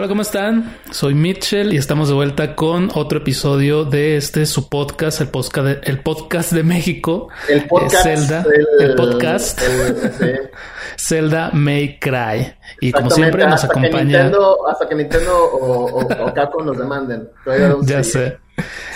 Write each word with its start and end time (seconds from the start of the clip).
Hola, 0.00 0.08
¿cómo 0.08 0.22
están? 0.22 0.78
Soy 0.92 1.12
Mitchell 1.12 1.74
y 1.74 1.76
estamos 1.76 2.08
de 2.08 2.14
vuelta 2.14 2.56
con 2.56 2.88
otro 2.94 3.18
episodio 3.18 3.84
de 3.84 4.16
este 4.16 4.46
su 4.46 4.70
podcast, 4.70 5.20
el 5.20 5.28
podcast 5.28 5.66
de, 5.66 5.80
el 5.82 6.00
podcast 6.00 6.52
de 6.52 6.62
México. 6.62 7.28
El 7.50 7.66
podcast. 7.66 8.06
Eh, 8.06 8.16
Zelda. 8.16 8.44
el, 8.78 8.90
El, 8.92 8.96
podcast. 8.96 9.60
el-. 9.60 10.50
Zelda 10.98 11.50
May 11.52 11.98
Cry. 11.98 12.50
Y 12.80 12.92
como 12.92 13.10
siempre 13.10 13.44
nos 13.44 13.62
hasta 13.62 13.74
Que 13.74 13.78
acompaña. 13.78 14.22
Nintendo, 14.22 14.66
hasta 14.66 14.88
que 14.88 14.94
Nintendo 14.94 15.36
o, 15.36 15.84
o, 15.84 16.00
o 16.00 16.32
Capcom 16.32 16.64
nos 16.64 16.78
demanden. 16.78 17.28
Ya 17.82 18.02
sé. 18.02 18.38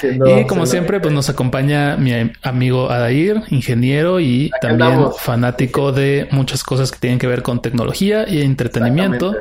Siendo- 0.00 0.40
Y 0.40 0.46
como 0.46 0.66
siempre, 0.66 1.00
pues 1.00 1.12
nos 1.14 1.28
acompaña 1.28 1.96
mi 1.96 2.32
amigo 2.42 2.90
Adair, 2.90 3.42
ingeniero 3.50 4.20
y 4.20 4.50
también 4.60 4.82
andamos. 4.90 5.20
fanático 5.20 5.92
de 5.92 6.28
muchas 6.30 6.62
cosas 6.62 6.90
que 6.90 6.98
tienen 6.98 7.18
que 7.18 7.26
ver 7.26 7.42
con 7.42 7.62
tecnología 7.62 8.28
y 8.28 8.42
entretenimiento. 8.42 9.36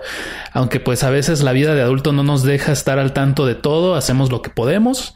Aunque 0.53 0.79
pues 0.79 1.03
a 1.03 1.09
veces 1.09 1.41
la 1.43 1.51
vida 1.51 1.75
de 1.75 1.81
adulto 1.81 2.11
no 2.13 2.23
nos 2.23 2.43
deja 2.43 2.71
estar 2.71 2.99
al 2.99 3.13
tanto 3.13 3.45
de 3.45 3.55
todo, 3.55 3.95
hacemos 3.95 4.31
lo 4.31 4.41
que 4.41 4.49
podemos 4.49 5.13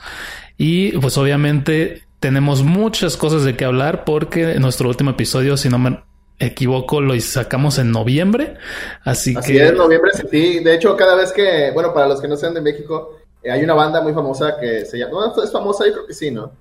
y 0.57 0.91
pues 0.97 1.17
obviamente 1.17 2.03
tenemos 2.19 2.63
muchas 2.63 3.15
cosas 3.17 3.43
de 3.43 3.55
qué 3.55 3.65
hablar 3.65 4.03
porque 4.03 4.53
en 4.53 4.61
nuestro 4.61 4.89
último 4.89 5.11
episodio, 5.11 5.55
si 5.57 5.69
no 5.69 5.77
me 5.77 5.99
equivoco, 6.39 7.01
lo 7.01 7.19
sacamos 7.19 7.77
en 7.79 7.91
noviembre. 7.91 8.55
Así, 9.03 9.35
Así 9.37 9.53
que 9.53 9.67
es, 9.67 9.73
noviembre 9.73 10.11
sí. 10.29 10.59
De 10.63 10.75
hecho, 10.75 10.95
cada 10.95 11.15
vez 11.15 11.31
que, 11.31 11.71
bueno, 11.73 11.93
para 11.93 12.07
los 12.07 12.21
que 12.21 12.27
no 12.27 12.35
sean 12.35 12.53
de 12.53 12.61
México, 12.61 13.16
eh, 13.43 13.51
hay 13.51 13.63
una 13.63 13.73
banda 13.73 14.01
muy 14.01 14.13
famosa 14.13 14.57
que 14.59 14.85
se 14.85 14.97
llama, 14.97 15.33
no, 15.35 15.43
es 15.43 15.51
famosa, 15.51 15.85
yo 15.85 15.93
creo 15.93 16.05
que 16.07 16.13
sí, 16.13 16.31
¿no? 16.31 16.51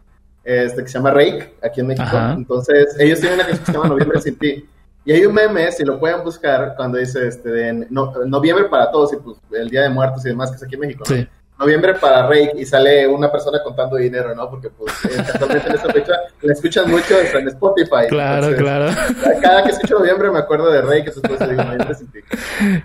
Este, 0.45 0.83
que 0.83 0.89
se 0.89 0.95
llama 0.99 1.11
Rake, 1.11 1.57
aquí 1.63 1.81
en 1.81 1.89
México. 1.89 2.07
Ajá. 2.07 2.35
Entonces, 2.35 2.97
ellos 2.99 3.19
tienen 3.21 3.41
una 3.41 3.49
canción 3.49 3.65
que 3.65 3.73
se 3.73 3.79
llama 3.79 3.89
Noviembre 3.89 4.21
sin 4.21 4.39
ti. 4.39 4.69
Y 5.05 5.13
hay 5.13 5.25
un 5.25 5.35
meme, 5.35 5.71
si 5.73 5.85
lo 5.85 5.99
pueden 6.01 6.23
buscar, 6.25 6.75
cuando 6.77 6.99
dice, 6.99 7.27
este, 7.29 7.49
de 7.49 7.87
no- 7.91 8.13
noviembre 8.27 8.65
para 8.67 8.91
todos, 8.91 9.13
y 9.13 9.17
pues 9.17 9.37
el 9.53 9.71
Día 9.71 9.83
de 9.83 9.89
Muertos 9.89 10.25
y 10.25 10.31
demás, 10.31 10.51
que 10.51 10.57
es 10.57 10.63
aquí 10.65 10.75
en 10.75 10.81
México, 10.81 11.05
¿no? 11.09 11.15
sí. 11.17 11.29
Noviembre 11.59 11.95
para 11.95 12.27
Rake 12.29 12.53
y 12.57 12.67
sale 12.67 13.09
una 13.09 13.33
persona 13.33 13.63
contando 13.63 13.97
dinero, 13.97 14.35
¿no? 14.35 14.51
Porque 14.51 14.69
pues 14.69 14.93
exactamente 15.07 15.67
en 15.71 15.75
esa 15.75 15.91
fecha 15.91 16.13
la 16.47 16.53
escuchan 16.53 16.91
mucho 16.91 17.15
en 17.35 17.49
Spotify. 17.49 18.07
Claro, 18.09 18.49
Entonces, 18.49 18.63
claro. 18.63 19.41
Cada 19.43 19.65
que 19.65 19.71
escucho 19.71 19.99
noviembre 19.99 20.31
me 20.31 20.39
acuerdo 20.39 20.71
de 20.71 20.81
Rake, 20.83 21.13
entonces 21.15 21.23
pues, 21.37 21.51
digo 21.51 21.63
noviembre 21.63 21.95
sin 21.95 22.07
ti. 22.13 22.19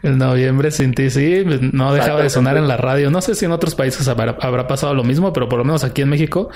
El 0.03 0.17
noviembre 0.17 0.71
sin 0.71 0.93
ti, 0.93 1.09
sí, 1.09 1.43
no 1.73 1.93
dejaba 1.93 2.21
de 2.23 2.29
sonar 2.29 2.57
en 2.57 2.67
la 2.67 2.77
radio. 2.77 3.09
No 3.11 3.21
sé 3.21 3.35
si 3.35 3.45
en 3.45 3.51
otros 3.51 3.75
países 3.75 4.07
habrá, 4.07 4.37
habrá 4.41 4.67
pasado 4.67 4.93
lo 4.93 5.03
mismo, 5.03 5.31
pero 5.33 5.47
por 5.47 5.59
lo 5.59 5.65
menos 5.65 5.83
aquí 5.83 6.01
en 6.01 6.09
México 6.09 6.49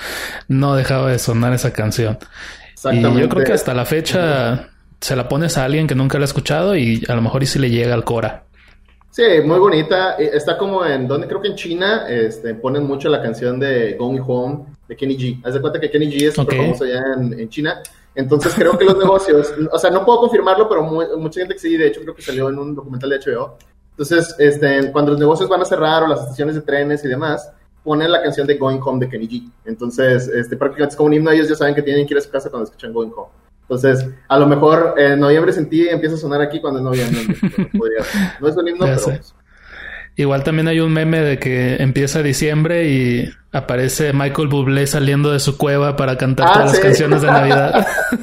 no 0.48 0.76
dejaba 0.76 1.10
de 1.10 1.18
sonar 1.18 1.52
esa 1.52 1.72
canción. 1.72 2.18
Y 2.20 2.72
Exactamente. 2.72 3.20
yo 3.20 3.28
creo 3.28 3.44
que 3.44 3.52
hasta 3.52 3.74
la 3.74 3.84
fecha 3.84 4.68
se 5.00 5.16
la 5.16 5.28
pones 5.28 5.56
a 5.58 5.64
alguien 5.64 5.86
que 5.86 5.94
nunca 5.94 6.18
la 6.18 6.24
ha 6.24 6.26
escuchado 6.26 6.76
y 6.76 7.02
a 7.08 7.14
lo 7.14 7.22
mejor 7.22 7.42
y 7.42 7.46
si 7.46 7.58
le 7.58 7.70
llega 7.70 7.94
al 7.94 8.04
Cora. 8.04 8.44
Sí, 9.10 9.22
muy 9.44 9.58
bonita. 9.58 10.16
Eh, 10.18 10.30
Está 10.34 10.58
como 10.58 10.84
en, 10.84 11.08
donde 11.08 11.26
creo 11.26 11.40
que 11.40 11.48
en 11.48 11.54
China 11.54 12.04
este, 12.08 12.54
ponen 12.54 12.84
mucho 12.84 13.08
la 13.08 13.22
canción 13.22 13.58
de 13.58 13.94
Going 13.98 14.20
Home 14.26 14.75
de 14.88 14.96
Kenny 14.96 15.16
G. 15.16 15.40
Haz 15.44 15.54
de 15.54 15.60
cuenta 15.60 15.80
que 15.80 15.90
Kenny 15.90 16.10
G 16.10 16.28
es 16.28 16.34
súper 16.34 16.54
Ok. 16.58 16.62
famoso 16.64 16.84
allá 16.84 17.02
en, 17.16 17.38
en 17.40 17.48
China. 17.48 17.82
Entonces 18.14 18.54
creo 18.54 18.78
que 18.78 18.84
los 18.84 18.96
negocios, 18.96 19.52
o 19.72 19.78
sea, 19.78 19.90
no 19.90 20.04
puedo 20.04 20.20
confirmarlo, 20.20 20.68
pero 20.68 20.82
mu- 20.82 21.16
mucha 21.18 21.40
gente 21.40 21.54
que 21.54 21.60
sí, 21.60 21.76
de 21.76 21.88
hecho 21.88 22.00
creo 22.02 22.14
que 22.14 22.22
salió 22.22 22.48
en 22.48 22.58
un 22.58 22.74
documental 22.74 23.10
de 23.10 23.18
HBO. 23.18 23.56
Entonces, 23.90 24.34
este, 24.38 24.92
cuando 24.92 25.10
los 25.12 25.20
negocios 25.20 25.48
van 25.48 25.62
a 25.62 25.64
cerrar 25.64 26.02
o 26.02 26.06
las 26.06 26.20
estaciones 26.20 26.54
de 26.54 26.60
trenes 26.62 27.02
y 27.04 27.08
demás, 27.08 27.50
ponen 27.82 28.10
la 28.12 28.22
canción 28.22 28.46
de 28.46 28.56
Going 28.56 28.80
Home 28.84 29.04
de 29.04 29.10
Kenny 29.10 29.28
G. 29.28 29.50
Entonces, 29.64 30.28
este, 30.28 30.56
prácticamente 30.56 30.92
es 30.92 30.96
como 30.96 31.06
un 31.08 31.14
himno, 31.14 31.30
ellos 31.30 31.48
ya 31.48 31.54
saben 31.54 31.74
que 31.74 31.82
tienen 31.82 32.06
que 32.06 32.14
ir 32.14 32.18
a 32.18 32.20
su 32.20 32.30
casa 32.30 32.50
cuando 32.50 32.64
escuchan 32.64 32.92
Going 32.92 33.10
Home. 33.16 33.30
Entonces, 33.62 34.06
a 34.28 34.38
lo 34.38 34.46
mejor 34.46 34.94
en 34.96 35.18
noviembre 35.18 35.52
sin 35.52 35.68
ti 35.68 35.88
empieza 35.88 36.14
a 36.14 36.18
sonar 36.18 36.40
aquí 36.40 36.60
cuando 36.60 36.78
es 36.78 36.84
noviembre. 36.84 37.36
¿no? 38.40 38.48
Es 38.48 38.56
un 38.56 38.68
himno, 38.68 38.86
pero 38.86 39.18
Igual 40.16 40.42
también 40.44 40.66
hay 40.68 40.80
un 40.80 40.92
meme 40.92 41.20
de 41.20 41.38
que 41.38 41.76
empieza 41.76 42.22
diciembre 42.22 42.88
y 42.88 43.28
aparece 43.52 44.12
Michael 44.14 44.48
Bublé 44.48 44.86
saliendo 44.86 45.30
de 45.30 45.40
su 45.40 45.58
cueva 45.58 45.94
para 45.96 46.16
cantar 46.16 46.46
Ah, 46.48 46.52
todas 46.54 46.72
las 46.72 46.80
canciones 46.80 47.20
de 47.20 47.26
Navidad. 47.28 47.86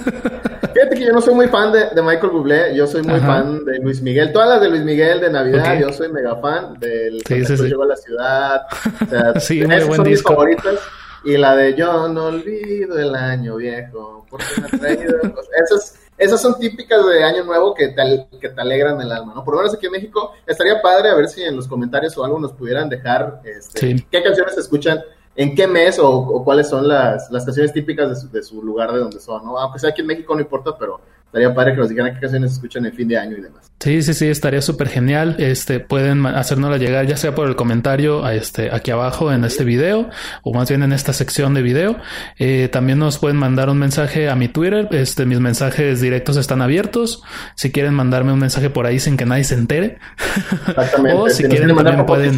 Fíjate 0.74 0.96
que 0.96 1.06
yo 1.06 1.14
no 1.14 1.22
soy 1.22 1.36
muy 1.36 1.48
fan 1.50 1.72
de, 1.72 1.90
de 1.94 2.02
Michael 2.02 2.32
Bublé, 2.32 2.76
yo 2.76 2.88
soy 2.88 3.04
muy 3.04 3.16
Ajá. 3.20 3.28
fan 3.28 3.64
de 3.66 3.78
Luis 3.80 4.02
Miguel. 4.02 4.32
Todas 4.34 4.50
las 4.50 4.62
de 4.62 4.70
Luis 4.70 4.82
Miguel 4.82 5.22
de 5.22 5.30
Navidad, 5.32 5.80
yo 5.80 5.94
soy 5.94 6.12
mega 6.12 6.36
fan 6.38 6.74
del 6.80 7.22
Sí, 7.28 7.46
sí, 7.46 7.56
llegó 7.64 7.84
a 7.84 7.88
la 7.88 7.96
ciudad. 7.96 8.62
O 9.02 9.06
sea, 9.10 9.34
Sí, 9.40 9.64
muy 9.66 9.76
buen 9.84 9.96
son 9.98 10.08
mis 10.10 10.24
favoritas. 10.24 10.80
Y 11.26 11.38
la 11.38 11.56
de 11.56 11.76
Yo 11.76 12.10
no 12.10 12.26
olvido 12.26 12.98
el 13.00 13.16
año 13.16 13.56
viejo, 13.58 14.26
porque 14.30 14.46
me 14.60 14.66
ha 14.66 14.80
traído. 14.80 15.16
Esas, 15.64 16.00
esas 16.18 16.42
son 16.42 16.58
típicas 16.60 17.06
de 17.06 17.24
Año 17.24 17.44
Nuevo 17.44 17.74
que 17.74 17.90
te, 17.90 18.28
que 18.40 18.50
te 18.50 18.62
alegran 18.62 19.00
el 19.02 19.12
alma, 19.12 19.34
¿no? 19.36 19.44
Por 19.44 19.56
lo 19.56 19.62
menos 19.62 19.74
aquí 19.76 19.88
en 19.88 19.92
México 19.94 20.32
estaría 20.46 20.82
padre 20.82 21.10
a 21.10 21.16
ver 21.16 21.28
si 21.28 21.44
en 21.44 21.56
los 21.56 21.68
comentarios 21.68 22.18
o 22.18 22.24
algo 22.24 22.40
nos 22.40 22.54
pudieran 22.54 22.90
dejar 22.90 23.42
este, 23.46 23.80
Sí. 23.98 24.06
qué 24.12 24.22
canciones 24.24 24.58
escuchan, 24.58 25.02
en 25.36 25.56
qué 25.56 25.66
mes 25.68 25.98
o, 25.98 26.10
o 26.12 26.44
cuáles 26.44 26.70
son 26.70 26.88
las, 26.88 27.32
las 27.32 27.44
canciones 27.46 27.74
típicas 27.74 28.10
de 28.10 28.16
su, 28.16 28.30
de 28.30 28.44
su 28.44 28.62
lugar 28.62 28.92
de 28.94 29.00
donde 29.00 29.20
son, 29.20 29.44
¿no? 29.44 29.58
Aunque 29.58 29.80
sea 29.80 29.90
aquí 29.90 30.02
en 30.02 30.08
México 30.08 30.36
no 30.36 30.42
importa, 30.42 30.78
pero 30.78 31.02
estaría 31.34 31.52
padre 31.56 31.72
que 31.74 31.80
nos 31.80 31.90
dijeran 31.90 32.14
qué 32.14 32.20
canciones 32.20 32.52
escuchan 32.52 32.86
en 32.86 32.94
fin 32.94 33.08
de 33.08 33.18
año 33.18 33.36
y 33.36 33.42
demás. 33.42 33.72
Sí, 33.80 34.04
sí, 34.04 34.14
sí, 34.14 34.28
estaría 34.28 34.62
súper 34.62 34.88
genial. 34.88 35.36
Este, 35.40 35.80
pueden 35.80 36.28
hacérnosla 36.28 36.78
llegar 36.78 37.08
ya 37.08 37.18
sea 37.18 37.34
por 37.34 37.48
el 37.48 37.56
comentario 37.56 38.24
a 38.24 38.36
este, 38.36 38.70
aquí 38.72 38.92
abajo 38.92 39.32
en 39.34 39.44
este 39.44 39.64
video 39.64 40.12
o 40.44 40.54
más 40.54 40.70
bien 40.70 40.84
en 40.84 40.94
esta 40.94 41.12
sección 41.12 41.56
de 41.56 41.64
video. 41.64 41.98
Eh, 42.38 42.70
también 42.72 43.00
nos 43.00 43.18
pueden 43.18 43.38
mandar 43.38 43.70
un 43.72 43.80
mensaje 43.80 44.30
a 44.30 44.36
mi 44.36 44.48
Twitter. 44.48 44.88
Este, 44.92 45.26
mis 45.26 45.40
mensajes 45.40 46.00
directos 46.02 46.38
están 46.38 46.62
abiertos. 46.62 47.24
Si 47.56 47.72
quieren 47.72 47.96
mandarme 47.96 48.32
un 48.32 48.40
mensaje 48.40 48.70
por 48.70 48.86
ahí 48.86 49.00
sin 49.00 49.18
que 49.18 49.26
nadie 49.26 49.44
se 49.44 49.56
entere. 49.56 49.98
Exactamente. 50.68 51.20
O 51.20 51.30
si 51.30 51.44
nos 51.44 51.50
quieren 51.50 51.76
mandar 51.76 52.06
pueden- 52.06 52.38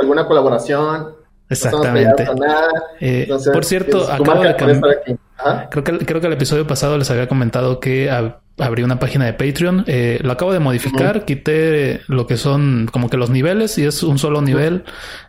alguna 0.00 0.26
colaboración. 0.26 1.23
Exactamente. 1.48 2.24
nada. 2.38 2.68
Eh, 3.00 3.22
Entonces, 3.22 3.52
por 3.52 3.64
cierto, 3.64 4.10
acabo 4.10 4.42
de 4.42 4.54
puede 4.54 4.56
cam- 4.56 4.70
estar 4.74 4.90
aquí. 4.90 5.16
Ajá. 5.36 5.68
Creo 5.70 5.84
que, 5.84 5.98
creo 5.98 6.20
que 6.20 6.26
el 6.28 6.32
episodio 6.32 6.66
pasado 6.66 6.96
les 6.96 7.10
había 7.10 7.28
comentado 7.28 7.80
que 7.80 8.10
ab- 8.10 8.36
abrí 8.58 8.82
una 8.82 8.98
página 9.00 9.24
de 9.26 9.32
Patreon. 9.34 9.84
Eh, 9.86 10.20
lo 10.22 10.32
acabo 10.32 10.52
de 10.52 10.60
modificar, 10.60 11.24
quité 11.24 12.00
lo 12.06 12.26
que 12.26 12.36
son 12.36 12.88
como 12.92 13.10
que 13.10 13.16
los 13.16 13.30
niveles 13.30 13.76
y 13.78 13.84
es 13.84 14.02
un 14.04 14.18
solo 14.18 14.40
nivel 14.42 14.84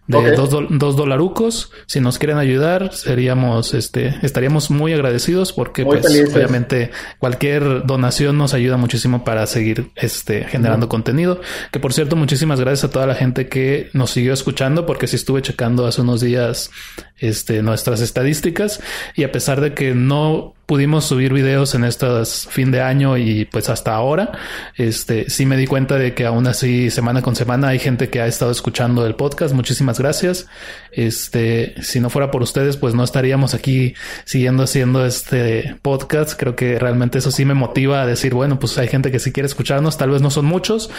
de 0.08 0.32
dos, 0.34 0.50
dol- 0.52 0.68
dos 0.70 0.96
dolarucos. 0.96 1.72
Si 1.88 2.00
nos 2.00 2.18
quieren 2.20 2.38
ayudar, 2.38 2.94
seríamos, 2.94 3.74
este, 3.74 4.16
estaríamos 4.22 4.70
muy 4.70 4.94
agradecidos 4.94 5.52
porque 5.54 5.84
Muy 5.84 5.98
pues 5.98 6.08
felices. 6.14 6.36
obviamente 6.36 6.92
cualquier 7.20 7.86
donación 7.86 8.38
nos 8.38 8.54
ayuda 8.54 8.78
muchísimo 8.78 9.24
para 9.24 9.46
seguir 9.48 9.92
este, 9.96 10.44
generando 10.44 10.90
contenido. 10.90 11.42
Que 11.72 11.80
por 11.80 11.94
cierto, 11.94 12.16
muchísimas 12.16 12.60
gracias 12.60 12.86
a 12.86 12.90
toda 12.92 13.08
la 13.08 13.16
gente 13.16 13.48
que 13.48 13.90
nos 13.94 14.12
siguió 14.12 14.34
escuchando 14.34 14.86
porque 14.86 15.08
sí 15.08 15.16
estuve 15.16 15.42
checando 15.42 15.88
hace 15.88 16.02
unos 16.02 16.22
días 16.22 16.70
este, 17.18 17.62
nuestras 17.64 18.02
estadísticas 18.02 18.82
y 19.16 19.24
a 19.24 19.32
pesar 19.32 19.62
de 19.62 19.74
que 19.74 19.96
no 19.96 20.54
pudimos 20.66 21.06
subir 21.06 21.32
videos 21.32 21.76
en 21.76 21.84
estos 21.84 22.48
fin 22.50 22.72
de 22.72 22.82
año 22.82 23.18
y 23.18 23.46
pues 23.46 23.70
hasta 23.70 23.94
ahora, 23.94 24.32
este, 24.78 25.30
sí 25.30 25.46
me 25.46 25.58
di 25.58 25.68
cuenta 25.68 25.96
de 26.00 26.16
que 26.16 26.26
aún 26.26 26.48
así 26.48 26.90
semana 26.90 27.22
con 27.22 27.36
semana 27.36 27.68
hay 27.68 27.78
gente 27.80 28.10
que 28.10 28.20
ha 28.20 28.26
estado 28.26 28.52
escuchando 28.52 29.06
el 29.06 29.14
podcast. 29.14 29.54
Muchísimas 29.54 29.95
gracias. 30.00 30.48
Este, 30.96 31.76
si 31.82 32.00
no 32.00 32.10
fuera 32.10 32.32
por 32.32 32.42
ustedes, 32.42 32.78
pues 32.78 32.94
no 32.96 33.04
estaríamos 33.04 33.54
aquí 33.54 33.96
siguiendo 34.24 34.64
haciendo 34.64 35.06
este 35.06 35.76
podcast. 35.82 36.40
Creo 36.40 36.56
que 36.56 36.80
realmente 36.80 37.18
eso 37.18 37.32
sí 37.32 37.44
me 37.44 37.54
motiva 37.54 38.02
a 38.02 38.06
decir, 38.06 38.34
bueno, 38.34 38.60
pues 38.60 38.78
hay 38.78 38.88
gente 38.88 39.12
que 39.12 39.20
sí 39.20 39.34
quiere 39.34 39.48
escucharnos, 39.48 39.98
tal 39.98 40.12
vez 40.12 40.22
no 40.22 40.32
son 40.32 40.46
muchos, 40.46 40.90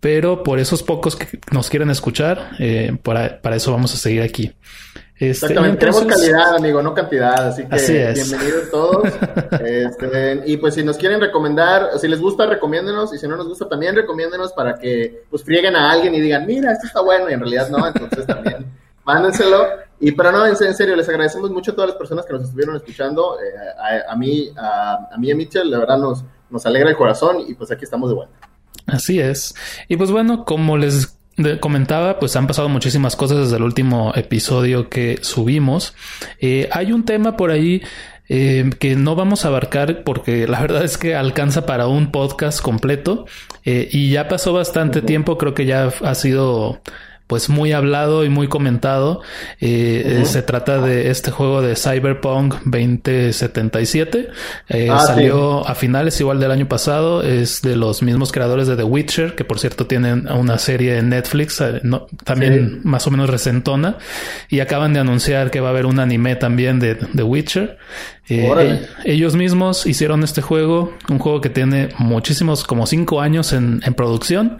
pero 0.00 0.42
por 0.42 0.58
esos 0.58 0.82
pocos 0.82 1.14
que 1.14 1.38
nos 1.52 1.70
quieren 1.70 1.88
escuchar, 1.90 2.50
eh, 2.58 2.96
para, 3.04 3.40
para 3.40 3.54
eso 3.54 3.70
vamos 3.70 3.94
a 3.94 3.96
seguir 3.96 4.22
aquí. 4.22 4.52
Este, 5.14 5.46
Exactamente, 5.46 5.86
entonces- 5.86 6.12
calidad, 6.12 6.56
amigo, 6.56 6.82
no 6.82 6.92
cantidad, 6.92 7.46
así 7.46 7.64
que 7.64 7.76
Así 7.76 7.92
bienvenidos 7.92 8.70
todos. 8.72 9.12
Este, 9.64 10.42
y 10.46 10.56
pues 10.56 10.74
si 10.74 10.82
nos 10.82 10.96
quieren 10.96 11.20
recomendar, 11.20 11.90
si 12.00 12.08
les 12.08 12.20
gusta, 12.20 12.46
recomiéndenos, 12.46 13.14
y 13.14 13.18
si 13.18 13.28
no 13.28 13.36
nos 13.36 13.46
gusta, 13.46 13.68
también 13.68 13.94
recomiéndenos 13.94 14.52
para 14.52 14.74
que 14.74 15.22
pues 15.30 15.44
frieguen 15.44 15.76
a 15.76 15.92
alguien 15.92 16.12
y 16.16 16.20
digan, 16.20 16.44
mira, 16.44 16.72
esto 16.72 16.88
está 16.88 17.00
bueno, 17.02 17.30
y 17.30 17.34
en 17.34 17.40
realidad 17.40 17.68
no, 17.68 17.86
entonces 17.86 18.26
también 18.26 18.66
mándenselo. 19.04 19.66
Y 20.00 20.12
pero 20.12 20.32
no, 20.32 20.46
en 20.46 20.56
serio, 20.56 20.96
les 20.96 21.08
agradecemos 21.08 21.50
mucho 21.50 21.72
a 21.72 21.74
todas 21.74 21.90
las 21.90 21.96
personas 21.96 22.26
que 22.26 22.32
nos 22.32 22.42
estuvieron 22.42 22.76
escuchando, 22.76 23.38
eh, 23.40 24.06
a, 24.06 24.12
a 24.12 24.16
mí, 24.16 24.50
a, 24.56 25.08
a 25.12 25.16
mí 25.16 25.28
y 25.28 25.30
a 25.30 25.36
Mitchell, 25.36 25.70
la 25.70 25.78
verdad 25.78 25.98
nos, 25.98 26.24
nos 26.50 26.66
alegra 26.66 26.90
el 26.90 26.96
corazón, 26.96 27.44
y 27.46 27.54
pues 27.54 27.70
aquí 27.70 27.84
estamos 27.84 28.10
de 28.10 28.16
vuelta. 28.16 28.36
Así 28.86 29.20
es. 29.20 29.54
Y 29.88 29.96
pues 29.96 30.10
bueno, 30.10 30.44
como 30.44 30.76
les 30.76 31.16
comentaba, 31.60 32.18
pues 32.18 32.36
han 32.36 32.46
pasado 32.46 32.68
muchísimas 32.68 33.16
cosas 33.16 33.38
desde 33.38 33.56
el 33.56 33.62
último 33.62 34.12
episodio 34.14 34.88
que 34.88 35.18
subimos. 35.22 35.94
Eh, 36.40 36.68
hay 36.70 36.92
un 36.92 37.04
tema 37.04 37.36
por 37.36 37.50
ahí 37.50 37.82
eh, 38.28 38.70
que 38.78 38.94
no 38.94 39.16
vamos 39.16 39.44
a 39.44 39.48
abarcar 39.48 40.04
porque 40.04 40.46
la 40.46 40.60
verdad 40.60 40.84
es 40.84 40.96
que 40.96 41.14
alcanza 41.14 41.66
para 41.66 41.88
un 41.88 42.10
podcast 42.10 42.60
completo 42.62 43.26
eh, 43.64 43.88
y 43.90 44.10
ya 44.10 44.28
pasó 44.28 44.52
bastante 44.52 45.02
tiempo, 45.02 45.36
creo 45.36 45.54
que 45.54 45.66
ya 45.66 45.92
ha 46.02 46.14
sido 46.14 46.80
pues 47.26 47.48
muy 47.48 47.72
hablado 47.72 48.24
y 48.24 48.28
muy 48.28 48.48
comentado. 48.48 49.22
Eh, 49.60 50.22
se 50.26 50.42
trata 50.42 50.80
de 50.80 51.10
este 51.10 51.30
juego 51.30 51.62
de 51.62 51.74
Cyberpunk 51.74 52.56
2077. 52.64 54.28
Ah, 54.90 55.00
salió 55.06 55.66
a 55.66 55.74
finales 55.74 56.20
igual 56.20 56.38
del 56.38 56.50
año 56.50 56.68
pasado. 56.68 57.22
Es 57.22 57.62
de 57.62 57.76
los 57.76 58.02
mismos 58.02 58.30
creadores 58.30 58.68
de 58.68 58.76
The 58.76 58.84
Witcher, 58.84 59.34
que 59.34 59.44
por 59.44 59.58
cierto 59.58 59.86
tienen 59.86 60.28
una 60.30 60.58
serie 60.58 60.98
en 60.98 61.08
Netflix, 61.08 61.62
también 62.24 62.80
más 62.84 63.06
o 63.06 63.10
menos 63.10 63.30
recentona. 63.30 63.96
Y 64.50 64.60
acaban 64.60 64.92
de 64.92 65.00
anunciar 65.00 65.50
que 65.50 65.60
va 65.60 65.68
a 65.68 65.70
haber 65.70 65.86
un 65.86 66.00
anime 66.00 66.36
también 66.36 66.78
de 66.78 66.94
The 66.94 67.22
Witcher. 67.22 67.78
Eh, 68.28 68.86
ellos 69.04 69.36
mismos 69.36 69.84
hicieron 69.86 70.22
este 70.24 70.40
juego, 70.40 70.94
un 71.10 71.18
juego 71.18 71.42
que 71.42 71.50
tiene 71.50 71.90
muchísimos, 71.98 72.64
como 72.64 72.86
cinco 72.86 73.20
años 73.20 73.52
en, 73.52 73.80
producción, 73.96 74.58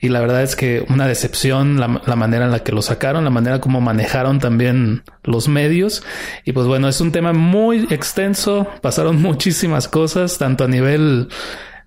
y 0.00 0.10
la 0.10 0.20
verdad 0.20 0.42
es 0.42 0.54
que 0.54 0.84
una 0.90 1.06
decepción 1.06 1.80
la, 1.80 1.88
manera 1.88 2.44
en 2.44 2.50
la 2.50 2.60
que 2.60 2.72
lo 2.72 2.82
sacaron, 2.82 3.24
la 3.24 3.30
manera 3.30 3.60
como 3.60 3.80
manejaron 3.80 4.38
también 4.38 5.02
los 5.22 5.48
medios, 5.48 6.02
y 6.44 6.52
pues 6.52 6.66
bueno, 6.66 6.88
es 6.88 7.00
un 7.00 7.10
tema 7.10 7.32
muy 7.32 7.86
extenso, 7.90 8.66
pasaron 8.82 9.20
muchísimas 9.22 9.88
cosas, 9.88 10.36
tanto 10.36 10.64
a 10.64 10.68
nivel 10.68 11.28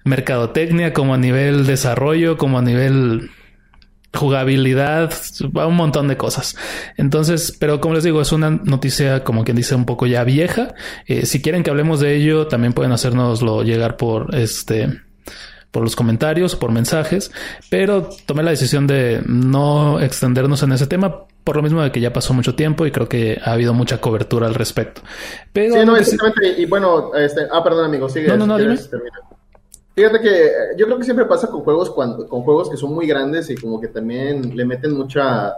mercadotecnia 0.05 0.93
como 0.93 1.13
a 1.13 1.17
nivel 1.17 1.67
desarrollo, 1.67 2.37
como 2.37 2.57
a 2.57 2.63
nivel 2.63 3.29
jugabilidad, 4.13 5.13
un 5.53 5.75
montón 5.75 6.07
de 6.07 6.17
cosas. 6.17 6.55
Entonces, 6.97 7.55
pero 7.59 7.79
como 7.79 7.95
les 7.95 8.03
digo, 8.03 8.21
es 8.21 8.31
una 8.31 8.49
noticia 8.49 9.23
como 9.23 9.43
quien 9.43 9.57
dice 9.57 9.75
un 9.75 9.85
poco 9.85 10.07
ya 10.07 10.23
vieja. 10.23 10.73
Eh, 11.05 11.25
si 11.25 11.41
quieren 11.41 11.63
que 11.63 11.69
hablemos 11.69 11.99
de 11.99 12.15
ello, 12.15 12.47
también 12.47 12.73
pueden 12.73 12.91
hacernoslo 12.91 13.63
llegar 13.63 13.97
por 13.97 14.35
este 14.35 15.01
por 15.71 15.83
los 15.83 15.95
comentarios, 15.95 16.55
por 16.55 16.71
mensajes, 16.71 17.31
pero 17.69 18.09
tomé 18.25 18.41
la 18.41 18.49
decisión 18.49 18.87
de 18.87 19.21
no 19.27 19.99
extendernos 19.99 20.63
en 20.63 20.71
ese 20.71 20.87
tema 20.87 21.25
por 21.43 21.55
lo 21.55 21.61
mismo 21.61 21.81
de 21.81 21.91
que 21.91 21.99
ya 21.99 22.11
pasó 22.11 22.33
mucho 22.33 22.55
tiempo 22.55 22.85
y 22.85 22.91
creo 22.91 23.07
que 23.07 23.39
ha 23.43 23.53
habido 23.53 23.73
mucha 23.73 23.99
cobertura 23.99 24.47
al 24.47 24.55
respecto. 24.55 25.01
Pero 25.53 25.75
sí, 25.75 25.85
no, 25.85 25.95
exactamente. 25.95 26.61
Y 26.61 26.65
bueno, 26.65 27.13
este, 27.15 27.41
ah, 27.51 27.63
perdón, 27.63 27.85
amigo, 27.85 28.09
sigue. 28.09 28.27
No, 28.29 28.37
no, 28.37 28.47
no, 28.47 28.57
dime. 28.57 28.77
Fíjate 29.99 30.21
que 30.21 30.45
eh, 30.45 30.51
yo 30.77 30.85
creo 30.85 30.97
que 30.97 31.03
siempre 31.03 31.25
pasa 31.25 31.47
con 31.47 31.59
juegos 31.59 31.89
cuando, 31.89 32.25
con 32.25 32.43
juegos 32.43 32.69
que 32.69 32.77
son 32.77 32.93
muy 32.93 33.05
grandes 33.05 33.49
y 33.49 33.55
como 33.55 33.81
que 33.81 33.89
también 33.89 34.55
le 34.55 34.63
meten 34.63 34.93
mucha, 34.93 35.53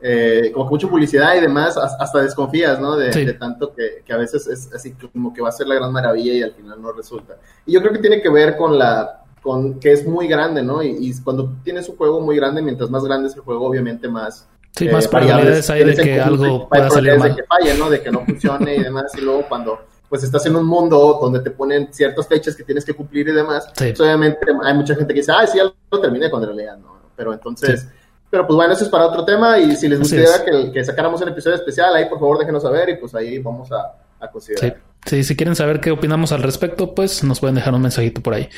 eh, 0.00 0.50
como 0.52 0.66
que 0.66 0.70
mucha 0.70 0.88
publicidad 0.88 1.36
y 1.36 1.40
demás, 1.40 1.76
hasta 1.76 2.20
desconfías, 2.20 2.80
¿no? 2.80 2.96
De, 2.96 3.34
tanto 3.34 3.72
que, 3.72 4.12
a 4.12 4.16
veces 4.16 4.48
es 4.48 4.72
así 4.74 4.96
como 5.12 5.32
que 5.32 5.40
va 5.40 5.50
a 5.50 5.52
ser 5.52 5.68
la 5.68 5.76
gran 5.76 5.92
maravilla 5.92 6.32
y 6.32 6.42
al 6.42 6.54
final 6.54 6.82
no 6.82 6.90
resulta. 6.90 7.36
Y 7.66 7.72
yo 7.72 7.80
creo 7.82 7.92
que 7.92 8.00
tiene 8.00 8.20
que 8.20 8.28
ver 8.28 8.56
con 8.56 8.76
la, 8.76 9.22
con 9.40 9.78
que 9.78 9.92
es 9.92 10.04
muy 10.04 10.26
grande, 10.26 10.60
¿no? 10.64 10.82
Y, 10.82 11.14
cuando 11.22 11.52
tienes 11.62 11.88
un 11.88 11.94
juego 11.94 12.20
muy 12.20 12.34
grande, 12.34 12.62
mientras 12.62 12.90
más 12.90 13.04
grande 13.04 13.28
es 13.28 13.36
el 13.36 13.42
juego, 13.42 13.64
obviamente 13.64 14.08
más... 14.08 14.48
Sí, 14.72 14.88
más 14.88 15.04
eh, 15.04 15.08
probabilidades 15.08 15.70
hay 15.70 15.84
de 15.84 15.94
que 15.94 16.20
algo 16.20 16.68
pueda 16.68 16.90
salir 16.90 17.16
mal. 17.16 17.28
De 17.28 17.36
que 17.36 17.44
falle, 17.44 17.78
¿no? 17.78 17.88
De 17.88 18.02
que 18.02 18.10
no 18.10 18.24
funcione 18.24 18.74
y 18.74 18.82
demás. 18.82 19.12
Y 19.16 19.20
luego 19.20 19.44
cuando 19.48 19.78
pues 20.08 20.22
estás 20.22 20.44
en 20.46 20.56
un 20.56 20.66
mundo 20.66 21.18
donde 21.20 21.40
te 21.40 21.50
ponen 21.50 21.92
ciertas 21.92 22.26
fechas 22.26 22.54
que 22.54 22.62
tienes 22.62 22.84
que 22.84 22.94
cumplir 22.94 23.28
y 23.28 23.32
demás, 23.32 23.68
pues, 23.76 23.98
obviamente 24.00 24.38
hay 24.62 24.74
mucha 24.74 24.94
gente 24.94 25.12
que 25.12 25.20
dice, 25.20 25.32
ah, 25.32 25.46
sí, 25.46 25.58
ya 25.58 25.64
lo 25.64 26.00
terminé 26.00 26.30
cuando 26.30 26.48
realidad 26.48 26.76
no. 26.76 26.94
Pero 27.16 27.32
entonces, 27.32 27.86
pero 28.30 28.46
pues 28.46 28.56
bueno, 28.56 28.72
eso 28.72 28.84
es 28.84 28.90
para 28.90 29.06
otro 29.06 29.24
tema 29.24 29.58
y 29.58 29.76
si 29.76 29.88
les 29.88 29.98
gustaría 29.98 30.44
que, 30.44 30.72
que, 30.72 30.84
sacáramos 30.84 31.20
un 31.22 31.28
episodio 31.28 31.56
especial, 31.56 31.94
ahí 31.94 32.08
por 32.08 32.18
favor 32.18 32.38
déjenos 32.38 32.62
saber 32.62 32.88
y 32.90 32.96
pues 32.96 33.14
ahí 33.14 33.38
vamos 33.38 33.70
a, 33.72 33.94
a 34.20 34.30
considerar. 34.30 34.74
Sí, 34.74 34.80
si 35.04 35.36
quieren 35.36 35.54
saber 35.54 35.80
qué 35.80 35.90
opinamos 35.90 36.32
al 36.32 36.42
respecto, 36.42 36.94
pues 36.94 37.22
nos 37.24 37.40
pueden 37.40 37.54
dejar 37.54 37.74
un 37.74 37.82
mensajito 37.82 38.22
por 38.22 38.34
ahí. 38.34 38.48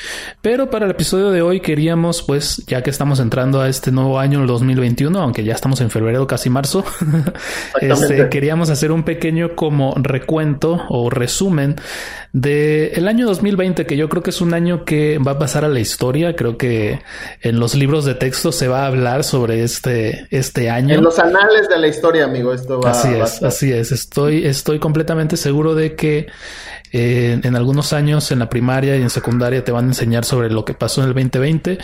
Pero 0.43 0.71
para 0.71 0.85
el 0.85 0.93
episodio 0.93 1.31
de 1.31 1.43
hoy 1.43 1.61
queríamos, 1.61 2.23
pues, 2.23 2.63
ya 2.67 2.83
que 2.83 2.91
estamos 2.91 3.21
entrando 3.21 3.61
a 3.61 3.69
este 3.69 3.91
nuevo 3.91 4.19
año, 4.19 4.41
el 4.41 4.47
2021, 4.47 5.21
aunque 5.21 5.45
ya 5.45 5.55
estamos 5.55 5.81
en 5.81 5.91
febrero, 5.91 6.27
casi 6.27 6.51
marzo, 6.51 6.85
este, 7.81 8.29
queríamos 8.29 8.71
hacer 8.71 8.93
un 8.93 9.03
pequeño 9.03 9.57
como 9.57 9.95
recuento 9.97 10.83
o 10.89 11.11
resumen 11.11 11.77
de 12.33 12.89
el 12.89 13.09
año 13.09 13.27
2020, 13.27 13.87
que 13.87 13.97
yo 13.97 14.09
creo 14.09 14.23
que 14.23 14.31
es 14.31 14.41
un 14.41 14.53
año 14.53 14.85
que 14.85 15.19
va 15.19 15.33
a 15.33 15.39
pasar 15.39 15.65
a 15.65 15.69
la 15.69 15.81
historia. 15.81 16.37
Creo 16.37 16.59
que 16.59 17.01
en 17.41 17.59
los 17.59 17.75
libros 17.75 18.05
de 18.05 18.15
texto 18.15 18.53
se 18.53 18.69
va 18.69 18.85
a 18.85 18.87
hablar 18.89 19.25
sobre 19.25 19.63
este, 19.63 20.27
este 20.31 20.69
año. 20.69 20.95
En 20.95 21.03
los 21.03 21.19
anales 21.19 21.69
de 21.69 21.79
la 21.79 21.89
historia, 21.89 22.25
amigo, 22.25 22.53
esto 22.53 22.81
va 22.81 22.91
Así 22.91 23.09
es, 23.09 23.43
así 23.43 23.73
es. 23.73 23.91
Estoy, 23.91 24.47
estoy 24.47 24.79
completamente 24.79 25.37
seguro 25.37 25.75
de 25.75 25.97
que 25.97 26.27
eh, 26.93 27.41
en 27.43 27.57
algunos 27.57 27.93
años 27.93 28.31
en 28.31 28.39
la 28.39 28.49
primaria 28.49 28.97
y 28.97 29.03
en 29.03 29.11
secundaria 29.11 29.65
te 29.65 29.73
van 29.73 29.85
a 29.85 29.89
enseñar 29.89 30.25
sobre 30.25 30.51
lo 30.51 30.65
que 30.65 30.75
pasó 30.75 31.03
en 31.03 31.09
el 31.09 31.15
2020 31.15 31.79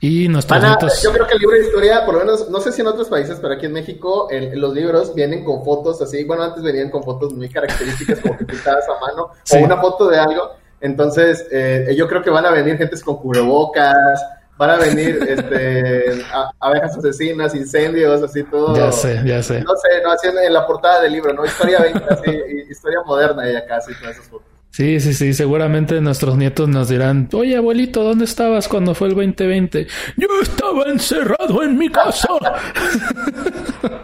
y 0.00 0.28
nuestros 0.28 1.02
Yo 1.02 1.12
creo 1.12 1.26
que 1.26 1.34
el 1.34 1.38
libro 1.40 1.56
de 1.56 1.64
historia, 1.64 2.04
por 2.04 2.14
lo 2.14 2.20
menos, 2.20 2.48
no 2.48 2.60
sé 2.60 2.72
si 2.72 2.80
en 2.80 2.86
otros 2.86 3.08
países, 3.08 3.38
pero 3.40 3.54
aquí 3.54 3.66
en 3.66 3.72
México 3.72 4.28
los 4.54 4.74
libros 4.74 5.14
vienen 5.14 5.44
con 5.44 5.64
fotos 5.64 6.00
así, 6.02 6.24
bueno, 6.24 6.42
antes 6.42 6.62
venían 6.62 6.90
con 6.90 7.02
fotos 7.02 7.34
muy 7.34 7.48
características 7.48 8.20
como 8.20 8.36
que 8.36 8.44
pintadas 8.44 8.84
a 8.88 9.00
mano 9.00 9.30
o 9.50 9.56
una 9.56 9.80
foto 9.80 10.08
de 10.08 10.18
algo. 10.18 10.62
Entonces, 10.80 11.46
eh, 11.52 11.94
yo 11.96 12.08
creo 12.08 12.22
que 12.22 12.30
van 12.30 12.44
a 12.44 12.50
venir 12.50 12.76
gentes 12.76 13.04
con 13.04 13.16
cubrebocas, 13.16 14.20
van 14.62 14.70
a 14.70 14.76
venir 14.76 15.18
este, 15.28 16.24
abejas 16.60 16.96
asesinas, 16.96 17.52
incendios, 17.54 18.22
así 18.22 18.44
todo. 18.44 18.76
Ya 18.76 18.92
sé, 18.92 19.20
ya 19.24 19.42
sé. 19.42 19.60
No 19.62 19.74
sé, 19.76 19.88
no, 20.04 20.12
así 20.12 20.28
en, 20.28 20.52
la 20.52 20.64
portada 20.66 21.02
del 21.02 21.12
libro, 21.12 21.32
¿no? 21.32 21.44
Historia 21.44 21.80
20, 21.80 22.04
así, 22.08 22.30
historia 22.70 23.00
moderna 23.04 23.50
y 23.50 23.56
acá, 23.56 23.78
así, 23.78 23.92
todas 23.98 24.16
esas 24.16 24.28
fotos. 24.28 24.46
Sí, 24.70 25.00
sí, 25.00 25.12
sí, 25.14 25.34
seguramente 25.34 26.00
nuestros 26.00 26.36
nietos 26.36 26.68
nos 26.68 26.88
dirán, 26.88 27.28
oye 27.32 27.56
abuelito, 27.56 28.04
¿dónde 28.04 28.24
estabas 28.24 28.68
cuando 28.68 28.94
fue 28.94 29.08
el 29.08 29.14
2020? 29.14 29.86
Yo 30.16 30.28
estaba 30.40 30.84
encerrado 30.84 31.62
en 31.62 31.76
mi 31.76 31.90
casa. 31.90 32.28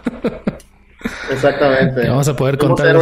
Exactamente. 1.31 2.07
vamos 2.07 2.27
a 2.27 2.35
poder 2.35 2.57
contar 2.57 2.97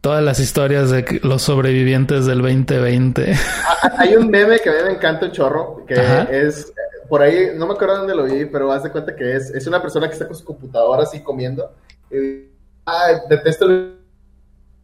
todas 0.00 0.22
las 0.22 0.40
historias 0.40 0.90
de 0.90 1.20
los 1.22 1.42
sobrevivientes 1.42 2.26
del 2.26 2.42
2020. 2.42 3.34
Ah, 3.66 3.92
hay 3.98 4.16
un 4.16 4.28
meme 4.30 4.58
que 4.58 4.70
a 4.70 4.72
mí 4.72 4.78
me 4.86 4.92
encanta 4.92 5.26
un 5.26 5.32
chorro, 5.32 5.84
que 5.86 5.94
es, 6.30 6.72
por 7.08 7.22
ahí, 7.22 7.52
no 7.54 7.66
me 7.66 7.74
acuerdo 7.74 7.98
dónde 7.98 8.14
lo 8.14 8.24
vi, 8.24 8.46
pero 8.46 8.72
haz 8.72 8.82
de 8.82 8.90
cuenta 8.90 9.14
que 9.14 9.36
es, 9.36 9.50
es 9.50 9.66
una 9.66 9.80
persona 9.80 10.08
que 10.08 10.14
está 10.14 10.26
con 10.26 10.36
su 10.36 10.44
computadora 10.44 11.04
así 11.04 11.20
comiendo. 11.20 11.70
Y, 12.10 12.48
ay, 12.84 13.16
detesto 13.28 13.66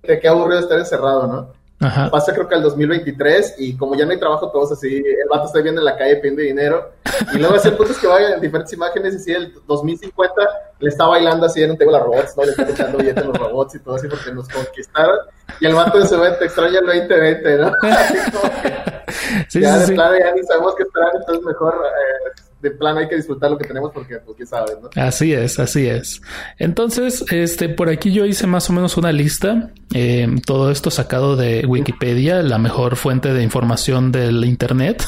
que 0.03 0.21
qué 0.21 0.29
aburrido 0.29 0.61
estar 0.61 0.79
encerrado, 0.79 1.27
¿no? 1.27 1.58
Pasa 1.79 2.33
creo 2.33 2.49
que 2.49 2.57
al 2.57 2.63
2023 2.63 3.55
y 3.59 3.77
como 3.77 3.95
ya 3.95 4.05
no 4.05 4.11
hay 4.11 4.19
trabajo 4.19 4.50
todos 4.50 4.73
así, 4.73 4.97
el 4.97 5.29
vato 5.31 5.47
está 5.47 5.61
viendo 5.61 5.81
en 5.81 5.85
la 5.85 5.97
calle 5.97 6.17
pidiendo 6.17 6.43
dinero 6.43 6.91
y 7.33 7.38
luego 7.38 7.55
hace 7.55 7.71
puntos 7.71 7.99
que 7.99 8.09
vayan 8.09 8.33
en 8.33 8.41
diferentes 8.41 8.73
imágenes 8.73 9.14
y 9.14 9.19
si 9.21 9.33
el 9.33 9.55
2050 9.64 10.35
le 10.81 10.88
está 10.88 11.07
bailando 11.07 11.47
así 11.47 11.62
en 11.62 11.71
un 11.71 11.79
table 11.79 11.97
a 11.97 12.00
robots, 12.00 12.37
¿no? 12.37 12.45
Le 12.45 12.50
está 12.50 12.69
echando 12.69 12.99
billetes 12.99 13.23
a 13.23 13.26
los 13.26 13.38
robots 13.38 13.76
y 13.76 13.79
todo 13.79 13.95
así 13.95 14.09
porque 14.09 14.33
nos 14.33 14.49
conquistaron 14.49 15.19
y 15.61 15.67
el 15.67 15.75
vato 15.75 15.99
de 15.99 16.07
su 16.09 16.17
evento 16.17 16.45
extraña 16.45 16.81
el 16.81 16.87
2020, 16.87 17.57
¿no? 17.59 17.73
sí, 19.49 19.61
ya 19.61 19.79
de 19.79 19.95
plano 19.95 20.19
ya 20.19 20.35
ni 20.35 20.43
sabemos 20.43 20.75
qué 20.75 20.83
esperar, 20.83 21.12
entonces 21.14 21.45
mejor... 21.45 21.75
Eh, 21.75 22.18
de 22.61 22.73
plan 22.73 22.99
hay 22.99 23.09
que 23.09 23.17
disfrutar 23.17 23.50
lo 23.50 23.59
que 23.59 23.67
tenemos 23.67 23.93
porque, 23.93 24.17
pues, 24.19 24.37
quién 24.37 24.49
sabe, 24.49 24.73
¿no? 24.83 24.91
Así 25.00 25.33
es, 25.33 25.59
así 25.59 25.87
es. 25.87 26.21
Entonces, 26.59 27.25
este, 27.31 27.69
por 27.69 27.88
aquí 27.88 28.12
yo 28.12 28.25
hice 28.25 28.47
más 28.47 28.69
o 28.69 28.73
menos 28.73 28.97
una 28.97 29.12
lista. 29.12 29.71
Eh, 29.95 30.29
todo 30.45 30.71
esto 30.71 30.91
sacado 30.91 31.37
de 31.37 31.65
Wikipedia, 31.67 32.43
la 32.43 32.59
mejor 32.59 32.97
fuente 32.97 33.33
de 33.33 33.43
información 33.43 34.11
del 34.11 34.45
Internet. 34.45 35.05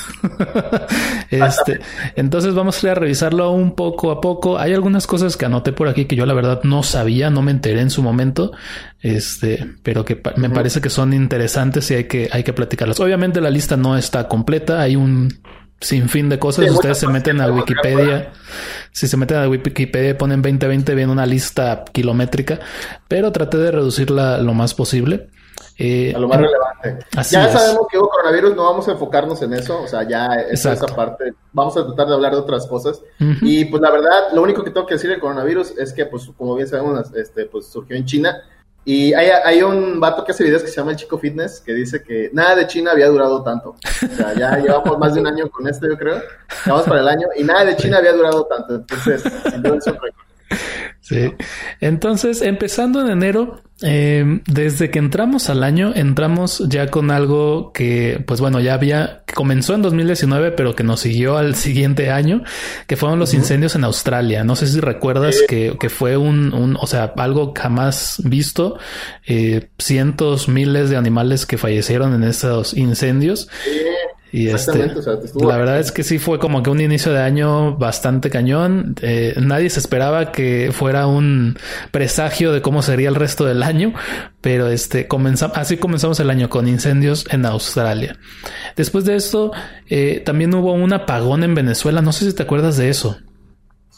este, 1.30 1.80
entonces 2.14 2.54
vamos 2.54 2.82
a, 2.84 2.92
a 2.92 2.94
revisarlo 2.94 3.50
un 3.50 3.74
poco 3.74 4.12
a 4.12 4.20
poco. 4.20 4.58
Hay 4.58 4.72
algunas 4.72 5.06
cosas 5.06 5.36
que 5.36 5.44
anoté 5.44 5.72
por 5.72 5.88
aquí 5.88 6.04
que 6.04 6.16
yo 6.16 6.26
la 6.26 6.34
verdad 6.34 6.60
no 6.62 6.82
sabía, 6.82 7.30
no 7.30 7.42
me 7.42 7.50
enteré 7.50 7.80
en 7.80 7.90
su 7.90 8.02
momento. 8.02 8.52
Este, 9.00 9.66
pero 9.82 10.04
que 10.04 10.20
me 10.36 10.50
parece 10.50 10.80
que 10.80 10.90
son 10.90 11.12
interesantes 11.12 11.90
y 11.90 11.94
hay 11.94 12.04
que, 12.04 12.28
hay 12.30 12.44
que 12.44 12.52
platicarlas. 12.52 13.00
Obviamente 13.00 13.40
la 13.40 13.50
lista 13.50 13.76
no 13.76 13.96
está 13.96 14.28
completa. 14.28 14.80
Hay 14.80 14.94
un 14.94 15.40
sin 15.80 16.08
fin 16.08 16.28
de 16.28 16.38
cosas. 16.38 16.70
Ustedes 16.70 16.98
se 16.98 17.08
meten 17.08 17.40
a 17.40 17.50
Wikipedia. 17.50 18.32
Si 18.92 19.08
se 19.08 19.16
meten 19.16 19.38
a 19.38 19.48
Wikipedia 19.48 20.10
y 20.10 20.14
ponen 20.14 20.42
2020, 20.42 20.94
viene 20.94 21.12
una 21.12 21.26
lista 21.26 21.84
kilométrica. 21.92 22.60
Pero 23.08 23.32
traté 23.32 23.58
de 23.58 23.70
reducirla 23.70 24.38
lo 24.38 24.54
más 24.54 24.74
posible. 24.74 25.28
Eh, 25.78 26.12
a 26.14 26.18
lo 26.18 26.28
más 26.28 26.38
relevante. 26.38 27.06
ya 27.30 27.48
sabemos 27.48 27.86
que 27.90 27.96
hubo 27.96 28.10
coronavirus, 28.10 28.54
no 28.54 28.64
vamos 28.64 28.86
a 28.88 28.92
enfocarnos 28.92 29.40
en 29.40 29.54
eso. 29.54 29.80
O 29.82 29.86
sea, 29.86 30.06
ya 30.06 30.26
esa, 30.50 30.74
esa 30.74 30.86
parte. 30.86 31.32
Vamos 31.52 31.76
a 31.78 31.86
tratar 31.86 32.08
de 32.08 32.14
hablar 32.14 32.32
de 32.32 32.38
otras 32.38 32.66
cosas. 32.66 33.00
Y 33.18 33.64
pues 33.64 33.80
la 33.80 33.90
verdad, 33.90 34.32
lo 34.34 34.42
único 34.42 34.62
que 34.62 34.70
tengo 34.70 34.86
que 34.86 34.94
decir 34.94 35.08
del 35.08 35.20
coronavirus 35.20 35.78
es 35.78 35.92
que, 35.94 36.04
pues, 36.04 36.30
como 36.36 36.54
bien 36.54 36.68
sabemos, 36.68 37.10
este, 37.14 37.46
pues 37.46 37.66
surgió 37.66 37.96
en 37.96 38.04
China 38.04 38.42
y 38.90 39.14
hay, 39.14 39.28
hay, 39.44 39.62
un 39.62 40.00
vato 40.00 40.24
que 40.24 40.32
hace 40.32 40.42
videos 40.42 40.64
que 40.64 40.68
se 40.68 40.74
llama 40.74 40.90
El 40.90 40.96
Chico 40.96 41.16
Fitness, 41.16 41.60
que 41.60 41.72
dice 41.72 42.02
que 42.02 42.28
nada 42.32 42.56
de 42.56 42.66
China 42.66 42.90
había 42.90 43.06
durado 43.06 43.40
tanto. 43.44 43.76
O 43.78 44.16
sea, 44.16 44.34
ya 44.34 44.56
llevamos 44.58 44.98
más 44.98 45.14
de 45.14 45.20
un 45.20 45.28
año 45.28 45.48
con 45.48 45.68
esto, 45.68 45.86
yo 45.88 45.96
creo. 45.96 46.20
Vamos 46.66 46.82
para 46.86 47.00
el 47.02 47.06
año. 47.06 47.28
Y 47.36 47.44
nada 47.44 47.66
de 47.66 47.76
China 47.76 47.98
había 47.98 48.12
durado 48.14 48.44
tanto. 48.46 48.74
Entonces, 48.74 49.22
sin 49.48 49.62
duda 49.62 49.76
es 49.76 49.86
un 49.86 49.94
récord. 49.94 50.24
Sí. 51.10 51.32
Entonces, 51.80 52.40
empezando 52.40 53.00
en 53.00 53.10
enero, 53.10 53.60
eh, 53.82 54.40
desde 54.46 54.90
que 54.90 55.00
entramos 55.00 55.50
al 55.50 55.64
año, 55.64 55.92
entramos 55.92 56.62
ya 56.68 56.86
con 56.86 57.10
algo 57.10 57.72
que, 57.72 58.22
pues 58.24 58.40
bueno, 58.40 58.60
ya 58.60 58.74
había, 58.74 59.24
comenzó 59.34 59.74
en 59.74 59.82
2019, 59.82 60.52
pero 60.52 60.76
que 60.76 60.84
nos 60.84 61.00
siguió 61.00 61.36
al 61.36 61.56
siguiente 61.56 62.12
año, 62.12 62.44
que 62.86 62.96
fueron 62.96 63.18
los 63.18 63.34
incendios 63.34 63.74
en 63.74 63.82
Australia. 63.82 64.44
No 64.44 64.54
sé 64.54 64.68
si 64.68 64.78
recuerdas 64.78 65.36
que, 65.48 65.76
que, 65.80 65.88
fue 65.88 66.16
un, 66.16 66.54
un, 66.54 66.76
o 66.80 66.86
sea, 66.86 67.12
algo 67.16 67.52
jamás 67.58 68.22
visto, 68.24 68.78
eh, 69.26 69.70
cientos, 69.78 70.48
miles 70.48 70.90
de 70.90 70.96
animales 70.96 71.44
que 71.44 71.58
fallecieron 71.58 72.14
en 72.14 72.22
esos 72.22 72.72
incendios. 72.74 73.48
Y 74.32 74.48
este, 74.48 74.92
la 75.40 75.56
verdad 75.56 75.80
es 75.80 75.90
que 75.90 76.04
sí 76.04 76.18
fue 76.18 76.38
como 76.38 76.62
que 76.62 76.70
un 76.70 76.80
inicio 76.80 77.12
de 77.12 77.20
año 77.20 77.76
bastante 77.76 78.30
cañón. 78.30 78.94
Eh, 79.02 79.34
nadie 79.40 79.70
se 79.70 79.80
esperaba 79.80 80.30
que 80.30 80.70
fuera 80.72 81.06
un 81.08 81.58
presagio 81.90 82.52
de 82.52 82.62
cómo 82.62 82.82
sería 82.82 83.08
el 83.08 83.16
resto 83.16 83.44
del 83.44 83.62
año, 83.62 83.92
pero 84.40 84.68
este 84.68 85.08
comenzamos, 85.08 85.56
así 85.56 85.78
comenzamos 85.78 86.20
el 86.20 86.30
año 86.30 86.48
con 86.48 86.68
incendios 86.68 87.26
en 87.30 87.44
Australia. 87.44 88.18
Después 88.76 89.04
de 89.04 89.16
esto, 89.16 89.50
eh, 89.88 90.22
también 90.24 90.54
hubo 90.54 90.72
un 90.72 90.92
apagón 90.92 91.42
en 91.42 91.54
Venezuela. 91.54 92.00
No 92.00 92.12
sé 92.12 92.26
si 92.26 92.34
te 92.34 92.44
acuerdas 92.44 92.76
de 92.76 92.88
eso. 92.88 93.18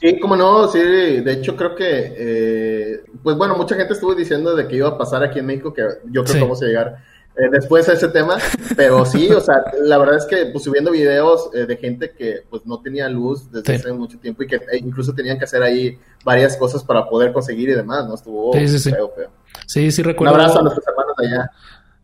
Sí, 0.03 0.19
como 0.19 0.35
no, 0.35 0.67
sí, 0.67 0.81
de 0.81 1.33
hecho 1.33 1.55
creo 1.55 1.77
que, 1.77 2.15
eh, 2.17 3.01
pues 3.23 3.37
bueno, 3.37 3.55
mucha 3.55 3.77
gente 3.77 3.93
estuvo 3.93 4.15
diciendo 4.15 4.57
de 4.57 4.67
que 4.67 4.77
iba 4.77 4.89
a 4.89 4.99
pasar 4.99 5.23
aquí 5.23 5.39
en 5.39 5.47
México, 5.47 5.73
que 5.73 5.83
yo 6.11 6.25
creo 6.25 6.35
que 6.35 6.41
vamos 6.41 6.63
a 6.63 6.67
llegar 6.67 6.97
eh, 7.37 7.49
después 7.51 7.89
a 7.89 7.95
ese 7.95 8.09
tema, 8.09 8.37
pero 8.77 9.05
sí, 9.07 9.31
o 9.31 9.41
sea, 9.41 9.65
la 9.81 9.97
verdad 9.99 10.17
es 10.17 10.27
que 10.27 10.47
pues 10.47 10.65
subiendo 10.65 10.91
videos 10.91 11.49
eh, 11.55 11.65
de 11.65 11.77
gente 11.77 12.11
que 12.11 12.43
pues 12.51 12.67
no 12.67 12.81
tenía 12.81 13.09
luz 13.09 13.51
desde 13.51 13.77
hace 13.77 13.93
mucho 13.93 14.19
tiempo 14.19 14.43
y 14.43 14.47
que 14.47 14.57
e 14.57 14.79
incluso 14.79 15.15
tenían 15.15 15.39
que 15.39 15.45
hacer 15.45 15.63
ahí 15.63 15.99
varias 16.25 16.57
cosas 16.57 16.85
para 16.85 17.09
poder 17.09 17.33
conseguir 17.33 17.71
y 17.71 17.75
demás, 17.75 18.07
¿no? 18.07 18.15
Estuvo 18.15 18.53
sí, 18.53 18.69
sí, 18.79 18.91
feo, 18.91 19.11
feo. 19.17 19.31
Sí, 19.67 19.91
sí 19.91 20.03
recuerdo. 20.03 20.35
Un 20.35 20.41
abrazo 20.41 20.59
a 20.59 20.63
nuestros 20.63 20.87
hermanos 20.87 21.15
de 21.19 21.27
allá. 21.27 21.51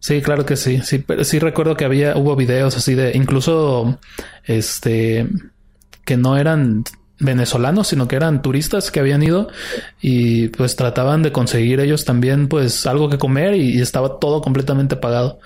Sí, 0.00 0.23
claro 0.23 0.47
que 0.47 0.56
sí, 0.56 0.80
sí, 0.82 0.99
pero 0.99 1.25
sí 1.25 1.38
recuerdo 1.38 1.76
que 1.76 1.85
había, 1.85 2.16
hubo 2.16 2.37
videos 2.37 2.76
así 2.76 2.94
de, 2.94 3.12
incluso, 3.16 3.99
este, 4.44 5.26
que 6.04 6.16
no 6.16 6.37
eran 6.37 6.85
venezolanos, 7.20 7.88
sino 7.88 8.06
que 8.06 8.16
eran 8.16 8.42
turistas 8.42 8.90
que 8.90 9.00
habían 9.00 9.22
ido 9.22 9.48
y 10.00 10.48
pues 10.48 10.76
trataban 10.76 11.22
de 11.22 11.32
conseguir 11.32 11.80
ellos 11.80 12.04
también 12.04 12.48
pues 12.48 12.87
algo 12.87 13.08
que 13.08 13.18
comer 13.18 13.54
y, 13.54 13.80
estaba 13.80 14.18
todo 14.18 14.40
completamente 14.42 14.96
apagado. 14.96 15.40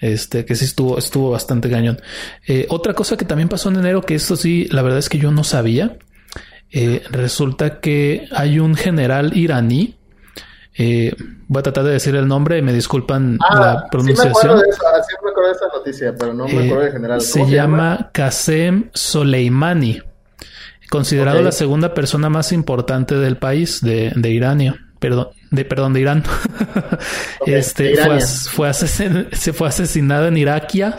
Este, 0.00 0.44
que 0.44 0.54
sí 0.54 0.64
estuvo, 0.64 0.98
estuvo 0.98 1.30
bastante 1.30 1.68
cañón. 1.68 2.00
Eh, 2.46 2.66
otra 2.68 2.94
cosa 2.94 3.16
que 3.16 3.24
también 3.24 3.48
pasó 3.48 3.68
en 3.68 3.76
enero, 3.76 4.02
que 4.02 4.14
esto 4.14 4.36
sí, 4.36 4.68
la 4.70 4.82
verdad 4.82 4.98
es 4.98 5.08
que 5.08 5.18
yo 5.18 5.30
no 5.30 5.44
sabía. 5.44 5.96
Eh, 6.70 7.02
resulta 7.10 7.80
que 7.80 8.28
hay 8.30 8.58
un 8.58 8.76
general 8.76 9.36
iraní. 9.36 9.96
Eh, 10.80 11.12
voy 11.48 11.60
a 11.60 11.62
tratar 11.64 11.84
de 11.84 11.92
decir 11.92 12.14
el 12.14 12.28
nombre 12.28 12.58
y 12.58 12.62
me 12.62 12.72
disculpan 12.72 13.38
ah, 13.40 13.60
la 13.60 13.86
pronunciación. 13.90 14.34
Sí 14.34 14.46
me 14.46 14.52
acuerdo 14.52 14.62
de 14.62 14.68
esa, 14.68 15.02
sí 15.02 15.14
me 15.24 15.30
acuerdo 15.30 15.48
de 15.48 15.56
esa 15.56 15.66
noticia, 15.76 16.14
pero 16.16 16.34
no 16.34 16.46
me 16.46 16.64
acuerdo 16.64 16.84
del 16.84 16.92
general. 16.92 17.20
Se, 17.20 17.44
se, 17.44 17.50
llama 17.50 18.10
Qasem 18.12 18.90
Soleimani 18.94 20.00
considerado 20.90 21.42
la 21.42 21.52
segunda 21.52 21.94
persona 21.94 22.28
más 22.28 22.52
importante 22.52 23.14
del 23.16 23.36
país 23.36 23.80
de, 23.80 24.12
de 24.14 24.30
Irania 24.30 24.87
perdón, 24.98 25.28
de, 25.50 25.64
perdón, 25.64 25.92
de 25.94 26.00
Irán. 26.00 26.24
este 27.46 27.96
fue, 27.96 28.20
fue, 28.20 28.74
se 28.74 29.52
fue 29.52 29.68
asesinado 29.68 30.26
en 30.26 30.36
Iraquia 30.36 30.96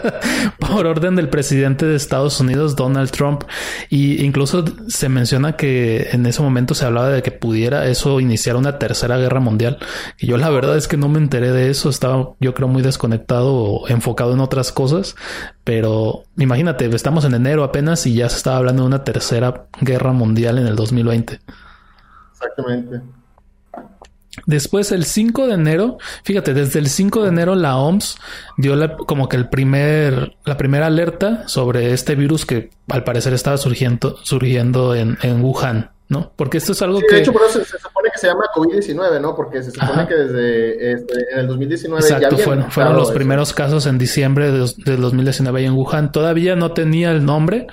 por 0.58 0.86
orden 0.86 1.14
del 1.16 1.28
presidente 1.28 1.84
de 1.84 1.96
Estados 1.96 2.40
Unidos, 2.40 2.76
Donald 2.76 3.10
Trump. 3.10 3.44
Y 3.90 4.24
incluso 4.24 4.64
se 4.88 5.08
menciona 5.08 5.56
que 5.56 6.08
en 6.12 6.24
ese 6.26 6.40
momento 6.40 6.74
se 6.74 6.86
hablaba 6.86 7.08
de 7.10 7.22
que 7.22 7.32
pudiera 7.32 7.86
eso 7.86 8.20
iniciar 8.20 8.56
una 8.56 8.78
tercera 8.78 9.18
guerra 9.18 9.40
mundial. 9.40 9.78
Y 10.18 10.26
yo 10.26 10.36
la 10.38 10.50
verdad 10.50 10.76
es 10.76 10.88
que 10.88 10.96
no 10.96 11.08
me 11.08 11.18
enteré 11.18 11.52
de 11.52 11.70
eso. 11.70 11.90
Estaba, 11.90 12.30
yo 12.40 12.54
creo, 12.54 12.68
muy 12.68 12.82
desconectado 12.82 13.52
o 13.52 13.88
enfocado 13.88 14.32
en 14.32 14.40
otras 14.40 14.72
cosas. 14.72 15.16
Pero 15.64 16.24
imagínate, 16.38 16.86
estamos 16.86 17.24
en 17.24 17.34
enero 17.34 17.64
apenas 17.64 18.06
y 18.06 18.14
ya 18.14 18.28
se 18.28 18.36
estaba 18.36 18.56
hablando 18.56 18.82
de 18.82 18.88
una 18.88 19.04
tercera 19.04 19.66
guerra 19.80 20.12
mundial 20.12 20.58
en 20.58 20.66
el 20.66 20.76
2020. 20.76 21.40
Exactamente. 22.32 23.21
Después, 24.46 24.92
el 24.92 25.04
5 25.04 25.46
de 25.46 25.54
enero, 25.54 25.98
fíjate, 26.24 26.54
desde 26.54 26.78
el 26.78 26.88
5 26.88 27.22
de 27.22 27.28
enero 27.28 27.54
la 27.54 27.76
OMS 27.76 28.18
dio 28.56 28.96
como 29.06 29.28
que 29.28 29.36
el 29.36 29.48
primer, 29.48 30.36
la 30.44 30.56
primera 30.56 30.86
alerta 30.86 31.46
sobre 31.48 31.92
este 31.92 32.14
virus 32.14 32.46
que 32.46 32.70
al 32.88 33.04
parecer 33.04 33.32
estaba 33.32 33.56
surgiendo, 33.56 34.16
surgiendo 34.22 34.94
en, 34.94 35.18
en 35.22 35.42
Wuhan, 35.42 35.90
¿no? 36.08 36.32
Porque 36.36 36.58
esto 36.58 36.72
es 36.72 36.82
algo 36.82 37.00
que... 37.00 37.16
De 37.16 37.20
hecho, 37.22 37.32
por 37.32 37.42
eso 37.42 37.64
se, 37.64 37.78
supone 37.78 38.10
que 38.12 38.18
se 38.18 38.26
llama 38.26 38.44
COVID-19, 38.54 39.20
¿no? 39.20 39.34
Porque 39.34 39.62
se 39.62 39.70
supone 39.70 40.06
que 40.06 40.14
desde 40.14 40.92
este, 40.92 41.14
en 41.32 41.38
el 41.40 41.46
2019... 41.48 42.02
Exacto, 42.02 42.38
fueron, 42.38 42.70
fueron 42.70 42.96
los 42.96 43.10
primeros 43.12 43.52
casos 43.52 43.86
en 43.86 43.98
diciembre 43.98 44.50
de, 44.50 44.70
de 44.76 44.96
2019 44.96 45.60
ahí 45.60 45.66
en 45.66 45.74
Wuhan. 45.74 46.12
Todavía 46.12 46.56
no 46.56 46.72
tenía 46.72 47.10
el 47.12 47.24
nombre, 47.24 47.66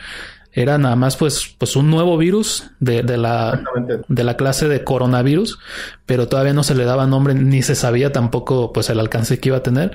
era 0.61 0.77
nada 0.77 0.97
más 0.97 1.15
pues, 1.15 1.55
pues 1.57 1.77
un 1.77 1.89
nuevo 1.89 2.17
virus 2.17 2.71
de, 2.81 3.01
de, 3.01 3.17
la, 3.17 3.61
de 4.07 4.23
la 4.25 4.35
clase 4.35 4.67
de 4.67 4.83
coronavirus, 4.83 5.57
pero 6.05 6.27
todavía 6.27 6.53
no 6.53 6.63
se 6.63 6.75
le 6.75 6.83
daba 6.83 7.07
nombre 7.07 7.33
ni 7.33 7.61
se 7.61 7.75
sabía 7.75 8.11
tampoco 8.11 8.73
pues 8.73 8.89
el 8.89 8.99
alcance 8.99 9.39
que 9.39 9.49
iba 9.49 9.57
a 9.57 9.63
tener. 9.63 9.91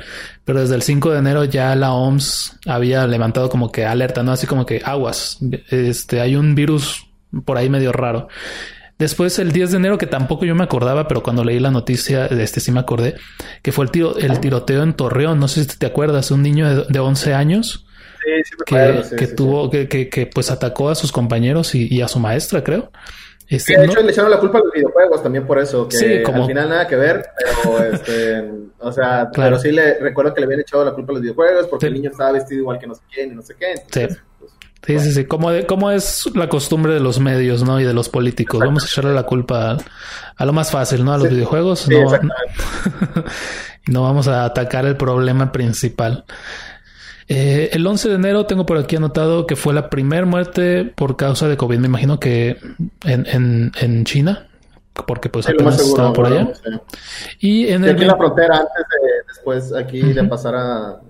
Pero 0.47 0.61
desde 0.61 0.75
el 0.75 0.83
5 0.83 1.11
de 1.11 1.19
enero 1.19 1.45
ya 1.45 1.75
la 1.77 1.93
OMS 1.93 2.59
había 2.67 3.07
levantado 3.07 3.51
como 3.51 3.71
que 3.71 3.85
alerta, 3.85 4.23
¿no? 4.23 4.33
Así 4.33 4.47
como 4.47 4.65
que 4.65 4.81
aguas, 4.83 5.39
este, 5.69 6.23
hay 6.23 6.37
un 6.37 6.55
virus 6.55 7.09
por 7.45 7.59
ahí 7.59 7.69
medio 7.69 7.93
raro. 7.93 8.29
Después 8.99 9.39
el 9.41 9.53
10 9.53 9.73
de 9.73 9.77
enero, 9.77 9.99
que 9.99 10.07
tampoco 10.07 10.47
yo 10.47 10.55
me 10.55 10.65
acordaba, 10.65 11.09
pero 11.09 11.23
cuando 11.23 11.45
leí 11.45 11.59
la 11.59 11.71
noticia, 11.71 12.27
este 12.27 12.61
sí 12.61 12.71
me 12.73 12.81
acordé, 12.81 13.17
que 13.61 13.73
fue 13.73 13.85
el, 13.85 13.91
tiro, 13.91 14.17
el 14.17 14.39
tiroteo 14.41 14.83
en 14.83 14.95
Torreón, 14.95 15.41
no 15.41 15.49
sé 15.49 15.65
si 15.65 15.77
te 15.77 15.87
acuerdas, 15.87 16.31
un 16.31 16.43
niño 16.43 16.69
de, 16.69 16.85
de 16.89 16.99
11 17.01 17.35
años 17.35 17.84
que, 18.67 19.27
tuvo, 19.29 19.71
que, 19.71 19.89
que, 19.89 20.27
pues 20.27 20.51
atacó 20.51 20.89
a 20.89 20.95
sus 20.95 21.13
compañeros 21.13 21.75
y, 21.75 22.01
a 22.03 22.09
su 22.09 22.19
maestra, 22.19 22.63
creo. 22.63 22.91
Este, 23.49 23.79
de 23.79 23.87
hecho, 23.87 24.01
le 24.01 24.11
echaron 24.11 24.31
la 24.31 24.41
culpa 24.41 24.59
a 24.59 24.63
los 24.63 24.73
videojuegos 24.73 25.23
también 25.23 25.47
por 25.47 25.59
eso, 25.59 25.87
que 25.87 26.23
como... 26.23 26.43
al 26.43 26.49
final 26.49 26.69
nada 26.69 26.87
que 26.87 26.97
ver, 26.97 27.27
pero 27.63 27.85
este, 27.93 28.51
o 28.79 28.91
sea, 28.91 29.31
pero 29.33 29.59
sí 29.59 29.71
le 29.71 29.99
recuerdo 29.99 30.33
que 30.33 30.41
le 30.41 30.47
habían 30.47 30.61
echado 30.61 30.85
la 30.85 30.93
culpa 30.93 31.13
a 31.13 31.15
los 31.15 31.23
videojuegos 31.23 31.67
porque 31.67 31.87
el 31.87 31.95
niño 31.95 32.11
estaba 32.11 32.33
vestido 32.33 32.63
igual 32.63 32.79
que 32.79 32.87
no 32.87 32.95
sé 32.95 33.03
quién 33.13 33.33
y 33.33 33.35
no 33.35 33.43
sé 33.43 33.55
qué. 33.59 33.75
sí. 33.91 34.17
Pues, 34.87 35.03
sí, 35.03 35.09
sí, 35.09 35.13
sí, 35.15 35.25
como, 35.25 35.51
de, 35.51 35.67
como 35.67 35.91
es 35.91 36.29
la 36.35 36.49
costumbre 36.51 36.93
de 36.93 37.01
los 37.01 37.19
medios, 37.19 37.63
¿no? 37.63 37.81
Y 37.81 37.85
de 37.85 37.95
los 37.95 38.11
políticos. 38.11 38.61
Vamos 38.61 38.85
a 38.85 38.87
echarle 38.87 39.15
la 39.15 39.23
culpa 39.23 39.79
a, 40.37 40.45
lo 40.45 40.53
más 40.53 40.71
fácil, 40.71 41.05
¿no? 41.05 41.15
A 41.15 41.19
los 41.19 41.31
videojuegos. 41.31 41.89
no, 41.89 42.05
no 43.87 44.03
vamos 44.03 44.29
a 44.29 44.45
atacar 44.45 44.85
el 44.85 44.97
problema 44.97 45.53
principal. 45.53 46.25
Eh, 47.29 47.71
el 47.73 47.87
11 47.87 48.09
de 48.09 48.15
enero 48.17 48.47
tengo 48.47 48.67
por 48.67 48.77
aquí 48.77 48.97
anotado 48.97 49.47
que 49.47 49.57
fue 49.57 49.73
la 49.73 49.89
primera 49.89 50.27
muerte 50.27 50.85
por 50.85 51.17
causa 51.17 51.49
de 51.49 51.57
COVID. 51.57 51.79
Me 51.79 51.87
imagino 51.87 52.21
que 52.21 52.59
en, 53.05 53.27
en, 53.27 53.73
en 53.81 54.05
China, 54.05 54.49
porque 55.07 55.29
pues 55.29 55.49
apenas 55.49 55.81
estaba 55.81 56.13
por 56.13 56.27
allá. 56.27 56.53
Y 57.41 57.69
en 57.69 57.85
aquí 57.85 58.03
en 58.03 58.09
la 58.09 58.17
frontera, 58.17 58.59
antes 58.59 58.75
de 58.75 59.25
después 59.29 59.73
aquí 59.75 60.01
de 60.13 60.25
pasar 60.25 60.55
a, 60.55 61.01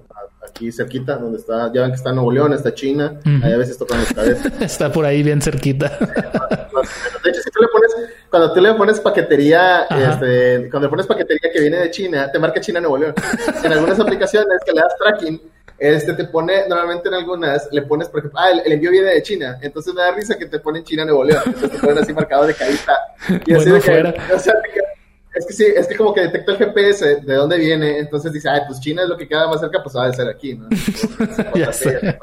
aquí 0.48 0.70
cerquita, 0.70 1.16
donde 1.16 1.38
está, 1.38 1.70
ya 1.72 1.82
ven 1.82 1.90
que 1.90 1.96
está 1.96 2.12
Nuevo 2.12 2.30
León, 2.30 2.52
está 2.52 2.72
China, 2.74 3.18
ahí 3.42 3.52
a 3.52 3.56
veces 3.56 3.76
tocan 3.76 4.00
los 4.00 4.12
cabezas. 4.12 4.52
está 4.60 4.92
por 4.92 5.04
ahí 5.04 5.22
bien 5.22 5.40
cerquita. 5.42 5.88
de 5.88 7.30
hecho, 7.30 7.40
si 7.42 7.50
tú 7.50 7.60
le 7.60 7.68
pones, 7.68 7.90
cuando 8.30 8.52
tú 8.52 8.60
le 8.60 8.74
pones 8.74 9.00
paquetería, 9.00 9.82
este, 9.82 10.68
cuando 10.70 10.86
le 10.86 10.90
pones 10.90 11.06
paquetería 11.06 11.50
que 11.52 11.60
viene 11.60 11.78
de 11.78 11.90
China, 11.90 12.30
te 12.30 12.38
marca 12.38 12.60
China 12.60 12.80
Nuevo 12.80 12.98
León. 12.98 13.14
en 13.62 13.72
algunas 13.72 13.98
aplicaciones 13.98 14.60
que 14.64 14.72
le 14.72 14.80
das 14.80 14.96
tracking, 14.98 15.40
este 15.92 16.14
te 16.14 16.24
pone, 16.24 16.68
normalmente 16.68 17.08
en 17.08 17.14
algunas, 17.14 17.68
le 17.70 17.82
pones, 17.82 18.08
por 18.08 18.20
ejemplo, 18.20 18.40
ah, 18.40 18.50
el, 18.64 18.72
envío 18.72 18.90
viene 18.90 19.10
de 19.10 19.22
China, 19.22 19.58
entonces 19.60 19.92
me 19.92 20.00
da 20.00 20.12
risa 20.12 20.38
que 20.38 20.46
te 20.46 20.58
ponen 20.58 20.84
China 20.84 21.04
Nuevo 21.04 21.24
León, 21.24 21.42
entonces 21.46 21.72
te 21.72 21.78
ponen 21.78 21.98
así 21.98 22.12
marcado 22.12 22.46
de 22.46 22.54
carita. 22.54 22.98
Y 23.46 23.54
así 23.54 23.70
de 23.70 23.80
que, 23.80 24.32
o 24.34 24.38
sea, 24.38 24.54
es 25.34 25.46
que 25.46 25.52
sí, 25.52 25.66
es 25.76 25.86
que 25.86 25.96
como 25.96 26.14
que 26.14 26.22
detecta 26.22 26.52
el 26.52 26.58
GPS 26.58 27.16
de 27.22 27.34
dónde 27.34 27.58
viene, 27.58 27.98
entonces 27.98 28.32
dice, 28.32 28.48
ay, 28.48 28.60
pues 28.66 28.80
China 28.80 29.02
es 29.02 29.08
lo 29.08 29.16
que 29.16 29.26
queda 29.26 29.48
más 29.48 29.60
cerca, 29.60 29.82
pues 29.82 29.96
va 29.96 30.06
a 30.06 30.12
ser 30.12 30.28
aquí, 30.28 30.54
¿no? 30.54 30.68
ya 31.54 31.72
sé. 31.72 32.18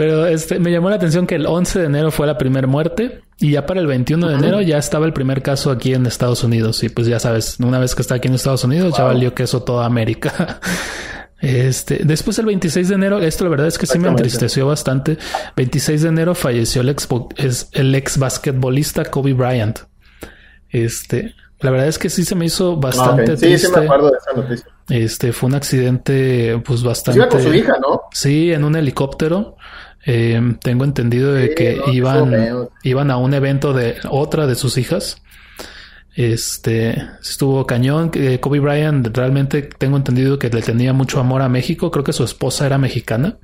Pero 0.00 0.26
este, 0.26 0.58
me 0.58 0.70
llamó 0.70 0.88
la 0.88 0.96
atención 0.96 1.26
que 1.26 1.34
el 1.34 1.46
11 1.46 1.80
de 1.80 1.84
enero 1.84 2.10
fue 2.10 2.26
la 2.26 2.38
primera 2.38 2.66
muerte 2.66 3.20
y 3.38 3.50
ya 3.50 3.66
para 3.66 3.80
el 3.80 3.86
21 3.86 4.28
de 4.28 4.34
enero 4.34 4.62
ya 4.62 4.78
estaba 4.78 5.04
el 5.04 5.12
primer 5.12 5.42
caso 5.42 5.70
aquí 5.70 5.92
en 5.92 6.06
Estados 6.06 6.42
Unidos. 6.42 6.82
Y 6.84 6.88
pues 6.88 7.06
ya 7.06 7.20
sabes, 7.20 7.58
una 7.60 7.78
vez 7.78 7.94
que 7.94 8.00
está 8.00 8.14
aquí 8.14 8.28
en 8.28 8.34
Estados 8.34 8.64
Unidos 8.64 8.94
ya 8.96 9.04
valió 9.04 9.34
queso 9.34 9.62
toda 9.62 9.84
América. 9.84 10.60
Este, 11.40 12.00
después 12.04 12.38
el 12.38 12.46
26 12.46 12.88
de 12.88 12.94
enero, 12.94 13.18
esto 13.18 13.44
la 13.44 13.50
verdad 13.50 13.66
es 13.66 13.78
que 13.78 13.86
sí 13.86 13.98
me 13.98 14.08
entristeció 14.08 14.66
bastante. 14.66 15.16
26 15.56 16.02
de 16.02 16.08
enero 16.08 16.34
falleció 16.34 16.82
el 16.82 16.90
ex, 16.90 17.08
es 17.36 17.68
el 17.72 17.94
ex 17.94 18.18
basquetbolista 18.18 19.04
Kobe 19.06 19.32
Bryant. 19.32 19.78
Este, 20.68 21.34
la 21.60 21.70
verdad 21.70 21.88
es 21.88 21.98
que 21.98 22.10
sí 22.10 22.24
se 22.24 22.34
me 22.34 22.46
hizo 22.46 22.76
bastante 22.76 23.36
Sí, 23.36 23.58
sí 23.58 23.68
me 23.74 23.84
acuerdo 23.84 24.10
de 24.10 24.18
esa 24.18 24.40
noticia. 24.40 24.66
Este, 24.88 25.32
fue 25.32 25.48
un 25.48 25.54
accidente, 25.54 26.60
pues 26.64 26.82
bastante. 26.82 27.22
Sí, 27.22 27.28
con 27.28 27.42
su 27.42 27.54
hija, 27.54 27.74
¿no? 27.80 28.02
Sí, 28.12 28.52
en 28.52 28.64
un 28.64 28.76
helicóptero. 28.76 29.56
Eh, 30.06 30.40
tengo 30.62 30.84
entendido 30.84 31.34
de 31.34 31.54
que 31.54 31.78
iban, 31.92 32.68
iban 32.82 33.10
a 33.10 33.18
un 33.18 33.34
evento 33.34 33.72
de 33.72 33.96
otra 34.08 34.46
de 34.46 34.54
sus 34.54 34.78
hijas. 34.78 35.22
Este 36.14 36.96
estuvo 37.20 37.66
cañón. 37.66 38.10
Kobe 38.40 38.60
Bryant 38.60 39.16
realmente 39.16 39.62
tengo 39.62 39.96
entendido 39.96 40.38
que 40.38 40.50
le 40.50 40.62
tenía 40.62 40.92
mucho 40.92 41.20
amor 41.20 41.42
a 41.42 41.48
México. 41.48 41.90
Creo 41.90 42.04
que 42.04 42.12
su 42.12 42.24
esposa 42.24 42.66
era 42.66 42.78
mexicana. 42.78 43.38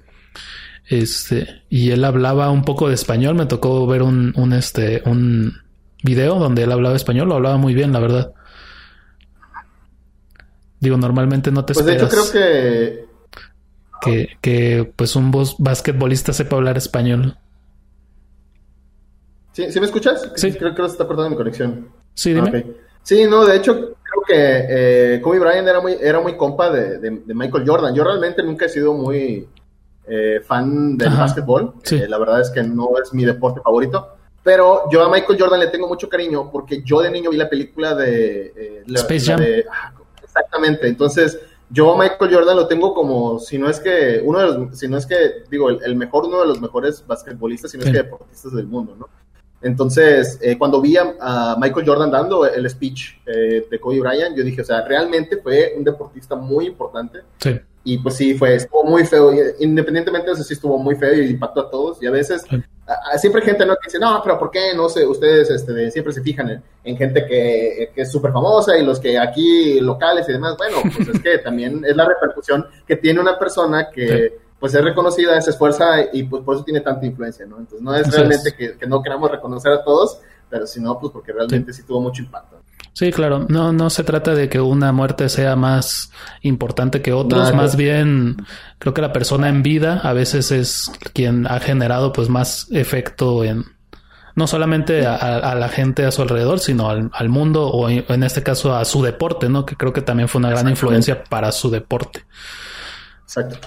Este, 0.88 1.62
y 1.68 1.90
él 1.90 2.04
hablaba 2.04 2.50
un 2.50 2.64
poco 2.64 2.88
de 2.88 2.94
español. 2.94 3.34
Me 3.34 3.46
tocó 3.46 3.86
ver 3.86 4.02
un, 4.02 4.32
un 4.36 4.52
este, 4.52 5.02
un 5.06 5.54
video 6.02 6.38
donde 6.38 6.64
él 6.64 6.72
hablaba 6.72 6.96
español. 6.96 7.28
Lo 7.28 7.36
hablaba 7.36 7.56
muy 7.56 7.74
bien, 7.74 7.92
la 7.92 8.00
verdad. 8.00 8.32
Digo, 10.80 10.96
normalmente 10.96 11.50
no 11.50 11.64
te 11.64 11.74
Pues 11.74 11.86
de 11.86 11.94
hecho 11.94 12.08
creo 12.08 12.30
que 12.30 13.06
que, 14.00 14.36
que 14.40 14.92
pues 14.94 15.16
un 15.16 15.32
basquetbolista 15.58 16.32
sepa 16.32 16.56
hablar 16.56 16.76
español. 16.76 17.36
¿Sí, 19.52 19.72
¿sí 19.72 19.80
me 19.80 19.86
escuchas? 19.86 20.30
Sí. 20.36 20.52
Creo, 20.52 20.74
que 20.74 20.82
se 20.82 20.88
está 20.88 21.06
cortando 21.06 21.30
mi 21.30 21.36
conexión. 21.36 21.88
Sí, 22.16 22.32
dime. 22.32 22.64
Sí, 23.02 23.24
no, 23.26 23.44
de 23.44 23.56
hecho, 23.56 23.74
creo 23.74 24.22
que 24.26 24.34
eh, 25.14 25.20
Kobe 25.20 25.38
Bryant 25.38 25.68
era 25.68 25.80
muy, 25.80 25.96
era 26.00 26.18
muy 26.18 26.36
compa 26.36 26.70
de, 26.70 26.98
de, 26.98 27.34
Michael 27.34 27.64
Jordan. 27.64 27.94
Yo 27.94 28.02
realmente 28.02 28.42
nunca 28.42 28.64
he 28.64 28.68
sido 28.68 28.94
muy 28.94 29.46
eh, 30.08 30.40
fan 30.44 30.96
del 30.96 31.10
básquetbol. 31.10 31.74
Eh, 31.90 32.06
la 32.08 32.18
verdad 32.18 32.40
es 32.40 32.50
que 32.50 32.62
no 32.62 32.90
es 33.00 33.12
mi 33.14 33.24
deporte 33.24 33.60
favorito. 33.60 34.14
Pero 34.42 34.90
yo 34.90 35.04
a 35.04 35.10
Michael 35.10 35.38
Jordan 35.38 35.60
le 35.60 35.66
tengo 35.68 35.88
mucho 35.88 36.08
cariño 36.08 36.50
porque 36.50 36.82
yo 36.82 37.00
de 37.00 37.10
niño 37.10 37.30
vi 37.30 37.36
la 37.36 37.48
película 37.48 37.94
de... 37.94 38.52
Eh, 38.56 38.84
Space 38.94 39.26
Jam. 39.26 39.40
Ah, 39.70 39.92
exactamente. 40.22 40.88
Entonces, 40.88 41.38
yo 41.68 41.94
a 41.94 41.98
Michael 41.98 42.32
Jordan 42.32 42.56
lo 42.56 42.66
tengo 42.66 42.94
como, 42.94 43.38
si 43.38 43.58
no 43.58 43.68
es 43.68 43.80
que, 43.80 44.20
uno 44.24 44.38
de 44.38 44.46
los, 44.46 44.78
si 44.78 44.88
no 44.88 44.96
es 44.96 45.06
que, 45.06 45.44
digo, 45.50 45.68
el, 45.70 45.96
mejor, 45.96 46.24
uno 46.24 46.40
de 46.40 46.46
los 46.46 46.60
mejores 46.60 47.04
basquetbolistas, 47.06 47.72
si 47.72 47.76
no 47.76 47.84
es 47.84 47.90
que 47.90 47.96
deportistas 47.98 48.52
del 48.52 48.66
mundo, 48.66 48.94
¿no? 48.98 49.08
Entonces, 49.66 50.38
eh, 50.40 50.56
cuando 50.56 50.80
vi 50.80 50.96
a, 50.96 51.56
Michael 51.58 51.86
Jordan 51.86 52.10
dando 52.10 52.46
el 52.46 52.70
speech 52.70 53.18
eh, 53.26 53.66
de 53.68 53.80
Kobe 53.80 53.98
Bryant, 53.98 54.36
yo 54.36 54.44
dije, 54.44 54.62
o 54.62 54.64
sea, 54.64 54.82
realmente 54.82 55.38
fue 55.38 55.74
un 55.76 55.82
deportista 55.82 56.36
muy 56.36 56.66
importante. 56.66 57.20
Sí. 57.38 57.58
Y 57.82 57.98
pues 57.98 58.14
sí, 58.16 58.34
fue, 58.34 58.54
estuvo 58.54 58.84
muy 58.84 59.04
feo. 59.04 59.32
Independientemente 59.58 60.28
de 60.28 60.34
eso, 60.34 60.44
sí 60.44 60.54
estuvo 60.54 60.78
muy 60.78 60.94
feo 60.94 61.14
y 61.14 61.30
impactó 61.30 61.62
a 61.62 61.70
todos. 61.70 62.00
Y 62.00 62.06
a 62.06 62.12
veces, 62.12 62.44
siempre 63.18 63.40
hay 63.40 63.46
gente 63.46 63.66
¿no? 63.66 63.74
que 63.74 63.86
dice, 63.86 63.98
no, 63.98 64.20
pero 64.22 64.38
¿por 64.38 64.52
qué? 64.52 64.72
No 64.74 64.88
sé, 64.88 65.04
ustedes 65.04 65.50
este, 65.50 65.90
siempre 65.90 66.12
se 66.12 66.22
fijan 66.22 66.62
en, 66.84 66.96
gente 66.96 67.26
que, 67.26 67.90
que 67.92 68.02
es 68.02 68.12
súper 68.12 68.32
famosa 68.32 68.78
y 68.78 68.84
los 68.84 69.00
que 69.00 69.18
aquí 69.18 69.80
locales 69.80 70.28
y 70.28 70.32
demás. 70.32 70.56
Bueno, 70.56 70.78
pues 70.82 71.08
es 71.08 71.20
que 71.20 71.38
también 71.38 71.84
es 71.84 71.96
la 71.96 72.06
repercusión 72.06 72.66
que 72.86 72.96
tiene 72.96 73.20
una 73.20 73.36
persona 73.36 73.88
que 73.90 74.45
pues 74.58 74.74
es 74.74 74.82
reconocida, 74.82 75.40
se 75.40 75.50
esfuerza 75.50 75.84
y 76.12 76.24
pues 76.24 76.42
por 76.42 76.56
eso 76.56 76.64
tiene 76.64 76.80
tanta 76.80 77.04
influencia, 77.04 77.46
¿no? 77.46 77.58
Entonces 77.58 77.82
no 77.82 77.94
es 77.94 78.10
realmente 78.10 78.54
que, 78.54 78.86
no 78.86 79.02
queramos 79.02 79.30
reconocer 79.30 79.72
a 79.72 79.84
todos, 79.84 80.20
pero 80.48 80.66
sino 80.66 80.98
pues 80.98 81.12
porque 81.12 81.32
realmente 81.32 81.72
sí, 81.72 81.82
tuvo 81.82 82.00
mucho 82.00 82.22
impacto. 82.22 82.60
Sí, 82.92 83.12
claro, 83.12 83.44
no, 83.48 83.72
no 83.72 83.90
se 83.90 84.04
trata 84.04 84.34
de 84.34 84.48
que 84.48 84.58
una 84.58 84.90
muerte 84.90 85.28
sea 85.28 85.54
más 85.54 86.10
importante 86.40 87.02
que 87.02 87.12
otros, 87.12 87.54
más 87.54 87.76
bien 87.76 88.36
creo 88.78 88.94
que 88.94 89.02
la 89.02 89.12
persona 89.12 89.50
en 89.50 89.62
vida 89.62 90.00
a 90.02 90.14
veces 90.14 90.50
es 90.50 90.90
quien 91.12 91.46
ha 91.46 91.60
generado 91.60 92.14
pues 92.14 92.30
más 92.30 92.68
efecto 92.70 93.44
en 93.44 93.64
no 94.34 94.46
solamente 94.46 95.06
a, 95.06 95.54
la 95.54 95.68
gente 95.70 96.04
a 96.04 96.10
su 96.10 96.20
alrededor, 96.20 96.60
sino 96.60 96.90
al, 96.90 97.10
al, 97.14 97.28
mundo 97.30 97.68
o 97.68 97.88
en 97.88 98.22
este 98.22 98.42
caso 98.42 98.76
a 98.76 98.84
su 98.84 99.02
deporte, 99.02 99.48
¿no? 99.48 99.64
Que 99.64 99.76
creo 99.76 99.94
que 99.94 100.02
también 100.02 100.28
fue 100.28 100.40
una 100.40 100.50
gran 100.50 100.68
influencia 100.68 101.24
para 101.24 101.52
su 101.52 101.70
deporte. 101.70 102.26
Exacto. 103.22 103.58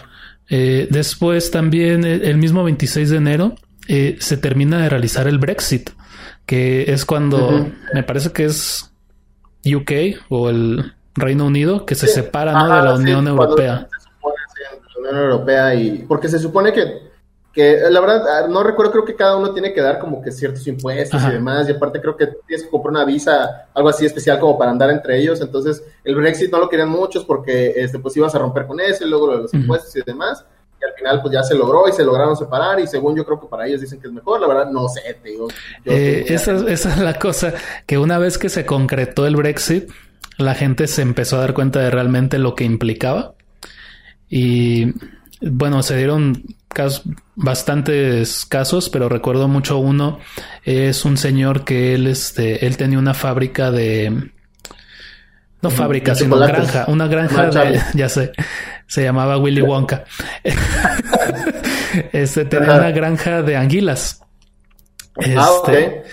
Eh, 0.50 0.88
después 0.90 1.52
también 1.52 2.04
eh, 2.06 2.22
el 2.24 2.38
mismo 2.38 2.64
26 2.64 3.10
de 3.12 3.18
enero 3.18 3.56
eh, 3.88 4.18
se 4.20 4.38
termina 4.38 4.82
de 4.82 4.90
realizar 4.90 5.28
el 5.28 5.38
Brexit, 5.38 5.92
que 6.46 6.92
es 6.92 7.06
cuando 7.06 7.68
me 7.94 8.04
parece 8.04 8.32
que 8.32 8.46
es 8.46 8.92
UK 9.64 10.22
o 10.30 10.50
el 10.50 10.94
Reino 11.16 11.46
Unido 11.46 11.86
que 11.86 11.96
se 11.96 12.08
separa 12.08 12.52
de 12.64 12.84
la 12.84 12.96
Unión 12.96 13.28
Europea. 13.28 13.88
Se 13.92 14.10
supone, 14.10 14.36
la 14.96 15.00
Unión 15.00 15.24
Europea 15.24 15.76
y 15.76 16.06
porque 16.08 16.28
se 16.28 16.40
supone 16.40 16.74
que 16.74 17.09
que 17.54 17.80
la 17.90 18.00
verdad 18.00 18.24
ah, 18.28 18.48
no 18.48 18.64
recuerdo 18.64 18.92
creo 18.92 19.06
que 19.06 19.16
cada 19.16 19.36
uno 19.36 19.52
tiene 19.54 19.74
que 19.74 19.82
dar 19.82 19.98
como 19.98 20.22
que 20.22 20.32
ciertos 20.32 20.66
impuestos 20.68 21.22
y 21.24 21.32
demás 21.32 21.68
y 21.68 21.72
aparte 21.72 22.00
creo 22.00 22.16
que 22.16 22.28
tienes 22.46 22.64
que 22.66 22.70
comprar 22.70 22.92
una 22.92 23.06
visa 23.06 23.68
algo 23.74 23.90
así 23.90 24.06
especial 24.06 24.40
como 24.40 24.58
para 24.58 24.72
andar 24.72 24.92
entre 24.92 25.18
ellos 25.20 25.42
entonces 25.42 25.84
el 26.04 26.16
Brexit 26.16 26.52
no 26.52 26.60
lo 26.60 26.70
querían 26.70 26.90
muchos 26.90 27.26
porque 27.26 27.74
este 27.76 27.98
pues 28.00 28.16
ibas 28.18 28.36
a 28.36 28.40
romper 28.40 28.68
con 28.68 28.80
eso 28.80 29.06
y 29.06 29.10
luego 29.10 29.36
los 29.36 29.54
impuestos 29.54 29.96
y 29.96 30.02
demás 30.04 30.46
y 30.80 30.86
al 30.86 30.94
final 30.94 31.22
pues 31.22 31.34
ya 31.34 31.44
se 31.44 31.56
logró 31.56 31.88
y 31.90 31.92
se 31.92 32.04
lograron 32.04 32.38
separar 32.38 32.80
y 32.80 32.88
según 32.88 33.16
yo 33.16 33.26
creo 33.26 33.40
que 33.40 33.48
para 33.48 33.68
ellos 33.68 33.82
dicen 33.82 34.00
que 34.00 34.08
es 34.08 34.14
mejor, 34.14 34.40
la 34.40 34.48
verdad 34.48 34.72
no 34.72 34.88
sé, 34.88 35.02
te 35.22 35.30
digo. 35.30 35.50
Eh, 35.84 36.26
esa, 36.30 36.54
esa, 36.70 36.94
es 36.94 36.98
la 37.00 37.16
cosa, 37.16 37.54
que 37.86 37.98
una 37.98 38.18
vez 38.18 38.38
que 38.38 38.48
se 38.48 38.66
concretó 38.66 39.28
el 39.28 39.36
Brexit, 39.36 39.90
la 40.38 40.56
gente 40.56 40.88
se 40.88 41.02
empezó 41.02 41.36
a 41.36 41.42
dar 41.42 41.54
cuenta 41.54 41.82
de 41.82 41.90
realmente 41.90 42.38
lo 42.38 42.56
que 42.56 42.64
implicaba 42.64 43.34
y 44.30 44.94
bueno, 45.42 45.84
se 45.84 45.98
dieron 45.98 46.44
casos, 46.70 47.04
bastantes 47.36 48.46
casos, 48.46 48.90
pero 48.90 49.10
recuerdo 49.10 49.48
mucho 49.48 49.78
uno, 49.78 50.20
es 50.64 51.06
un 51.06 51.18
señor 51.18 51.66
que 51.66 51.94
él, 51.96 52.08
este, 52.08 52.66
él 52.66 52.78
tenía 52.78 53.00
una 53.00 53.14
fábrica 53.14 53.72
de, 53.72 54.32
no 55.62 55.70
fábrica, 55.70 56.16
sino 56.16 56.38
granja, 56.38 56.86
una 56.88 57.08
granja 57.08 57.50
de, 57.50 57.82
ya 57.94 58.08
sé, 58.08 58.32
se 58.88 59.04
llamaba 59.04 59.38
Willy 59.38 59.62
Wonka. 59.62 60.06
este 62.14 62.46
tenía 62.46 62.76
una 62.76 62.92
granja 62.92 63.42
de 63.42 63.58
anguilas. 63.58 64.22
Ah, 65.36 65.50
este, 65.66 66.04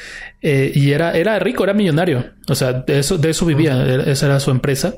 eh, 0.42 0.72
y 0.74 0.90
era, 0.90 1.12
era 1.12 1.38
rico, 1.38 1.62
era 1.62 1.74
millonario. 1.74 2.32
O 2.48 2.54
sea, 2.54 2.72
de 2.72 2.98
eso, 2.98 3.18
de 3.18 3.30
eso 3.30 3.46
vivía, 3.46 3.84
esa 4.06 4.26
era 4.26 4.40
su 4.40 4.50
empresa. 4.50 4.94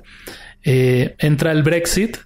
Eh, 0.65 1.15
entra 1.19 1.53
el 1.53 1.63
Brexit 1.63 2.17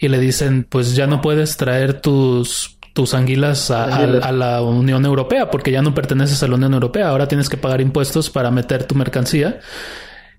y 0.00 0.08
le 0.08 0.18
dicen, 0.18 0.66
pues 0.68 0.96
ya 0.96 1.06
no 1.06 1.20
puedes 1.20 1.58
traer 1.58 2.00
tus, 2.00 2.78
tus 2.94 3.12
anguilas 3.12 3.70
a, 3.70 4.32
la 4.32 4.62
Unión 4.62 5.04
Europea 5.04 5.50
porque 5.50 5.70
ya 5.70 5.82
no 5.82 5.94
perteneces 5.94 6.42
a 6.42 6.48
la 6.48 6.54
Unión 6.54 6.72
Europea. 6.72 7.08
Ahora 7.08 7.28
tienes 7.28 7.50
que 7.50 7.58
pagar 7.58 7.82
impuestos 7.82 8.30
para 8.30 8.50
meter 8.50 8.84
tu 8.84 8.94
mercancía. 8.94 9.60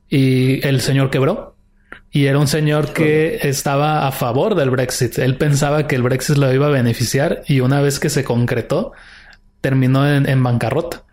Y 0.10 0.65
el 0.67 0.82
señor 0.82 1.12
quebró. 1.12 1.56
Y 2.10 2.26
era 2.26 2.39
un 2.39 2.47
señor 2.47 2.91
que 2.91 3.39
estaba 3.43 4.08
a 4.08 4.12
favor 4.12 4.56
del 4.56 4.71
Brexit. 4.71 5.19
Él 5.19 5.38
pensaba 5.38 5.88
que 5.88 5.95
el 5.95 6.02
Brexit 6.02 6.38
lo 6.38 6.52
iba 6.52 6.65
a 6.65 6.71
beneficiar 6.71 7.43
y 7.47 7.60
una 7.60 7.82
vez 7.82 8.00
que 8.00 8.10
se 8.10 8.24
concretó, 8.24 8.93
terminó 9.62 10.10
en, 10.12 10.43
bancarrota. 10.43 11.04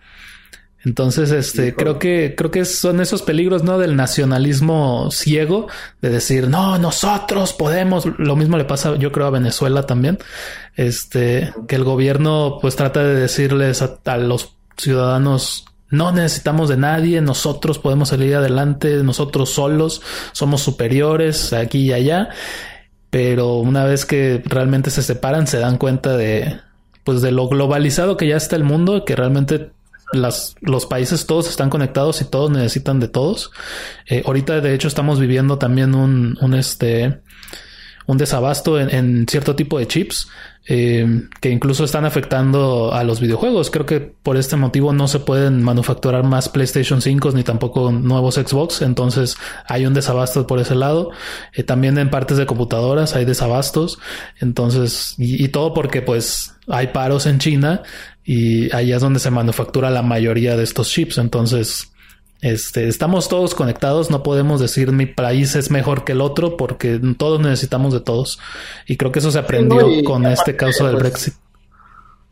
Entonces, 0.84 1.32
este, 1.32 1.74
creo 1.74 1.98
que, 1.98 2.34
creo 2.36 2.50
que 2.50 2.64
son 2.64 3.00
esos 3.00 3.22
peligros, 3.22 3.64
¿no? 3.64 3.78
Del 3.78 3.96
nacionalismo 3.96 5.10
ciego, 5.10 5.66
de 6.00 6.10
decir, 6.10 6.48
no, 6.48 6.78
nosotros 6.78 7.52
podemos. 7.52 8.06
Lo 8.18 8.36
mismo 8.36 8.56
le 8.56 8.64
pasa, 8.64 8.96
yo 8.96 9.10
creo, 9.10 9.26
a 9.26 9.30
Venezuela 9.30 9.86
también. 9.86 10.18
Este, 10.76 11.52
que 11.66 11.76
el 11.76 11.84
gobierno, 11.84 12.58
pues, 12.60 12.76
trata 12.76 13.02
de 13.02 13.14
decirles 13.14 13.82
a 13.82 14.16
los 14.18 14.54
ciudadanos 14.76 15.64
no 15.90 16.12
necesitamos 16.12 16.68
de 16.68 16.76
nadie, 16.76 17.20
nosotros 17.20 17.78
podemos 17.78 18.10
salir 18.10 18.36
adelante, 18.36 19.02
nosotros 19.02 19.50
solos 19.50 20.02
somos 20.32 20.60
superiores 20.60 21.52
aquí 21.52 21.78
y 21.86 21.92
allá, 21.92 22.28
pero 23.10 23.54
una 23.54 23.84
vez 23.84 24.04
que 24.04 24.42
realmente 24.44 24.90
se 24.90 25.02
separan 25.02 25.46
se 25.46 25.58
dan 25.58 25.78
cuenta 25.78 26.16
de 26.16 26.60
pues 27.04 27.22
de 27.22 27.32
lo 27.32 27.48
globalizado 27.48 28.18
que 28.18 28.28
ya 28.28 28.36
está 28.36 28.54
el 28.56 28.64
mundo, 28.64 29.06
que 29.06 29.16
realmente 29.16 29.70
las, 30.12 30.54
los 30.60 30.86
países 30.86 31.26
todos 31.26 31.48
están 31.48 31.70
conectados 31.70 32.20
y 32.20 32.24
todos 32.24 32.50
necesitan 32.50 33.00
de 33.00 33.08
todos. 33.08 33.50
Eh, 34.06 34.22
ahorita 34.24 34.60
de 34.60 34.74
hecho 34.74 34.88
estamos 34.88 35.20
viviendo 35.20 35.58
también 35.58 35.94
un, 35.94 36.38
un 36.40 36.54
este 36.54 37.20
un 38.08 38.16
desabasto 38.16 38.80
en, 38.80 39.26
cierto 39.28 39.54
tipo 39.54 39.78
de 39.78 39.86
chips 39.86 40.28
eh, 40.66 41.28
que 41.42 41.50
incluso 41.50 41.84
están 41.84 42.06
afectando 42.06 42.94
a 42.94 43.04
los 43.04 43.20
videojuegos. 43.20 43.70
Creo 43.70 43.84
que 43.84 44.00
por 44.00 44.38
este 44.38 44.56
motivo 44.56 44.94
no 44.94 45.08
se 45.08 45.18
pueden 45.18 45.62
manufacturar 45.62 46.24
más 46.24 46.48
PlayStation 46.48 47.02
5 47.02 47.32
ni 47.32 47.42
tampoco 47.42 47.92
nuevos 47.92 48.36
Xbox. 48.36 48.80
Entonces 48.80 49.36
hay 49.66 49.84
un 49.84 49.92
desabasto 49.92 50.46
por 50.46 50.58
ese 50.58 50.74
lado. 50.74 51.10
Eh, 51.52 51.64
también 51.64 51.98
en 51.98 52.08
partes 52.08 52.38
de 52.38 52.46
computadoras 52.46 53.14
hay 53.14 53.26
desabastos. 53.26 53.98
Entonces, 54.40 55.14
y, 55.18 55.44
y 55.44 55.48
todo 55.48 55.74
porque 55.74 56.00
pues 56.00 56.54
hay 56.66 56.88
paros 56.88 57.26
en 57.26 57.38
China 57.38 57.82
y 58.30 58.70
ahí 58.76 58.92
es 58.92 59.00
donde 59.00 59.20
se 59.20 59.30
manufactura 59.30 59.88
la 59.88 60.02
mayoría 60.02 60.54
de 60.54 60.62
estos 60.62 60.90
chips. 60.90 61.16
Entonces, 61.16 61.92
este, 62.42 62.86
estamos 62.86 63.26
todos 63.26 63.54
conectados, 63.54 64.10
no 64.10 64.22
podemos 64.22 64.60
decir 64.60 64.92
mi 64.92 65.06
país 65.06 65.56
es 65.56 65.70
mejor 65.70 66.04
que 66.04 66.12
el 66.12 66.20
otro 66.20 66.58
porque 66.58 67.00
todos 67.16 67.40
necesitamos 67.40 67.94
de 67.94 68.00
todos. 68.00 68.38
Y 68.86 68.98
creo 68.98 69.12
que 69.12 69.20
eso 69.20 69.30
se 69.30 69.38
aprendió 69.38 69.88
con 70.04 70.26
este 70.26 70.56
caso 70.56 70.84
del 70.84 70.96
pues, 70.96 71.04
Brexit. 71.04 71.34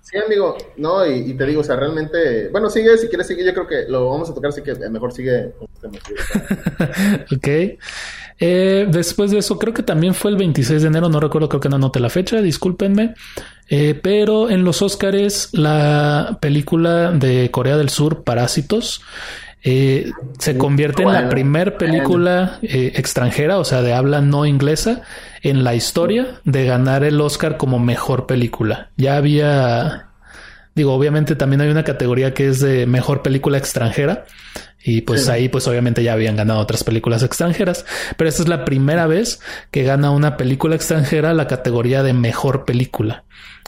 Sí, 0.02 0.18
amigo, 0.18 0.58
no, 0.76 1.06
y, 1.06 1.32
te 1.32 1.46
digo, 1.46 1.62
o 1.62 1.64
sea, 1.64 1.76
realmente, 1.76 2.48
bueno, 2.48 2.68
sigue, 2.68 2.98
si 2.98 3.08
quieres 3.08 3.26
seguir, 3.26 3.46
yo 3.46 3.54
creo 3.54 3.66
que 3.66 3.90
lo 3.90 4.10
vamos 4.10 4.28
a 4.28 4.34
tocar, 4.34 4.50
así 4.50 4.60
que 4.60 4.74
mejor 4.90 5.14
sigue. 5.14 5.54
ok. 7.34 7.48
Eh, 8.38 8.86
después 8.90 9.30
de 9.30 9.38
eso, 9.38 9.58
creo 9.58 9.72
que 9.72 9.82
también 9.82 10.14
fue 10.14 10.30
el 10.30 10.36
26 10.36 10.82
de 10.82 10.88
enero, 10.88 11.08
no 11.08 11.20
recuerdo, 11.20 11.48
creo 11.48 11.60
que 11.60 11.68
no 11.68 11.76
anoté 11.76 12.00
la 12.00 12.10
fecha, 12.10 12.40
discúlpenme. 12.40 13.14
Eh, 13.68 13.98
pero 14.00 14.50
en 14.50 14.64
los 14.64 14.82
Óscares, 14.82 15.50
la 15.52 16.38
película 16.40 17.10
de 17.12 17.50
Corea 17.50 17.76
del 17.76 17.88
Sur, 17.88 18.22
Parásitos, 18.22 19.02
eh, 19.68 20.12
se 20.38 20.56
convierte 20.56 21.02
en 21.02 21.12
la 21.12 21.28
primer 21.28 21.76
película 21.76 22.60
eh, 22.62 22.92
extranjera, 22.94 23.58
o 23.58 23.64
sea, 23.64 23.82
de 23.82 23.92
habla 23.92 24.20
no 24.20 24.46
inglesa, 24.46 25.02
en 25.42 25.64
la 25.64 25.74
historia 25.74 26.40
de 26.44 26.66
ganar 26.66 27.02
el 27.02 27.20
Oscar 27.20 27.56
como 27.56 27.80
mejor 27.80 28.26
película. 28.26 28.90
Ya 28.96 29.16
había, 29.16 30.10
digo, 30.76 30.94
obviamente 30.94 31.34
también 31.34 31.62
hay 31.62 31.68
una 31.68 31.82
categoría 31.82 32.32
que 32.32 32.46
es 32.46 32.60
de 32.60 32.86
mejor 32.86 33.22
película 33.22 33.58
extranjera. 33.58 34.26
Y 34.88 35.00
pues 35.00 35.28
ahí, 35.28 35.48
pues 35.48 35.66
obviamente 35.66 36.04
ya 36.04 36.12
habían 36.12 36.36
ganado 36.36 36.60
otras 36.60 36.84
películas 36.84 37.24
extranjeras, 37.24 37.84
pero 38.16 38.28
esta 38.30 38.44
es 38.44 38.48
la 38.48 38.64
primera 38.64 39.08
vez 39.08 39.40
que 39.72 39.82
gana 39.82 40.12
una 40.12 40.36
película 40.36 40.76
extranjera 40.76 41.34
la 41.34 41.48
categoría 41.48 42.04
de 42.04 42.12
mejor 42.12 42.64
película. 42.64 43.24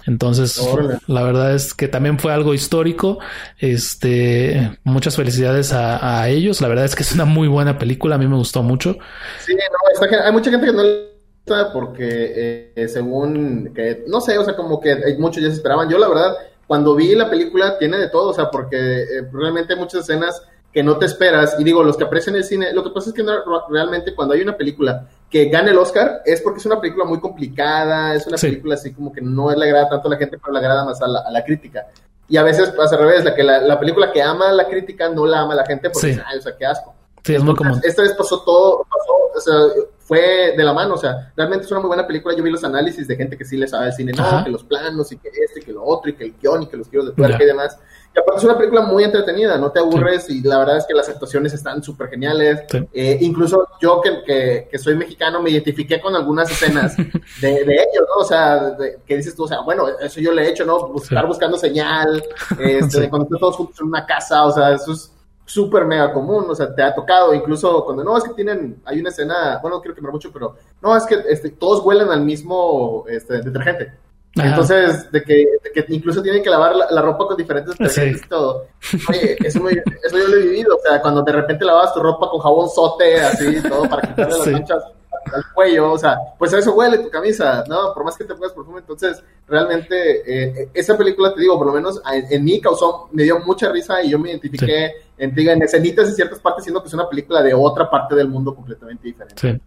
Entonces, 0.06 0.60
la 1.08 1.24
verdad 1.24 1.56
es 1.56 1.74
que 1.74 1.88
también 1.88 2.20
fue 2.20 2.32
algo 2.32 2.54
histórico. 2.54 3.18
Este, 3.58 4.78
muchas 4.84 5.16
felicidades 5.16 5.72
a, 5.72 6.28
ellos. 6.28 6.60
La 6.60 6.68
verdad 6.68 6.84
es 6.84 6.94
que 6.94 7.02
es 7.02 7.12
una 7.12 7.24
muy 7.24 7.48
buena 7.48 7.78
película. 7.80 8.14
A 8.14 8.18
mí 8.18 8.28
me 8.28 8.36
gustó 8.36 8.62
mucho. 8.62 8.96
Sí, 9.44 9.54
no, 9.54 10.24
hay 10.24 10.32
mucha 10.32 10.52
gente 10.52 10.66
que 10.66 10.72
no 10.72 10.84
le 10.84 11.08
gusta 11.44 11.72
porque, 11.72 12.72
eh, 12.76 12.88
según 12.88 13.72
que, 13.74 14.04
no 14.06 14.20
sé, 14.20 14.38
o 14.38 14.44
sea, 14.44 14.54
como 14.54 14.80
que 14.80 14.96
muchos 15.18 15.42
ya 15.42 15.48
se 15.48 15.56
esperaban. 15.56 15.90
Yo, 15.90 15.98
la 15.98 16.08
verdad, 16.08 16.36
cuando 16.68 16.94
vi 16.94 17.14
la 17.16 17.28
película, 17.28 17.76
tiene 17.76 17.98
de 17.98 18.08
todo, 18.08 18.30
o 18.30 18.34
sea, 18.34 18.50
porque 18.50 18.76
eh, 18.76 19.28
realmente 19.32 19.74
hay 19.74 19.80
muchas 19.80 20.02
escenas 20.02 20.40
que 20.72 20.82
no 20.82 20.98
te 20.98 21.06
esperas. 21.06 21.56
Y 21.58 21.64
digo, 21.64 21.82
los 21.82 21.96
que 21.96 22.04
aprecian 22.04 22.36
el 22.36 22.44
cine, 22.44 22.72
lo 22.72 22.84
que 22.84 22.90
pasa 22.90 23.10
es 23.10 23.14
que 23.14 23.24
realmente 23.68 24.14
cuando 24.14 24.34
hay 24.34 24.42
una 24.42 24.56
película 24.56 25.06
que 25.30 25.46
gane 25.46 25.70
el 25.70 25.78
Oscar 25.78 26.22
es 26.24 26.40
porque 26.40 26.58
es 26.58 26.66
una 26.66 26.80
película 26.80 27.04
muy 27.04 27.20
complicada, 27.20 28.14
es 28.14 28.26
una 28.26 28.36
película 28.36 28.74
así 28.74 28.92
como 28.92 29.12
que 29.12 29.20
no 29.20 29.50
le 29.50 29.64
agrada 29.64 29.88
tanto 29.88 30.08
a 30.08 30.12
la 30.12 30.16
gente, 30.16 30.38
pero 30.38 30.52
le 30.52 30.58
agrada 30.58 30.84
más 30.84 31.00
a 31.02 31.08
la, 31.08 31.44
crítica. 31.44 31.86
Y 32.28 32.36
a 32.36 32.42
veces 32.42 32.70
pasa 32.70 32.96
al 32.96 33.02
revés, 33.02 33.24
la, 33.24 33.34
que 33.34 33.42
la, 33.42 33.80
película 33.80 34.12
que 34.12 34.22
ama 34.22 34.52
la 34.52 34.68
crítica 34.68 35.08
no 35.08 35.26
la 35.26 35.40
ama 35.40 35.54
la 35.54 35.64
gente 35.64 35.90
porque, 35.90 36.14
sí. 36.14 36.20
ay, 36.24 36.38
o 36.38 36.42
sea, 36.42 36.56
qué 36.56 36.66
asco. 36.66 36.94
Sí, 37.24 37.34
es 37.34 37.42
muy 37.42 37.54
común. 37.54 37.80
Esta 37.82 38.02
vez 38.02 38.12
pasó 38.12 38.42
todo, 38.42 38.86
pasó, 38.88 39.12
o 39.34 39.40
sea, 39.40 39.82
fue 40.08 40.54
de 40.56 40.64
la 40.64 40.72
mano, 40.72 40.94
o 40.94 40.96
sea, 40.96 41.30
realmente 41.36 41.66
es 41.66 41.70
una 41.70 41.80
muy 41.80 41.88
buena 41.88 42.06
película. 42.06 42.34
Yo 42.34 42.42
vi 42.42 42.50
los 42.50 42.64
análisis 42.64 43.06
de 43.06 43.14
gente 43.14 43.36
que 43.36 43.44
sí 43.44 43.58
le 43.58 43.68
sabe 43.68 43.88
el 43.88 43.92
cine, 43.92 44.12
no, 44.12 44.42
que 44.42 44.50
los 44.50 44.64
planos 44.64 45.12
y 45.12 45.18
que 45.18 45.28
este, 45.28 45.60
y 45.60 45.62
que 45.62 45.72
lo 45.74 45.84
otro, 45.84 46.08
y 46.10 46.14
que 46.14 46.24
el 46.24 46.34
guion 46.40 46.62
y 46.62 46.66
que 46.66 46.78
los 46.78 46.88
giros 46.88 47.08
de 47.08 47.12
tuerca 47.12 47.44
y 47.44 47.46
demás. 47.46 47.78
Y 48.16 48.18
aparte 48.18 48.38
es 48.38 48.44
una 48.44 48.56
película 48.56 48.80
muy 48.80 49.04
entretenida, 49.04 49.58
no 49.58 49.70
te 49.70 49.80
aburres 49.80 50.30
y 50.30 50.40
la 50.40 50.60
verdad 50.60 50.78
es 50.78 50.86
que 50.86 50.94
las 50.94 51.10
actuaciones 51.10 51.52
están 51.52 51.82
súper 51.82 52.08
geniales. 52.08 52.62
Eh, 52.90 53.18
incluso 53.20 53.68
yo 53.82 54.00
que, 54.00 54.66
que, 54.70 54.78
soy 54.78 54.96
mexicano 54.96 55.42
me 55.42 55.50
identifiqué 55.50 56.00
con 56.00 56.16
algunas 56.16 56.50
escenas 56.50 56.96
de, 57.42 57.64
de 57.64 57.74
ellos, 57.74 58.06
¿no? 58.08 58.22
O 58.22 58.24
sea, 58.24 58.78
que 59.04 59.14
dices 59.14 59.36
tú, 59.36 59.44
o 59.44 59.48
sea, 59.48 59.60
bueno, 59.60 59.88
eso 60.00 60.20
yo 60.20 60.32
le 60.32 60.44
he 60.44 60.48
hecho, 60.48 60.64
¿no? 60.64 60.88
Buscar 60.88 61.26
buscando 61.26 61.58
señal, 61.58 62.24
este, 62.58 63.10
cuando 63.10 63.24
están 63.24 63.40
todos 63.40 63.56
juntos 63.56 63.78
en 63.78 63.88
una 63.88 64.06
casa, 64.06 64.46
o 64.46 64.52
sea, 64.52 64.72
eso 64.72 64.94
es 64.94 65.12
súper 65.48 65.86
mega 65.86 66.12
común, 66.12 66.44
o 66.48 66.54
sea, 66.54 66.74
te 66.74 66.82
ha 66.82 66.94
tocado, 66.94 67.32
incluso 67.32 67.84
cuando 67.84 68.04
no, 68.04 68.18
es 68.18 68.24
que 68.24 68.34
tienen, 68.34 68.82
hay 68.84 69.00
una 69.00 69.08
escena, 69.08 69.58
bueno, 69.62 69.78
no 69.78 69.82
quiero 69.82 69.94
quemar 69.94 70.12
mucho, 70.12 70.30
pero 70.30 70.54
no, 70.82 70.94
es 70.94 71.06
que 71.06 71.16
este, 71.26 71.50
todos 71.50 71.84
huelen 71.84 72.10
al 72.10 72.20
mismo 72.20 73.04
este, 73.08 73.40
detergente. 73.40 73.92
Entonces, 74.34 75.10
de 75.10 75.22
que, 75.22 75.34
de 75.64 75.72
que, 75.72 75.84
incluso 75.88 76.22
tienen 76.22 76.42
que 76.42 76.50
lavar 76.50 76.76
la, 76.76 77.02
ropa 77.02 77.26
con 77.26 77.36
diferentes 77.36 77.76
detergentes 77.76 78.24
y 78.24 78.28
todo. 78.28 78.66
Oye, 79.08 79.36
eso, 79.42 79.68
eso, 79.68 80.18
yo 80.18 80.28
lo 80.28 80.36
he 80.36 80.42
vivido, 80.42 80.76
o 80.76 80.80
sea, 80.80 81.00
cuando 81.00 81.22
de 81.22 81.32
repente 81.32 81.64
lavas 81.64 81.94
tu 81.94 82.00
ropa 82.00 82.28
con 82.28 82.40
jabón 82.40 82.68
sote, 82.68 83.20
así, 83.20 83.60
todo, 83.62 83.88
para 83.88 84.02
quitarle 84.02 84.38
las 84.38 84.46
manchas 84.48 84.84
al 85.32 85.44
cuello, 85.54 85.92
o 85.92 85.98
sea, 85.98 86.18
pues 86.38 86.52
a 86.54 86.58
eso 86.58 86.74
huele 86.74 86.98
tu 86.98 87.10
camisa, 87.10 87.64
¿no? 87.68 87.92
Por 87.94 88.04
más 88.04 88.16
que 88.16 88.24
te 88.24 88.34
pongas 88.34 88.52
perfume, 88.52 88.80
entonces 88.80 89.22
realmente 89.46 90.22
eh, 90.26 90.70
esa 90.74 90.96
película, 90.96 91.34
te 91.34 91.40
digo, 91.40 91.58
por 91.58 91.66
lo 91.66 91.72
menos 91.72 92.00
en, 92.30 92.44
mí 92.44 92.60
causó, 92.60 93.08
me 93.12 93.24
dio 93.24 93.38
mucha 93.40 93.70
risa 93.70 94.02
y 94.02 94.10
yo 94.10 94.18
me 94.18 94.30
identifiqué 94.30 95.07
en, 95.18 95.38
en 95.38 95.62
escenitas 95.62 96.08
y 96.10 96.12
ciertas 96.12 96.38
partes, 96.38 96.64
siendo 96.64 96.82
que 96.82 96.88
es 96.88 96.94
una 96.94 97.08
película 97.08 97.42
de 97.42 97.54
otra 97.54 97.90
parte 97.90 98.14
del 98.14 98.28
mundo 98.28 98.54
completamente 98.54 99.06
diferente. 99.06 99.34
Sí. 99.40 99.60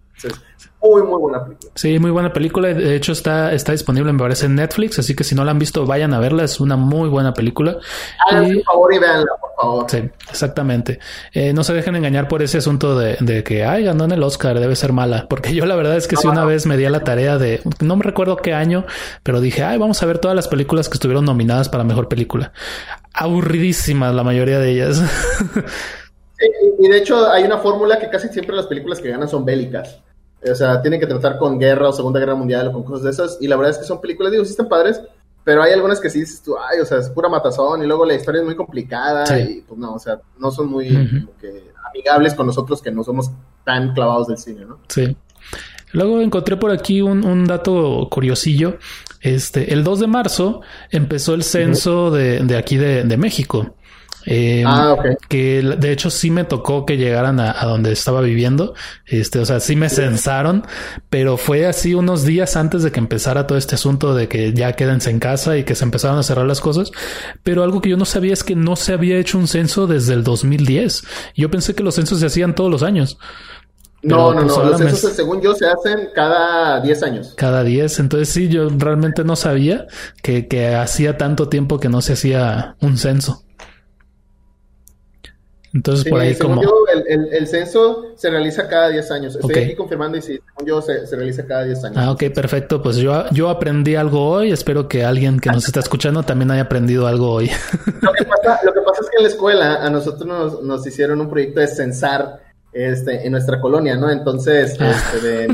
Muy, 0.82 1.04
muy 1.04 1.20
buena 1.20 1.44
película. 1.44 1.72
Sí, 1.76 2.00
muy 2.00 2.12
buena 2.12 2.34
película. 2.34 2.74
De 2.74 2.96
hecho, 2.96 3.12
está, 3.12 3.54
está 3.54 3.72
disponible, 3.72 4.12
me 4.12 4.20
parece, 4.20 4.48
en 4.48 4.56
Netflix. 4.56 4.98
Así 4.98 5.16
que 5.16 5.24
si 5.24 5.36
no 5.36 5.46
la 5.46 5.52
han 5.52 5.60
visto, 5.60 5.86
vayan 5.86 6.14
a 6.14 6.20
verla. 6.20 6.44
Es 6.44 6.60
una 6.60 6.76
muy 6.76 7.08
buena 7.08 7.34
película. 7.34 7.78
Háganme 8.28 8.64
favor 8.64 8.94
y 8.94 8.98
véanla, 8.98 9.32
por 9.40 9.52
favor. 9.56 9.86
Sí, 9.90 10.10
exactamente. 10.30 11.00
Eh, 11.34 11.54
no 11.54 11.64
se 11.64 11.74
dejen 11.74 11.96
engañar 11.96 12.28
por 12.28 12.42
ese 12.42 12.58
asunto 12.58 12.98
de, 12.98 13.16
de, 13.20 13.44
que, 13.44 13.64
ay, 13.64 13.84
ganó 13.84 14.06
en 14.06 14.12
el 14.12 14.24
Oscar, 14.24 14.60
debe 14.60 14.76
ser 14.76 14.92
mala. 14.92 15.28
Porque 15.30 15.54
yo 15.54 15.68
la 15.68 15.76
verdad 15.76 15.98
es 15.98 16.08
que 16.08 16.16
si 16.16 16.28
una 16.28 16.46
vez 16.46 16.66
me 16.66 16.78
di 16.78 16.86
a 16.86 16.90
la 16.90 17.04
tarea 17.04 17.38
de, 17.38 17.62
no 17.80 17.96
me 17.96 18.04
recuerdo 18.04 18.38
qué 18.38 18.54
año, 18.54 18.86
pero 19.22 19.40
dije, 19.40 19.64
ay, 19.64 19.78
vamos 19.78 20.02
a 20.02 20.08
ver 20.08 20.18
todas 20.18 20.36
las 20.36 20.48
películas 20.48 20.90
que 20.90 20.96
estuvieron 20.96 21.26
nominadas 21.26 21.70
para 21.70 21.84
mejor 21.84 22.08
película. 22.08 22.54
Aburridísimas 23.14 24.16
la 24.16 24.24
mayoría 24.24 24.58
de 24.58 24.72
ellas. 24.72 25.04
y 26.80 26.88
de 26.88 26.98
hecho 26.98 27.30
hay 27.30 27.44
una 27.44 27.58
fórmula 27.58 28.00
que 28.00 28.10
casi 28.10 28.28
siempre 28.30 28.56
las 28.56 28.68
películas 28.68 29.00
que 29.00 29.10
ganan 29.10 29.30
son 29.30 29.46
bélicas. 29.46 30.00
O 30.50 30.56
sea, 30.56 30.82
tienen 30.82 31.00
que 31.00 31.06
tratar 31.06 31.38
con 31.38 31.60
guerra 31.60 31.90
o 31.90 31.94
Segunda 31.94 32.20
Guerra 32.20 32.36
Mundial 32.36 32.68
o 32.68 32.74
con 32.74 32.84
cosas 32.84 33.04
de 33.04 33.10
esas. 33.12 33.38
Y 33.42 33.48
la 33.48 33.56
verdad 33.58 33.72
es 33.72 33.78
que 33.78 33.86
son 33.86 34.02
películas, 34.02 34.32
digo, 34.32 34.44
sí 34.44 34.52
están 34.52 34.68
padres, 34.68 35.02
pero 35.44 35.62
hay 35.64 35.72
algunas 35.72 36.00
que 36.00 36.10
sí 36.10 36.20
dices 36.20 36.42
tú, 36.42 36.56
ay, 36.58 36.80
o 36.80 36.86
sea, 36.86 37.00
es 37.00 37.10
pura 37.10 37.30
matazón 37.30 37.84
y 37.84 37.88
luego 37.88 38.06
la 38.06 38.16
historia 38.16 38.40
es 38.42 38.46
muy 38.46 38.56
complicada 38.56 39.40
y 39.40 39.62
pues 39.62 39.80
no, 39.80 39.94
o 39.94 40.00
sea, 40.00 40.20
no 40.38 40.52
son 40.52 40.68
muy 40.68 40.90
amigables 41.90 42.34
con 42.34 42.46
nosotros 42.46 42.82
que 42.82 42.92
no 42.92 43.04
somos 43.04 43.32
tan 43.64 43.94
clavados 43.94 44.28
del 44.28 44.38
cine, 44.38 44.66
¿no? 44.66 44.80
Sí. 44.88 45.16
Luego 45.94 46.22
encontré 46.22 46.58
por 46.58 46.72
aquí 46.72 47.02
un, 47.02 47.26
un 47.26 47.46
dato 47.46 48.08
curiosillo. 48.10 48.78
Este, 49.20 49.74
el 49.74 49.84
2 49.84 50.00
de 50.00 50.08
marzo 50.08 50.62
empezó 50.90 51.34
el 51.34 51.44
censo 51.44 52.12
de, 52.12 52.40
de 52.40 52.58
aquí 52.58 52.78
de, 52.78 53.04
de 53.04 53.18
México. 53.18 53.76
Eh, 54.26 54.64
ah, 54.66 54.96
Que 55.30 55.62
de 55.62 55.92
hecho 55.92 56.10
sí 56.10 56.30
me 56.30 56.44
tocó 56.44 56.86
que 56.86 56.98
llegaran 56.98 57.40
a, 57.40 57.54
donde 57.66 57.92
estaba 57.92 58.22
viviendo. 58.22 58.74
Este, 59.06 59.40
o 59.40 59.46
sea, 59.46 59.60
sí 59.60 59.76
me 59.76 59.90
censaron, 59.90 60.66
pero 61.10 61.38
fue 61.38 61.66
así 61.66 61.94
unos 61.94 62.24
días 62.24 62.56
antes 62.56 62.84
de 62.84 62.92
que 62.92 63.00
empezara 63.00 63.48
todo 63.48 63.58
este 63.58 63.76
asunto 63.76 64.14
de 64.14 64.28
que 64.28 64.54
ya 64.54 64.74
quédense 64.74 65.10
en 65.10 65.20
casa 65.20 65.58
y 65.58 65.64
que 65.64 65.76
se 65.76 65.84
empezaron 65.84 66.20
a 66.20 66.24
cerrar 66.24 66.46
las 66.46 66.62
cosas. 66.62 66.92
Pero 67.44 67.64
algo 67.64 67.82
que 67.82 67.90
yo 67.90 67.98
no 67.98 68.06
sabía 68.06 68.34
es 68.34 68.44
que 68.44 68.56
no 68.56 68.76
se 68.76 68.94
había 68.94 69.18
hecho 69.18 69.38
un 69.38 69.48
censo 69.48 69.88
desde 69.88 70.14
el 70.14 70.24
2010. 70.24 71.04
Yo 71.36 71.50
pensé 71.50 71.74
que 71.76 71.84
los 71.84 71.96
censos 71.96 72.20
se 72.20 72.28
hacían 72.28 72.56
todos 72.56 72.70
los 72.70 72.84
años. 72.84 73.18
no, 74.04 74.34
no, 74.34 74.42
pues 74.42 74.58
no. 74.58 74.64
Los 74.66 74.78
censos, 74.78 75.14
según 75.14 75.42
yo, 75.42 75.54
se 75.54 75.66
hacen 75.66 76.10
cada 76.14 76.80
10 76.82 77.04
años. 77.04 77.34
Cada 77.38 77.64
10. 77.64 78.00
Entonces, 78.00 78.30
sí, 78.30 78.50
yo 78.50 78.70
realmente 78.70 79.24
no 79.24 79.36
sabía 79.36 79.88
que, 80.22 80.48
que 80.48 80.76
hacía 80.76 81.18
tanto 81.18 81.50
tiempo 81.50 81.80
que 81.80 81.90
no 81.90 82.02
se 82.02 82.14
hacía 82.14 82.76
un 82.82 82.98
censo. 82.98 83.44
Entonces, 85.74 86.10
por 86.10 86.20
ahí 86.20 86.36
como... 86.36 86.62
Yo, 86.62 86.70
el, 87.08 87.48
censo 87.48 88.08
se 88.16 88.30
realiza 88.30 88.68
cada 88.68 88.90
10 88.90 89.12
años. 89.12 89.36
Estoy 89.36 89.64
aquí 89.64 89.76
confirmando 89.76 90.18
y 90.18 90.22
sí, 90.22 90.40
según 90.46 90.68
yo, 90.68 90.82
se, 90.82 91.06
realiza 91.16 91.46
cada 91.46 91.64
10 91.64 91.86
años. 91.86 91.98
Ah, 91.98 92.12
ok, 92.12 92.24
perfecto. 92.34 92.82
Pues 92.82 92.98
yo, 92.98 93.26
yo 93.32 93.50
aprendí 93.50 93.96
algo 93.96 94.30
hoy. 94.30 94.52
Espero 94.52 94.88
que 94.88 95.06
alguien 95.06 95.40
que 95.40 95.50
nos 95.50 95.66
está 95.66 95.80
escuchando 95.80 96.24
también 96.24 96.52
haya 96.52 96.64
aprendido 96.64 97.08
algo 97.08 97.32
hoy. 97.32 97.50
Lo 98.02 98.12
que 98.14 98.26
pasa, 98.26 98.60
lo 98.64 98.74
que 98.74 98.82
pasa 98.82 99.02
es 99.02 99.10
que 99.10 99.18
en 99.18 99.24
la 99.24 99.30
escuela 99.30 99.76
a 99.86 99.90
nosotros 99.90 100.26
nos, 100.26 100.62
nos 100.62 100.86
hicieron 100.86 101.22
un 101.22 101.30
proyecto 101.30 101.62
de 101.62 101.68
censar 101.68 102.42
este, 102.74 103.26
en 103.26 103.32
nuestra 103.34 103.60
colonia, 103.60 103.98
¿no? 103.98 104.10
Entonces, 104.10 104.78
ah. 104.80 104.92
este, 105.14 105.46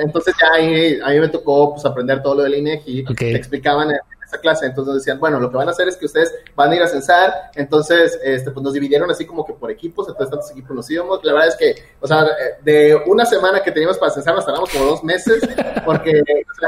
entonces 0.00 0.34
ya 0.40 0.52
ahí, 0.54 1.00
a 1.02 1.10
mí 1.10 1.20
me 1.20 1.28
tocó 1.28 1.72
pues, 1.72 1.84
aprender 1.84 2.22
todo 2.22 2.36
lo 2.36 2.42
del 2.44 2.54
INEGI. 2.54 3.04
Okay. 3.10 3.34
explicaban 3.34 3.90
clase. 4.38 4.66
Entonces 4.66 4.94
decían, 4.94 5.18
bueno, 5.18 5.40
lo 5.40 5.50
que 5.50 5.56
van 5.56 5.68
a 5.68 5.70
hacer 5.72 5.88
es 5.88 5.96
que 5.96 6.06
ustedes 6.06 6.34
van 6.54 6.70
a 6.70 6.76
ir 6.76 6.82
a 6.82 6.86
censar. 6.86 7.50
Entonces, 7.54 8.18
este, 8.22 8.50
pues 8.50 8.62
nos 8.62 8.72
dividieron 8.72 9.10
así 9.10 9.26
como 9.26 9.44
que 9.44 9.52
por 9.52 9.70
equipos, 9.70 10.08
entonces 10.08 10.30
tantos 10.30 10.50
equipos 10.50 10.76
nos 10.76 10.90
íbamos. 10.90 11.20
La 11.24 11.32
verdad 11.32 11.48
es 11.48 11.56
que, 11.56 11.74
o 12.00 12.06
sea, 12.06 12.26
de 12.62 12.96
una 13.06 13.24
semana 13.24 13.62
que 13.62 13.72
teníamos 13.72 13.98
para 13.98 14.12
censar, 14.12 14.34
nos 14.34 14.44
tardamos 14.44 14.70
como 14.70 14.84
dos 14.84 15.04
meses, 15.04 15.42
porque 15.84 16.22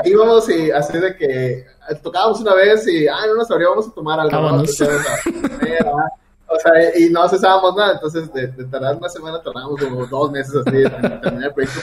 íbamos 0.04 0.48
y 0.48 0.70
así 0.70 0.98
de 0.98 1.16
que 1.16 1.66
tocábamos 2.02 2.40
una 2.40 2.54
vez 2.54 2.86
y, 2.88 3.06
ah, 3.08 3.26
no 3.26 3.34
nos 3.36 3.48
vamos 3.48 3.88
a 3.88 3.92
tomar 3.92 4.20
algo. 4.20 4.62
o 6.48 6.58
sea, 6.58 6.98
y 6.98 7.10
no 7.10 7.28
cesábamos 7.28 7.76
nada, 7.76 7.94
entonces 7.94 8.32
de, 8.32 8.48
tardar 8.66 8.96
una 8.96 9.08
semana 9.08 9.42
tardábamos 9.42 9.80
como 9.80 10.06
dos 10.06 10.30
meses 10.30 10.54
así 10.54 10.76
en 10.76 11.20
terminar 11.20 11.48
el 11.48 11.54
proyecto. 11.54 11.80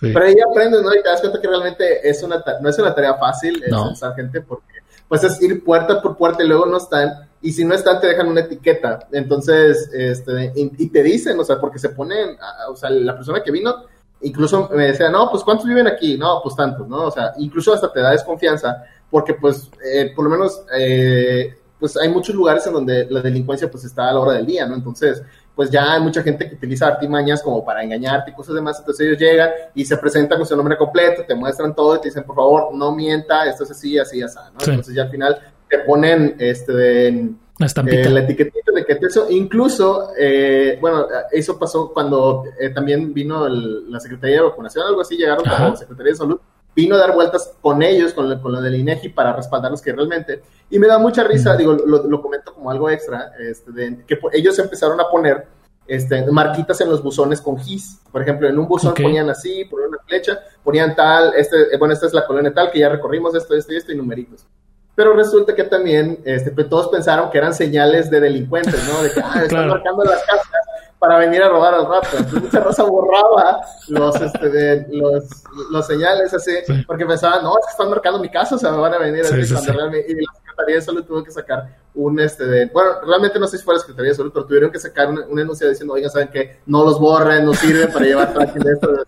Pero 0.00 0.24
ahí 0.24 0.34
aprendes, 0.40 0.82
¿no? 0.82 0.92
Y 0.94 1.02
te 1.02 1.08
das 1.08 1.20
cuenta 1.20 1.40
que 1.40 1.48
realmente 1.48 2.08
es 2.08 2.22
una 2.22 2.42
no 2.60 2.68
es 2.68 2.78
una 2.78 2.94
tarea 2.94 3.14
fácil 3.14 3.62
el 3.62 3.70
censar 3.72 4.14
gente 4.14 4.40
porque 4.42 4.80
pues 5.14 5.22
es 5.22 5.40
ir 5.42 5.62
puerta 5.62 6.02
por 6.02 6.16
puerta 6.16 6.42
y 6.42 6.48
luego 6.48 6.66
no 6.66 6.76
están, 6.76 7.28
y 7.40 7.52
si 7.52 7.64
no 7.64 7.72
están 7.72 8.00
te 8.00 8.08
dejan 8.08 8.26
una 8.26 8.40
etiqueta, 8.40 9.06
entonces, 9.12 9.88
este, 9.92 10.52
y, 10.56 10.88
te 10.88 11.04
dicen, 11.04 11.38
o 11.38 11.44
sea, 11.44 11.60
porque 11.60 11.78
se 11.78 11.90
ponen, 11.90 12.36
o 12.68 12.74
sea, 12.74 12.90
la 12.90 13.14
persona 13.14 13.40
que 13.40 13.52
vino, 13.52 13.84
incluso 14.22 14.68
me 14.74 14.86
decía, 14.86 15.10
no, 15.10 15.30
pues 15.30 15.44
¿cuántos 15.44 15.66
viven 15.66 15.86
aquí? 15.86 16.18
No, 16.18 16.40
pues 16.42 16.56
tantos, 16.56 16.88
¿no? 16.88 17.04
O 17.04 17.10
sea, 17.12 17.32
incluso 17.38 17.72
hasta 17.72 17.92
te 17.92 18.00
da 18.00 18.10
desconfianza, 18.10 18.86
porque 19.08 19.34
pues, 19.34 19.70
eh, 19.84 20.12
por 20.16 20.24
lo 20.24 20.30
menos, 20.32 20.64
eh, 20.76 21.58
pues 21.78 21.96
hay 21.96 22.08
muchos 22.08 22.34
lugares 22.34 22.66
en 22.66 22.72
donde 22.72 23.06
la 23.08 23.22
delincuencia 23.22 23.70
pues 23.70 23.84
está 23.84 24.08
a 24.08 24.14
la 24.14 24.18
hora 24.18 24.32
del 24.32 24.46
día, 24.46 24.66
¿no? 24.66 24.74
Entonces, 24.74 25.22
pues 25.54 25.70
ya 25.70 25.94
hay 25.94 26.00
mucha 26.00 26.22
gente 26.22 26.48
que 26.48 26.56
utiliza 26.56 26.88
artimañas 26.88 27.42
como 27.42 27.64
para 27.64 27.82
engañarte 27.82 28.30
y 28.30 28.34
cosas 28.34 28.54
demás. 28.54 28.78
Entonces 28.78 29.06
ellos 29.06 29.18
llegan 29.18 29.50
y 29.74 29.84
se 29.84 29.96
presentan 29.96 30.38
con 30.38 30.46
su 30.46 30.56
nombre 30.56 30.76
completo, 30.76 31.22
te 31.26 31.34
muestran 31.34 31.74
todo 31.74 31.96
y 31.96 32.00
te 32.00 32.08
dicen, 32.08 32.24
por 32.24 32.36
favor, 32.36 32.74
no 32.74 32.94
mienta, 32.94 33.46
esto 33.48 33.64
es 33.64 33.70
así, 33.70 33.98
así, 33.98 34.20
así, 34.22 34.38
¿no? 34.52 34.58
Entonces 34.66 34.94
ya 34.94 35.02
al 35.02 35.10
final 35.10 35.38
te 35.68 35.78
ponen 35.80 36.36
este 36.38 36.72
de, 36.72 37.08
eh, 37.86 38.10
la 38.10 38.20
etiquetita 38.20 38.72
de 38.72 38.84
que 38.84 38.98
eso, 39.06 39.30
incluso, 39.30 40.10
eh, 40.18 40.76
bueno, 40.80 41.06
eso 41.30 41.56
pasó 41.56 41.92
cuando 41.92 42.44
eh, 42.58 42.70
también 42.70 43.14
vino 43.14 43.48
la 43.48 44.00
Secretaría 44.00 44.36
de 44.36 44.42
Vacunación, 44.42 44.86
algo 44.88 45.02
así, 45.02 45.16
llegaron 45.16 45.44
como 45.44 45.76
Secretaría 45.76 46.12
de 46.12 46.18
Salud, 46.18 46.40
vino 46.74 46.96
a 46.96 46.98
dar 46.98 47.14
vueltas 47.14 47.52
con 47.60 47.82
ellos, 47.82 48.12
con, 48.12 48.28
lo, 48.28 48.40
con 48.40 48.52
lo 48.52 48.60
del 48.60 48.74
INEGI, 48.74 49.10
para 49.10 49.32
respaldarlos 49.32 49.80
que 49.80 49.92
realmente, 49.92 50.42
y 50.70 50.78
me 50.78 50.86
da 50.86 50.98
mucha 50.98 51.24
risa, 51.24 51.56
digo, 51.56 51.72
lo, 51.72 52.22
comento 52.22 52.52
como 52.52 52.70
algo 52.70 52.90
extra, 52.90 53.32
este, 53.38 53.70
de, 53.72 54.04
que 54.06 54.18
ellos 54.32 54.58
empezaron 54.58 55.00
a 55.00 55.08
poner 55.08 55.46
este, 55.86 56.24
marquitas 56.30 56.80
en 56.80 56.88
los 56.88 57.02
buzones 57.02 57.40
con 57.40 57.58
GIS. 57.58 58.00
Por 58.10 58.22
ejemplo, 58.22 58.48
en 58.48 58.58
un 58.58 58.66
buzón 58.66 58.94
ponían 58.94 59.28
así, 59.28 59.64
ponían 59.66 59.90
una 59.90 59.98
flecha, 60.06 60.40
ponían 60.62 60.96
tal, 60.96 61.34
este, 61.36 61.76
bueno, 61.78 61.94
esta 61.94 62.06
es 62.06 62.14
la 62.14 62.26
colonia 62.26 62.52
tal, 62.52 62.70
que 62.70 62.78
ya 62.78 62.88
recorrimos 62.88 63.34
esto, 63.34 63.54
esto 63.54 63.72
y 63.72 63.76
esto, 63.76 63.92
y 63.92 63.96
numeritos. 63.96 64.46
Pero 64.94 65.12
resulta 65.12 65.54
que 65.54 65.64
también 65.64 66.20
este, 66.24 66.52
pues, 66.52 66.68
todos 66.68 66.88
pensaron 66.88 67.30
que 67.30 67.38
eran 67.38 67.52
señales 67.52 68.10
de 68.10 68.20
delincuentes, 68.20 68.80
¿no? 68.88 69.02
De 69.02 69.10
que, 69.10 69.20
ah, 69.20 69.42
están 69.42 69.68
marcando 69.68 70.04
las 70.04 70.22
casas 70.24 70.48
para 70.98 71.18
venir 71.18 71.42
a 71.42 71.48
robar 71.48 71.74
al 71.74 71.86
rato. 71.86 72.08
Entonces 72.16 72.42
mucha 72.42 72.60
raza 72.60 72.84
borraba 72.84 73.60
los, 73.88 74.20
este, 74.20 74.48
de, 74.48 74.86
los, 74.90 75.24
los 75.70 75.86
señales 75.86 76.32
así, 76.32 76.52
porque 76.86 77.04
pensaban, 77.04 77.42
no, 77.42 77.50
es 77.58 77.66
que 77.66 77.70
están 77.72 77.90
marcando 77.90 78.18
mi 78.18 78.30
casa, 78.30 78.54
o 78.54 78.58
sea, 78.58 78.72
me 78.72 78.78
van 78.78 78.94
a 78.94 78.98
venir 78.98 79.24
cuando 79.28 79.72
realmente, 79.72 80.12
y 80.12 80.14
la 80.14 80.32
Secretaría 80.34 80.74
de 80.76 80.82
Salud 80.82 81.04
tuvo 81.04 81.24
que 81.24 81.30
sacar 81.30 81.76
un, 81.94 82.18
este, 82.20 82.44
de, 82.44 82.66
bueno, 82.66 83.00
realmente 83.06 83.38
no 83.38 83.46
sé 83.46 83.58
si 83.58 83.64
fue 83.64 83.74
la 83.74 83.80
Secretaría 83.80 84.10
de 84.12 84.16
Salud, 84.16 84.30
pero 84.32 84.46
tuvieron 84.46 84.70
que 84.70 84.78
sacar 84.78 85.08
un, 85.08 85.18
un 85.28 85.38
enunciado 85.38 85.70
diciendo, 85.70 85.94
oigan, 85.94 86.10
¿saben 86.10 86.28
que 86.28 86.60
No 86.66 86.84
los 86.84 86.98
borren, 86.98 87.44
no 87.44 87.54
sirven 87.54 87.92
para 87.92 88.04
llevar 88.04 88.32
tranquilo 88.32 88.70
esto. 88.70 89.04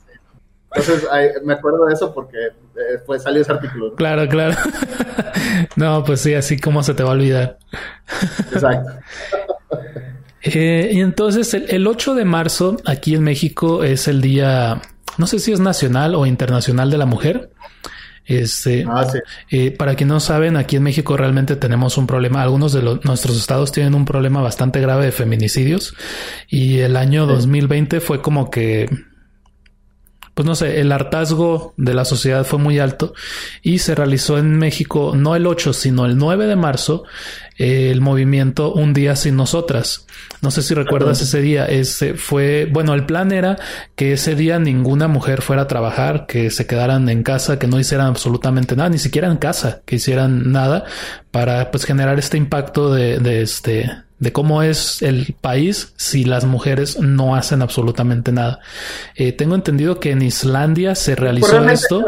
Entonces, 0.76 1.08
me 1.42 1.54
acuerdo 1.54 1.86
de 1.86 1.94
eso 1.94 2.12
porque 2.12 2.38
eh, 2.38 3.00
pues 3.06 3.22
salió 3.22 3.40
ese 3.40 3.52
artículo. 3.52 3.94
Claro, 3.94 4.28
claro. 4.28 4.54
no, 5.76 6.04
pues 6.04 6.20
sí, 6.20 6.34
así 6.34 6.58
como 6.58 6.82
se 6.82 6.92
te 6.92 7.02
va 7.02 7.10
a 7.10 7.12
olvidar. 7.12 7.58
Exacto. 8.52 8.92
Eh, 10.54 10.90
y 10.92 11.00
entonces 11.00 11.54
el, 11.54 11.86
8 11.86 12.14
de 12.14 12.24
marzo 12.24 12.76
aquí 12.84 13.16
en 13.16 13.24
México 13.24 13.82
es 13.82 14.06
el 14.06 14.20
día, 14.20 14.80
no 15.18 15.26
sé 15.26 15.40
si 15.40 15.52
es 15.52 15.58
nacional 15.58 16.14
o 16.14 16.24
internacional 16.24 16.88
de 16.88 16.98
la 16.98 17.06
mujer. 17.06 17.50
Este, 18.24 18.84
ah, 18.88 19.06
eh, 19.50 19.70
para 19.72 19.94
quien 19.94 20.08
no 20.08 20.18
saben, 20.18 20.56
aquí 20.56 20.76
en 20.76 20.82
México 20.84 21.16
realmente 21.16 21.56
tenemos 21.56 21.96
un 21.96 22.06
problema. 22.06 22.42
Algunos 22.42 22.72
de 22.72 22.82
nuestros 22.82 23.36
estados 23.36 23.72
tienen 23.72 23.94
un 23.94 24.04
problema 24.04 24.40
bastante 24.40 24.80
grave 24.80 25.06
de 25.06 25.12
feminicidios 25.12 25.94
y 26.48 26.78
el 26.78 26.96
año 26.96 27.26
2020 27.26 28.00
fue 28.00 28.22
como 28.22 28.50
que 28.50 28.88
pues 30.36 30.44
no 30.44 30.54
sé, 30.54 30.82
el 30.82 30.92
hartazgo 30.92 31.72
de 31.78 31.94
la 31.94 32.04
sociedad 32.04 32.44
fue 32.44 32.58
muy 32.58 32.78
alto 32.78 33.14
y 33.62 33.78
se 33.78 33.94
realizó 33.94 34.36
en 34.36 34.58
México 34.58 35.14
no 35.16 35.34
el 35.34 35.46
8, 35.46 35.72
sino 35.72 36.04
el 36.04 36.18
9 36.18 36.46
de 36.46 36.56
marzo 36.56 37.04
el 37.56 38.02
movimiento 38.02 38.70
Un 38.74 38.92
día 38.92 39.16
sin 39.16 39.34
nosotras. 39.34 40.04
No 40.42 40.50
sé 40.50 40.62
si 40.62 40.74
recuerdas 40.74 41.22
ese 41.22 41.40
día. 41.40 41.64
Ese 41.64 42.12
fue, 42.12 42.68
bueno, 42.70 42.92
el 42.92 43.06
plan 43.06 43.32
era 43.32 43.56
que 43.94 44.12
ese 44.12 44.34
día 44.34 44.58
ninguna 44.58 45.08
mujer 45.08 45.40
fuera 45.40 45.62
a 45.62 45.66
trabajar, 45.66 46.26
que 46.26 46.50
se 46.50 46.66
quedaran 46.66 47.08
en 47.08 47.22
casa, 47.22 47.58
que 47.58 47.66
no 47.66 47.80
hicieran 47.80 48.08
absolutamente 48.08 48.76
nada, 48.76 48.90
ni 48.90 48.98
siquiera 48.98 49.28
en 49.28 49.38
casa, 49.38 49.80
que 49.86 49.96
hicieran 49.96 50.52
nada 50.52 50.84
para 51.30 51.70
pues 51.70 51.86
generar 51.86 52.18
este 52.18 52.36
impacto 52.36 52.92
de, 52.92 53.20
de 53.20 53.40
este 53.40 53.90
de 54.18 54.32
cómo 54.32 54.62
es 54.62 55.02
el 55.02 55.34
país 55.40 55.92
si 55.96 56.24
las 56.24 56.44
mujeres 56.44 56.98
no 56.98 57.34
hacen 57.34 57.62
absolutamente 57.62 58.32
nada. 58.32 58.60
Eh, 59.14 59.32
tengo 59.32 59.54
entendido 59.54 60.00
que 60.00 60.10
en 60.10 60.22
Islandia 60.22 60.94
se 60.94 61.14
realizó 61.14 61.62
esto. 61.68 62.04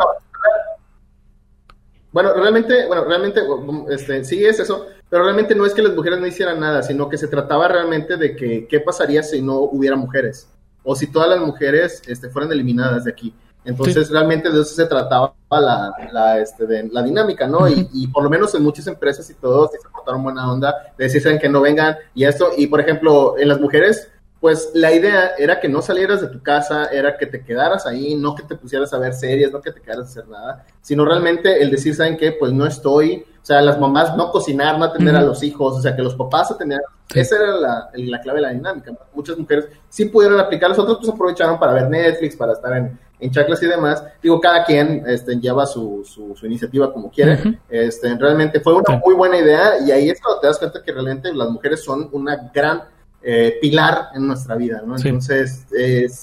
Bueno, 2.11 2.33
realmente, 2.35 2.87
bueno, 2.87 3.05
realmente, 3.05 3.42
este, 3.90 4.25
sí 4.25 4.44
es 4.44 4.59
eso, 4.59 4.87
pero 5.11 5.25
realmente 5.25 5.55
no 5.55 5.66
es 5.66 5.75
que 5.75 5.83
las 5.83 5.94
mujeres 5.94 6.18
no 6.18 6.27
hicieran 6.27 6.59
nada, 6.59 6.83
sino 6.83 7.09
que 7.09 7.18
se 7.18 7.29
trataba 7.29 7.68
realmente 7.68 8.16
de 8.16 8.35
que 8.35 8.66
qué 8.66 8.81
pasaría 8.81 9.23
si 9.23 9.42
no 9.42 9.59
hubiera 9.59 9.94
mujeres, 9.94 10.49
o 10.83 10.97
si 10.97 11.07
todas 11.07 11.29
las 11.29 11.40
mujeres 11.40 12.03
este, 12.07 12.31
fueran 12.31 12.51
eliminadas 12.51 13.05
de 13.05 13.11
aquí. 13.11 13.35
Entonces, 13.68 14.11
realmente 14.11 14.50
de 14.50 14.62
eso 14.62 14.74
se 14.74 14.87
trataba 14.87 15.35
la, 15.50 15.92
la, 16.11 16.38
este, 16.38 16.66
de, 16.66 16.88
la 16.90 17.02
dinámica, 17.02 17.46
¿no? 17.46 17.68
y, 17.68 17.87
y, 17.92 18.07
por 18.07 18.22
lo 18.22 18.31
menos 18.31 18.54
en 18.54 18.62
muchas 18.62 18.87
empresas 18.87 19.28
y 19.28 19.35
todos 19.35 19.72
se 19.72 19.78
portaron 19.90 20.22
buena 20.22 20.50
onda, 20.50 20.74
de 20.96 21.04
decir, 21.04 21.38
que 21.38 21.48
no 21.50 21.61
vengan 21.61 21.96
y 22.14 22.24
esto. 22.24 22.50
Y, 22.57 22.66
por 22.68 22.81
ejemplo, 22.81 23.37
en 23.38 23.46
las 23.46 23.61
mujeres, 23.61 24.09
pues 24.40 24.70
la 24.72 24.90
idea 24.92 25.33
era 25.37 25.61
que 25.61 25.68
no 25.68 25.83
salieras 25.83 26.22
de 26.22 26.28
tu 26.28 26.42
casa, 26.42 26.87
era 26.87 27.18
que 27.18 27.26
te 27.26 27.44
quedaras 27.44 27.85
ahí, 27.85 28.14
no 28.14 28.35
que 28.35 28.44
te 28.44 28.57
pusieras 28.57 28.90
a 28.94 28.98
ver 28.98 29.12
series, 29.12 29.52
no 29.52 29.61
que 29.61 29.72
te 29.72 29.83
quedaras 29.83 30.07
a 30.07 30.11
hacer 30.11 30.28
nada, 30.28 30.64
sino 30.81 31.04
realmente 31.04 31.62
el 31.62 31.70
decir, 31.70 31.94
¿saben 31.94 32.16
qué? 32.16 32.33
Pues 32.33 32.52
no 32.52 32.64
estoy, 32.64 33.26
o 33.42 33.44
sea, 33.44 33.61
las 33.61 33.78
mamás 33.78 34.16
no 34.16 34.31
cocinar, 34.31 34.78
no 34.78 34.87
atender 34.87 35.14
a 35.14 35.22
los 35.22 35.42
hijos, 35.42 35.76
o 35.76 35.83
sea, 35.83 35.94
que 35.94 36.02
los 36.02 36.14
papás 36.14 36.50
atendieran. 36.52 36.87
Esa 37.14 37.37
era 37.37 37.57
la, 37.57 37.90
la, 37.92 38.20
clave 38.20 38.38
de 38.38 38.46
la 38.46 38.52
dinámica. 38.52 38.92
Muchas 39.14 39.37
mujeres 39.37 39.66
sí 39.88 40.07
pudieron 40.07 40.38
aplicar, 40.40 40.70
los 40.70 40.78
otros 40.78 40.98
pues 40.98 41.11
aprovecharon 41.11 41.59
para 41.59 41.72
ver 41.72 41.90
Netflix, 41.90 42.37
para 42.37 42.52
estar 42.52 42.76
en, 42.76 42.98
en 43.20 43.31
chaclas 43.31 43.62
y 43.62 43.66
demás. 43.66 44.02
Digo, 44.22 44.40
cada 44.40 44.64
quien 44.64 45.04
este, 45.07 45.37
lleva 45.37 45.66
su, 45.66 46.04
su, 46.04 46.46
iniciativa 46.46 46.92
como 46.92 47.11
quiere. 47.11 47.59
este, 47.68 48.16
realmente 48.16 48.61
fue 48.61 48.74
una 48.74 48.96
muy 49.04 49.14
buena 49.14 49.38
idea 49.38 49.81
y 49.87 49.90
ahí 49.90 50.11
es 50.11 50.20
cuando 50.20 50.40
te 50.40 50.46
das 50.46 50.59
cuenta 50.59 50.83
que 50.83 50.92
realmente 50.92 51.33
las 51.33 51.48
mujeres 51.50 51.83
son 51.83 52.09
una 52.12 52.50
gran 52.54 52.83
eh, 53.20 53.59
pilar 53.61 54.11
en 54.14 54.28
nuestra 54.28 54.54
vida, 54.54 54.81
¿no? 54.87 54.96
Entonces, 54.96 55.66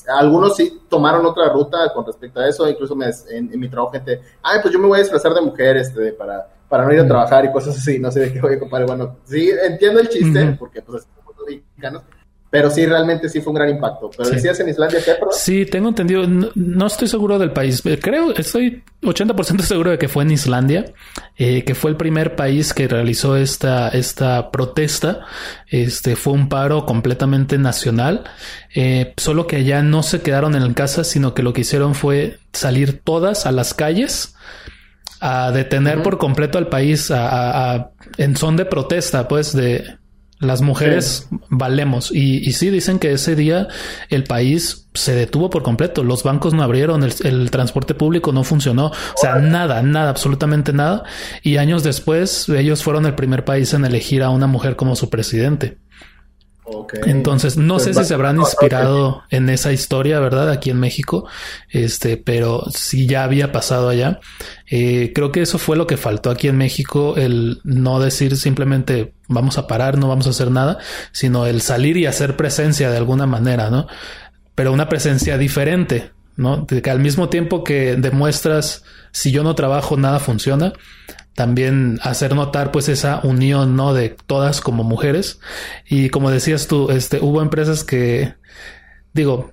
algunos 0.07 0.55
sí 0.55 0.81
tomaron 0.89 1.25
otra 1.25 1.49
ruta 1.49 1.91
con 1.93 2.05
respecto 2.05 2.39
a 2.39 2.47
eso, 2.47 2.67
incluso 2.69 2.95
me, 2.95 3.07
en, 3.29 3.59
mi 3.59 3.67
trabajo 3.67 3.91
gente, 3.91 4.21
ay, 4.41 4.59
pues 4.61 4.73
yo 4.73 4.79
me 4.79 4.87
voy 4.87 4.99
a 4.99 5.01
disfrazar 5.01 5.33
de 5.33 5.41
mujer 5.41 5.75
este, 5.75 6.13
para, 6.13 6.47
para 6.69 6.85
no 6.85 6.93
ir 6.93 7.01
a 7.01 7.07
trabajar 7.07 7.43
y 7.43 7.51
cosas 7.51 7.77
así, 7.77 7.99
no 7.99 8.09
sé 8.11 8.21
de 8.21 8.33
qué 8.33 8.39
voy 8.39 8.53
a 8.53 8.59
compadre. 8.59 8.85
Bueno, 8.85 9.17
sí, 9.25 9.51
entiendo 9.67 9.99
el 9.99 10.07
chiste, 10.07 10.55
porque 10.57 10.81
pues 10.81 11.03
es 11.03 11.09
como 11.23 11.45
mexicanos, 11.45 12.03
pero 12.55 12.71
sí, 12.71 12.85
realmente 12.85 13.27
sí 13.27 13.41
fue 13.41 13.51
un 13.51 13.57
gran 13.57 13.69
impacto. 13.69 14.09
Pero 14.15 14.29
decías 14.29 14.57
en 14.61 14.69
Islandia, 14.69 15.01
¿qué? 15.03 15.11
Sí, 15.31 15.65
tengo 15.65 15.89
entendido. 15.89 16.25
No, 16.55 16.87
estoy 16.87 17.09
seguro 17.09 17.37
del 17.37 17.51
país. 17.51 17.83
Creo, 18.01 18.33
estoy 18.33 18.81
80% 19.01 19.59
seguro 19.59 19.91
de 19.91 19.97
que 19.97 20.07
fue 20.07 20.23
en 20.23 20.31
Islandia, 20.31 20.85
eh, 21.35 21.65
que 21.65 21.75
fue 21.75 21.91
el 21.91 21.97
primer 21.97 22.37
país 22.37 22.73
que 22.73 22.87
realizó 22.87 23.35
esta, 23.35 23.89
esta 23.89 24.51
protesta. 24.51 25.25
Este 25.67 26.15
fue 26.15 26.31
un 26.31 26.47
paro 26.47 26.85
completamente 26.85 27.57
nacional. 27.57 28.23
Eh, 28.73 29.13
solo 29.17 29.47
que 29.47 29.57
allá 29.57 29.81
no 29.81 30.01
se 30.01 30.21
quedaron 30.21 30.55
en 30.55 30.73
casa, 30.73 31.03
sino 31.03 31.33
que 31.33 31.43
lo 31.43 31.51
que 31.51 31.59
hicieron 31.59 31.93
fue 31.93 32.39
salir 32.53 33.01
todas 33.03 33.45
a 33.45 33.51
las 33.51 33.73
calles 33.73 34.33
a 35.19 35.51
detener 35.51 36.03
por 36.03 36.19
completo 36.19 36.57
al 36.57 36.69
país 36.69 37.11
a, 37.11 37.91
en 38.15 38.37
son 38.37 38.55
de 38.55 38.63
protesta, 38.63 39.27
pues 39.27 39.51
de 39.51 39.97
las 40.39 40.61
mujeres 40.61 41.27
valemos. 41.49 42.11
Y, 42.11 42.47
y, 42.47 42.53
sí, 42.53 42.69
dicen 42.69 42.99
que 42.99 43.13
ese 43.13 43.35
día 43.35 43.67
el 44.09 44.25
país 44.25 44.87
se 44.93 45.13
detuvo 45.15 45.49
por 45.49 45.63
completo. 45.63 46.03
Los 46.03 46.23
bancos 46.23 46.53
no 46.53 46.63
abrieron, 46.63 47.03
el, 47.03 47.51
transporte 47.51 47.93
público 47.93 48.31
no 48.31 48.43
funcionó. 48.43 48.87
O 48.87 49.17
sea, 49.17 49.35
nada, 49.35 49.81
nada, 49.81 50.09
absolutamente 50.09 50.73
nada. 50.73 51.03
Y 51.41 51.57
años 51.57 51.83
después, 51.83 52.49
ellos 52.49 52.83
fueron 52.83 53.05
el 53.05 53.15
primer 53.15 53.45
país 53.45 53.73
en 53.73 53.85
elegir 53.85 54.23
a 54.23 54.29
una 54.29 54.47
mujer 54.47 54.75
como 54.75 54.95
su 54.95 55.09
presidente. 55.09 55.77
Entonces, 57.05 57.57
no 57.57 57.79
sé 57.79 57.93
si 57.93 58.03
se 58.03 58.13
habrán 58.13 58.37
inspirado 58.37 59.23
en 59.29 59.49
esa 59.49 59.71
historia, 59.71 60.19
¿verdad? 60.19 60.49
Aquí 60.49 60.71
en 60.71 60.79
México, 60.79 61.27
este, 61.69 62.17
pero 62.17 62.63
si 62.73 63.07
ya 63.07 63.23
había 63.23 63.51
pasado 63.51 63.89
allá. 63.89 64.19
Eh, 64.67 65.11
creo 65.13 65.31
que 65.31 65.41
eso 65.41 65.59
fue 65.59 65.77
lo 65.77 65.85
que 65.85 65.97
faltó 65.97 66.31
aquí 66.31 66.47
en 66.47 66.57
México, 66.57 67.15
el 67.17 67.61
no 67.63 67.99
decir 67.99 68.35
simplemente 68.35 69.13
vamos 69.27 69.57
a 69.59 69.67
parar, 69.67 69.97
no 69.97 70.07
vamos 70.07 70.25
a 70.25 70.31
hacer 70.31 70.49
nada, 70.49 70.79
sino 71.11 71.45
el 71.45 71.61
salir 71.61 71.97
y 71.97 72.07
hacer 72.07 72.35
presencia 72.35 72.89
de 72.89 72.97
alguna 72.97 73.27
manera, 73.27 73.69
¿no? 73.69 73.87
Pero 74.55 74.71
una 74.71 74.89
presencia 74.89 75.37
diferente, 75.37 76.11
¿no? 76.35 76.65
que 76.65 76.89
al 76.89 76.99
mismo 76.99 77.29
tiempo 77.29 77.63
que 77.63 77.95
demuestras 77.95 78.83
si 79.15 79.31
yo 79.31 79.43
no 79.43 79.55
trabajo, 79.55 79.95
nada 79.95 80.19
funciona, 80.19 80.73
también 81.35 81.99
hacer 82.01 82.33
notar 82.33 82.71
pues 82.71 82.89
esa 82.89 83.19
unión, 83.23 83.75
¿no? 83.75 83.93
De 83.93 84.15
todas 84.25 84.61
como 84.61 84.83
mujeres. 84.83 85.39
Y 85.87 86.09
como 86.09 86.31
decías 86.31 86.67
tú, 86.67 86.89
este, 86.89 87.19
hubo 87.19 87.41
empresas 87.41 87.83
que, 87.83 88.33
digo, 89.13 89.51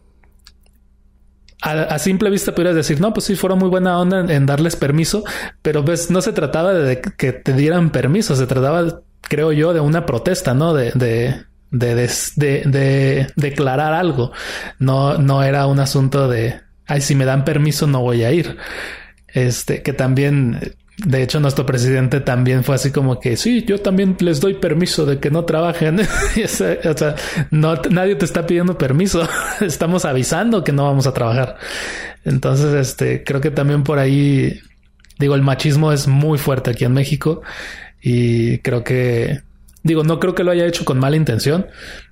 a, 1.60 1.98
simple 1.98 2.30
vista 2.30 2.54
pudieras 2.54 2.74
decir, 2.74 3.00
no, 3.00 3.12
pues 3.12 3.26
sí, 3.26 3.36
fueron 3.36 3.58
muy 3.58 3.68
buena 3.68 3.98
onda 3.98 4.20
en, 4.20 4.46
darles 4.46 4.74
permiso, 4.74 5.22
pero 5.60 5.84
pues 5.84 6.10
no 6.10 6.20
se 6.20 6.32
trataba 6.32 6.74
de 6.74 7.00
que 7.00 7.32
te 7.32 7.52
dieran 7.52 7.90
permiso, 7.90 8.34
se 8.34 8.46
trataba, 8.46 9.00
creo 9.22 9.52
yo, 9.52 9.72
de 9.72 9.78
una 9.78 10.04
protesta, 10.04 10.54
¿no? 10.54 10.74
De, 10.74 10.90
de, 10.92 11.44
de, 11.70 11.94
de, 12.36 12.62
de 12.64 13.26
declarar 13.36 13.92
algo. 13.92 14.32
No, 14.78 15.18
no 15.18 15.42
era 15.44 15.66
un 15.66 15.78
asunto 15.78 16.28
de, 16.28 16.60
ay, 16.86 17.00
si 17.00 17.14
me 17.14 17.24
dan 17.24 17.44
permiso 17.44 17.86
no 17.86 18.00
voy 18.00 18.24
a 18.24 18.32
ir. 18.32 18.56
Este, 19.28 19.82
que 19.82 19.92
también 19.92 20.74
De 21.04 21.22
hecho, 21.22 21.40
nuestro 21.40 21.66
presidente 21.66 22.20
también 22.20 22.62
fue 22.62 22.76
así 22.76 22.92
como 22.92 23.18
que 23.18 23.36
sí, 23.36 23.64
yo 23.64 23.80
también 23.80 24.16
les 24.20 24.40
doy 24.40 24.54
permiso 24.54 25.04
de 25.04 25.18
que 25.18 25.30
no 25.30 25.44
trabajen. 25.44 26.00
o 26.44 26.48
sea, 26.48 27.16
no, 27.50 27.74
nadie 27.90 28.14
te 28.14 28.24
está 28.24 28.46
pidiendo 28.46 28.78
permiso. 28.78 29.28
Estamos 29.60 30.04
avisando 30.04 30.62
que 30.62 30.72
no 30.72 30.84
vamos 30.84 31.06
a 31.06 31.14
trabajar. 31.14 31.56
Entonces, 32.24 32.74
este, 32.74 33.24
creo 33.24 33.40
que 33.40 33.50
también 33.50 33.82
por 33.82 33.98
ahí, 33.98 34.60
digo, 35.18 35.34
el 35.34 35.42
machismo 35.42 35.92
es 35.92 36.06
muy 36.06 36.38
fuerte 36.38 36.70
aquí 36.70 36.84
en 36.84 36.92
México 36.92 37.42
y 38.00 38.58
creo 38.58 38.84
que, 38.84 39.42
digo, 39.82 40.04
no 40.04 40.20
creo 40.20 40.34
que 40.34 40.44
lo 40.44 40.52
haya 40.52 40.66
hecho 40.66 40.84
con 40.84 40.98
mala 40.98 41.16
intención. 41.16 41.66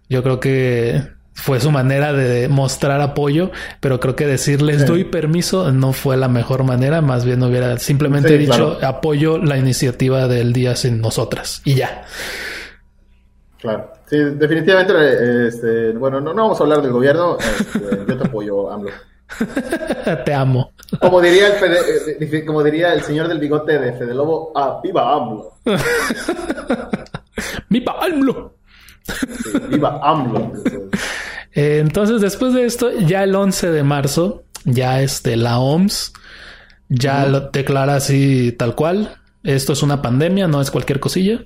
Yo 0.08 0.24
creo 0.24 0.40
que 0.40 1.19
fue 1.40 1.60
su 1.60 1.70
manera 1.70 2.12
de 2.12 2.48
mostrar 2.48 3.00
apoyo, 3.00 3.50
pero 3.80 3.98
creo 3.98 4.14
que 4.14 4.26
decirles 4.26 4.86
doy 4.86 5.04
permiso 5.04 5.72
no 5.72 5.92
fue 5.92 6.16
la 6.16 6.28
mejor 6.28 6.64
manera, 6.64 7.00
más 7.00 7.24
bien 7.24 7.42
hubiera 7.42 7.78
simplemente 7.78 8.36
dicho 8.36 8.78
apoyo 8.82 9.38
la 9.38 9.56
iniciativa 9.56 10.28
del 10.28 10.52
día 10.52 10.76
sin 10.76 11.00
nosotras 11.00 11.62
y 11.64 11.76
ya. 11.76 12.04
Claro, 13.60 13.92
sí, 14.06 14.16
definitivamente, 14.16 15.48
este, 15.48 15.92
bueno, 15.92 16.20
no, 16.20 16.32
no 16.32 16.42
vamos 16.42 16.60
a 16.60 16.62
hablar 16.62 16.82
del 16.82 16.92
gobierno, 16.92 17.36
este, 17.38 18.04
yo 18.08 18.16
te 18.16 18.28
apoyo, 18.28 18.70
AMLO. 18.70 18.90
te 20.24 20.34
amo. 20.34 20.72
Como 21.00 21.20
diría 21.20 21.56
el, 21.56 21.76
eh, 22.20 22.44
como 22.44 22.62
diría 22.62 22.92
el 22.92 23.02
señor 23.02 23.28
del 23.28 23.38
bigote 23.38 23.78
de 23.78 23.92
Fede 23.92 24.14
Lobo, 24.14 24.52
ah, 24.54 24.80
viva 24.82 25.14
AMLO. 25.14 25.54
viva 27.68 27.96
AMLO. 28.00 28.54
viva 29.68 30.00
AMLO. 30.02 30.52
Eh, 31.54 31.78
entonces, 31.80 32.20
después 32.20 32.54
de 32.54 32.64
esto, 32.64 32.90
ya 33.00 33.24
el 33.24 33.34
11 33.34 33.70
de 33.70 33.82
marzo, 33.82 34.44
ya 34.64 35.02
este, 35.02 35.36
la 35.36 35.58
OMS 35.58 36.12
ya 36.90 37.24
lo 37.26 37.50
declara 37.50 37.94
así 37.94 38.52
tal 38.52 38.74
cual. 38.74 39.16
Esto 39.42 39.72
es 39.72 39.82
una 39.82 40.02
pandemia, 40.02 40.48
no 40.48 40.60
es 40.60 40.70
cualquier 40.70 41.00
cosilla. 41.00 41.40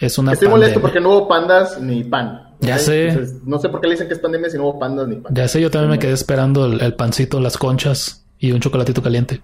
Es 0.00 0.18
una 0.18 0.32
Estoy 0.32 0.48
molesto 0.48 0.80
porque 0.80 1.00
no 1.00 1.10
hubo 1.10 1.28
pandas 1.28 1.80
ni 1.80 2.02
pan. 2.02 2.54
Ya 2.60 2.78
sé. 2.78 3.26
no 3.44 3.58
sé 3.58 3.68
por 3.68 3.80
qué 3.80 3.88
le 3.88 3.94
dicen 3.94 4.08
que 4.08 4.14
es 4.14 4.20
pandemia 4.20 4.50
si 4.50 4.56
no 4.56 4.64
hubo 4.64 4.78
pandas 4.78 5.06
ni 5.06 5.16
pan. 5.16 5.34
Ya 5.34 5.46
sé, 5.46 5.60
yo 5.60 5.70
también 5.70 5.90
me 5.90 5.98
quedé 5.98 6.12
esperando 6.12 6.64
el, 6.64 6.94
pancito, 6.94 7.40
las 7.40 7.58
conchas 7.58 8.26
y 8.38 8.52
un 8.52 8.60
chocolatito 8.60 9.02
caliente. 9.02 9.42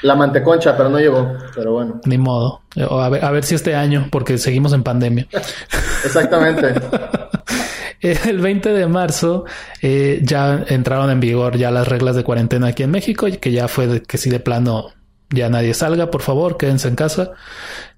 La 0.00 0.14
manteconcha, 0.14 0.76
pero 0.76 0.88
no 0.88 0.98
llegó. 0.98 1.36
Pero 1.54 1.72
bueno. 1.72 2.00
Ni 2.06 2.16
modo. 2.16 2.62
A 2.76 3.08
ver, 3.10 3.24
a 3.24 3.30
ver 3.30 3.44
si 3.44 3.54
este 3.54 3.74
año, 3.74 4.08
porque 4.10 4.38
seguimos 4.38 4.72
en 4.72 4.82
pandemia. 4.82 5.26
Exactamente. 6.04 6.74
el 8.28 8.40
20 8.40 8.70
de 8.70 8.86
marzo 8.88 9.44
eh, 9.80 10.20
ya 10.22 10.64
entraron 10.68 11.10
en 11.10 11.20
vigor 11.20 11.56
ya 11.56 11.70
las 11.70 11.86
reglas 11.86 12.16
de 12.16 12.24
cuarentena 12.24 12.68
aquí 12.68 12.82
en 12.82 12.90
México, 12.90 13.28
y 13.28 13.36
que 13.36 13.52
ya 13.52 13.68
fue 13.68 13.86
de, 13.86 14.02
que 14.02 14.18
si 14.18 14.28
de 14.28 14.40
plano 14.40 14.88
ya 15.30 15.48
nadie 15.48 15.72
salga, 15.72 16.10
por 16.10 16.22
favor, 16.22 16.56
quédense 16.56 16.88
en 16.88 16.96
casa. 16.96 17.32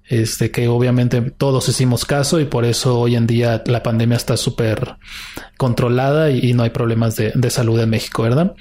Este, 0.07 0.51
que 0.51 0.67
obviamente 0.67 1.19
todos 1.19 1.67
hicimos 1.67 2.05
caso 2.05 2.39
y 2.39 2.45
por 2.45 2.63
eso 2.63 2.99
hoy 2.99 3.15
en 3.15 3.25
día 3.25 3.63
la 3.65 3.81
pandemia 3.81 4.17
está 4.17 4.37
súper 4.37 4.97
controlada 5.57 6.29
y, 6.29 6.53
no 6.53 6.61
hay 6.61 6.69
problemas 6.69 7.15
de, 7.15 7.49
salud 7.49 7.79
en 7.79 7.89
México, 7.89 8.21
¿verdad? 8.21 8.53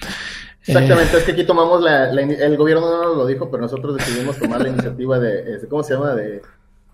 Exactamente, 0.66 1.18
es 1.18 1.24
que 1.24 1.32
aquí 1.32 1.44
tomamos 1.44 1.82
la, 1.82 2.10
el 2.10 2.56
gobierno 2.56 2.88
no 2.88 3.02
nos 3.02 3.16
lo 3.18 3.26
dijo, 3.26 3.50
pero 3.50 3.62
nosotros 3.62 3.96
decidimos 3.98 4.38
tomar 4.38 4.62
la 4.62 4.70
iniciativa 4.70 5.18
de, 5.18 5.56
este, 5.56 5.68
¿cómo 5.68 5.82
se 5.82 5.92
llama? 5.92 6.14
De 6.14 6.40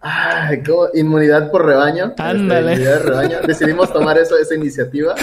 Ay, 0.03 0.63
inmunidad 0.95 1.51
por 1.51 1.67
rebaño. 1.67 2.11
Este, 2.11 2.23
Ándale. 2.23 2.79
Decidimos 3.47 3.93
tomar 3.93 4.19
eso, 4.19 4.39
esa 4.39 4.55
iniciativa, 4.55 5.15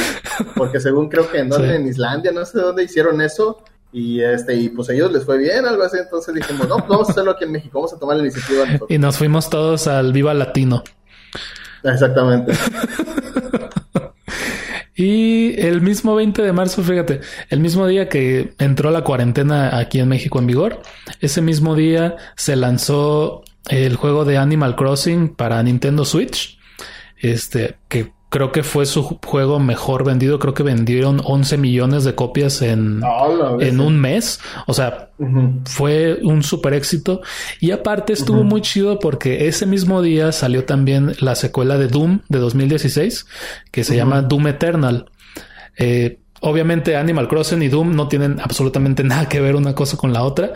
porque 0.56 0.80
según 0.80 1.10
creo 1.10 1.30
que 1.30 1.40
en, 1.40 1.52
en 1.52 1.88
Islandia, 1.88 2.32
no 2.32 2.46
sé 2.46 2.60
dónde 2.60 2.84
hicieron 2.84 3.20
eso, 3.22 3.64
y 3.92 4.22
este, 4.22 4.54
y 4.54 4.70
pues 4.70 4.90
a 4.90 4.94
ellos 4.94 5.12
les 5.12 5.24
fue 5.24 5.38
bien, 5.38 5.66
algo 5.66 5.84
así, 5.84 5.98
entonces 5.98 6.36
dijimos, 6.36 6.68
no, 6.68 6.78
pues 6.78 6.90
vamos 6.90 7.10
a 7.10 7.12
hacerlo 7.12 7.32
aquí 7.32 7.46
en 7.46 7.54
México, 7.54 7.80
vamos 7.80 7.94
a 7.94 7.98
tomar 7.98 8.18
la 8.18 8.24
iniciativa 8.24 8.66
Y 8.90 8.98
nos 9.00 9.18
fuimos 9.18 9.50
todos 9.50 9.88
al 9.88 10.14
Viva 10.14 10.34
Latino. 10.34 10.84
Exactamente. 11.84 12.54
y 14.96 15.60
el 15.60 15.82
mismo 15.82 16.16
20 16.16 16.44
de 16.44 16.54
marzo, 16.54 16.84
fíjate, 16.84 17.22
el 17.50 17.60
mismo 17.60 17.88
día 17.88 18.10
que 18.10 18.54
entró 18.60 18.92
la 18.92 19.04
cuarentena 19.04 19.80
aquí 19.80 20.00
en 20.00 20.10
México 20.10 20.38
en 20.38 20.48
vigor, 20.48 20.82
ese 21.22 21.42
mismo 21.42 21.74
día 21.74 22.18
se 22.36 22.56
lanzó 22.56 23.44
el 23.70 23.96
juego 23.96 24.26
de 24.26 24.38
Animal 24.38 24.76
Crossing 24.76 25.30
para 25.30 25.62
Nintendo 25.64 26.06
Switch. 26.06 26.58
Este, 27.20 27.78
que 27.88 28.12
creo 28.30 28.52
que 28.52 28.64
fue 28.64 28.86
su 28.86 29.04
juego 29.26 29.60
mejor 29.60 30.04
vendido. 30.04 30.40
Creo 30.40 30.54
que 30.54 30.64
vendieron 30.64 31.22
11 31.24 31.58
millones 31.58 32.04
de 32.04 32.16
copias 32.16 32.62
en, 32.62 33.02
en 33.60 33.80
un 33.80 34.00
mes. 34.00 34.40
O 34.68 34.74
sea, 34.74 35.12
fue 35.66 36.20
un 36.24 36.44
super 36.44 36.74
éxito. 36.74 37.22
Y 37.60 37.72
aparte 37.72 38.14
estuvo 38.14 38.44
muy 38.44 38.62
chido 38.62 39.00
porque 39.00 39.48
ese 39.48 39.66
mismo 39.66 40.02
día 40.02 40.32
salió 40.32 40.66
también 40.66 41.14
la 41.20 41.36
secuela 41.36 41.78
de 41.78 41.88
Doom 41.88 42.22
de 42.30 42.40
2016 42.40 43.26
que 43.72 43.84
se 43.84 43.96
llama 43.96 44.22
Doom 44.22 44.48
Eternal. 44.48 45.10
Eh, 45.78 46.20
Obviamente 46.42 46.96
Animal 46.96 47.28
Crossing 47.28 47.62
y 47.62 47.68
Doom 47.68 47.96
no 47.96 48.08
tienen 48.08 48.40
absolutamente 48.40 49.04
nada 49.06 49.28
que 49.28 49.42
ver 49.42 49.56
una 49.56 49.74
cosa 49.74 49.98
con 49.98 50.14
la 50.14 50.24
otra, 50.24 50.54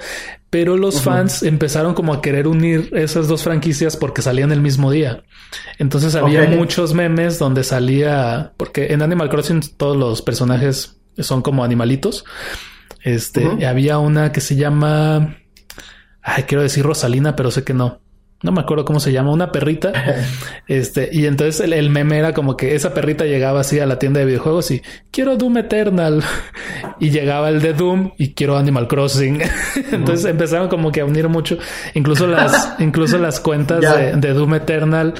pero 0.49 0.77
los 0.77 1.01
fans 1.01 1.43
empezaron 1.43 1.93
como 1.93 2.13
a 2.13 2.21
querer 2.21 2.47
unir 2.47 2.89
esas 2.93 3.27
dos 3.27 3.43
franquicias 3.43 3.95
porque 3.97 4.21
salían 4.21 4.51
el 4.51 4.61
mismo 4.61 4.91
día. 4.91 5.23
Entonces 5.79 6.15
había 6.15 6.45
muchos 6.47 6.93
memes 6.93 7.39
donde 7.39 7.63
salía, 7.63 8.53
porque 8.57 8.87
en 8.93 9.01
Animal 9.01 9.29
Crossing 9.29 9.61
todos 9.77 9.97
los 9.97 10.21
personajes 10.21 10.97
son 11.17 11.41
como 11.41 11.63
animalitos. 11.63 12.25
Este, 13.03 13.65
había 13.65 13.97
una 13.97 14.31
que 14.31 14.41
se 14.41 14.55
llama, 14.55 15.37
ay, 16.21 16.43
quiero 16.43 16.61
decir 16.61 16.85
Rosalina, 16.85 17.35
pero 17.35 17.49
sé 17.49 17.63
que 17.63 17.73
no 17.73 18.01
no 18.43 18.51
me 18.51 18.61
acuerdo 18.61 18.85
cómo 18.85 18.99
se 18.99 19.11
llama, 19.11 19.31
una 19.31 19.51
perrita. 19.51 19.91
este, 20.67 21.09
y 21.11 21.25
entonces 21.25 21.59
el, 21.71 21.89
meme 21.89 22.17
era 22.17 22.33
como 22.33 22.57
que 22.57 22.75
esa 22.75 22.93
perrita 22.93 23.25
llegaba 23.25 23.61
así 23.61 23.79
a 23.79 23.85
la 23.85 23.99
tienda 23.99 24.19
de 24.19 24.25
videojuegos 24.25 24.71
y 24.71 24.81
quiero 25.11 25.37
Doom 25.37 25.57
Eternal. 25.57 26.23
y 26.99 27.11
llegaba 27.11 27.49
el 27.49 27.61
de 27.61 27.73
Doom 27.73 28.11
y 28.17 28.33
quiero 28.33 28.57
Animal 28.57 28.87
Crossing. 28.87 29.41
entonces 29.91 30.25
empezaron 30.25 30.69
como 30.69 30.91
que 30.91 31.01
a 31.01 31.05
unir 31.05 31.29
mucho. 31.29 31.57
Incluso 31.93 32.27
las, 32.27 32.75
incluso 32.79 33.17
las 33.17 33.39
cuentas 33.39 33.81
de, 33.81 34.33
Doom 34.33 34.55
Eternal 34.55 35.13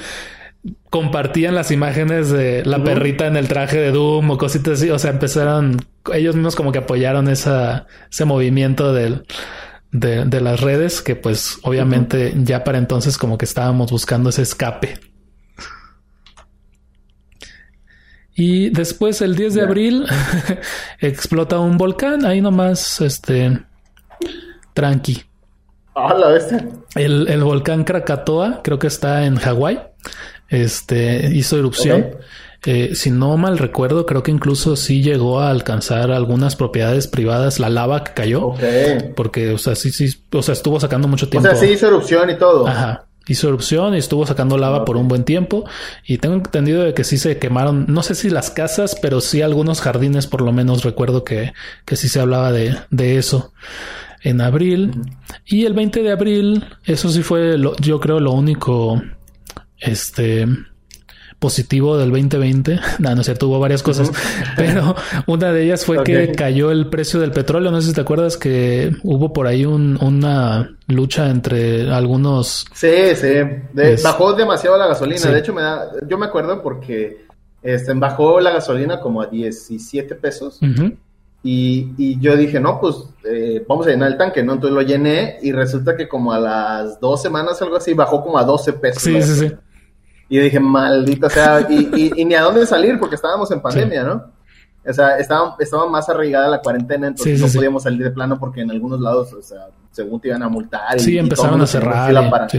compartían 0.90 1.56
las 1.56 1.72
imágenes 1.72 2.30
de 2.30 2.64
la 2.66 2.84
perrita 2.84 3.26
en 3.26 3.36
el 3.36 3.48
traje 3.48 3.80
de 3.80 3.92
Doom 3.92 4.32
o 4.32 4.38
cositas 4.38 4.80
así. 4.80 4.90
O 4.90 4.98
sea, 4.98 5.12
empezaron, 5.12 5.78
ellos 6.14 6.36
mismos 6.36 6.56
como 6.56 6.72
que 6.72 6.80
apoyaron 6.80 7.30
esa, 7.30 7.86
ese 8.10 8.26
movimiento 8.26 8.94
del 8.94 9.26
de, 9.92 10.42
las 10.42 10.62
redes 10.62 11.02
que 11.02 11.16
pues 11.16 11.58
obviamente 11.64 12.34
ya 12.38 12.64
para 12.64 12.78
entonces 12.78 13.18
como 13.18 13.38
que 13.38 13.46
estábamos 13.46 13.92
buscando 13.92 14.30
ese 14.30 14.44
escape. 14.44 15.00
Y 18.34 18.70
después 18.70 19.22
el 19.22 19.36
10 19.36 19.54
de 19.56 19.62
abril 19.62 20.06
explota 21.00 21.60
un 21.60 21.78
volcán, 21.78 22.26
ahí 22.26 22.42
nomás, 22.42 23.02
este, 23.02 23.62
tranqui. 24.74 25.24
Ah, 25.94 26.14
la 26.14 26.40
el, 26.96 27.28
el, 27.28 27.44
volcán 27.44 27.84
Krakatoa, 27.84 28.62
creo 28.64 28.80
que 28.80 28.88
está 28.88 29.26
en 29.26 29.36
Hawái, 29.36 29.82
este, 30.48 31.30
hizo 31.34 31.60
erupción. 31.60 32.16
Eh, 32.64 32.94
si 32.94 33.10
no 33.10 33.38
mal 33.38 33.58
recuerdo, 33.58 34.06
creo 34.06 34.22
que 34.22 34.30
incluso 34.30 34.76
sí 34.76 35.02
llegó 35.02 35.40
a 35.40 35.50
alcanzar 35.50 36.12
algunas 36.12 36.56
propiedades 36.56 37.08
privadas 37.08 37.60
la 37.60 37.70
lava 37.70 38.04
que 38.04 38.14
cayó. 38.14 38.54
Porque, 39.16 39.52
o 39.52 39.58
sea, 39.58 39.76
sí, 39.76 39.92
sí, 39.92 40.14
o 40.32 40.44
sea, 40.44 40.54
estuvo 40.54 40.80
sacando 40.80 41.08
mucho 41.08 41.28
tiempo. 41.28 41.50
O 41.50 41.52
sea, 41.52 41.60
sí 41.60 41.74
hizo 41.74 41.88
erupción 41.88 42.30
y 42.30 42.38
todo. 42.38 42.68
Ajá. 42.68 43.06
Hizo 43.28 43.48
erupción 43.48 43.96
y 43.96 43.98
estuvo 43.98 44.26
sacando 44.26 44.58
lava 44.58 44.86
por 44.86 44.98
un 44.98 45.08
buen 45.08 45.24
tiempo. 45.24 45.66
Y 46.06 46.20
tengo 46.20 46.36
entendido 46.36 46.84
de 46.84 46.94
que 46.94 47.04
sí 47.04 47.18
se 47.18 47.38
quemaron, 47.38 47.86
no 47.88 48.04
sé 48.04 48.14
si 48.14 48.30
las 48.30 48.52
casas, 48.52 48.96
pero 49.02 49.22
sí 49.22 49.42
algunos 49.42 49.82
jardines, 49.82 50.28
por 50.28 50.42
lo 50.42 50.52
menos 50.52 50.84
recuerdo 50.84 51.24
que, 51.24 51.54
que 51.86 51.96
sí 51.96 52.10
se 52.10 52.20
hablaba 52.20 52.52
de, 52.52 52.76
de 52.92 53.18
eso 53.18 53.54
en 54.24 54.42
abril. 54.42 55.02
Y 55.46 55.66
el 55.66 55.74
20 55.74 56.04
de 56.04 56.12
abril, 56.12 56.66
eso 56.86 57.10
sí 57.10 57.24
fue, 57.24 57.58
lo, 57.58 57.76
yo 57.78 58.00
creo, 58.00 58.20
lo 58.20 58.32
único, 58.32 59.02
este, 59.80 60.48
positivo 61.42 61.98
del 61.98 62.12
2020. 62.12 62.80
No, 63.00 63.16
no 63.16 63.22
es 63.22 63.26
cierto, 63.26 63.48
hubo 63.48 63.60
varias 63.60 63.82
cosas, 63.82 64.12
pero 64.56 64.96
una 65.26 65.52
de 65.52 65.64
ellas 65.64 65.86
fue 65.86 66.04
que 66.04 66.32
cayó 66.34 66.72
el 66.72 66.88
precio 66.88 67.20
del 67.20 67.32
petróleo. 67.32 67.72
No 67.72 67.82
sé 67.82 67.90
si 67.90 67.94
te 67.96 68.02
acuerdas 68.02 68.38
que 68.38 68.92
hubo 69.04 69.34
por 69.34 69.48
ahí 69.48 69.66
una 69.66 70.70
lucha 70.88 71.30
entre 71.30 71.92
algunos. 71.92 72.66
Sí, 72.74 73.16
sí. 73.16 73.28
bajó 74.04 74.34
demasiado 74.34 74.78
la 74.78 74.88
gasolina. 74.88 75.32
De 75.32 75.40
hecho, 75.40 75.54
me 75.54 75.64
da, 75.64 75.92
yo 76.08 76.18
me 76.18 76.28
acuerdo 76.28 76.62
porque 76.62 77.26
este, 77.64 77.94
bajó 77.94 78.40
la 78.40 78.52
gasolina 78.52 79.00
como 79.00 79.22
a 79.22 79.26
17 79.26 80.14
pesos. 80.16 80.60
Y, 81.44 81.94
y, 81.98 82.20
yo 82.20 82.38
dije, 82.38 82.60
no, 82.60 82.80
pues 82.80 82.98
eh, 83.24 83.66
vamos 83.68 83.88
a 83.88 83.90
llenar 83.90 84.12
el 84.12 84.18
tanque, 84.18 84.44
¿no? 84.44 84.54
Entonces 84.54 84.76
lo 84.76 84.84
llené 84.84 85.40
y 85.42 85.52
resulta 85.52 85.98
que 85.98 86.08
como 86.08 86.32
a 86.32 86.40
las 86.40 87.00
dos 87.00 87.20
semanas, 87.20 87.60
algo 87.64 87.78
así, 87.78 87.96
bajó 87.96 88.22
como 88.22 88.38
a 88.38 88.44
12 88.44 88.74
pesos. 88.74 89.02
Sí, 89.02 89.20
sí, 89.24 89.48
sí. 89.48 89.56
Y 90.32 90.38
yo 90.38 90.44
dije, 90.44 90.62
maldita 90.62 91.30
sea, 91.30 91.68
y, 91.70 92.14
y, 92.16 92.24
ni 92.24 92.36
a 92.36 92.44
dónde 92.44 92.66
salir 92.66 92.98
porque 92.98 93.16
estábamos 93.16 93.52
en 93.52 93.60
pandemia, 93.60 94.04
¿no? 94.04 94.32
O 94.88 94.94
sea, 94.94 95.18
estaba, 95.18 95.58
estaba 95.60 95.90
más 95.90 96.08
arraigada 96.08 96.48
la 96.48 96.62
cuarentena, 96.62 97.08
entonces 97.08 97.42
no 97.42 97.48
podíamos 97.50 97.84
salir 97.84 98.02
de 98.02 98.12
plano 98.12 98.40
porque 98.40 98.62
en 98.62 98.72
algunos 98.72 99.02
lados, 99.02 99.34
o 99.34 99.42
sea, 99.42 99.68
según 99.92 100.22
te 100.22 100.30
iban 100.30 100.42
a 100.42 100.48
multar. 100.48 100.98
sí, 101.02 101.18
empezaron 101.18 101.60
a 101.60 101.68
cerrar. 101.68 102.50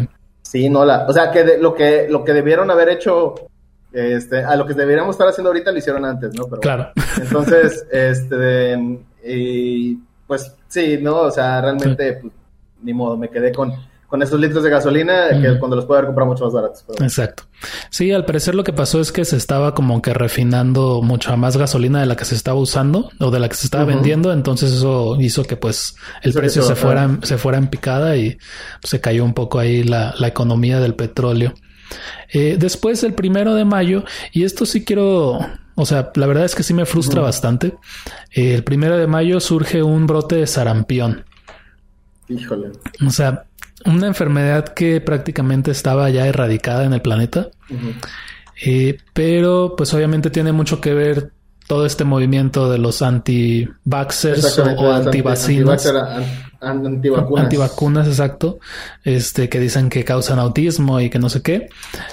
sí. 0.42 0.68
no, 0.68 0.84
la, 0.84 1.06
o 1.08 1.14
sea, 1.14 1.30
que 1.30 1.56
lo 1.58 1.74
que 1.74 2.08
lo 2.10 2.22
que 2.24 2.34
debieron 2.34 2.70
haber 2.70 2.90
hecho 2.90 3.36
este, 3.90 4.44
a 4.44 4.54
lo 4.54 4.66
que 4.66 4.74
deberíamos 4.74 5.14
estar 5.14 5.28
haciendo 5.28 5.48
ahorita 5.48 5.72
lo 5.72 5.78
hicieron 5.78 6.04
antes, 6.04 6.34
¿no? 6.34 6.44
Pero, 6.44 6.60
claro. 6.60 6.90
Entonces, 7.22 7.86
este, 7.90 8.98
y 9.24 9.98
pues 10.26 10.54
sí, 10.68 10.98
¿no? 11.00 11.20
O 11.20 11.30
sea, 11.30 11.62
realmente, 11.62 12.18
pues, 12.20 12.34
ni 12.82 12.92
modo, 12.92 13.16
me 13.16 13.30
quedé 13.30 13.50
con, 13.50 13.72
con 14.12 14.20
esos 14.20 14.38
litros 14.38 14.62
de 14.62 14.68
gasolina 14.68 15.40
que 15.40 15.58
cuando 15.58 15.74
los 15.74 15.86
puedo 15.86 15.96
haber 15.96 16.08
comprado 16.08 16.32
mucho 16.32 16.44
más 16.44 16.52
baratos. 16.52 16.84
Exacto. 17.00 17.44
Sí, 17.88 18.12
al 18.12 18.26
parecer 18.26 18.54
lo 18.54 18.62
que 18.62 18.74
pasó 18.74 19.00
es 19.00 19.10
que 19.10 19.24
se 19.24 19.38
estaba 19.38 19.74
como 19.74 20.02
que 20.02 20.12
refinando 20.12 21.00
mucha 21.00 21.34
más 21.36 21.56
gasolina 21.56 21.98
de 21.98 22.04
la 22.04 22.14
que 22.14 22.26
se 22.26 22.34
estaba 22.34 22.60
usando 22.60 23.08
o 23.18 23.30
de 23.30 23.40
la 23.40 23.48
que 23.48 23.54
se 23.54 23.64
estaba 23.64 23.86
vendiendo, 23.86 24.30
entonces 24.30 24.70
eso 24.70 25.16
hizo 25.18 25.44
que 25.44 25.56
pues 25.56 25.96
el 26.20 26.34
precio 26.34 26.60
se 26.62 26.74
fuera, 26.74 27.08
se 27.22 27.38
fuera 27.38 27.56
en 27.56 27.68
picada 27.68 28.14
y 28.18 28.36
se 28.82 29.00
cayó 29.00 29.24
un 29.24 29.32
poco 29.32 29.58
ahí 29.58 29.82
la, 29.82 30.14
la 30.18 30.28
economía 30.28 30.78
del 30.78 30.94
petróleo. 30.94 31.54
Eh, 32.34 32.58
después, 32.58 33.02
el 33.04 33.14
primero 33.14 33.54
de 33.54 33.64
mayo, 33.64 34.04
y 34.30 34.44
esto 34.44 34.66
sí 34.66 34.84
quiero, 34.84 35.38
o 35.74 35.86
sea, 35.86 36.12
la 36.16 36.26
verdad 36.26 36.44
es 36.44 36.54
que 36.54 36.64
sí 36.64 36.74
me 36.74 36.84
frustra 36.84 37.22
bastante. 37.22 37.78
Eh, 38.30 38.56
el 38.56 38.62
primero 38.62 38.98
de 38.98 39.06
mayo 39.06 39.40
surge 39.40 39.82
un 39.82 40.06
brote 40.06 40.36
de 40.36 40.46
sarampión. 40.46 41.24
Híjole. 42.28 42.72
O 43.06 43.10
sea, 43.10 43.46
una 43.86 44.06
enfermedad 44.06 44.68
que 44.68 45.00
prácticamente 45.00 45.70
estaba 45.70 46.08
ya 46.10 46.26
erradicada 46.26 46.84
en 46.84 46.92
el 46.92 47.02
planeta. 47.02 47.48
Eh, 48.64 48.98
pero 49.12 49.74
pues 49.76 49.92
obviamente 49.94 50.30
tiene 50.30 50.52
mucho 50.52 50.80
que 50.80 50.94
ver 50.94 51.32
todo 51.66 51.86
este 51.86 52.04
movimiento 52.04 52.70
de 52.70 52.78
los 52.78 53.02
anti-vaxxers 53.02 54.58
o, 54.58 54.92
anti-vacinas. 54.92 55.90
Antivacunas. 56.60 57.44
Antivacunas, 57.44 58.06
exacto. 58.06 58.60
Este, 59.02 59.48
que 59.48 59.58
dicen 59.58 59.88
que 59.88 60.04
causan 60.04 60.38
autismo 60.38 61.00
y 61.00 61.10
que 61.10 61.18
no 61.18 61.28
sé 61.28 61.42
qué. 61.42 61.70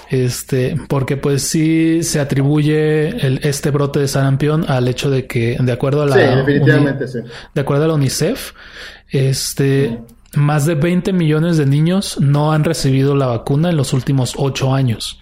Este, 0.09 0.76
porque 0.88 1.17
pues 1.17 1.43
sí 1.43 2.01
se 2.03 2.20
atribuye 2.20 3.09
el, 3.09 3.41
este 3.43 3.70
brote 3.70 3.99
de 3.99 4.07
sarampión 4.07 4.65
al 4.67 4.88
hecho 4.88 5.11
de 5.11 5.28
que, 5.28 5.57
de 5.59 5.72
acuerdo 5.72 6.01
a 6.01 6.05
la. 6.07 6.15
Sí, 6.15 6.22
definitivamente 6.38 7.07
sí. 7.07 7.20
De 7.53 7.61
acuerdo 7.61 7.84
a 7.84 7.88
la 7.89 7.93
UNICEF, 7.93 8.53
este. 9.09 9.99
Más 10.36 10.65
de 10.65 10.75
20 10.75 11.11
millones 11.13 11.57
de 11.57 11.65
niños 11.65 12.19
no 12.19 12.51
han 12.51 12.63
recibido 12.63 13.15
la 13.15 13.27
vacuna 13.27 13.69
en 13.69 13.77
los 13.77 13.93
últimos 13.93 14.34
8 14.38 14.73
años. 14.73 15.19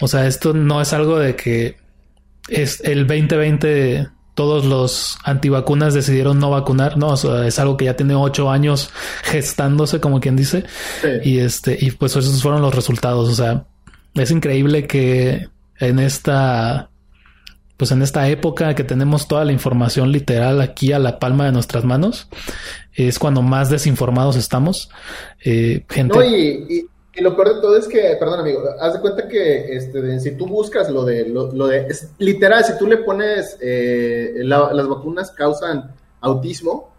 O 0.00 0.08
sea, 0.08 0.26
esto 0.26 0.52
no 0.54 0.80
es 0.80 0.92
algo 0.92 1.18
de 1.18 1.36
que 1.36 1.76
es 2.48 2.80
el 2.80 3.06
2020 3.06 4.08
todos 4.34 4.64
los 4.64 5.18
antivacunas 5.24 5.94
decidieron 5.94 6.38
no 6.38 6.50
vacunar, 6.50 6.96
no, 6.96 7.14
es 7.14 7.58
algo 7.58 7.76
que 7.76 7.84
ya 7.84 7.96
tiene 7.96 8.14
ocho 8.14 8.50
años 8.50 8.90
gestándose, 9.24 10.00
como 10.00 10.20
quien 10.20 10.36
dice, 10.36 10.64
y 11.22 11.38
este, 11.38 11.76
y 11.78 11.90
pues 11.90 12.16
esos 12.16 12.42
fueron 12.42 12.62
los 12.62 12.74
resultados, 12.74 13.28
o 13.28 13.34
sea, 13.34 13.66
es 14.14 14.30
increíble 14.30 14.86
que 14.86 15.48
en 15.78 15.98
esta, 15.98 16.88
pues 17.76 17.90
en 17.92 18.00
esta 18.00 18.28
época 18.28 18.74
que 18.74 18.84
tenemos 18.84 19.28
toda 19.28 19.44
la 19.44 19.52
información 19.52 20.12
literal 20.12 20.60
aquí 20.60 20.92
a 20.92 20.98
la 20.98 21.18
palma 21.18 21.44
de 21.44 21.52
nuestras 21.52 21.84
manos, 21.84 22.28
es 22.94 23.18
cuando 23.18 23.42
más 23.42 23.70
desinformados 23.70 24.36
estamos, 24.36 24.90
eh, 25.44 25.84
gente. 25.88 26.88
Y 27.14 27.20
lo 27.20 27.36
peor 27.36 27.56
de 27.56 27.60
todo 27.60 27.76
es 27.76 27.86
que, 27.86 28.16
perdón 28.18 28.40
amigo, 28.40 28.62
haz 28.80 28.94
de 28.94 29.00
cuenta 29.00 29.28
que 29.28 29.76
este, 29.76 30.18
si 30.20 30.30
tú 30.32 30.46
buscas 30.46 30.88
lo 30.88 31.04
de, 31.04 31.28
lo, 31.28 31.66
de, 31.66 31.94
literal, 32.18 32.64
si 32.64 32.78
tú 32.78 32.86
le 32.86 32.98
pones 32.98 33.58
eh, 33.60 34.32
las 34.44 34.88
vacunas 34.88 35.30
causan 35.30 35.94
autismo, 36.22 36.92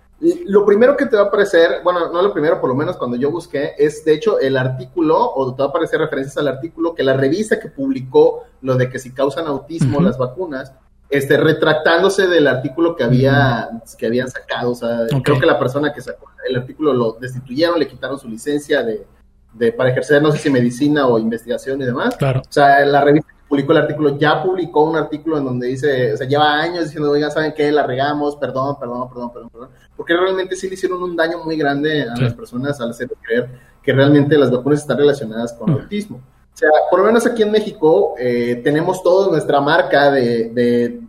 lo 0.46 0.66
primero 0.66 0.96
que 0.96 1.08
te 1.08 1.16
va 1.16 1.24
a 1.24 1.26
aparecer, 1.26 1.82
bueno, 1.84 2.12
no 2.12 2.22
lo 2.22 2.32
primero, 2.32 2.62
por 2.62 2.70
lo 2.70 2.76
menos 2.76 2.96
cuando 2.96 3.18
yo 3.18 3.32
busqué, 3.32 3.74
es 3.78 4.06
de 4.06 4.14
hecho 4.14 4.40
el 4.40 4.56
artículo, 4.56 5.32
o 5.34 5.54
te 5.54 5.64
va 5.64 5.68
a 5.68 5.70
aparecer 5.70 6.00
referencias 6.00 6.38
al 6.38 6.48
artículo 6.48 6.94
que 6.94 7.04
la 7.04 7.14
revista 7.14 7.60
que 7.60 7.70
publicó 7.70 8.44
lo 8.62 8.76
de 8.76 8.90
que 8.90 9.00
si 9.00 9.12
causan 9.12 9.48
autismo 9.48 10.00
las 10.00 10.18
vacunas, 10.18 10.72
este, 11.10 11.38
retractándose 11.38 12.28
del 12.28 12.48
artículo 12.48 12.96
que 12.96 13.04
había, 13.04 13.70
que 13.98 14.08
habían 14.08 14.30
sacado. 14.30 14.72
O 14.72 14.76
sea, 14.76 15.08
creo 15.24 15.40
que 15.40 15.46
la 15.46 15.60
persona 15.60 15.94
que 15.94 16.02
sacó 16.02 16.30
el 16.48 16.58
artículo 16.58 16.94
lo 16.94 17.14
destituyeron, 17.14 17.80
le 17.80 17.88
quitaron 17.88 18.20
su 18.20 18.28
licencia 18.28 18.84
de, 18.84 19.06
de, 19.54 19.72
para 19.72 19.92
ejercer, 19.92 20.22
no 20.22 20.32
sé 20.32 20.40
si 20.40 20.50
medicina 20.50 21.08
o 21.08 21.18
investigación 21.18 21.82
y 21.82 21.86
demás. 21.86 22.16
Claro. 22.18 22.42
O 22.42 22.52
sea, 22.52 22.86
la 22.86 23.02
revista 23.02 23.32
que 23.32 23.48
publicó 23.48 23.72
el 23.72 23.78
artículo 23.80 24.18
ya 24.18 24.44
publicó 24.44 24.84
un 24.84 24.96
artículo 24.98 25.38
en 25.38 25.46
donde 25.46 25.68
dice, 25.68 26.14
o 26.14 26.18
sea, 26.18 26.28
lleva 26.28 26.60
años 26.60 26.86
diciendo, 26.86 27.12
oigan, 27.12 27.32
¿saben 27.32 27.54
qué? 27.56 27.72
La 27.72 27.86
regamos, 27.86 28.36
perdón, 28.36 28.78
perdón, 28.80 29.08
perdón, 29.10 29.32
perdón, 29.32 29.50
perdón. 29.50 29.70
Porque 29.96 30.16
realmente 30.16 30.56
sí 30.56 30.68
le 30.68 30.74
hicieron 30.74 31.02
un 31.02 31.16
daño 31.16 31.44
muy 31.44 31.56
grande 31.58 32.04
a 32.04 32.16
las 32.20 32.34
personas 32.34 32.80
al 32.82 32.90
hacer 32.90 33.10
creer 33.22 33.50
que 33.82 33.94
realmente 33.94 34.38
las 34.38 34.50
vacunas 34.50 34.80
están 34.80 34.98
relacionadas 34.98 35.54
con 35.54 35.70
autismo. 35.70 36.22
Sea, 36.64 36.70
por 36.90 37.00
lo 37.00 37.06
menos 37.06 37.26
aquí 37.26 37.42
en 37.42 37.52
México 37.52 38.16
eh, 38.18 38.62
tenemos 38.64 39.04
toda 39.04 39.30
nuestra 39.30 39.60
marca 39.60 40.10
de, 40.12 40.50
de, 40.50 41.00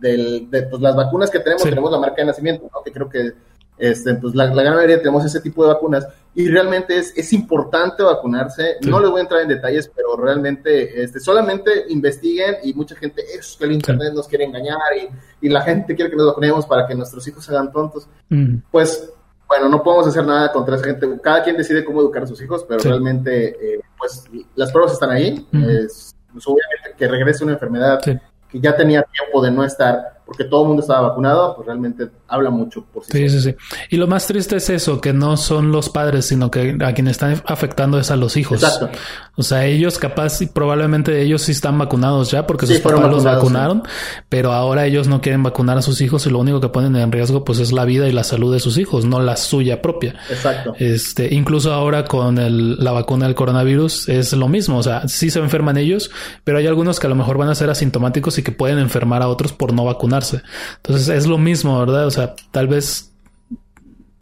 de, 0.49 0.61
pues, 0.63 0.81
las 0.81 0.95
vacunas 0.95 1.29
que 1.29 1.39
tenemos, 1.39 1.63
tenemos 1.63 1.89
la 1.89 1.99
marca 1.99 2.17
de 2.17 2.25
nacimiento, 2.25 2.69
¿no? 2.73 2.83
que 2.83 2.91
creo 2.91 3.07
que 3.07 3.31
este, 3.77 4.15
pues 4.15 4.35
la, 4.35 4.47
gran 4.47 4.75
mayoría 4.75 4.99
tenemos 4.99 5.23
ese 5.25 5.41
tipo 5.41 5.65
de 5.65 5.73
vacunas 5.73 6.07
y 6.33 6.47
realmente 6.49 6.97
es, 6.97 7.13
es 7.15 7.31
importante 7.31 8.03
vacunarse. 8.03 8.75
No 8.81 8.99
les 8.99 9.09
voy 9.09 9.19
a 9.19 9.23
entrar 9.23 9.41
en 9.41 9.47
detalles, 9.47 9.89
pero 9.95 10.17
realmente 10.17 11.01
este, 11.01 11.21
solamente 11.21 11.85
investiguen 11.87 12.55
y 12.63 12.73
mucha 12.73 12.95
gente, 12.95 13.23
es 13.33 13.55
que 13.57 13.63
el 13.63 13.71
Internet 13.71 14.13
nos 14.13 14.27
quiere 14.27 14.43
engañar 14.43 14.79
y, 14.97 15.47
y, 15.47 15.49
la 15.49 15.61
gente 15.61 15.95
quiere 15.95 16.11
que 16.11 16.17
nos 16.17 16.27
vacunemos 16.27 16.65
para 16.65 16.85
que 16.85 16.95
nuestros 16.95 17.25
hijos 17.27 17.45
se 17.45 17.51
hagan 17.51 17.71
tontos. 17.71 18.09
Mm. 18.27 18.57
Pues 18.69 19.09
bueno, 19.47 19.69
no 19.69 19.83
podemos 19.83 20.07
hacer 20.07 20.25
nada 20.25 20.51
contra 20.51 20.75
esa 20.75 20.85
gente. 20.85 21.07
Cada 21.21 21.43
quien 21.43 21.57
decide 21.57 21.85
cómo 21.85 22.01
educar 22.01 22.23
a 22.23 22.27
sus 22.27 22.41
hijos, 22.41 22.65
pero 22.67 22.79
realmente, 22.81 23.75
eh, 23.75 23.81
pues 23.97 24.25
las 24.55 24.71
pruebas 24.71 24.93
están 24.93 25.11
ahí. 25.11 25.47
es, 25.53 26.15
pues, 26.31 26.45
obviamente 26.47 26.95
que 26.97 27.07
regrese 27.07 27.43
una 27.43 27.53
enfermedad 27.53 27.99
que 28.01 28.19
ya 28.59 28.75
tenía 28.75 29.03
tiempo 29.03 29.41
de 29.41 29.51
no 29.51 29.63
estar 29.63 30.14
porque 30.25 30.43
todo 30.45 30.63
el 30.63 30.67
mundo 30.69 30.81
estaba 30.81 31.09
vacunado, 31.09 31.55
pues 31.55 31.67
realmente 31.67 32.09
habla 32.27 32.49
mucho 32.49 32.83
por 32.91 33.03
sí. 33.03 33.11
Sí, 33.11 33.29
sí, 33.29 33.41
sí. 33.41 33.55
Y 33.91 33.97
lo 33.97 34.07
más 34.07 34.25
triste 34.25 34.55
es 34.55 34.69
eso, 34.71 34.99
que 34.99 35.13
no 35.13 35.37
son 35.37 35.71
los 35.71 35.89
padres, 35.89 36.25
sino 36.25 36.49
que 36.49 36.77
a 36.83 36.93
quien 36.93 37.07
están 37.07 37.43
afectando 37.45 37.99
es 37.99 38.09
a 38.09 38.15
los 38.15 38.35
hijos. 38.35 38.63
Exacto. 38.63 38.89
O 39.35 39.43
sea, 39.43 39.65
ellos 39.65 39.99
capaz 39.99 40.41
y 40.41 40.47
probablemente 40.47 41.21
ellos 41.21 41.43
sí 41.43 41.51
están 41.51 41.77
vacunados 41.77 42.31
ya 42.31 42.47
porque 42.47 42.65
sus 42.65 42.79
papás 42.79 43.11
los 43.11 43.23
vacunaron, 43.23 43.83
pero 44.27 44.51
ahora 44.51 44.87
ellos 44.87 45.07
no 45.07 45.21
quieren 45.21 45.43
vacunar 45.43 45.77
a 45.77 45.81
sus 45.83 46.01
hijos 46.01 46.25
y 46.25 46.31
lo 46.31 46.39
único 46.39 46.59
que 46.59 46.69
ponen 46.69 46.95
en 46.95 47.11
riesgo 47.11 47.43
pues 47.43 47.59
es 47.59 47.71
la 47.71 47.85
vida 47.85 48.07
y 48.07 48.11
la 48.11 48.23
salud 48.23 48.51
de 48.51 48.59
sus 48.59 48.79
hijos, 48.79 49.05
no 49.05 49.19
la 49.19 49.37
suya 49.37 49.81
propia. 49.81 50.15
Exacto. 50.29 50.73
Este, 50.79 51.33
incluso 51.35 51.71
ahora 51.71 52.05
con 52.05 52.39
el, 52.39 52.83
la 52.83 52.91
vacuna 52.91 53.27
del 53.27 53.35
coronavirus 53.35 54.09
es 54.09 54.33
lo 54.33 54.47
mismo, 54.47 54.77
o 54.77 54.83
sea, 54.83 55.07
sí 55.07 55.29
se 55.29 55.39
enferman 55.39 55.77
ellos, 55.77 56.09
pero 56.43 56.57
hay 56.57 56.65
algunos 56.65 56.99
que 56.99 57.05
a 57.05 57.09
lo 57.09 57.15
mejor 57.15 57.37
van 57.37 57.49
a 57.49 57.55
ser 57.55 57.69
asintomáticos 57.69 58.39
y 58.39 58.43
que 58.43 58.51
pueden 58.51 58.79
enfermar 58.79 59.21
a 59.21 59.27
otros 59.27 59.53
por 59.53 59.73
no 59.73 59.85
vacunar 59.85 60.14
entonces 60.17 61.09
es 61.09 61.27
lo 61.27 61.37
mismo, 61.37 61.79
¿verdad? 61.79 62.07
O 62.07 62.11
sea, 62.11 62.35
tal 62.51 62.67
vez 62.67 63.11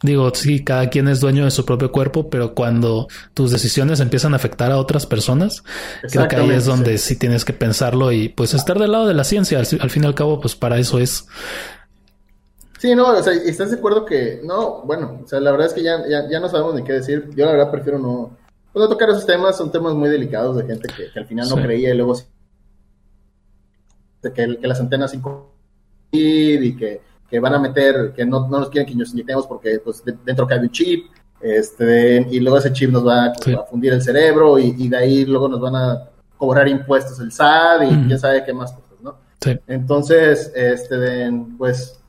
digo, 0.04 0.30
sí, 0.34 0.62
cada 0.62 0.90
quien 0.90 1.08
es 1.08 1.20
dueño 1.20 1.44
de 1.44 1.50
su 1.50 1.64
propio 1.64 1.90
cuerpo, 1.90 2.28
pero 2.28 2.54
cuando 2.54 3.08
tus 3.32 3.50
decisiones 3.50 4.00
empiezan 4.00 4.34
a 4.34 4.36
afectar 4.36 4.70
a 4.70 4.76
otras 4.76 5.06
personas, 5.06 5.64
creo 6.10 6.28
que 6.28 6.36
ahí 6.36 6.50
es 6.50 6.66
donde 6.66 6.98
sí. 6.98 7.16
tienes 7.16 7.44
que 7.44 7.54
pensarlo 7.54 8.12
y 8.12 8.28
pues 8.28 8.52
estar 8.52 8.78
del 8.78 8.92
lado 8.92 9.06
de 9.06 9.14
la 9.14 9.24
ciencia. 9.24 9.58
Al, 9.58 9.66
fin 9.66 10.02
y 10.02 10.06
al 10.06 10.14
cabo, 10.14 10.40
pues 10.40 10.54
para 10.54 10.78
eso 10.78 10.98
es. 10.98 11.26
Sí, 12.78 12.94
no, 12.94 13.08
o 13.08 13.22
sea, 13.22 13.32
¿estás 13.32 13.70
de 13.70 13.78
acuerdo 13.78 14.04
que 14.04 14.42
no? 14.44 14.82
Bueno, 14.82 15.22
o 15.24 15.26
sea, 15.26 15.40
la 15.40 15.50
verdad 15.52 15.68
es 15.68 15.72
que 15.72 15.82
ya, 15.82 15.96
ya, 16.06 16.38
no 16.38 16.50
sabemos 16.50 16.74
ni 16.74 16.84
qué 16.84 16.92
decir. 16.92 17.30
Yo 17.34 17.46
la 17.46 17.52
verdad 17.52 17.70
prefiero 17.70 17.98
no, 17.98 18.36
pues, 18.74 18.82
no 18.82 18.88
tocar 18.90 19.08
esos 19.08 19.24
temas, 19.24 19.56
son 19.56 19.72
temas 19.72 19.94
muy 19.94 20.10
delicados 20.10 20.56
de 20.58 20.66
gente 20.66 20.88
que, 20.94 21.18
al 21.18 21.26
final 21.26 21.48
no 21.48 21.56
creía 21.56 21.94
y 21.94 21.96
luego 21.96 22.14
de 24.20 24.32
que, 24.34 24.58
que 24.60 24.68
las 24.68 24.80
antenas 24.80 25.12
5 25.12 25.53
y 26.14 26.76
que, 26.76 27.00
que, 27.28 27.40
van 27.40 27.54
a 27.54 27.58
meter, 27.58 28.12
que 28.14 28.24
no, 28.24 28.48
no 28.48 28.60
nos 28.60 28.68
quieren 28.70 28.90
que 28.90 28.96
nos 28.96 29.12
inyectemos 29.12 29.46
porque 29.46 29.80
pues 29.82 30.02
dentro 30.24 30.46
cabe 30.46 30.62
un 30.62 30.70
chip, 30.70 31.06
este, 31.44 32.26
y 32.30 32.40
luego 32.40 32.56
ese 32.56 32.72
chip 32.72 32.90
nos 32.90 33.06
va 33.06 33.26
a, 33.26 33.34
fundir 33.70 33.92
el 33.92 34.02
cerebro 34.02 34.58
y, 34.58 34.88
de 34.88 34.96
ahí 34.96 35.26
luego 35.26 35.46
nos 35.46 35.60
van 35.60 35.76
a 35.76 36.08
cobrar 36.38 36.66
impuestos 36.68 37.20
el 37.20 37.30
SAT 37.30 37.82
y 37.82 38.06
quién 38.06 38.18
sabe 38.18 38.42
qué 38.44 38.54
más 38.54 38.72
cosas, 38.72 39.00
¿no? 39.02 39.18
Entonces, 39.66 40.50
este, 40.54 41.30
pues, 41.58 42.00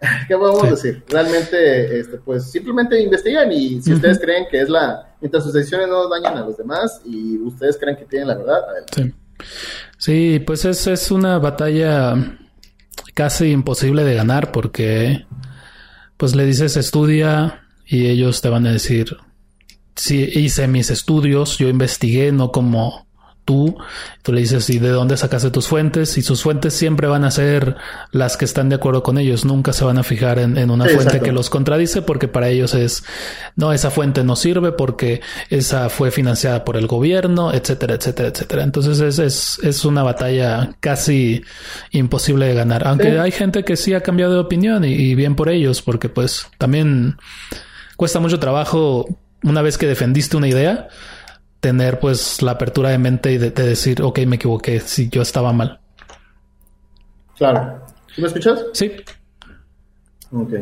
¿qué 0.28 0.36
podemos 0.36 0.68
decir? 0.68 1.02
Realmente, 1.08 2.00
este, 2.00 2.18
pues 2.18 2.50
simplemente 2.50 3.00
investigan 3.00 3.50
y 3.50 3.80
si 3.80 3.94
ustedes 3.94 4.18
creen 4.18 4.44
que 4.50 4.60
es 4.60 4.68
la, 4.68 5.14
mientras 5.22 5.44
sus 5.44 5.54
decisiones 5.54 5.88
no 5.88 6.06
dañan 6.10 6.36
a 6.36 6.44
los 6.44 6.58
demás 6.58 7.00
y 7.06 7.38
ustedes 7.38 7.78
creen 7.78 7.96
que 7.96 8.04
tienen 8.04 8.28
la 8.28 8.34
verdad, 8.36 8.60
Sí. 8.94 9.14
Sí, 9.96 10.42
pues 10.46 10.64
es, 10.66 10.86
es 10.86 11.10
una 11.10 11.38
batalla 11.38 12.14
casi 13.14 13.50
imposible 13.50 14.04
de 14.04 14.14
ganar 14.14 14.52
porque 14.52 15.24
pues 16.16 16.34
le 16.34 16.46
dices 16.46 16.76
estudia 16.76 17.62
y 17.86 18.06
ellos 18.06 18.40
te 18.40 18.48
van 18.48 18.66
a 18.66 18.72
decir 18.72 19.16
sí 19.94 20.28
hice 20.34 20.68
mis 20.68 20.90
estudios, 20.90 21.58
yo 21.58 21.68
investigué, 21.68 22.32
no 22.32 22.52
como 22.52 23.06
tú, 23.44 23.76
tú 24.22 24.32
le 24.32 24.40
dices, 24.40 24.68
¿y 24.70 24.78
de 24.78 24.88
dónde 24.88 25.16
sacaste 25.16 25.50
tus 25.50 25.66
fuentes? 25.66 26.16
Y 26.18 26.22
sus 26.22 26.42
fuentes 26.42 26.74
siempre 26.74 27.06
van 27.06 27.24
a 27.24 27.30
ser 27.30 27.76
las 28.10 28.36
que 28.36 28.44
están 28.44 28.68
de 28.68 28.76
acuerdo 28.76 29.02
con 29.02 29.18
ellos. 29.18 29.44
Nunca 29.44 29.72
se 29.72 29.84
van 29.84 29.98
a 29.98 30.02
fijar 30.02 30.38
en, 30.38 30.70
una 30.70 30.86
fuente 30.86 31.20
que 31.20 31.32
los 31.32 31.50
contradice 31.50 32.02
porque 32.02 32.28
para 32.28 32.48
ellos 32.48 32.74
es, 32.74 33.04
no, 33.56 33.72
esa 33.72 33.90
fuente 33.90 34.24
no 34.24 34.36
sirve 34.36 34.72
porque 34.72 35.20
esa 35.50 35.88
fue 35.88 36.10
financiada 36.10 36.64
por 36.64 36.76
el 36.76 36.86
gobierno, 36.86 37.52
etcétera, 37.52 37.94
etcétera, 37.94 38.28
etcétera. 38.28 38.62
Entonces 38.62 39.00
es, 39.00 39.18
es, 39.18 39.58
es 39.62 39.84
una 39.84 40.02
batalla 40.02 40.74
casi 40.80 41.42
imposible 41.90 42.46
de 42.46 42.54
ganar. 42.54 42.86
Aunque 42.86 43.18
hay 43.18 43.32
gente 43.32 43.64
que 43.64 43.76
sí 43.76 43.94
ha 43.94 44.02
cambiado 44.02 44.34
de 44.34 44.40
opinión 44.40 44.84
y 44.84 45.14
bien 45.14 45.34
por 45.34 45.48
ellos, 45.48 45.82
porque 45.82 46.08
pues 46.08 46.46
también 46.58 47.16
cuesta 47.96 48.20
mucho 48.20 48.38
trabajo 48.38 49.06
una 49.42 49.62
vez 49.62 49.78
que 49.78 49.86
defendiste 49.86 50.36
una 50.36 50.48
idea 50.48 50.88
tener 51.62 52.00
pues 52.00 52.42
la 52.42 52.52
apertura 52.52 52.90
de 52.90 52.98
mente 52.98 53.30
y 53.32 53.38
de, 53.38 53.50
decir, 53.52 54.02
ok, 54.02 54.18
me 54.26 54.34
equivoqué, 54.34 54.80
si 54.80 55.08
yo 55.08 55.22
estaba 55.22 55.52
mal. 55.52 55.78
Claro. 57.38 57.86
¿Me 58.18 58.26
escuchas? 58.26 58.64
Sí. 58.74 58.90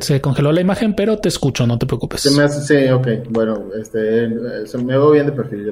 Se 0.00 0.20
congeló 0.20 0.52
la 0.52 0.60
imagen, 0.60 0.94
pero 0.94 1.16
te 1.16 1.30
escucho, 1.30 1.66
no 1.66 1.78
te 1.78 1.86
preocupes. 1.86 2.20
Se 2.20 2.30
me 2.32 2.42
hace, 2.42 2.60
sí, 2.60 2.90
ok. 2.90 3.08
Bueno, 3.30 3.68
este, 3.80 4.66
se 4.66 4.78
me 4.78 4.92
veo 4.92 5.12
bien 5.12 5.24
de 5.24 5.32
perfil. 5.32 5.70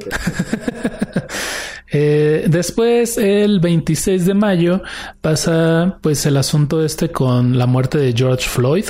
eh, 1.92 2.46
después, 2.48 3.18
el 3.18 3.60
26 3.60 4.24
de 4.24 4.34
mayo, 4.34 4.82
pasa 5.20 5.98
pues 6.00 6.24
el 6.24 6.38
asunto 6.38 6.82
este 6.82 7.10
con 7.10 7.58
la 7.58 7.66
muerte 7.66 7.98
de 7.98 8.14
George 8.14 8.48
Floyd 8.48 8.86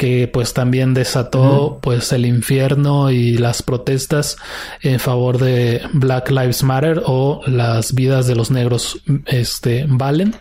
que 0.00 0.28
pues 0.28 0.54
también 0.54 0.94
desató 0.94 1.78
pues 1.82 2.10
el 2.12 2.24
infierno 2.24 3.10
y 3.10 3.36
las 3.36 3.60
protestas 3.60 4.38
en 4.80 4.98
favor 4.98 5.36
de 5.36 5.82
Black 5.92 6.30
Lives 6.30 6.62
Matter 6.62 7.02
o 7.04 7.42
las 7.46 7.94
vidas 7.94 8.26
de 8.26 8.34
los 8.34 8.50
negros 8.50 9.02
este 9.26 9.84
valen 9.86 10.36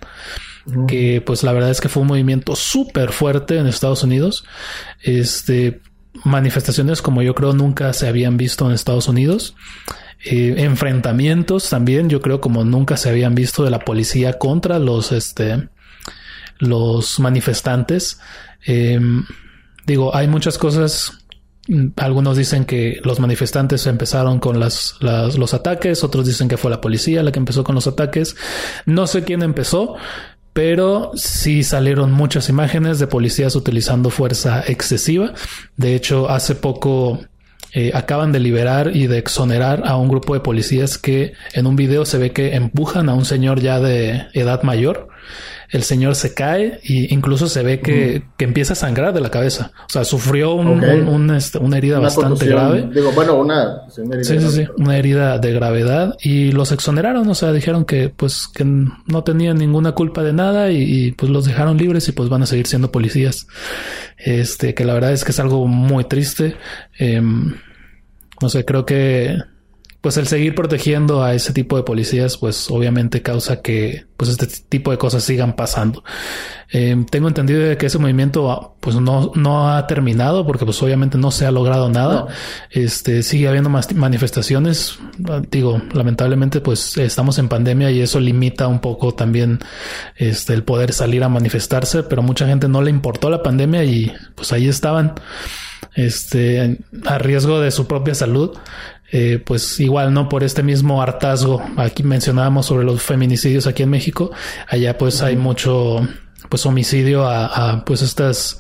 que 0.88 1.20
pues 1.20 1.44
la 1.44 1.52
verdad 1.52 1.72
es 1.72 1.82
que 1.82 1.90
fue 1.90 2.04
un 2.04 2.08
movimiento 2.08 2.56
súper 2.56 3.12
fuerte 3.12 3.58
en 3.58 3.68
Estados 3.68 4.02
Unidos. 4.02 4.46
Este 5.02 5.82
manifestaciones 6.24 7.02
como 7.02 7.22
yo 7.22 7.36
creo 7.36 7.52
nunca 7.52 7.92
se 7.92 8.08
habían 8.08 8.38
visto 8.38 8.66
en 8.66 8.72
Estados 8.72 9.10
Unidos. 9.10 9.56
Eh, 10.24 10.56
enfrentamientos 10.60 11.70
también 11.70 12.10
yo 12.10 12.22
creo 12.22 12.40
como 12.40 12.64
nunca 12.64 12.96
se 12.96 13.10
habían 13.10 13.36
visto 13.36 13.66
de 13.66 13.72
la 13.72 13.80
policía 13.80 14.40
contra 14.40 14.80
los 14.80 15.12
este 15.12 15.68
los 16.60 17.20
manifestantes. 17.20 18.22
Eh, 18.66 19.02
Digo, 19.90 20.16
hay 20.16 20.28
muchas 20.28 20.60
cosas. 20.60 21.26
Algunos 21.96 22.38
dicen 22.38 22.66
que 22.66 23.02
los 23.04 23.20
manifestantes 23.20 23.88
empezaron 23.88 24.40
con 24.40 24.60
las, 24.60 24.98
los 25.02 25.54
ataques, 25.56 26.04
otros 26.04 26.28
dicen 26.28 26.48
que 26.48 26.58
fue 26.58 26.70
la 26.70 26.80
policía 26.80 27.24
la 27.24 27.32
que 27.32 27.40
empezó 27.40 27.64
con 27.64 27.74
los 27.74 27.88
ataques. 27.88 28.36
No 28.86 29.08
sé 29.08 29.24
quién 29.24 29.42
empezó, 29.42 29.96
pero 30.54 31.10
sí 31.16 31.64
salieron 31.64 32.12
muchas 32.12 32.50
imágenes 32.50 33.00
de 33.00 33.08
policías 33.08 33.56
utilizando 33.56 34.12
fuerza 34.12 34.64
excesiva. 34.68 35.34
De 35.76 35.96
hecho, 35.96 36.30
hace 36.30 36.54
poco 36.54 37.22
eh, 37.74 37.90
acaban 37.96 38.32
de 38.32 38.42
liberar 38.42 38.96
y 38.96 39.08
de 39.08 39.18
exonerar 39.18 39.82
a 39.88 39.96
un 39.96 40.08
grupo 40.08 40.36
de 40.36 40.42
policías 40.42 41.00
que 41.00 41.34
en 41.54 41.66
un 41.66 41.76
video 41.76 42.06
se 42.06 42.20
ve 42.20 42.32
que 42.32 42.54
empujan 42.54 43.10
a 43.10 43.16
un 43.16 43.26
señor 43.26 43.60
ya 43.60 43.80
de 43.80 44.28
edad 44.36 44.62
mayor 44.62 45.10
el 45.70 45.84
señor 45.84 46.16
se 46.16 46.34
cae 46.34 46.80
y 46.84 47.14
incluso 47.14 47.48
se 47.48 47.62
ve 47.62 47.80
que, 47.80 48.24
que 48.38 48.46
empieza 48.46 48.74
a 48.74 48.76
sangrar 48.76 49.14
de 49.14 49.22
la 49.22 49.30
cabeza. 49.30 49.72
O 49.88 49.90
sea, 49.90 50.04
sufrió 50.04 50.56
un, 50.56 51.30
este, 51.36 51.60
una 51.60 51.78
herida 51.78 52.00
bastante 52.00 52.48
grave. 52.48 52.90
Digo, 52.94 53.12
bueno, 53.12 53.36
una, 53.36 53.84
herida 53.96 54.24
sí, 54.24 54.40
sí, 54.40 54.50
sí, 54.50 54.68
una 54.78 54.98
herida 54.98 55.38
de 55.38 55.54
gravedad 55.54 56.16
y 56.22 56.52
los 56.52 56.72
exoneraron. 56.72 57.30
O 57.30 57.36
sea, 57.36 57.52
dijeron 57.52 57.86
que 57.86 58.10
pues 58.10 58.48
que 58.48 58.64
no 58.66 59.24
tenían 59.24 59.58
ninguna 59.58 59.92
culpa 59.92 60.24
de 60.24 60.34
nada 60.34 60.72
y, 60.72 61.12
pues 61.12 61.32
los 61.32 61.46
dejaron 61.46 61.78
libres 61.78 62.08
y 62.08 62.12
pues 62.14 62.30
van 62.30 62.44
a 62.44 62.46
seguir 62.48 62.66
siendo 62.66 62.92
policías. 62.92 63.48
Este, 64.18 64.74
que 64.74 64.86
la 64.86 64.94
verdad 64.94 65.14
es 65.14 65.24
que 65.24 65.32
es 65.32 65.40
algo 65.40 65.68
muy 65.68 66.04
triste. 66.06 66.56
Em, 66.98 67.56
no 68.42 68.50
sé, 68.50 68.66
creo 68.66 68.86
que 68.86 69.38
pues 70.02 70.16
el 70.16 70.28
seguir 70.28 70.56
protegiendo 70.56 71.24
a 71.24 71.34
ese 71.34 71.52
tipo 71.52 71.76
de 71.76 71.84
policías, 71.84 72.38
pues 72.38 72.72
obviamente 72.72 73.22
causa 73.22 73.62
que 73.62 74.06
pues 74.16 74.30
este 74.30 74.48
tipo 74.48 74.92
de 74.92 74.98
cosas 74.98 75.24
sigan 75.24 75.56
pasando. 75.56 76.04
Eh, 76.72 76.96
tengo 77.10 77.28
entendido 77.28 77.62
de 77.62 77.78
que 77.78 77.88
ese 77.88 77.98
movimiento 77.98 78.76
pues 78.80 78.96
no, 78.96 79.32
no 79.36 79.72
ha 79.72 79.88
terminado 79.88 80.46
porque 80.46 80.66
pues 80.66 80.82
obviamente 80.84 81.18
no 81.18 81.32
se 81.32 81.46
ha 81.46 81.52
logrado 81.52 81.90
nada. 81.90 82.28
Este 82.70 83.24
sigue 83.24 83.50
habiendo 83.50 83.70
más 83.70 83.94
manifestaciones. 83.94 85.00
Digo, 85.52 85.82
lamentablemente 85.94 86.62
pues 86.62 86.98
estamos 86.98 87.38
en 87.38 87.50
pandemia 87.50 87.92
y 87.92 88.02
eso 88.02 88.22
limita 88.22 88.68
un 88.68 88.80
poco 88.80 89.14
también 89.14 89.60
este 90.16 90.54
el 90.54 90.64
poder 90.64 90.94
salir 90.94 91.24
a 91.24 91.30
manifestarse, 91.30 92.04
pero 92.04 92.22
mucha 92.22 92.48
gente 92.48 92.70
no 92.70 92.82
le 92.82 92.90
importó 92.90 93.30
la 93.30 93.44
pandemia 93.44 93.84
y 93.84 94.14
pues 94.36 94.54
ahí 94.54 94.68
estaban 94.68 95.16
este 95.96 96.78
a 97.06 97.18
riesgo 97.18 97.60
de 97.60 97.72
su 97.72 97.88
propia 97.88 98.16
salud. 98.16 98.58
Eh, 99.12 99.42
pues 99.44 99.80
igual, 99.80 100.14
¿no? 100.14 100.30
Por 100.30 100.44
este 100.44 100.62
mismo 100.62 101.02
hartazgo, 101.02 101.64
aquí 101.78 102.04
mencionábamos 102.04 102.68
sobre 102.68 102.86
los 102.86 103.02
feminicidios 103.02 103.66
aquí 103.66 103.82
en 103.84 103.90
México, 103.90 104.32
allá 104.68 104.98
pues 105.00 105.24
hay 105.24 105.36
mucho, 105.36 106.08
pues 106.48 106.66
homicidio 106.68 107.28
a, 107.28 107.84
pues 107.86 108.04
estas, 108.04 108.60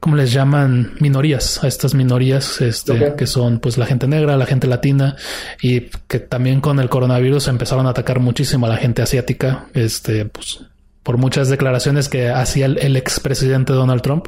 ¿cómo 0.00 0.16
les 0.16 0.32
llaman? 0.32 0.94
Minorías, 0.98 1.62
a 1.62 1.68
estas 1.68 1.94
minorías, 1.94 2.60
este, 2.60 3.14
que 3.16 3.28
son 3.28 3.60
pues 3.60 3.78
la 3.78 3.86
gente 3.86 4.08
negra, 4.08 4.36
la 4.36 4.46
gente 4.46 4.66
latina 4.66 5.14
y 5.62 5.82
que 6.08 6.18
también 6.18 6.60
con 6.60 6.80
el 6.80 6.88
coronavirus 6.88 7.46
empezaron 7.46 7.86
a 7.86 7.90
atacar 7.90 8.18
muchísimo 8.18 8.66
a 8.66 8.70
la 8.70 8.78
gente 8.78 9.02
asiática, 9.02 9.66
este, 9.72 10.24
pues 10.24 10.62
por 11.04 11.18
muchas 11.18 11.48
declaraciones 11.48 12.08
que 12.08 12.30
hacía 12.30 12.66
el, 12.66 12.96
expresidente 12.96 13.72
Donald 13.72 14.02
Trump. 14.02 14.26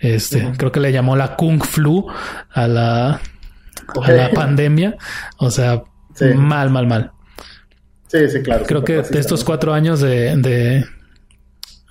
Este, 0.00 0.50
creo 0.56 0.72
que 0.72 0.80
le 0.80 0.90
llamó 0.90 1.14
la 1.14 1.36
Kung 1.36 1.62
Flu 1.62 2.08
a 2.50 2.66
la, 2.66 3.20
a 4.02 4.12
la 4.12 4.30
pandemia. 4.30 4.96
O 5.38 5.50
sea, 5.50 5.82
mal, 6.36 6.70
mal, 6.70 6.86
mal. 6.86 7.12
Sí, 8.08 8.28
sí, 8.28 8.42
claro. 8.42 8.64
Creo 8.66 8.84
que 8.84 9.02
de 9.02 9.20
estos 9.20 9.44
cuatro 9.44 9.72
años 9.72 10.00
de, 10.00 10.84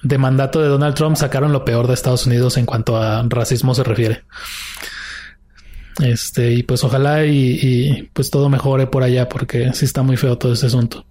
de, 0.03 0.17
mandato 0.17 0.61
de 0.61 0.67
Donald 0.67 0.95
Trump 0.95 1.15
sacaron 1.15 1.53
lo 1.53 1.63
peor 1.63 1.87
de 1.87 1.93
Estados 1.93 2.25
Unidos 2.25 2.57
en 2.57 2.65
cuanto 2.65 2.97
a 2.97 3.23
racismo 3.29 3.73
se 3.73 3.83
refiere. 3.83 4.23
Este, 5.99 6.51
y 6.51 6.63
pues 6.63 6.83
ojalá 6.83 7.25
y, 7.25 8.09
pues 8.13 8.29
todo 8.29 8.49
mejore 8.49 8.87
por 8.87 9.03
allá 9.03 9.29
porque 9.29 9.73
sí 9.73 9.85
está 9.85 10.01
muy 10.01 10.17
feo 10.17 10.37
todo 10.37 10.53
este 10.53 10.67
asunto. 10.67 11.05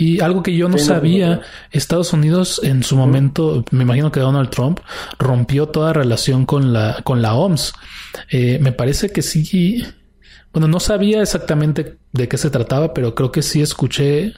Y 0.00 0.20
algo 0.20 0.44
que 0.44 0.54
yo 0.54 0.68
no 0.68 0.78
sabía, 0.78 1.40
Estados 1.72 2.12
Unidos 2.12 2.60
en 2.62 2.84
su 2.84 2.94
momento, 2.94 3.64
me 3.72 3.82
imagino 3.82 4.12
que 4.12 4.20
Donald 4.20 4.48
Trump 4.48 4.78
rompió 5.18 5.66
toda 5.66 5.92
relación 5.92 6.46
con 6.46 6.72
la, 6.72 7.00
con 7.02 7.20
la 7.20 7.34
OMS. 7.34 7.72
Eh, 8.30 8.60
me 8.62 8.70
parece 8.70 9.10
que 9.10 9.22
sí. 9.22 9.84
Bueno, 10.52 10.68
no 10.68 10.78
sabía 10.78 11.20
exactamente 11.20 11.96
de 12.12 12.28
qué 12.28 12.38
se 12.38 12.48
trataba, 12.48 12.94
pero 12.94 13.16
creo 13.16 13.32
que 13.32 13.42
sí 13.42 13.60
escuché 13.60 14.34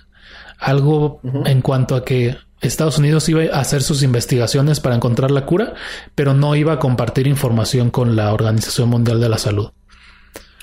algo 0.59 1.21
en 1.45 1.61
cuanto 1.61 1.95
a 1.95 2.07
que 2.07 2.39
Estados 2.63 2.97
Unidos 2.97 3.29
iba 3.29 3.43
a 3.55 3.61
hacer 3.61 3.83
sus 3.83 4.03
investigaciones 4.03 4.81
para 4.81 4.97
encontrar 4.97 5.31
la 5.31 5.45
cura, 5.45 5.75
pero 6.15 6.33
no 6.33 6.57
iba 6.57 6.73
a 6.73 6.79
compartir 6.79 7.27
información 7.27 7.91
con 7.91 8.17
la 8.17 8.33
Organización 8.33 8.89
Mundial 8.89 9.21
de 9.21 9.29
la 9.29 9.37
Salud. 9.37 9.73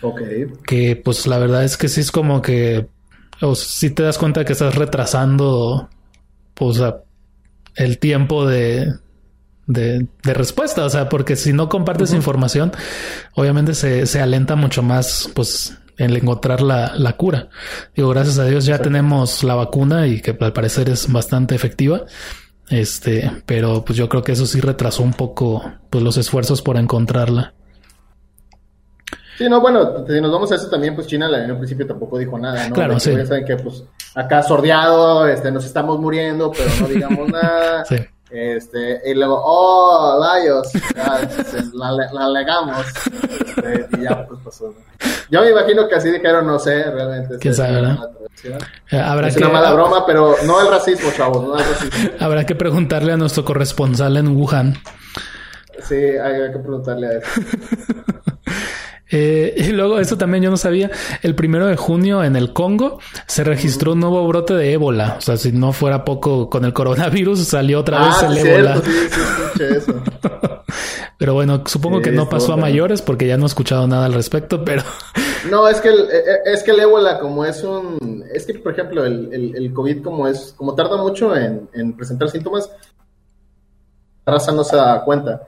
Ok. 0.01 0.21
Que 0.65 0.95
pues 0.95 1.27
la 1.27 1.37
verdad 1.37 1.63
es 1.63 1.77
que 1.77 1.87
sí 1.87 2.01
es 2.01 2.11
como 2.11 2.41
que, 2.41 2.87
o 3.41 3.55
si 3.55 3.89
te 3.89 4.03
das 4.03 4.17
cuenta 4.17 4.45
que 4.45 4.53
estás 4.53 4.75
retrasando, 4.75 5.89
pues, 6.53 6.81
el 7.75 7.99
tiempo 7.99 8.47
de, 8.47 8.93
de, 9.67 10.07
respuesta. 10.23 10.85
O 10.85 10.89
sea, 10.89 11.09
porque 11.09 11.35
si 11.35 11.53
no 11.53 11.69
compartes 11.69 12.13
información, 12.13 12.71
obviamente 13.35 13.73
se, 13.75 14.05
se, 14.05 14.21
alenta 14.21 14.55
mucho 14.55 14.81
más, 14.81 15.29
pues, 15.35 15.77
en 15.97 16.15
encontrar 16.15 16.61
la, 16.61 16.95
la, 16.95 17.13
cura. 17.13 17.49
Digo, 17.95 18.09
gracias 18.09 18.37
a 18.39 18.45
Dios 18.45 18.65
ya 18.65 18.79
tenemos 18.79 19.43
la 19.43 19.55
vacuna 19.55 20.07
y 20.07 20.21
que 20.21 20.37
al 20.39 20.53
parecer 20.53 20.89
es 20.89 21.11
bastante 21.11 21.55
efectiva. 21.55 22.05
Este, 22.69 23.31
pero 23.45 23.85
pues 23.85 23.97
yo 23.97 24.09
creo 24.09 24.23
que 24.23 24.33
eso 24.33 24.45
sí 24.45 24.59
retrasó 24.59 25.01
un 25.01 25.13
poco 25.13 25.63
pues 25.89 26.03
los 26.03 26.17
esfuerzos 26.17 26.61
por 26.61 26.77
encontrarla. 26.77 27.53
Sí, 29.37 29.47
no, 29.47 29.61
bueno, 29.61 30.03
si 30.07 30.19
nos 30.19 30.31
vamos 30.31 30.51
a 30.51 30.55
eso 30.55 30.67
también, 30.67 30.95
pues 30.95 31.05
China 31.05 31.29
en 31.43 31.51
un 31.51 31.57
principio 31.57 31.85
tampoco 31.85 32.17
dijo 32.17 32.39
nada, 32.39 32.67
¿no? 32.67 32.73
Claro, 32.73 32.99
sí. 32.99 33.15
Ya 33.15 33.25
saben 33.25 33.45
que 33.45 33.55
pues 33.57 33.83
acá 34.15 34.41
sordeado, 34.41 35.27
este, 35.27 35.51
nos 35.51 35.63
estamos 35.63 35.99
muriendo, 35.99 36.51
pero 36.51 36.69
no 36.81 36.87
digamos 36.87 37.29
nada. 37.29 37.85
sí. 37.89 37.97
Este, 38.29 38.99
y 39.05 39.13
luego, 39.13 39.41
oh, 39.41 40.19
rayos, 40.21 40.67
la, 41.73 42.09
la, 42.11 42.29
legamos. 42.29 42.85
Este, 43.55 43.87
y 43.97 44.03
ya, 44.03 44.25
pues 44.27 44.41
pasó. 44.43 44.73
Yo 45.29 45.41
me 45.41 45.51
imagino 45.51 45.87
que 45.87 45.95
así 45.95 46.11
dijeron, 46.11 46.45
no 46.45 46.59
sé, 46.59 46.83
realmente. 46.91 47.37
¿Quién 47.37 47.53
sabe, 47.53 47.97
eh, 48.91 48.99
Habrá 48.99 49.29
es 49.29 49.35
que, 49.35 49.43
una 49.43 49.53
mala 49.53 49.73
broma, 49.73 50.05
pero 50.05 50.35
no 50.45 50.61
el 50.61 50.69
racismo, 50.69 51.09
chavos, 51.15 51.43
no 51.43 51.57
el 51.57 51.65
racismo. 51.65 52.09
Habrá 52.19 52.45
que 52.45 52.55
preguntarle 52.55 53.13
a 53.13 53.17
nuestro 53.17 53.45
corresponsal 53.45 54.17
en 54.17 54.35
Wuhan. 54.35 54.75
Sí, 55.83 55.95
hay 55.95 56.51
que 56.51 56.59
preguntarle 56.59 57.07
a 57.07 57.11
él. 57.11 57.21
Eh, 59.11 59.53
y 59.69 59.71
luego, 59.71 59.99
esto 59.99 60.17
también 60.17 60.43
yo 60.43 60.49
no 60.49 60.57
sabía, 60.57 60.91
el 61.21 61.35
primero 61.35 61.67
de 61.67 61.75
junio 61.75 62.23
en 62.23 62.35
el 62.35 62.53
Congo 62.53 62.99
se 63.27 63.43
registró 63.43 63.93
un 63.93 63.99
nuevo 63.99 64.27
brote 64.27 64.53
de 64.53 64.73
ébola. 64.73 65.15
O 65.17 65.21
sea, 65.21 65.37
si 65.37 65.51
no 65.51 65.73
fuera 65.73 66.03
poco 66.05 66.49
con 66.49 66.65
el 66.65 66.73
coronavirus, 66.73 67.43
salió 67.45 67.79
otra 67.79 68.05
vez 68.05 68.15
Ah, 68.21 68.27
el 68.27 68.33
cierto, 68.37 68.49
ébola. 68.49 68.75
sí, 68.83 68.91
sí, 68.91 69.21
escuché 69.21 69.77
eso. 69.77 70.03
Pero 71.17 71.33
bueno, 71.33 71.63
supongo 71.65 71.97
Sí, 71.97 72.03
que 72.03 72.11
no 72.11 72.29
pasó 72.29 72.53
a 72.53 72.57
mayores 72.57 73.01
porque 73.01 73.25
ya 73.27 73.37
no 73.37 73.43
he 73.45 73.47
escuchado 73.47 73.87
nada 73.87 74.05
al 74.05 74.13
respecto, 74.13 74.63
pero 74.63 74.83
No, 75.49 75.67
es 75.67 75.79
que 75.81 75.89
el, 75.89 75.99
eh, 76.01 76.05
eh, 76.11 76.39
es 76.53 76.61
que 76.63 76.71
el 76.71 76.79
ébola 76.81 77.19
como 77.19 77.45
es 77.45 77.63
un... 77.63 78.23
Es 78.33 78.45
que, 78.45 78.55
por 78.55 78.73
ejemplo, 78.73 79.05
el, 79.05 79.33
el, 79.33 79.55
el 79.55 79.73
COVID 79.73 80.03
como 80.03 80.27
es... 80.27 80.53
Como 80.57 80.75
tarda 80.75 80.97
mucho 80.97 81.35
en, 81.35 81.69
en 81.73 81.93
presentar 81.95 82.29
síntomas, 82.29 82.69
la 84.25 84.33
raza 84.33 84.51
no 84.51 84.63
se 84.63 84.75
da 84.75 85.03
cuenta. 85.05 85.41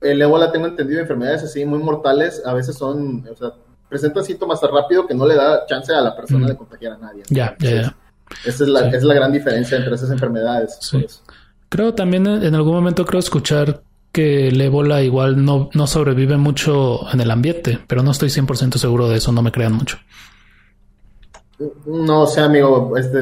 El 0.00 0.20
ébola, 0.22 0.52
tengo 0.52 0.66
entendido, 0.66 1.00
enfermedades 1.00 1.42
así 1.42 1.64
muy 1.64 1.78
mortales, 1.80 2.42
a 2.44 2.54
veces 2.54 2.76
son... 2.76 3.26
O 3.30 3.34
sea, 3.36 3.52
presentan 3.88 4.22
síntomas 4.24 4.60
tan 4.60 4.70
rápido 4.72 5.06
que 5.06 5.14
no 5.14 5.26
le 5.26 5.34
da 5.34 5.64
chance 5.66 5.92
a 5.94 6.00
la 6.00 6.14
persona 6.14 6.44
Mm. 6.46 6.48
de 6.50 6.56
contagiar 6.56 6.92
a 6.92 6.98
nadie. 6.98 7.22
ya, 7.30 7.56
ya, 7.58 7.70
ya. 7.70 7.96
Esa 8.44 8.64
es 8.64 8.68
la, 8.68 8.80
Sí. 8.82 8.88
esa 8.88 8.96
es 8.98 9.02
la 9.04 9.14
gran 9.14 9.32
diferencia 9.32 9.78
entre 9.78 9.94
esas 9.94 10.10
enfermedades. 10.10 10.76
Sí. 10.80 11.06
Creo 11.70 11.94
también 11.94 12.26
en 12.26 12.54
algún 12.54 12.74
momento 12.74 13.06
creo 13.06 13.18
escuchar 13.20 13.80
que 14.12 14.48
el 14.48 14.60
ébola 14.60 15.02
igual 15.02 15.42
no, 15.44 15.70
no 15.74 15.86
sobrevive 15.86 16.36
mucho 16.36 17.00
en 17.12 17.20
el 17.20 17.30
ambiente, 17.30 17.78
pero 17.86 18.02
no 18.02 18.10
estoy 18.10 18.28
100% 18.30 18.76
seguro 18.78 19.08
de 19.08 19.16
eso, 19.16 19.32
no 19.32 19.42
me 19.42 19.52
crean 19.52 19.72
mucho. 19.72 19.96
No 21.86 22.26
sé, 22.26 22.40
amigo, 22.40 22.96
este, 22.96 23.20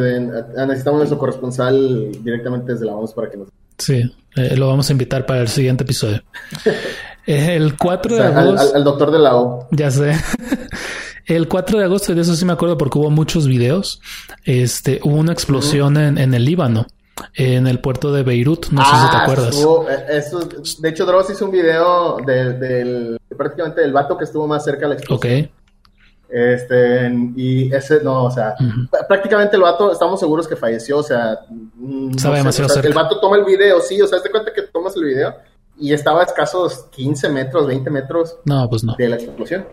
necesitamos 0.67 0.99
nuestro 0.99 1.19
corresponsal 1.19 2.13
directamente 2.23 2.73
desde 2.73 2.85
la 2.87 2.95
OMS 2.95 3.15
para 3.15 3.31
que 3.31 3.37
nos... 3.39 3.49
Sí, 3.79 4.03
eh, 4.37 4.57
lo 4.57 4.69
vamos 4.69 4.89
a 4.89 4.93
invitar 4.93 5.27
para 5.27 5.41
el 5.43 5.49
siguiente 5.49 5.85
episodio. 5.85 6.23
El 7.27 7.77
4 7.77 8.15
o 8.15 8.19
de 8.19 8.23
sea, 8.29 8.39
agosto, 8.41 8.69
al- 8.71 8.77
al 8.77 8.85
doctor 8.85 9.11
de 9.11 9.19
la 9.19 9.35
O. 9.37 9.67
ya 9.73 9.91
sé. 9.91 10.13
El 11.27 11.49
4 11.49 11.79
de 11.81 11.85
agosto, 11.85 12.15
de 12.15 12.21
eso 12.21 12.37
sí 12.37 12.45
me 12.45 12.53
acuerdo 12.53 12.79
porque 12.79 12.99
hubo 12.99 13.11
muchos 13.11 13.49
videos. 13.49 14.01
Este, 14.45 15.01
hubo 15.03 15.17
una 15.17 15.33
explosión 15.33 15.97
en, 15.97 16.19
en 16.19 16.35
el 16.35 16.45
Líbano, 16.45 16.87
en 17.35 17.67
el 17.67 17.81
puerto 17.81 18.13
de 18.13 18.23
Beirut. 18.23 18.69
No 18.71 18.85
sé 18.85 18.91
si 18.97 19.11
te 19.11 19.17
Ah, 19.17 19.23
acuerdas. 19.25 19.57
estuvo- 19.57 19.91
eh, 19.91 20.05
eso, 20.11 20.39
de 20.79 20.89
hecho, 20.89 21.05
Dross 21.05 21.31
hizo 21.31 21.47
un 21.47 21.51
video 21.51 22.17
de- 22.25 22.53
del 22.53 23.19
prácticamente 23.37 23.81
del 23.81 23.93
vato 23.93 24.17
que 24.17 24.23
estuvo 24.25 24.47
más 24.47 24.63
cerca 24.65 24.89
de 24.89 24.95
la 24.95 25.01
Ok. 25.15 25.27
Este, 26.29 27.09
y 27.37 27.73
ese, 27.73 28.03
no, 28.03 28.25
o 28.25 28.31
sea, 28.31 28.55
prácticamente 29.09 29.57
el 29.57 29.63
vato, 29.63 29.93
estamos 29.93 30.19
seguros 30.19 30.49
que 30.49 30.57
falleció, 30.57 30.99
o 30.99 31.03
sea, 31.03 31.39
mm, 31.49 32.07
no 32.07 32.17
Estaba 32.17 32.35
sé, 32.35 32.39
demasiado 32.41 32.67
o 32.67 32.69
sea, 32.69 32.83
cerca. 32.83 32.89
El 32.89 32.95
vato 32.95 33.21
toma 33.21 33.37
el 33.37 33.45
video, 33.45 33.81
sí, 33.81 34.01
o 34.03 34.07
sea, 34.07 34.21
te 34.21 34.31
cuenta 34.31 34.53
que 34.53 34.63
tomas 34.63 34.97
el 34.97 35.05
video 35.05 35.35
y 35.79 35.93
estaba 35.93 36.23
a 36.23 36.25
escasos 36.25 36.87
15 36.91 37.29
metros, 37.29 37.67
20 37.67 37.91
metros 37.91 38.39
No, 38.45 38.69
pues 38.69 38.83
no. 38.83 38.95
de 38.97 39.09
la 39.09 39.17
explosión. 39.17 39.67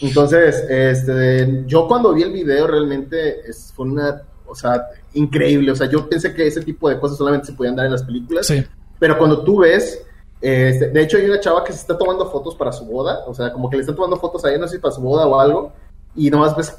Entonces, 0.00 0.64
este, 0.68 1.64
yo 1.66 1.88
cuando 1.88 2.12
vi 2.12 2.22
el 2.22 2.32
video 2.32 2.66
realmente 2.66 3.40
es, 3.48 3.72
fue 3.74 3.86
una, 3.86 4.22
o 4.46 4.54
sea, 4.54 4.86
increíble. 5.14 5.72
O 5.72 5.76
sea, 5.76 5.88
yo 5.88 6.08
pensé 6.08 6.34
que 6.34 6.46
ese 6.46 6.60
tipo 6.62 6.88
de 6.88 7.00
cosas 7.00 7.16
solamente 7.16 7.46
se 7.46 7.54
podían 7.54 7.74
dar 7.76 7.86
en 7.86 7.92
las 7.92 8.02
películas. 8.02 8.46
Sí, 8.46 8.62
Pero 8.98 9.16
cuando 9.16 9.42
tú 9.42 9.60
ves, 9.60 10.04
este, 10.40 10.88
de 10.90 11.02
hecho 11.02 11.16
hay 11.16 11.24
una 11.24 11.40
chava 11.40 11.64
que 11.64 11.72
se 11.72 11.78
está 11.80 11.96
tomando 11.96 12.30
fotos 12.30 12.54
para 12.54 12.72
su 12.72 12.84
boda. 12.84 13.24
O 13.26 13.32
sea, 13.34 13.50
como 13.52 13.70
que 13.70 13.76
le 13.76 13.80
están 13.80 13.96
tomando 13.96 14.18
fotos 14.18 14.44
ahí, 14.44 14.58
no 14.58 14.68
sé 14.68 14.76
si 14.76 14.82
para 14.82 14.94
su 14.94 15.00
boda 15.00 15.26
o 15.26 15.40
algo. 15.40 15.72
Y 16.16 16.30
nomás 16.30 16.56
ves 16.56 16.76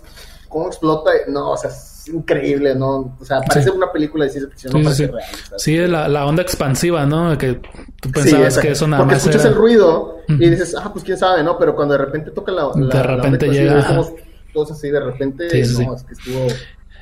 cómo 0.49 0.67
explota. 0.67 1.11
No, 1.27 1.51
o 1.51 1.57
sea, 1.57 1.69
es 1.69 2.07
increíble, 2.07 2.73
¿no? 2.73 3.15
O 3.19 3.25
sea, 3.25 3.41
parece 3.41 3.69
Sí. 3.69 3.75
una 3.75 3.91
película 3.91 4.23
de 4.25 4.31
ciencia 4.31 4.49
ficción, 4.49 4.71
Sí, 4.71 4.77
no 4.79 4.91
sí, 4.93 5.05
parece 5.05 5.05
sí. 5.05 5.11
real. 5.11 5.49
sea, 5.49 5.59
sí, 5.59 5.77
la, 5.91 6.07
la 6.07 6.25
onda 6.25 6.41
expansiva, 6.41 7.05
¿no? 7.05 7.38
Que 7.38 7.59
tú 8.01 8.11
pensabas 8.11 8.57
que 8.57 8.71
eso 8.71 8.88
nada 8.88 9.03
Porque 9.03 9.15
más 9.15 9.23
escuchas 9.23 9.41
era... 9.45 9.49
el 9.53 9.57
ruido 9.57 10.17
y 10.29 10.49
dices, 10.49 10.75
ah, 10.81 10.89
pues 10.91 11.03
quién 11.03 11.17
sabe, 11.17 11.43
¿no? 11.43 11.57
Pero 11.57 11.75
cuando 11.75 11.93
de 11.97 12.05
repente 12.05 12.31
toca 12.31 12.51
la. 12.51 12.63
la- 12.63 12.71
De 12.75 12.81
la 12.93 13.03
repente 13.03 13.45
onda 13.47 13.57
llega, 13.59 13.85
como 13.88 14.15
Cosas 14.53 14.77
así, 14.77 14.89
de 14.89 14.99
repente, 15.01 15.43
no, 15.43 15.65
sí. 15.67 15.88
es 15.95 16.03
que 16.03 16.13
estuvo, 16.13 16.47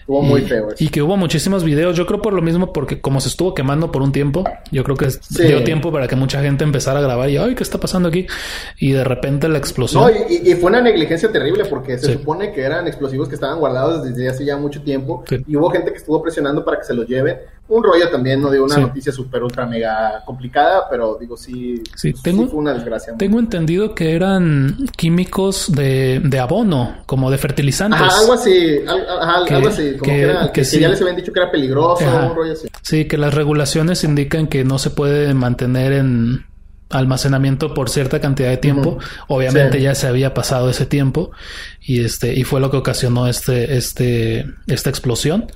estuvo 0.05 0.21
muy 0.21 0.41
y, 0.41 0.45
feo. 0.45 0.67
eso. 0.69 0.83
y 0.83 0.89
que 0.89 1.01
hubo 1.01 1.17
muchísimos 1.17 1.63
videos, 1.63 1.97
yo 1.97 2.05
creo 2.05 2.21
por 2.21 2.33
lo 2.33 2.41
mismo, 2.43 2.71
porque 2.71 3.01
como 3.01 3.19
se 3.19 3.27
estuvo 3.29 3.55
quemando 3.55 3.91
por 3.91 4.03
un 4.03 4.11
tiempo, 4.11 4.43
yo 4.71 4.83
creo 4.83 4.95
que 4.95 5.09
Sí. 5.09 5.43
dio 5.43 5.63
tiempo 5.63 5.91
para 5.91 6.07
que 6.07 6.15
mucha 6.15 6.41
gente 6.43 6.63
empezara 6.63 6.99
a 6.99 7.01
grabar 7.01 7.29
y, 7.29 7.37
ay, 7.37 7.55
¿qué 7.55 7.63
está 7.63 7.79
pasando 7.79 8.09
aquí? 8.09 8.27
Y 8.77 8.91
de 8.91 9.03
repente 9.03 9.47
la 9.49 9.57
explosión. 9.57 10.03
No, 10.03 10.09
y, 10.11 10.51
y- 10.51 10.53
fue 10.55 10.69
una 10.69 10.81
negligencia 10.81 11.31
terrible 11.31 11.65
porque 11.65 11.97
se 11.97 12.05
Sí. 12.07 12.13
supone 12.13 12.51
que 12.53 12.61
eran 12.61 12.87
explosivos 12.87 13.27
que 13.29 13.35
estaban 13.35 13.59
guardados 13.59 14.03
desde 14.03 14.29
hace 14.29 14.45
ya 14.45 14.57
mucho 14.57 14.81
tiempo 14.83 15.23
Sí. 15.27 15.37
y 15.47 15.55
hubo 15.55 15.69
gente 15.71 15.91
que 15.91 15.97
estuvo 15.97 16.21
presionando 16.21 16.63
para 16.63 16.77
que 16.77 16.83
se 16.85 16.93
los 16.93 17.07
lleven. 17.07 17.37
Un 17.67 17.83
rollo 17.83 18.07
también, 18.09 18.41
no 18.41 18.51
digo 18.51 18.65
una 18.65 18.75
Sí. 18.75 18.81
noticia 18.81 19.11
súper 19.11 19.41
ultra 19.41 19.65
mega 19.65 20.21
complicada, 20.23 20.83
pero 20.87 21.17
digo 21.19 21.35
sí, 21.35 21.81
Sí, 21.95 22.13
tengo- 22.21 22.45
fue 22.47 22.59
una 22.59 22.73
desgracia. 22.75 23.15
Tengo 23.17 23.39
entendido 23.39 23.95
que 23.95 24.15
eran 24.15 24.77
químicos 24.95 25.71
de, 25.71 26.21
de 26.23 26.39
abono, 26.39 26.97
como 27.07 27.31
de 27.31 27.39
fertilizantes. 27.39 27.99
Ajá, 28.01 28.19
algo 28.19 28.33
así, 28.33 28.77
ajá, 28.87 29.45
Que- 29.47 29.53
algo 29.55 29.67
así, 29.69 29.91
como 29.93 30.03
que- 30.03 30.11
que, 30.11 30.21
era- 30.21 30.53
ya 30.53 30.89
les 30.89 31.01
habían 31.01 31.15
dicho 31.15 31.33
que 31.33 31.39
era 31.39 31.49
peligroso, 31.49 32.05
Ajá. 32.07 32.27
un 32.29 32.35
rollo 32.35 32.53
así. 32.53 32.67
Sí, 32.83 33.05
que 33.05 33.17
las 33.17 33.33
regulaciones 33.33 34.03
indican 34.03 34.45
que 34.45 34.63
no 34.63 34.77
se 34.77 34.91
puede 34.91 35.33
mantener 35.33 35.93
en 35.93 36.45
almacenamiento 36.91 37.73
por 37.73 37.89
cierta 37.89 38.21
cantidad 38.21 38.49
de 38.49 38.57
tiempo. 38.57 38.99
Obviamente 39.27 39.77
Sí. 39.77 39.83
ya 39.83 39.95
se 39.95 40.07
había 40.07 40.35
pasado 40.35 40.69
ese 40.69 40.85
tiempo 40.85 41.31
y 41.81 42.01
este 42.05 42.33
y 42.35 42.43
fue 42.43 42.61
lo 42.61 42.69
que 42.69 42.77
ocasionó 42.77 43.27
este 43.27 43.75
este 43.75 44.45
esta 44.67 44.91
explosión. 44.91 45.47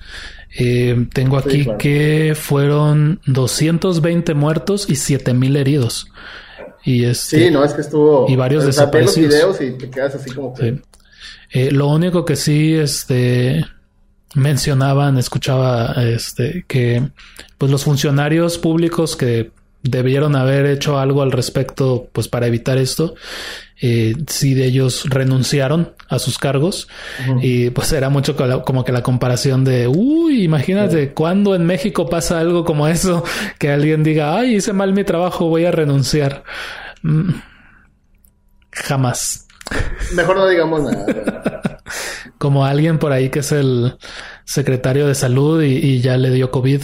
Eh, 0.57 1.07
tengo 1.13 1.39
Sí, 1.41 1.47
aquí 1.47 1.63
claro. 1.63 1.77
que 1.77 2.33
fueron 2.35 3.21
220 3.27 4.33
muertos 4.33 4.89
y 4.89 4.95
7000 4.95 5.55
heridos. 5.57 6.07
Y 6.83 7.03
este 7.05 7.45
Sí, 7.45 7.51
no, 7.51 7.63
es 7.63 7.73
que 7.73 7.81
estuvo... 7.81 8.25
y 8.29 8.35
varios 8.35 8.65
o 8.65 8.71
sea, 8.71 8.85
ves 8.85 9.05
los 9.05 9.15
desaparecidos. 9.15 9.59
videos 9.59 9.75
y 9.75 9.77
te 9.77 9.89
quedas 9.89 10.15
así 10.15 10.31
como 10.31 10.53
que... 10.53 10.71
Sí. 10.71 10.81
Eh, 11.51 11.71
lo 11.71 11.87
único 11.87 12.25
que 12.25 12.35
sí, 12.35 12.73
este, 12.75 13.63
mencionaban, 14.35 15.17
escuchaba, 15.17 15.93
este, 16.03 16.63
que, 16.67 17.09
pues 17.57 17.71
los 17.71 17.83
funcionarios 17.83 18.57
públicos 18.57 19.15
que 19.15 19.51
debieron 19.81 20.35
haber 20.35 20.65
hecho 20.65 20.99
algo 20.99 21.21
al 21.21 21.31
respecto, 21.31 22.09
pues 22.11 22.27
para 22.27 22.47
evitar 22.47 22.77
esto, 22.77 23.15
eh, 23.81 24.13
sí 24.27 24.53
de 24.53 24.65
ellos 24.65 25.05
renunciaron 25.09 25.93
a 26.09 26.19
sus 26.19 26.37
cargos 26.37 26.89
y 27.41 27.69
pues 27.69 27.93
era 27.93 28.09
mucho 28.09 28.35
como 28.65 28.83
que 28.83 28.91
la 28.91 29.03
comparación 29.03 29.63
de, 29.63 29.87
uy, 29.87 30.43
imagínate 30.43 31.13
cuando 31.13 31.55
en 31.55 31.65
México 31.65 32.09
pasa 32.09 32.39
algo 32.39 32.65
como 32.65 32.87
eso, 32.87 33.23
que 33.57 33.71
alguien 33.71 34.03
diga, 34.03 34.35
ay, 34.35 34.55
hice 34.55 34.73
mal 34.73 34.93
mi 34.93 35.03
trabajo, 35.03 35.47
voy 35.47 35.65
a 35.65 35.71
renunciar. 35.71 36.43
Mm, 37.03 37.29
Jamás. 38.71 39.47
Mejor 40.13 40.37
no 40.37 40.47
digamos 40.47 40.81
nada. 40.83 41.61
como 42.37 42.65
alguien 42.65 42.97
por 42.97 43.11
ahí 43.11 43.29
que 43.29 43.39
es 43.39 43.51
el 43.51 43.97
secretario 44.45 45.07
de 45.07 45.15
salud 45.15 45.61
y, 45.61 45.75
y 45.75 46.01
ya 46.01 46.17
le 46.17 46.31
dio 46.31 46.51
COVID. 46.51 46.81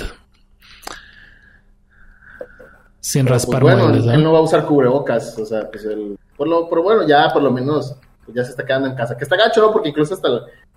Sin 3.06 3.26
Pero, 3.26 3.36
raspar 3.36 3.62
pues, 3.62 3.76
bueno, 3.80 4.14
él 4.14 4.24
no 4.24 4.34
va 4.34 4.40
a 4.40 4.42
usar 4.42 4.66
cubrebocas, 4.66 5.38
o 5.38 5.46
sea, 5.46 5.70
pues 5.70 5.86
él, 5.86 6.18
por 6.36 6.48
lo, 6.48 6.68
pero 6.68 6.82
bueno, 6.82 7.08
ya 7.08 7.30
por 7.32 7.44
lo 7.44 7.52
menos 7.52 7.96
pues, 8.26 8.36
ya 8.36 8.44
se 8.44 8.50
está 8.50 8.66
quedando 8.66 8.88
en 8.88 8.96
casa. 8.96 9.16
Que 9.16 9.24
está 9.26 9.36
gacho, 9.38 9.62
¿no? 9.62 9.72
Porque 9.72 9.90
incluso 9.90 10.16
hasta 10.16 10.28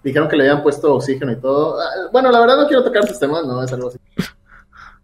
dijeron 0.05 0.29
que 0.29 0.37
le 0.37 0.43
habían 0.47 0.63
puesto 0.63 0.95
oxígeno 0.95 1.33
y 1.33 1.37
todo. 1.37 1.81
Ah, 1.81 1.87
Bueno, 2.13 2.31
la 2.31 2.39
verdad 2.41 2.59
no 2.59 2.67
quiero 2.67 2.85
tocar 2.85 3.03
esos 3.03 3.19
temas, 3.19 3.47
no, 3.47 3.63
es 3.63 3.73
algo 3.73 3.89
así. 3.89 3.99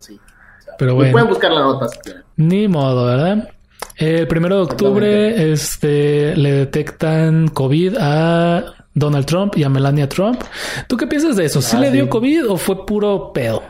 Sí. 0.01 0.21
o 0.21 0.63
sea, 0.63 0.75
Pero 0.77 0.97
bueno. 0.97 1.13
Pueden 1.13 1.29
buscar 1.29 1.51
la 1.51 1.61
nota 1.63 1.89
si 1.89 1.99
quieren. 2.01 2.23
Ni 2.37 2.69
modo, 2.69 3.07
¿verdad? 3.07 3.49
El 3.97 4.29
primero 4.29 4.57
de 4.57 4.63
octubre 4.65 5.51
este, 5.53 6.37
le 6.37 6.53
detectan 6.53 7.49
COVID 7.49 7.97
a 7.99 8.65
Donald 8.93 9.25
Trump 9.25 9.57
y 9.57 9.65
a 9.65 9.71
Melania 9.71 10.11
Trump. 10.11 10.43
¿Tú 10.89 10.99
qué 10.99 11.07
piensas 11.07 11.37
de 11.37 11.47
eso? 11.47 11.63
¿Sí 11.63 11.75
Ah, 11.77 11.81
le 11.81 11.87
sí. 11.87 11.93
dio 11.95 12.11
COVID 12.11 12.51
o 12.51 12.57
fue 12.59 12.85
puro 12.85 13.33
pedo? 13.33 13.63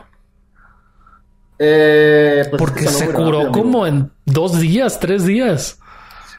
Eh, 1.59 2.45
pues, 2.49 2.59
Porque 2.59 2.87
se 2.87 3.07
curó 3.07 3.43
rápido, 3.43 3.51
como 3.51 3.87
en 3.87 4.11
dos 4.25 4.59
días, 4.59 4.99
tres 4.99 5.25
días. 5.25 5.79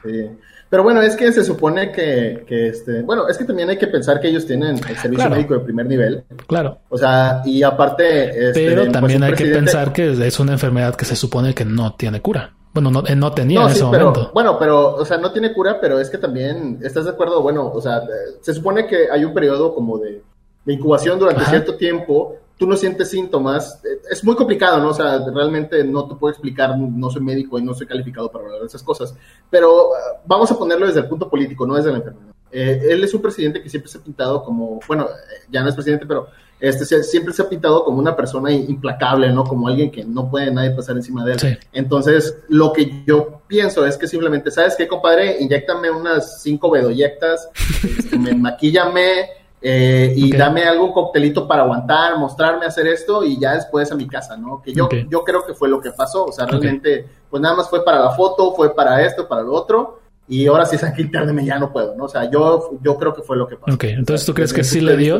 Sí. 0.03 0.29
Pero 0.69 0.83
bueno, 0.83 1.01
es 1.01 1.15
que 1.15 1.31
se 1.31 1.45
supone 1.45 1.91
que, 1.93 2.43
que 2.45 2.67
este, 2.67 3.01
bueno, 3.01 3.27
es 3.29 3.37
que 3.37 3.45
también 3.45 3.69
hay 3.69 3.77
que 3.77 3.87
pensar 3.87 4.19
que 4.19 4.27
ellos 4.27 4.45
tienen 4.45 4.71
el 4.75 4.83
servicio 4.97 5.11
Claro. 5.15 5.35
médico 5.35 5.53
de 5.53 5.59
primer 5.61 5.85
nivel. 5.85 6.23
Claro. 6.45 6.79
O 6.89 6.97
sea, 6.97 7.41
y 7.45 7.63
aparte, 7.63 8.49
este, 8.49 8.67
Pero 8.67 8.81
pues, 8.81 8.91
también 8.91 9.23
hay 9.23 9.33
que 9.33 9.45
pensar 9.45 9.93
que 9.93 10.11
es 10.27 10.39
una 10.39 10.51
enfermedad 10.53 10.95
que 10.95 11.05
se 11.05 11.15
supone 11.15 11.53
que 11.53 11.63
no 11.63 11.95
tiene 11.95 12.21
cura. 12.21 12.53
Bueno, 12.73 12.91
no, 12.91 13.03
eh, 13.07 13.15
no 13.15 13.31
tenía 13.31 13.61
No, 13.61 13.67
en 13.69 13.73
sí, 13.73 13.79
ese 13.81 13.89
pero, 13.89 14.07
momento. 14.11 14.31
bueno, 14.33 14.59
pero, 14.59 14.95
o 14.95 15.05
sea, 15.05 15.17
no 15.17 15.31
tiene 15.31 15.53
cura, 15.53 15.79
pero 15.81 15.99
es 16.01 16.09
que 16.09 16.17
también, 16.17 16.79
¿estás 16.83 17.05
de 17.05 17.11
acuerdo? 17.11 17.41
Bueno, 17.41 17.71
o 17.73 17.81
sea, 17.81 17.99
eh, 17.99 18.35
se 18.41 18.53
supone 18.53 18.85
que 18.85 19.07
hay 19.09 19.23
un 19.23 19.33
periodo 19.33 19.73
como 19.73 19.97
de, 19.97 20.21
de 20.65 20.73
incubación 20.73 21.17
durante 21.17 21.41
Ajá. 21.43 21.51
cierto 21.51 21.75
tiempo, 21.75 22.35
tú 22.57 22.67
no 22.67 22.75
sientes 22.75 23.09
síntomas, 23.09 23.81
eh, 23.85 24.01
es 24.09 24.23
muy 24.23 24.35
complicado, 24.35 24.79
¿no? 24.79 24.89
O 24.89 24.93
sea, 24.93 25.19
realmente 25.33 25.83
no 25.83 26.07
te 26.07 26.15
puedo 26.15 26.31
explicar, 26.31 26.77
no 26.77 27.09
soy 27.09 27.21
médico 27.21 27.59
y 27.59 27.63
no 27.63 27.73
soy 27.73 27.87
calificado 27.87 28.31
para 28.31 28.45
hablar 28.45 28.61
de 28.61 28.67
esas 28.67 28.83
cosas, 28.83 29.15
pero 29.49 29.95
eh, 29.95 30.19
vamos 30.25 30.51
a 30.51 30.57
ponerlo 30.57 30.87
desde 30.87 31.01
el 31.01 31.07
punto 31.07 31.29
político, 31.29 31.65
no 31.65 31.75
desde 31.75 31.91
la 31.91 31.97
enfermedad. 31.97 32.33
eh, 32.51 32.81
él 32.89 33.03
es 33.03 33.13
un 33.13 33.21
presidente 33.21 33.61
que 33.61 33.69
siempre 33.69 33.91
se 33.91 33.97
ha 33.97 34.01
pintado 34.01 34.43
como, 34.43 34.79
bueno, 34.87 35.07
ya 35.49 35.61
no 35.61 35.69
es 35.69 35.75
presidente, 35.75 36.05
pero 36.05 36.27
este, 36.59 37.03
siempre 37.03 37.33
se 37.33 37.43
ha 37.43 37.49
pintado 37.49 37.83
como 37.83 37.99
una 37.99 38.15
persona 38.15 38.51
implacable, 38.51 39.31
¿no? 39.31 39.43
Como 39.43 39.67
alguien 39.67 39.91
que 39.91 40.03
no 40.03 40.29
puede 40.29 40.51
nadie 40.51 40.71
pasar 40.71 40.95
encima 40.95 41.23
de 41.23 41.33
él. 41.33 41.59
Entonces, 41.71 42.39
lo 42.49 42.73
que 42.73 43.03
yo 43.05 43.41
pienso 43.45 43.85
es 43.85 43.95
que 43.95 44.07
simplemente, 44.07 44.49
¿sabes 44.49 44.75
qué, 44.75 44.87
compadre? 44.87 45.37
Inyectame 45.39 45.91
unas 45.91 46.41
cinco 46.41 46.71
bedoyectas, 46.71 47.49
este, 47.97 48.17
me, 48.17 48.33
maquíllame 48.33 49.29
eh, 49.69 50.13
y 50.15 50.31
dame 50.31 50.63
algún 50.63 50.93
coctelito 50.93 51.47
para 51.47 51.63
aguantar, 51.63 52.17
mostrarme 52.17 52.65
hacer 52.65 52.87
esto 52.87 53.23
y 53.23 53.39
ya 53.39 53.55
después 53.55 53.91
a 53.91 53.95
mi 53.95 54.07
casa, 54.07 54.37
¿no? 54.37 54.61
Que 54.61 54.73
yo, 54.73 54.87
yo 55.09 55.23
creo 55.23 55.45
que 55.45 55.53
fue 55.53 55.67
lo 55.67 55.81
que 55.81 55.91
pasó. 55.91 56.25
O 56.25 56.31
sea, 56.31 56.45
realmente, 56.45 57.05
pues 57.29 57.41
nada 57.41 57.55
más 57.55 57.69
fue 57.69 57.83
para 57.83 57.99
la 57.99 58.11
foto, 58.11 58.53
fue 58.55 58.73
para 58.73 59.05
esto, 59.05 59.27
para 59.27 59.41
lo 59.41 59.53
otro 59.53 59.99
y 60.29 60.45
ahora 60.47 60.65
si 60.65 60.75
es 60.75 60.83
aquí 60.83 61.03
internet 61.03 61.45
ya 61.45 61.57
no 61.57 61.71
puedo, 61.71 61.95
¿no? 61.95 62.05
O 62.05 62.09
sea, 62.09 62.29
yo, 62.29 62.77
yo 62.81 62.97
creo 62.97 63.13
que 63.13 63.21
fue 63.21 63.37
lo 63.37 63.47
que 63.47 63.55
pasó. 63.55 63.73
Ok, 63.73 63.85
entonces 63.85 64.25
tú 64.25 64.33
crees 64.33 64.51
que 64.51 64.63
sí 64.63 64.81
le 64.81 64.97
dio, 64.97 65.19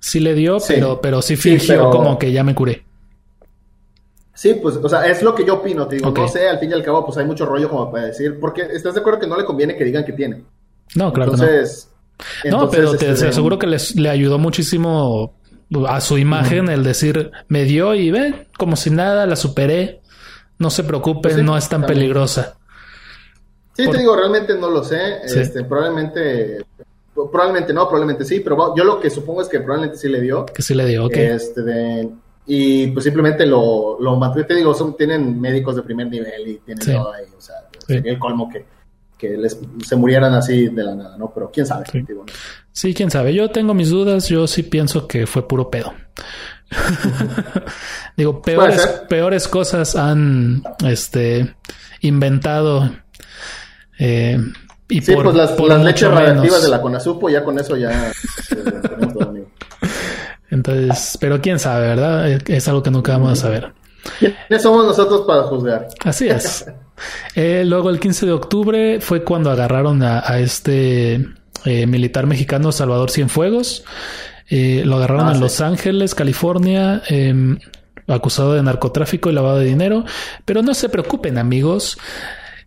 sí, 0.00 0.20
le 0.20 0.34
dio, 0.34 0.58
pero, 0.66 1.00
pero 1.00 1.22
sí 1.22 1.36
fingió 1.36 1.90
como 1.90 2.18
que 2.18 2.32
ya 2.32 2.42
me 2.42 2.54
curé. 2.54 2.84
Sí, 4.34 4.54
pues, 4.54 4.76
o 4.76 4.88
sea, 4.88 5.06
es 5.06 5.22
lo 5.22 5.34
que 5.34 5.44
yo 5.44 5.54
opino, 5.54 5.86
te 5.86 5.96
digo, 5.96 6.10
no 6.10 6.26
sé, 6.26 6.48
al 6.48 6.58
fin 6.58 6.70
y 6.70 6.74
al 6.74 6.82
cabo, 6.82 7.04
pues 7.04 7.18
hay 7.18 7.24
mucho 7.24 7.46
rollo 7.46 7.68
como 7.68 7.92
para 7.92 8.06
decir, 8.06 8.38
porque 8.40 8.62
estás 8.62 8.94
de 8.94 9.00
acuerdo 9.00 9.20
que 9.20 9.26
no 9.28 9.36
le 9.36 9.44
conviene 9.44 9.76
que 9.76 9.84
digan 9.84 10.04
que 10.04 10.12
tiene. 10.12 10.42
No, 10.96 11.12
claro. 11.12 11.32
Entonces, 11.32 11.91
no. 12.44 12.62
no, 12.62 12.70
pero 12.70 12.96
te, 12.96 13.10
este, 13.10 13.28
aseguro 13.28 13.58
que 13.58 13.66
les, 13.66 13.96
le 13.96 14.08
ayudó 14.08 14.38
muchísimo 14.38 15.34
a 15.88 16.00
su 16.00 16.18
imagen 16.18 16.68
el 16.68 16.84
decir, 16.84 17.30
me 17.48 17.64
dio 17.64 17.94
y 17.94 18.10
ve, 18.10 18.46
como 18.58 18.76
si 18.76 18.90
nada, 18.90 19.26
la 19.26 19.36
superé, 19.36 20.00
no 20.58 20.70
se 20.70 20.84
preocupen, 20.84 21.32
pues 21.34 21.44
no 21.44 21.56
es 21.56 21.68
tan 21.68 21.84
peligrosa. 21.84 22.56
Sí, 23.74 23.88
te 23.90 23.98
digo, 23.98 24.14
realmente 24.14 24.54
no 24.54 24.68
lo 24.68 24.84
sé. 24.84 25.22
Este, 25.24 25.64
probablemente, 25.64 26.64
probablemente 27.14 27.72
no, 27.72 27.88
probablemente 27.88 28.24
sí, 28.24 28.40
pero 28.40 28.76
yo 28.76 28.84
lo 28.84 29.00
que 29.00 29.08
supongo 29.08 29.42
es 29.42 29.48
que 29.48 29.60
probablemente 29.60 29.96
sí 29.96 30.08
le 30.08 30.20
dio. 30.20 30.44
Que 30.46 30.62
sí 30.62 30.74
le 30.74 30.84
dio, 30.84 31.06
ok. 31.06 31.16
Este, 31.16 32.08
y 32.46 32.88
pues 32.88 33.04
simplemente 33.04 33.46
lo, 33.46 33.98
lo 33.98 34.16
mantuve. 34.16 34.44
Te 34.44 34.54
digo, 34.54 34.74
son, 34.74 34.96
tienen 34.96 35.40
médicos 35.40 35.76
de 35.76 35.82
primer 35.82 36.08
nivel 36.08 36.48
y 36.48 36.58
tienen 36.58 36.84
todo 36.84 37.12
ahí. 37.12 37.24
O 37.36 37.40
sea, 37.40 37.54
sería 37.86 38.12
el 38.12 38.18
colmo 38.18 38.50
que, 38.50 38.64
que 39.22 39.36
les, 39.36 39.56
se 39.86 39.94
murieran 39.94 40.34
así 40.34 40.66
de 40.66 40.82
la 40.82 40.96
nada, 40.96 41.16
¿no? 41.16 41.30
Pero 41.32 41.52
quién 41.52 41.64
sabe. 41.64 41.84
Sí, 42.72 42.92
quién 42.92 43.08
sabe. 43.08 43.32
Yo 43.32 43.50
tengo 43.50 43.72
mis 43.72 43.90
dudas. 43.90 44.28
Yo 44.28 44.48
sí 44.48 44.64
pienso 44.64 45.06
que 45.06 45.28
fue 45.28 45.46
puro 45.46 45.70
pedo. 45.70 45.94
digo, 48.16 48.42
peores, 48.42 48.84
peores 49.08 49.46
cosas 49.46 49.94
han 49.94 50.64
este, 50.84 51.54
inventado 52.00 52.90
eh, 53.98 54.38
y 54.88 55.00
sí, 55.02 55.14
pues 55.14 55.36
las, 55.36 55.84
leches 55.84 56.10
radiactivas 56.10 56.62
de 56.62 56.68
la 56.68 56.80
Conasupo, 56.80 57.28
ya 57.28 57.44
con 57.44 57.58
eso 57.58 57.76
ya 57.76 58.10
Entonces, 60.50 61.16
pero 61.20 61.40
quién 61.40 61.60
sabe, 61.60 61.86
¿verdad? 61.88 62.28
Es 62.48 62.66
algo 62.66 62.82
que 62.82 62.90
nunca 62.90 63.12
vamos 63.12 63.32
a 63.32 63.36
saber. 63.36 63.72
¿Quiénes 64.18 64.62
somos 64.62 64.84
nosotros 64.84 65.22
para 65.26 65.44
juzgar? 65.44 65.86
Así 66.04 66.28
es. 66.28 66.66
Eh, 67.34 67.64
luego, 67.66 67.90
el 67.90 68.00
15 68.00 68.26
de 68.26 68.32
octubre 68.32 69.00
fue 69.00 69.24
cuando 69.24 69.50
agarraron 69.50 70.02
a, 70.02 70.38
este 70.38 71.26
eh, 71.64 71.86
militar 71.86 72.26
mexicano 72.26 72.72
Salvador 72.72 73.10
Cienfuegos. 73.10 73.84
lo 74.50 74.96
agarraron 74.96 75.28
ah, 75.28 75.32
en 75.32 75.40
Los 75.40 75.60
Ángeles, 75.60 76.14
California, 76.14 77.02
em, 77.08 77.58
acusado 78.08 78.54
de 78.54 78.62
narcotráfico 78.62 79.30
y 79.30 79.32
lavado 79.32 79.58
de 79.58 79.66
dinero. 79.66 80.04
Pero 80.44 80.62
no 80.62 80.74
se 80.74 80.88
preocupen, 80.88 81.38
amigos. 81.38 81.98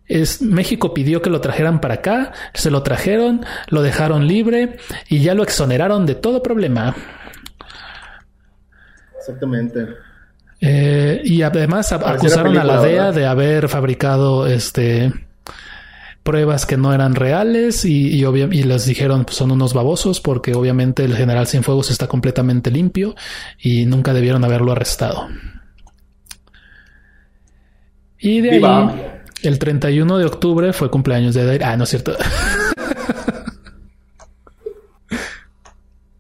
Es, 0.08 0.42
México 0.42 0.94
pidió 0.94 1.22
que 1.22 1.30
lo 1.30 1.42
trajeran 1.42 1.82
para 1.82 1.96
acá, 1.96 2.32
se 2.54 2.70
lo 2.70 2.84
trajeron, 2.84 3.44
lo 3.70 3.82
dejaron 3.82 4.28
libre 4.28 4.78
y 5.10 5.22
ya 5.22 5.34
lo 5.34 5.42
exoneraron 5.42 6.06
de 6.06 6.14
todo 6.14 6.44
problema. 6.44 6.96
Exactamente. 9.18 10.05
Eh, 10.68 11.22
y 11.24 11.44
además 11.44 11.92
acusaron 11.92 12.58
a 12.58 12.64
la 12.64 12.82
DEA 12.82 13.12
de 13.12 13.28
haber 13.28 13.70
fabricado 13.70 14.48
este 14.48 15.14
pruebas 16.24 16.66
que 16.66 16.76
no 16.76 16.92
eran 16.92 17.14
reales 17.14 17.86
y, 17.86 18.20
y, 18.20 18.64
les 18.64 18.86
dijeron 18.88 19.26
pues, 19.26 19.38
son 19.38 19.52
unos 19.52 19.76
babosos 19.76 20.22
porque 20.22 20.56
obviamente 20.56 21.06
el 21.06 21.16
general 21.16 21.46
Cienfuegos 21.46 21.92
está 21.92 22.08
completamente 22.08 22.72
limpio 22.72 23.14
y 23.60 23.86
nunca 23.86 24.12
debieron 24.12 24.44
haberlo 24.44 24.72
arrestado. 24.72 25.28
Y 28.18 28.42
de 28.42 28.52
ahí 28.54 29.02
el 29.44 29.60
31 29.60 30.18
de 30.18 30.26
octubre 30.26 30.74
fue 30.74 30.90
cumpleaños 30.90 31.36
de 31.36 31.64
Ah, 31.64 31.78
no 31.78 31.84
es 31.84 31.92
cierto. 31.92 32.18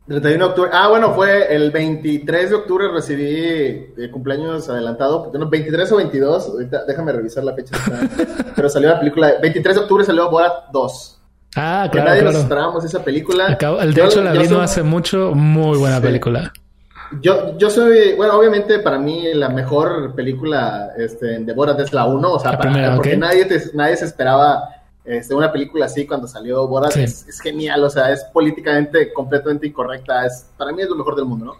31 0.07 0.37
de 0.37 0.49
octubre. 0.49 0.69
Ah, 0.71 0.87
bueno, 0.89 1.13
fue 1.13 1.53
el 1.55 1.71
23 1.71 2.49
de 2.51 2.55
octubre 2.55 2.87
recibí 2.89 3.25
eh, 3.25 4.09
cumpleaños 4.11 4.69
adelantado. 4.69 5.31
23 5.31 5.91
o 5.91 5.97
22, 5.97 6.49
ahorita 6.49 6.85
déjame 6.85 7.11
revisar 7.11 7.43
la 7.43 7.55
fecha. 7.55 7.75
pero 8.55 8.69
salió 8.69 8.89
la 8.89 8.99
película. 8.99 9.33
23 9.41 9.75
de 9.75 9.81
octubre 9.81 10.03
salió 10.03 10.29
Borat 10.29 10.69
2. 10.71 11.21
Ah, 11.55 11.87
claro. 11.91 12.09
nadie 12.09 12.21
nos 12.21 12.35
esperábamos 12.35 12.85
esa 12.85 13.03
película. 13.03 13.57
el 13.81 13.93
de 13.93 14.05
hecho 14.05 14.21
la 14.21 14.33
vi 14.33 14.47
no 14.47 14.61
hace 14.61 14.83
mucho. 14.83 15.31
Muy 15.33 15.77
buena 15.77 15.99
película. 15.99 16.53
Yo, 17.21 17.57
yo 17.57 17.69
soy, 17.69 18.13
bueno, 18.15 18.37
obviamente 18.37 18.79
para 18.79 18.97
mí 18.97 19.33
la 19.33 19.49
mejor 19.49 20.15
película 20.15 20.91
este, 20.97 21.39
de 21.39 21.53
Borat 21.53 21.79
es 21.79 21.93
la 21.93 22.05
1, 22.05 22.31
o 22.31 22.39
sea, 22.39 22.57
porque 22.95 23.15
nadie, 23.15 23.47
nadie 23.73 23.97
se 23.97 24.05
esperaba 24.05 24.69
este, 25.05 25.35
una 25.35 25.51
película 25.51 25.85
así 25.85 26.05
cuando 26.07 26.27
salió 26.27 26.67
Borat, 26.67 26.97
es, 26.97 27.39
genial, 27.39 27.83
o 27.83 27.89
sea, 27.89 28.11
es 28.11 28.23
políticamente 28.25 29.13
completamente 29.13 29.67
incorrecta, 29.67 30.25
es, 30.25 30.47
para 30.57 30.71
mí 30.71 30.81
es 30.81 30.89
lo 30.89 30.95
mejor 30.95 31.15
del 31.15 31.25
mundo, 31.25 31.45
¿no? 31.45 31.57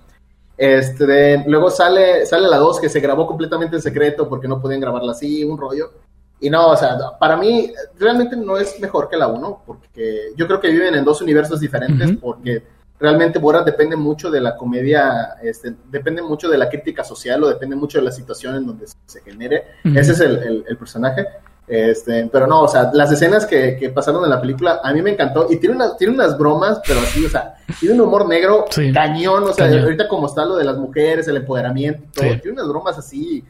Este, 0.57 1.43
luego 1.47 1.69
sale, 1.69 2.25
sale 2.25 2.47
la 2.47 2.57
2 2.57 2.79
que 2.79 2.89
se 2.89 3.01
grabó 3.01 3.27
completamente 3.27 3.75
en 3.75 3.81
secreto 3.81 4.27
porque 4.27 4.47
no 4.47 4.61
podían 4.61 4.79
grabarla 4.79 5.11
así, 5.11 5.43
un 5.43 5.57
rollo. 5.57 5.91
Y 6.39 6.49
no, 6.49 6.69
o 6.69 6.77
sea, 6.77 6.97
para 7.19 7.37
mí 7.37 7.71
realmente 7.97 8.35
no 8.35 8.57
es 8.57 8.79
mejor 8.79 9.09
que 9.09 9.17
la 9.17 9.27
1, 9.27 9.63
porque 9.65 10.31
yo 10.35 10.47
creo 10.47 10.59
que 10.59 10.69
viven 10.69 10.95
en 10.95 11.05
dos 11.05 11.21
universos 11.21 11.59
diferentes, 11.59 12.11
porque 12.21 12.63
realmente 12.99 13.39
Borat 13.39 13.65
depende 13.65 13.95
mucho 13.95 14.29
de 14.29 14.41
la 14.41 14.55
comedia, 14.55 15.35
este, 15.41 15.75
depende 15.89 16.21
mucho 16.21 16.49
de 16.49 16.57
la 16.57 16.69
crítica 16.69 17.03
social 17.03 17.43
o 17.43 17.49
depende 17.49 17.75
mucho 17.75 17.99
de 17.99 18.05
la 18.05 18.11
situación 18.11 18.55
en 18.55 18.65
donde 18.65 18.87
se, 19.05 19.21
genere. 19.21 19.63
Ese 19.83 20.11
es 20.11 20.19
el, 20.19 20.77
personaje. 20.77 21.25
Este, 21.67 22.29
pero 22.31 22.45
no, 22.45 22.61
o 22.61 22.67
sea, 22.67 22.91
las 22.93 23.11
escenas 23.11 23.45
que, 23.45 23.91
pasaron 23.93 24.23
en 24.23 24.29
la 24.29 24.39
película 24.39 24.81
a 24.83 24.93
mí 24.93 25.01
me 25.01 25.11
encantó. 25.11 25.47
Y 25.49 25.57
tiene, 25.57 25.75
una, 25.75 25.97
tiene 25.97 26.13
unas 26.13 26.37
bromas, 26.37 26.79
pero 26.85 26.99
así, 26.99 27.25
o 27.25 27.29
sea, 27.29 27.55
tiene 27.79 27.95
un 27.95 28.01
humor 28.01 28.27
negro 28.27 28.65
cañón, 28.93 29.43
o 29.43 29.53
sea, 29.53 29.67
ahorita 29.67 30.07
como 30.07 30.27
está 30.27 30.45
lo 30.45 30.55
de 30.55 30.65
las 30.65 30.77
mujeres, 30.77 31.27
el 31.27 31.37
empoderamiento, 31.37 32.21
tiene 32.21 32.51
unas 32.51 32.67
bromas 32.67 32.97
así, 32.97 33.43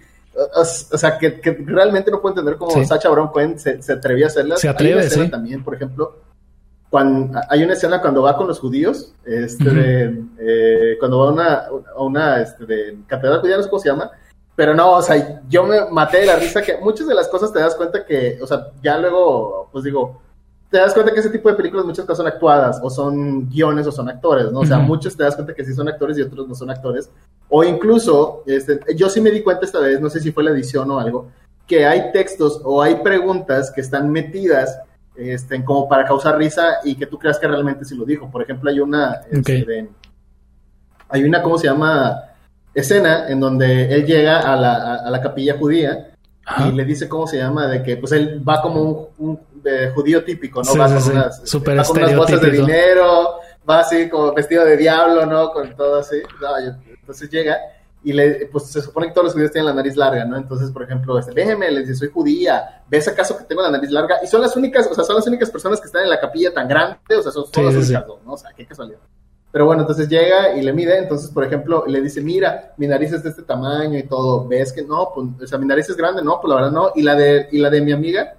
o, 0.54 0.98
sea, 0.98 1.18
que, 1.18 1.40
realmente 1.66 2.12
no 2.12 2.22
puedo 2.22 2.34
entender 2.34 2.58
cómo 2.58 2.84
Sacha 2.86 3.10
Baron 3.10 3.30
Cohen 3.30 3.58
se, 3.58 3.82
se 3.82 3.94
atrevía 3.94 4.26
a 4.26 4.28
hacerlas. 4.28 4.60
Se 4.60 4.68
atreve, 4.68 5.10
sí. 5.10 5.30
también, 5.30 5.64
por 5.64 5.76
ejemplo, 5.76 6.18
cuando, 6.90 7.40
hay 7.50 7.64
una 7.64 7.74
escena 7.74 8.02
cuando 8.02 8.22
va 8.22 8.36
con 8.36 8.48
los 8.48 8.60
judíos, 8.60 9.14
este, 9.26 10.14
eh, 10.40 10.98
cuando 11.00 11.20
va 11.20 11.28
a 11.28 11.32
una, 11.32 11.54
a 11.96 12.04
una 12.04 12.42
este, 12.42 12.66
de 12.66 12.98
catedral 13.08 13.40
judía, 13.42 13.58
no 13.58 13.64
sé 13.64 13.70
cómo 13.70 13.82
se 13.82 13.90
llama, 13.90 14.12
pero 14.56 14.74
no, 14.74 14.94
o 14.94 15.02
sea, 15.02 15.42
yo 15.50 15.64
me 15.64 15.90
maté 15.92 16.20
de 16.20 16.28
la 16.28 16.38
risa 16.38 16.62
que 16.62 16.78
muchas 16.78 17.08
de 17.08 17.16
las 17.16 17.28
cosas 17.28 17.52
te 17.52 17.60
das 17.60 17.76
cuenta 17.76 18.06
que, 18.06 18.40
o 18.42 18.48
sea, 18.48 18.68
ya 18.82 18.98
luego, 18.98 19.70
pues 19.72 19.84
digo, 19.84 20.22
te 20.70 20.78
das 20.78 20.94
cuenta 20.94 21.14
que 21.14 21.20
ese 21.20 21.30
tipo 21.30 21.50
de 21.50 21.56
películas 21.56 21.86
muchas 21.86 22.06
cosas 22.06 22.18
son 22.18 22.28
actuadas, 22.28 22.80
o 22.82 22.90
son 22.90 23.50
guiones, 23.50 23.86
o 23.88 23.92
son 23.92 24.10
actores, 24.10 24.52
¿no? 24.52 24.60
O 24.60 24.66
sea, 24.66 24.80
muchos 24.80 25.16
te 25.16 25.24
das 25.24 25.36
cuenta 25.36 25.54
que 25.54 25.64
sí 25.64 25.74
son 25.74 25.88
actores 25.88 26.18
y 26.18 26.22
otros 26.22 26.48
no 26.48 26.56
son 26.56 26.70
actores. 26.70 27.10
O 27.50 27.64
incluso, 27.64 28.44
este, 28.46 28.80
yo 28.96 29.10
sí 29.10 29.22
me 29.22 29.32
di 29.32 29.42
cuenta 29.42 29.66
esta 29.66 29.80
vez, 29.80 30.00
no 30.00 30.10
sé 30.10 30.20
si 30.20 30.32
fue 30.32 30.44
la 30.44 30.52
edición 30.52 30.90
o 30.92 31.00
algo, 31.00 31.28
que 31.68 31.86
hay 31.86 32.12
textos 32.12 32.62
o 32.64 32.82
hay 32.82 32.96
preguntas 32.96 33.72
que 33.72 33.82
están 33.82 34.10
metidas 34.12 34.80
este, 35.16 35.64
como 35.64 35.88
para 35.88 36.06
causar 36.06 36.38
risa 36.38 36.80
y 36.84 36.96
que 36.96 37.06
tú 37.06 37.18
creas 37.18 37.40
que 37.40 37.48
realmente 37.48 37.86
sí 37.86 37.96
lo 37.96 38.06
dijo. 38.06 38.30
Por 38.30 38.42
ejemplo, 38.42 38.70
hay 38.70 38.80
una, 38.80 39.22
este, 39.32 39.90
hay 41.10 41.24
una, 41.24 41.42
¿cómo 41.42 41.58
se 41.58 41.68
llama? 41.68 42.22
Escena 42.76 43.30
en 43.30 43.40
donde 43.40 43.94
él 43.94 44.06
llega 44.06 44.42
a 44.42 44.56
la, 44.58 44.96
a, 44.96 45.10
la 45.10 45.22
capilla 45.22 45.58
judía 45.58 46.12
y 46.68 46.72
le 46.74 46.84
dice, 46.86 47.08
¿cómo 47.08 47.26
se 47.26 47.38
llama? 47.38 47.68
De 47.68 47.82
que 47.82 47.98
pues 47.98 48.12
él 48.12 48.44
va 48.48 48.62
como 48.62 49.10
un, 49.18 49.40
judío 49.96 50.24
típico, 50.24 50.62
¿no? 50.62 50.76
va, 50.76 50.86
con 50.86 51.12
unas, 51.12 51.42
Super 51.50 51.84
con 51.84 51.98
unas 51.98 52.16
bolsas 52.16 52.42
de 52.42 52.52
dinero, 52.52 53.40
va 53.68 53.80
así 53.80 54.10
como 54.10 54.32
vestido 54.34 54.64
de 54.64 54.78
diablo, 54.78 55.26
¿no? 55.26 55.50
Con 55.52 55.76
todo 55.76 56.00
así. 56.00 56.18
entonces 57.00 57.30
llega 57.32 57.58
y 58.04 58.14
le, 58.14 58.46
pues 58.52 58.66
se 58.66 58.82
supone 58.84 59.08
que 59.08 59.14
todos 59.14 59.26
los 59.26 59.34
judíos 59.34 59.52
tienen 59.52 59.66
la 59.66 59.74
nariz 59.74 59.96
larga, 59.96 60.24
¿no? 60.26 60.38
Entonces, 60.38 60.70
por 60.70 60.84
ejemplo, 60.84 61.18
este, 61.18 61.34
déjeme, 61.34 61.72
les 61.72 61.88
dice, 61.88 62.02
soy 62.02 62.10
judía, 62.10 62.84
¿ves 62.88 63.08
acaso 63.08 63.36
que 63.36 63.46
tengo 63.46 63.64
la 63.64 63.72
nariz 63.72 63.90
larga? 63.90 64.18
Y 64.24 64.28
son 64.28 64.42
las 64.42 64.56
únicas, 64.56 64.88
o 64.92 64.94
sea, 64.94 65.04
son 65.04 65.16
las 65.16 65.26
únicas 65.26 65.50
personas 65.50 65.82
que 65.82 65.88
están 65.88 66.04
en 66.04 66.12
la 66.12 66.20
capilla 66.20 66.54
tan 66.54 66.68
grande, 66.68 67.00
o 67.18 67.24
sea, 67.24 67.32
son, 67.32 67.46
son 67.52 67.66
las 67.66 67.74
únicas 67.74 68.06
dos, 68.06 68.20
¿no? 68.24 68.34
O 68.34 68.38
sea, 68.38 68.52
qué 68.56 68.68
casualidad. 68.68 69.00
Pero 69.52 69.66
bueno, 69.66 69.84
entonces 69.84 70.10
llega 70.10 70.56
y 70.58 70.62
le 70.62 70.74
mide, 70.74 70.98
entonces, 70.98 71.30
por 71.30 71.46
ejemplo, 71.46 71.86
le 71.88 72.02
dice, 72.02 72.22
mira, 72.22 72.74
mi 72.78 72.88
nariz 72.88 73.14
es 73.14 73.24
de 73.24 73.30
este 73.30 73.44
tamaño 73.44 73.98
y 73.98 74.04
todo, 74.04 74.48
¿ves 74.48 74.74
que 74.74 74.84
no? 74.84 75.12
Pues, 75.16 75.28
o 75.44 75.48
sea, 75.48 75.58
mi 75.58 75.66
nariz 75.66 75.90
es 75.90 75.96
grande, 75.96 76.22
no, 76.22 76.42
pues 76.42 76.50
la 76.50 76.56
verdad 76.56 76.72
no. 76.72 76.92
Y 76.94 77.04
la 77.04 77.16
de, 77.16 77.48
y 77.52 77.60
la 77.60 77.70
de 77.70 77.82
mi 77.82 77.94
amiga, 77.94 78.36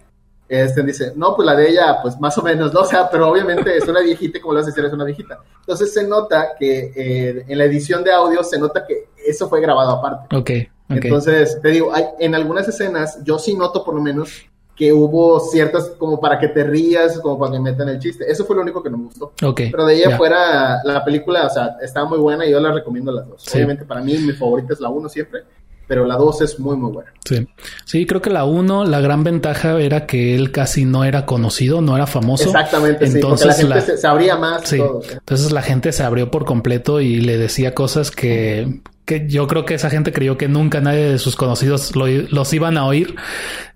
este 0.48 0.82
dice, 0.82 1.12
no, 1.16 1.34
pues 1.34 1.46
la 1.46 1.56
de 1.56 1.70
ella, 1.70 1.98
pues 2.02 2.20
más 2.20 2.36
o 2.38 2.42
menos, 2.42 2.72
¿no? 2.72 2.80
O 2.80 2.84
sea, 2.84 3.08
pero 3.10 3.28
obviamente 3.28 3.76
es 3.76 3.88
una 3.88 4.00
viejita, 4.00 4.40
como 4.40 4.52
lo 4.52 4.60
vas 4.60 4.66
a 4.66 4.70
decir, 4.70 4.84
es 4.84 4.92
una 4.92 5.04
viejita. 5.04 5.40
Entonces 5.60 5.92
se 5.92 6.06
nota 6.06 6.50
que 6.58 6.92
eh, 6.94 7.44
en 7.48 7.58
la 7.58 7.64
edición 7.64 8.04
de 8.04 8.12
audio 8.12 8.44
se 8.44 8.58
nota 8.58 8.86
que 8.86 9.08
eso 9.26 9.48
fue 9.48 9.60
grabado 9.60 9.92
aparte. 9.92 10.36
Ok. 10.36 10.50
Entonces, 10.88 11.58
te 11.60 11.70
digo, 11.70 11.92
hay, 11.92 12.04
en 12.20 12.34
algunas 12.34 12.68
escenas, 12.68 13.24
yo 13.24 13.38
sí 13.38 13.56
noto 13.56 13.84
por 13.84 13.94
lo 13.94 14.00
menos 14.00 14.46
que 14.76 14.92
hubo 14.92 15.40
ciertas 15.40 15.94
como 15.98 16.20
para 16.20 16.38
que 16.38 16.48
te 16.48 16.62
rías, 16.62 17.18
como 17.20 17.38
para 17.38 17.52
que 17.52 17.60
metan 17.60 17.88
el 17.88 17.98
chiste. 17.98 18.30
Eso 18.30 18.44
fue 18.44 18.54
lo 18.54 18.62
único 18.62 18.82
que 18.82 18.90
no 18.90 18.98
me 18.98 19.04
gustó. 19.04 19.32
Okay, 19.42 19.70
Pero 19.70 19.86
de 19.86 19.94
ahí 19.94 20.04
afuera, 20.04 20.82
la 20.84 21.02
película, 21.02 21.46
o 21.46 21.50
sea, 21.50 21.76
está 21.80 22.04
muy 22.04 22.18
buena 22.18 22.44
y 22.44 22.50
yo 22.50 22.60
la 22.60 22.72
recomiendo 22.72 23.10
las 23.10 23.26
dos. 23.26 23.54
Obviamente 23.54 23.86
para 23.86 24.02
mí 24.02 24.18
mi 24.18 24.32
favorita 24.32 24.74
es 24.74 24.80
la 24.80 24.90
uno 24.90 25.08
siempre, 25.08 25.44
pero 25.86 26.04
la 26.04 26.16
2 26.16 26.42
es 26.42 26.58
muy, 26.58 26.76
muy 26.76 26.92
buena. 26.92 27.12
Sí. 27.24 27.46
Sí, 27.84 28.06
creo 28.06 28.20
que 28.20 28.30
la 28.30 28.44
1, 28.44 28.84
la 28.84 29.00
gran 29.00 29.24
ventaja 29.24 29.78
era 29.80 30.06
que 30.06 30.34
él 30.34 30.50
casi 30.50 30.84
no 30.84 31.04
era 31.04 31.26
conocido, 31.26 31.80
no 31.80 31.96
era 31.96 32.06
famoso. 32.06 32.46
Exactamente, 32.46 33.06
Entonces, 33.06 33.56
sí, 33.56 33.62
porque 33.62 33.74
la 33.74 33.80
gente 33.82 33.98
se, 33.98 34.06
abría 34.06 34.36
más. 34.36 34.68
Sí. 34.68 34.80
Entonces 35.12 35.52
la 35.52 35.62
gente 35.62 35.92
se 35.92 36.02
abrió 36.02 36.30
por 36.30 36.44
completo 36.44 37.00
y 37.00 37.20
le 37.20 37.38
decía 37.38 37.74
cosas 37.74 38.10
que, 38.10 38.80
que 39.04 39.26
yo 39.28 39.46
creo 39.46 39.64
que 39.64 39.74
esa 39.74 39.90
gente 39.90 40.12
creyó 40.12 40.36
que 40.36 40.48
nunca 40.48 40.80
nadie 40.80 41.04
de 41.04 41.18
sus 41.18 41.36
conocidos 41.36 41.94
los 41.94 42.52
iban 42.52 42.76
a 42.76 42.86
oír. 42.86 43.14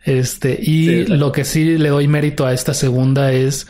Este, 0.05 0.59
y 0.61 1.07
lo 1.07 1.31
que 1.33 1.45
sí 1.45 1.79
le 1.79 1.89
doy 1.91 2.09
mérito 2.09 2.47
a 2.47 2.53
esta 2.53 2.75
segunda 2.75 3.33
es 3.33 3.67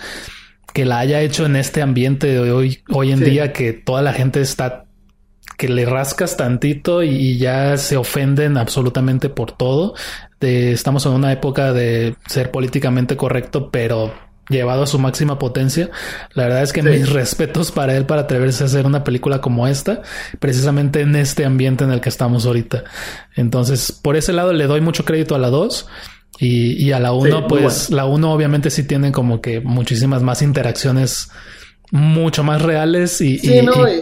que 0.73 0.85
la 0.85 1.01
haya 1.01 1.21
hecho 1.21 1.47
en 1.47 1.57
este 1.57 1.83
ambiente 1.83 2.29
de 2.29 2.53
hoy, 2.53 2.83
hoy 2.91 3.13
en 3.13 3.21
día 3.21 3.53
que 3.53 3.73
toda 3.73 4.03
la 4.03 4.13
gente 4.13 4.41
está 4.41 4.85
que 5.61 5.69
le 5.69 5.85
rascas 5.85 6.39
tantito 6.39 7.03
y 7.03 7.37
ya 7.37 7.77
se 7.77 7.99
ofenden 7.99 8.57
absolutamente 8.57 9.29
por 9.29 9.53
todo. 9.53 9.95
estamos 10.41 11.05
en 11.05 11.13
una 11.13 11.33
época 11.33 11.75
de 11.75 12.15
ser 12.27 12.51
políticamente 12.51 13.15
correcto, 13.19 13.69
pero 13.71 14.11
llevado 14.49 14.85
a 14.85 14.87
su 14.87 14.99
máxima 14.99 15.39
potencia. 15.39 15.91
La 16.33 16.45
verdad 16.45 16.63
es 16.63 16.73
que 16.73 16.83
mis 16.83 17.11
respetos 17.11 17.73
para 17.73 17.95
él 17.95 18.07
para 18.07 18.23
atreverse 18.23 18.65
a 18.65 18.69
hacer 18.69 18.87
una 18.87 19.05
película 19.05 19.43
como 19.43 19.69
esta, 19.69 20.01
precisamente 20.39 21.03
en 21.03 21.15
este 21.15 21.45
ambiente 21.45 21.85
en 21.85 21.93
el 21.93 22.01
que 22.01 22.09
estamos 22.09 22.47
ahorita. 22.47 22.85
Entonces, 23.37 23.93
por 23.93 24.17
ese 24.17 24.33
lado 24.33 24.55
le 24.55 24.67
doy 24.67 24.81
mucho 24.81 25.05
crédito 25.05 25.35
a 25.35 25.39
la 25.39 25.51
2. 25.51 25.87
Y, 26.43 26.91
a 26.93 27.01
la 27.01 27.13
1, 27.13 27.49
pues 27.49 27.91
la 27.91 28.07
1 28.07 28.33
obviamente 28.33 28.71
sí 28.71 28.85
tiene 28.85 29.13
como 29.13 29.43
que 29.43 29.61
muchísimas 29.61 30.23
más 30.23 30.41
interacciones 30.41 31.31
mucho 31.91 32.45
más 32.45 32.63
reales 32.63 33.21
y, 33.21 33.41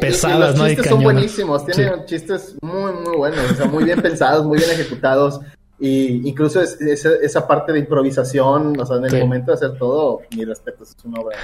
pesadas, 0.01 0.57
¿no? 0.57 0.65
Los 0.65 0.69
chistes 0.73 0.91
son 0.91 1.03
buenísimos, 1.03 1.67
tienen 1.67 2.05
chistes 2.07 2.55
muy, 2.61 2.93
muy 2.93 3.17
buenos, 3.17 3.51
o 3.51 3.55
sea, 3.55 3.67
muy 3.67 3.85
bien 3.85 4.01
pensados, 4.03 4.45
muy 4.45 4.59
bien 4.59 4.71
ejecutados. 4.71 5.41
Y 5.81 6.29
incluso 6.29 6.61
esa, 6.61 7.47
parte 7.47 7.73
de 7.73 7.79
improvisación, 7.79 8.79
o 8.79 8.85
sea, 8.85 8.97
en 8.97 9.05
el 9.05 9.21
momento 9.21 9.53
de 9.53 9.55
hacer 9.55 9.79
todo, 9.79 10.21
mi 10.37 10.45
respeto, 10.45 10.83
es 10.83 10.97
una 11.05 11.21
obra. 11.21 11.37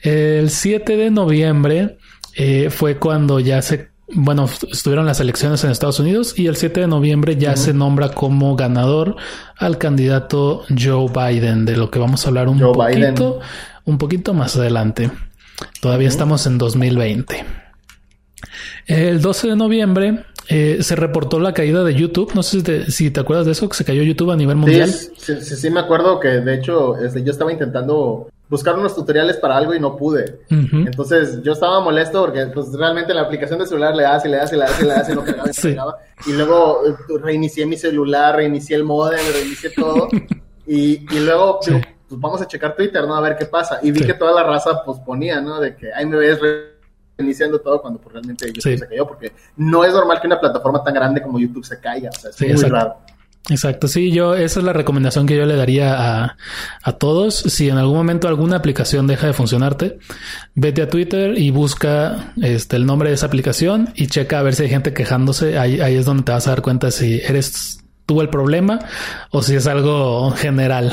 el 0.00 0.48
7 0.48 0.96
de 0.96 1.10
noviembre 1.10 1.98
eh, 2.36 2.70
fue 2.70 2.96
cuando 2.96 3.40
ya 3.40 3.60
se, 3.62 3.88
bueno, 4.14 4.48
estuvieron 4.70 5.06
las 5.06 5.18
elecciones 5.18 5.64
en 5.64 5.72
Estados 5.72 5.98
Unidos 5.98 6.38
y 6.38 6.46
el 6.46 6.54
7 6.54 6.82
de 6.82 6.86
noviembre 6.86 7.36
ya 7.36 7.56
se 7.56 7.74
nombra 7.74 8.10
como 8.10 8.54
ganador 8.54 9.16
al 9.56 9.76
candidato 9.76 10.62
Joe 10.68 11.08
Biden, 11.12 11.64
de 11.64 11.76
lo 11.76 11.90
que 11.90 11.98
vamos 11.98 12.24
a 12.24 12.28
hablar 12.28 12.48
un 12.48 12.60
poquito 12.60 13.40
un 13.88 13.96
poquito 13.96 14.34
más 14.34 14.54
adelante. 14.56 15.10
Todavía 15.80 16.08
estamos 16.08 16.46
en 16.46 16.58
2020. 16.58 17.44
El 18.86 19.20
12 19.22 19.48
de 19.48 19.56
noviembre 19.56 20.24
eh, 20.48 20.78
se 20.82 20.94
reportó 20.94 21.40
la 21.40 21.54
caída 21.54 21.82
de 21.82 21.94
YouTube. 21.94 22.32
No 22.34 22.42
sé 22.42 22.58
si 22.58 22.62
te, 22.62 22.90
si 22.90 23.10
te, 23.10 23.20
acuerdas 23.20 23.46
de 23.46 23.52
eso, 23.52 23.66
que 23.66 23.76
se 23.76 23.86
cayó 23.86 24.02
YouTube 24.02 24.30
a 24.30 24.36
nivel 24.36 24.56
mundial. 24.56 24.90
Sí, 24.90 25.36
sí, 25.40 25.56
sí, 25.56 25.70
me 25.70 25.80
acuerdo 25.80 26.20
que 26.20 26.28
de 26.28 26.54
hecho 26.54 26.96
este, 26.98 27.24
yo 27.24 27.32
estaba 27.32 27.50
intentando 27.50 28.28
buscar 28.50 28.78
unos 28.78 28.94
tutoriales 28.94 29.38
para 29.38 29.56
algo 29.56 29.74
y 29.74 29.80
no 29.80 29.96
pude. 29.96 30.40
Entonces 30.50 31.42
yo 31.42 31.52
estaba 31.52 31.80
molesto 31.80 32.20
porque 32.26 32.46
pues 32.46 32.70
realmente 32.74 33.14
la 33.14 33.22
aplicación 33.22 33.58
de 33.58 33.66
celular 33.66 33.96
le 33.96 34.02
das 34.02 34.24
y 34.26 34.28
le 34.28 34.36
das 34.36 34.52
y 34.52 34.56
le 34.56 34.62
das 34.62 34.80
y 34.80 34.84
le 34.84 34.88
das 34.90 35.08
y 35.08 35.14
no 35.14 35.24
cargaba 35.24 35.50
y. 36.26 36.30
Y 36.30 36.32
luego 36.34 36.80
eh, 36.86 37.18
reinicié 37.22 37.64
mi 37.64 37.76
celular, 37.76 38.36
reinicié 38.36 38.76
el 38.76 38.84
modem, 38.84 39.20
reinicié 39.32 39.70
todo. 39.70 40.08
y, 40.66 41.06
y 41.14 41.20
luego 41.20 41.60
pues 42.08 42.20
vamos 42.20 42.40
a 42.40 42.46
checar 42.46 42.74
Twitter, 42.74 43.04
¿no? 43.06 43.14
A 43.14 43.20
ver 43.20 43.36
qué 43.36 43.46
pasa. 43.46 43.78
Y 43.82 43.90
vi 43.90 44.04
que 44.04 44.14
toda 44.14 44.32
la 44.32 44.42
raza 44.42 44.82
pues 44.84 44.98
ponía, 45.00 45.40
¿no? 45.40 45.60
De 45.60 45.76
que 45.76 45.92
ahí 45.92 46.06
me 46.06 46.16
ves 46.16 46.38
reiniciando 47.16 47.60
todo 47.60 47.82
cuando 47.82 48.00
pues, 48.00 48.12
realmente 48.14 48.46
YouTube 48.46 48.78
se 48.78 48.88
cayó, 48.88 49.06
porque 49.06 49.32
no 49.56 49.84
es 49.84 49.92
normal 49.92 50.20
que 50.20 50.26
una 50.26 50.40
plataforma 50.40 50.82
tan 50.82 50.94
grande 50.94 51.20
como 51.20 51.38
YouTube 51.38 51.64
se 51.64 51.78
caiga, 51.80 52.10
o 52.10 52.18
sea, 52.18 52.30
es 52.30 52.62
muy 52.62 52.70
raro. 52.70 52.96
Exacto, 53.50 53.88
sí, 53.88 54.12
yo, 54.12 54.34
esa 54.34 54.60
es 54.60 54.66
la 54.66 54.74
recomendación 54.74 55.26
que 55.26 55.36
yo 55.36 55.46
le 55.46 55.56
daría 55.56 55.94
a, 55.94 56.36
a, 56.82 56.92
todos. 56.92 57.34
Si 57.34 57.68
en 57.70 57.78
algún 57.78 57.96
momento 57.96 58.28
alguna 58.28 58.56
aplicación 58.56 59.06
deja 59.06 59.26
de 59.26 59.32
funcionarte, 59.32 59.98
vete 60.54 60.82
a 60.82 60.88
Twitter 60.88 61.38
y 61.38 61.50
busca 61.50 62.34
este, 62.42 62.76
el 62.76 62.84
nombre 62.84 63.08
de 63.08 63.14
esa 63.14 63.26
aplicación 63.26 63.88
y 63.94 64.08
checa 64.08 64.38
a 64.38 64.42
ver 64.42 64.54
si 64.54 64.64
hay 64.64 64.68
gente 64.68 64.92
quejándose. 64.92 65.58
Ahí, 65.58 65.80
ahí 65.80 65.96
es 65.96 66.04
donde 66.04 66.24
te 66.24 66.32
vas 66.32 66.46
a 66.46 66.50
dar 66.50 66.62
cuenta 66.62 66.90
si 66.90 67.20
eres 67.20 67.82
tú 68.04 68.20
el 68.20 68.28
problema 68.28 68.80
o 69.30 69.42
si 69.42 69.54
es 69.54 69.66
algo 69.66 70.30
general. 70.32 70.92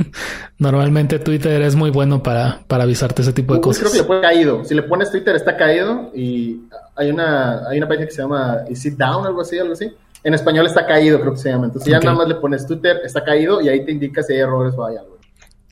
Normalmente 0.60 1.18
Twitter 1.18 1.62
es 1.62 1.74
muy 1.74 1.88
bueno 1.88 2.22
para, 2.22 2.60
para 2.66 2.84
avisarte 2.84 3.22
ese 3.22 3.32
tipo 3.32 3.54
de 3.54 3.62
cosas. 3.62 3.80
Creo 3.80 3.92
que 3.92 3.98
le 3.98 4.04
puede 4.04 4.20
caído. 4.20 4.62
Si 4.62 4.74
le 4.74 4.82
pones 4.82 5.10
Twitter 5.10 5.34
está 5.34 5.56
caído 5.56 6.12
y 6.14 6.60
hay 6.94 7.10
una, 7.10 7.66
hay 7.66 7.78
una 7.78 7.88
página 7.88 8.06
que 8.06 8.12
se 8.12 8.20
llama 8.20 8.58
Is 8.68 8.84
It 8.84 8.98
Down, 8.98 9.26
algo 9.26 9.40
así, 9.40 9.58
algo 9.58 9.72
así. 9.72 9.90
En 10.22 10.34
español 10.34 10.66
está 10.66 10.84
caído, 10.84 11.18
creo 11.18 11.32
que 11.32 11.38
se 11.38 11.48
llama. 11.48 11.64
Entonces 11.64 11.90
ya 11.90 11.98
nada 12.00 12.14
más 12.14 12.28
le 12.28 12.34
pones 12.34 12.66
Twitter, 12.66 13.00
está 13.02 13.24
caído 13.24 13.62
y 13.62 13.70
ahí 13.70 13.86
te 13.86 13.92
indica 13.92 14.22
si 14.22 14.34
hay 14.34 14.40
errores 14.40 14.74
o 14.76 14.84
hay 14.84 14.98
algo. 14.98 15.16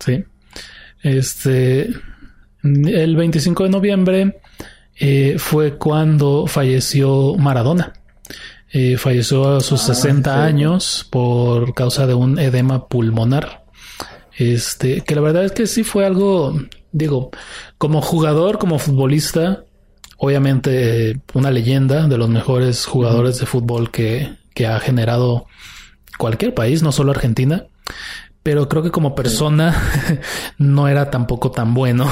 Sí. 0.00 0.24
Este, 1.02 1.90
el 2.62 3.14
25 3.14 3.64
de 3.64 3.68
noviembre 3.68 4.40
eh, 4.98 5.36
fue 5.38 5.76
cuando 5.76 6.46
falleció 6.46 7.34
Maradona. 7.34 7.92
Eh, 8.72 8.96
falleció 8.96 9.56
a 9.56 9.60
sus 9.60 9.82
60 9.82 10.34
ah, 10.34 10.46
años 10.46 11.06
por 11.10 11.74
causa 11.74 12.06
de 12.06 12.14
un 12.14 12.38
edema 12.38 12.88
pulmonar. 12.88 13.67
Este, 14.38 15.00
que 15.00 15.16
la 15.16 15.20
verdad 15.20 15.44
es 15.44 15.52
que 15.52 15.66
sí 15.66 15.82
fue 15.82 16.06
algo, 16.06 16.54
digo, 16.92 17.30
como 17.76 18.00
jugador, 18.00 18.58
como 18.58 18.78
futbolista, 18.78 19.64
obviamente 20.16 21.20
una 21.34 21.50
leyenda 21.50 22.06
de 22.06 22.16
los 22.16 22.28
mejores 22.28 22.86
jugadores 22.86 23.40
de 23.40 23.46
fútbol 23.46 23.90
que, 23.90 24.36
que 24.54 24.68
ha 24.68 24.78
generado 24.78 25.46
cualquier 26.18 26.54
país, 26.54 26.84
no 26.84 26.92
solo 26.92 27.10
Argentina. 27.10 27.66
Pero 28.44 28.68
creo 28.68 28.84
que 28.84 28.92
como 28.92 29.16
persona 29.16 29.74
no 30.58 30.86
era 30.86 31.10
tampoco 31.10 31.50
tan 31.50 31.74
bueno. 31.74 32.08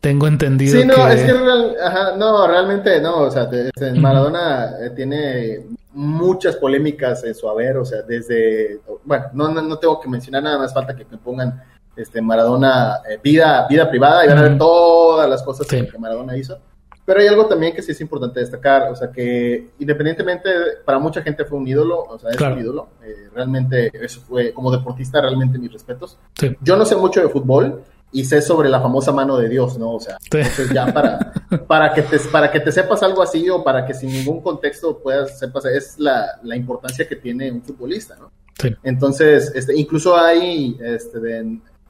Tengo 0.00 0.26
entendido. 0.26 0.80
Sí, 0.80 0.86
no, 0.86 1.08
es 1.08 1.22
que 1.22 1.32
no, 1.32 2.46
realmente 2.46 3.00
no. 3.00 3.22
O 3.22 3.30
sea, 3.30 3.48
Maradona 3.96 4.72
eh, 4.80 4.90
tiene 4.90 5.66
muchas 5.92 6.56
polémicas 6.56 7.24
en 7.24 7.34
su 7.34 7.48
haber, 7.48 7.78
o 7.78 7.84
sea, 7.84 8.02
desde, 8.02 8.80
bueno, 9.04 9.26
no, 9.32 9.48
no, 9.48 9.78
tengo 9.78 9.98
que 9.98 10.08
mencionar 10.08 10.42
nada 10.42 10.58
más, 10.58 10.74
falta 10.74 10.94
que 10.94 11.06
me 11.10 11.16
pongan 11.16 11.62
este 11.96 12.20
Maradona 12.20 13.00
eh, 13.08 13.18
vida, 13.22 13.66
vida 13.68 13.88
privada 13.88 14.24
y 14.24 14.28
van 14.28 14.38
a 14.38 14.42
ver 14.42 14.58
todas 14.58 15.28
las 15.28 15.42
cosas 15.42 15.66
que 15.66 15.88
Maradona 15.98 16.36
hizo. 16.36 16.58
Pero 17.06 17.20
hay 17.20 17.28
algo 17.28 17.46
también 17.46 17.72
que 17.72 17.82
sí 17.82 17.92
es 17.92 18.00
importante 18.00 18.40
destacar, 18.40 18.90
o 18.90 18.96
sea, 18.96 19.12
que 19.12 19.70
independientemente, 19.78 20.50
para 20.84 20.98
mucha 20.98 21.22
gente 21.22 21.44
fue 21.44 21.56
un 21.56 21.66
ídolo, 21.66 22.02
o 22.02 22.18
sea, 22.18 22.30
es 22.30 22.40
un 22.40 22.58
ídolo, 22.58 22.88
eh, 23.02 23.28
realmente 23.32 23.92
eso 24.04 24.20
fue, 24.20 24.52
como 24.52 24.72
deportista, 24.72 25.20
realmente 25.20 25.56
mis 25.56 25.72
respetos. 25.72 26.18
Yo 26.60 26.76
no 26.76 26.84
sé 26.84 26.96
mucho 26.96 27.22
de 27.22 27.28
fútbol, 27.28 27.84
y 28.12 28.24
sé 28.24 28.40
sobre 28.40 28.68
la 28.68 28.80
famosa 28.80 29.12
mano 29.12 29.36
de 29.36 29.48
Dios, 29.48 29.78
¿no? 29.78 29.92
O 29.92 30.00
sea, 30.00 30.18
entonces 30.30 30.70
ya 30.72 30.92
para, 30.92 31.32
para, 31.66 31.92
que 31.92 32.02
te, 32.02 32.18
para 32.18 32.50
que 32.50 32.60
te 32.60 32.72
sepas 32.72 33.02
algo 33.02 33.22
así 33.22 33.48
o 33.50 33.62
para 33.62 33.84
que 33.84 33.94
sin 33.94 34.10
ningún 34.10 34.40
contexto 34.40 34.98
puedas 34.98 35.38
sepas, 35.38 35.64
es 35.66 35.98
la, 35.98 36.38
la 36.42 36.56
importancia 36.56 37.06
que 37.06 37.16
tiene 37.16 37.50
un 37.50 37.62
futbolista, 37.62 38.16
¿no? 38.18 38.30
Sí. 38.60 38.74
Entonces, 38.82 39.52
este, 39.54 39.78
incluso 39.78 40.16
hay, 40.16 40.78
este, 40.80 41.18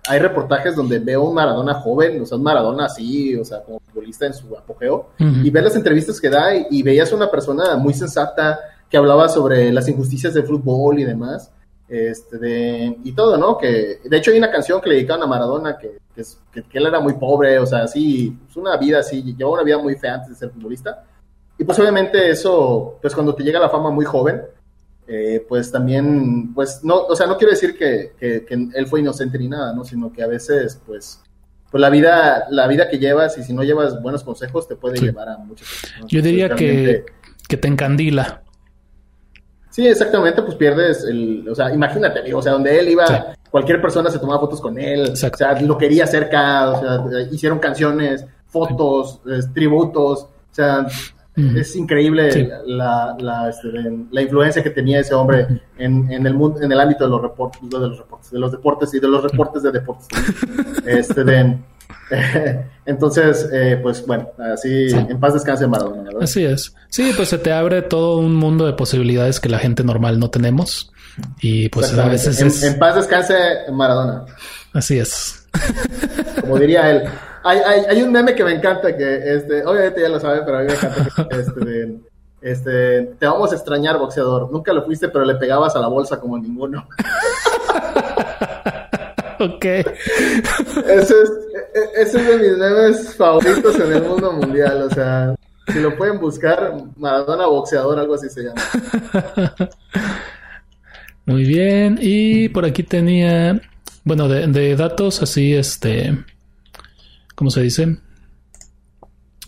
hay 0.09 0.19
reportajes 0.19 0.75
donde 0.75 0.99
veo 0.99 1.23
un 1.23 1.35
Maradona 1.35 1.75
joven, 1.75 2.21
o 2.21 2.27
sea, 2.27 2.39
un 2.39 2.43
Maradona 2.43 2.87
así, 2.87 3.37
o 3.37 3.45
sea, 3.45 3.62
como 3.62 3.79
futbolista 3.81 4.27
en 4.27 4.35
su 4.35 4.57
apogeo, 4.57 5.11
y 5.19 5.49
ver 5.51 5.62
las 5.62 5.77
entrevistas 5.77 6.21
que 6.21 6.29
da 6.29 6.57
y, 6.57 6.67
y 6.71 6.83
veías 6.83 7.12
una 7.12 7.31
persona 7.31 7.77
muy 7.77 7.95
sensata 7.95 8.59
que 8.91 8.97
hablaba 8.97 9.29
sobre 9.29 9.73
las 9.73 9.89
injusticias 9.89 10.35
del 10.35 10.45
fútbol 10.45 10.99
y 10.99 11.05
demás 11.05 11.53
este, 11.89 12.39
de, 12.39 12.97
y 13.05 13.12
todo, 13.12 13.39
¿no? 13.39 13.57
Que 13.57 14.01
de 14.05 14.16
hecho 14.16 14.30
hay 14.30 14.39
una 14.39 14.51
canción 14.51 14.80
que 14.80 14.89
le 14.89 14.97
dedicaron 14.97 15.22
a 15.22 15.26
Maradona 15.26 15.78
que, 15.78 15.99
que, 16.14 16.62
que, 16.62 16.78
él 16.78 16.87
era 16.87 17.01
muy 17.01 17.14
pobre, 17.14 17.59
o 17.59 17.66
sea, 17.66 17.84
así, 17.84 18.37
pues 18.45 18.57
una 18.57 18.76
vida 18.76 19.01
así, 19.01 19.22
llevaba 19.22 19.55
una 19.55 19.64
vida 19.64 19.78
muy 19.78 19.95
fea 19.97 20.14
antes 20.14 20.30
de 20.30 20.37
ser 20.37 20.51
futbolista. 20.51 21.05
Y 21.59 21.64
pues 21.64 21.78
obviamente 21.78 22.28
eso, 22.28 22.99
pues 23.01 23.14
cuando 23.14 23.34
te 23.34 23.43
llega 23.43 23.61
la 23.61 23.70
fama 23.70 23.91
muy 23.91 24.05
joven, 24.05 24.43
eh, 25.09 25.45
pues 25.49 25.70
también, 25.70 26.53
pues 26.53 26.80
no, 26.82 27.03
o 27.03 27.14
sea, 27.14 27.26
no 27.26 27.37
quiero 27.37 27.53
decir 27.53 27.76
que, 27.78 28.12
que, 28.18 28.45
él 28.74 28.87
fue 28.87 29.01
inocente 29.01 29.39
ni 29.39 29.49
nada, 29.49 29.72
¿no? 29.72 29.84
Sino 29.84 30.12
que 30.12 30.22
a 30.22 30.26
veces, 30.26 30.80
pues, 30.84 31.22
pues 31.70 31.80
la 31.80 31.89
vida, 31.89 32.47
la 32.51 32.66
vida 32.66 32.89
que 32.89 32.99
llevas 32.99 33.39
y 33.39 33.45
si 33.45 33.53
no 33.53 33.62
llevas 33.62 34.03
buenos 34.03 34.24
consejos 34.24 34.66
te 34.66 34.74
puede 34.74 34.99
llevar 34.99 35.28
a 35.28 35.39
muchas 35.39 35.68
cosas. 35.68 36.07
Yo 36.09 36.20
diría 36.20 36.51
que, 36.51 37.05
que 37.49 37.57
te 37.57 37.68
encandila. 37.68 38.43
Sí, 39.77 39.87
exactamente, 39.87 40.41
pues 40.41 40.55
pierdes 40.55 41.05
el, 41.05 41.47
o 41.51 41.55
sea, 41.55 41.70
imagínate, 41.70 42.33
o 42.33 42.41
sea, 42.41 42.53
donde 42.53 42.81
él 42.81 42.89
iba 42.89 43.35
cualquier 43.51 43.79
persona 43.79 44.09
se 44.09 44.18
tomaba 44.18 44.41
fotos 44.41 44.59
con 44.59 44.79
él, 44.79 45.11
o 45.12 45.14
sea, 45.14 45.61
lo 45.61 45.77
quería 45.77 46.07
cerca, 46.07 46.70
o 46.70 47.11
sea, 47.11 47.20
hicieron 47.31 47.59
canciones, 47.59 48.24
fotos, 48.47 49.20
tributos, 49.53 50.22
o 50.22 50.29
sea, 50.51 50.87
es 51.37 51.77
increíble 51.77 52.51
la, 52.64 53.18
la, 53.20 53.51
este, 53.51 53.68
la, 54.11 54.22
influencia 54.22 54.62
que 54.62 54.70
tenía 54.70 55.01
ese 55.01 55.12
hombre 55.12 55.47
en, 55.77 56.11
en, 56.11 56.27
el 56.27 56.33
mundo, 56.33 56.62
en 56.62 56.72
el 56.72 56.81
ámbito 56.81 57.05
de 57.05 57.11
los, 57.11 57.20
reportes, 57.20 57.61
de 57.68 57.79
los 57.79 57.99
reportes, 57.99 58.31
de 58.31 58.39
los 58.39 58.53
deportes 58.53 58.95
y 58.95 58.99
de 58.99 59.09
los 59.09 59.22
reportes 59.22 59.62
de 59.62 59.72
deportes. 59.72 60.09
este, 60.87 61.22
de, 61.22 61.59
entonces, 62.87 63.49
eh, 63.53 63.78
pues 63.82 64.07
bueno, 64.07 64.30
así 64.53 64.89
en 64.93 65.18
paz 65.18 65.34
descanse 65.34 65.66
Maradona. 65.66 66.03
¿verdad? 66.03 66.22
Así 66.22 66.45
es. 66.45 66.74
Sí, 66.89 67.12
pues 67.16 67.28
se 67.28 67.39
te 67.39 67.53
abre 67.53 67.82
todo 67.82 68.18
un 68.18 68.34
mundo 68.34 68.66
de 68.66 68.72
posibilidades 68.72 69.41
que 69.41 69.49
la 69.49 69.59
gente 69.59 69.84
normal 69.84 70.18
no 70.18 70.30
tenemos. 70.30 70.93
Y 71.41 71.68
pues 71.70 71.97
a 71.97 72.09
veces 72.09 72.41
en, 72.41 72.49
es... 72.49 72.62
en 72.62 72.78
paz 72.78 72.97
descanse 72.97 73.34
Maradona. 73.72 74.24
Así 74.72 74.99
es. 74.99 75.49
Como 76.41 76.59
diría 76.59 76.91
él, 76.91 77.05
hay, 77.43 77.59
hay, 77.61 77.80
hay, 77.89 78.03
un 78.03 78.12
meme 78.12 78.34
que 78.34 78.45
me 78.45 78.53
encanta 78.53 78.97
que, 78.97 79.34
este, 79.37 79.64
obviamente 79.64 80.01
ya 80.03 80.09
lo 80.09 80.20
saben, 80.20 80.43
pero 80.45 80.59
a 80.59 80.61
mí 80.62 80.66
me 80.66 80.74
encanta 80.74 81.28
que, 81.28 81.41
este, 81.41 82.01
este, 82.41 83.03
te 83.18 83.26
vamos 83.26 83.53
a 83.53 83.55
extrañar, 83.55 83.99
boxeador. 83.99 84.51
Nunca 84.53 84.72
lo 84.72 84.84
fuiste, 84.84 85.09
pero 85.09 85.24
le 85.24 85.37
pegabas 85.37 85.74
a 85.76 85.80
la 85.80 85.89
bolsa 85.89 86.20
como 86.20 86.39
ninguno. 86.39 86.87
ok. 89.45 89.64
Ese 89.64 91.14
es, 91.22 91.30
ese 91.97 92.20
es 92.20 92.26
de 92.26 92.39
mis 92.39 92.59
memes 92.59 93.14
favoritos 93.14 93.78
en 93.80 93.93
el 93.93 94.03
mundo 94.03 94.32
mundial. 94.32 94.82
O 94.82 94.91
sea, 94.91 95.34
si 95.72 95.80
lo 95.80 95.97
pueden 95.97 96.18
buscar, 96.18 96.72
Maradona 96.97 97.47
boxeador, 97.47 97.99
algo 97.99 98.14
así 98.14 98.28
se 98.28 98.45
llama. 98.45 98.62
Muy 101.26 101.45
bien. 101.45 101.99
Y 102.01 102.49
por 102.51 102.64
aquí 102.64 102.82
tenía, 102.82 103.61
bueno, 104.05 104.28
de, 104.28 104.47
de 104.47 104.76
datos 104.76 105.22
así, 105.22 105.55
este 105.55 106.16
¿cómo 107.37 107.51
se 107.51 107.62
dice? 107.62 107.99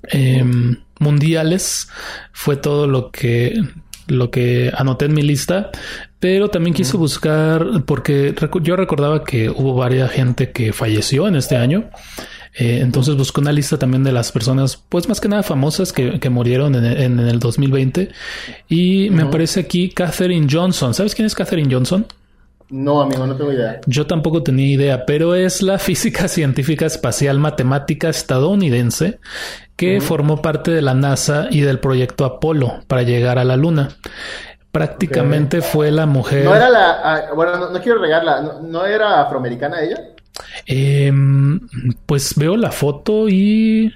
Em, 0.04 0.76
mundiales 1.00 1.88
fue 2.32 2.56
todo 2.56 2.86
lo 2.86 3.10
que 3.10 3.60
lo 4.06 4.30
que 4.30 4.72
anoté 4.74 5.06
en 5.06 5.14
mi 5.14 5.22
lista, 5.22 5.70
pero 6.20 6.48
también 6.48 6.74
quise 6.74 6.96
buscar 6.96 7.64
porque 7.86 8.34
yo 8.62 8.76
recordaba 8.76 9.24
que 9.24 9.50
hubo 9.50 9.74
varias 9.74 10.10
gente 10.10 10.50
que 10.50 10.72
falleció 10.72 11.28
en 11.28 11.36
este 11.36 11.56
año. 11.56 11.90
Eh, 12.58 12.80
entonces 12.80 13.14
busqué 13.14 13.40
una 13.40 13.52
lista 13.52 13.78
también 13.78 14.02
de 14.02 14.10
las 14.10 14.32
personas, 14.32 14.76
pues 14.88 15.08
más 15.08 15.20
que 15.20 15.28
nada 15.28 15.44
famosas 15.44 15.92
que, 15.92 16.30
murieron 16.30 16.74
en, 16.74 17.20
el 17.20 17.38
2020. 17.38 18.10
Y 18.68 19.10
me 19.10 19.22
aparece 19.22 19.60
aquí 19.60 19.90
Katherine 19.90 20.48
Johnson. 20.50 20.92
¿Sabes 20.92 21.14
quién 21.14 21.26
es 21.26 21.34
Katherine 21.34 21.72
Johnson? 21.72 22.06
No, 22.70 23.00
amigo, 23.00 23.26
no 23.26 23.36
tengo 23.36 23.52
idea. 23.52 23.80
Yo 23.86 24.06
tampoco 24.06 24.42
tenía 24.42 24.66
idea, 24.66 25.06
pero 25.06 25.34
es 25.34 25.62
la 25.62 25.78
física 25.78 26.26
científica 26.26 26.86
espacial 26.86 27.38
matemática 27.38 28.08
estadounidense 28.08 29.20
que 29.76 30.00
formó 30.00 30.42
parte 30.42 30.72
de 30.72 30.82
la 30.82 30.92
NASA 30.92 31.46
y 31.52 31.60
del 31.60 31.78
proyecto 31.78 32.24
Apolo 32.24 32.80
para 32.88 33.04
llegar 33.04 33.38
a 33.38 33.44
la 33.44 33.56
Luna. 33.56 33.90
Prácticamente 34.78 35.60
fue 35.60 35.90
la 35.90 36.06
mujer. 36.06 36.44
No 36.44 36.54
era 36.54 36.68
la. 36.68 37.00
Ah, 37.02 37.22
bueno, 37.34 37.70
no, 37.70 37.80
quiero 37.80 37.98
regarla. 37.98 38.60
¿No, 38.62 38.86
era 38.86 39.22
afroamericana 39.22 39.82
ella? 39.82 40.10
Em, 40.66 41.58
pues 42.06 42.36
veo 42.36 42.56
la 42.56 42.70
foto 42.70 43.28
y. 43.28 43.92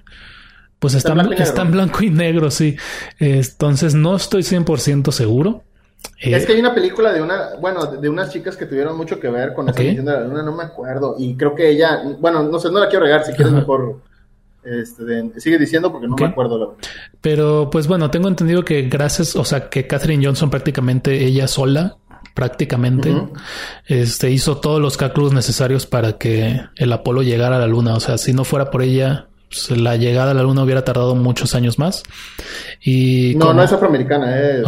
Pues 0.80 0.95
está, 0.95 1.14
está, 1.39 1.62
en 1.62 1.70
blanco 1.70 2.03
y 2.03 2.11
negro, 2.11 2.51
sí. 2.51 2.76
Entonces 3.20 3.95
no 3.95 4.16
estoy 4.16 4.43
100% 4.43 5.12
seguro. 5.12 5.62
Eh, 6.18 6.35
es 6.35 6.45
que 6.45 6.55
hay 6.55 6.59
una 6.59 6.74
película 6.74 7.12
de 7.12 7.22
una, 7.22 7.51
bueno, 7.61 7.87
de 7.87 8.09
unas 8.09 8.33
chicas 8.33 8.57
que 8.57 8.66
tuvieron 8.66 8.97
mucho 8.97 9.20
que 9.20 9.28
ver 9.28 9.55
con 9.55 9.68
esa 9.68 9.80
misión 9.80 10.05
de 10.05 10.12
la 10.12 10.20
luna, 10.22 10.43
no 10.43 10.57
me 10.57 10.64
acuerdo. 10.64 11.14
Y 11.16 11.37
creo 11.37 11.55
que 11.55 11.68
ella, 11.68 12.03
bueno, 12.18 12.43
no 12.43 12.59
sé, 12.59 12.72
no 12.72 12.80
la 12.80 12.89
quiero 12.89 13.05
regar, 13.05 13.24
si 13.24 13.33
quieres 13.35 13.53
mejor 13.53 14.01
este, 14.65 15.41
sigue 15.41 15.59
diciendo 15.59 15.91
porque 15.91 16.07
no 16.07 16.17
me 16.17 16.27
acuerdo 16.27 16.59
la 16.59 16.87
Pero 17.21 17.69
pues 17.71 17.89
bueno, 17.89 18.11
tengo 18.11 18.29
entendido 18.29 18.65
que 18.65 18.83
gracias, 18.83 19.35
o 19.35 19.45
sea, 19.45 19.69
que 19.69 19.87
Catherine 19.87 20.25
Johnson 20.25 20.51
prácticamente 20.51 21.25
ella 21.25 21.49
sola, 21.49 21.97
prácticamente, 22.35 23.13
este, 23.87 24.31
hizo 24.31 24.59
todos 24.59 24.81
los 24.81 24.97
cálculos 24.97 25.33
necesarios 25.33 25.87
para 25.87 26.15
que 26.15 26.61
el 26.77 26.93
Apolo 26.93 27.23
llegara 27.23 27.57
a 27.57 27.59
la 27.59 27.67
luna. 27.67 27.95
O 27.95 28.01
sea, 28.01 28.19
si 28.19 28.33
no 28.33 28.45
fuera 28.45 28.71
por 28.71 28.83
ella, 28.83 29.27
pues, 29.49 29.71
la 29.79 29.97
llegada 29.97 30.31
a 30.31 30.35
la 30.35 30.43
luna 30.43 30.63
hubiera 30.63 30.85
tardado 30.85 31.15
muchos 31.15 31.55
años 31.55 31.79
más. 31.79 32.03
Y 32.81 33.35
no, 33.37 33.53
no 33.53 33.63
es 33.63 33.73
afroamericana, 33.73 34.39
eh. 34.39 34.63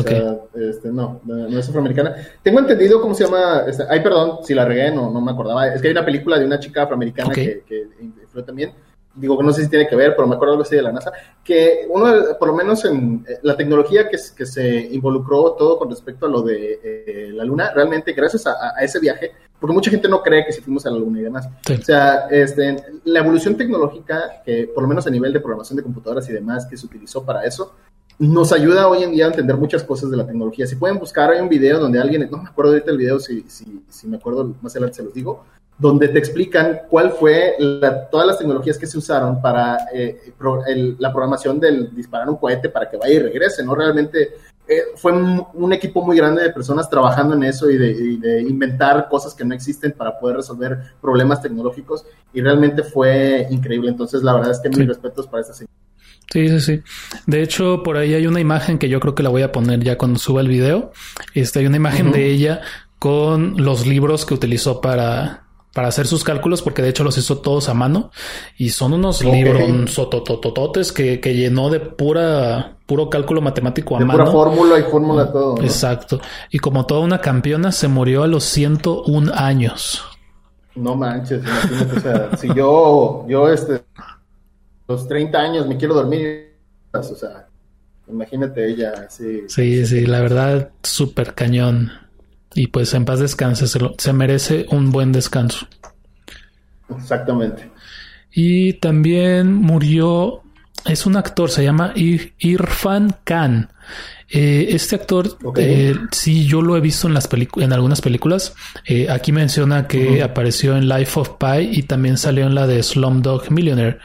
este, 0.55 0.91
no, 0.91 1.21
no 1.25 1.59
es 1.59 1.69
afroamericana. 1.69 2.15
Tengo 2.43 2.59
entendido 2.59 3.01
cómo 3.01 3.15
se 3.15 3.25
llama. 3.25 3.63
Este, 3.67 3.85
ay, 3.89 4.01
perdón, 4.01 4.39
si 4.43 4.55
la 4.55 4.65
regué, 4.65 4.91
no, 4.91 5.11
no 5.11 5.21
me 5.21 5.33
acordaba. 5.33 5.69
Es 5.69 5.81
que 5.81 5.89
hay 5.89 5.93
una 5.93 6.05
película 6.05 6.39
de 6.39 6.47
una 6.47 6.59
chica 6.59 6.83
afroamericana 6.83 7.33
que, 7.33 7.63
que 7.67 7.87
fue 8.31 8.43
también 8.43 8.73
digo 9.15 9.39
que 9.39 9.45
no 9.45 9.53
sé 9.53 9.63
si 9.63 9.71
tiene 9.71 9.89
que 9.89 9.97
ver, 9.97 10.15
pero 10.17 10.27
me 10.27 10.35
acuerdo 10.35 10.55
algo 10.55 10.65
así 10.65 10.77
de 10.77 10.83
la 10.83 10.93
NASA, 10.93 11.13
que 11.43 11.87
uno, 11.89 12.13
por 12.39 12.49
lo 12.49 12.55
menos 12.55 12.85
en 12.85 13.25
eh, 13.29 13.39
la 13.43 13.57
tecnología 13.57 14.09
que, 14.09 14.19
que 14.37 14.47
se 14.47 14.79
involucró 14.93 15.53
todo 15.53 15.79
con 15.79 15.91
respecto 15.91 16.27
a 16.27 16.29
lo 16.29 16.43
de 16.43 16.81
eh, 16.83 17.31
la 17.33 17.45
Luna, 17.45 17.73
realmente 17.73 18.13
gracias 18.13 18.47
a, 18.47 18.73
ese 18.81 18.99
viaje, 18.99 19.33
porque 19.59 19.75
mucha 19.75 19.91
gente 19.91 20.09
no 20.09 20.23
cree 20.23 20.45
que 20.45 20.53
si 20.53 20.61
fuimos 20.61 20.85
a 20.87 20.91
la 20.91 20.99
Luna 20.99 21.21
y 21.21 21.23
demás. 21.23 21.49
O 21.71 21.83
sea, 21.83 22.27
este, 22.31 22.77
la 23.05 23.21
evolución 23.21 23.57
tecnológica, 23.57 24.43
que 24.45 24.67
por 24.67 24.83
lo 24.83 24.89
menos 24.89 25.07
a 25.07 25.11
nivel 25.11 25.33
de 25.33 25.41
programación 25.41 25.77
de 25.77 25.83
computadoras 25.83 26.29
y 26.29 26.33
demás, 26.33 26.67
que 26.67 26.77
se 26.77 26.87
utilizó 26.87 27.25
para 27.25 27.45
eso, 27.45 27.75
nos 28.19 28.53
ayuda 28.53 28.87
hoy 28.89 29.03
en 29.03 29.13
día 29.13 29.25
a 29.25 29.29
entender 29.29 29.57
muchas 29.57 29.83
cosas 29.83 30.11
de 30.11 30.17
la 30.17 30.27
tecnología. 30.27 30.67
Si 30.67 30.77
pueden 30.77 30.99
buscar, 30.99 31.31
hay 31.31 31.41
un 31.41 31.49
video 31.49 31.81
donde 31.81 32.01
alguien, 32.01 32.29
no 32.31 32.39
me 32.39 32.49
acuerdo 32.49 32.73
ahorita 32.73 32.91
el 32.91 32.99
video, 32.99 33.19
si, 33.19 33.43
si, 33.49 33.83
si 33.89 34.07
me 34.07 34.17
acuerdo 34.17 34.55
más 34.61 34.73
adelante 34.73 34.97
se 34.97 35.03
los 35.03 35.15
digo, 35.15 35.45
donde 35.77 36.09
te 36.09 36.19
explican 36.19 36.83
cuál 36.89 37.13
fue 37.13 37.57
todas 38.11 38.27
las 38.27 38.39
tecnologías 38.39 38.79
que 38.79 38.87
se 38.87 38.97
usaron 38.97 39.41
para 39.41 39.79
eh, 39.93 40.33
la 40.99 41.13
programación 41.13 41.59
del 41.59 41.95
disparar 41.95 42.29
un 42.29 42.37
cohete 42.37 42.69
para 42.69 42.89
que 42.89 42.97
vaya 42.97 43.15
y 43.15 43.19
regrese, 43.19 43.65
¿no? 43.65 43.75
Realmente 43.75 44.35
eh, 44.67 44.83
fue 44.97 45.13
un, 45.13 45.73
equipo 45.75 46.03
muy 46.03 46.17
grande 46.17 46.43
de 46.43 46.51
personas 46.51 46.89
trabajando 46.89 47.35
en 47.35 47.45
eso 47.45 47.69
y 47.69 47.77
de, 47.77 48.41
inventar 48.43 49.09
cosas 49.11 49.35
que 49.35 49.45
no 49.45 49.55
existen 49.55 49.93
para 49.93 50.19
poder 50.19 50.37
resolver 50.37 50.79
problemas 51.03 51.43
tecnológicos 51.43 52.07
y 52.33 52.41
realmente 52.41 52.83
fue 52.83 53.47
increíble. 53.51 53.91
Entonces, 53.91 54.23
la 54.23 54.33
verdad 54.33 54.53
es 54.53 54.61
que 54.61 54.71
mis 54.71 54.87
respetos 54.87 55.27
para 55.27 55.43
esta 55.43 55.55
señora. 55.55 55.73
Sí, 56.33 56.49
sí, 56.49 56.61
sí. 56.61 56.83
De 57.27 57.43
hecho, 57.43 57.83
por 57.83 57.97
ahí 57.97 58.15
hay 58.15 58.27
una 58.27 58.41
imagen 58.41 58.79
que 58.79 58.89
yo 58.89 59.01
creo 59.01 59.15
que 59.15 59.23
la 59.23 59.29
voy 59.29 59.43
a 59.43 59.53
poner 59.53 59.81
ya 59.81 59.99
cuando 59.99 60.19
suba 60.19 60.41
el 60.41 60.49
video. 60.49 60.93
Este, 61.35 61.59
hay 61.59 61.67
una 61.67 61.77
imagen 61.77 62.11
de 62.11 62.27
ella 62.27 62.63
con 62.99 63.63
los 63.63 63.87
libros 63.87 64.25
que 64.25 64.33
utilizó 64.33 64.81
para, 64.81 65.44
para 65.75 65.89
hacer 65.89 66.07
sus 66.07 66.25
cálculos, 66.25 66.63
porque 66.63 66.83
de 66.83 66.89
hecho 66.89 67.05
los 67.05 67.19
hizo 67.19 67.39
todos 67.39 67.69
a 67.69 67.75
mano 67.75 68.11
y 68.57 68.71
son 68.71 68.95
unos 68.95 69.25
libros 69.25 69.91
sototototes 69.91 70.93
que, 70.93 71.21
que 71.21 71.35
llenó 71.35 71.69
de 71.69 71.81
pura 71.81 72.77
puro 72.87 73.11
cálculo 73.11 73.41
matemático 73.41 73.97
a 73.97 73.99
de 73.99 74.05
mano. 74.05 74.21
Pura 74.21 74.33
fórmula 74.33 74.79
y 74.79 74.83
fórmula 74.85 75.33
todo. 75.33 75.61
Exacto. 75.63 76.21
Y 76.51 76.59
como 76.59 76.87
toda 76.87 77.01
una 77.01 77.21
campeona 77.21 77.73
se 77.73 77.89
murió 77.89 78.23
a 78.23 78.27
los 78.27 78.45
101 78.45 79.33
años. 79.35 80.03
No 80.77 80.97
manches, 80.97 81.43
imagínate, 81.43 81.97
o 81.97 82.01
sea, 82.01 82.37
si 82.37 82.49
yo, 82.55 83.25
yo 83.29 83.49
este, 83.49 83.83
los 84.89 85.07
30 85.07 85.39
años 85.39 85.67
me 85.67 85.77
quiero 85.77 85.95
dormir, 85.95 86.53
o 86.93 87.03
sea, 87.03 87.47
imagínate 88.09 88.69
ella, 88.69 89.09
sí. 89.09 89.43
Sí, 89.49 89.87
sí, 89.87 90.07
la 90.07 90.21
verdad, 90.21 90.71
súper 90.83 91.35
cañón. 91.35 91.93
Y 92.55 92.69
pues 92.69 92.95
en 92.95 93.05
paz 93.05 93.19
descanse, 93.19 93.67
se, 93.67 94.13
merece 94.13 94.67
un 94.71 94.91
buen 94.93 95.13
descanso. 95.13 95.67
Exactamente. 96.97 97.71
Y 98.33 98.75
también 98.75 99.53
murió, 99.55 100.43
es 100.85 101.07
un 101.07 101.17
actor, 101.17 101.51
se 101.51 101.65
llama 101.65 101.93
Irfan 101.95 103.17
Khan. 103.25 103.71
Eh, 104.31 104.75
este 104.75 104.97
actor, 104.97 105.37
eh, 105.57 105.95
sí, 106.11 106.47
yo 106.47 106.63
lo 106.63 106.77
he 106.77 106.81
visto 106.81 107.07
en 107.07 107.15
las 107.15 107.29
en 107.57 107.73
algunas 107.73 108.01
películas. 108.01 108.55
Eh, 108.87 109.09
aquí 109.11 109.33
menciona 109.33 109.87
que 109.87 110.23
apareció 110.23 110.77
en 110.77 110.89
Life 110.89 111.21
of 111.21 111.31
Pi 111.39 111.69
y 111.71 111.83
también 111.83 112.17
salió 112.17 112.47
en 112.47 112.55
la 112.55 112.67
de 112.67 112.83
Slumdog 112.83 113.51
Millionaire. 113.51 113.99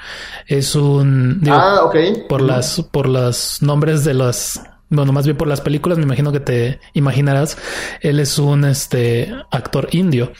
Es 0.45 0.75
un 0.75 1.41
ah, 1.49 1.81
ok. 1.83 1.95
por 2.27 2.41
las 2.41 2.81
por 2.91 3.07
los 3.07 3.61
nombres 3.61 4.03
de 4.03 4.13
las 4.13 4.61
bueno, 4.89 5.11
más 5.13 5.25
bien 5.25 5.37
por 5.37 5.47
las 5.47 5.61
películas, 5.61 5.97
me 5.97 6.03
imagino 6.03 6.31
que 6.31 6.39
te 6.39 6.79
imaginarás. 6.93 7.57
Él 8.01 8.19
es 8.19 8.37
un 8.39 8.65
este 8.65 9.31
actor 9.51 9.89
indio. 9.91 10.33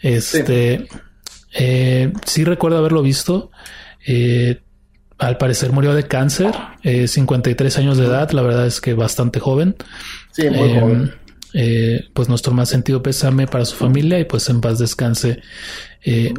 Este 0.00 0.86
sí, 0.90 0.98
eh, 1.54 2.12
sí 2.24 2.44
recuerdo 2.44 2.78
haberlo 2.78 3.02
visto. 3.02 3.50
Eh, 4.06 4.60
al 5.18 5.38
parecer 5.38 5.72
murió 5.72 5.94
de 5.94 6.06
cáncer, 6.06 6.52
eh, 6.82 7.08
53 7.08 7.78
años 7.78 7.96
de 7.96 8.06
edad, 8.06 8.30
la 8.32 8.42
verdad 8.42 8.66
es 8.66 8.80
que 8.80 8.94
bastante 8.94 9.40
joven. 9.40 9.76
Sí, 10.32 10.48
muy 10.50 10.70
eh, 10.70 10.80
joven. 10.80 11.14
Eh, 11.54 12.04
pues 12.12 12.28
nuestro 12.28 12.52
más 12.52 12.68
sentido 12.68 13.02
pésame 13.02 13.46
para 13.46 13.64
su 13.64 13.76
familia 13.76 14.18
y 14.18 14.24
pues 14.24 14.48
en 14.50 14.60
paz 14.60 14.78
descanse. 14.78 15.40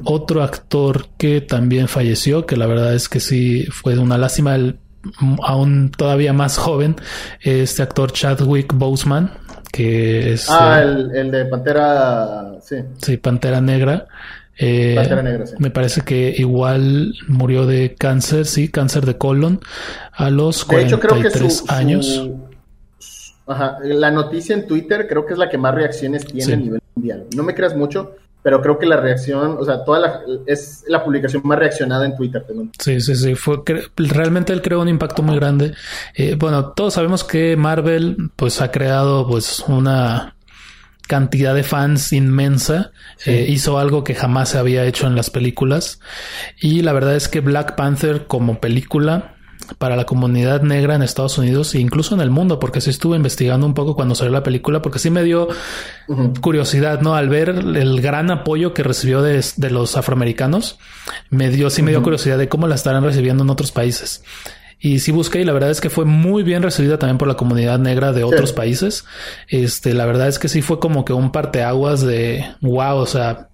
otro 0.04 0.44
actor 0.44 1.08
que 1.18 1.42
también 1.42 1.88
falleció, 1.88 2.46
que 2.46 2.56
la 2.56 2.68
verdad 2.68 2.94
es 2.94 3.10
que 3.10 3.20
sí 3.20 3.66
fue 3.66 3.98
una 3.98 4.18
lástima, 4.18 4.56
el 4.56 4.78
aún 5.44 5.92
todavía 5.92 6.34
más 6.34 6.58
joven, 6.58 6.96
este 7.42 7.82
actor 7.84 8.12
Chadwick 8.12 8.74
Boseman, 8.74 9.32
que 9.72 10.34
es... 10.34 10.50
Ah, 10.50 10.82
el, 10.82 11.16
el 11.16 11.32
de 11.32 11.46
Pantera, 11.46 12.54
sí. 12.62 12.78
Sí, 13.02 13.18
Pantera 13.18 13.62
Negra. 13.62 14.08
Eh, 14.60 14.94
Pantera 14.96 15.22
Negra, 15.22 15.46
sí. 15.46 15.56
Me 15.60 15.70
parece 15.70 16.02
que 16.02 16.34
igual 16.38 17.14
murió 17.28 17.66
de 17.68 17.94
cáncer, 17.96 18.46
sí, 18.46 18.70
cáncer 18.70 19.06
de 19.06 19.18
colon 19.18 19.60
a 20.14 20.30
los 20.30 20.68
De 20.68 20.82
hecho, 20.84 21.00
43 21.00 21.32
creo 21.34 21.44
que 21.44 21.50
su, 21.52 21.66
años. 21.72 22.06
su- 22.08 22.48
Ajá, 23.50 23.78
la 23.84 24.12
noticia 24.12 24.56
en 24.56 24.68
Twitter 24.68 25.08
creo 25.08 25.26
que 25.26 25.34
es 25.34 25.40
la 25.40 25.50
que 25.50 25.58
más 25.58 25.74
reacciones 25.74 26.26
tiene 26.26 26.44
Sí. 26.44 26.52
a 26.54 26.56
nivel 26.58 26.82
mundial. 26.96 27.26
No 27.36 27.44
me 27.44 27.54
creas 27.56 27.76
mucho, 27.76 28.16
pero 28.48 28.62
creo 28.62 28.80
que 28.80 28.86
la 28.86 28.96
reacción, 28.96 29.58
o 29.60 29.66
sea, 29.66 29.84
toda 29.84 30.00
la, 30.00 30.22
es 30.46 30.86
la 30.88 31.04
publicación 31.04 31.42
más 31.44 31.60
reaccionada 31.60 32.06
en 32.06 32.16
Twitter. 32.16 32.46
tengo 32.48 32.70
Sí, 32.80 33.02
sí, 33.02 33.14
sí. 33.14 33.36
Fue 33.36 33.58
realmente 33.98 34.54
él 34.54 34.62
creó 34.62 34.80
un 34.80 34.88
impacto 34.88 35.22
muy 35.22 35.36
grande. 35.36 35.74
Eh, 36.16 36.38
bueno, 36.40 36.68
todos 36.68 36.94
sabemos 36.94 37.26
que 37.26 37.58
Marvel, 37.58 38.32
pues, 38.38 38.62
ha 38.62 38.72
creado, 38.72 39.28
pues, 39.28 39.66
una 39.68 40.38
cantidad 41.10 41.54
de 41.54 41.64
fans 41.64 42.14
inmensa. 42.14 42.94
Sí. 43.18 43.32
Eh, 43.32 43.46
hizo 43.50 43.80
algo 43.80 44.06
que 44.06 44.16
jamás 44.16 44.48
se 44.48 44.60
había 44.60 44.86
hecho 44.86 45.08
en 45.08 45.18
las 45.18 45.30
películas. 45.30 46.00
Y 46.62 46.84
la 46.84 46.94
verdad 46.94 47.18
es 47.18 47.28
que 47.28 47.42
Black 47.42 47.76
Panther 47.76 48.28
como 48.28 48.62
película 48.62 49.36
para 49.78 49.96
la 49.96 50.06
comunidad 50.06 50.62
negra 50.62 50.96
en 50.96 51.02
Estados 51.02 51.38
Unidos 51.38 51.74
e 51.76 51.80
incluso 51.80 52.16
en 52.16 52.22
el 52.22 52.30
mundo, 52.30 52.60
porque 52.60 52.82
sí 52.82 52.90
estuve 52.90 53.18
investigando 53.18 53.66
un 53.66 53.74
poco 53.74 53.96
cuando 53.96 54.16
salió 54.16 54.32
la 54.32 54.44
película, 54.44 54.82
porque 54.82 55.00
sí 55.00 55.10
me 55.10 55.24
dio 55.24 55.48
curiosidad, 56.42 57.02
¿no? 57.02 57.16
Al 57.16 57.30
ver 57.30 57.50
el 57.50 58.02
gran 58.02 58.32
apoyo 58.32 58.74
que 58.74 58.84
recibió 58.84 59.22
de, 59.22 59.44
de 59.58 59.70
los 59.70 59.98
afroamericanos, 59.98 60.80
me 61.30 61.50
dio, 61.50 61.70
sí 61.70 61.82
me 61.82 61.92
dio 61.92 62.04
curiosidad 62.04 62.38
de 62.38 62.50
cómo 62.50 62.68
la 62.68 62.76
estarán 62.76 63.04
recibiendo 63.04 63.44
en 63.44 63.50
otros 63.50 63.72
países. 63.72 64.24
Y 64.80 65.00
sí 65.00 65.12
busqué 65.12 65.42
y 65.42 65.44
la 65.44 65.54
verdad 65.54 65.72
es 65.72 65.82
que 65.82 65.90
fue 65.90 66.06
muy 66.06 66.44
bien 66.44 66.62
recibida 66.62 67.00
también 67.00 67.18
por 67.18 67.28
la 67.28 67.34
comunidad 67.34 67.80
negra 67.80 68.12
de 68.14 68.24
otros 68.24 68.54
países. 68.54 69.06
Este, 69.48 69.94
la 69.94 70.06
verdad 70.06 70.28
es 70.28 70.38
que 70.38 70.50
sí 70.50 70.62
fue 70.62 70.80
como 70.80 71.04
que 71.04 71.14
un 71.14 71.32
parteaguas 71.32 72.02
de 72.02 72.46
wow, 72.62 72.98
o 72.98 73.06
sea, 73.08 73.50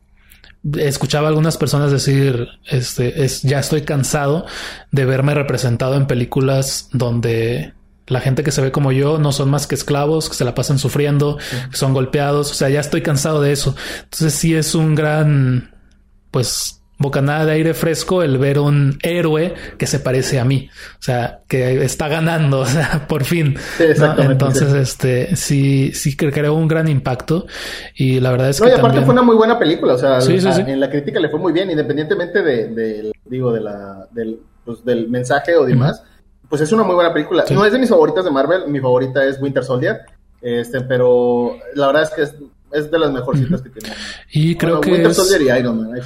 escuchaba 0.77 1.27
a 1.27 1.29
algunas 1.29 1.57
personas 1.57 1.91
decir, 1.91 2.47
este, 2.67 3.23
es, 3.23 3.41
ya 3.41 3.59
estoy 3.59 3.81
cansado 3.81 4.45
de 4.91 5.05
verme 5.05 5.33
representado 5.33 5.95
en 5.95 6.07
películas 6.07 6.89
donde 6.93 7.73
la 8.07 8.19
gente 8.19 8.43
que 8.43 8.51
se 8.51 8.61
ve 8.61 8.71
como 8.71 8.91
yo 8.91 9.17
no 9.17 9.31
son 9.31 9.49
más 9.49 9.67
que 9.67 9.75
esclavos, 9.75 10.29
que 10.29 10.35
se 10.35 10.45
la 10.45 10.55
pasan 10.55 10.79
sufriendo, 10.79 11.37
que 11.71 11.77
son 11.77 11.93
golpeados, 11.93 12.51
o 12.51 12.53
sea, 12.53 12.69
ya 12.69 12.81
estoy 12.81 13.01
cansado 13.01 13.41
de 13.41 13.51
eso. 13.51 13.75
Entonces 14.03 14.33
sí 14.33 14.55
es 14.55 14.75
un 14.75 14.95
gran, 14.95 15.75
pues, 16.31 16.82
bocanada 17.03 17.45
de 17.45 17.51
aire 17.51 17.73
fresco 17.75 18.23
el 18.23 18.39
ver 18.39 18.57
un 18.57 18.97
héroe 19.03 19.53
que 19.77 19.85
se 19.85 19.99
parece 19.99 20.39
a 20.39 20.45
mí, 20.45 20.67
o 20.99 21.01
sea, 21.03 21.41
que 21.47 21.83
está 21.85 22.07
ganando, 22.07 22.59
o 22.61 22.65
sea, 22.65 23.05
por 23.07 23.23
fin. 23.25 23.55
Sí, 23.77 23.83
¿no? 23.99 24.17
Entonces, 24.23 24.69
sí. 24.71 24.77
este, 24.79 25.35
sí, 25.35 25.91
sí 25.93 26.17
que 26.17 26.31
creó 26.31 26.55
un 26.55 26.67
gran 26.67 26.87
impacto 26.87 27.45
y 27.95 28.19
la 28.19 28.31
verdad 28.31 28.49
es 28.49 28.59
No, 28.59 28.65
que 28.65 28.71
y 28.71 28.73
aparte 28.73 28.87
también... 28.87 29.05
fue 29.05 29.13
una 29.13 29.21
muy 29.21 29.35
buena 29.35 29.59
película, 29.59 29.93
o 29.93 29.97
sea, 29.99 30.19
Sí, 30.19 30.37
en 30.41 30.79
la 30.79 30.89
crítica 30.89 31.19
le 31.19 31.29
fue 31.29 31.39
muy 31.39 31.53
bien, 31.53 31.69
independientemente 31.69 32.41
de, 32.41 32.69
del- 32.69 33.11
digo, 33.25 33.53
de 33.53 33.61
la, 33.61 34.07
del, 34.11 34.39
pues, 34.65 34.83
del 34.83 35.09
mensaje 35.09 35.55
o 35.55 35.65
demás, 35.65 36.01
pues 36.49 36.61
es 36.61 36.71
una 36.71 36.83
muy 36.83 36.95
buena 36.95 37.13
película. 37.13 37.45
Sí. 37.47 37.53
No 37.53 37.65
es 37.65 37.73
de 37.73 37.79
mis 37.79 37.89
favoritas 37.89 38.23
de 38.25 38.31
Marvel, 38.31 38.67
mi 38.67 38.79
favorita 38.79 39.23
es 39.25 39.39
Winter 39.41 39.63
Soldier, 39.63 40.01
este, 40.41 40.81
pero 40.81 41.57
la 41.75 41.87
verdad 41.87 42.03
es 42.03 42.09
que 42.11 42.37
es, 42.73 42.89
de 42.91 42.99
las 42.99 43.11
mejorcitas 43.11 43.61
que 43.61 43.69
tiene. 43.69 43.95
Y 44.31 44.55
creo 44.55 44.77
Bueno, 44.77 44.81
que 44.81 44.91
Winter 44.91 45.11
es, 45.11 45.17
Soldier 45.17 45.41
y 45.41 45.59
Iron 45.59 45.77
Man, 45.89 45.97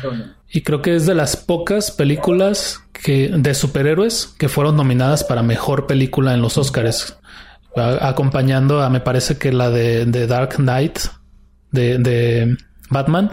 creo 0.61 0.81
que 0.81 0.95
es 0.95 1.05
de 1.05 1.15
las 1.15 1.35
pocas 1.37 1.91
películas 1.91 2.81
que 2.93 3.29
de 3.35 3.53
superhéroes 3.53 4.27
que 4.37 4.49
fueron 4.49 4.75
nominadas 4.75 5.23
para 5.23 5.43
mejor 5.43 5.87
película 5.87 6.33
en 6.33 6.41
los 6.41 6.57
Oscars, 6.57 7.17
A- 7.75 8.07
acompañando 8.09 8.81
a 8.81 8.89
me 8.89 8.99
parece 9.01 9.37
que 9.37 9.51
la 9.51 9.69
de, 9.69 10.05
de 10.05 10.25
Dark 10.27 10.55
Knight 10.55 10.99
de, 11.71 11.97
de 11.99 12.57
Batman. 12.89 13.31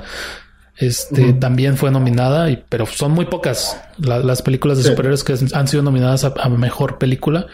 Este 0.76 1.32
también 1.34 1.76
fue 1.76 1.90
nominada, 1.90 2.50
y, 2.50 2.62
pero 2.68 2.84
son 2.86 3.12
muy 3.12 3.26
pocas 3.26 3.80
la- 3.98 4.18
las 4.18 4.42
películas 4.42 4.76
de 4.78 4.84
Sí. 4.84 4.90
superhéroes 4.90 5.22
que 5.22 5.34
han 5.54 5.68
sido 5.68 5.82
nominadas 5.82 6.24
a, 6.24 6.34
a 6.40 6.48
mejor 6.48 6.98
película. 6.98 7.46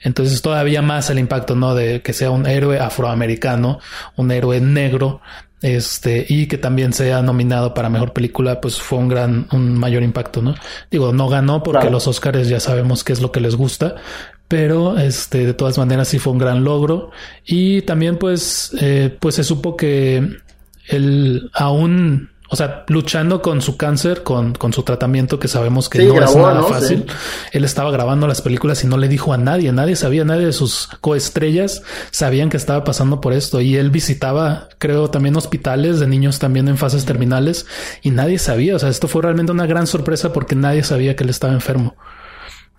Entonces 0.00 0.42
todavía 0.42 0.80
más 0.82 1.10
el 1.10 1.18
impacto, 1.18 1.54
¿no? 1.56 1.74
De 1.74 2.02
que 2.02 2.12
sea 2.12 2.30
un 2.30 2.46
héroe 2.46 2.78
afroamericano, 2.78 3.78
un 4.16 4.30
héroe 4.30 4.60
negro, 4.60 5.20
este, 5.60 6.26
y 6.28 6.46
que 6.46 6.58
también 6.58 6.92
sea 6.92 7.22
nominado 7.22 7.72
para 7.74 7.88
mejor 7.88 8.12
película, 8.12 8.60
pues 8.60 8.80
fue 8.80 8.98
un 8.98 9.08
gran, 9.08 9.46
un 9.52 9.74
mayor 9.78 10.02
impacto, 10.02 10.42
¿no? 10.42 10.54
Digo, 10.90 11.12
no 11.12 11.28
ganó 11.28 11.62
porque 11.62 11.82
Claro. 11.82 11.92
los 11.92 12.08
Oscars 12.08 12.48
ya 12.48 12.58
sabemos 12.60 13.04
qué 13.04 13.12
es 13.12 13.20
lo 13.20 13.30
que 13.30 13.40
les 13.40 13.54
gusta, 13.54 13.94
pero 14.48 14.98
este, 14.98 15.46
de 15.46 15.54
todas 15.54 15.78
maneras 15.78 16.08
sí 16.08 16.18
fue 16.18 16.32
un 16.32 16.38
gran 16.40 16.64
logro. 16.64 17.10
Y 17.46 17.82
también, 17.82 18.18
pues, 18.18 18.72
eh, 18.80 19.16
pues 19.20 19.36
se 19.36 19.44
supo 19.44 19.76
que 19.76 20.28
él 20.88 21.48
aún, 21.54 22.30
o 22.52 22.56
sea, 22.56 22.84
luchando 22.88 23.40
con 23.40 23.62
su 23.62 23.78
cáncer, 23.78 24.22
con, 24.22 24.52
con 24.54 24.74
su 24.74 24.82
tratamiento, 24.82 25.38
que 25.38 25.48
sabemos 25.48 25.88
que 25.88 26.00
Sí, 26.00 26.06
no 26.06 26.12
es 26.12 26.20
grabó, 26.20 26.38
nada 26.46 26.54
¿no? 26.60 26.68
fácil. 26.68 27.06
Sí. 27.08 27.14
Él 27.52 27.64
estaba 27.64 27.90
grabando 27.90 28.26
las 28.26 28.42
películas 28.42 28.84
y 28.84 28.86
no 28.86 28.98
le 28.98 29.08
dijo 29.08 29.32
a 29.32 29.38
nadie, 29.38 29.72
nadie 29.72 29.96
sabía, 29.96 30.24
nadie 30.26 30.44
de 30.44 30.52
sus 30.52 30.88
coestrellas 31.00 31.82
sabían 32.10 32.50
que 32.50 32.58
estaba 32.58 32.84
pasando 32.84 33.22
por 33.22 33.32
esto. 33.32 33.62
Y 33.62 33.76
él 33.76 33.90
visitaba, 33.90 34.68
creo, 34.76 35.08
también 35.08 35.34
hospitales 35.36 35.98
de 35.98 36.06
niños 36.06 36.38
también 36.38 36.68
en 36.68 36.76
fases 36.76 37.06
terminales 37.06 37.64
y 38.02 38.10
nadie 38.10 38.38
sabía. 38.38 38.76
O 38.76 38.78
sea, 38.78 38.90
esto 38.90 39.08
fue 39.08 39.22
realmente 39.22 39.50
una 39.52 39.66
gran 39.66 39.86
sorpresa 39.86 40.32
porque 40.34 40.54
nadie 40.54 40.82
sabía 40.84 41.16
que 41.16 41.24
él 41.24 41.30
estaba 41.30 41.54
enfermo. 41.54 41.96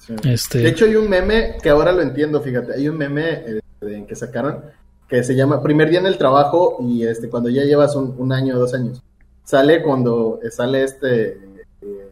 Sí. 0.06 0.14
Este, 0.26 0.60
De 0.60 0.70
hecho, 0.70 0.86
hay 0.86 0.96
un 0.98 1.10
meme 1.10 1.56
que 1.64 1.70
ahora 1.70 1.92
lo 1.92 2.02
entiendo, 2.04 2.42
fíjate, 2.42 2.74
hay 2.74 2.90
un 2.90 2.98
meme 2.98 3.30
eh, 3.32 3.60
de- 3.82 4.06
que 4.06 4.16
sacaron 4.16 4.60
que 5.10 5.24
se 5.24 5.36
llama 5.36 5.64
Primer 5.64 5.90
día 5.90 6.00
en 6.00 6.06
el 6.06 6.18
trabajo 6.18 6.78
y 6.82 7.06
este 7.06 7.30
cuando 7.30 7.50
ya 7.50 7.64
llevas 7.64 7.96
un, 7.96 8.14
un 8.18 8.32
año 8.32 8.56
o 8.56 8.60
dos 8.60 8.74
años. 8.74 9.02
Sale 9.44 9.82
cuando 9.82 10.40
eh, 10.44 10.50
sale 10.52 10.84
este... 10.84 11.38
eh, 11.82 12.10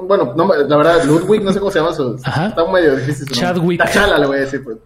bueno, 0.00 0.32
no, 0.36 0.46
la 0.54 0.76
verdad, 0.76 1.02
Ludwig, 1.04 1.42
no 1.42 1.52
sé 1.52 1.58
cómo 1.58 1.70
se 1.72 1.80
llama 1.80 1.92
su... 1.92 2.20
Ajá. 2.24 2.48
Está 2.48 2.64
medio 2.70 2.94
difícil 2.96 3.26
su 3.28 3.34
nombre. 3.34 3.40
Chadwick. 3.40 3.78
Tachala 3.82 4.18
le 4.18 4.26
voy 4.26 4.36
a 4.36 4.40
decir. 4.40 4.62
Pues. 4.62 4.76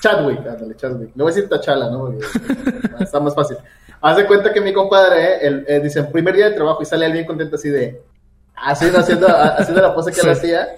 Chadwick, 0.00 0.38
ándale, 0.38 0.76
Chadwick. 0.76 1.10
Le 1.14 1.22
voy 1.22 1.30
a 1.32 1.34
decir 1.34 1.48
Tachala, 1.48 1.90
¿no? 1.90 2.06
Porque, 2.06 2.18
ah, 2.94 3.02
está 3.02 3.20
más 3.20 3.34
fácil. 3.34 3.56
Haz 4.00 4.16
de 4.16 4.26
cuenta 4.26 4.52
que 4.52 4.60
mi 4.60 4.72
compadre, 4.72 5.22
eh, 5.34 5.38
él, 5.42 5.64
eh, 5.68 5.80
dice, 5.80 6.02
primer 6.04 6.34
día 6.34 6.48
de 6.48 6.54
trabajo 6.56 6.82
y 6.82 6.86
sale 6.86 7.06
él 7.06 7.12
bien 7.12 7.26
contento 7.26 7.56
así 7.56 7.68
de... 7.68 8.02
Así, 8.54 8.86
haciendo, 8.94 9.26
haciendo 9.28 9.82
la 9.82 9.94
pose 9.94 10.10
que 10.12 10.20
él 10.20 10.26
Sí. 10.26 10.30
hacía. 10.32 10.68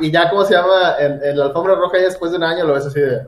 Y 0.00 0.10
ya, 0.10 0.30
¿cómo 0.30 0.44
se 0.44 0.54
llama? 0.54 0.94
En, 1.00 1.20
en 1.24 1.38
la 1.38 1.46
alfombra 1.46 1.74
roja 1.74 1.98
ya 1.98 2.04
después 2.04 2.30
de 2.30 2.36
un 2.38 2.44
año 2.44 2.64
lo 2.64 2.74
ves 2.74 2.86
así 2.86 3.00
de... 3.00 3.26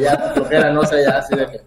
ya, 0.00 0.32
flojera, 0.34 0.70
no 0.72 0.84
sé, 0.84 1.02
ya 1.02 1.18
así 1.18 1.34
de 1.34 1.46
que... 1.46 1.60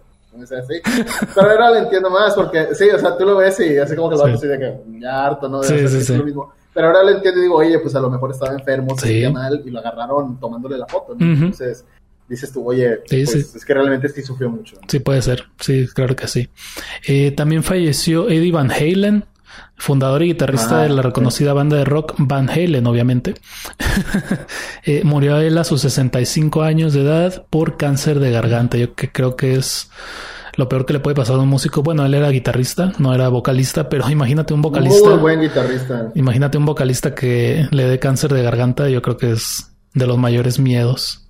Pero 1.34 1.50
ahora 1.50 1.70
lo 1.70 1.76
entiendo 1.76 2.10
más 2.10 2.34
porque, 2.34 2.68
sí, 2.74 2.88
o 2.90 2.98
sea, 2.98 3.16
tú 3.16 3.24
lo 3.24 3.36
ves 3.36 3.58
y 3.60 3.76
así 3.78 3.96
como 3.96 4.10
que 4.10 4.16
lo 4.16 4.26
Sí. 4.26 4.32
así 4.32 4.46
de 4.46 4.58
que 4.58 4.74
ya 5.00 5.26
harto, 5.26 5.48
¿no? 5.48 5.62
Sí, 5.62 5.88
sí, 5.88 6.00
sí. 6.02 6.16
lo 6.16 6.24
mismo. 6.24 6.52
Pero 6.72 6.86
ahora 6.88 7.02
lo 7.02 7.10
entiendo 7.10 7.40
y 7.40 7.42
digo, 7.42 7.56
oye, 7.56 7.78
pues 7.80 7.94
a 7.96 8.00
lo 8.00 8.08
mejor 8.10 8.30
estaba 8.30 8.52
enfermo, 8.52 8.94
se 8.96 9.06
sentía 9.06 9.30
mal 9.30 9.60
y 9.64 9.70
lo 9.70 9.80
agarraron 9.80 10.38
tomándole 10.38 10.78
la 10.78 10.86
foto, 10.86 11.16
¿no? 11.18 11.26
Entonces 11.26 11.84
dices 12.28 12.52
tú, 12.52 12.64
oye, 12.68 13.00
Sí, 13.06 13.24
pues 13.24 13.30
sí. 13.50 13.56
es 13.58 13.64
que 13.64 13.74
realmente 13.74 14.08
sí 14.08 14.22
sufrió 14.22 14.48
mucho. 14.50 14.76
¿no? 14.76 14.82
Sí, 14.88 15.00
puede 15.00 15.20
ser. 15.20 15.44
Sí, 15.58 15.88
claro 15.92 16.14
que 16.14 16.28
sí. 16.28 16.48
Eh, 17.08 17.32
también 17.32 17.64
falleció 17.64 18.28
Eddie 18.28 18.52
Van 18.52 18.70
Halen, 18.70 19.24
fundador 19.76 20.22
y 20.22 20.26
guitarrista 20.26 20.80
Ah, 20.80 20.82
de 20.82 20.88
la 20.90 21.02
reconocida 21.02 21.52
banda 21.52 21.76
de 21.76 21.84
rock 21.84 22.14
Van 22.18 22.48
Halen, 22.50 22.86
obviamente. 22.86 23.34
Eh, 24.84 25.02
murió 25.04 25.36
él 25.38 25.58
a 25.58 25.64
sus 25.64 25.82
65 25.82 26.62
años 26.62 26.92
de 26.94 27.02
edad 27.02 27.44
por 27.50 27.76
cáncer 27.76 28.18
de 28.18 28.30
garganta. 28.30 28.76
Yo 28.78 28.94
que 28.94 29.12
creo 29.12 29.36
que 29.36 29.54
es 29.54 29.90
lo 30.56 30.68
peor 30.68 30.86
que 30.86 30.94
le 30.94 31.00
puede 31.00 31.14
pasar 31.14 31.36
a 31.36 31.40
un 31.40 31.48
músico. 31.48 31.82
Bueno, 31.82 32.04
él 32.06 32.14
era 32.14 32.30
guitarrista, 32.30 32.92
no 32.98 33.14
era 33.14 33.28
vocalista, 33.28 33.88
pero 33.88 34.08
imagínate 34.10 34.54
un 34.54 34.62
vocalista. 34.62 35.10
Muy 35.10 35.18
buen 35.18 35.40
guitarrista. 35.40 36.10
Imagínate 36.14 36.56
un 36.58 36.64
vocalista 36.66 37.14
que 37.14 37.66
le 37.70 37.84
dé 37.84 37.98
cáncer 37.98 38.32
de 38.32 38.42
garganta. 38.42 38.88
Yo 38.88 39.02
creo 39.02 39.16
que 39.16 39.32
es 39.32 39.70
de 39.94 40.06
los 40.06 40.16
mayores 40.18 40.58
miedos. 40.58 41.26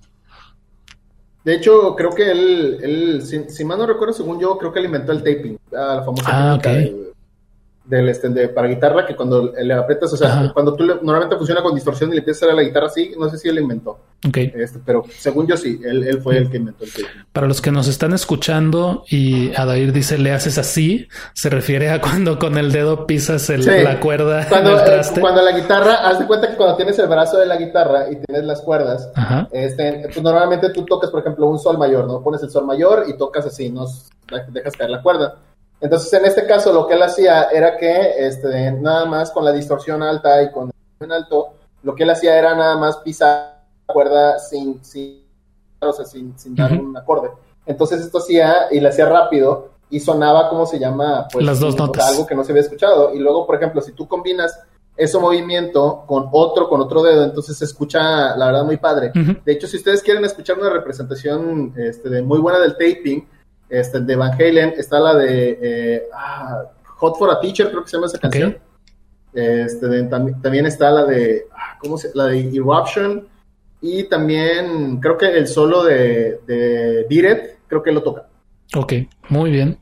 De 1.43 1.55
hecho, 1.55 1.95
creo 1.95 2.11
que 2.11 2.31
él, 2.31 2.77
él 2.83 3.21
si, 3.25 3.49
si 3.49 3.65
mal 3.65 3.79
no 3.79 3.87
recuerdo, 3.87 4.13
según 4.13 4.39
yo, 4.39 4.57
creo 4.59 4.71
que 4.71 4.79
él 4.79 4.85
inventó 4.85 5.11
el 5.11 5.19
taping, 5.23 5.57
ah, 5.75 5.95
la 5.97 6.03
famosa 6.03 6.23
Ah, 6.27 6.53
ok. 6.55 6.63
del- 6.63 7.07
del, 7.83 8.07
este, 8.09 8.29
de- 8.29 8.47
para 8.49 8.67
guitarra, 8.67 9.05
que 9.05 9.15
cuando 9.15 9.51
le 9.59 9.73
aprietas, 9.73 10.13
o 10.13 10.17
sea, 10.17 10.27
Ajá. 10.27 10.53
cuando 10.53 10.75
tú 10.75 10.83
le- 10.83 10.95
normalmente 11.01 11.35
funciona 11.35 11.61
con 11.63 11.73
distorsión 11.73 12.09
y 12.11 12.13
le 12.13 12.19
empiezas 12.19 12.43
a 12.43 12.47
dar 12.47 12.55
la 12.55 12.61
guitarra 12.63 12.87
así, 12.87 13.13
no 13.17 13.27
sé 13.29 13.37
si 13.39 13.49
él 13.49 13.55
lo 13.55 13.61
inventó, 13.61 13.99
Ok. 14.27 14.37
este, 14.37 14.79
pero 14.85 15.03
según 15.17 15.47
yo 15.47 15.57
sí, 15.57 15.81
él, 15.83 16.03
él 16.03 16.21
fue 16.21 16.37
el 16.37 16.49
que 16.49 16.57
inventó 16.57 16.83
el 16.85 16.91
taping. 16.91 17.05
Para 17.33 17.47
los 17.47 17.59
que 17.59 17.71
nos 17.71 17.87
están 17.87 18.13
escuchando 18.13 19.03
y 19.09 19.51
Adair 19.55 19.91
dice 19.93 20.17
le 20.19 20.31
haces 20.31 20.57
así, 20.59 21.07
se 21.33 21.49
refiere 21.49 21.89
a 21.89 21.99
cuando 21.99 22.37
con 22.37 22.57
el 22.57 22.71
dedo 22.71 23.07
pisas 23.07 23.49
el- 23.49 23.63
Sí. 23.63 23.71
la 23.83 23.99
cuerda 23.99 24.45
Cuando, 24.47 24.79
eh, 24.79 24.83
traste. 24.85 25.19
cuando 25.19 25.41
la 25.41 25.51
guitarra, 25.51 26.07
haz 26.07 26.19
de 26.19 26.27
cuenta 26.27 26.49
que 26.49 26.55
cuando 26.57 26.75
tienes 26.75 26.97
el 26.99 27.07
brazo 27.07 27.39
de 27.39 27.47
la 27.47 27.57
guitarra 27.57 28.11
y 28.11 28.17
tienes 28.17 28.45
las 28.45 28.61
cuerdas, 28.61 29.09
Ajá. 29.15 29.47
este, 29.51 30.01
pues 30.03 30.21
normalmente 30.21 30.69
tú 30.69 30.85
tocas, 30.85 31.09
por 31.09 31.21
ejemplo, 31.21 31.47
un 31.47 31.57
sol 31.59 31.77
mayor, 31.79 32.05
¿no? 32.05 32.21
Pones 32.21 32.43
el 32.43 32.51
sol 32.51 32.65
mayor 32.65 33.05
y 33.07 33.17
tocas 33.17 33.45
así, 33.47 33.69
no 33.69 33.85
dejas 34.49 34.77
caer 34.77 34.91
la 34.91 35.01
cuerda. 35.01 35.35
Entonces, 35.81 36.13
en 36.13 36.25
este 36.25 36.45
caso, 36.45 36.71
lo 36.71 36.87
que 36.87 36.93
él 36.93 37.01
hacía 37.01 37.45
era 37.45 37.75
que, 37.75 38.13
este, 38.17 38.71
nada 38.71 39.05
más 39.05 39.31
con 39.31 39.43
la 39.43 39.51
distorsión 39.51 40.03
alta 40.03 40.41
y 40.43 40.51
con 40.51 40.71
el 40.99 41.11
alto, 41.11 41.55
lo 41.81 41.95
que 41.95 42.03
él 42.03 42.11
hacía 42.11 42.37
era 42.37 42.53
nada 42.53 42.77
más 42.77 42.97
pisar 42.97 43.63
la 43.87 43.93
cuerda 43.93 44.37
sin, 44.37 44.83
sin, 44.85 45.25
o 45.79 45.91
sea, 45.91 46.05
sin, 46.05 46.37
sin 46.37 46.55
dar 46.55 46.71
un 46.73 46.95
acorde. 46.95 47.31
Entonces 47.65 48.01
esto 48.01 48.19
hacía, 48.19 48.67
y 48.69 48.79
le 48.79 48.89
hacía 48.89 49.07
rápido, 49.07 49.71
y 49.89 49.99
sonaba, 49.99 50.49
¿cómo 50.49 50.67
se 50.67 50.79
llama? 50.79 51.27
Pues, 51.31 51.43
Las 51.43 51.59
dos 51.59 51.75
notas. 51.75 52.07
algo 52.07 52.27
que 52.27 52.35
no 52.35 52.43
se 52.43 52.51
había 52.51 52.61
escuchado. 52.61 53.13
Y 53.13 53.19
luego, 53.19 53.47
por 53.47 53.55
ejemplo, 53.55 53.81
si 53.81 53.91
tú 53.91 54.07
combinas 54.07 54.57
ese 54.95 55.17
movimiento 55.17 56.03
con 56.05 56.29
otro, 56.31 56.69
con 56.69 56.79
otro 56.79 57.01
dedo, 57.01 57.23
entonces 57.23 57.57
se 57.57 57.65
escucha, 57.65 58.35
la 58.35 58.45
verdad, 58.45 58.63
muy 58.63 58.77
padre. 58.77 59.11
De 59.13 59.51
hecho, 59.51 59.65
si 59.65 59.77
ustedes 59.77 60.03
quieren 60.03 60.23
escuchar 60.25 60.59
una 60.59 60.69
representación 60.69 61.73
este, 61.75 62.09
de 62.09 62.21
muy 62.21 62.39
buena 62.39 62.59
del 62.59 62.73
taping, 62.73 63.27
este, 63.71 64.01
de 64.01 64.15
Van 64.15 64.33
Halen, 64.33 64.73
está 64.77 64.99
la 64.99 65.15
de 65.15 65.59
eh, 65.61 66.03
ah, 66.13 66.63
Hot 66.97 67.17
for 67.17 67.31
a 67.31 67.39
Teacher, 67.39 67.69
creo 67.69 67.83
que 67.83 67.89
se 67.89 67.97
llama 67.97 68.07
esa 68.07 68.19
canción. 68.19 68.57
Este, 69.33 70.03
también 70.03 70.65
está 70.65 70.91
la 70.91 71.05
de, 71.05 71.45
ah, 71.55 71.77
¿cómo 71.79 71.97
se 71.97 72.11
La 72.13 72.27
de 72.27 72.49
Eruption. 72.53 73.27
Y 73.79 74.03
también 74.03 74.99
creo 74.99 75.17
que 75.17 75.25
el 75.25 75.47
solo 75.47 75.83
de, 75.83 76.41
de 76.45 77.07
Beat 77.09 77.59
creo 77.67 77.81
que 77.81 77.91
lo 77.91 78.03
toca. 78.03 78.27
Ok, 78.75 78.93
muy 79.29 79.49
bien. 79.49 79.79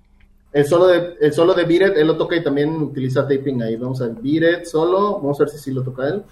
El 0.53 0.65
solo 0.65 0.87
de, 0.87 1.15
el 1.19 1.33
solo 1.33 1.53
de 1.53 1.65
Beat 1.65 1.97
él 1.97 2.07
lo 2.07 2.15
toca 2.15 2.35
y 2.35 2.43
también 2.43 2.69
utiliza 2.75 3.27
taping 3.27 3.61
ahí. 3.61 3.75
Vamos 3.75 4.01
a 4.01 4.07
ver, 4.07 4.15
Beat 4.21 4.65
solo. 4.65 5.19
Vamos 5.19 5.39
a 5.39 5.43
ver 5.43 5.49
si 5.49 5.57
sí 5.57 5.71
lo 5.71 5.83
toca 5.83 6.07
él. 6.07 6.23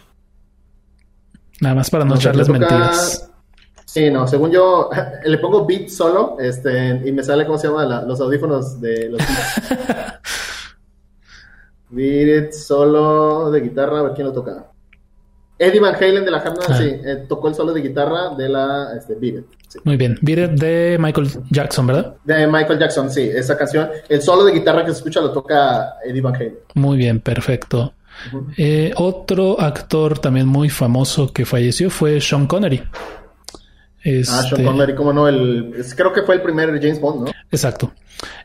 Nada 1.60 1.76
más 1.76 1.90
para 1.90 2.06
no 2.06 2.16
echarles 2.16 2.48
mentiras. 2.48 3.32
Sí, 3.88 4.12
no, 4.12 4.28
según 4.28 4.52
yo, 4.52 4.90
le 5.24 5.38
pongo 5.38 5.66
beat 5.66 5.88
solo, 5.88 6.36
este, 6.40 7.02
y 7.06 7.12
me 7.14 7.24
sale, 7.24 7.46
¿cómo 7.46 7.58
se 7.58 7.68
llama? 7.68 8.04
los 8.06 8.20
audífonos 8.20 8.82
de 8.82 9.10
los 9.10 9.22
beat 11.90 12.52
solo 12.52 13.50
de 13.50 13.62
guitarra, 13.62 14.00
a 14.00 14.04
ver 14.04 14.12
quién 14.14 14.28
lo 14.28 14.34
toca. 14.34 14.66
Eddie 15.58 15.80
Van 15.80 15.96
Halen 15.96 16.26
de 16.26 16.30
la 16.30 16.40
Hammer, 16.40 16.66
ah. 16.68 16.78
sí, 16.78 16.84
eh, 16.84 17.26
tocó 17.30 17.48
el 17.48 17.56
solo 17.56 17.72
de 17.72 17.82
guitarra 17.82 18.36
de 18.36 18.50
la 18.50 18.90
este, 18.96 19.16
Beat 19.16 19.46
Muy 19.86 19.96
bien, 19.96 20.20
Beat 20.22 20.52
de 20.52 20.98
Michael 21.00 21.30
Jackson, 21.50 21.88
¿verdad? 21.88 22.16
De 22.26 22.46
Michael 22.46 22.80
Jackson, 22.80 23.10
sí, 23.10 23.22
esa 23.22 23.58
canción. 23.58 23.90
El 24.10 24.22
solo 24.22 24.44
de 24.44 24.52
guitarra 24.52 24.84
que 24.84 24.92
se 24.92 24.98
escucha 24.98 25.22
lo 25.22 25.32
toca 25.32 25.94
Eddie 26.06 26.22
Van 26.22 26.36
Halen. 26.36 26.60
Muy 26.76 26.98
bien, 26.98 27.22
perfecto. 27.22 27.94
Eh, 28.58 28.92
otro 28.98 29.60
actor 29.60 30.20
también 30.20 30.46
muy 30.46 30.70
famoso 30.70 31.32
que 31.32 31.46
falleció 31.46 31.90
fue 31.90 32.20
Sean 32.20 32.48
Connery. 32.48 32.84
Ah, 34.08 34.24
Sean 34.24 34.46
este, 34.46 34.64
Connery, 34.64 34.96
cómo 34.96 35.12
no, 35.12 35.28
el, 35.28 35.74
creo 35.96 36.14
que 36.14 36.22
fue 36.24 36.36
el 36.36 36.42
primer 36.42 36.70
James 36.82 37.02
Bond, 37.02 37.26
¿no? 37.26 37.32
Exacto. 37.52 37.94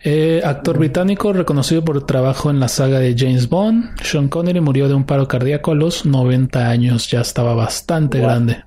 Eh, 0.03 0.43
actor 0.45 0.79
británico 0.79 1.33
reconocido 1.33 1.85
por 1.85 2.05
trabajo 2.05 2.51
en 2.51 2.61
la 2.61 2.69
saga 2.69 2.99
de 2.99 3.15
James 3.17 3.49
Bond. 3.49 4.01
Sean 4.03 4.29
Connery 4.29 4.61
murió 4.61 4.89
de 4.89 4.95
un 4.95 5.05
paro 5.05 5.29
cardíaco 5.29 5.73
a 5.73 5.75
los 5.75 6.05
90 6.05 6.69
años, 6.69 7.09
ya 7.11 7.21
estaba 7.21 7.55
bastante 7.55 8.19
grande. 8.19 8.65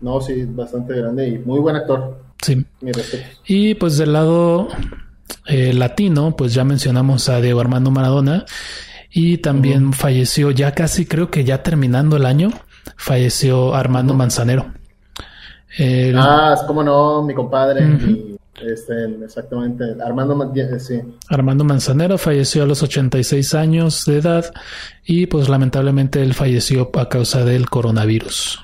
No, 0.00 0.20
sí, 0.20 0.44
bastante 0.46 0.94
grande 0.94 1.28
y 1.28 1.38
muy 1.38 1.60
buen 1.60 1.76
actor. 1.76 2.18
Sí. 2.42 2.64
Y 3.46 3.74
pues 3.74 3.96
del 3.98 4.12
lado 4.12 4.68
eh, 5.46 5.72
latino, 5.72 6.36
pues 6.36 6.54
ya 6.54 6.64
mencionamos 6.64 7.28
a 7.28 7.40
Diego 7.40 7.60
Armando 7.60 7.90
Maradona 7.90 8.44
y 9.10 9.38
también 9.38 9.92
falleció 9.92 10.50
ya 10.50 10.72
casi, 10.72 11.06
creo 11.06 11.30
que 11.30 11.44
ya 11.44 11.62
terminando 11.62 12.16
el 12.16 12.26
año, 12.26 12.50
falleció 12.96 13.74
Armando 13.74 14.14
Manzanero. 14.14 14.72
Ah, 16.14 16.54
es 16.54 16.62
como 16.62 16.82
no, 16.82 17.22
mi 17.22 17.34
compadre. 17.34 17.84
este, 18.62 19.04
exactamente, 19.22 19.84
Armando, 20.02 20.52
eh, 20.54 20.78
sí. 20.78 21.00
Armando 21.28 21.64
Manzanero 21.64 22.16
falleció 22.18 22.62
a 22.62 22.66
los 22.66 22.82
86 22.82 23.54
años 23.54 24.04
de 24.06 24.18
edad 24.18 24.52
y 25.04 25.26
pues 25.26 25.48
lamentablemente 25.48 26.22
él 26.22 26.34
falleció 26.34 26.90
a 26.94 27.08
causa 27.08 27.44
del 27.44 27.68
coronavirus. 27.68 28.62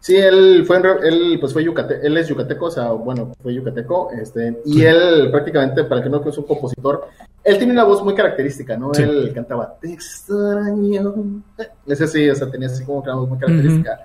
Sí, 0.00 0.16
él 0.16 0.64
fue, 0.66 0.80
él 1.02 1.36
pues 1.38 1.52
fue 1.52 1.64
yucate, 1.64 1.98
él 2.02 2.16
es 2.16 2.28
yucateco, 2.28 2.66
o 2.66 2.70
sea, 2.70 2.92
bueno, 2.92 3.32
fue 3.42 3.52
yucateco, 3.52 4.10
este, 4.12 4.58
y 4.64 4.82
él 4.82 5.28
prácticamente, 5.30 5.84
para 5.84 6.02
que 6.02 6.08
no 6.08 6.22
que 6.22 6.30
es 6.30 6.38
un 6.38 6.44
compositor, 6.44 7.08
él 7.44 7.58
tiene 7.58 7.72
una 7.74 7.84
voz 7.84 8.02
muy 8.02 8.14
característica, 8.14 8.76
¿no? 8.76 8.92
Él 8.94 9.32
cantaba, 9.34 9.76
te 9.78 9.92
extraño, 9.92 11.42
ese 11.86 12.06
sí, 12.06 12.30
o 12.30 12.34
sea, 12.34 12.50
tenía 12.50 12.68
así 12.68 12.84
como 12.84 13.00
una 13.00 13.16
voz 13.16 13.28
muy 13.28 13.38
característica 13.38 14.00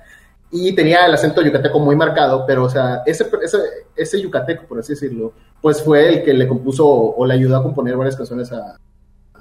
y 0.55 0.71
tenía 0.73 1.07
el 1.07 1.13
acento 1.15 1.41
yucateco 1.41 1.79
muy 1.79 1.95
marcado, 1.95 2.45
pero, 2.45 2.65
o 2.65 2.69
sea, 2.69 3.01
ese, 3.07 3.25
ese, 3.41 3.57
ese 3.95 4.21
yucateco, 4.21 4.65
por 4.67 4.79
así 4.79 4.93
decirlo, 4.93 5.33
pues 5.59 5.81
fue 5.81 6.07
el 6.07 6.23
que 6.23 6.31
le 6.31 6.47
compuso 6.47 6.87
o 6.87 7.25
le 7.25 7.33
ayudó 7.33 7.57
a 7.57 7.63
componer 7.63 7.97
varias 7.97 8.15
canciones 8.15 8.51
a, 8.51 8.77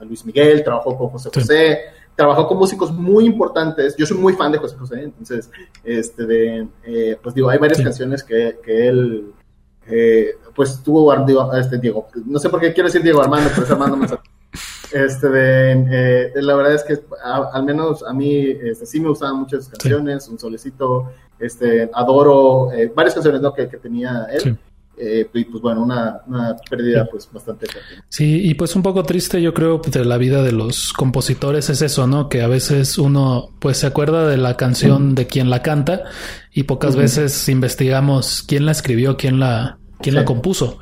Luis 0.06 0.24
Miguel, 0.24 0.64
trabajó 0.64 0.96
con 0.96 1.10
José 1.10 1.30
José, 1.32 1.80
trabajó 2.16 2.48
con 2.48 2.58
músicos 2.58 2.90
muy 2.90 3.24
importantes. 3.24 3.94
Yo 3.96 4.04
soy 4.04 4.16
muy 4.16 4.32
fan 4.32 4.50
de 4.50 4.58
José 4.58 4.76
José, 4.76 5.02
entonces, 5.02 5.48
este, 5.84 6.26
de, 6.26 6.68
eh, 6.82 7.16
pues 7.22 7.34
digo, 7.36 7.48
hay 7.50 7.58
varias 7.58 7.80
canciones 7.80 8.24
que, 8.24 8.58
que 8.64 8.88
él, 8.88 9.32
eh, 9.86 10.30
pues 10.56 10.82
tuvo, 10.82 11.12
este, 11.54 11.78
Diego, 11.78 12.08
no 12.24 12.38
sé 12.40 12.48
por 12.48 12.58
qué 12.58 12.72
quiero 12.72 12.88
decir 12.88 13.02
Diego 13.02 13.22
Armando, 13.22 13.50
pero 13.54 13.64
es 13.64 13.70
Armando 13.70 13.96
este 14.92 15.28
de, 15.28 15.72
eh, 15.90 16.32
la 16.42 16.54
verdad 16.54 16.74
es 16.74 16.84
que 16.84 16.98
al 17.24 17.64
menos 17.64 18.02
a 18.02 18.12
mí 18.12 18.46
este, 18.62 18.86
sí 18.86 19.00
me 19.00 19.08
gustaban 19.08 19.36
muchas 19.36 19.68
canciones, 19.68 20.28
Un 20.28 20.38
Solecito, 20.38 21.12
este, 21.38 21.90
adoro 21.94 22.70
eh, 22.72 22.92
varias 22.94 23.14
canciones 23.14 23.40
¿no? 23.40 23.54
que, 23.54 23.66
tenía 23.66 24.26
él. 24.30 24.58
Eh, 24.98 25.26
y 25.32 25.44
pues 25.44 25.62
bueno, 25.62 25.82
una, 25.82 26.20
pérdida 26.68 27.08
pues 27.10 27.28
bastante 27.32 27.66
fuerte. 27.66 28.04
Sí, 28.10 28.42
y 28.44 28.54
pues 28.54 28.76
un 28.76 28.82
poco 28.82 29.02
triste 29.02 29.40
yo 29.40 29.54
creo 29.54 29.80
de 29.84 30.04
la 30.04 30.18
vida 30.18 30.42
de 30.42 30.52
los 30.52 30.92
compositores 30.92 31.70
es 31.70 31.80
eso, 31.80 32.06
¿no? 32.06 32.28
Que 32.28 32.42
a 32.42 32.46
veces 32.46 32.98
uno 32.98 33.48
pues 33.58 33.78
se 33.78 33.86
acuerda 33.86 34.28
de 34.28 34.36
la 34.36 34.56
canción 34.58 35.14
de 35.14 35.26
quien 35.26 35.48
la 35.48 35.62
canta 35.62 36.04
y 36.52 36.64
pocas 36.64 36.94
veces 36.94 37.48
investigamos 37.48 38.44
quién 38.46 38.66
la 38.66 38.72
escribió, 38.72 39.16
quién 39.16 39.40
la, 39.40 39.78
quién 40.02 40.14
la 40.14 40.26
compuso. 40.26 40.78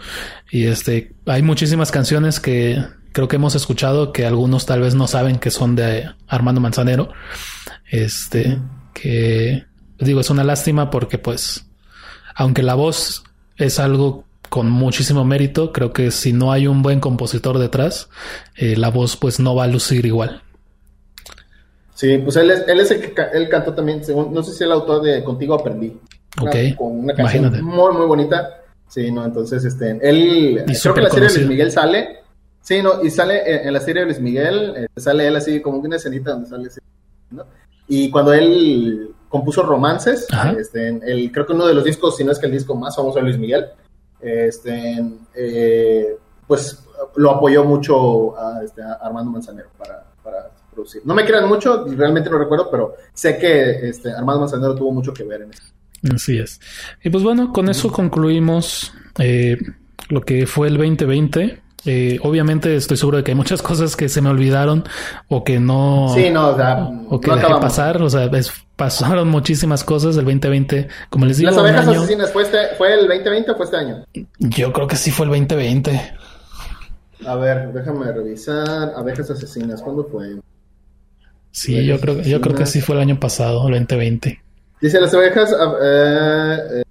Y 0.51 0.67
este, 0.67 1.15
hay 1.27 1.43
muchísimas 1.43 1.93
canciones 1.93 2.41
que 2.41 2.85
creo 3.13 3.29
que 3.29 3.37
hemos 3.37 3.55
escuchado 3.55 4.13
que 4.13 4.27
algunos 4.27 4.67
tal 4.67 4.81
vez 4.81 4.95
no 4.95 5.07
saben 5.07 5.39
que 5.39 5.51
son 5.51 5.77
de 5.77 6.09
Armando 6.29 6.61
Manzanero. 6.61 7.11
Este, 7.91 8.59
que 8.95 9.65
digo, 9.99 10.21
es 10.21 10.31
una 10.31 10.45
lástima 10.45 10.91
porque 10.91 11.19
pues, 11.19 11.67
aunque 12.35 12.63
la 12.63 12.75
voz 12.75 13.25
es 13.57 13.79
algo 13.79 14.25
con 14.49 14.71
muchísimo 14.71 15.25
mérito, 15.25 15.73
creo 15.73 15.93
que 15.93 16.11
si 16.11 16.33
no 16.33 16.53
hay 16.53 16.67
un 16.67 16.83
buen 16.83 17.01
compositor 17.01 17.59
detrás, 17.59 18.09
eh, 18.57 18.77
la 18.77 18.91
voz 18.91 19.17
pues 19.17 19.39
no 19.39 19.55
va 19.55 19.65
a 19.65 19.69
lucir 19.69 20.07
igual. 20.07 20.43
Sí, 21.95 22.19
pues 22.19 22.37
él 22.37 22.51
es, 22.51 22.65
él 22.67 22.81
es 22.81 22.91
el 22.91 23.01
que 23.01 23.15
él 23.35 23.49
cantó 23.49 23.75
también, 23.75 24.03
según, 24.03 24.33
no 24.33 24.43
sé 24.43 24.53
si 24.53 24.65
el 24.65 24.73
autor 24.73 25.03
de 25.03 25.23
Contigo 25.23 25.55
Aprendí. 25.55 25.97
Ok. 26.41 26.77
con 26.77 27.01
una 27.01 27.15
canción 27.15 27.63
muy, 27.65 27.93
muy 27.93 28.07
bonita. 28.07 28.61
Sí, 28.89 29.11
no, 29.13 29.25
entonces, 29.25 29.65
este, 29.65 29.99
él, 30.03 30.65
creo 30.67 30.95
que 30.95 31.01
la 31.01 31.11
serie 31.11 31.29
de 31.29 31.47
Miguel 31.47 31.71
sale, 31.71 32.20
Sí, 32.71 32.85
no, 32.85 33.03
y 33.03 33.11
sale 33.11 33.67
en, 33.67 33.73
la 33.73 33.81
serie 33.81 34.03
de 34.03 34.07
Luis 34.07 34.21
Miguel, 34.21 34.75
eh, 34.77 34.87
sale 34.97 35.27
él 35.27 35.35
así 35.35 35.61
como 35.61 35.79
una 35.79 35.97
escenita 35.97 36.31
donde 36.31 36.49
sale 36.49 36.69
¿no? 37.31 37.45
Y 37.89 38.09
cuando 38.11 38.33
él 38.33 39.13
compuso 39.29 39.65
romances, 39.65 40.29
este, 40.57 40.87
el, 40.87 41.33
creo 41.33 41.47
que 41.47 41.53
uno 41.53 41.67
de 41.67 41.75
los 41.75 41.83
discos, 41.83 42.17
si 42.17 42.23
no 42.23 42.31
es 42.31 42.39
que 42.39 42.47
el 42.47 42.53
disco 42.53 42.77
más 42.77 42.95
famoso 42.95 43.19
de 43.19 43.25
Luis 43.25 43.39
Miguel, 43.39 43.67
este, 44.21 45.05
eh, 45.35 46.17
pues 46.47 46.85
lo 47.17 47.33
apoyó 47.33 47.65
mucho 47.65 48.39
a, 48.39 48.63
este, 48.63 48.83
Armando 48.83 49.33
Manzanero 49.33 49.71
para, 49.77 50.05
para, 50.23 50.49
producir. 50.71 51.03
No 51.05 51.13
me 51.13 51.25
crean 51.25 51.49
mucho, 51.49 51.85
realmente 51.87 52.31
no 52.31 52.39
recuerdo, 52.39 52.71
pero 52.71 52.95
sé 53.13 53.37
que 53.37 53.89
este, 53.89 54.13
Armando 54.13 54.43
Manzanero 54.43 54.77
tuvo 54.77 54.93
mucho 54.93 55.13
que 55.13 55.25
ver 55.25 55.43
en 55.43 55.51
eso. 55.51 55.65
Así 56.15 56.39
es. 56.39 56.61
Y 57.03 57.11
pues 57.11 57.25
bueno, 57.25 57.53
con 57.53 57.69
eso 57.69 57.91
concluimos 57.91 58.93
eh, 59.19 59.59
lo 60.09 60.21
que 60.21 60.47
fue 60.47 60.69
el 60.69 60.77
2020. 60.77 61.63
Eh, 61.87 62.19
obviamente 62.23 62.77
estoy 62.77 62.97
seguro 62.97 63.19
de 63.19 63.25
que 63.25 63.31
hay 63.31 63.37
muchas 63.37 63.63
cosas 63.63 63.97
que 63.97 64.09
se 64.09 64.21
me 64.21 64.29
olvidaron 64.29 64.85
o 65.29 65.45
que 65.45 65.61
no... 65.61 66.13
Sí, 66.15 66.31
no, 66.31 66.51
o, 67.09 67.21
que 67.21 67.31
dejé 67.31 67.55
pasar. 67.61 68.03
O 68.03 68.11
sea, 68.11 68.31
pasaron 68.77 69.29
muchísimas 69.29 69.83
cosas 69.85 70.17
el 70.17 70.25
2020. 70.25 70.89
Como 71.09 71.27
les 71.27 71.39
digo... 71.39 71.51
¿Las 71.51 71.59
abejas 71.59 71.89
asesinas 71.89 72.33
fue, 72.33 72.43
este, 72.43 72.59
fue 72.77 72.95
el 72.95 73.09
2020 73.09 73.51
o 73.51 73.57
fue 73.57 73.65
este 73.65 73.77
año? 73.77 74.05
Yo 74.39 74.73
creo 74.73 74.87
que 74.87 74.97
sí 74.97 75.11
fue 75.11 75.27
el 75.27 75.31
2020. 75.31 76.15
A 77.27 77.35
ver, 77.37 77.73
déjame 77.73 78.13
revisar. 78.13 78.93
Abejas 78.97 79.31
asesinas, 79.31 79.83
¿cuándo 79.83 80.05
fue? 80.05 80.37
Sí, 81.53 81.85
yo 81.85 81.99
creo, 81.99 82.21
yo 82.21 82.41
creo 82.41 82.55
que 82.55 82.67
sí 82.67 82.81
fue 82.81 82.95
el 82.97 83.03
año 83.03 83.19
pasado, 83.19 83.67
el 83.69 83.75
2020. 83.75 84.41
Dice 84.81 85.01
las 85.01 85.15
abejas... 85.15 85.55
Eh, 85.83 86.85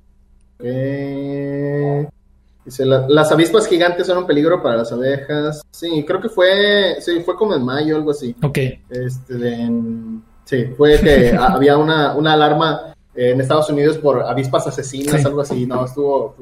Dice, 2.70 2.86
las 2.86 3.32
avispas 3.32 3.68
gigantes 3.68 4.06
son 4.06 4.20
un 4.20 4.28
peligro 4.28 4.62
para 4.62 4.78
las 4.78 4.92
abejas. 4.92 5.64
Sí, 5.72 6.06
creo 6.06 6.22
que 6.22 6.30
fue, 6.30 6.98
sí, 7.02 7.22
fue 7.22 7.36
como 7.36 7.56
en 7.56 7.66
mayo, 7.66 7.96
algo 7.96 8.12
así. 8.12 8.36
Ok. 8.44 8.60
Este, 8.92 9.72
sí, 10.46 10.66
fue 10.78 11.00
que 11.00 11.36
había 11.40 11.78
una, 11.78 12.14
una 12.14 12.34
alarma 12.34 12.94
en 13.16 13.42
Estados 13.42 13.72
Unidos 13.72 13.98
por 13.98 14.22
avispas 14.22 14.68
asesinas, 14.68 15.26
algo 15.26 15.42
así. 15.42 15.66
No, 15.66 15.84
estuvo... 15.84 16.36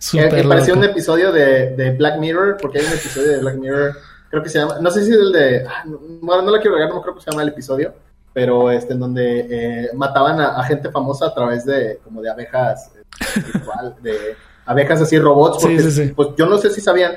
estuvo... 0.00 0.48
pareció 0.48 0.72
un 0.72 0.84
episodio 0.84 1.30
de, 1.30 1.76
de, 1.76 1.90
Black 1.90 2.18
Mirror, 2.18 2.56
porque 2.58 2.78
hay 2.78 2.86
un 2.86 2.92
episodio 2.94 3.32
de 3.32 3.38
Black 3.40 3.56
Mirror, 3.56 3.96
creo 4.30 4.42
que 4.42 4.48
se 4.48 4.60
llama, 4.60 4.78
no 4.80 4.90
sé 4.90 5.04
si 5.04 5.12
es 5.12 5.18
el 5.18 5.30
de, 5.30 5.66
ah, 5.68 5.84
bueno, 6.22 6.40
no 6.40 6.52
la 6.52 6.58
quiero 6.58 6.76
regar, 6.76 6.88
no 6.88 7.02
creo 7.02 7.16
que 7.16 7.20
se 7.20 7.30
llama 7.30 7.42
el 7.42 7.50
episodio, 7.50 7.92
pero 8.32 8.70
este, 8.70 8.94
en 8.94 9.00
donde 9.00 9.46
eh, 9.50 9.90
mataban 9.92 10.40
a, 10.40 10.62
gente 10.64 10.90
famosa 10.90 11.26
a 11.26 11.34
través 11.34 11.66
de, 11.66 12.00
como 12.02 12.22
de 12.22 12.30
abejas 12.30 12.90
de 14.00 14.36
abejas 14.66 15.00
así 15.00 15.18
robots, 15.18 15.58
porque 15.62 16.12
pues 16.14 16.28
yo 16.36 16.46
no 16.46 16.58
sé 16.58 16.70
si 16.70 16.80
sabían, 16.80 17.12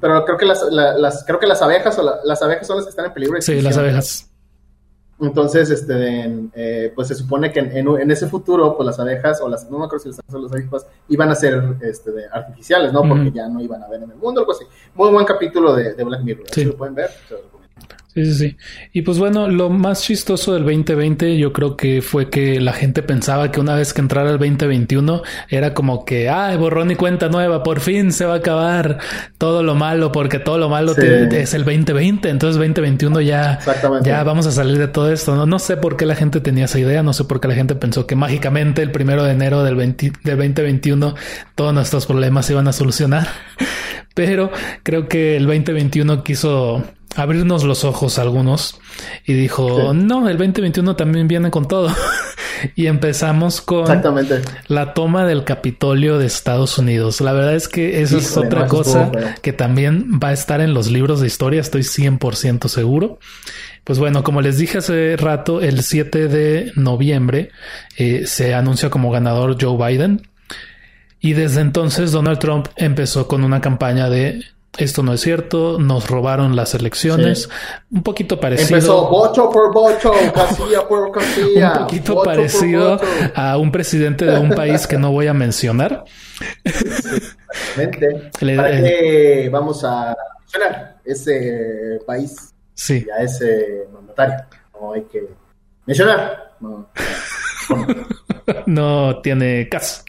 pero 0.00 0.24
creo 0.24 0.38
que 0.38 0.46
las, 0.46 0.62
las 0.70 1.24
creo 1.24 1.38
que 1.38 1.46
las 1.46 1.62
abejas 1.62 1.98
o 1.98 2.20
las 2.24 2.42
abejas 2.42 2.66
son 2.66 2.76
las 2.76 2.86
que 2.86 2.90
están 2.90 3.06
en 3.06 3.12
peligro. 3.12 3.40
sí, 3.40 3.60
las 3.60 3.76
abejas. 3.76 4.28
Entonces, 5.20 5.70
este, 5.70 6.48
eh, 6.52 6.92
pues 6.96 7.06
se 7.06 7.14
supone 7.14 7.52
que 7.52 7.60
en, 7.60 8.10
ese 8.10 8.26
futuro, 8.26 8.76
pues 8.76 8.86
las 8.86 8.98
abejas, 8.98 9.40
o 9.40 9.48
las, 9.48 9.70
no 9.70 9.78
me 9.78 9.84
acuerdo 9.84 10.02
si 10.02 10.08
las 10.08 10.18
abejas 10.18 10.34
o 10.34 10.38
las 10.40 10.52
abejas, 10.52 10.86
iban 11.08 11.30
a 11.30 11.36
ser 11.36 11.62
este, 11.80 12.10
artificiales, 12.32 12.92
¿no? 12.92 13.02
Porque 13.06 13.30
ya 13.30 13.48
no 13.48 13.60
iban 13.60 13.84
a 13.84 13.88
ver 13.88 14.02
en 14.02 14.10
el 14.10 14.16
mundo, 14.16 14.40
algo 14.40 14.50
así. 14.50 14.64
Muy 14.94 15.10
buen 15.10 15.24
capítulo 15.24 15.74
de, 15.74 16.02
Black 16.02 16.22
Mirror. 16.22 16.46
Sí. 16.50 16.64
lo 16.64 16.76
pueden 16.76 16.96
ver. 16.96 17.10
Sí, 18.14 18.26
sí, 18.26 18.34
sí. 18.34 18.56
Y 18.92 19.02
pues 19.02 19.18
bueno, 19.18 19.48
lo 19.48 19.70
más 19.70 20.02
chistoso 20.02 20.52
del 20.52 20.64
2020 20.64 21.38
yo 21.38 21.50
creo 21.54 21.78
que 21.78 22.02
fue 22.02 22.28
que 22.28 22.60
la 22.60 22.74
gente 22.74 23.02
pensaba 23.02 23.50
que 23.50 23.58
una 23.58 23.74
vez 23.74 23.94
que 23.94 24.02
entrara 24.02 24.30
el 24.30 24.38
2021 24.38 25.22
era 25.48 25.72
como 25.72 26.04
que, 26.04 26.28
ay, 26.28 26.58
borrón 26.58 26.90
y 26.90 26.96
cuenta 26.96 27.30
nueva, 27.30 27.62
por 27.62 27.80
fin 27.80 28.12
se 28.12 28.26
va 28.26 28.34
a 28.34 28.36
acabar 28.38 28.98
todo 29.38 29.62
lo 29.62 29.74
malo 29.74 30.12
porque 30.12 30.38
todo 30.38 30.58
lo 30.58 30.68
malo 30.68 30.94
es 30.94 31.54
el 31.54 31.64
2020, 31.64 32.28
entonces 32.28 32.56
2021 32.56 33.22
ya, 33.22 33.58
ya 34.02 34.22
vamos 34.24 34.46
a 34.46 34.52
salir 34.52 34.76
de 34.76 34.88
todo 34.88 35.10
esto. 35.10 35.34
¿no? 35.34 35.46
no 35.46 35.58
sé 35.58 35.78
por 35.78 35.96
qué 35.96 36.04
la 36.04 36.14
gente 36.14 36.40
tenía 36.40 36.66
esa 36.66 36.78
idea, 36.78 37.02
no 37.02 37.14
sé 37.14 37.24
por 37.24 37.40
qué 37.40 37.48
la 37.48 37.54
gente 37.54 37.74
pensó 37.76 38.06
que 38.06 38.14
mágicamente 38.14 38.82
el 38.82 38.90
primero 38.90 39.24
de 39.24 39.32
enero 39.32 39.64
del, 39.64 39.76
del 39.76 40.12
2021 40.36 41.14
todos 41.54 41.72
nuestros 41.72 42.04
problemas 42.04 42.44
se 42.44 42.52
iban 42.52 42.68
a 42.68 42.74
solucionar, 42.74 43.28
pero 44.14 44.50
creo 44.82 45.08
que 45.08 45.38
el 45.38 45.46
2021 45.46 46.22
quiso 46.22 46.84
abrirnos 47.16 47.64
los 47.64 47.84
ojos 47.84 48.18
algunos 48.18 48.80
y 49.26 49.34
dijo, 49.34 49.92
no, 49.94 50.28
el 50.28 50.38
2021 50.38 50.96
también 50.96 51.28
viene 51.28 51.50
con 51.50 51.68
todo. 51.68 51.94
y 52.76 52.86
empezamos 52.86 53.60
con 53.60 54.02
la 54.68 54.94
toma 54.94 55.26
del 55.26 55.44
Capitolio 55.44 56.18
de 56.18 56.26
Estados 56.26 56.78
Unidos. 56.78 57.20
La 57.20 57.32
verdad 57.32 57.54
es 57.54 57.68
que 57.68 58.02
esa 58.02 58.18
es 58.18 58.36
otra 58.36 58.66
cosa 58.66 59.10
que 59.42 59.52
también 59.52 60.20
va 60.22 60.28
a 60.28 60.32
estar 60.32 60.60
en 60.60 60.74
los 60.74 60.90
libros 60.90 61.20
de 61.20 61.26
historia, 61.26 61.60
estoy 61.60 61.82
100% 61.82 62.68
seguro. 62.68 63.18
Pues 63.84 63.98
bueno, 63.98 64.22
como 64.22 64.40
les 64.42 64.58
dije 64.58 64.78
hace 64.78 65.16
rato, 65.16 65.60
el 65.60 65.82
7 65.82 66.28
de 66.28 66.72
noviembre 66.76 67.50
eh, 67.96 68.26
se 68.26 68.54
anuncia 68.54 68.90
como 68.90 69.10
ganador 69.10 69.56
Joe 69.60 69.76
Biden. 69.76 70.28
Y 71.20 71.34
desde 71.34 71.60
entonces 71.60 72.12
Donald 72.12 72.38
Trump 72.38 72.68
empezó 72.76 73.28
con 73.28 73.44
una 73.44 73.60
campaña 73.60 74.08
de 74.08 74.44
esto 74.78 75.02
no 75.02 75.12
es 75.12 75.20
cierto, 75.20 75.78
nos 75.78 76.08
robaron 76.08 76.56
las 76.56 76.74
elecciones, 76.74 77.50
un 77.90 78.02
poquito 78.02 78.40
parecido. 78.40 78.76
Empezó 78.78 79.08
voto 79.08 79.50
por 79.50 79.72
voto, 79.72 80.12
casilla 80.34 80.88
por 80.88 81.12
casilla. 81.12 81.72
un 81.72 81.78
poquito 81.80 82.22
parecido 82.22 82.98
a 83.34 83.58
un 83.58 83.70
presidente 83.70 84.24
de 84.24 84.38
un 84.38 84.50
país 84.50 84.86
que 84.86 84.96
no 84.96 85.12
voy 85.12 85.26
a 85.26 85.34
mencionar. 85.34 86.04
Le, 88.40 88.56
¿Para 88.56 88.70
qué 88.70 89.48
vamos 89.52 89.84
a 89.84 90.16
mencionar 90.40 90.96
ese 91.04 92.00
país 92.06 92.54
sí. 92.74 93.04
y 93.06 93.10
a 93.10 93.18
ese 93.22 93.86
mandatario? 93.92 94.36
No 94.80 94.94
hay 94.94 95.02
que 95.02 95.28
mencionar. 95.84 96.54
no 98.66 99.20
tiene 99.22 99.68
caso. 99.68 100.02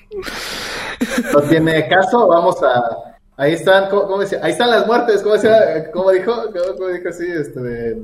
No 1.34 1.42
tiene 1.42 1.86
caso, 1.90 2.28
vamos 2.30 2.56
a 2.64 3.13
Ahí 3.36 3.54
están, 3.54 3.90
¿cómo, 3.90 4.20
decía? 4.20 4.40
Ahí 4.44 4.52
están 4.52 4.70
las 4.70 4.86
muertes, 4.86 5.22
¿cómo, 5.22 5.36
decía? 5.36 5.90
¿Cómo 5.92 6.12
dijo? 6.12 6.34
¿Cómo, 6.78 6.90
dijo 6.90 7.10
así? 7.10 7.26
Este. 7.28 7.98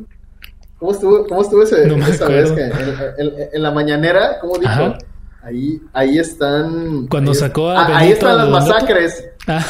¿Cómo 0.80 0.92
estuvo, 0.92 1.28
cómo 1.28 1.42
estuvo 1.42 1.64
ese, 1.64 1.84
esa 1.84 2.28
vez 2.28 2.52
que 2.54 2.64
en, 2.64 3.50
en, 3.52 3.62
la 3.62 3.70
mañanera, 3.70 4.40
¿cómo 4.40 4.58
dijo? 4.58 4.96
Ahí, 5.42 5.82
ahí 5.94 6.20
están. 6.20 7.08
Cuando 7.08 7.34
sacó 7.34 7.70
a. 7.70 7.86
Ah, 7.86 7.98
ahí 8.00 8.12
están 8.12 8.38
las 8.38 8.50
masacres. 8.50 9.26
Ah. 9.48 9.66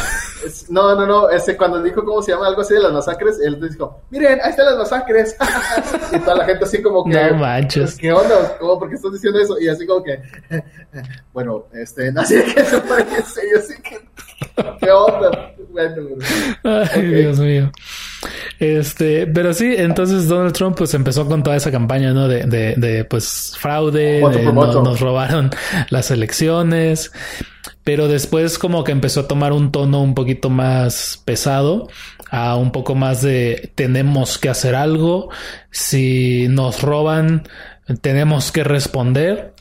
No, 0.70 0.96
no, 0.96 1.06
no. 1.06 1.30
Ese, 1.30 1.56
cuando 1.56 1.82
dijo 1.84 2.04
cómo 2.04 2.22
se 2.22 2.32
llama 2.32 2.48
algo 2.48 2.62
así 2.62 2.74
de 2.74 2.80
las 2.80 2.92
masacres, 2.92 3.40
él 3.44 3.60
dijo: 3.62 4.02
Miren, 4.10 4.40
ahí 4.42 4.50
están 4.50 4.66
las 4.66 4.78
masacres. 4.78 5.38
y 6.12 6.20
toda 6.20 6.38
la 6.38 6.46
gente 6.46 6.66
así 6.66 6.82
como 6.82 7.04
que. 7.04 7.12
No 7.12 7.38
manches. 7.38 7.98
¿Qué 7.98 8.12
onda? 8.12 8.58
¿Cómo? 8.60 8.80
¿Por 8.80 8.90
qué 8.90 8.96
estás 8.96 9.14
diciendo 9.14 9.40
eso? 9.40 9.60
Y 9.60 9.68
así 9.68 9.86
como 9.86 10.04
que. 10.04 10.22
bueno, 11.34 11.66
este. 11.74 12.12
Así 12.16 12.42
que 12.42 12.64
se 12.64 12.78
parece. 12.80 13.42
Y 13.54 13.58
así 13.58 13.82
que. 13.82 14.00
¿Qué 14.80 14.92
onda? 14.92 15.54
Ay, 16.64 17.06
Dios 17.06 17.40
mío. 17.40 17.72
Este, 18.60 19.28
pero 19.28 19.54
sí, 19.54 19.76
entonces 19.78 20.28
Donald 20.28 20.54
Trump 20.54 20.78
pues 20.78 20.94
empezó 20.94 21.26
con 21.26 21.44
toda 21.44 21.56
esa 21.56 21.72
campaña, 21.72 22.14
¿no? 22.14 22.28
De, 22.28 22.44
de, 22.44 22.76
de 22.76 23.06
pues 23.06 23.56
fraude, 23.58 24.22
nos 24.22 25.00
robaron 25.00 25.52
las 25.90 26.12
elecciones, 26.12 27.12
pero 27.84 28.08
después 28.08 28.60
como 28.60 28.84
que 28.84 28.92
empezó 28.92 29.22
a 29.22 29.28
tomar 29.28 29.54
un 29.54 29.72
tono 29.72 30.02
un 30.02 30.16
poquito 30.16 30.50
más 30.50 31.22
pesado, 31.24 31.88
a 32.30 32.58
un 32.58 32.72
poco 32.72 32.96
más 32.96 33.22
de 33.22 33.72
tenemos 33.76 34.38
que 34.38 34.50
hacer 34.50 34.76
algo, 34.76 35.30
si 35.72 36.48
nos 36.50 36.82
roban 36.82 37.48
tenemos 38.02 38.52
que 38.52 38.64
responder 38.64 39.54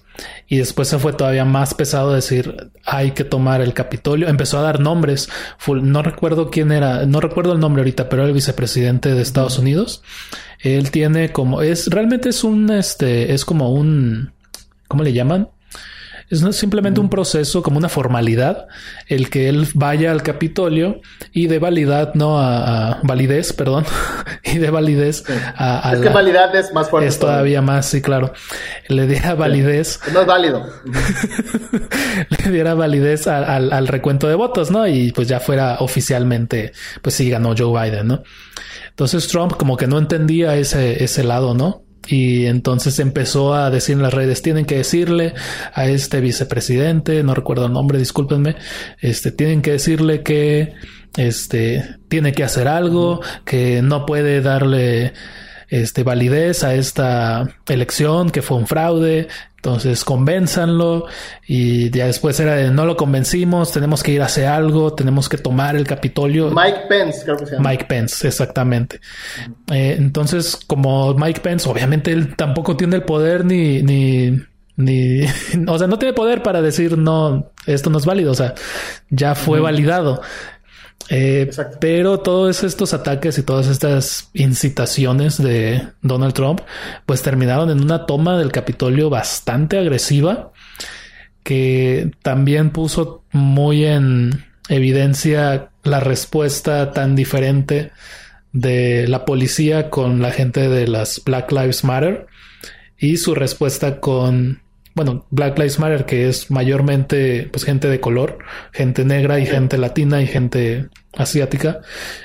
y 0.46 0.58
después 0.58 0.88
se 0.88 0.98
fue 0.98 1.12
todavía 1.12 1.44
más 1.44 1.74
pesado 1.74 2.12
decir 2.12 2.70
hay 2.84 3.12
que 3.12 3.24
tomar 3.24 3.60
el 3.60 3.74
Capitolio. 3.74 4.28
Empezó 4.28 4.58
a 4.58 4.62
dar 4.62 4.80
nombres. 4.80 5.28
No 5.66 6.02
recuerdo 6.02 6.50
quién 6.50 6.72
era, 6.72 7.06
no 7.06 7.20
recuerdo 7.20 7.52
el 7.52 7.60
nombre 7.60 7.82
ahorita, 7.82 8.08
pero 8.08 8.24
el 8.24 8.32
vicepresidente 8.32 9.14
de 9.14 9.22
Estados 9.22 9.58
Unidos. 9.58 10.02
Él 10.60 10.90
tiene 10.90 11.32
como, 11.32 11.62
es, 11.62 11.88
realmente 11.88 12.30
es 12.30 12.42
un, 12.44 12.70
este, 12.70 13.32
es 13.32 13.44
como 13.44 13.72
un, 13.72 14.32
¿cómo 14.88 15.04
le 15.04 15.12
llaman? 15.12 15.48
Es 16.30 16.44
simplemente 16.56 17.00
un 17.00 17.08
proceso, 17.08 17.62
como 17.62 17.78
una 17.78 17.88
formalidad, 17.88 18.66
el 19.06 19.30
que 19.30 19.48
él 19.48 19.66
vaya 19.74 20.12
al 20.12 20.22
Capitolio 20.22 21.00
y 21.32 21.46
de 21.46 21.58
validad, 21.58 22.14
no 22.14 22.38
a, 22.38 23.00
validez, 23.02 23.52
perdón, 23.54 23.86
y 24.44 24.58
de 24.58 24.70
validez 24.70 25.24
a, 25.56 25.92
Es 25.94 26.00
que 26.00 26.08
validad 26.10 26.54
es 26.54 26.72
más 26.72 26.90
fuerte. 26.90 27.08
Es 27.08 27.18
todavía 27.18 27.62
más, 27.62 27.86
sí, 27.86 28.02
claro. 28.02 28.32
Le 28.88 29.06
diera 29.06 29.34
validez. 29.34 30.00
No 30.12 30.20
es 30.20 30.26
válido. 30.26 30.66
le 32.44 32.50
diera 32.50 32.74
validez 32.74 33.26
al, 33.26 33.72
al 33.72 33.88
recuento 33.88 34.28
de 34.28 34.34
votos, 34.34 34.70
¿no? 34.70 34.86
Y 34.86 35.12
pues 35.12 35.28
ya 35.28 35.40
fuera 35.40 35.78
oficialmente, 35.80 36.72
pues 37.00 37.14
sí 37.14 37.30
ganó 37.30 37.54
Joe 37.56 37.90
Biden, 37.90 38.08
¿no? 38.08 38.22
Entonces 38.90 39.28
Trump 39.28 39.56
como 39.56 39.76
que 39.76 39.86
no 39.86 39.96
entendía 39.96 40.56
ese, 40.56 41.02
ese 41.04 41.24
lado, 41.24 41.54
¿no? 41.54 41.87
Y 42.06 42.46
entonces 42.46 42.98
empezó 43.00 43.54
a 43.54 43.70
decir 43.70 43.96
en 43.96 44.02
las 44.02 44.14
redes, 44.14 44.40
tienen 44.40 44.64
que 44.64 44.76
decirle 44.76 45.34
a 45.74 45.86
este 45.88 46.20
vicepresidente, 46.20 47.22
no 47.22 47.34
recuerdo 47.34 47.66
el 47.66 47.72
nombre, 47.72 47.98
discúlpenme, 47.98 48.56
este, 49.00 49.30
tienen 49.32 49.60
que 49.60 49.72
decirle 49.72 50.22
que, 50.22 50.74
este, 51.16 51.96
tiene 52.08 52.32
que 52.32 52.44
hacer 52.44 52.68
algo, 52.68 53.20
que 53.44 53.82
no 53.82 54.06
puede 54.06 54.40
darle, 54.40 55.12
este, 55.68 56.02
validez 56.02 56.64
a 56.64 56.74
esta 56.74 57.48
elección, 57.68 58.30
que 58.30 58.42
fue 58.42 58.56
un 58.56 58.66
fraude, 58.66 59.28
entonces 59.56 60.04
convénzanlo 60.04 61.06
y 61.46 61.90
ya 61.90 62.06
después 62.06 62.38
era 62.38 62.54
de 62.54 62.70
no 62.70 62.86
lo 62.86 62.96
convencimos, 62.96 63.72
tenemos 63.72 64.04
que 64.04 64.12
ir 64.12 64.22
a 64.22 64.26
hacer 64.26 64.46
algo, 64.46 64.94
tenemos 64.94 65.28
que 65.28 65.36
tomar 65.36 65.74
el 65.74 65.84
Capitolio. 65.84 66.50
Mike 66.50 66.82
Pence, 66.88 67.24
creo 67.24 67.36
que 67.36 67.46
se 67.46 67.56
llama. 67.56 67.70
Mike 67.70 67.86
Pence, 67.86 68.26
exactamente. 68.26 69.00
Eh, 69.72 69.96
entonces, 69.98 70.56
como 70.66 71.12
Mike 71.14 71.40
Pence, 71.40 71.68
obviamente 71.68 72.12
él 72.12 72.36
tampoco 72.36 72.76
tiene 72.76 72.96
el 72.96 73.02
poder 73.02 73.44
ni, 73.44 73.82
ni, 73.82 74.40
ni, 74.76 75.22
o 75.66 75.76
sea, 75.76 75.88
no 75.88 75.98
tiene 75.98 76.14
poder 76.14 76.42
para 76.42 76.62
decir 76.62 76.96
no, 76.96 77.50
esto 77.66 77.90
no 77.90 77.98
es 77.98 78.06
válido, 78.06 78.30
o 78.30 78.36
sea, 78.36 78.54
ya 79.10 79.34
fue 79.34 79.58
validado. 79.58 80.22
Eh, 81.10 81.50
pero 81.80 82.20
todos 82.20 82.62
estos 82.64 82.92
ataques 82.92 83.38
y 83.38 83.42
todas 83.42 83.68
estas 83.68 84.30
incitaciones 84.34 85.38
de 85.38 85.88
Donald 86.02 86.34
Trump, 86.34 86.60
pues 87.06 87.22
terminaron 87.22 87.70
en 87.70 87.80
una 87.80 88.04
toma 88.04 88.38
del 88.38 88.52
Capitolio 88.52 89.08
bastante 89.08 89.78
agresiva, 89.78 90.52
que 91.42 92.10
también 92.22 92.70
puso 92.70 93.24
muy 93.32 93.86
en 93.86 94.44
evidencia 94.68 95.70
la 95.82 96.00
respuesta 96.00 96.92
tan 96.92 97.16
diferente 97.16 97.90
de 98.52 99.08
la 99.08 99.24
policía 99.24 99.88
con 99.88 100.20
la 100.20 100.30
gente 100.30 100.68
de 100.68 100.88
las 100.88 101.22
Black 101.24 101.52
Lives 101.52 101.84
Matter 101.84 102.26
y 102.98 103.16
su 103.16 103.34
respuesta 103.34 104.00
con 104.00 104.60
bueno, 104.98 105.24
Black 105.30 105.56
Lives 105.56 105.78
Matter, 105.78 106.06
que 106.06 106.28
es 106.28 106.50
mayormente 106.50 107.48
pues 107.52 107.64
gente 107.64 107.88
de 107.88 108.00
color, 108.00 108.38
gente 108.72 109.04
negra 109.04 109.38
y 109.38 109.46
gente 109.46 109.78
latina 109.78 110.20
y 110.20 110.26
gente 110.26 110.88
asiática. 111.16 111.80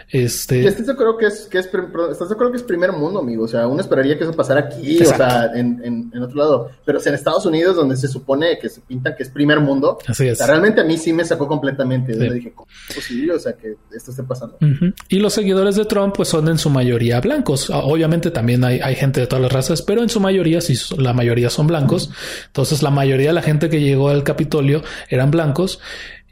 Este... 0.09 0.67
¿Estás 0.67 0.85
de 0.85 0.93
acuerdo 0.93 1.17
que 1.17 1.25
es, 1.25 1.47
que 1.49 1.57
es, 1.57 1.65
¿Estás 1.65 2.29
de 2.29 2.35
acuerdo 2.35 2.51
que 2.51 2.57
es 2.57 2.63
primer 2.63 2.91
mundo, 2.91 3.19
amigo? 3.19 3.45
O 3.45 3.47
sea, 3.47 3.67
uno 3.67 3.81
esperaría 3.81 4.17
que 4.17 4.25
eso 4.25 4.33
pasara 4.33 4.61
aquí, 4.61 5.01
o 5.01 5.05
sea, 5.05 5.51
en, 5.55 5.81
en, 6.13 6.21
otro 6.21 6.37
lado. 6.37 6.71
Pero 6.85 6.99
en 7.03 7.13
Estados 7.15 7.45
Unidos, 7.45 7.75
donde 7.75 7.97
se 7.97 8.07
supone 8.07 8.59
que 8.59 8.69
se 8.69 8.81
pinta 8.81 9.15
que 9.15 9.23
es 9.23 9.29
primer 9.29 9.59
mundo, 9.59 9.97
Así 10.07 10.27
es. 10.27 10.45
realmente 10.45 10.81
a 10.81 10.83
mí 10.83 10.97
sí 10.97 11.13
me 11.13 11.25
sacó 11.25 11.47
completamente. 11.47 12.13
Yo 12.13 12.31
dije, 12.31 12.51
¿cómo 12.53 12.67
es 12.89 12.95
posible? 12.95 13.33
O 13.33 13.39
sea, 13.39 13.53
que 13.53 13.75
esto 13.91 14.11
esté 14.11 14.23
pasando. 14.23 14.57
Y 15.09 15.17
los 15.17 15.33
seguidores 15.33 15.75
de 15.75 15.85
Trump, 15.85 16.13
pues 16.15 16.29
son 16.29 16.47
en 16.47 16.57
su 16.57 16.69
mayoría 16.69 17.19
blancos. 17.21 17.71
Obviamente 17.71 18.29
también 18.29 18.63
hay, 18.63 18.79
hay 18.81 18.95
gente 18.95 19.21
de 19.21 19.27
todas 19.27 19.41
las 19.41 19.51
razas, 19.51 19.81
pero 19.81 20.03
en 20.03 20.09
su 20.09 20.19
mayoría, 20.19 20.61
sí, 20.61 20.77
la 20.97 21.13
mayoría 21.13 21.49
son 21.49 21.65
blancos. 21.67 22.11
Entonces, 22.47 22.83
la 22.83 22.91
mayoría 22.91 23.29
de 23.29 23.33
la 23.33 23.41
gente 23.41 23.69
que 23.69 23.81
llegó 23.81 24.09
al 24.09 24.23
Capitolio 24.23 24.83
eran 25.09 25.31
blancos 25.31 25.79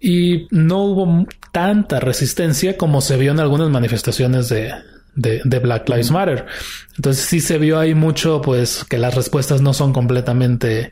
y 0.02 0.48
no 0.49 0.80
hubo 0.80 1.28
tanta 1.52 1.99
resistencia 1.99 2.76
como 2.76 3.02
se 3.02 3.18
vio 3.18 3.32
en 3.32 3.40
algunas 3.40 3.69
manifestaciones 3.69 4.49
de, 4.49 4.73
de, 5.15 5.60
Black 5.60 5.88
Lives 5.88 6.10
Matter. 6.10 6.48
Entonces 6.95 7.23
sí 7.23 7.40
se 7.40 7.60
vio 7.60 7.80
ahí 7.80 7.94
mucho, 7.94 8.41
pues, 8.41 8.84
que 8.84 8.98
las 8.98 9.14
respuestas 9.14 9.61
no 9.61 9.73
son 9.73 9.94
completamente 9.94 10.91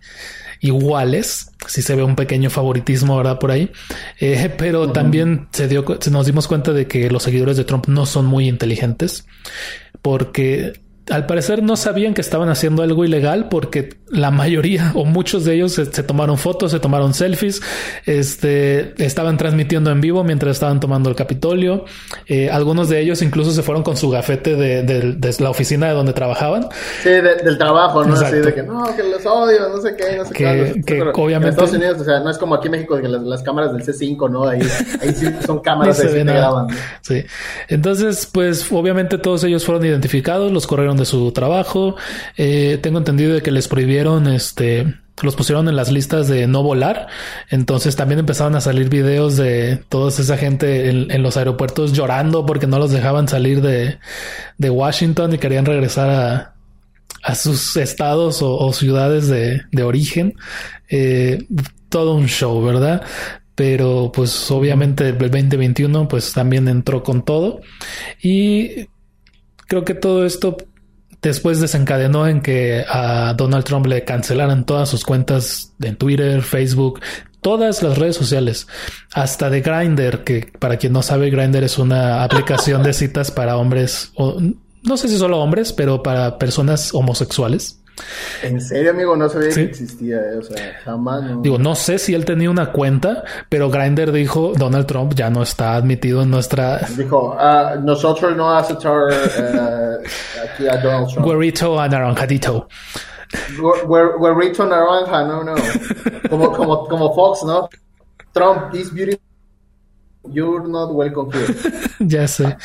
iguales. 0.61 1.51
Sí 1.67 1.81
se 1.81 1.95
ve 1.95 2.03
un 2.03 2.15
pequeño 2.15 2.51
favoritismo 2.51 3.15
ahora 3.15 3.39
por 3.39 3.49
ahí. 3.49 3.71
Eh, 4.19 4.53
pero 4.57 4.91
también 4.91 5.47
se 5.51 5.67
dio, 5.67 5.83
nos 6.11 6.25
dimos 6.27 6.47
cuenta 6.47 6.71
de 6.71 6.87
que 6.87 7.09
los 7.09 7.23
seguidores 7.23 7.57
de 7.57 7.63
Trump 7.63 7.87
no 7.87 8.05
son 8.05 8.27
muy 8.27 8.47
inteligentes 8.47 9.25
porque 10.03 10.73
al 11.09 11.25
parecer 11.25 11.63
no 11.63 11.75
sabían 11.75 12.13
que 12.13 12.21
estaban 12.21 12.49
haciendo 12.49 12.83
algo 12.83 13.05
ilegal 13.05 13.49
porque 13.49 13.97
la 14.11 14.31
mayoría 14.31 14.91
o 14.95 15.05
muchos 15.05 15.45
de 15.45 15.55
ellos 15.55 15.73
se, 15.73 15.85
tomaron 15.85 16.37
fotos, 16.37 16.71
se 16.71 16.79
tomaron 16.79 17.13
selfies, 17.13 17.61
este, 18.05 18.93
estaban 19.03 19.37
transmitiendo 19.37 19.91
en 19.91 20.01
vivo 20.01 20.23
mientras 20.23 20.57
estaban 20.57 20.79
tomando 20.79 21.09
el 21.09 21.15
Capitolio. 21.15 21.85
Eh, 22.27 22.49
algunos 22.49 22.89
de 22.89 23.01
ellos 23.01 23.21
incluso 23.21 23.51
se 23.51 23.63
fueron 23.63 23.83
con 23.83 23.97
su 23.97 24.09
gafete 24.09 24.55
de, 24.55 25.35
la 25.39 25.49
oficina 25.49 25.87
de 25.87 25.93
donde 25.93 26.13
trabajaban. 26.13 26.67
Sí, 27.03 27.09
del 27.09 27.57
trabajo, 27.57 28.03
¿no? 28.03 28.15
Así 28.15 28.37
de 28.37 28.53
que 28.53 28.63
no, 28.63 28.83
que 28.95 29.03
los 29.03 29.25
odio, 29.25 29.69
no 29.69 29.81
sé 29.81 29.95
qué, 29.95 30.17
no 30.17 30.25
sé 30.25 30.33
qué. 30.33 30.81
Que 30.85 31.01
obviamente. 31.01 31.47
En 31.47 31.53
Estados 31.53 31.73
Unidos, 31.73 32.01
o 32.01 32.03
sea, 32.03 32.19
no 32.19 32.29
es 32.29 32.37
como 32.37 32.55
aquí 32.55 32.67
en 32.67 32.71
México, 32.71 32.99
que 32.99 33.07
las, 33.07 33.43
cámaras 33.43 33.73
del 33.73 33.83
C5, 33.83 34.29
¿no? 34.29 34.47
Ahí, 34.47 34.61
ahí 35.01 35.13
sí 35.13 35.27
son 35.45 35.59
cámaras 35.61 35.97
de 35.97 36.09
que 36.09 36.23
graban. 36.23 36.67
Sí. 37.01 37.23
Entonces, 37.67 38.29
pues 38.31 38.69
obviamente 38.71 39.17
todos 39.17 39.43
ellos 39.43 39.65
fueron 39.65 39.85
identificados, 39.85 40.51
los 40.51 40.67
corrieron 40.67 40.98
de 40.99 41.05
su 41.05 41.31
trabajo. 41.31 41.95
Eh, 42.37 42.79
tengo 42.81 42.99
entendido 42.99 43.33
de 43.33 43.41
que 43.41 43.51
les 43.51 43.67
prohibieron, 43.67 44.27
este, 44.27 44.95
los 45.21 45.35
pusieron 45.35 45.67
en 45.67 45.75
las 45.75 45.91
listas 45.91 46.27
de 46.27 46.47
no 46.47 46.63
volar. 46.63 47.07
Entonces 47.49 47.95
también 47.95 48.19
empezaron 48.19 48.55
a 48.55 48.61
salir 48.61 48.89
videos 48.89 49.37
de 49.37 49.83
toda 49.89 50.09
esa 50.09 50.37
gente 50.37 50.89
en, 50.89 51.23
los 51.23 51.37
aeropuertos 51.37 51.93
llorando 51.93 52.45
porque 52.45 52.67
no 52.67 52.79
los 52.79 52.91
dejaban 52.91 53.27
salir 53.27 53.61
de, 53.61 53.99
de 54.57 54.69
Washington 54.69 55.33
y 55.33 55.37
querían 55.37 55.65
regresar 55.65 56.09
a, 56.09 56.53
a 57.23 57.35
sus 57.35 57.75
estados 57.77 58.39
o, 58.41 58.71
ciudades 58.73 59.27
de, 59.27 59.61
de 59.71 59.83
origen. 59.83 60.35
Eh, 60.89 61.45
todo 61.89 62.15
un 62.15 62.27
show, 62.27 62.61
¿verdad? 62.63 63.03
Pero 63.55 64.11
pues 64.13 64.49
obviamente 64.51 65.09
el 65.09 65.17
2021 65.17 66.07
pues 66.07 66.31
también 66.31 66.67
entró 66.67 67.03
con 67.03 67.25
todo 67.25 67.61
y 68.21 68.87
creo 69.67 69.83
que 69.83 69.95
todo 69.95 70.25
esto 70.25 70.57
después 71.21 71.59
desencadenó 71.59 72.27
en 72.27 72.41
que 72.41 72.85
a 72.87 73.33
Donald 73.33 73.65
Trump 73.65 73.85
le 73.87 74.03
cancelaran 74.03 74.65
todas 74.65 74.89
sus 74.89 75.03
cuentas 75.03 75.73
en 75.81 75.95
Twitter, 75.95 76.41
Facebook, 76.41 76.99
todas 77.41 77.83
las 77.83 77.97
redes 77.97 78.15
sociales, 78.15 78.67
hasta 79.13 79.49
de 79.49 79.61
Grindr, 79.61 80.23
que 80.23 80.51
para 80.59 80.77
quien 80.77 80.93
no 80.93 81.01
sabe, 81.01 81.29
Grindr 81.29 81.63
es 81.63 81.77
una 81.77 82.23
aplicación 82.25 82.83
de 82.83 82.93
citas 82.93 83.31
para 83.31 83.57
hombres, 83.57 84.11
o, 84.15 84.37
no 84.83 84.97
sé 84.97 85.07
si 85.09 85.17
solo 85.17 85.39
hombres, 85.39 85.73
pero 85.73 86.03
para 86.03 86.37
personas 86.37 86.93
homosexuales. 86.93 87.81
En 88.43 88.61
serio, 88.61 88.91
amigo, 88.91 89.15
no 89.15 89.27
sabía 89.29 89.49
que 89.49 89.63
existía, 89.63 90.17
eh, 90.17 90.37
o 90.37 90.43
sea, 90.43 90.79
jamás. 90.83 91.23
No. 91.23 91.41
Digo, 91.41 91.57
no 91.57 91.75
sé 91.75 91.99
si 91.99 92.13
él 92.13 92.25
tenía 92.25 92.49
una 92.49 92.71
cuenta, 92.71 93.23
pero 93.49 93.69
Grindr 93.69 94.11
dijo, 94.11 94.53
Donald 94.55 94.85
Trump 94.85 95.13
ya 95.15 95.29
no 95.29 95.43
está 95.43 95.75
admitido 95.75 96.21
en 96.21 96.31
nuestra... 96.31 96.79
Dijo, 96.97 97.35
ah, 97.37 97.75
nosotros 97.81 98.35
no 98.35 98.51
aceptar 98.55 98.93
uh, 98.93 100.03
aquí 100.43 100.67
a 100.67 100.77
Donald 100.77 101.07
Trump. 101.13 101.27
Guerrito 101.27 101.79
anaranjadito. 101.79 102.67
Guerrito 104.19 104.65
naranja, 104.65 105.23
no, 105.23 105.43
no. 105.43 105.55
Como, 106.29 106.51
como, 106.51 106.87
como 106.87 107.13
Fox, 107.13 107.43
¿no? 107.43 107.69
Trump, 108.33 108.71
this 108.71 108.93
beautiful 108.93 109.28
You're 110.31 110.67
not 110.67 110.91
welcome 110.93 111.31
here. 111.31 111.53
ya 111.99 112.27
sé. 112.27 112.57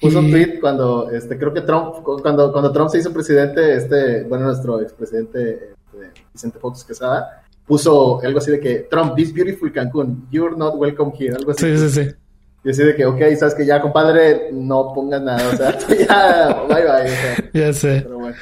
Puso 0.00 0.18
un 0.18 0.30
tweet 0.30 0.60
cuando, 0.60 1.10
este, 1.10 1.36
creo 1.38 1.52
que 1.52 1.62
Trump, 1.62 2.02
cuando, 2.02 2.52
cuando 2.52 2.72
Trump 2.72 2.90
se 2.90 2.98
hizo 2.98 3.12
presidente, 3.12 3.76
este, 3.76 4.22
bueno, 4.24 4.46
nuestro 4.46 4.80
expresidente 4.80 5.74
este, 5.84 6.24
Vicente 6.32 6.58
Fox 6.58 6.84
Quesada, 6.84 7.42
puso 7.66 8.20
algo 8.22 8.38
así 8.38 8.50
de 8.50 8.60
que 8.60 8.88
Trump, 8.90 9.14
this 9.14 9.32
beautiful 9.32 9.72
Cancún, 9.72 10.26
you're 10.30 10.56
not 10.56 10.74
welcome 10.76 11.12
here, 11.18 11.34
algo 11.34 11.50
así. 11.50 11.76
Sí, 11.76 11.88
sí, 11.88 12.04
sí. 12.04 12.10
Y 12.62 12.70
así 12.70 12.84
de 12.84 12.94
que, 12.94 13.06
ok, 13.06 13.20
sabes 13.38 13.54
que 13.54 13.64
ya, 13.64 13.80
compadre, 13.80 14.50
no 14.52 14.92
pongas 14.94 15.22
nada, 15.22 15.48
o 15.48 15.56
sea, 15.56 15.78
ya, 16.08 16.62
bye 16.68 16.84
bye. 16.84 17.50
Ya 17.52 17.72
sé. 17.72 18.00
Pero 18.02 18.18
bueno. 18.18 18.36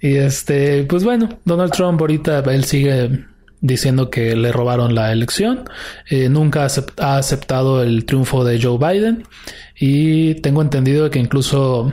Y 0.00 0.16
este, 0.16 0.84
pues 0.84 1.04
bueno, 1.04 1.28
Donald 1.44 1.72
Trump 1.72 2.00
ahorita, 2.00 2.38
él 2.38 2.64
sigue 2.64 3.26
diciendo 3.60 4.10
que 4.10 4.36
le 4.36 4.52
robaron 4.52 4.94
la 4.94 5.12
elección. 5.12 5.64
Eh, 6.08 6.28
nunca 6.28 6.66
ha 6.98 7.16
aceptado 7.16 7.82
el 7.82 8.04
triunfo 8.04 8.44
de 8.44 8.60
Joe 8.60 8.78
Biden 8.78 9.24
y 9.78 10.34
tengo 10.36 10.62
entendido 10.62 11.10
que 11.10 11.18
incluso 11.18 11.92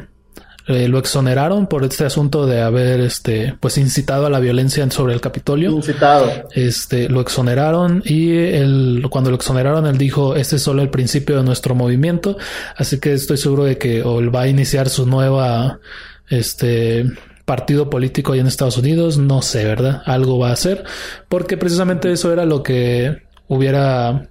eh, 0.67 0.89
lo 0.89 0.99
exoneraron 0.99 1.67
por 1.67 1.85
este 1.85 2.03
asunto 2.03 2.45
de 2.45 2.61
haber 2.61 2.99
este 2.99 3.55
pues 3.57 3.77
incitado 3.77 4.25
a 4.25 4.29
la 4.29 4.41
violencia 4.41 4.89
sobre 4.91 5.13
el 5.13 5.21
Capitolio. 5.21 5.71
Incitado. 5.71 6.29
Este 6.53 7.07
lo 7.07 7.21
exoneraron 7.21 8.03
y 8.05 8.35
él, 8.35 9.05
cuando 9.09 9.29
lo 9.29 9.37
exoneraron 9.37 9.85
él 9.85 9.97
dijo 9.97 10.35
este 10.35 10.57
es 10.57 10.61
solo 10.61 10.81
el 10.81 10.89
principio 10.89 11.37
de 11.37 11.43
nuestro 11.43 11.73
movimiento, 11.73 12.37
así 12.75 12.99
que 12.99 13.13
estoy 13.13 13.37
seguro 13.37 13.63
de 13.63 13.77
que 13.77 14.03
o 14.03 14.19
él 14.19 14.33
va 14.33 14.41
a 14.41 14.47
iniciar 14.49 14.89
su 14.89 15.05
nueva 15.05 15.79
este 16.27 17.05
partido 17.47 17.89
político 17.89 18.33
ahí 18.33 18.41
en 18.41 18.47
Estados 18.47 18.77
Unidos, 18.77 19.17
no 19.17 19.41
sé, 19.41 19.63
¿verdad? 19.63 20.01
Algo 20.05 20.37
va 20.37 20.49
a 20.49 20.53
hacer, 20.53 20.83
porque 21.29 21.55
precisamente 21.55 22.11
eso 22.11 22.33
era 22.33 22.43
lo 22.43 22.61
que 22.61 23.23
hubiera 23.47 24.27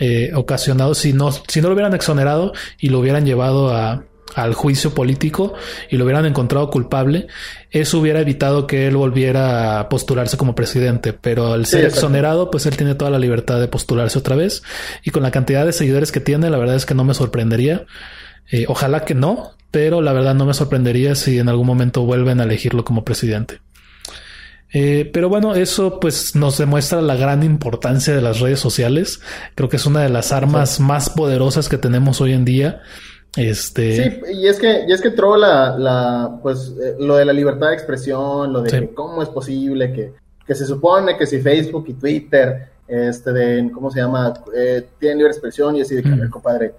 eh, 0.00 0.32
ocasionado 0.34 0.92
si 0.96 1.12
no, 1.12 1.30
si 1.30 1.60
no 1.60 1.68
lo 1.68 1.74
hubieran 1.74 1.94
exonerado 1.94 2.52
y 2.80 2.88
lo 2.88 2.98
hubieran 2.98 3.24
llevado 3.24 3.72
a, 3.72 4.02
al 4.34 4.54
juicio 4.54 4.92
político 4.92 5.54
y 5.88 5.98
lo 5.98 6.04
hubieran 6.04 6.26
encontrado 6.26 6.68
culpable, 6.68 7.28
eso 7.70 8.00
hubiera 8.00 8.22
evitado 8.22 8.66
que 8.66 8.88
él 8.88 8.96
volviera 8.96 9.78
a 9.78 9.88
postularse 9.88 10.36
como 10.36 10.56
presidente. 10.56 11.12
Pero 11.12 11.52
al 11.52 11.64
ser 11.64 11.84
exonerado, 11.84 12.50
pues 12.50 12.66
él 12.66 12.76
tiene 12.76 12.96
toda 12.96 13.12
la 13.12 13.20
libertad 13.20 13.60
de 13.60 13.68
postularse 13.68 14.18
otra 14.18 14.34
vez. 14.34 14.64
Y 15.04 15.12
con 15.12 15.22
la 15.22 15.30
cantidad 15.30 15.64
de 15.64 15.72
seguidores 15.72 16.10
que 16.10 16.18
tiene, 16.18 16.50
la 16.50 16.58
verdad 16.58 16.74
es 16.74 16.86
que 16.86 16.94
no 16.94 17.04
me 17.04 17.14
sorprendería. 17.14 17.86
Eh, 18.50 18.66
ojalá 18.68 19.04
que 19.04 19.14
no, 19.14 19.52
pero 19.70 20.00
la 20.00 20.12
verdad 20.12 20.34
no 20.34 20.46
me 20.46 20.54
sorprendería 20.54 21.14
si 21.14 21.38
en 21.38 21.48
algún 21.48 21.66
momento 21.66 22.04
vuelven 22.04 22.40
a 22.40 22.44
elegirlo 22.44 22.84
como 22.84 23.04
presidente. 23.04 23.60
Eh, 24.72 25.08
pero 25.12 25.28
bueno, 25.28 25.54
eso 25.54 25.98
pues 25.98 26.36
nos 26.36 26.58
demuestra 26.58 27.00
la 27.00 27.16
gran 27.16 27.42
importancia 27.42 28.14
de 28.14 28.20
las 28.20 28.40
redes 28.40 28.60
sociales. 28.60 29.20
Creo 29.54 29.68
que 29.68 29.76
es 29.76 29.86
una 29.86 30.02
de 30.02 30.10
las 30.10 30.32
armas 30.32 30.78
más 30.80 31.10
poderosas 31.10 31.68
que 31.68 31.78
tenemos 31.78 32.20
hoy 32.20 32.32
en 32.32 32.44
día. 32.44 32.82
Este... 33.36 34.10
Sí, 34.10 34.20
y 34.34 34.46
es 34.46 34.58
que, 34.58 34.84
y 34.86 34.92
es 34.92 35.00
que 35.00 35.08
entró 35.08 35.36
la, 35.36 35.78
la, 35.78 36.38
pues, 36.42 36.74
eh, 36.82 36.96
lo 36.98 37.16
de 37.16 37.24
la 37.24 37.32
libertad 37.32 37.68
de 37.68 37.74
expresión, 37.74 38.52
lo 38.52 38.62
de 38.62 38.90
cómo 38.94 39.22
es 39.22 39.28
posible 39.28 39.92
que, 39.92 40.12
que 40.46 40.54
se 40.54 40.66
supone 40.66 41.16
que 41.16 41.26
si 41.26 41.40
Facebook 41.40 41.84
y 41.88 41.94
Twitter, 41.94 42.68
este, 42.86 43.32
de, 43.32 43.70
¿cómo 43.70 43.90
se 43.90 44.00
llama? 44.00 44.32
Eh, 44.56 44.86
tienen 44.98 45.18
libre 45.18 45.32
expresión 45.32 45.76
y 45.76 45.82
así 45.82 45.94
de 45.94 46.02
que, 46.02 46.30
compadre, 46.30 46.74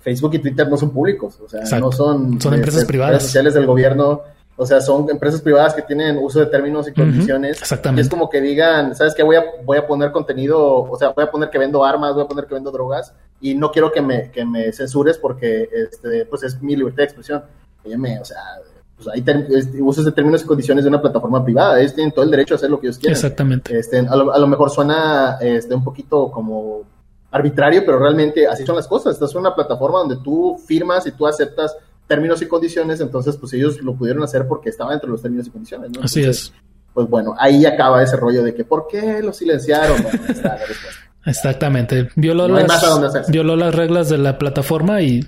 Facebook 0.00 0.34
y 0.34 0.38
Twitter 0.38 0.68
no 0.68 0.76
son 0.76 0.90
públicos, 0.90 1.38
o 1.44 1.48
sea, 1.48 1.78
no 1.78 1.90
son, 1.92 2.40
son 2.40 2.54
empresas 2.54 2.84
privadas. 2.84 3.22
sociales 3.22 3.54
del 3.54 3.66
gobierno, 3.66 4.22
o 4.56 4.66
sea, 4.66 4.80
son 4.80 5.08
empresas 5.10 5.40
privadas 5.40 5.74
que 5.74 5.82
tienen 5.82 6.18
uso 6.18 6.40
de 6.40 6.46
términos 6.46 6.86
y 6.88 6.92
condiciones. 6.92 7.60
exactamente. 7.60 8.02
es 8.02 8.08
como 8.08 8.28
que 8.30 8.40
digan, 8.40 8.94
¿sabes 8.94 9.14
qué? 9.14 9.22
Voy 9.22 9.36
a, 9.36 9.44
voy 9.64 9.78
a 9.78 9.86
poner 9.86 10.12
contenido, 10.12 10.82
o 10.82 10.96
sea, 10.96 11.08
voy 11.10 11.24
a 11.24 11.30
poner 11.30 11.50
que 11.50 11.58
vendo 11.58 11.84
armas, 11.84 12.14
voy 12.14 12.24
a 12.24 12.28
poner 12.28 12.46
que 12.46 12.54
vendo 12.54 12.70
drogas 12.70 13.12
y 13.40 13.54
no 13.54 13.72
quiero 13.72 13.90
que 13.90 14.00
me, 14.00 14.30
que 14.30 14.44
me 14.44 14.72
censures 14.72 15.18
porque, 15.18 15.68
este, 15.72 16.26
pues 16.26 16.44
es 16.44 16.62
mi 16.62 16.76
libertad 16.76 16.98
de 16.98 17.04
expresión. 17.04 17.42
Óyeme, 17.84 18.20
o 18.20 18.24
sea, 18.24 18.38
pues 18.96 19.08
ahí 19.08 19.24
usos 19.80 20.04
de 20.04 20.12
términos 20.12 20.42
y 20.42 20.46
condiciones 20.46 20.84
de 20.84 20.88
una 20.88 21.00
plataforma 21.00 21.44
privada. 21.44 21.80
Ellos 21.80 21.94
tienen 21.94 22.12
todo 22.12 22.24
el 22.24 22.30
derecho 22.30 22.54
a 22.54 22.56
hacer 22.56 22.70
lo 22.70 22.78
que 22.78 22.86
ellos 22.86 22.98
quieran. 22.98 23.16
Exactamente. 23.16 23.76
Este, 23.76 23.98
a, 23.98 24.16
lo, 24.16 24.32
a 24.32 24.38
lo 24.38 24.46
mejor 24.46 24.70
suena 24.70 25.38
este, 25.40 25.74
un 25.74 25.82
poquito 25.82 26.30
como 26.30 26.82
arbitrario, 27.32 27.82
pero 27.84 27.98
realmente 27.98 28.46
así 28.46 28.64
son 28.64 28.76
las 28.76 28.86
cosas. 28.86 29.14
Esta 29.14 29.24
es 29.24 29.34
una 29.34 29.54
plataforma 29.54 29.98
donde 29.98 30.18
tú 30.22 30.60
firmas 30.64 31.06
y 31.06 31.12
tú 31.12 31.26
aceptas 31.26 31.76
términos 32.06 32.42
y 32.42 32.46
condiciones, 32.46 33.00
entonces 33.00 33.36
pues 33.36 33.52
ellos 33.54 33.80
lo 33.80 33.94
pudieron 33.94 34.22
hacer 34.22 34.46
porque 34.46 34.68
estaba 34.68 34.90
dentro 34.90 35.08
de 35.08 35.12
los 35.12 35.22
términos 35.22 35.46
y 35.46 35.50
condiciones, 35.50 35.90
así 36.02 36.22
es. 36.22 36.52
Pues 36.92 37.08
bueno, 37.08 37.34
ahí 37.38 37.64
acaba 37.64 38.02
ese 38.02 38.16
rollo 38.16 38.42
de 38.42 38.54
que 38.54 38.64
¿por 38.64 38.86
qué 38.86 39.22
lo 39.22 39.32
silenciaron? 39.32 40.02
Bueno, 40.02 40.20
está 40.28 40.58
Exactamente. 41.24 42.10
Violó, 42.16 42.48
las, 42.48 43.30
violó 43.30 43.54
las 43.54 43.74
reglas 43.74 44.08
de 44.08 44.18
la 44.18 44.38
plataforma 44.38 45.00
y 45.00 45.26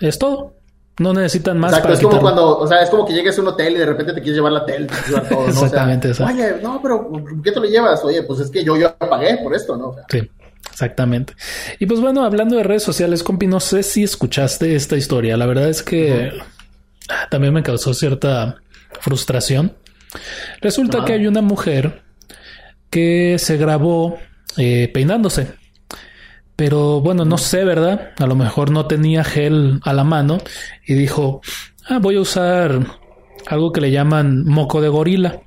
es 0.00 0.18
todo. 0.18 0.54
No 0.98 1.12
necesitan 1.12 1.58
más. 1.58 1.72
Exacto, 1.72 1.92
es 1.92 2.00
como 2.00 2.20
cuando, 2.20 2.56
o 2.58 2.66
sea, 2.66 2.82
es 2.82 2.88
como 2.88 3.04
que 3.04 3.12
llegues 3.12 3.36
a 3.36 3.42
un 3.42 3.48
hotel 3.48 3.74
y 3.74 3.78
de 3.78 3.86
repente 3.86 4.12
te 4.12 4.20
quieres 4.22 4.36
llevar 4.36 4.52
la 4.52 4.64
tele, 4.64 4.86
todo, 5.28 5.42
¿no? 5.42 5.48
Exactamente, 5.48 6.12
o 6.12 6.26
Oye, 6.26 6.56
no, 6.62 6.80
pero 6.80 7.10
¿qué 7.42 7.52
te 7.52 7.60
lo 7.60 7.66
llevas? 7.66 8.02
Oye, 8.04 8.22
pues 8.22 8.40
es 8.40 8.50
que 8.50 8.64
yo, 8.64 8.76
yo 8.76 8.96
pagué 8.96 9.38
por 9.42 9.54
esto, 9.54 9.76
¿no? 9.76 9.94
sí. 10.08 10.20
Exactamente. 10.74 11.34
Y 11.78 11.86
pues 11.86 12.00
bueno, 12.00 12.24
hablando 12.24 12.56
de 12.56 12.64
redes 12.64 12.82
sociales, 12.82 13.22
compi, 13.22 13.46
no 13.46 13.60
sé 13.60 13.84
si 13.84 14.02
escuchaste 14.02 14.74
esta 14.74 14.96
historia. 14.96 15.36
La 15.36 15.46
verdad 15.46 15.68
es 15.68 15.84
que 15.84 16.32
también 17.30 17.54
me 17.54 17.62
causó 17.62 17.94
cierta 17.94 18.56
frustración. 19.00 19.76
Resulta 20.60 21.04
que 21.04 21.12
hay 21.12 21.28
una 21.28 21.42
mujer 21.42 22.02
que 22.90 23.36
se 23.38 23.56
grabó 23.56 24.18
eh, 24.56 24.90
peinándose. 24.92 25.52
Pero 26.56 27.00
bueno, 27.00 27.24
no 27.24 27.38
sé, 27.38 27.64
¿verdad? 27.64 28.10
A 28.18 28.26
lo 28.26 28.34
mejor 28.34 28.72
no 28.72 28.86
tenía 28.86 29.22
gel 29.22 29.78
a 29.84 29.92
la 29.92 30.02
mano 30.02 30.38
y 30.84 30.94
dijo, 30.94 31.40
ah, 31.88 31.98
voy 32.00 32.16
a 32.16 32.20
usar 32.20 32.84
algo 33.46 33.70
que 33.70 33.80
le 33.80 33.92
llaman 33.92 34.44
moco 34.44 34.80
de 34.80 34.88
gorila. 34.88 35.40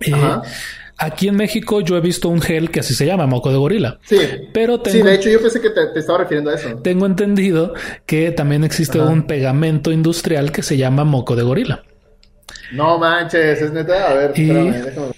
Eh, 0.00 0.12
aquí 1.00 1.28
en 1.28 1.36
México 1.36 1.80
yo 1.80 1.96
he 1.96 2.00
visto 2.00 2.28
un 2.28 2.40
gel 2.40 2.70
que 2.70 2.80
así 2.80 2.94
se 2.94 3.06
llama, 3.06 3.26
moco 3.26 3.50
de 3.50 3.56
gorila. 3.56 3.98
Sí. 4.02 4.18
Pero 4.52 4.80
tengo, 4.80 4.98
sí, 4.98 5.02
de 5.02 5.14
hecho 5.14 5.30
yo 5.30 5.40
pensé 5.40 5.60
que 5.60 5.70
te, 5.70 5.98
estaba 5.98 6.18
refiriendo 6.18 6.50
a 6.50 6.54
eso. 6.54 6.76
Tengo 6.76 7.06
entendido 7.06 7.74
que 8.06 8.30
también 8.30 8.62
existe 8.62 9.00
un 9.00 9.26
pegamento 9.26 9.90
industrial 9.90 10.52
que 10.52 10.62
se 10.62 10.76
llama 10.76 11.04
moco 11.04 11.34
de 11.34 11.42
gorila. 11.42 11.82
No 12.72 12.98
manches, 12.98 13.60
es 13.60 13.72
neta. 13.72 14.10
A 14.10 14.14
ver, 14.14 14.32
déjame 14.34 15.10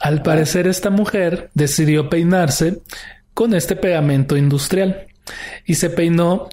al 0.00 0.22
parecer 0.22 0.66
esta 0.66 0.90
mujer 0.90 1.50
decidió 1.54 2.08
peinarse 2.08 2.82
con 3.34 3.54
este 3.54 3.76
pegamento 3.76 4.36
industrial 4.36 5.06
y 5.66 5.74
se 5.74 5.90
peinó 5.90 6.48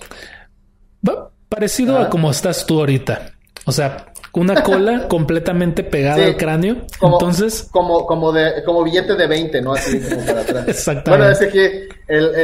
parecido 1.50 1.98
a 1.98 2.10
como 2.10 2.30
estás 2.30 2.66
tú 2.66 2.80
ahorita. 2.80 3.32
O 3.66 3.72
sea, 3.72 4.08
una 4.34 4.62
cola 4.64 5.08
completamente 5.10 5.84
pegada 5.84 6.26
al 6.26 6.38
cráneo. 6.38 6.86
Entonces, 7.02 7.68
como 7.72 8.06
como 8.06 8.32
de 8.32 8.64
como 8.64 8.84
billete 8.84 9.16
de 9.16 9.28
20, 9.28 9.62
¿no? 9.62 9.74
Así 9.74 10.00
como 10.00 10.26
para 10.26 10.42
atrás. 10.42 10.66
Exactamente. 10.68 11.26
Bueno, 11.26 11.32
es 11.32 11.52
que, 11.52 11.90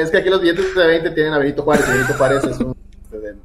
es 0.04 0.10
que 0.12 0.18
aquí 0.18 0.30
los 0.30 0.42
billetes 0.42 0.76
de 0.76 0.88
20 0.88 1.12
tienen 1.12 1.34
a 1.34 1.38
Benito 1.40 1.64
Juárez. 1.64 1.88
Benito 1.88 2.14
Juárez 2.14 2.44
es 2.44 2.60
un 2.60 2.76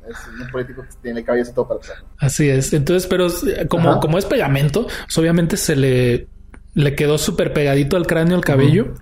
es 0.08 0.16
un 0.40 0.50
político 0.50 0.82
que 0.82 0.88
tiene 1.02 1.20
el 1.20 1.26
cabello 1.26 1.52
todo 1.54 1.68
para 1.68 1.80
atrás. 1.80 1.98
Así 2.18 2.48
es. 2.48 2.72
Entonces, 2.72 3.06
pero 3.06 3.28
como, 3.68 4.00
como 4.00 4.18
es 4.18 4.24
pegamento, 4.24 4.86
pues 4.86 5.18
obviamente 5.18 5.56
se 5.58 5.76
le 5.76 6.28
le 6.74 6.94
quedó 6.94 7.18
súper 7.18 7.52
pegadito 7.52 7.96
al 7.96 8.06
cráneo 8.06 8.36
el 8.36 8.44
cabello. 8.44 8.94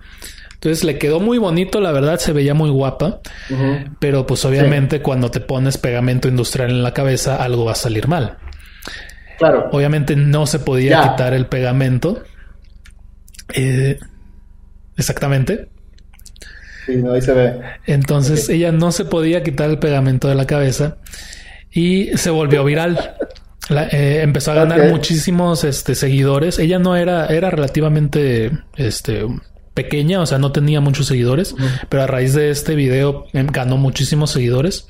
Entonces 0.55 0.85
le 0.85 0.99
quedó 0.99 1.21
muy 1.21 1.37
bonito, 1.37 1.81
la 1.81 1.93
verdad, 1.93 2.19
se 2.19 2.33
veía 2.33 2.55
muy 2.55 2.71
guapa. 2.71 3.21
Pero 3.99 4.27
pues 4.27 4.45
obviamente 4.45 5.03
cuando 5.03 5.31
te 5.31 5.41
pones 5.41 5.77
pegamento 5.77 6.29
industrial 6.29 6.71
en 6.71 6.83
la 6.83 6.95
cabeza, 6.95 7.37
algo 7.37 7.67
va 7.67 7.73
a 7.73 7.77
salir 7.77 8.09
mal. 8.09 8.39
Claro. 9.39 9.69
Obviamente 9.73 10.17
no 10.17 10.47
se 10.47 10.59
podía 10.59 11.03
quitar 11.03 11.35
el 11.35 11.47
pegamento. 11.47 12.23
Eh, 13.55 13.99
exactamente. 14.97 15.69
Sí, 16.87 17.03
ahí 17.13 17.21
se 17.21 17.33
ve. 17.33 17.61
Entonces 17.87 18.49
ella 18.49 18.73
no 18.73 18.93
se 18.93 19.05
podía 19.05 19.43
quitar 19.43 19.71
el 19.71 19.79
pegamento 19.79 20.29
de 20.29 20.35
la 20.37 20.47
cabeza 20.47 20.99
y 21.71 22.17
se 22.17 22.31
volvió 22.31 22.65
viral. 22.65 23.17
Eh, 23.69 24.21
empezó 24.23 24.53
a 24.53 24.55
ganar 24.55 24.91
muchísimos 24.91 25.65
este, 25.65 25.95
seguidores. 25.95 26.59
Ella 26.59 26.79
no 26.79 26.97
era, 26.97 27.27
era 27.27 27.51
relativamente 27.51 28.53
este, 28.77 29.27
pequeña, 29.77 30.21
o 30.23 30.27
sea, 30.27 30.39
no 30.39 30.53
tenía 30.53 30.81
muchos 30.81 31.07
seguidores, 31.07 31.55
pero 31.91 32.03
a 32.03 32.07
raíz 32.07 32.33
de 32.33 32.51
este 32.51 32.75
video 32.75 33.27
em, 33.35 33.47
ganó 33.47 33.77
muchísimos 33.77 34.31
seguidores. 34.31 34.89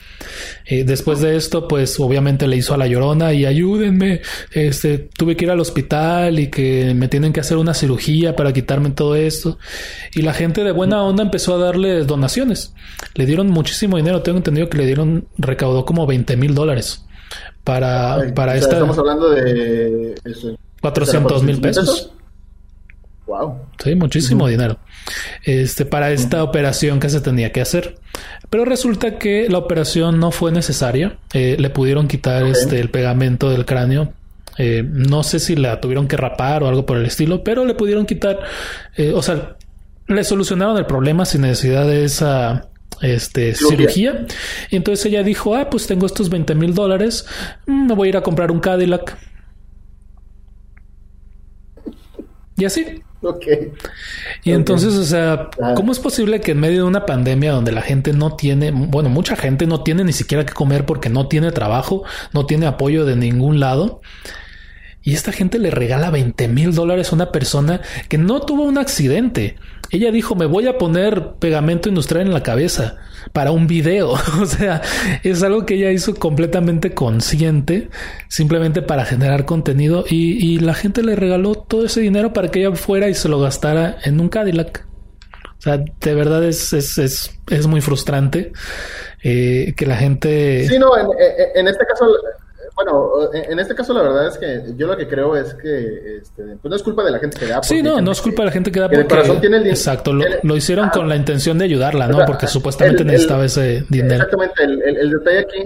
Eh, 0.64 0.84
después 0.84 1.20
de 1.20 1.36
esto, 1.36 1.66
pues 1.66 1.98
obviamente 1.98 2.46
le 2.46 2.56
hizo 2.56 2.72
a 2.72 2.76
la 2.76 2.86
llorona 2.86 3.32
y 3.32 3.46
ayúdenme, 3.46 4.22
este, 4.52 4.98
tuve 4.98 5.36
que 5.36 5.44
ir 5.44 5.50
al 5.50 5.58
hospital 5.58 6.38
y 6.38 6.50
que 6.50 6.94
me 6.94 7.08
tienen 7.08 7.32
que 7.32 7.40
hacer 7.40 7.56
una 7.56 7.74
cirugía 7.74 8.36
para 8.36 8.52
quitarme 8.52 8.90
todo 8.90 9.16
esto. 9.16 9.58
Y 10.14 10.22
la 10.22 10.32
gente 10.32 10.62
de 10.62 10.70
buena 10.70 11.02
onda 11.02 11.24
empezó 11.24 11.56
a 11.56 11.58
darle 11.58 12.04
donaciones. 12.04 12.72
Le 13.14 13.26
dieron 13.26 13.48
muchísimo 13.48 13.96
dinero, 13.96 14.22
tengo 14.22 14.38
entendido 14.38 14.70
que 14.70 14.78
le 14.78 14.86
dieron, 14.86 15.26
recaudó 15.36 15.84
como 15.84 16.06
20 16.06 16.36
mil 16.36 16.54
dólares 16.54 17.04
para, 17.64 18.32
para 18.36 18.54
esta. 18.54 18.74
Estamos 18.74 18.98
hablando 18.98 19.30
de. 19.30 20.14
400 20.80 21.42
mil 21.42 21.60
pesos. 21.60 22.12
Wow. 23.26 23.66
Sí, 23.82 23.94
muchísimo 23.94 24.46
dinero. 24.46 24.78
Este, 25.44 25.84
para 25.84 26.12
esta 26.12 26.42
operación 26.44 27.00
que 27.00 27.08
se 27.08 27.20
tenía 27.20 27.52
que 27.52 27.60
hacer. 27.60 27.98
Pero 28.50 28.64
resulta 28.64 29.18
que 29.18 29.48
la 29.48 29.58
operación 29.58 30.20
no 30.20 30.30
fue 30.30 30.52
necesaria. 30.52 31.18
Eh, 31.32 31.56
le 31.58 31.70
pudieron 31.70 32.06
quitar 32.06 32.44
este, 32.44 32.78
el 32.78 32.90
pegamento 32.90 33.50
del 33.50 33.64
cráneo. 33.64 34.12
Eh, 34.58 34.84
no 34.88 35.22
sé 35.22 35.38
si 35.38 35.56
la 35.56 35.80
tuvieron 35.80 36.08
que 36.08 36.16
rapar 36.16 36.62
o 36.62 36.68
algo 36.68 36.86
por 36.86 36.96
el 36.96 37.06
estilo, 37.06 37.44
pero 37.44 37.64
le 37.64 37.74
pudieron 37.74 38.06
quitar, 38.06 38.40
eh, 38.96 39.12
o 39.14 39.22
sea, 39.22 39.56
le 40.06 40.24
solucionaron 40.24 40.78
el 40.78 40.86
problema 40.86 41.24
sin 41.26 41.42
necesidad 41.42 41.86
de 41.86 42.04
esa 42.04 42.68
este, 43.02 43.54
cirugía. 43.54 44.26
Y 44.70 44.76
entonces 44.76 45.04
ella 45.06 45.22
dijo, 45.22 45.54
ah, 45.54 45.68
pues 45.68 45.86
tengo 45.86 46.06
estos 46.06 46.30
20 46.30 46.54
mil 46.54 46.74
dólares, 46.74 47.26
mm, 47.66 47.88
me 47.88 47.94
voy 47.94 48.08
a 48.08 48.10
ir 48.10 48.16
a 48.16 48.22
comprar 48.22 48.50
un 48.50 48.60
Cadillac. 48.60 49.18
Y 52.56 52.64
así. 52.64 53.02
Ok. 53.22 53.46
Y 54.44 54.52
entonces, 54.52 54.94
o 54.94 55.04
sea, 55.04 55.50
ah. 55.60 55.74
¿cómo 55.74 55.92
es 55.92 55.98
posible 55.98 56.40
que 56.40 56.52
en 56.52 56.60
medio 56.60 56.82
de 56.82 56.88
una 56.88 57.06
pandemia 57.06 57.52
donde 57.52 57.72
la 57.72 57.82
gente 57.82 58.12
no 58.12 58.36
tiene, 58.36 58.70
bueno, 58.70 59.08
mucha 59.08 59.36
gente 59.36 59.66
no 59.66 59.82
tiene 59.82 60.04
ni 60.04 60.12
siquiera 60.12 60.44
que 60.44 60.52
comer 60.52 60.84
porque 60.84 61.08
no 61.08 61.26
tiene 61.26 61.50
trabajo, 61.52 62.04
no 62.32 62.46
tiene 62.46 62.66
apoyo 62.66 63.04
de 63.04 63.16
ningún 63.16 63.60
lado? 63.60 64.00
Y 65.06 65.14
esta 65.14 65.30
gente 65.30 65.60
le 65.60 65.70
regala 65.70 66.10
20 66.10 66.48
mil 66.48 66.74
dólares 66.74 67.12
a 67.12 67.14
una 67.14 67.30
persona 67.30 67.80
que 68.08 68.18
no 68.18 68.40
tuvo 68.40 68.64
un 68.64 68.76
accidente. 68.76 69.54
Ella 69.92 70.10
dijo, 70.10 70.34
me 70.34 70.46
voy 70.46 70.66
a 70.66 70.78
poner 70.78 71.34
pegamento 71.38 71.88
industrial 71.88 72.26
en 72.26 72.34
la 72.34 72.42
cabeza 72.42 72.96
para 73.32 73.52
un 73.52 73.68
video. 73.68 74.14
o 74.42 74.46
sea, 74.46 74.82
es 75.22 75.44
algo 75.44 75.64
que 75.64 75.74
ella 75.74 75.92
hizo 75.92 76.16
completamente 76.16 76.92
consciente, 76.92 77.88
simplemente 78.28 78.82
para 78.82 79.04
generar 79.04 79.44
contenido. 79.44 80.04
Y, 80.10 80.58
la 80.58 80.74
gente 80.74 81.04
le 81.04 81.14
regaló 81.14 81.54
todo 81.54 81.86
ese 81.86 82.00
dinero 82.00 82.32
para 82.32 82.48
que 82.50 82.64
ella 82.64 82.74
fuera 82.74 83.08
y 83.08 83.14
se 83.14 83.28
lo 83.28 83.38
gastara 83.38 83.98
en 84.02 84.18
un 84.18 84.28
Cadillac. 84.28 84.88
O 85.56 85.60
sea, 85.60 85.76
de 85.78 86.14
verdad 86.16 86.42
es, 86.42 86.72
es, 86.72 86.98
es, 86.98 87.30
es 87.48 87.66
muy 87.68 87.80
frustrante 87.80 88.52
eh, 89.22 89.72
que 89.76 89.86
la 89.86 89.98
gente... 89.98 90.66
Sí, 90.66 90.80
no, 90.80 90.98
en, 90.98 91.06
en 91.54 91.68
este 91.68 91.86
caso 91.86 92.06
bueno, 92.76 93.32
en 93.32 93.58
este 93.58 93.74
caso 93.74 93.94
la 93.94 94.02
verdad 94.02 94.28
es 94.28 94.36
que 94.36 94.74
yo 94.76 94.86
lo 94.86 94.98
que 94.98 95.08
creo 95.08 95.34
es 95.34 95.54
que 95.54 96.18
este, 96.18 96.42
pues 96.60 96.70
no 96.70 96.76
es 96.76 96.82
culpa 96.82 97.02
de 97.02 97.10
la 97.10 97.18
gente 97.18 97.38
que 97.38 97.46
da. 97.46 97.62
Sí, 97.62 97.82
no, 97.82 98.02
no 98.02 98.12
es 98.12 98.20
culpa 98.20 98.42
de 98.42 98.46
la 98.46 98.52
gente 98.52 98.70
que 98.70 98.80
da 98.80 98.86
porque... 98.86 99.00
El 99.00 99.08
corazón 99.08 99.40
tiene 99.40 99.56
el 99.56 99.66
Exacto, 99.66 100.12
lo, 100.12 100.56
hicieron 100.56 100.90
con 100.90 101.08
la 101.08 101.16
intención 101.16 101.56
de 101.56 101.64
ayudarla, 101.64 102.06
¿no? 102.06 102.18
Porque 102.26 102.46
supuestamente 102.46 103.02
necesitaba 103.02 103.46
ese 103.46 103.86
dinero. 103.88 104.24
Exactamente, 104.24 104.62
el, 104.62 105.10
detalle 105.10 105.38
aquí... 105.38 105.64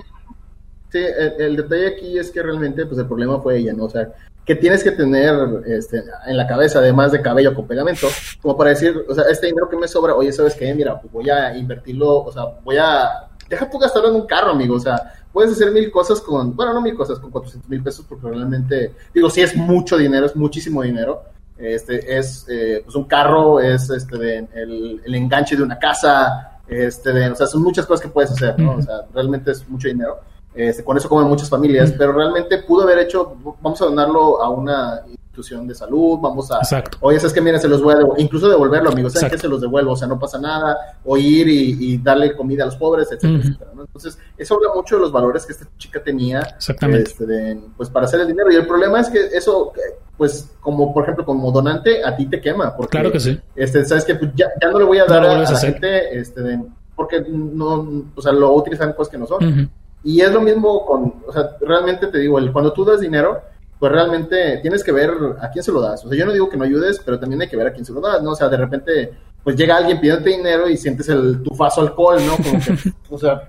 Sí, 0.92 1.00
el, 1.38 1.56
detalle 1.56 1.88
aquí 1.88 2.18
es 2.18 2.30
que 2.30 2.42
realmente 2.42 2.86
pues 2.86 2.98
el 3.00 3.06
problema 3.06 3.40
fue 3.40 3.58
ella, 3.58 3.72
¿no? 3.72 3.84
O 3.84 3.90
sea, 3.90 4.08
que 4.44 4.54
tienes 4.54 4.84
que 4.84 4.92
tener 4.92 5.34
este, 5.66 6.04
en 6.26 6.36
la 6.36 6.46
cabeza, 6.46 6.78
además 6.78 7.10
de 7.10 7.22
cabello 7.22 7.54
con 7.54 7.66
pegamento, 7.66 8.06
como 8.40 8.56
para 8.56 8.70
decir, 8.70 9.04
o 9.08 9.14
sea, 9.14 9.24
este 9.30 9.48
dinero 9.48 9.68
que 9.68 9.76
me 9.76 9.88
sobra, 9.88 10.14
oye, 10.14 10.32
¿sabes 10.32 10.54
qué? 10.54 10.72
Mira, 10.74 11.00
pues 11.00 11.12
voy 11.12 11.28
a 11.28 11.56
invertirlo, 11.56 12.22
o 12.22 12.30
sea, 12.30 12.44
voy 12.62 12.76
a... 12.76 13.28
Deja 13.48 13.68
tú 13.68 13.78
gastarlo 13.78 14.10
en 14.10 14.14
un 14.14 14.26
carro, 14.28 14.52
amigo, 14.52 14.76
o 14.76 14.80
sea, 14.80 15.12
puedes 15.32 15.52
hacer 15.52 15.70
mil 15.72 15.90
cosas 15.90 16.20
con, 16.20 16.54
bueno, 16.54 16.74
no 16.74 16.80
mil 16.80 16.94
cosas, 16.94 17.18
con 17.18 17.30
400 17.30 17.68
mil 17.68 17.82
pesos, 17.82 18.04
porque 18.08 18.28
realmente, 18.28 18.94
digo, 19.14 19.30
sí 19.30 19.40
es 19.40 19.56
mucho 19.56 19.96
dinero, 19.96 20.26
es 20.26 20.36
muchísimo 20.36 20.82
dinero. 20.82 21.22
Este, 21.58 22.16
es 22.16 22.46
eh, 22.48 22.80
pues 22.82 22.96
un 22.96 23.04
carro, 23.04 23.60
es 23.60 23.90
este, 23.90 24.16
de, 24.16 24.48
el, 24.54 25.02
el, 25.04 25.14
enganche 25.14 25.56
de 25.56 25.62
una 25.62 25.78
casa, 25.78 26.60
este, 26.66 27.12
de, 27.12 27.30
o 27.30 27.36
sea, 27.36 27.46
son 27.46 27.62
muchas 27.62 27.84
cosas 27.84 28.02
que 28.02 28.08
puedes 28.08 28.30
hacer, 28.30 28.58
¿no? 28.58 28.76
O 28.76 28.82
sea, 28.82 29.02
realmente 29.12 29.50
es 29.50 29.68
mucho 29.68 29.88
dinero. 29.88 30.20
Este, 30.54 30.82
con 30.82 30.96
eso 30.96 31.08
comen 31.08 31.28
muchas 31.28 31.50
familias, 31.50 31.92
pero 31.96 32.12
realmente 32.12 32.58
pudo 32.58 32.84
haber 32.84 33.00
hecho, 33.00 33.36
vamos 33.60 33.80
a 33.82 33.84
donarlo 33.84 34.42
a 34.42 34.48
una 34.48 35.02
institución 35.40 35.66
de 35.66 35.74
salud, 35.74 36.18
vamos 36.20 36.50
a, 36.50 36.58
Exacto. 36.58 36.98
oye, 37.00 37.18
sabes 37.18 37.32
que 37.32 37.40
mira, 37.40 37.58
se 37.58 37.68
los 37.68 37.82
voy 37.82 37.94
a 37.94 37.98
devolver, 37.98 38.20
incluso 38.20 38.48
devolverlo, 38.48 38.90
amigos, 38.90 39.12
¿saben 39.14 39.30
que 39.30 39.38
se 39.38 39.48
los 39.48 39.60
devuelvo? 39.60 39.92
O 39.92 39.96
sea, 39.96 40.06
no 40.06 40.18
pasa 40.18 40.38
nada, 40.38 40.76
o 41.04 41.16
ir 41.16 41.48
y, 41.48 41.98
darle 41.98 42.36
comida 42.36 42.62
a 42.62 42.66
los 42.66 42.76
pobres, 42.76 43.08
etcétera, 43.10 43.38
etcétera, 43.38 43.70
¿no? 43.74 43.82
Entonces, 43.82 44.18
eso 44.36 44.54
habla 44.54 44.68
mucho 44.74 44.96
de 44.96 45.02
los 45.02 45.12
valores 45.12 45.44
que 45.44 45.52
esta 45.52 45.66
chica 45.76 46.02
tenía, 46.02 46.40
este, 46.58 47.60
pues, 47.76 47.90
para 47.90 48.06
hacer 48.06 48.20
el 48.20 48.28
dinero, 48.28 48.52
y 48.52 48.56
el 48.56 48.66
problema 48.66 49.00
es 49.00 49.08
que 49.08 49.26
eso, 49.32 49.72
pues, 50.16 50.50
como, 50.60 50.92
por 50.92 51.04
ejemplo, 51.04 51.24
como 51.24 51.50
donante, 51.50 52.04
a 52.04 52.14
ti 52.16 52.26
te 52.26 52.40
quema, 52.40 52.76
porque, 52.76 52.90
claro 52.90 53.12
que 53.12 53.20
sí. 53.20 53.38
este, 53.56 53.84
sabes 53.84 54.04
que 54.04 54.14
pues, 54.14 54.30
ya, 54.34 54.46
ya, 54.60 54.70
no 54.70 54.78
le 54.78 54.84
voy 54.84 54.98
a 54.98 55.06
dar 55.06 55.24
a, 55.24 55.38
la 55.38 55.58
gente, 55.58 56.18
este, 56.18 56.60
porque 56.94 57.22
no, 57.28 58.04
o 58.14 58.22
sea, 58.22 58.32
lo 58.32 58.52
utilizan 58.52 58.92
cosas 58.92 59.10
que 59.10 59.18
no 59.18 59.26
son. 59.26 59.70
Y 60.02 60.22
es 60.22 60.32
lo 60.32 60.40
mismo 60.40 60.86
con, 60.86 61.14
o 61.26 61.32
sea, 61.32 61.50
realmente 61.60 62.06
te 62.06 62.18
digo, 62.18 62.38
el, 62.38 62.52
cuando 62.52 62.72
tú 62.72 62.86
das 62.86 63.00
dinero, 63.00 63.42
pues 63.80 63.90
realmente 63.90 64.58
tienes 64.58 64.84
que 64.84 64.92
ver 64.92 65.10
a 65.40 65.50
quién 65.50 65.64
se 65.64 65.72
lo 65.72 65.80
das. 65.80 66.04
O 66.04 66.10
sea, 66.10 66.18
yo 66.18 66.26
no 66.26 66.32
digo 66.32 66.50
que 66.50 66.58
no 66.58 66.64
ayudes, 66.64 67.00
pero 67.02 67.18
también 67.18 67.40
hay 67.40 67.48
que 67.48 67.56
ver 67.56 67.66
a 67.66 67.72
quién 67.72 67.86
se 67.86 67.94
lo 67.94 68.00
das, 68.02 68.22
¿no? 68.22 68.32
O 68.32 68.36
sea, 68.36 68.48
de 68.48 68.58
repente, 68.58 69.14
pues 69.42 69.56
llega 69.56 69.74
alguien 69.74 69.98
pidiéndote 69.98 70.28
dinero 70.28 70.68
y 70.68 70.76
sientes 70.76 71.08
el 71.08 71.42
tufazo 71.42 71.80
alcohol, 71.80 72.18
¿no? 72.26 72.36
Como 72.36 72.60
que, 72.62 72.92
o 73.08 73.18
sea, 73.18 73.48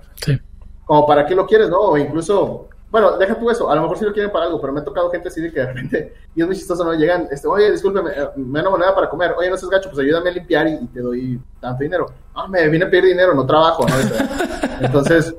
como 0.86 1.06
para 1.06 1.26
qué 1.26 1.34
lo 1.34 1.46
quieres, 1.46 1.68
¿no? 1.68 1.80
O 1.80 1.98
incluso, 1.98 2.70
bueno, 2.90 3.18
deja 3.18 3.38
tú 3.38 3.50
eso, 3.50 3.70
a 3.70 3.74
lo 3.74 3.82
mejor 3.82 3.98
sí 3.98 4.06
lo 4.06 4.12
quieren 4.14 4.32
para 4.32 4.46
algo, 4.46 4.58
pero 4.58 4.72
me 4.72 4.80
ha 4.80 4.84
tocado 4.84 5.10
gente 5.10 5.28
así 5.28 5.42
de 5.42 5.52
que 5.52 5.60
de 5.60 5.66
repente, 5.66 6.14
y 6.34 6.40
es 6.40 6.46
muy 6.46 6.56
chistoso, 6.56 6.82
¿no? 6.82 6.94
Llegan, 6.94 7.28
este, 7.30 7.46
oye, 7.46 7.70
discúlpeme, 7.70 8.12
eh, 8.12 8.28
me 8.36 8.58
dan 8.58 8.68
una 8.68 8.70
moneda 8.70 8.94
para 8.94 9.10
comer, 9.10 9.34
oye, 9.36 9.50
no 9.50 9.58
seas 9.58 9.70
gacho, 9.70 9.90
pues 9.90 10.02
ayúdame 10.02 10.30
a 10.30 10.32
limpiar 10.32 10.66
y, 10.66 10.86
te 10.86 11.00
doy 11.00 11.38
tanto 11.60 11.82
dinero. 11.82 12.06
Ah, 12.34 12.48
me 12.48 12.66
vine 12.70 12.86
a 12.86 12.90
pedir 12.90 13.04
dinero, 13.04 13.34
no 13.34 13.44
trabajo, 13.44 13.84
¿no? 13.86 13.94
Entonces, 14.80 15.34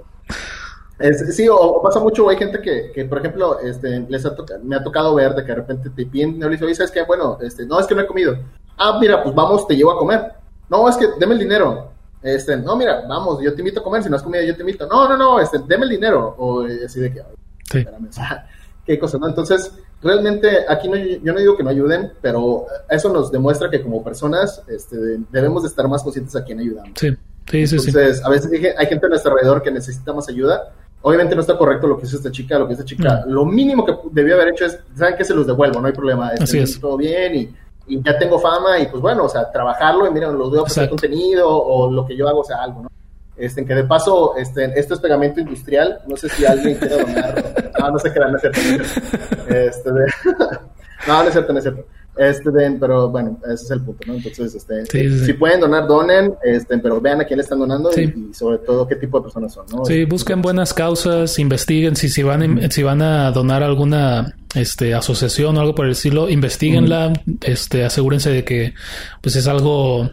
sí, 1.32 1.48
o, 1.50 1.82
pasa 1.82 2.00
mucho, 2.00 2.30
hay 2.30 2.38
gente 2.38 2.62
que, 2.62 2.92
que 2.94 3.06
por 3.06 3.20
ejemplo, 3.20 3.60
este, 3.60 4.06
les 4.08 4.26
ha 4.26 4.36
me 4.64 4.76
ha 4.76 4.84
tocado 4.84 5.16
ver 5.16 5.34
de 5.34 5.42
que 5.42 5.50
de 5.50 5.56
repente 5.56 5.90
te 5.90 6.06
piden 6.06 6.34
dinero 6.34 6.52
y 6.52 6.56
dice, 6.56 6.66
oye, 6.66 6.76
¿sabes 6.76 6.92
qué? 6.92 7.04
Bueno, 7.04 7.38
este, 7.42 7.66
no, 7.66 7.80
es 7.80 7.88
que 7.88 7.96
no 7.96 8.02
he 8.02 8.08
comido. 8.08 8.38
Ah, 8.78 8.98
mira, 9.00 9.22
pues 9.24 9.34
vamos, 9.36 9.68
te 9.68 9.76
llevo 9.76 9.92
a 9.92 9.98
comer. 9.98 10.34
No, 10.70 10.88
es 10.88 10.98
que 10.98 11.08
deme 11.20 11.34
el 11.34 11.40
dinero. 11.40 11.92
Este, 12.22 12.56
no, 12.56 12.76
mira, 12.76 13.04
vamos, 13.08 13.42
yo 13.42 13.54
te 13.54 13.62
invito 13.62 13.82
a 13.82 13.84
comer, 13.84 14.02
si 14.02 14.10
no 14.10 14.16
has 14.16 14.24
comido, 14.24 14.44
yo 14.44 14.56
te 14.56 14.62
invito. 14.62 14.88
No, 14.88 15.08
no, 15.08 15.18
no, 15.18 15.40
este, 15.40 15.60
deme 15.68 15.84
el 15.84 15.90
dinero. 15.90 16.36
O 16.38 16.66
eh, 16.66 16.82
así 16.86 17.00
de 17.00 17.12
que, 17.12 17.22
sí. 17.70 17.80
espérame, 17.80 18.10
qué 18.86 18.98
cosa, 18.98 19.18
¿no? 19.18 19.28
Entonces, 19.28 19.72
realmente 20.02 20.66
aquí 20.68 20.88
no, 20.88 20.96
yo 20.96 21.34
no 21.34 21.40
digo 21.40 21.58
que 21.58 21.64
no 21.64 21.70
ayuden, 21.70 22.14
pero 22.22 22.66
eso 22.90 23.12
nos 23.12 23.32
demuestra 23.32 23.70
que 23.70 23.82
como 23.82 24.04
personas 24.04 24.62
este, 24.68 24.98
debemos 25.32 25.64
de 25.64 25.70
estar 25.70 25.88
más 25.88 26.04
conscientes 26.04 26.36
a 26.36 26.44
quién 26.44 26.60
ayudamos. 26.60 26.92
Sí, 27.00 27.10
sí, 27.48 27.68
sí. 27.68 27.76
Entonces, 27.76 28.24
a 28.24 28.30
veces 28.30 28.52
hay 28.78 28.86
gente 28.88 29.06
a 29.06 29.10
nuestro 29.10 29.32
alrededor 29.34 29.62
que 29.62 29.72
necesita 29.72 30.14
más 30.14 30.30
ayuda. 30.30 30.74
Obviamente 31.04 31.36
no 31.36 31.42
está 31.42 31.58
correcto 31.58 31.86
lo 31.86 31.98
que 31.98 32.06
hizo 32.06 32.18
esta 32.18 32.32
chica, 32.32 32.58
lo 32.58 32.66
que 32.66 32.74
esta 32.74 32.86
chica, 32.86 33.24
lo 33.28 33.46
mínimo 33.46 33.86
que 33.86 33.94
debió 34.12 34.36
haber 34.36 34.50
hecho 34.50 34.66
es, 34.66 34.80
¿saben 34.96 35.16
qué? 35.18 35.24
Se 35.24 35.36
los 35.36 35.46
devuelvo, 35.46 35.80
no 35.80 35.88
hay 35.88 35.94
problema. 35.94 36.32
Este, 36.32 36.44
así 36.44 36.60
es. 36.60 36.80
Todo 36.80 36.98
bien 36.98 37.36
y 37.36 37.56
y 37.88 38.02
ya 38.02 38.18
tengo 38.18 38.40
fama 38.40 38.80
y 38.80 38.88
pues 38.88 39.02
bueno, 39.02 39.26
o 39.26 39.30
sea, 39.30 39.52
trabajarlo 39.52 40.08
y 40.08 40.12
miren, 40.12 40.38
los 40.38 40.52
veo 40.52 40.66
hacer 40.66 40.90
contenido 40.90 41.50
o 41.50 41.92
lo 41.92 42.06
que 42.06 42.16
yo 42.16 42.28
hago, 42.28 42.40
o 42.40 42.44
sea, 42.44 42.62
algo, 42.62 42.84
¿no? 42.84 42.90
Este, 43.36 43.66
que 43.66 43.74
de 43.74 43.84
paso, 43.84 44.36
este, 44.38 44.80
esto 44.80 44.94
es 44.94 45.00
pegamento 45.00 45.40
industrial, 45.40 46.02
no 46.08 46.16
sé 46.16 46.30
si 46.30 46.46
alguien 46.46 46.78
quiere 46.78 46.98
donar, 47.00 47.72
no, 47.80 47.92
no 47.92 48.00
sé 48.00 48.14
qué, 48.14 48.20
no 48.20 48.36
es 48.36 48.42
cierto, 48.42 48.60
no 48.62 48.84
es 48.84 48.92
cierto. 48.92 49.54
Este, 49.54 49.92
de... 49.92 50.06
no, 51.08 51.24
no 51.24 51.24
es 51.24 51.32
cierto, 51.32 51.52
no 51.52 51.60
es 51.60 51.64
cierto. 51.64 51.86
Este, 52.16 52.52
pero 52.80 53.10
bueno, 53.10 53.40
ese 53.46 53.66
es 53.66 53.72
el 53.72 53.82
punto, 53.82 54.06
¿no? 54.06 54.14
Entonces, 54.14 54.54
este, 54.54 54.86
si 55.26 55.34
pueden 55.34 55.60
donar, 55.60 55.88
donen, 55.88 56.36
este, 56.44 56.78
pero 56.78 57.02
vean 57.02 57.22
a 57.22 57.26
quién 57.26 57.38
le 57.38 57.44
están 57.44 57.58
donando 57.58 57.90
y, 57.92 58.34
sobre 58.34 58.60
todo 58.60 58.88
qué 58.88 58.96
tipo 58.96 59.18
de 59.18 59.24
personas 59.24 59.54
son, 59.54 59.66
¿no? 59.72 59.84
Sí, 59.84 60.06
busquen 60.06 60.42
buenas 60.44 60.76
causas, 60.76 61.40
investiguen 61.40 61.96
si, 61.96 62.10
si, 62.10 62.22
van, 62.22 62.72
si 62.72 62.84
van 62.84 63.02
a 63.02 63.32
donar 63.32 63.64
alguna 63.64 64.36
este, 64.54 64.94
asociación 64.94 65.58
o 65.58 65.62
algo 65.62 65.74
por 65.74 65.86
el 65.86 65.94
estilo, 65.94 66.30
investiguenla, 66.30 67.14
este, 67.42 67.84
asegúrense 67.84 68.30
de 68.30 68.44
que 68.44 68.76
pues 69.22 69.36
es 69.36 69.48
algo 69.48 70.12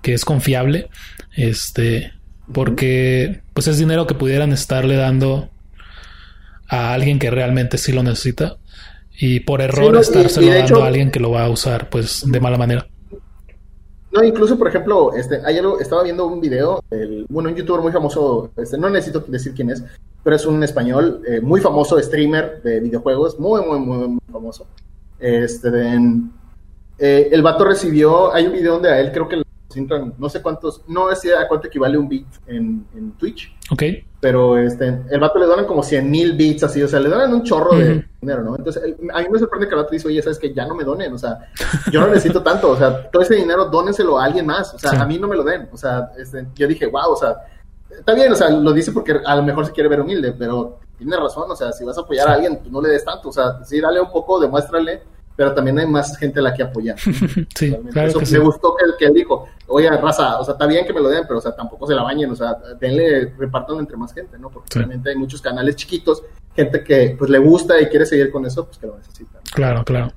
que 0.00 0.14
es 0.14 0.24
confiable, 0.24 0.88
este, 1.36 2.12
porque 2.50 3.42
pues 3.52 3.68
es 3.68 3.76
dinero 3.76 4.06
que 4.06 4.14
pudieran 4.14 4.54
estarle 4.54 4.96
dando 4.96 5.50
a 6.68 6.94
alguien 6.94 7.18
que 7.18 7.30
realmente 7.30 7.76
sí 7.76 7.92
lo 7.92 8.02
necesita 8.02 8.56
y 9.18 9.40
por 9.40 9.60
error 9.60 9.94
sí, 9.96 10.00
estárselo 10.00 10.52
dando 10.52 10.82
a 10.82 10.86
alguien 10.88 11.10
que 11.10 11.20
lo 11.20 11.30
va 11.30 11.44
a 11.44 11.50
usar 11.50 11.88
pues 11.90 12.24
de 12.26 12.40
mala 12.40 12.58
manera. 12.58 12.86
No, 14.12 14.24
incluso, 14.24 14.56
por 14.56 14.68
ejemplo, 14.68 15.12
este, 15.14 15.42
ayer 15.44 15.62
estaba 15.78 16.02
viendo 16.02 16.26
un 16.26 16.40
video, 16.40 16.82
bueno, 17.28 17.50
un 17.50 17.54
youtuber 17.54 17.82
muy 17.82 17.92
famoso, 17.92 18.50
este, 18.56 18.78
no 18.78 18.88
necesito 18.88 19.20
decir 19.28 19.52
quién 19.54 19.70
es, 19.70 19.84
pero 20.24 20.36
es 20.36 20.46
un 20.46 20.62
español 20.62 21.20
eh, 21.28 21.40
muy 21.42 21.60
famoso, 21.60 22.00
streamer 22.00 22.62
de 22.62 22.80
videojuegos, 22.80 23.38
muy, 23.38 23.60
muy, 23.62 23.78
muy, 23.78 24.08
muy 24.08 24.20
famoso. 24.32 24.66
Este, 25.18 25.68
eh, 26.98 27.28
el 27.30 27.42
vato 27.42 27.64
recibió, 27.64 28.32
hay 28.32 28.46
un 28.46 28.54
video 28.54 28.74
donde 28.74 28.90
a 28.90 29.00
él 29.00 29.12
creo 29.12 29.28
que 29.28 29.42
no 30.18 30.28
sé 30.28 30.42
cuántos, 30.42 30.82
no 30.88 31.14
sé 31.14 31.34
a 31.34 31.46
cuánto 31.48 31.68
equivale 31.68 31.98
un 31.98 32.08
bit 32.08 32.26
en, 32.46 32.86
en 32.94 33.12
Twitch. 33.12 33.54
Ok. 33.70 33.82
Pero 34.20 34.56
este, 34.56 35.02
el 35.10 35.20
vato 35.20 35.38
le 35.38 35.46
donan 35.46 35.66
como 35.66 35.82
100 35.82 36.10
mil 36.10 36.32
bits 36.32 36.64
así, 36.64 36.82
o 36.82 36.88
sea, 36.88 36.98
le 37.00 37.08
donan 37.08 37.32
un 37.32 37.42
chorro 37.42 37.76
de 37.76 38.04
dinero, 38.20 38.42
¿no? 38.42 38.56
Entonces, 38.56 38.82
a 39.12 39.20
mí 39.20 39.26
me 39.30 39.38
sorprende 39.38 39.68
que 39.68 39.74
el 39.74 39.80
vato 39.80 39.92
dice, 39.92 40.08
oye, 40.08 40.22
¿sabes 40.22 40.38
que 40.38 40.52
Ya 40.52 40.66
no 40.66 40.74
me 40.74 40.84
donen, 40.84 41.12
o 41.12 41.18
sea, 41.18 41.38
yo 41.92 42.00
no 42.00 42.08
necesito 42.08 42.42
tanto, 42.42 42.70
o 42.70 42.76
sea, 42.76 43.10
todo 43.10 43.22
ese 43.22 43.34
dinero 43.34 43.66
dónenselo 43.66 44.18
a 44.18 44.24
alguien 44.24 44.46
más, 44.46 44.74
o 44.74 44.78
sea, 44.78 44.92
a 45.00 45.06
mí 45.06 45.18
no 45.18 45.28
me 45.28 45.36
lo 45.36 45.44
den, 45.44 45.68
o 45.72 45.76
sea, 45.76 46.10
este, 46.18 46.46
yo 46.54 46.66
dije, 46.66 46.86
wow, 46.86 47.12
o 47.12 47.16
sea, 47.16 47.36
está 47.90 48.14
bien, 48.14 48.32
o 48.32 48.36
sea, 48.36 48.50
lo 48.50 48.72
dice 48.72 48.92
porque 48.92 49.20
a 49.24 49.36
lo 49.36 49.42
mejor 49.42 49.66
se 49.66 49.72
quiere 49.72 49.88
ver 49.88 50.00
humilde, 50.00 50.32
pero 50.32 50.80
tiene 50.96 51.16
razón, 51.16 51.50
o 51.50 51.54
sea, 51.54 51.72
si 51.72 51.84
vas 51.84 51.98
a 51.98 52.00
apoyar 52.00 52.28
a 52.28 52.32
alguien, 52.32 52.56
pues 52.56 52.70
no 52.70 52.80
le 52.80 52.88
des 52.88 53.04
tanto, 53.04 53.28
o 53.28 53.32
sea, 53.32 53.62
sí, 53.64 53.80
dale 53.80 54.00
un 54.00 54.10
poco, 54.10 54.40
demuéstrale 54.40 55.02
pero 55.36 55.54
también 55.54 55.78
hay 55.78 55.86
más 55.86 56.16
gente 56.16 56.40
a 56.40 56.42
la 56.42 56.54
que 56.54 56.62
apoyar. 56.62 56.98
sí, 57.54 57.76
claro 57.92 58.08
Eso 58.08 58.20
que 58.20 58.30
me 58.32 58.38
gustó 58.38 58.74
que, 58.74 58.84
que 58.98 59.04
él 59.04 59.12
dijo, 59.12 59.48
oye, 59.66 59.90
raza, 59.90 60.40
o 60.40 60.44
sea, 60.44 60.52
está 60.52 60.66
bien 60.66 60.86
que 60.86 60.92
me 60.92 61.00
lo 61.00 61.08
den, 61.08 61.24
pero, 61.26 61.38
o 61.38 61.42
sea, 61.42 61.54
tampoco 61.54 61.86
se 61.86 61.94
la 61.94 62.02
bañen, 62.02 62.30
o 62.30 62.36
sea, 62.36 62.56
denle, 62.80 63.34
repartan 63.36 63.78
entre 63.78 63.96
más 63.96 64.12
gente, 64.14 64.38
¿no? 64.38 64.48
Porque 64.48 64.78
realmente 64.78 65.10
hay 65.10 65.16
muchos 65.16 65.42
canales 65.42 65.76
chiquitos, 65.76 66.22
gente 66.54 66.82
que, 66.82 67.14
pues, 67.18 67.30
le 67.30 67.38
gusta 67.38 67.80
y 67.80 67.86
quiere 67.86 68.06
seguir 68.06 68.30
con 68.30 68.46
eso, 68.46 68.64
pues, 68.64 68.78
que 68.78 68.86
lo 68.86 68.96
necesitan. 68.96 69.42
Claro, 69.52 69.84
claro. 69.84 70.12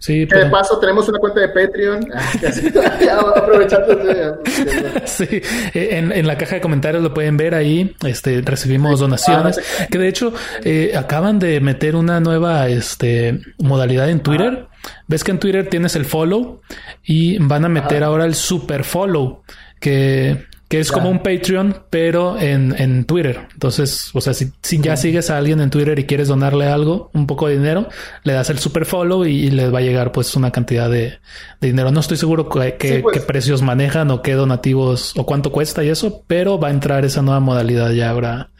Sí, 0.00 0.24
De 0.24 0.46
paso, 0.46 0.80
tenemos 0.80 1.06
una 1.10 1.18
cuenta 1.18 1.40
de 1.40 1.48
Patreon. 1.48 2.08
aprovechando. 3.36 3.98
sí, 5.04 5.26
eh, 5.30 5.88
en, 5.92 6.10
en, 6.10 6.26
la 6.26 6.38
caja 6.38 6.54
de 6.54 6.62
comentarios 6.62 7.02
lo 7.02 7.12
pueden 7.12 7.36
ver 7.36 7.54
ahí. 7.54 7.94
Este, 8.02 8.40
recibimos 8.40 9.00
donaciones. 9.00 9.58
Ah, 9.58 9.86
que 9.90 9.98
de 9.98 10.08
hecho, 10.08 10.32
eh, 10.64 10.94
acaban 10.96 11.38
de 11.38 11.60
meter 11.60 11.96
una 11.96 12.18
nueva 12.18 12.66
este, 12.68 13.40
modalidad 13.58 14.08
en 14.08 14.20
Twitter. 14.20 14.68
Ves 15.06 15.22
que 15.22 15.32
en 15.32 15.38
Twitter 15.38 15.68
tienes 15.68 15.94
el 15.96 16.06
follow 16.06 16.62
y 17.04 17.36
van 17.36 17.66
a 17.66 17.68
meter 17.68 18.02
ahora 18.02 18.24
el 18.24 18.34
super 18.34 18.84
follow. 18.84 19.42
Que 19.80 20.46
que 20.70 20.78
es 20.78 20.92
como 20.92 21.10
un 21.10 21.18
Patreon, 21.18 21.82
pero 21.90 22.38
en, 22.38 22.80
en 22.80 23.04
Twitter. 23.04 23.40
Entonces, 23.54 24.12
o 24.14 24.20
sea, 24.20 24.34
si, 24.34 24.52
si 24.62 24.80
ya 24.80 24.96
sigues 24.96 25.28
a 25.28 25.36
alguien 25.36 25.60
en 25.60 25.68
Twitter 25.68 25.98
y 25.98 26.06
quieres 26.06 26.28
donarle 26.28 26.68
algo, 26.68 27.10
un 27.12 27.26
poco 27.26 27.48
de 27.48 27.56
dinero, 27.56 27.88
le 28.22 28.34
das 28.34 28.50
el 28.50 28.60
super 28.60 28.86
follow 28.86 29.24
y, 29.24 29.50
les 29.50 29.74
va 29.74 29.78
a 29.78 29.82
llegar 29.82 30.12
pues 30.12 30.36
una 30.36 30.52
cantidad 30.52 30.88
de, 30.88 31.18
dinero. 31.60 31.90
No 31.90 31.98
estoy 31.98 32.18
seguro 32.18 32.48
pues. 32.48 32.74
qué 32.78 33.02
precios 33.26 33.62
manejan 33.62 34.12
o 34.12 34.22
qué 34.22 34.34
donativos 34.34 35.12
o 35.18 35.26
cuánto 35.26 35.50
cuesta 35.50 35.82
y 35.82 35.88
eso, 35.88 36.22
pero 36.28 36.60
va 36.60 36.68
a 36.68 36.70
entrar 36.70 37.04
esa 37.04 37.20
nueva 37.20 37.40
modalidad 37.40 37.90
ya 37.90 38.10
ahora. 38.10 38.50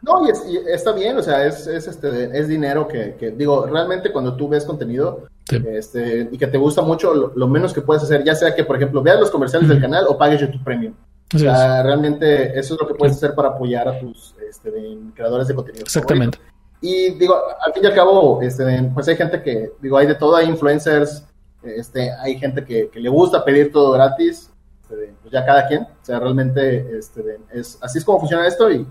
No, 0.00 0.26
y, 0.26 0.32
está 0.72 0.92
bien, 0.92 1.18
o 1.18 1.22
sea, 1.22 1.46
es, 1.46 1.66
es, 1.66 1.88
este, 1.88 2.30
es 2.38 2.48
dinero 2.48 2.88
que, 2.88 3.16
que, 3.20 3.32
digo, 3.32 3.66
realmente 3.66 4.12
cuando 4.12 4.34
tú 4.34 4.48
ves 4.48 4.64
contenido 4.64 5.28
este, 5.50 6.28
y 6.30 6.38
que 6.38 6.46
te 6.46 6.58
gusta 6.58 6.82
mucho, 6.82 7.32
lo, 7.34 7.48
menos 7.48 7.72
que 7.72 7.80
puedes 7.80 8.02
hacer, 8.02 8.24
ya 8.24 8.34
sea 8.34 8.54
que, 8.54 8.64
por 8.64 8.76
ejemplo, 8.76 9.02
veas 9.02 9.18
los 9.18 9.30
comerciales 9.30 9.68
del 9.68 9.80
canal 9.80 10.06
o 10.08 10.16
pagues 10.16 10.40
YouTube 10.40 10.64
Premium. 10.64 10.94
O 11.34 11.38
sea, 11.38 11.82
realmente 11.82 12.58
eso 12.58 12.74
es 12.74 12.80
lo 12.80 12.88
que 12.88 12.94
puedes 12.94 13.16
hacer 13.16 13.34
para 13.34 13.48
apoyar 13.48 13.86
a 13.88 13.98
tus 13.98 14.34
este, 14.48 14.70
creadores 15.14 15.48
de 15.48 15.54
contenido. 15.54 15.84
Exactamente. 15.84 16.38
Y 16.80 17.10
digo, 17.14 17.34
al 17.34 17.72
fin 17.72 17.84
y 17.84 17.86
al 17.86 17.94
cabo, 17.94 18.40
este, 18.40 18.90
pues 18.94 19.08
hay 19.08 19.16
gente 19.16 19.42
que, 19.42 19.72
digo, 19.80 19.98
hay 19.98 20.06
de 20.06 20.14
todo, 20.14 20.36
hay 20.36 20.46
influencers, 20.46 21.24
este, 21.62 22.12
hay 22.12 22.38
gente 22.38 22.64
que, 22.64 22.88
que 22.88 23.00
le 23.00 23.08
gusta 23.08 23.44
pedir 23.44 23.72
todo 23.72 23.92
gratis, 23.92 24.50
este, 24.82 25.12
pues 25.20 25.32
ya 25.32 25.44
cada 25.44 25.66
quien, 25.66 25.82
o 25.82 26.04
sea, 26.04 26.18
realmente 26.20 26.96
este, 26.96 27.40
es, 27.52 27.78
así 27.82 27.98
es 27.98 28.04
como 28.04 28.20
funciona 28.20 28.46
esto 28.46 28.70
y 28.70 28.86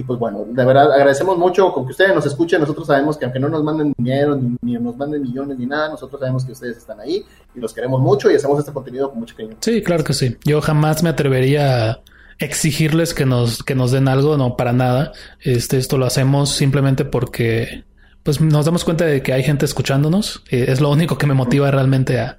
y 0.00 0.02
pues 0.02 0.18
bueno, 0.18 0.46
de 0.48 0.64
verdad 0.64 0.90
agradecemos 0.92 1.36
mucho 1.36 1.70
con 1.74 1.84
que 1.84 1.90
ustedes 1.90 2.14
nos 2.14 2.24
escuchen. 2.24 2.58
Nosotros 2.58 2.86
sabemos 2.86 3.18
que 3.18 3.26
aunque 3.26 3.38
no 3.38 3.50
nos 3.50 3.62
manden 3.62 3.92
dinero, 3.98 4.40
ni, 4.62 4.72
nos 4.78 4.96
manden 4.96 5.20
millones, 5.20 5.58
ni 5.58 5.66
nada, 5.66 5.90
nosotros 5.90 6.18
sabemos 6.18 6.42
que 6.42 6.52
ustedes 6.52 6.78
están 6.78 7.00
ahí 7.00 7.22
y 7.54 7.60
los 7.60 7.74
queremos 7.74 8.00
mucho 8.00 8.30
y 8.30 8.34
hacemos 8.34 8.58
este 8.58 8.72
contenido 8.72 9.10
con 9.10 9.20
mucho 9.20 9.36
cariño. 9.36 9.56
Sí, 9.60 9.82
claro 9.82 10.02
que 10.02 10.14
sí. 10.14 10.38
Yo 10.42 10.62
jamás 10.62 11.02
me 11.02 11.10
atrevería 11.10 11.90
a 11.90 12.00
exigirles 12.38 13.12
que 13.12 13.26
nos, 13.26 13.62
que 13.62 13.74
nos 13.74 13.90
den 13.90 14.08
algo, 14.08 14.38
no, 14.38 14.56
para 14.56 14.72
nada. 14.72 15.12
Este, 15.38 15.76
esto 15.76 15.98
lo 15.98 16.06
hacemos 16.06 16.48
simplemente 16.48 17.04
porque 17.04 17.84
pues 18.22 18.40
nos 18.40 18.66
damos 18.66 18.84
cuenta 18.84 19.04
de 19.06 19.22
que 19.22 19.32
hay 19.32 19.42
gente 19.42 19.64
escuchándonos. 19.64 20.42
Eh, 20.50 20.66
es 20.68 20.80
lo 20.80 20.90
único 20.90 21.16
que 21.16 21.26
me 21.26 21.34
motiva 21.34 21.70
realmente 21.70 22.20
a, 22.20 22.38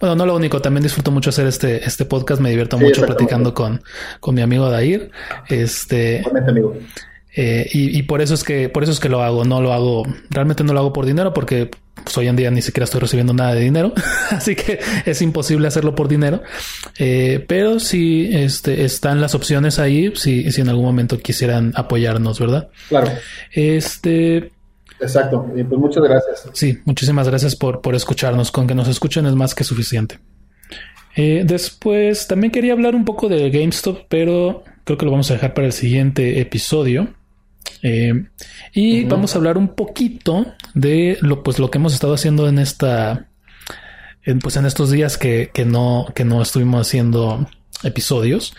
bueno, 0.00 0.16
no 0.16 0.26
lo 0.26 0.36
único, 0.36 0.60
también 0.60 0.82
disfruto 0.82 1.10
mucho 1.10 1.30
hacer 1.30 1.46
este, 1.46 1.84
este 1.84 2.04
podcast, 2.04 2.40
me 2.40 2.50
divierto 2.50 2.78
mucho 2.78 3.04
platicando 3.04 3.54
con, 3.54 3.82
con 4.20 4.34
mi 4.34 4.42
amigo 4.42 4.70
Dair. 4.70 5.10
Este, 5.48 6.24
amigo. 6.46 6.76
Eh, 7.36 7.68
y, 7.72 7.96
y, 7.96 8.02
por 8.02 8.20
eso 8.20 8.34
es 8.34 8.42
que, 8.42 8.68
por 8.68 8.82
eso 8.82 8.90
es 8.90 8.98
que 8.98 9.08
lo 9.08 9.22
hago, 9.22 9.44
no 9.44 9.60
lo 9.60 9.72
hago, 9.72 10.02
realmente 10.30 10.64
no 10.64 10.72
lo 10.72 10.80
hago 10.80 10.92
por 10.92 11.06
dinero 11.06 11.32
porque 11.32 11.70
pues, 12.02 12.16
hoy 12.18 12.26
en 12.26 12.36
día 12.36 12.50
ni 12.50 12.62
siquiera 12.62 12.84
estoy 12.84 13.00
recibiendo 13.00 13.32
nada 13.32 13.54
de 13.54 13.60
dinero, 13.60 13.92
así 14.30 14.56
que 14.56 14.80
es 15.04 15.22
imposible 15.22 15.68
hacerlo 15.68 15.94
por 15.94 16.08
dinero. 16.08 16.42
Eh, 16.98 17.44
pero 17.46 17.80
si 17.80 18.30
este, 18.32 18.84
están 18.84 19.20
las 19.20 19.34
opciones 19.34 19.78
ahí, 19.78 20.12
si, 20.16 20.50
si 20.50 20.60
en 20.62 20.68
algún 20.68 20.86
momento 20.86 21.18
quisieran 21.18 21.72
apoyarnos, 21.76 22.40
¿verdad? 22.40 22.70
Claro. 22.88 23.12
Este, 23.52 24.50
Exacto, 25.00 25.46
y 25.54 25.64
pues 25.64 25.80
muchas 25.80 26.02
gracias. 26.02 26.48
Sí, 26.52 26.78
muchísimas 26.84 27.28
gracias 27.28 27.54
por, 27.56 27.80
por 27.80 27.94
escucharnos. 27.94 28.50
Con 28.50 28.66
que 28.66 28.74
nos 28.74 28.88
escuchen 28.88 29.26
es 29.26 29.34
más 29.34 29.54
que 29.54 29.64
suficiente. 29.64 30.18
Eh, 31.16 31.42
después 31.44 32.26
también 32.28 32.50
quería 32.50 32.72
hablar 32.72 32.94
un 32.94 33.04
poco 33.04 33.28
de 33.28 33.50
GameStop, 33.50 34.06
pero 34.08 34.64
creo 34.84 34.98
que 34.98 35.04
lo 35.04 35.10
vamos 35.10 35.30
a 35.30 35.34
dejar 35.34 35.54
para 35.54 35.66
el 35.66 35.72
siguiente 35.72 36.40
episodio. 36.40 37.14
Eh, 37.82 38.26
y 38.72 39.04
vamos 39.04 39.34
a 39.34 39.38
hablar 39.38 39.56
un 39.56 39.68
poquito 39.68 40.46
de 40.74 41.18
lo, 41.20 41.42
pues, 41.42 41.58
lo 41.58 41.70
que 41.70 41.78
hemos 41.78 41.94
estado 41.94 42.14
haciendo 42.14 42.48
en 42.48 42.58
esta 42.58 43.26
pues 44.42 44.56
en 44.56 44.66
estos 44.66 44.90
días 44.90 45.16
que, 45.16 45.50
que 45.54 45.64
no, 45.64 46.06
que 46.14 46.22
no 46.24 46.42
estuvimos 46.42 46.86
haciendo 46.86 47.48
episodios, 47.82 48.54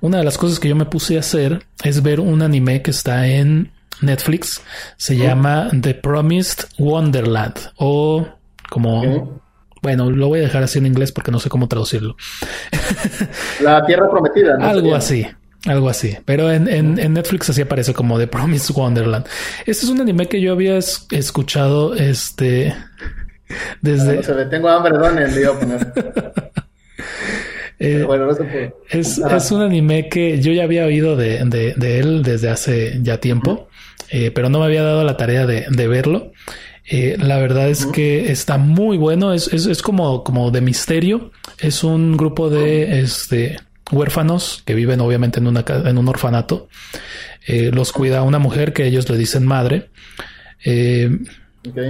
una 0.00 0.18
de 0.18 0.24
las 0.24 0.38
cosas 0.38 0.58
que 0.58 0.68
yo 0.68 0.76
me 0.76 0.84
puse 0.84 1.16
a 1.16 1.20
hacer 1.20 1.64
es 1.82 2.02
ver 2.02 2.20
un 2.20 2.42
anime 2.42 2.82
que 2.82 2.90
está 2.90 3.26
en 3.28 3.72
Netflix. 4.00 4.62
Se 4.96 5.16
llama 5.16 5.70
The 5.80 5.94
Promised 5.94 6.66
Wonderland 6.78 7.56
o 7.76 8.26
como... 8.70 9.42
Bueno, 9.82 10.10
lo 10.10 10.28
voy 10.28 10.38
a 10.38 10.42
dejar 10.44 10.62
así 10.62 10.78
en 10.78 10.86
inglés 10.86 11.12
porque 11.12 11.30
no 11.30 11.38
sé 11.38 11.50
cómo 11.50 11.68
traducirlo. 11.68 12.16
La 13.60 13.84
Tierra 13.84 14.08
Prometida. 14.10 14.56
Algo 14.58 14.94
así. 14.94 15.26
Algo 15.66 15.90
así. 15.90 16.16
Pero 16.24 16.50
en, 16.50 16.68
en, 16.68 17.12
Netflix 17.12 17.50
así 17.50 17.62
aparece 17.62 17.92
como 17.92 18.18
The 18.18 18.26
Promised 18.26 18.74
Wonderland. 18.74 19.26
Este 19.60 19.84
es 19.84 19.88
un 19.88 20.00
anime 20.00 20.26
que 20.26 20.40
yo 20.40 20.52
había 20.52 20.78
escuchado 20.78 21.94
este 21.94 22.74
desde. 23.80 24.18
Ah, 24.18 24.48
tengo 24.48 24.68
hambre, 24.68 24.96
¿dónde 24.98 25.28
le 25.28 25.46
a 25.46 25.52
poner? 25.52 25.92
Eh, 27.80 28.04
bueno, 28.06 28.26
no 28.26 28.34
se 28.34 28.44
puede. 28.44 28.72
Es, 28.88 29.18
es, 29.18 29.50
un 29.50 29.60
anime 29.60 30.08
que 30.08 30.40
yo 30.40 30.52
ya 30.52 30.62
había 30.62 30.86
oído 30.86 31.16
de, 31.16 31.44
de, 31.44 31.74
de 31.76 31.98
él 31.98 32.22
desde 32.22 32.48
hace 32.48 32.98
ya 33.02 33.18
tiempo, 33.18 33.68
eh, 34.10 34.30
pero 34.30 34.48
no 34.48 34.60
me 34.60 34.66
había 34.66 34.82
dado 34.82 35.04
la 35.04 35.16
tarea 35.16 35.46
de, 35.46 35.66
de 35.68 35.88
verlo. 35.88 36.32
Eh, 36.86 37.16
la 37.18 37.38
verdad 37.38 37.68
es 37.70 37.86
que 37.86 38.30
está 38.30 38.58
muy 38.58 38.96
bueno. 38.96 39.32
Es, 39.32 39.48
es, 39.52 39.66
es, 39.66 39.82
como, 39.82 40.22
como 40.22 40.50
de 40.50 40.60
misterio. 40.60 41.32
Es 41.58 41.82
un 41.82 42.16
grupo 42.16 42.50
de 42.50 43.00
este, 43.00 43.58
huérfanos 43.90 44.62
que 44.66 44.74
viven 44.74 45.00
obviamente 45.00 45.40
en, 45.40 45.46
una, 45.46 45.64
en 45.66 45.98
un 45.98 46.08
orfanato. 46.08 46.68
Eh, 47.46 47.70
los 47.72 47.92
cuida 47.92 48.22
una 48.22 48.38
mujer 48.38 48.72
que 48.72 48.86
ellos 48.86 49.08
le 49.08 49.16
dicen 49.16 49.46
madre. 49.46 49.90
Eh, 50.64 51.10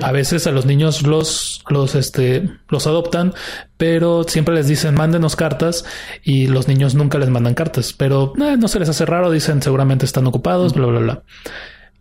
a 0.03 0.13
veces 0.13 0.47
a 0.47 0.53
los 0.53 0.67
niños 0.67 1.03
los, 1.03 1.65
los, 1.69 1.97
este, 1.97 2.49
los 2.69 2.87
adoptan, 2.87 3.35
pero 3.77 4.23
siempre 4.23 4.55
les 4.55 4.69
dicen 4.69 4.95
mándenos 4.95 5.35
cartas 5.35 5.85
y 6.23 6.47
los 6.47 6.69
niños 6.69 6.95
nunca 6.95 7.19
les 7.19 7.29
mandan 7.29 7.55
cartas, 7.55 7.93
pero 7.93 8.33
no 8.37 8.69
se 8.69 8.79
les 8.79 8.89
hace 8.89 9.05
raro, 9.05 9.33
dicen 9.33 9.63
seguramente 9.63 10.05
están 10.05 10.29
ocupados, 10.29 10.75
bla, 10.75 10.87
bla, 10.87 11.01
bla. 11.01 11.23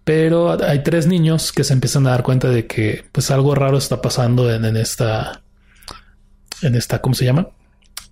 Pero 0.03 0.61
hay 0.63 0.84
tres 0.84 1.07
niños 1.07 1.51
que 1.51 1.63
se 1.63 1.73
empiezan 1.73 2.07
a 2.07 2.11
dar 2.11 2.23
cuenta 2.23 2.49
de 2.49 2.67
que 2.67 3.05
pues 3.11 3.31
algo 3.31 3.55
raro 3.55 3.77
está 3.77 4.01
pasando 4.01 4.51
en, 4.51 4.65
en 4.65 4.75
esta, 4.75 5.41
en 6.61 6.75
esta, 6.75 6.99
¿cómo 7.01 7.15
se 7.15 7.25
llama? 7.25 7.47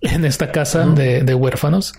En 0.04 0.24
esta 0.24 0.50
casa 0.50 0.84
de, 0.84 1.22
de, 1.22 1.34
huérfanos. 1.34 1.94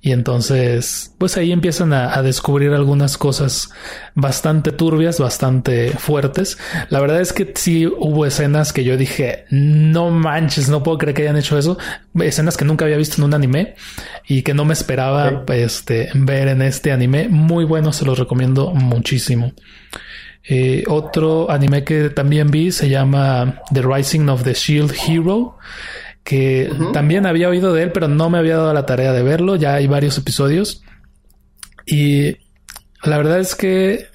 Y 0.00 0.12
entonces, 0.12 1.14
pues 1.18 1.36
ahí 1.36 1.52
empiezan 1.52 1.92
a, 1.92 2.16
a, 2.16 2.22
descubrir 2.22 2.72
algunas 2.72 3.18
cosas 3.18 3.68
bastante 4.14 4.72
turbias, 4.72 5.20
bastante 5.20 5.90
fuertes. 5.90 6.56
La 6.88 6.98
verdad 7.00 7.20
es 7.20 7.34
que 7.34 7.52
sí 7.54 7.86
hubo 7.86 8.24
escenas 8.24 8.72
que 8.72 8.84
yo 8.84 8.96
dije, 8.96 9.44
no 9.50 10.10
manches, 10.10 10.70
no 10.70 10.82
puedo 10.82 10.96
creer 10.96 11.14
que 11.14 11.22
hayan 11.22 11.36
hecho 11.36 11.58
eso. 11.58 11.76
Escenas 12.18 12.56
que 12.56 12.64
nunca 12.64 12.86
había 12.86 12.96
visto 12.96 13.16
en 13.18 13.24
un 13.24 13.34
anime 13.34 13.74
y 14.26 14.40
que 14.40 14.54
no 14.54 14.64
me 14.64 14.72
esperaba 14.72 15.44
este, 15.48 16.08
ver 16.14 16.48
en 16.48 16.62
este 16.62 16.90
anime. 16.90 17.28
Muy 17.28 17.66
bueno, 17.66 17.92
se 17.92 18.06
los 18.06 18.18
recomiendo 18.18 18.72
muchísimo. 18.72 19.52
Eh, 20.44 20.84
otro 20.88 21.50
anime 21.50 21.84
que 21.84 22.10
también 22.10 22.50
vi 22.50 22.72
se 22.72 22.88
llama 22.88 23.60
The 23.72 23.82
Rising 23.82 24.28
of 24.28 24.42
the 24.42 24.54
Shield 24.54 24.92
Hero, 25.06 25.56
que 26.24 26.70
también 26.92 27.26
había 27.26 27.48
oído 27.48 27.72
de 27.72 27.84
él, 27.84 27.92
pero 27.92 28.08
no 28.08 28.30
me 28.30 28.38
había 28.38 28.56
dado 28.56 28.72
la 28.72 28.86
tarea 28.86 29.12
de 29.12 29.22
verlo. 29.22 29.56
Ya 29.56 29.74
hay 29.74 29.86
varios 29.86 30.16
episodios. 30.18 30.82
Y 31.84 32.36
la 33.02 33.16
verdad 33.16 33.40
es 33.40 33.54
que 33.54 34.06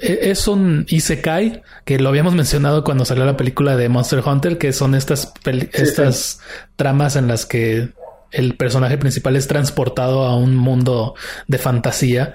e, 0.00 0.30
es 0.30 0.46
un 0.46 0.86
Isekai 0.88 1.62
que 1.84 1.98
lo 1.98 2.08
habíamos 2.08 2.34
mencionado 2.34 2.84
cuando 2.84 3.04
salió 3.04 3.24
la 3.24 3.36
película 3.36 3.76
de 3.76 3.88
Monster 3.88 4.22
Hunter, 4.24 4.58
que 4.58 4.72
son 4.72 4.94
estas, 4.94 5.32
estas 5.72 6.40
tramas 6.76 7.16
en 7.16 7.26
las 7.26 7.44
que 7.44 7.88
el 8.30 8.56
personaje 8.56 8.98
principal 8.98 9.36
es 9.36 9.48
transportado 9.48 10.24
a 10.24 10.36
un 10.36 10.54
mundo 10.54 11.14
de 11.46 11.58
fantasía. 11.58 12.34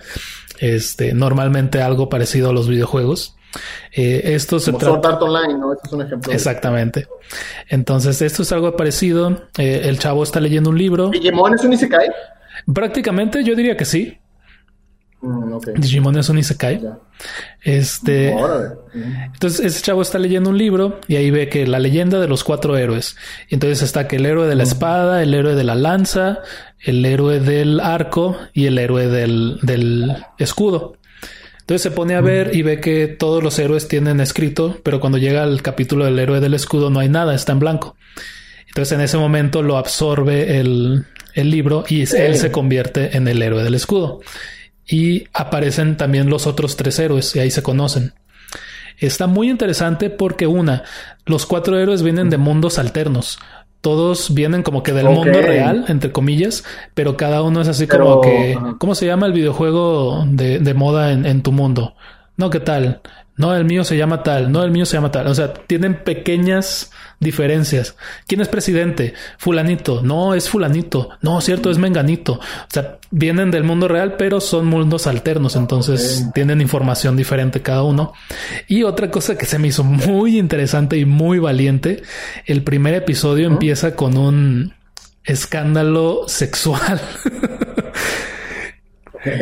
Este, 0.60 1.14
normalmente 1.14 1.82
algo 1.82 2.10
parecido 2.10 2.50
a 2.50 2.54
los 2.54 2.68
videojuegos. 2.68 3.36
Eh, 3.92 4.22
esto 4.34 4.60
se 4.60 4.74
trata. 4.74 5.18
Online, 5.20 5.58
¿no? 5.60 5.74
Este 5.74 5.88
es 5.88 5.94
un 5.94 6.02
ejemplo. 6.02 6.34
Exactamente. 6.34 7.08
Entonces, 7.70 8.22
esto 8.22 8.42
es 8.44 8.52
algo 8.52 8.76
parecido. 8.76 9.48
Eh, 9.58 9.82
el 9.86 10.00
chavo 10.00 10.24
está 10.24 10.40
leyendo 10.40 10.70
un 10.70 10.78
libro. 10.78 11.10
¿Digimon 11.10 11.54
es 11.54 11.64
un 11.64 11.74
Isekai? 11.74 12.10
Prácticamente, 12.74 13.44
yo 13.44 13.56
diría 13.56 13.78
que 13.78 13.86
sí. 13.86 14.18
Mm, 15.22 15.58
Digimon 15.76 16.18
es 16.18 16.30
un 16.30 16.38
Isekai. 16.38 16.82
Este. 17.62 18.36
Entonces, 18.94 19.66
ese 19.66 19.82
chavo 19.82 20.02
está 20.02 20.20
leyendo 20.20 20.50
un 20.50 20.58
libro 20.58 21.00
y 21.08 21.16
ahí 21.16 21.32
ve 21.32 21.48
que 21.48 21.66
la 21.66 21.80
leyenda 21.80 22.20
de 22.20 22.28
los 22.28 22.44
cuatro 22.44 22.76
héroes. 22.78 23.16
Entonces 23.50 23.82
está 23.82 24.08
que 24.08 24.18
el 24.18 24.26
héroe 24.26 24.48
de 24.48 24.56
la 24.56 24.64
espada, 24.64 25.24
el 25.24 25.34
héroe 25.34 25.56
de 25.56 25.64
la 25.64 25.76
lanza, 25.76 26.40
el 26.80 27.06
héroe 27.06 27.40
del 27.40 27.80
arco 27.80 28.38
y 28.54 28.66
el 28.66 28.78
héroe 28.78 29.08
del, 29.08 29.60
del 29.62 30.14
escudo. 30.38 30.98
Entonces 31.64 31.82
se 31.82 31.92
pone 31.92 32.16
a 32.16 32.22
ver 32.22 32.54
y 32.54 32.62
ve 32.62 32.82
que 32.82 33.08
todos 33.08 33.42
los 33.42 33.58
héroes 33.58 33.88
tienen 33.88 34.20
escrito, 34.20 34.82
pero 34.84 35.00
cuando 35.00 35.18
llega 35.18 35.44
al 35.44 35.62
capítulo 35.62 36.04
del 36.04 36.20
héroe 36.20 36.42
del 36.42 36.56
escudo 36.56 36.90
no 36.90 37.00
hay 37.00 37.08
nada, 37.08 37.34
está 37.34 37.54
en 37.54 37.60
blanco. 37.60 37.96
Entonces 38.68 38.92
en 38.92 39.02
ese 39.02 39.18
momento 39.18 39.64
lo 39.64 39.78
absorbe 39.78 40.60
el, 40.60 41.06
el 41.34 41.50
libro 41.50 41.86
y 41.88 42.02
él 42.02 42.36
se 42.36 42.52
convierte 42.52 43.16
en 43.16 43.30
el 43.30 43.42
héroe 43.42 43.64
del 43.64 43.76
escudo 43.76 44.20
y 44.86 45.24
aparecen 45.34 45.96
también 45.96 46.30
los 46.30 46.48
otros 46.48 46.76
tres 46.76 47.00
héroes 47.00 47.34
y 47.36 47.40
ahí 47.40 47.50
se 47.50 47.64
conocen. 47.64 48.14
Está 48.98 49.28
muy 49.28 49.50
interesante 49.50 50.10
porque 50.10 50.48
una, 50.48 50.84
los 51.26 51.46
cuatro 51.46 51.80
héroes 51.80 52.04
vienen 52.04 52.30
de 52.30 52.38
mundos 52.38 52.78
alternos. 52.78 53.40
Todos 53.84 54.34
vienen 54.34 54.64
como 54.64 54.82
que 54.82 54.94
del 54.94 55.10
mundo 55.10 55.42
real, 55.42 55.84
entre 55.90 56.14
comillas, 56.14 56.64
pero 56.94 57.18
cada 57.18 57.44
uno 57.44 57.60
es 57.60 57.68
así 57.68 57.86
como 57.86 58.22
que, 58.22 58.58
¿cómo 58.78 58.96
se 58.96 59.06
llama 59.06 59.26
el 59.26 59.34
videojuego 59.34 60.24
de, 60.26 60.60
de 60.60 60.74
moda 60.74 61.12
en, 61.12 61.26
en 61.26 61.44
tu 61.44 61.52
mundo? 61.52 61.94
No, 62.38 62.50
¿qué 62.50 62.60
tal? 62.60 63.02
No, 63.36 63.56
el 63.56 63.66
mío 63.66 63.84
se 63.84 63.98
llama 63.98 64.22
tal, 64.22 64.52
no, 64.52 64.64
el 64.64 64.70
mío 64.70 64.86
se 64.86 64.96
llama 64.96 65.12
tal. 65.12 65.26
O 65.26 65.34
sea, 65.34 65.54
tienen 65.54 66.04
pequeñas 66.04 66.92
diferencias. 67.20 67.96
¿Quién 68.28 68.42
es 68.42 68.48
presidente? 68.48 69.16
Fulanito. 69.40 70.02
No, 70.04 70.36
es 70.36 70.50
fulanito. 70.50 71.10
No, 71.22 71.42
cierto, 71.42 71.72
es 71.72 71.80
menganito. 71.80 72.34
O 72.34 72.42
sea, 72.70 73.00
vienen 73.10 73.50
del 73.50 73.64
mundo 73.64 73.88
real, 73.88 74.18
pero 74.18 74.40
son 74.40 74.68
mundos 74.68 75.08
alternos. 75.08 75.56
Entonces 75.56 76.28
tienen 76.36 76.62
información 76.62 77.18
diferente 77.18 77.64
cada 77.64 77.82
uno. 77.82 78.14
Y 78.68 78.84
otra 78.84 79.10
cosa 79.10 79.36
que 79.36 79.48
se 79.48 79.58
me 79.58 79.70
hizo 79.70 79.84
muy 79.84 80.38
interesante 80.38 80.98
y 80.98 81.06
muy 81.06 81.40
valiente. 81.40 82.04
El 82.46 82.64
primer 82.64 82.94
episodio 82.94 83.48
empieza 83.48 83.96
con 83.96 84.16
un 84.16 84.76
escándalo 85.24 86.26
sexual. 86.28 87.02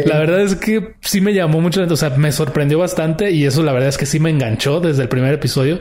La 0.05 0.19
verdad 0.19 0.41
es 0.41 0.55
que 0.55 0.95
sí 1.01 1.21
me 1.21 1.33
llamó 1.33 1.61
mucho, 1.61 1.81
o 1.83 1.95
sea, 1.95 2.11
me 2.11 2.31
sorprendió 2.31 2.79
bastante 2.79 3.31
y 3.31 3.45
eso 3.45 3.63
la 3.63 3.71
verdad 3.71 3.89
es 3.89 3.97
que 3.97 4.05
sí 4.05 4.19
me 4.19 4.29
enganchó 4.29 4.79
desde 4.79 5.03
el 5.03 5.09
primer 5.09 5.33
episodio 5.33 5.79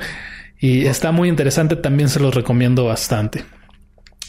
y 0.59 0.87
está 0.87 1.13
muy 1.13 1.29
interesante, 1.29 1.77
también 1.77 2.09
se 2.09 2.21
los 2.21 2.35
recomiendo 2.35 2.85
bastante. 2.85 3.45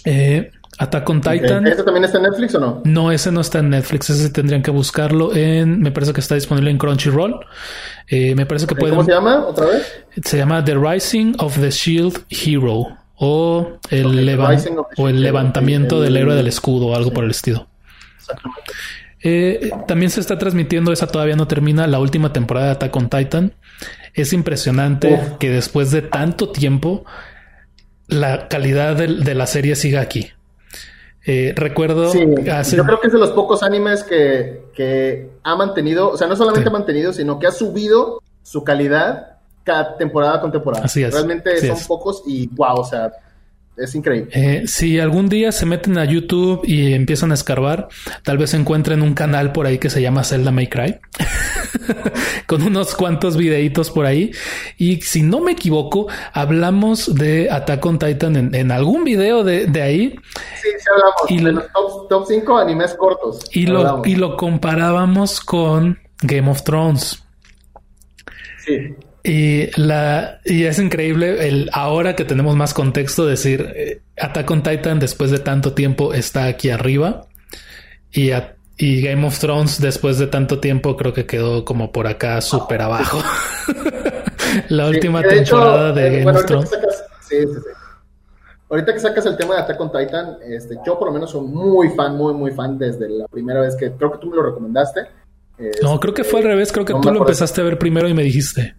Eh, 0.06 0.52
Attack 0.77 1.10
on 1.10 1.22
Titan. 1.22 1.68
¿Ese 1.68 1.84
también 1.84 2.06
está 2.06 2.18
en 2.18 2.23
Netflix 2.23 2.56
o 2.56 2.60
no? 2.60 2.81
No, 2.85 3.11
ese 3.11 3.31
no 3.31 3.41
está 3.41 3.60
en 3.60 3.69
Netflix, 3.69 4.10
ese 4.10 4.30
tendrían 4.30 4.64
que 4.64 4.72
buscarlo 4.72 5.35
en, 5.35 5.80
me 5.80 5.91
parece 5.91 6.14
que 6.14 6.22
está 6.22 6.35
disponible 6.35 6.72
en 6.72 6.77
Crunchyroll. 6.77 7.45
Eh, 8.07 8.34
me 8.35 8.45
parece 8.45 8.65
que 8.65 8.76
pueden... 8.76 8.95
¿Cómo 8.95 9.06
se 9.06 9.11
llama 9.11 9.45
otra 9.45 9.68
vez? 9.68 10.03
Se 10.23 10.38
llama 10.38 10.64
The 10.64 10.76
Rising 10.76 11.35
of 11.39 11.60
the 11.60 11.69
Shield 11.69 12.26
Hero 12.30 12.98
o 13.15 13.80
el, 13.89 14.39
o 14.98 15.07
el 15.07 15.22
levantamiento 15.22 16.02
del 16.02 16.18
héroe 16.18 16.35
del 16.35 16.48
escudo 16.48 16.88
o 16.88 16.95
algo 16.95 17.14
por 17.14 17.26
el 17.26 17.31
estilo. 17.31 17.68
Exactamente. 18.18 18.72
Eh, 19.23 19.72
también 19.88 20.10
se 20.10 20.19
está 20.19 20.38
transmitiendo, 20.38 20.91
esa 20.91 21.07
todavía 21.07 21.35
no 21.35 21.48
termina, 21.48 21.85
la 21.88 21.99
última 21.99 22.34
temporada 22.34 22.68
de 22.68 22.72
Attack 22.73 22.95
on 22.95 23.10
Titan. 23.10 23.53
Es 24.14 24.34
impresionante 24.34 25.19
que 25.39 25.49
después 25.49 25.91
de 25.91 26.02
tanto 26.02 26.49
tiempo 26.49 27.06
la 28.07 28.48
calidad 28.49 28.95
de, 28.95 29.35
la 29.35 29.48
serie 29.48 29.76
siga 29.76 30.02
aquí. 30.02 30.31
Eh, 31.26 31.53
recuerdo. 31.56 32.11
Yo 32.14 32.84
creo 32.84 32.99
que 32.99 33.07
es 33.07 33.14
de 33.14 33.19
los 33.19 33.31
pocos 33.31 33.64
animes 33.64 34.03
que, 34.03 35.30
ha 35.43 35.56
mantenido, 35.56 36.10
o 36.10 36.18
sea, 36.18 36.27
no 36.27 36.35
solamente 36.35 36.69
ha 36.69 36.73
mantenido, 36.73 37.14
sino 37.14 37.39
que 37.39 37.48
ha 37.48 37.52
subido 37.52 38.22
su 38.43 38.64
calidad 38.64 39.38
cada 39.64 39.98
temporada 39.98 40.41
con 40.41 40.52
temporada. 40.52 40.85
Así 40.85 41.03
es. 41.03 41.14
Realmente 41.14 41.68
son 41.68 41.77
pocos 41.88 42.23
y 42.26 42.48
wow, 42.48 42.80
o 42.80 42.84
sea, 42.84 43.14
es 43.83 43.95
increíble. 43.95 44.31
Eh, 44.33 44.67
si 44.67 44.99
algún 44.99 45.29
día 45.29 45.51
se 45.51 45.65
meten 45.65 45.97
a 45.97 46.05
YouTube 46.05 46.61
y 46.63 46.93
empiezan 46.93 47.31
a 47.31 47.33
escarbar, 47.33 47.87
tal 48.23 48.37
vez 48.37 48.53
encuentren 48.53 49.01
un 49.01 49.13
canal 49.13 49.51
por 49.51 49.65
ahí 49.65 49.77
que 49.77 49.89
se 49.89 50.01
llama 50.01 50.23
Zelda 50.23 50.51
May 50.51 50.67
Cry, 50.67 50.99
con 52.47 52.61
unos 52.61 52.95
cuantos 52.95 53.37
videitos 53.37 53.89
por 53.89 54.05
ahí. 54.05 54.31
Y 54.77 55.01
si 55.01 55.23
no 55.23 55.41
me 55.41 55.53
equivoco, 55.53 56.07
hablamos 56.33 57.13
de 57.15 57.49
Attack 57.49 57.85
on 57.85 57.99
Titan 57.99 58.55
en, 58.55 58.71
algún 58.71 59.03
video 59.03 59.43
de, 59.43 59.81
ahí. 59.81 60.15
Sí, 60.61 60.69
sí 60.77 60.85
hablamos. 60.93 61.31
Y 61.31 61.43
de 61.43 61.51
los 61.51 62.07
top 62.07 62.25
5 62.27 62.57
animes 62.57 62.93
cortos. 62.95 63.41
Y 63.51 63.65
lo, 63.65 64.01
y 64.05 64.15
lo 64.15 64.37
comparábamos 64.37 65.41
con 65.41 65.99
Game 66.21 66.49
of 66.49 66.63
Thrones. 66.63 67.23
Sí. 68.65 68.95
Y 69.23 69.69
la 69.80 70.39
y 70.45 70.64
es 70.64 70.80
increíble 70.80 71.48
el 71.48 71.69
ahora 71.73 72.15
que 72.15 72.26
tenemos 72.26 72.56
más 72.56 72.73
contexto 72.73 73.26
decir 73.26 73.72
eh, 73.76 74.02
Attack 74.19 74.49
on 74.49 74.64
Titan 74.64 74.99
después 74.99 75.30
de 75.30 75.38
tanto 75.38 75.73
tiempo 75.73 76.14
está 76.15 76.45
aquí 76.45 76.72
arriba 76.72 77.27
y, 78.11 78.31
y 78.77 79.02
Game 79.03 79.27
of 79.27 79.38
Thrones 79.38 79.80
después 79.80 80.18
de 80.18 80.26
tanto 80.26 80.60
tiempo 80.60 80.98
creo 80.98 81.14
que 81.14 81.27
quedó 81.27 81.64
como 81.65 81.91
por 81.91 82.07
acá 82.07 82.41
súper 82.41 82.81
abajo. 82.81 83.22
la 84.69 84.88
última 84.88 85.22
temporada 85.22 85.91
de 85.91 86.07
eh, 86.07 86.19
Game 86.23 86.39
of 86.39 86.45
Thrones. 86.45 86.69
sí, 86.69 87.35
sí, 87.41 87.45
sí. 87.45 87.69
Ahorita 88.72 88.93
que 88.93 88.99
sacas 89.02 89.26
el 89.26 89.35
tema 89.35 89.56
de 89.56 89.61
Attack 89.61 89.81
on 89.81 89.91
Titan, 89.91 90.38
este, 90.48 90.80
yo 90.85 90.98
por 90.98 91.10
lo 91.10 91.14
menos 91.14 91.30
soy 91.30 91.41
muy 91.41 91.89
fan, 91.89 92.15
muy, 92.15 92.34
muy 92.34 92.52
fan 92.52 92.77
desde 92.77 93.10
la 93.10 93.27
primera 93.27 93.60
vez 93.60 93.76
que 93.76 93.91
creo 93.91 94.14
que 94.14 94.18
tú 94.18 94.30
me 94.30 94.38
lo 94.38 94.43
recomendaste. 94.43 95.02
no, 95.84 95.99
creo 95.99 96.14
que 96.14 96.23
fue 96.23 96.39
al 96.39 96.45
revés, 96.45 96.72
creo 96.72 96.85
que 96.85 96.93
tú 96.93 97.11
lo 97.11 97.19
empezaste 97.19 97.60
a 97.60 97.65
ver 97.65 97.77
primero 97.77 98.07
y 98.07 98.14
me 98.14 98.23
dijiste. 98.23 98.73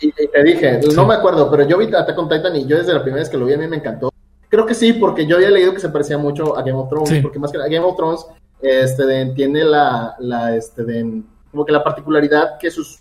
Y, 0.00 0.12
te 0.12 0.42
dije, 0.44 0.80
no 0.94 1.06
me 1.06 1.14
acuerdo, 1.14 1.50
pero 1.50 1.66
yo 1.66 1.76
vi 1.78 1.86
Attack 1.86 2.18
on 2.18 2.28
Titan 2.28 2.54
y 2.54 2.66
yo 2.66 2.78
desde 2.78 2.94
la 2.94 3.02
primera 3.02 3.20
vez 3.20 3.28
que 3.28 3.36
lo 3.36 3.46
vi 3.46 3.54
a 3.54 3.58
mí 3.58 3.66
me 3.66 3.76
encantó. 3.76 4.12
Creo 4.48 4.64
que 4.64 4.74
sí, 4.74 4.92
porque 4.94 5.26
yo 5.26 5.36
había 5.36 5.50
leído 5.50 5.74
que 5.74 5.80
se 5.80 5.88
parecía 5.88 6.16
mucho 6.16 6.56
a 6.56 6.62
Game 6.62 6.78
of 6.78 6.88
Thrones, 6.88 7.22
porque 7.22 7.38
más 7.38 7.52
que 7.52 7.58
a 7.58 7.62
Game 7.62 7.84
of 7.84 7.96
Thrones 7.96 8.24
este, 8.60 9.26
tiene 9.34 9.64
la, 9.64 10.14
la 10.18 10.56
este, 10.56 10.84
de, 10.84 11.22
como 11.50 11.64
que 11.64 11.72
la 11.72 11.84
particularidad 11.84 12.58
que 12.58 12.70
sus, 12.70 13.00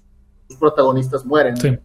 protagonistas 0.59 1.25
mueren. 1.25 1.57
Sí. 1.57 1.77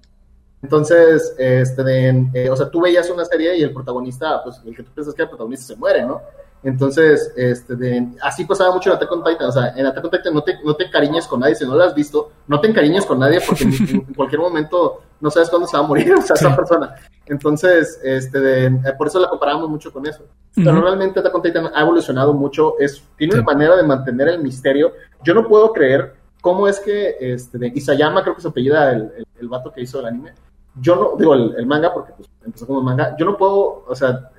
Entonces, 0.62 1.34
este, 1.36 1.82
de, 1.82 2.28
eh, 2.34 2.48
o 2.48 2.56
sea, 2.56 2.70
tú 2.70 2.80
veías 2.80 3.10
una 3.10 3.24
serie 3.24 3.56
y 3.56 3.62
el 3.62 3.72
protagonista, 3.72 4.42
pues 4.44 4.60
el 4.64 4.74
que 4.76 4.84
tú 4.84 4.92
piensas 4.92 5.14
que 5.14 5.22
el 5.22 5.28
protagonista 5.28 5.74
se 5.74 5.76
muere, 5.76 6.04
¿no? 6.04 6.22
Entonces, 6.64 7.32
este, 7.36 7.74
de, 7.74 8.08
así 8.22 8.44
pasaba 8.44 8.72
mucho 8.72 8.90
en 8.90 8.96
Attack 8.96 9.10
on 9.12 9.24
Titan. 9.24 9.48
O 9.48 9.52
sea, 9.52 9.74
en 9.76 9.86
Attack 9.86 10.04
on 10.04 10.10
Titan 10.10 10.34
no 10.34 10.42
te, 10.42 10.58
no 10.64 10.74
te 10.74 10.84
encariñes 10.84 11.26
con 11.26 11.40
nadie. 11.40 11.54
Si 11.54 11.64
no 11.64 11.74
lo 11.74 11.82
has 11.82 11.94
visto, 11.94 12.30
no 12.46 12.60
te 12.60 12.68
encariñes 12.68 13.04
con 13.04 13.18
nadie 13.18 13.40
porque 13.46 13.64
en, 13.64 14.14
cualquier 14.14 14.40
momento 14.40 15.02
no 15.20 15.30
sabes 15.30 15.50
cuándo 15.50 15.66
se 15.66 15.76
va 15.76 15.84
a 15.84 15.86
morir 15.86 16.12
o 16.18 16.22
sea, 16.22 16.34
esa 16.34 16.54
persona. 16.54 16.94
Entonces, 17.26 18.00
este, 18.04 18.40
de, 18.40 18.66
eh, 18.66 18.92
por 18.96 19.08
eso 19.08 19.18
la 19.18 19.28
comparamos 19.28 19.68
mucho 19.68 19.92
con 19.92 20.06
eso. 20.06 20.24
Pero 20.54 20.80
realmente 20.80 21.20
Attack 21.20 21.34
on 21.34 21.42
Titan 21.42 21.70
ha 21.74 21.80
evolucionado 21.80 22.32
mucho. 22.32 22.78
Es, 22.78 23.02
tiene 23.16 23.34
una 23.34 23.42
manera 23.42 23.76
de 23.76 23.82
mantener 23.82 24.28
el 24.28 24.40
misterio. 24.40 24.92
Yo 25.24 25.34
no 25.34 25.48
puedo 25.48 25.72
creer 25.72 26.14
cómo 26.40 26.68
es 26.68 26.78
que, 26.78 27.16
este, 27.20 27.58
de 27.58 27.72
Isayama, 27.74 28.22
creo 28.22 28.36
que 28.36 28.42
se 28.42 28.48
apellida 28.48 28.92
el, 28.92 29.12
el, 29.16 29.26
el 29.40 29.48
vato 29.48 29.72
que 29.72 29.80
hizo 29.80 30.00
el 30.00 30.06
anime 30.06 30.32
yo 30.80 30.96
no, 30.96 31.16
digo, 31.18 31.34
el, 31.34 31.66
manga, 31.66 31.92
porque 31.92 32.12
pues, 32.16 32.28
empezó 32.44 32.66
como 32.66 32.82
manga, 32.82 33.14
yo 33.18 33.26
no 33.26 33.36
puedo, 33.36 33.84
o 33.86 33.94
sea, 33.94 34.30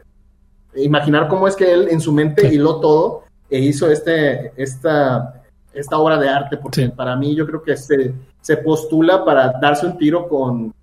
imaginar 0.75 1.27
cómo 1.27 1.47
es 1.47 1.55
que 1.55 1.71
él 1.71 1.87
en 1.89 2.01
su 2.01 2.11
mente 2.11 2.53
hiló 2.53 2.79
todo 2.79 3.23
e 3.49 3.59
hizo 3.59 3.89
este, 3.89 4.51
esta, 4.55 5.43
esta 5.73 5.97
obra 5.97 6.17
de 6.17 6.29
arte, 6.29 6.57
porque 6.57 6.89
para 6.89 7.15
mí 7.15 7.35
yo 7.35 7.45
creo 7.45 7.61
que 7.61 7.77
se, 7.77 8.13
se 8.41 8.57
postula 8.57 9.23
para 9.23 9.53
darse 9.61 9.85
un 9.85 9.97
tiro 9.97 10.27
con, 10.27 10.73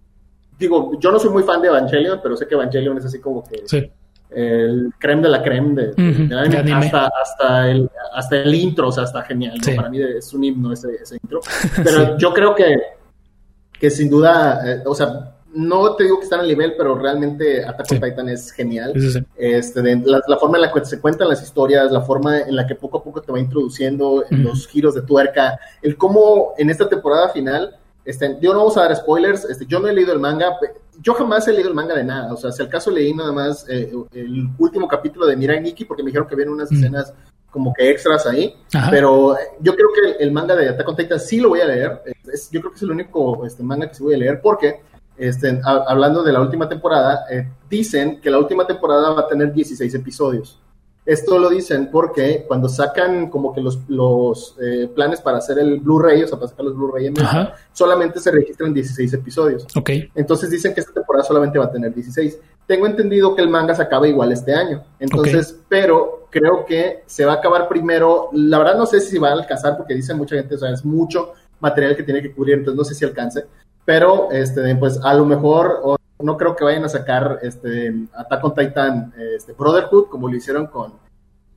digo, 0.58 0.98
yo 0.98 1.10
no 1.10 1.18
soy 1.18 1.30
muy 1.30 1.42
fan 1.42 1.60
de 1.62 1.68
Evangelion, 1.68 2.20
pero 2.22 2.36
sé 2.36 2.46
que 2.46 2.54
Evangelion 2.54 2.98
es 2.98 3.06
así 3.06 3.18
como 3.18 3.42
que 3.44 3.90
el 4.30 4.92
creme 4.98 5.22
de 5.22 5.28
la 5.28 5.42
creme 5.42 5.74
de, 5.74 6.72
Hasta, 6.72 7.10
hasta, 7.20 7.70
el, 7.70 7.90
hasta 8.14 8.36
el 8.36 8.54
intro, 8.54 8.88
o 8.88 8.92
sea, 8.92 9.04
está 9.04 9.22
genial, 9.22 9.58
para 9.74 9.88
mí 9.88 10.00
es 10.00 10.32
un 10.32 10.44
himno 10.44 10.72
ese, 10.72 10.94
ese 11.02 11.16
intro, 11.20 11.40
pero 11.82 12.16
yo 12.16 12.32
creo 12.32 12.54
que, 12.54 12.76
que 13.72 13.90
sin 13.90 14.08
duda, 14.08 14.62
eh, 14.64 14.82
o 14.86 14.94
sea, 14.94 15.34
no 15.52 15.96
te 15.96 16.04
digo 16.04 16.18
que 16.18 16.24
están 16.24 16.40
al 16.40 16.48
nivel, 16.48 16.74
pero 16.76 16.96
realmente 16.96 17.64
Attack 17.64 17.92
on 17.92 18.00
Titan 18.00 18.28
es 18.28 18.52
genial. 18.52 18.92
Este, 19.36 19.96
la, 20.04 20.38
forma 20.38 20.58
en 20.58 20.62
la 20.62 20.72
que 20.72 20.84
se 20.84 21.00
cuentan 21.00 21.28
las 21.28 21.42
historias, 21.42 21.90
la 21.90 22.02
forma 22.02 22.40
en 22.40 22.54
la 22.54 22.66
que 22.66 22.74
poco 22.74 22.98
a 22.98 23.02
poco 23.02 23.20
te 23.20 23.32
va 23.32 23.40
introduciendo 23.40 24.24
los 24.30 24.68
giros 24.68 24.94
de 24.94 25.02
tuerca, 25.02 25.58
el 25.82 25.96
cómo 25.96 26.54
en 26.56 26.70
esta 26.70 26.88
temporada 26.88 27.30
final, 27.30 27.76
este, 28.04 28.38
yo 28.40 28.52
no 28.52 28.60
vamos 28.60 28.76
a 28.76 28.82
dar 28.82 28.96
spoilers, 28.96 29.44
este, 29.44 29.66
yo 29.66 29.80
no 29.80 29.88
he 29.88 29.92
leído 29.92 30.12
el 30.12 30.20
manga, 30.20 30.56
yo 31.00 31.14
jamás 31.14 31.48
he 31.48 31.52
leído 31.52 31.68
el 31.68 31.74
manga 31.74 31.94
de 31.94 32.04
nada, 32.04 32.32
o 32.32 32.36
sea, 32.36 32.52
si 32.52 32.62
al 32.62 32.68
caso 32.68 32.90
leí 32.90 33.12
nada 33.12 33.32
más 33.32 33.68
eh, 33.68 33.92
el 34.12 34.48
último 34.58 34.86
capítulo 34.86 35.26
de 35.26 35.36
Mirai 35.36 35.60
Nikki, 35.60 35.84
porque 35.84 36.02
me 36.02 36.08
dijeron 36.08 36.28
que 36.28 36.36
vienen 36.36 36.54
unas 36.54 36.70
escenas 36.70 37.12
como 37.50 37.72
que 37.74 37.90
extras 37.90 38.26
ahí, 38.26 38.54
pero 38.90 39.36
yo 39.60 39.74
creo 39.74 39.88
que 39.92 40.22
el, 40.22 40.30
manga 40.30 40.54
de 40.54 40.68
Attack 40.68 40.88
on 40.88 40.96
Titan 40.96 41.18
sí 41.18 41.40
lo 41.40 41.48
voy 41.48 41.60
a 41.60 41.66
leer, 41.66 42.00
yo 42.52 42.60
creo 42.60 42.70
que 42.70 42.76
es 42.76 42.82
el 42.82 42.92
único 42.92 43.44
este, 43.44 43.64
manga 43.64 43.88
que 43.88 43.94
sí 43.96 44.04
voy 44.04 44.14
a 44.14 44.18
leer, 44.18 44.40
porque 44.40 44.82
este, 45.20 45.60
hablando 45.64 46.22
de 46.22 46.32
la 46.32 46.40
última 46.40 46.68
temporada, 46.68 47.26
eh, 47.30 47.46
dicen 47.68 48.20
que 48.20 48.30
la 48.30 48.38
última 48.38 48.66
temporada 48.66 49.10
va 49.10 49.20
a 49.20 49.28
tener 49.28 49.52
16 49.52 49.94
episodios. 49.94 50.58
Esto 51.04 51.38
lo 51.38 51.48
dicen 51.48 51.90
porque 51.90 52.44
cuando 52.46 52.68
sacan 52.68 53.30
como 53.30 53.52
que 53.52 53.60
los, 53.60 53.80
los 53.88 54.56
eh, 54.62 54.88
planes 54.94 55.20
para 55.20 55.38
hacer 55.38 55.58
el 55.58 55.80
Blu-ray, 55.80 56.22
o 56.22 56.28
sea, 56.28 56.38
para 56.38 56.48
sacar 56.48 56.66
los 56.66 56.76
Blu-ray 56.76 57.06
en 57.06 57.14
solamente 57.72 58.20
se 58.20 58.30
registran 58.30 58.72
16 58.72 59.12
episodios. 59.14 59.66
Ok. 59.76 59.90
Entonces 60.14 60.50
dicen 60.50 60.72
que 60.72 60.80
esta 60.80 60.92
temporada 60.92 61.24
solamente 61.24 61.58
va 61.58 61.66
a 61.66 61.70
tener 61.70 61.94
16. 61.94 62.38
Tengo 62.66 62.86
entendido 62.86 63.34
que 63.34 63.42
el 63.42 63.48
manga 63.48 63.74
se 63.74 63.82
acaba 63.82 64.06
igual 64.06 64.30
este 64.32 64.54
año. 64.54 64.84
Entonces, 64.98 65.58
pero 65.68 66.26
creo 66.30 66.64
que 66.64 67.02
se 67.06 67.24
va 67.24 67.32
a 67.32 67.36
acabar 67.36 67.68
primero. 67.68 68.28
La 68.32 68.58
verdad 68.58 68.76
no 68.76 68.86
sé 68.86 69.00
si 69.00 69.18
va 69.18 69.30
a 69.30 69.32
alcanzar 69.32 69.76
porque 69.76 69.94
dicen 69.94 70.16
mucha 70.16 70.36
gente, 70.36 70.54
o 70.54 70.58
sea, 70.58 70.70
es 70.70 70.84
mucho 70.84 71.32
material 71.60 71.96
que 71.96 72.02
tiene 72.02 72.22
que 72.22 72.32
cubrir, 72.32 72.54
entonces 72.54 72.76
no 72.76 72.84
sé 72.84 72.94
si 72.94 73.04
alcance 73.04 73.44
pero 73.84 74.30
este, 74.30 74.74
pues 74.76 75.00
a 75.02 75.14
lo 75.14 75.24
mejor 75.24 75.98
no 76.18 76.36
creo 76.36 76.54
que 76.54 76.64
vayan 76.64 76.84
a 76.84 76.88
sacar 76.88 77.38
este 77.42 77.94
Attack 78.14 78.44
on 78.44 78.54
Titan 78.54 79.14
este, 79.36 79.52
Brotherhood 79.52 80.08
como 80.08 80.28
lo 80.28 80.36
hicieron 80.36 80.66
con 80.66 80.92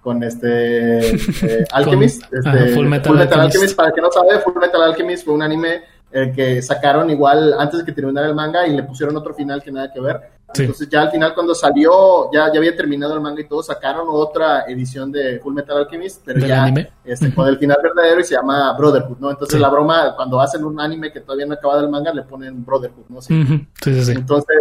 con 0.01 0.21
este 0.21 1.15
eh, 1.15 1.65
Alchemist, 1.71 2.23
este, 2.31 2.73
Full 2.73 2.87
Metal, 2.87 3.17
Alchemist. 3.17 3.75
para 3.75 3.89
el 3.89 3.95
que 3.95 4.01
no 4.01 4.11
sabe, 4.11 4.39
Full 4.39 4.59
Metal 4.59 4.81
Alchemist 4.81 5.23
fue 5.23 5.33
un 5.33 5.41
anime 5.41 5.83
eh, 6.11 6.31
que 6.35 6.61
sacaron 6.61 7.09
igual 7.09 7.55
antes 7.57 7.79
de 7.79 7.85
que 7.85 7.93
terminara 7.93 8.27
el 8.27 8.35
manga 8.35 8.67
y 8.67 8.75
le 8.75 8.83
pusieron 8.83 9.15
otro 9.15 9.33
final 9.33 9.63
que 9.63 9.71
nada 9.71 9.91
que 9.91 10.01
ver. 10.01 10.21
Entonces 10.55 10.89
ya 10.89 11.01
al 11.01 11.11
final 11.11 11.33
cuando 11.33 11.55
salió, 11.55 12.31
ya, 12.31 12.51
ya 12.51 12.59
había 12.59 12.75
terminado 12.75 13.13
el 13.13 13.21
manga 13.21 13.41
y 13.41 13.47
todo, 13.47 13.63
sacaron 13.63 14.07
otra 14.09 14.65
edición 14.67 15.11
de 15.11 15.39
Full 15.39 15.53
Metal 15.53 15.77
Alchemist, 15.77 16.21
pero 16.25 16.45
ya 16.45 16.71
este, 17.03 17.33
con 17.33 17.47
el 17.47 17.57
final 17.57 17.77
verdadero 17.81 18.21
y 18.21 18.23
se 18.23 18.35
llama 18.35 18.73
Brotherhood, 18.77 19.17
¿no? 19.19 19.31
Entonces 19.31 19.59
la 19.59 19.69
broma, 19.69 20.15
cuando 20.15 20.39
hacen 20.39 20.63
un 20.63 20.79
anime 20.79 21.11
que 21.11 21.21
todavía 21.21 21.45
no 21.45 21.53
ha 21.53 21.55
acabado 21.55 21.81
el 21.81 21.89
manga, 21.89 22.13
le 22.13 22.23
ponen 22.23 22.65
Brotherhood, 22.65 23.05
¿no? 23.09 23.21
Sí, 23.21 23.67
sí, 23.81 24.03
sí. 24.03 24.11
Entonces, 24.11 24.57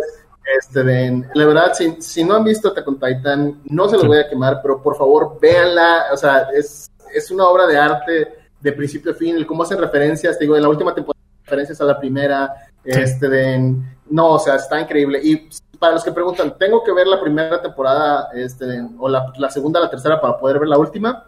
este, 0.58 0.82
de, 0.82 1.24
la 1.34 1.46
verdad, 1.46 1.72
si, 1.74 2.00
si, 2.00 2.24
no 2.24 2.34
han 2.34 2.44
visto 2.44 2.68
Attack 2.68 2.88
on 2.88 2.98
Titan, 2.98 3.60
no 3.64 3.88
se 3.88 3.96
los 3.96 4.06
voy 4.06 4.18
a 4.18 4.28
quemar, 4.28 4.60
pero 4.62 4.82
por 4.82 4.96
favor, 4.96 5.38
véanla, 5.40 6.06
o 6.12 6.16
sea, 6.16 6.48
es, 6.54 6.90
es 7.14 7.30
una 7.30 7.46
obra 7.46 7.66
de 7.66 7.78
arte 7.78 8.28
de 8.60 8.72
principio 8.72 9.12
a 9.12 9.14
fin, 9.14 9.36
el 9.36 9.46
cómo 9.46 9.62
hacen 9.62 9.78
referencias, 9.78 10.38
te 10.38 10.44
digo, 10.44 10.56
en 10.56 10.62
la 10.62 10.68
última 10.68 10.94
temporada 10.94 11.20
referencias 11.44 11.80
a 11.80 11.84
la 11.84 11.98
primera, 11.98 12.54
este, 12.84 13.28
de, 13.28 13.74
no, 14.10 14.32
o 14.32 14.38
sea, 14.38 14.56
está 14.56 14.80
increíble. 14.80 15.20
Y 15.22 15.48
para 15.82 15.94
los 15.94 16.04
que 16.04 16.12
preguntan, 16.12 16.56
¿tengo 16.56 16.84
que 16.84 16.92
ver 16.92 17.08
la 17.08 17.20
primera 17.20 17.60
temporada 17.60 18.28
este, 18.34 18.64
o 19.00 19.08
la, 19.08 19.32
la 19.36 19.50
segunda 19.50 19.80
o 19.80 19.82
la 19.82 19.90
tercera 19.90 20.20
para 20.20 20.38
poder 20.38 20.60
ver 20.60 20.68
la 20.68 20.78
última? 20.78 21.24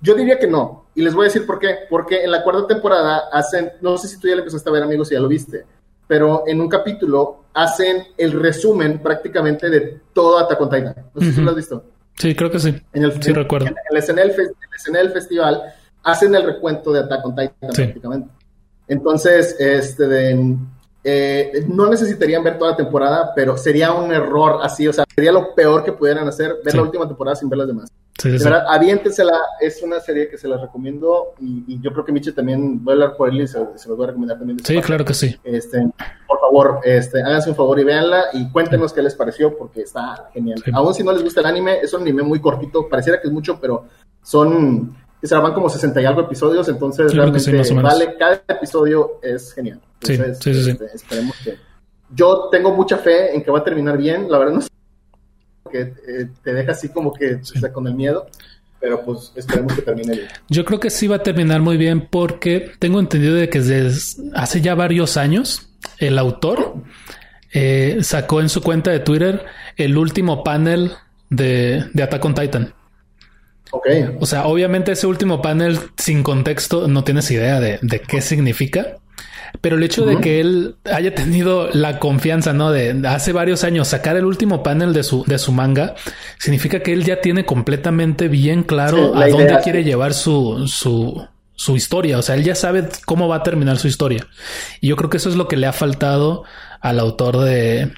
Yo 0.00 0.16
diría 0.16 0.40
que 0.40 0.48
no. 0.48 0.86
Y 0.96 1.02
les 1.02 1.14
voy 1.14 1.26
a 1.26 1.28
decir 1.28 1.46
por 1.46 1.60
qué. 1.60 1.76
Porque 1.88 2.24
en 2.24 2.32
la 2.32 2.42
cuarta 2.42 2.66
temporada 2.66 3.28
hacen, 3.32 3.74
no 3.80 3.96
sé 3.96 4.08
si 4.08 4.18
tú 4.18 4.26
ya 4.26 4.34
lo 4.34 4.40
empezaste 4.40 4.68
a 4.68 4.72
ver, 4.72 4.82
amigos, 4.82 5.06
si 5.06 5.14
ya 5.14 5.20
lo 5.20 5.28
viste, 5.28 5.64
pero 6.08 6.42
en 6.48 6.60
un 6.60 6.68
capítulo 6.68 7.44
hacen 7.54 8.08
el 8.18 8.32
resumen 8.32 9.00
prácticamente 9.00 9.70
de 9.70 10.00
todo 10.12 10.36
Attack 10.40 10.60
on 10.60 10.68
Titan. 10.68 10.94
No 11.14 11.20
sé 11.20 11.32
si 11.32 11.40
lo 11.40 11.50
has 11.50 11.56
visto. 11.56 11.84
Sí, 12.16 12.34
creo 12.34 12.50
que 12.50 12.58
sí. 12.58 12.74
En 12.92 13.04
el, 13.04 13.22
sí, 13.22 13.32
recuerdo. 13.32 13.68
En, 13.68 13.76
el 13.88 13.98
escena 13.98 14.22
del, 14.98 15.12
festival 15.12 15.62
hacen 16.02 16.34
el 16.34 16.42
recuento 16.42 16.92
de 16.92 17.00
Attack 17.00 17.24
on 17.24 17.36
Titan 17.36 17.70
prácticamente. 17.72 18.30
Entonces, 18.88 19.54
este, 19.60 20.08
de, 20.08 20.56
eh, 21.08 21.64
no 21.68 21.88
necesitarían 21.88 22.42
ver 22.42 22.58
toda 22.58 22.72
la 22.72 22.76
temporada, 22.76 23.32
pero 23.32 23.56
sería 23.56 23.92
un 23.92 24.12
error 24.12 24.58
así, 24.60 24.88
o 24.88 24.92
sea, 24.92 25.04
sería 25.14 25.30
lo 25.30 25.54
peor 25.54 25.84
que 25.84 25.92
pudieran 25.92 26.26
hacer, 26.26 26.56
ver 26.64 26.74
la 26.74 26.82
última 26.82 27.06
temporada 27.06 27.36
sin 27.36 27.48
ver 27.48 27.58
las 27.58 27.68
demás. 27.68 27.92
de 28.24 28.32
verdad, 28.32 28.64
aviéntensela, 28.68 29.38
es 29.60 29.80
una 29.84 30.00
serie 30.00 30.28
que 30.28 30.36
se 30.36 30.48
la 30.48 30.56
recomiendo 30.56 31.34
y, 31.38 31.80
yo 31.80 31.92
creo 31.92 32.04
que 32.04 32.10
Miche 32.10 32.32
también, 32.32 32.82
voy 32.82 32.90
a 32.90 32.94
hablar 32.94 33.16
por 33.16 33.28
él 33.28 33.40
y 33.40 33.46
se, 33.46 33.56
se 33.76 33.88
los 33.88 33.96
voy 33.96 34.02
a 34.02 34.08
recomendar 34.08 34.36
también. 34.36 34.58
Sí, 34.64 34.80
claro 34.80 35.04
que 35.04 35.14
sí. 35.14 35.36
Este, 35.44 35.88
por 36.26 36.40
favor, 36.40 36.80
este, 36.82 37.22
háganse 37.22 37.50
un 37.50 37.56
favor 37.56 37.78
y 37.78 37.84
véanla 37.84 38.24
y 38.32 38.50
cuéntenos 38.50 38.92
qué 38.92 39.00
les 39.00 39.14
pareció 39.14 39.56
porque 39.56 39.82
está 39.82 40.28
genial. 40.32 40.60
Aún 40.72 40.92
si 40.92 41.04
no 41.04 41.12
les 41.12 41.22
gusta 41.22 41.38
el 41.38 41.46
anime, 41.46 41.78
es 41.80 41.94
un 41.94 42.02
anime 42.02 42.24
muy 42.24 42.40
cortito, 42.40 42.88
pareciera 42.88 43.20
que 43.20 43.28
es 43.28 43.32
mucho, 43.32 43.60
pero 43.60 43.84
son 44.22 44.96
se 45.22 45.34
van 45.34 45.54
como 45.54 45.68
60 45.68 46.00
y 46.00 46.04
algo 46.04 46.20
episodios, 46.22 46.68
entonces 46.68 47.14
realmente 47.14 47.72
vale, 47.74 48.16
cada 48.18 48.42
episodio 48.48 49.18
es 49.22 49.52
genial. 49.52 49.80
Entonces, 50.02 50.38
sí, 50.38 50.54
sí, 50.54 50.70
este, 50.70 50.86
esperemos 50.94 51.36
que... 51.42 51.56
Yo 52.14 52.48
tengo 52.50 52.72
mucha 52.72 52.98
fe 52.98 53.34
en 53.34 53.42
que 53.42 53.50
va 53.50 53.58
a 53.58 53.64
terminar 53.64 53.98
bien, 53.98 54.30
la 54.30 54.38
verdad 54.38 54.54
no 54.54 54.60
sé 54.60 54.68
que 55.70 55.80
eh, 55.80 56.28
te 56.42 56.54
deja 56.54 56.72
así 56.72 56.88
como 56.88 57.12
que 57.12 57.40
con 57.72 57.86
el 57.86 57.94
miedo, 57.94 58.28
pero 58.80 59.04
pues 59.04 59.32
esperemos 59.34 59.74
que 59.74 59.82
termine 59.82 60.14
bien. 60.14 60.28
Yo 60.48 60.64
creo 60.64 60.78
que 60.78 60.90
sí 60.90 61.06
va 61.06 61.16
a 61.16 61.22
terminar 61.22 61.60
muy 61.60 61.76
bien 61.76 62.08
porque 62.08 62.70
tengo 62.78 63.00
entendido 63.00 63.34
de 63.34 63.48
que 63.48 63.60
desde 63.60 64.22
hace 64.34 64.60
ya 64.60 64.74
varios 64.74 65.16
años 65.16 65.70
el 65.98 66.18
autor 66.18 66.74
eh, 67.52 67.98
sacó 68.02 68.40
en 68.40 68.48
su 68.48 68.62
cuenta 68.62 68.90
de 68.90 69.00
Twitter 69.00 69.44
el 69.76 69.96
último 69.96 70.44
panel 70.44 70.92
de, 71.30 71.84
de 71.92 72.02
Attack 72.02 72.24
on 72.24 72.34
Titan. 72.34 72.74
Okay. 73.70 74.16
O 74.20 74.26
sea, 74.26 74.46
obviamente 74.46 74.92
ese 74.92 75.06
último 75.06 75.42
panel 75.42 75.78
sin 75.96 76.22
contexto 76.22 76.88
no 76.88 77.04
tienes 77.04 77.30
idea 77.30 77.60
de, 77.60 77.78
de 77.82 78.00
qué 78.00 78.20
significa, 78.20 78.98
Pero 79.60 79.76
el 79.76 79.82
hecho 79.82 80.04
de 80.04 80.20
que 80.20 80.40
él 80.40 80.76
haya 80.84 81.14
tenido 81.14 81.68
la 81.72 81.98
confianza, 81.98 82.52
¿no? 82.52 82.70
De 82.70 83.02
hace 83.08 83.32
varios 83.32 83.64
años 83.64 83.88
sacar 83.88 84.16
el 84.16 84.24
último 84.24 84.62
panel 84.62 84.92
de 84.92 85.02
su, 85.02 85.24
de 85.24 85.38
su 85.38 85.52
manga, 85.52 85.94
significa 86.38 86.80
que 86.80 86.92
él 86.92 87.04
ya 87.04 87.20
tiene 87.20 87.44
completamente 87.44 88.28
bien 88.28 88.62
claro 88.62 89.16
a 89.16 89.28
dónde 89.28 89.58
quiere 89.62 89.84
llevar 89.84 90.14
su, 90.14 90.66
su, 90.68 91.26
su 91.54 91.76
historia. 91.76 92.18
O 92.18 92.22
sea, 92.22 92.34
él 92.34 92.44
ya 92.44 92.54
sabe 92.54 92.88
cómo 93.04 93.28
va 93.28 93.36
a 93.36 93.42
terminar 93.42 93.78
su 93.78 93.88
historia. 93.88 94.26
Y 94.80 94.88
yo 94.88 94.96
creo 94.96 95.10
que 95.10 95.16
eso 95.16 95.28
es 95.28 95.36
lo 95.36 95.48
que 95.48 95.56
le 95.56 95.66
ha 95.66 95.72
faltado 95.72 96.44
al 96.80 96.98
autor 96.98 97.38
de, 97.40 97.92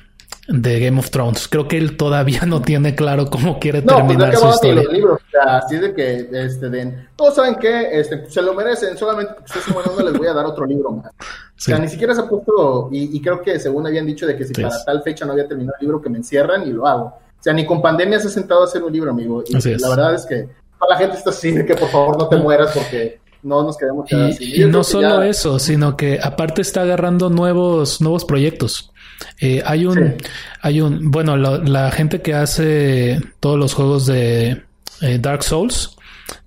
de 0.49 0.81
Game 0.81 0.99
of 0.99 1.11
Thrones. 1.11 1.47
Creo 1.47 1.69
que 1.69 1.77
él 1.77 1.97
todavía 1.97 2.41
no 2.47 2.63
tiene 2.63 2.95
claro 2.95 3.29
cómo 3.29 3.61
quiere 3.61 3.83
no, 3.83 3.97
terminar 3.97 4.31
pues 4.31 4.41
su 4.41 4.49
historia. 4.49 4.83
Los 4.83 4.93
libros, 4.93 5.21
o 5.21 5.31
sea, 5.31 5.59
así 5.59 5.77
de 5.77 5.95
que 5.95 6.29
este, 6.33 6.71
den, 6.71 7.09
todos 7.15 7.35
saben 7.37 7.57
que 7.57 8.01
este, 8.01 8.29
se 8.31 8.43
lo 8.43 8.55
merecen, 8.55 8.97
solamente 8.97 9.35
porque 9.35 9.47
ustedes 9.47 9.67
son 9.67 9.75
buenos 9.75 10.05
les 10.11 10.19
voy 10.19 10.27
a 10.27 10.33
dar 10.33 10.47
otro 10.47 10.65
libro 10.65 10.91
más. 10.91 11.07
O 11.07 11.61
sea, 11.61 11.79
ni 11.79 11.89
siquiera 11.89 12.15
se 12.15 12.23
ha 12.23 12.29
puesto, 12.29 12.89
y, 12.91 13.17
y, 13.17 13.21
creo 13.21 13.43
que 13.43 13.59
según 13.59 13.87
habían 13.87 14.07
dicho 14.07 14.27
de 14.27 14.37
que 14.37 14.45
si 14.45 14.55
para 14.55 14.83
tal 14.85 15.03
fecha 15.03 15.27
no 15.27 15.33
había 15.33 15.47
terminado 15.47 15.77
el 15.81 15.87
libro, 15.87 16.01
que 16.01 16.09
me 16.09 16.19
encierran 16.19 16.67
y 16.67 16.73
lo 16.73 16.87
hago. 16.87 17.05
O 17.05 17.43
sea, 17.43 17.53
ni 17.53 17.67
con 17.67 17.83
pandemia 17.83 18.19
se 18.19 18.29
ha 18.29 18.31
sentado 18.31 18.63
a 18.63 18.65
hacer 18.65 18.83
un 18.83 18.93
libro, 18.93 19.11
amigo. 19.11 19.45
Y 19.47 19.53
la 19.53 19.89
verdad 19.89 20.15
es 20.15 20.25
que 20.25 20.49
toda 20.79 20.95
la 20.95 20.97
gente 20.97 21.17
está 21.19 21.31
así 21.31 21.51
de 21.51 21.67
que 21.67 21.75
por 21.75 21.89
favor 21.89 22.17
no 22.17 22.29
te 22.29 22.37
mueras 22.37 22.71
porque 22.73 23.21
no 23.43 23.63
nos 23.63 23.77
quedamos 23.77 24.11
y, 24.41 24.63
Y 24.63 24.65
no 24.67 24.83
solo 24.83 25.23
eso, 25.23 25.59
sino 25.59 25.97
que 25.97 26.19
aparte 26.23 26.63
está 26.63 26.83
agarrando 26.83 27.29
nuevos, 27.29 28.01
nuevos 28.01 28.25
proyectos. 28.25 28.93
Eh, 29.41 29.63
hay 29.65 29.87
un, 29.87 30.17
hay 30.61 30.81
un, 30.81 31.11
bueno, 31.11 31.37
la, 31.37 31.91
gente 31.91 32.23
que 32.23 32.35
hace 32.35 33.21
todos 33.41 33.59
los 33.59 33.75
juegos 33.75 34.07
de 34.07 34.63
eh, 35.01 35.19
Dark 35.21 35.43
Souls, 35.43 35.97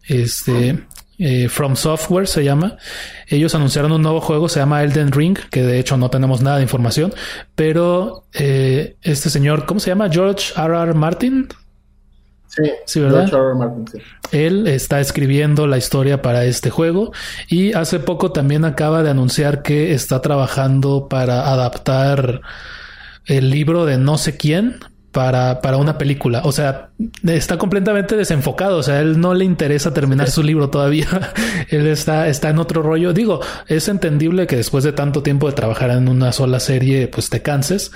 este, 0.07 0.85
eh, 1.18 1.49
From 1.49 1.76
Software 1.76 2.27
se 2.27 2.43
llama. 2.43 2.77
Ellos 3.27 3.56
anunciaron 3.56 3.91
un 3.91 4.02
nuevo 4.02 4.19
juego, 4.22 4.49
se 4.49 4.60
llama 4.60 4.84
Elden 4.84 5.11
Ring, 5.11 5.38
que 5.49 5.64
de 5.64 5.80
hecho 5.80 5.98
no 5.98 6.10
tenemos 6.10 6.41
nada 6.41 6.57
de 6.57 6.64
información, 6.64 7.14
pero 7.56 8.26
este 8.34 9.30
señor, 9.30 9.65
¿cómo 9.65 9.80
se 9.80 9.89
llama? 9.89 10.10
George 10.10 10.53
R. 10.56 10.76
R. 10.76 10.93
Martin. 10.93 11.48
Sí, 12.86 12.99
¿verdad? 12.99 13.32
Martin, 13.56 13.88
sí. 13.88 13.99
Él 14.32 14.68
está 14.68 14.99
escribiendo 14.99 15.68
la 15.68 15.78
historia 15.78 16.22
para 16.22 16.44
este 16.45 16.69
juego 16.69 17.14
y 17.48 17.73
hace 17.73 17.99
poco 17.99 18.32
también 18.32 18.65
acaba 18.65 19.03
de 19.03 19.10
anunciar 19.10 19.61
que 19.61 19.94
está 19.94 20.22
trabajando 20.22 21.07
para 21.10 21.49
adaptar 21.52 22.41
el 23.26 23.49
libro 23.49 23.86
de 23.86 23.98
no 23.98 24.18
sé 24.18 24.36
quién 24.36 24.80
para, 25.11 25.61
para 25.61 25.78
una 25.78 25.98
película. 25.98 26.41
O 26.45 26.52
sea, 26.52 26.90
está 27.23 27.57
completamente 27.57 28.15
desenfocado. 28.15 28.78
O 28.78 28.84
sea, 28.84 29.02
él 29.02 29.19
no 29.19 29.34
le 29.34 29.45
interesa 29.45 29.94
terminar 29.94 30.30
su 30.30 30.41
libro 30.44 30.69
todavía. 30.69 31.07
él 31.69 31.88
está, 31.88 32.28
está 32.28 32.49
en 32.49 32.60
otro 32.60 32.82
rollo. 32.82 33.14
Digo, 33.14 33.41
es 33.68 33.88
entendible 33.88 34.48
que 34.48 34.56
después 34.56 34.84
de 34.84 34.94
tanto 34.94 35.22
tiempo 35.22 35.48
de 35.48 35.53
trabajar 35.53 35.91
en 35.91 36.07
una 36.07 36.32
sola 36.32 36.60
serie, 36.60 37.07
pues 37.07 37.30
te 37.30 37.41
canses 37.41 37.91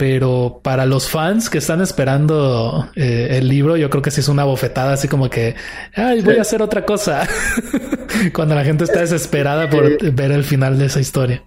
pero 0.00 0.60
para 0.62 0.86
los 0.86 1.10
fans 1.10 1.50
que 1.50 1.58
están 1.58 1.82
esperando 1.82 2.88
eh, 2.96 3.36
el 3.38 3.48
libro, 3.48 3.76
yo 3.76 3.90
creo 3.90 4.00
que 4.00 4.10
sí 4.10 4.20
es 4.20 4.28
una 4.28 4.44
bofetada, 4.44 4.94
así 4.94 5.08
como 5.08 5.28
que, 5.28 5.54
ay, 5.94 6.22
voy 6.22 6.38
a 6.38 6.40
hacer 6.40 6.62
otra 6.62 6.86
cosa. 6.86 7.28
Cuando 8.32 8.54
la 8.54 8.64
gente 8.64 8.84
está 8.84 9.00
desesperada 9.00 9.68
por 9.68 10.10
ver 10.14 10.32
el 10.32 10.42
final 10.42 10.78
de 10.78 10.86
esa 10.86 11.00
historia. 11.00 11.44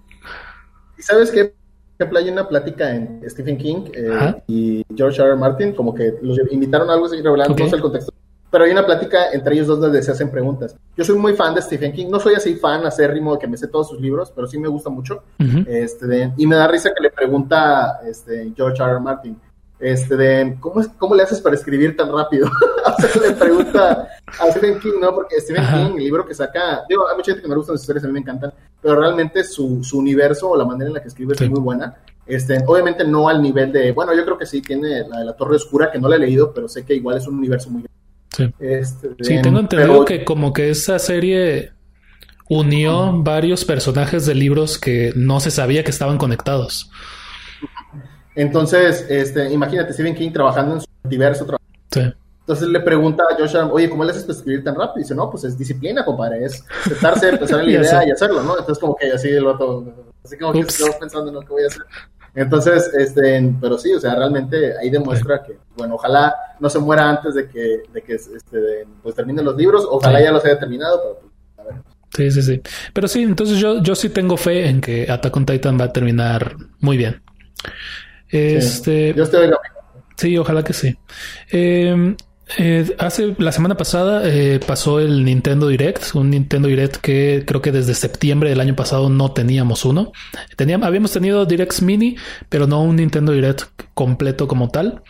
¿Y 1.00 1.02
sabes 1.02 1.32
qué? 1.32 1.52
ejemplo, 1.98 2.20
hay 2.20 2.30
una 2.30 2.48
plática 2.48 2.94
en 2.94 3.28
Stephen 3.28 3.58
King 3.58 3.86
eh, 3.92 4.36
y 4.46 4.86
George 4.96 5.20
R. 5.20 5.32
R. 5.32 5.36
Martin, 5.36 5.74
como 5.74 5.96
que 5.96 6.14
los 6.22 6.38
invitaron 6.52 6.92
a 6.92 6.94
algo 6.94 7.08
así 7.08 7.20
revelando 7.24 7.54
okay. 7.54 7.68
el 7.72 7.82
contexto 7.82 8.14
pero 8.54 8.66
hay 8.66 8.72
una 8.72 8.86
plática 8.86 9.32
entre 9.32 9.56
ellos 9.56 9.66
dos 9.66 9.80
donde 9.80 10.04
se 10.04 10.12
hacen 10.12 10.30
preguntas. 10.30 10.76
Yo 10.96 11.04
soy 11.04 11.18
muy 11.18 11.34
fan 11.34 11.56
de 11.56 11.62
Stephen 11.64 11.92
King, 11.92 12.06
no 12.12 12.20
soy 12.20 12.36
así 12.36 12.54
fan 12.54 12.86
acérrimo 12.86 13.34
de 13.34 13.40
que 13.40 13.48
me 13.48 13.58
sé 13.58 13.68
todos 13.68 13.90
sus 13.90 14.00
libros, 14.00 14.32
pero 14.32 14.46
sí 14.46 14.60
me 14.60 14.68
gusta 14.68 14.92
mucho. 14.92 15.24
este, 15.66 16.32
y 16.38 16.46
me 16.46 16.56
da 16.56 16.68
risa 16.68 16.92
que 16.96 17.02
le 17.02 17.10
pregunta 17.10 18.02
este, 18.06 18.54
George 18.56 18.84
R. 18.84 18.92
R. 18.92 19.00
Martin, 19.00 19.42
este, 19.80 20.16
de, 20.16 20.56
¿cómo, 20.60 20.82
es, 20.82 20.88
¿cómo 21.00 21.16
le 21.16 21.24
haces 21.24 21.42
para 21.42 21.56
escribir 21.56 21.98
tan 21.98 22.14
rápido? 22.14 22.48
o 22.86 23.02
sea, 23.02 23.22
le 23.24 23.34
pregunta 23.34 24.08
a 24.28 24.52
Stephen 24.52 24.80
King, 24.80 25.00
¿no? 25.02 25.16
Porque 25.16 25.42
Stephen 25.42 25.66
King, 25.66 25.98
el 25.98 26.04
libro 26.04 26.24
que 26.24 26.36
saca, 26.36 26.84
digo, 26.88 27.10
hay 27.10 27.16
mucha 27.16 27.32
gente 27.32 27.42
que 27.42 27.50
me 27.50 27.56
gustan 27.56 27.76
sus 27.76 27.82
historias, 27.82 28.04
a 28.04 28.08
mí 28.08 28.14
me 28.14 28.20
encantan, 28.20 28.54
pero 28.80 28.98
realmente 28.98 29.44
su, 29.44 29.84
su 29.84 29.98
universo 29.98 30.52
o 30.52 30.56
la 30.56 30.66
manera 30.66 30.90
en 30.90 30.94
la 30.94 31.02
que 31.02 31.08
escribe 31.08 31.34
es 31.34 31.50
muy 31.50 31.60
buena. 31.60 31.96
Este, 32.28 32.64
obviamente 32.68 33.04
no 33.04 33.28
al 33.28 33.42
nivel 33.42 33.72
de, 33.72 33.94
bueno, 33.94 34.14
yo 34.14 34.24
creo 34.24 34.38
que 34.38 34.46
sí 34.46 34.62
tiene 34.62 35.08
la 35.08 35.18
de 35.22 35.26
la 35.26 35.36
Torre 35.36 35.56
Oscura, 35.56 35.92
que 35.92 35.98
no 35.98 36.08
la 36.08 36.18
he 36.18 36.20
leído, 36.20 36.54
pero 36.54 36.68
sé 36.68 36.86
que 36.86 36.94
igual 36.94 37.18
es 37.18 37.26
un 37.26 37.40
universo 37.40 37.72
muy 37.72 37.84
Sí. 38.36 38.52
Este, 38.60 39.10
sí, 39.22 39.42
tengo 39.42 39.60
entendido 39.60 40.06
que 40.06 40.26
como 40.26 40.52
que 40.54 40.72
esa 40.72 41.00
serie 41.00 41.72
unió 42.50 43.14
varios 43.14 43.64
personajes 43.64 44.26
de 44.26 44.36
libros 44.36 44.78
que 44.78 45.14
no 45.16 45.40
se 45.40 45.52
sabía 45.52 45.84
que 45.84 45.92
estaban 45.92 46.18
conectados. 46.18 46.90
Entonces, 48.36 49.06
este, 49.10 49.52
imagínate 49.52 49.94
Stephen 49.94 50.16
King 50.16 50.32
trabajando 50.32 50.76
en 50.76 50.82
su 50.82 50.88
diverso 51.04 51.46
trabajo. 51.46 51.64
Entonces 52.44 52.68
le 52.68 52.82
pregunta 52.82 53.24
a 53.24 53.36
Joshua, 53.38 53.72
oye, 53.72 53.90
¿cómo 53.90 54.04
le 54.04 54.12
haces 54.12 54.24
para 54.24 54.38
escribir 54.38 54.64
tan 54.66 54.76
rápido? 54.76 55.00
Y 55.00 55.04
dice, 55.04 55.16
no, 55.16 55.32
pues 55.32 55.46
es 55.46 55.58
disciplina, 55.58 56.04
compadre, 56.04 56.44
es 56.44 56.64
sentarse, 56.84 57.38
pensar 57.38 57.62
en 57.62 57.66
la 57.68 57.72
idea 57.72 58.06
y 58.06 58.12
hacerlo, 58.12 58.44
¿no? 58.44 58.58
Entonces 58.58 58.80
como 58.80 58.96
que 58.96 59.12
así 59.12 59.30
el 59.30 59.48
otro, 59.48 59.86
así 60.26 60.38
como 60.38 60.52
que 60.52 60.60
estamos 60.60 60.96
pensando 60.98 61.30
en 61.30 61.36
lo 61.36 61.42
que 61.42 61.48
voy 61.48 61.64
a 61.64 61.68
hacer. 61.68 61.84
Entonces, 62.36 62.92
este, 62.98 63.54
pero 63.62 63.78
sí, 63.78 63.94
o 63.94 64.00
sea, 64.00 64.16
realmente 64.16 64.78
ahí 64.78 64.90
demuestra 64.90 65.44
que, 65.44 65.58
bueno, 65.78 65.96
ojalá 65.96 66.36
no 66.60 66.70
se 66.70 66.80
muera 66.80 67.10
antes 67.10 67.36
de 67.36 67.48
que, 67.48 67.84
de 67.94 68.02
que 68.02 68.16
este, 68.16 68.88
pues 69.04 69.16
terminen 69.16 69.46
los 69.46 69.56
libros, 69.56 69.86
ojalá 69.88 70.22
ya 70.22 70.32
los 70.32 70.44
haya 70.44 70.58
terminado, 70.60 71.00
pero 71.04 71.20
pues, 71.22 71.68
a 71.68 71.72
ver. 71.72 71.84
Sí, 72.16 72.32
sí, 72.32 72.42
sí. 72.42 72.62
Pero 72.94 73.08
sí, 73.08 73.22
entonces 73.24 73.58
yo, 73.58 73.82
yo 73.84 73.96
sí 73.96 74.10
tengo 74.10 74.36
fe 74.38 74.68
en 74.68 74.82
que 74.82 75.10
Attack 75.10 75.36
on 75.36 75.46
Titan 75.46 75.80
va 75.80 75.86
a 75.86 75.94
terminar 75.94 76.56
muy 76.80 76.98
bien. 76.98 77.22
Este. 78.30 79.12
Sí, 79.12 79.18
yo 79.18 79.24
estoy 79.24 79.52
Sí, 80.16 80.38
ojalá 80.38 80.64
que 80.64 80.74
sí. 80.74 80.96
Eh, 81.52 82.16
eh, 82.58 82.96
hace 83.00 83.36
la 83.38 83.52
semana 83.52 83.76
pasada 83.76 84.22
eh, 84.26 84.60
pasó 84.66 85.00
el 85.00 85.26
Nintendo 85.26 85.68
Direct, 85.68 86.16
un 86.16 86.30
Nintendo 86.30 86.68
Direct 86.68 86.98
que 86.98 87.44
creo 87.46 87.62
que 87.62 87.72
desde 87.72 87.94
septiembre 87.94 88.50
del 88.50 88.60
año 88.60 88.76
pasado 88.76 89.10
no 89.10 89.32
teníamos 89.32 89.86
uno. 89.86 90.12
Teníamos, 90.56 90.88
habíamos 90.88 91.12
tenido 91.12 91.46
Directs 91.46 91.82
Mini, 91.82 92.16
pero 92.50 92.68
no 92.68 92.84
un 92.84 92.98
Nintendo 92.98 93.32
Direct 93.32 93.64
completo 93.94 94.48
como 94.48 94.70
tal. 94.70 95.04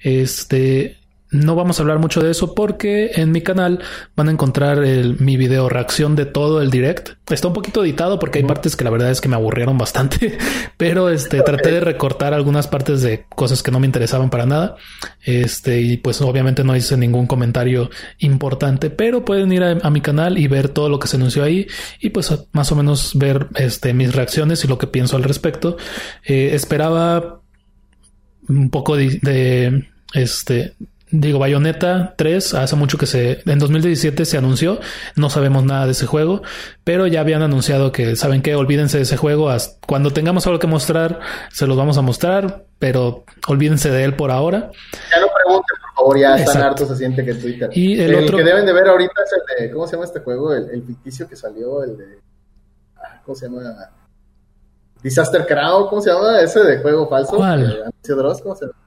Este 0.00 0.98
no 1.36 1.54
vamos 1.54 1.78
a 1.78 1.82
hablar 1.82 1.98
mucho 1.98 2.22
de 2.22 2.30
eso 2.30 2.54
porque 2.54 3.12
en 3.14 3.32
mi 3.32 3.42
canal 3.42 3.80
van 4.16 4.28
a 4.28 4.32
encontrar 4.32 4.78
mi 4.78 5.36
video 5.36 5.68
reacción 5.68 6.16
de 6.16 6.26
todo 6.26 6.62
el 6.62 6.70
direct. 6.70 7.10
Está 7.28 7.48
un 7.48 7.54
poquito 7.54 7.84
editado 7.84 8.18
porque 8.18 8.38
hay 8.38 8.44
partes 8.44 8.76
que 8.76 8.84
la 8.84 8.90
verdad 8.90 9.10
es 9.10 9.20
que 9.20 9.28
me 9.28 9.36
aburrieron 9.36 9.76
bastante, 9.78 10.38
pero 10.76 11.10
este 11.10 11.42
traté 11.42 11.72
de 11.72 11.80
recortar 11.80 12.34
algunas 12.34 12.66
partes 12.66 13.02
de 13.02 13.26
cosas 13.28 13.62
que 13.62 13.70
no 13.70 13.80
me 13.80 13.86
interesaban 13.86 14.30
para 14.30 14.46
nada. 14.46 14.76
Este, 15.24 15.80
y 15.80 15.96
pues 15.96 16.20
obviamente 16.20 16.64
no 16.64 16.76
hice 16.76 16.96
ningún 16.96 17.26
comentario 17.26 17.90
importante, 18.18 18.90
pero 18.90 19.24
pueden 19.24 19.52
ir 19.52 19.62
a, 19.64 19.90
mi 19.90 20.00
canal 20.00 20.38
y 20.38 20.46
ver 20.48 20.68
todo 20.68 20.88
lo 20.88 20.98
que 20.98 21.08
se 21.08 21.16
anunció 21.16 21.42
ahí 21.42 21.66
y 22.00 22.10
pues 22.10 22.32
más 22.52 22.70
o 22.72 22.76
menos 22.76 23.12
ver 23.14 23.48
este, 23.54 23.94
mis 23.94 24.14
reacciones 24.14 24.64
y 24.64 24.68
lo 24.68 24.78
que 24.78 24.86
pienso 24.86 25.16
al 25.16 25.22
respecto. 25.22 25.76
Eh, 26.24 26.50
esperaba 26.54 27.40
un 28.48 28.70
poco 28.70 28.96
de 28.96 29.86
este 30.12 30.74
Digo, 31.10 31.38
Bayonetta 31.38 32.14
3, 32.16 32.54
hace 32.54 32.74
mucho 32.74 32.98
que 32.98 33.06
se, 33.06 33.40
en 33.46 33.60
2017 33.60 34.24
se 34.24 34.38
anunció, 34.38 34.80
no 35.14 35.30
sabemos 35.30 35.64
nada 35.64 35.86
de 35.86 35.92
ese 35.92 36.04
juego, 36.04 36.42
pero 36.82 37.06
ya 37.06 37.20
habían 37.20 37.42
anunciado 37.42 37.92
que, 37.92 38.16
¿saben 38.16 38.42
qué? 38.42 38.56
Olvídense 38.56 38.96
de 38.96 39.04
ese 39.04 39.16
juego, 39.16 39.48
cuando 39.86 40.12
tengamos 40.12 40.48
algo 40.48 40.58
que 40.58 40.66
mostrar, 40.66 41.20
se 41.52 41.68
los 41.68 41.76
vamos 41.76 41.96
a 41.96 42.02
mostrar, 42.02 42.64
pero 42.80 43.24
olvídense 43.46 43.88
de 43.88 44.02
él 44.02 44.16
por 44.16 44.32
ahora. 44.32 44.72
Ya 45.12 45.20
no 45.20 45.28
pregunten, 45.32 45.76
por 45.80 45.94
favor, 45.94 46.18
ya 46.18 46.36
están 46.36 46.62
hartos, 46.62 46.88
se 46.88 46.96
siente 46.96 47.24
que 47.24 47.34
Twitter. 47.34 47.70
Y 47.72 48.00
el, 48.00 48.14
otro... 48.16 48.38
que 48.38 48.44
deben 48.44 48.66
de 48.66 48.72
ver 48.72 48.88
ahorita 48.88 49.14
es 49.24 49.32
el 49.32 49.68
de, 49.68 49.72
¿cómo 49.72 49.86
se 49.86 49.92
llama 49.92 50.06
este 50.06 50.20
juego? 50.20 50.52
El, 50.54 50.82
ficticio 50.82 51.28
que 51.28 51.36
salió, 51.36 51.84
el 51.84 51.96
de, 51.96 52.18
ah, 52.96 53.22
¿cómo 53.24 53.36
se 53.36 53.46
llama? 53.46 53.62
Disaster 55.04 55.46
Crown, 55.46 55.86
¿cómo 55.88 56.02
se 56.02 56.10
llama? 56.10 56.40
Ese 56.40 56.64
de 56.64 56.78
juego 56.78 57.08
falso. 57.08 57.36
¿Cuál? 57.36 57.92
¿Cómo 58.42 58.56
se 58.56 58.66
llama? 58.66 58.85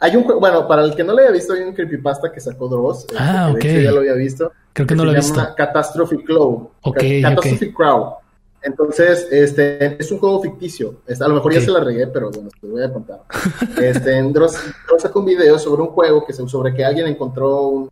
Hay 0.00 0.14
un 0.14 0.24
bueno, 0.38 0.68
para 0.68 0.84
el 0.84 0.94
que 0.94 1.02
no 1.02 1.12
lo 1.12 1.18
haya 1.18 1.30
visto, 1.30 1.54
hay 1.54 1.62
un 1.62 1.74
creepypasta 1.74 2.30
que 2.30 2.40
sacó 2.40 2.68
Dross. 2.68 3.00
Este, 3.00 3.16
ah, 3.18 3.50
ok. 3.52 3.64
ya 3.64 3.90
lo 3.90 3.98
había 3.98 4.14
visto. 4.14 4.52
Creo 4.72 4.86
que, 4.86 4.94
no 4.94 5.04
lo 5.04 5.12
he 5.12 5.16
visto. 5.16 5.34
Se 5.34 5.40
llama 5.40 5.54
Catastrophe 5.56 6.22
Cloud. 6.22 6.68
Ok, 6.82 6.98
Catastrophe 7.22 7.74
Crowd. 7.74 8.12
Entonces, 8.60 9.28
este, 9.30 10.00
es 10.00 10.10
un 10.10 10.18
juego 10.18 10.42
ficticio. 10.42 10.96
Este, 11.06 11.24
a 11.24 11.28
lo 11.28 11.34
mejor 11.34 11.52
ya 11.52 11.60
se 11.60 11.70
la 11.70 11.80
regué, 11.80 12.06
pero 12.08 12.30
bueno, 12.30 12.50
te 12.60 12.66
voy 12.66 12.82
a 12.82 12.92
contar. 12.92 13.22
Este, 13.80 14.22
Dross, 14.22 14.56
sacó 14.98 15.20
un 15.20 15.26
video 15.26 15.58
sobre 15.58 15.82
un 15.82 15.88
juego 15.88 16.24
que 16.24 16.32
sobre 16.32 16.74
que 16.74 16.84
alguien 16.84 17.06
encontró 17.06 17.68
un, 17.68 17.90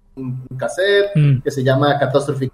cassette 0.56 1.10
mm. 1.14 1.42
que 1.42 1.50
se 1.50 1.62
llama 1.62 1.98
Catastrophe 1.98 2.50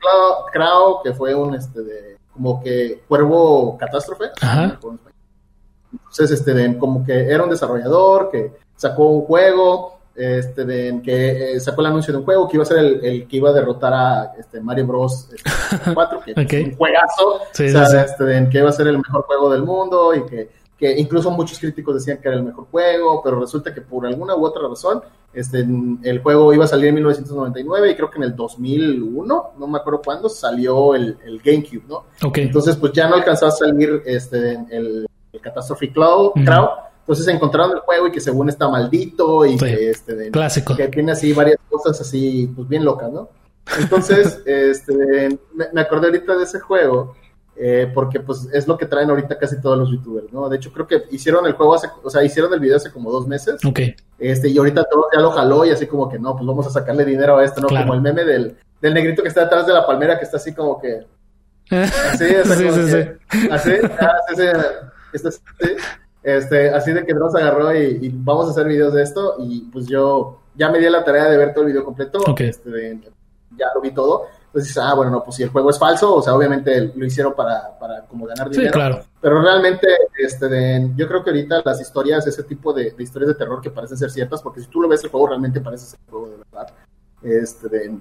Crowd, 0.52 1.02
que 1.02 1.12
fue 1.12 1.34
un, 1.34 1.54
este, 1.54 1.82
de, 1.82 2.16
como 2.32 2.62
que 2.62 3.02
cuervo 3.08 3.76
catástrofe. 3.78 4.26
Ajá. 4.40 4.78
Entonces, 5.92 6.30
este, 6.30 6.54
de, 6.54 6.78
como 6.78 7.04
que 7.04 7.12
era 7.12 7.44
un 7.44 7.50
desarrollador 7.50 8.30
que 8.30 8.52
sacó 8.82 9.06
un 9.06 9.22
juego 9.22 9.98
este, 10.14 10.64
de, 10.64 11.00
que 11.04 11.54
eh, 11.54 11.60
sacó 11.60 11.82
el 11.82 11.86
anuncio 11.86 12.12
de 12.12 12.18
un 12.18 12.24
juego 12.24 12.48
que 12.48 12.56
iba 12.56 12.64
a 12.64 12.66
ser 12.66 12.78
el, 12.78 13.28
que 13.28 13.36
iba 13.36 13.50
a 13.50 13.52
derrotar 13.52 13.94
a 13.94 14.32
este, 14.38 14.60
Mario 14.60 14.88
Bros. 14.88 15.28
4, 15.94 16.22
este, 16.26 16.46
que 16.48 16.60
es 16.60 16.66
un 16.66 16.76
juegazo, 16.76 17.40
Este, 17.58 18.48
que 18.50 18.58
iba 18.58 18.68
a 18.68 18.72
ser 18.72 18.88
el 18.88 18.98
mejor 18.98 19.22
juego 19.22 19.50
del 19.50 19.62
mundo 19.62 20.12
y 20.14 20.26
que, 20.26 20.50
que, 20.76 20.98
incluso 20.98 21.30
muchos 21.30 21.60
críticos 21.60 21.94
decían 21.94 22.18
que 22.20 22.26
era 22.26 22.36
el 22.36 22.42
mejor 22.42 22.66
juego, 22.72 23.22
pero 23.22 23.38
resulta 23.38 23.72
que 23.72 23.82
por 23.82 24.04
alguna 24.04 24.34
u 24.34 24.44
otra 24.44 24.68
razón 24.68 25.00
este, 25.32 25.64
el 26.02 26.18
juego 26.20 26.52
iba 26.52 26.64
a 26.64 26.68
salir 26.68 26.88
en 26.88 26.96
1999 26.96 27.92
y 27.92 27.94
creo 27.94 28.10
que 28.10 28.18
en 28.18 28.24
el 28.24 28.34
2001, 28.34 29.50
no 29.56 29.66
me 29.68 29.78
acuerdo 29.78 30.02
cuándo, 30.04 30.28
salió 30.28 30.96
el, 30.96 31.16
el 31.24 31.40
GameCube, 31.40 31.84
¿no? 31.88 32.04
Entonces, 32.34 32.74
pues 32.76 32.92
ya 32.92 33.08
no 33.08 33.14
alcanzó 33.14 33.46
a 33.46 33.52
salir 33.52 34.02
este, 34.04 34.54
el, 34.70 35.06
el 35.32 35.40
Catastrophe 35.40 35.92
Cloud, 35.92 36.32
entonces 37.02 37.26
encontraron 37.28 37.72
el 37.72 37.80
juego 37.80 38.06
y 38.06 38.12
que 38.12 38.20
según 38.20 38.48
está 38.48 38.68
maldito 38.68 39.44
y 39.44 39.56
que, 39.56 39.90
este, 39.90 40.30
Clásico. 40.30 40.76
que 40.76 40.86
tiene 40.86 41.12
así 41.12 41.32
varias 41.32 41.58
cosas 41.68 42.00
así, 42.00 42.50
pues 42.54 42.68
bien 42.68 42.84
locas, 42.84 43.10
¿no? 43.10 43.28
Entonces, 43.78 44.40
este, 44.46 45.38
me, 45.52 45.80
acordé 45.80 46.06
ahorita 46.06 46.36
de 46.36 46.44
ese 46.44 46.60
juego 46.60 47.16
eh, 47.56 47.90
porque 47.92 48.20
pues 48.20 48.48
es 48.52 48.68
lo 48.68 48.78
que 48.78 48.86
traen 48.86 49.10
ahorita 49.10 49.36
casi 49.36 49.60
todos 49.60 49.76
los 49.76 49.90
youtubers, 49.90 50.32
¿no? 50.32 50.48
De 50.48 50.56
hecho, 50.56 50.72
creo 50.72 50.86
que 50.86 51.02
hicieron 51.10 51.44
el 51.46 51.54
juego 51.54 51.74
hace, 51.74 51.88
o 52.04 52.08
sea, 52.08 52.22
hicieron 52.22 52.54
el 52.54 52.60
video 52.60 52.76
hace 52.76 52.92
como 52.92 53.10
dos 53.10 53.26
meses. 53.26 53.64
Ok. 53.64 53.80
Este, 54.20 54.48
y 54.48 54.56
ahorita 54.56 54.84
todo 54.84 55.06
ya 55.12 55.20
lo 55.20 55.32
jaló 55.32 55.64
y 55.64 55.70
así 55.70 55.88
como 55.88 56.08
que 56.08 56.20
no, 56.20 56.36
pues 56.36 56.46
vamos 56.46 56.68
a 56.68 56.70
sacarle 56.70 57.04
dinero 57.04 57.36
a 57.36 57.44
esto, 57.44 57.60
¿no? 57.60 57.66
Como 57.66 57.94
el 57.94 58.00
meme 58.00 58.24
del, 58.24 58.56
del 58.80 58.94
negrito 58.94 59.22
que 59.22 59.28
está 59.28 59.42
detrás 59.42 59.66
de 59.66 59.72
la 59.72 59.84
palmera 59.84 60.18
que 60.18 60.24
está 60.24 60.36
así 60.36 60.54
como 60.54 60.80
que... 60.80 61.04
Así, 61.72 62.24
así, 62.24 62.52
sí, 62.54 62.70
sí, 62.70 62.90
sí. 62.90 63.48
así, 63.50 63.70
así, 64.28 64.42
así, 65.14 65.26
así, 65.26 65.38
este, 66.22 66.70
así 66.70 66.92
de 66.92 67.04
que 67.04 67.14
nos 67.14 67.34
agarró 67.34 67.74
y, 67.74 68.10
vamos 68.14 68.46
a 68.46 68.50
hacer 68.50 68.66
videos 68.66 68.94
de 68.94 69.02
esto 69.02 69.36
y 69.38 69.62
pues 69.72 69.86
yo 69.86 70.40
ya 70.54 70.70
me 70.70 70.78
di 70.78 70.88
la 70.88 71.04
tarea 71.04 71.24
de 71.24 71.36
ver 71.36 71.52
todo 71.52 71.64
el 71.64 71.72
video 71.72 71.84
completo, 71.84 72.20
este, 72.38 73.00
ya 73.56 73.66
lo 73.74 73.80
vi 73.80 73.90
todo. 73.92 74.26
Entonces, 74.46 74.76
ah, 74.76 74.92
bueno, 74.94 75.10
no, 75.10 75.24
pues 75.24 75.36
si 75.36 75.42
el 75.42 75.48
juego 75.48 75.70
es 75.70 75.78
falso, 75.78 76.14
o 76.14 76.20
sea, 76.20 76.34
obviamente 76.34 76.92
lo 76.94 77.06
hicieron 77.06 77.34
para, 77.34 77.78
para 77.78 78.02
como 78.02 78.26
ganar 78.26 78.50
dinero. 78.50 78.68
Sí, 78.68 78.72
claro. 78.72 79.02
Pero 79.18 79.40
realmente, 79.40 79.88
este, 80.18 80.90
yo 80.94 81.08
creo 81.08 81.24
que 81.24 81.30
ahorita 81.30 81.62
las 81.64 81.80
historias, 81.80 82.26
ese 82.26 82.42
tipo 82.42 82.70
de, 82.74 82.94
historias 82.98 83.28
de 83.28 83.34
terror 83.34 83.62
que 83.62 83.70
parecen 83.70 83.96
ser 83.96 84.10
ciertas, 84.10 84.42
porque 84.42 84.60
si 84.60 84.66
tú 84.66 84.82
lo 84.82 84.88
ves 84.88 85.02
el 85.04 85.10
juego, 85.10 85.28
realmente 85.28 85.62
parece 85.62 85.86
ser 85.86 86.00
el 86.04 86.10
juego 86.10 86.28
de 86.28 86.36
verdad. 86.36 86.68
Este, 87.22 87.68
de, 87.70 87.98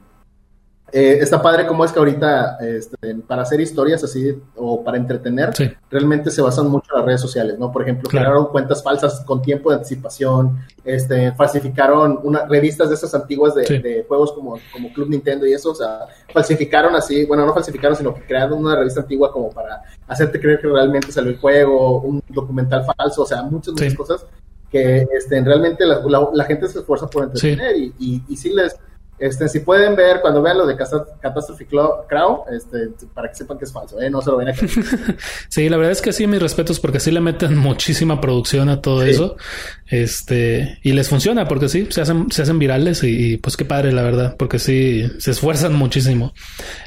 eh, 0.92 1.20
está 1.22 1.42
padre 1.42 1.66
como 1.66 1.86
es 1.86 1.94
que 1.94 2.00
ahorita 2.00 2.58
este, 2.58 3.16
para 3.26 3.44
hacer 3.44 3.62
historias 3.62 4.04
así 4.04 4.42
o 4.72 4.84
para 4.84 4.98
entretener, 4.98 5.52
realmente 5.90 6.32
se 6.32 6.42
basan 6.42 6.68
mucho 6.68 6.88
en 6.94 7.00
las 7.00 7.06
redes 7.06 7.22
sociales, 7.22 7.60
¿no? 7.60 7.72
Por 7.72 7.82
ejemplo, 7.82 8.10
crearon 8.10 8.48
cuentas 8.48 8.82
falsas 8.82 9.22
con 9.26 9.42
tiempo 9.42 9.70
de 9.70 9.78
anticipación, 9.78 10.60
este, 10.86 11.34
falsificaron 11.34 12.20
una, 12.24 12.46
revistas 12.46 12.90
de 12.90 12.96
esas 12.96 13.14
antiguas 13.14 13.54
de, 13.56 14.06
juegos 14.08 14.32
como, 14.32 14.58
como 14.72 14.94
Club 14.94 15.10
Nintendo 15.10 15.46
y 15.46 15.54
eso, 15.54 15.72
o 15.72 15.76
sea, 15.76 16.06
falsificaron 16.34 16.96
así, 16.96 17.26
bueno, 17.26 17.46
no 17.46 17.54
falsificaron, 17.54 17.98
sino 17.98 18.14
que 18.14 18.22
crearon 18.22 18.60
una 18.60 18.76
revista 18.76 19.02
antigua 19.02 19.32
como 19.32 19.50
para 19.50 19.82
hacerte 20.08 20.40
creer 20.40 20.62
que 20.62 20.68
realmente 20.68 21.12
salió 21.12 21.32
el 21.32 21.38
juego, 21.38 22.02
un 22.02 22.24
documental 22.30 22.86
falso, 22.98 23.24
o 23.24 23.26
sea, 23.26 23.44
muchas, 23.44 23.74
muchas 23.74 23.96
cosas 23.96 24.26
que 24.72 25.06
este, 25.18 25.42
realmente 25.44 25.84
la, 25.86 26.46
gente 26.46 26.68
se 26.70 26.80
esfuerza 26.80 27.08
por 27.08 27.26
entretener 27.26 27.76
y, 27.76 27.94
y, 28.00 28.24
y 28.30 28.38
sí 28.38 28.52
les 28.54 28.78
este, 29.22 29.48
si 29.48 29.60
pueden 29.60 29.96
ver, 29.96 30.20
cuando 30.20 30.42
vean 30.42 30.58
lo 30.58 30.66
de 30.66 30.76
Catastrophe 30.76 31.68
Crow, 31.68 32.44
este, 32.52 32.90
para 33.14 33.30
que 33.30 33.36
sepan 33.36 33.60
que 33.60 33.66
es 33.66 33.72
falso, 33.72 34.02
¿eh? 34.02 34.10
no 34.10 34.20
se 34.20 34.32
lo 34.32 34.38
ven 34.38 34.48
a 34.48 34.54
Sí, 35.48 35.70
la 35.70 35.78
verdad 35.78 35.92
es 35.92 36.02
que 36.02 36.12
sí, 36.12 36.26
mis 36.26 36.42
respetos, 36.42 36.80
porque 36.80 37.00
sí 37.00 37.12
le 37.12 37.22
meten 37.22 37.56
muchísima 37.56 38.20
producción 38.20 38.70
a 38.70 38.82
todo 38.82 39.04
eso. 39.04 39.38
Este, 39.86 40.80
y 40.82 40.94
les 40.94 41.08
funciona, 41.08 41.48
porque 41.48 41.70
sí, 41.70 41.88
se 41.92 42.02
hacen, 42.02 42.32
se 42.32 42.42
hacen 42.42 42.58
virales 42.58 43.04
y, 43.04 43.38
pues 43.38 43.58
qué 43.58 43.64
padre, 43.64 43.92
la 43.92 44.02
verdad, 44.02 44.36
porque 44.40 44.58
sí, 44.58 45.08
se 45.20 45.30
esfuerzan 45.30 45.76
muchísimo. 45.76 46.34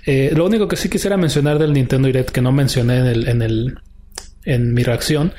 Eh, 0.04 0.32
lo 0.34 0.44
único 0.44 0.66
que 0.66 0.74
sí 0.74 0.88
quisiera 0.88 1.16
mencionar 1.16 1.60
del 1.60 1.72
Nintendo 1.72 2.06
Direct 2.06 2.30
que 2.30 2.42
no 2.42 2.50
mencioné 2.50 2.98
en 2.98 3.06
el, 3.06 3.28
en 3.28 3.42
el, 3.42 3.78
en 4.44 4.74
mi 4.74 4.82
reacción, 4.82 5.32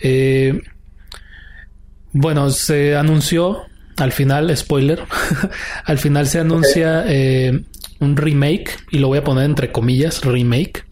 eh, 0.00 0.62
bueno, 2.12 2.48
se 2.48 2.96
anunció 2.96 3.66
al 3.98 4.12
final, 4.12 4.54
spoiler, 4.56 5.02
al 5.84 5.98
final 5.98 6.26
se 6.26 6.40
anuncia 6.40 7.04
eh, 7.06 7.62
un 8.00 8.16
remake, 8.16 8.70
y 8.90 8.98
lo 8.98 9.08
voy 9.08 9.18
a 9.18 9.24
poner 9.24 9.44
entre 9.44 9.72
comillas, 9.72 10.24
remake, 10.24 10.84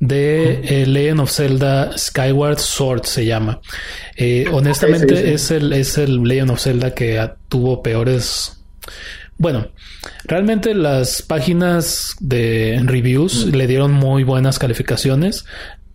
de 0.00 0.82
eh, 0.82 0.86
Legend 0.86 1.20
of 1.20 1.30
Zelda 1.30 1.96
Skyward 1.96 2.58
Sword 2.58 3.04
se 3.04 3.24
llama. 3.24 3.60
Eh, 4.16 4.46
honestamente 4.52 5.32
es 5.32 5.50
el 5.50 5.72
es 5.72 5.98
el 5.98 6.22
Legend 6.22 6.50
of 6.50 6.60
Zelda 6.60 6.94
que 6.94 7.30
tuvo 7.48 7.82
peores 7.82 8.64
bueno, 9.36 9.68
realmente 10.24 10.74
las 10.74 11.22
páginas 11.22 12.14
de 12.20 12.80
reviews 12.84 13.46
le 13.46 13.66
dieron 13.66 13.92
muy 13.92 14.22
buenas 14.22 14.58
calificaciones, 14.58 15.44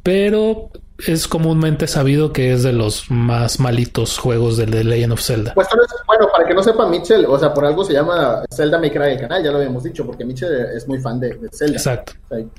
pero 0.04 0.72
es 1.08 1.28
comúnmente 1.28 1.88
sabido 1.88 2.34
que 2.34 2.54
es 2.54 2.64
de 2.64 2.74
los 2.74 3.10
más 3.10 3.60
malitos 3.60 4.18
juegos 4.18 4.58
del 4.58 4.72
The 4.72 4.84
Legend 4.84 5.14
of 5.14 5.22
Zelda. 5.22 5.54
Pues 5.54 5.68
bueno, 6.08 6.28
para 6.32 6.48
que 6.48 6.54
no 6.54 6.64
sepa 6.64 6.88
Mitchell, 6.88 7.26
o 7.26 7.38
sea, 7.38 7.54
por 7.54 7.66
algo 7.66 7.84
se 7.84 7.94
llama 7.94 8.44
Zelda 8.52 8.78
May 8.80 8.92
Cry 8.92 9.12
el 9.12 9.20
canal, 9.20 9.44
ya 9.44 9.52
lo 9.52 9.58
habíamos 9.58 9.84
dicho, 9.84 10.06
porque 10.06 10.26
Mitchell 10.26 10.52
es 10.76 10.88
muy 10.88 11.00
fan 11.00 11.20
de, 11.20 11.38
Zelda. 11.52 11.74
Exacto. 11.74 12.14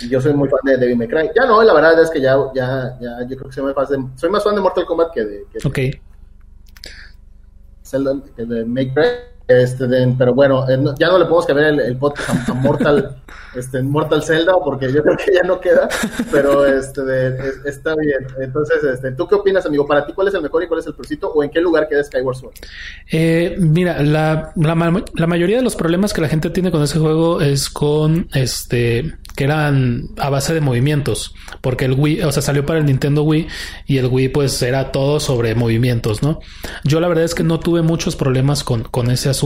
yo 0.09 0.21
soy 0.21 0.33
muy 0.35 0.49
fan 0.49 0.61
de 0.65 0.77
Devil 0.77 0.97
May 0.97 1.09
Cry. 1.09 1.31
Ya 1.35 1.47
no, 1.47 1.63
la 1.63 1.75
verdad 1.75 2.01
es 2.03 2.11
que 2.11 2.21
ya, 2.21 2.37
ya, 2.55 2.97
ya, 3.01 3.19
yo 3.29 3.37
creo 3.37 3.49
que 3.49 3.55
soy 3.55 3.65
más 3.65 3.75
fan 3.75 3.87
de, 3.89 4.19
soy 4.19 4.31
más 4.31 4.45
fan 4.45 4.55
de 4.55 4.61
Mortal 4.61 4.87
Kombat 4.87 5.13
que 5.13 5.25
de, 5.25 5.47
que 5.53 5.83
de 5.83 6.01
Zelda, 7.83 8.15
que 8.37 8.45
de 8.45 8.65
May 8.65 8.93
Cry. 8.93 9.05
Este, 9.51 9.85
pero 10.17 10.33
bueno, 10.33 10.65
eh, 10.71 10.79
ya 10.97 11.09
no 11.09 11.19
le 11.19 11.25
podemos 11.25 11.45
cambiar 11.45 11.71
el, 11.71 11.81
el 11.81 11.97
podcast 11.97 12.49
a, 12.49 12.55
Mortal, 12.55 13.17
este, 13.57 13.83
Mortal 13.83 14.23
Zelda 14.23 14.53
porque 14.65 14.93
yo 14.93 15.03
creo 15.03 15.17
que 15.17 15.35
ya 15.35 15.43
no 15.43 15.61
queda, 15.61 15.89
pero 16.31 16.65
este, 16.65 17.01
está 17.69 17.97
bien. 17.97 18.29
Entonces, 18.41 18.85
este, 18.85 19.11
¿tú 19.11 19.27
qué 19.27 19.35
opinas, 19.35 19.67
amigo? 19.67 19.89
Para 19.89 20.07
ti, 20.07 20.13
¿cuál 20.13 20.29
es 20.29 20.35
el 20.35 20.43
mejor 20.43 20.63
y 20.63 20.69
cuál 20.69 20.79
es 20.79 20.87
el 20.87 20.95
peorcito? 20.95 21.33
¿O 21.33 21.43
en 21.43 21.51
qué 21.51 21.61
lugar 21.61 21.89
queda 21.89 22.05
Skyward 22.05 22.37
Sword? 22.37 22.55
Eh, 23.11 23.57
mira, 23.59 24.01
la, 24.05 24.53
la, 24.55 25.05
la, 25.15 25.27
mayoría 25.27 25.57
de 25.57 25.65
los 25.65 25.75
problemas 25.75 26.13
que 26.13 26.21
la 26.21 26.29
gente 26.29 26.51
tiene 26.51 26.71
con 26.71 26.85
ese 26.85 27.01
juego 27.01 27.41
es 27.41 27.71
con 27.71 28.29
este 28.33 29.19
que 29.37 29.45
eran 29.45 30.09
a 30.19 30.29
base 30.29 30.55
de 30.55 30.61
movimientos, 30.61 31.35
porque 31.61 31.87
el 31.87 31.95
Wii, 31.95 32.23
o 32.23 32.33
sea, 32.33 32.43
salió 32.43 32.67
para 32.67 32.79
el 32.79 32.87
Nintendo 32.87 33.23
Wii 33.23 33.47
y 33.87 33.99
el 33.99 34.07
Wii 34.07 34.29
pues 34.29 34.61
era 34.63 34.93
todo 34.93 35.21
sobre 35.21 35.55
movimientos, 35.55 36.23
¿no? 36.23 36.41
Yo 36.85 37.01
la 37.01 37.09
verdad 37.09 37.25
es 37.25 37.35
que 37.35 37.43
no 37.43 37.61
tuve 37.61 37.83
muchos 37.83 38.17
problemas 38.17 38.65
con, 38.65 38.83
con 38.83 39.11
ese 39.11 39.29
asunto, 39.29 39.40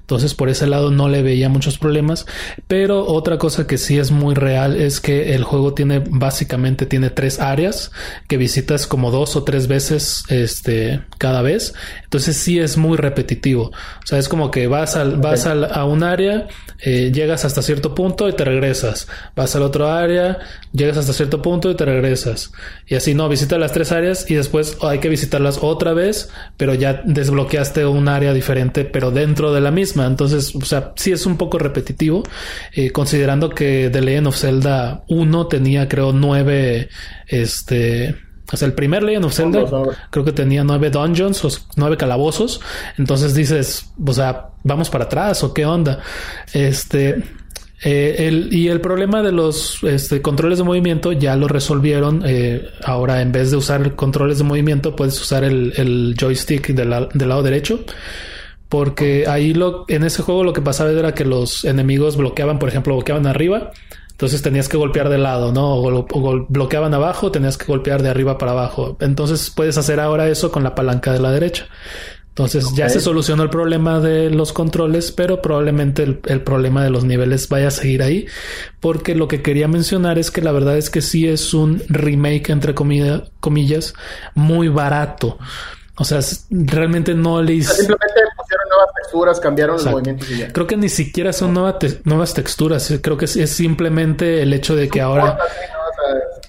entonces 0.00 0.34
por 0.34 0.48
ese 0.48 0.66
lado 0.66 0.90
no 0.90 1.08
le 1.08 1.22
veía 1.22 1.48
muchos 1.48 1.78
problemas, 1.78 2.26
pero 2.68 3.06
otra 3.06 3.38
cosa 3.38 3.66
que 3.66 3.78
sí 3.78 3.98
es 3.98 4.10
muy 4.10 4.34
real 4.34 4.76
es 4.76 5.00
que 5.00 5.34
el 5.34 5.44
juego 5.44 5.74
tiene 5.74 6.02
básicamente 6.08 6.86
tiene 6.86 7.10
tres 7.10 7.40
áreas 7.40 7.90
que 8.28 8.36
visitas 8.36 8.86
como 8.86 9.10
dos 9.10 9.36
o 9.36 9.44
tres 9.44 9.66
veces 9.66 10.24
este 10.28 11.00
cada 11.18 11.42
vez, 11.42 11.74
entonces 12.04 12.36
sí 12.36 12.58
es 12.58 12.76
muy 12.76 12.96
repetitivo, 12.96 13.64
o 13.64 14.06
sea, 14.06 14.18
es 14.18 14.28
como 14.28 14.50
que 14.50 14.66
vas 14.66 14.96
al, 14.96 15.16
vas 15.16 15.46
a 15.46 15.84
un 15.84 16.02
área, 16.02 16.48
eh, 16.80 17.10
llegas 17.12 17.44
hasta 17.44 17.62
cierto 17.62 17.94
punto 17.94 18.28
y 18.28 18.32
te 18.32 18.44
regresas. 18.44 19.08
Vas 19.34 19.56
al 19.56 19.62
otro 19.62 19.90
área, 19.90 20.38
llegas 20.72 20.96
hasta 20.96 21.12
cierto 21.12 21.42
punto 21.42 21.70
y 21.70 21.74
te 21.74 21.84
regresas. 21.84 22.52
Y 22.86 22.94
así 22.94 23.14
no, 23.14 23.28
visita 23.28 23.58
las 23.58 23.72
tres 23.72 23.92
áreas 23.92 24.30
y 24.30 24.34
después 24.34 24.78
hay 24.82 24.98
que 24.98 25.08
visitarlas 25.08 25.58
otra 25.62 25.92
vez, 25.92 26.30
pero 26.56 26.74
ya 26.74 27.02
desbloqueaste 27.04 27.86
un 27.86 28.08
área 28.08 28.32
diferente, 28.32 28.84
pero 28.84 29.10
dentro 29.16 29.52
de 29.52 29.60
la 29.60 29.72
misma. 29.72 30.06
Entonces, 30.06 30.54
o 30.54 30.64
sea, 30.64 30.92
sí 30.94 31.10
es 31.10 31.26
un 31.26 31.36
poco 31.36 31.58
repetitivo, 31.58 32.22
eh, 32.72 32.92
considerando 32.92 33.50
que 33.50 33.90
The 33.92 34.00
Legend 34.00 34.28
of 34.28 34.36
Zelda 34.36 35.02
1 35.08 35.46
tenía, 35.48 35.88
creo, 35.88 36.12
nueve, 36.12 36.88
este, 37.26 38.14
o 38.52 38.56
sea, 38.56 38.66
el 38.66 38.74
primer 38.74 39.02
Legend 39.02 39.24
of 39.24 39.34
Zelda 39.34 39.64
creo 40.10 40.24
que 40.24 40.32
tenía 40.32 40.62
nueve 40.62 40.90
dungeons 40.90 41.44
o 41.44 41.48
nueve 41.76 41.96
calabozos. 41.96 42.60
Entonces 42.96 43.34
dices, 43.34 43.90
o 44.04 44.12
sea, 44.12 44.50
vamos 44.62 44.88
para 44.88 45.04
atrás 45.04 45.42
o 45.42 45.52
qué 45.52 45.66
onda. 45.66 45.98
Este, 46.52 47.24
eh, 47.82 48.26
el, 48.26 48.52
y 48.52 48.68
el 48.68 48.80
problema 48.80 49.22
de 49.22 49.32
los 49.32 49.82
este, 49.82 50.22
controles 50.22 50.58
de 50.58 50.64
movimiento 50.64 51.12
ya 51.12 51.36
lo 51.36 51.48
resolvieron. 51.48 52.22
Eh, 52.24 52.66
ahora, 52.84 53.20
en 53.20 53.32
vez 53.32 53.50
de 53.50 53.56
usar 53.56 53.94
controles 53.96 54.38
de 54.38 54.44
movimiento, 54.44 54.96
puedes 54.96 55.20
usar 55.20 55.44
el, 55.44 56.14
joystick 56.18 56.68
del 56.68 56.90
lado 56.90 57.42
derecho. 57.42 57.80
Porque 58.68 59.26
ahí 59.28 59.54
lo, 59.54 59.84
en 59.88 60.04
ese 60.04 60.22
juego 60.22 60.42
lo 60.44 60.52
que 60.52 60.60
pasaba 60.60 60.90
era 60.90 61.14
que 61.14 61.24
los 61.24 61.64
enemigos 61.64 62.16
bloqueaban, 62.16 62.58
por 62.58 62.68
ejemplo, 62.68 62.94
bloqueaban 62.94 63.26
arriba. 63.26 63.70
Entonces 64.10 64.40
tenías 64.40 64.68
que 64.68 64.78
golpear 64.78 65.10
de 65.10 65.18
lado, 65.18 65.52
¿no? 65.52 65.74
O, 65.74 66.06
o, 66.10 66.46
bloqueaban 66.48 66.94
abajo, 66.94 67.30
tenías 67.30 67.58
que 67.58 67.66
golpear 67.66 68.02
de 68.02 68.08
arriba 68.08 68.38
para 68.38 68.52
abajo. 68.52 68.96
Entonces 69.00 69.50
puedes 69.54 69.76
hacer 69.76 70.00
ahora 70.00 70.28
eso 70.28 70.50
con 70.50 70.64
la 70.64 70.74
palanca 70.74 71.12
de 71.12 71.20
la 71.20 71.30
derecha. 71.30 71.66
Entonces 72.36 72.74
ya 72.74 72.90
se 72.90 73.00
solucionó 73.00 73.44
el 73.44 73.48
problema 73.48 73.98
de 73.98 74.28
los 74.28 74.52
controles, 74.52 75.10
pero 75.10 75.40
probablemente 75.40 76.02
el, 76.02 76.42
problema 76.42 76.84
de 76.84 76.90
los 76.90 77.02
niveles 77.02 77.48
vaya 77.48 77.68
a 77.68 77.70
seguir 77.70 78.02
ahí, 78.02 78.26
porque 78.78 79.14
lo 79.14 79.26
que 79.26 79.40
quería 79.40 79.68
mencionar 79.68 80.18
es 80.18 80.30
que 80.30 80.42
la 80.42 80.52
verdad 80.52 80.76
es 80.76 80.90
que 80.90 81.00
sí 81.00 81.26
es 81.26 81.54
un 81.54 81.82
remake, 81.88 82.50
entre 82.50 82.74
comillas, 82.74 83.94
muy 84.34 84.68
barato. 84.68 85.38
O 85.96 86.04
sea, 86.04 86.20
realmente 86.50 87.14
no 87.14 87.40
le 87.40 87.62
Simplemente 87.62 87.96
pusieron 87.96 88.35
nuevas 88.76 88.94
texturas, 88.94 89.40
cambiaron 89.40 89.76
los 89.76 89.86
movimientos 89.86 90.30
y 90.30 90.38
ya. 90.38 90.52
Creo 90.52 90.66
que 90.66 90.76
ni 90.76 90.88
siquiera 90.88 91.32
son 91.32 91.54
nuevas 91.54 92.34
texturas. 92.34 92.92
Creo 93.02 93.16
que 93.16 93.24
es, 93.24 93.50
simplemente 93.50 94.42
el 94.42 94.52
hecho 94.52 94.76
de 94.76 94.88
que 94.88 95.00
ahora. 95.00 95.38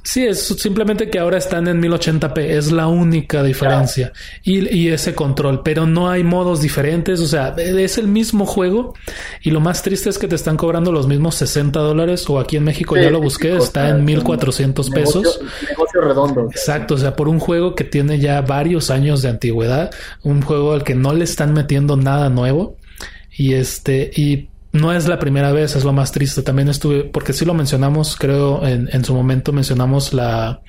Sí, 0.08 0.26
es 0.26 0.40
simplemente 0.40 1.10
que 1.10 1.20
ahora 1.20 1.38
están 1.38 1.68
en 1.68 1.82
1080p, 1.82 2.38
es 2.40 2.72
la 2.72 2.88
única 2.88 3.44
diferencia. 3.44 4.14
Y, 4.42 4.88
ese 4.88 5.14
control, 5.14 5.64
pero 5.64 5.86
no 5.86 6.10
hay 6.10 6.24
modos 6.24 6.62
diferentes, 6.62 7.20
o 7.20 7.28
sea, 7.28 7.54
es 7.58 7.98
el 7.98 8.08
mismo 8.08 8.46
juego. 8.46 8.94
Y 9.42 9.52
lo 9.52 9.60
más 9.60 9.84
triste 9.84 10.10
es 10.10 10.18
que 10.18 10.30
te 10.30 10.36
están 10.36 10.56
cobrando 10.56 10.94
los 10.94 11.08
mismos 11.08 11.36
60 11.36 11.78
dólares, 11.82 12.24
o 12.30 12.40
aquí 12.40 12.56
en 12.56 12.64
México 12.64 12.96
ya 12.96 13.10
lo 13.10 13.20
busqué, 13.20 13.58
está 13.58 13.90
en 13.90 14.06
1400 14.06 14.90
pesos. 14.92 15.42
Negocio, 15.68 16.00
redondo. 16.00 16.48
Exacto, 16.52 16.94
o 16.94 16.98
sea, 16.98 17.14
por 17.14 17.28
un 17.28 17.40
juego 17.40 17.76
que 17.76 17.84
tiene 17.84 18.18
ya 18.18 18.40
varios 18.40 18.90
años 18.90 19.22
de 19.22 19.28
antigüedad, 19.28 19.92
un 20.24 20.42
juego 20.42 20.72
al 20.72 20.86
que 20.86 20.96
no 20.96 21.12
le 21.12 21.26
están 21.26 21.52
metiendo 21.52 21.98
nada 21.98 22.30
nuevo. 22.30 22.78
Y 23.38 23.56
este, 23.56 24.10
y 24.16 24.48
no 24.80 24.94
es 24.94 25.08
la 25.08 25.20
primera 25.20 25.52
vez, 25.52 25.76
es 25.76 25.84
lo 25.84 25.94
más 25.94 26.12
triste. 26.12 26.42
También 26.42 26.70
estuve, 26.70 27.04
porque 27.04 27.34
sí 27.34 27.46
lo 27.46 27.54
mencionamos, 27.54 28.16
creo, 28.16 28.66
en, 28.66 28.90
en 28.92 29.04
su 29.04 29.14
momento 29.14 29.52
mencionamos 29.54 30.14
la 30.14 30.62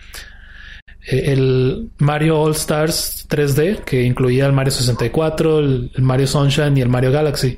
eh, 1.08 1.32
el 1.32 1.90
Mario 1.98 2.40
All 2.40 2.52
Stars 2.52 3.26
3D, 3.28 3.84
que 3.84 4.02
incluía 4.02 4.46
el 4.46 4.52
Mario 4.52 4.72
64, 4.72 5.58
el, 5.60 5.90
Mario 5.98 6.26
Sunshine 6.26 6.76
y 6.76 6.82
el 6.82 6.88
Mario 6.88 7.12
Galaxy. 7.12 7.56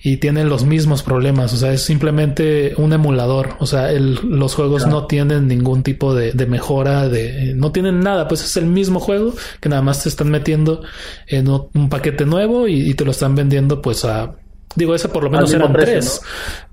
Y 0.00 0.18
tienen 0.18 0.48
los 0.48 0.64
mismos 0.64 1.02
problemas, 1.02 1.52
o 1.52 1.56
sea, 1.56 1.72
es 1.72 1.82
simplemente 1.82 2.72
un 2.76 2.92
emulador, 2.92 3.56
o 3.58 3.66
sea, 3.66 3.90
el, 3.90 4.14
los 4.22 4.54
juegos 4.54 4.86
no 4.86 5.08
tienen 5.08 5.48
ningún 5.48 5.82
tipo 5.82 6.14
de, 6.14 6.30
de, 6.32 6.46
mejora, 6.46 7.08
de, 7.08 7.52
no 7.56 7.72
tienen 7.72 7.98
nada, 7.98 8.28
pues 8.28 8.44
es 8.44 8.56
el 8.56 8.66
mismo 8.66 9.00
juego 9.00 9.34
que 9.60 9.68
nada 9.68 9.82
más 9.82 10.04
te 10.04 10.08
están 10.08 10.30
metiendo 10.30 10.82
en 11.26 11.48
un 11.48 11.88
paquete 11.90 12.26
nuevo 12.26 12.68
y 12.68 12.94
te 12.94 13.04
lo 13.04 13.10
están 13.10 13.34
vendiendo 13.34 13.82
pues 13.82 14.04
a 14.04 14.36
Digo, 14.76 14.94
ese 14.94 15.08
por 15.08 15.24
lo 15.24 15.30
menos 15.30 15.52
eran 15.52 15.72
tres. 15.72 16.20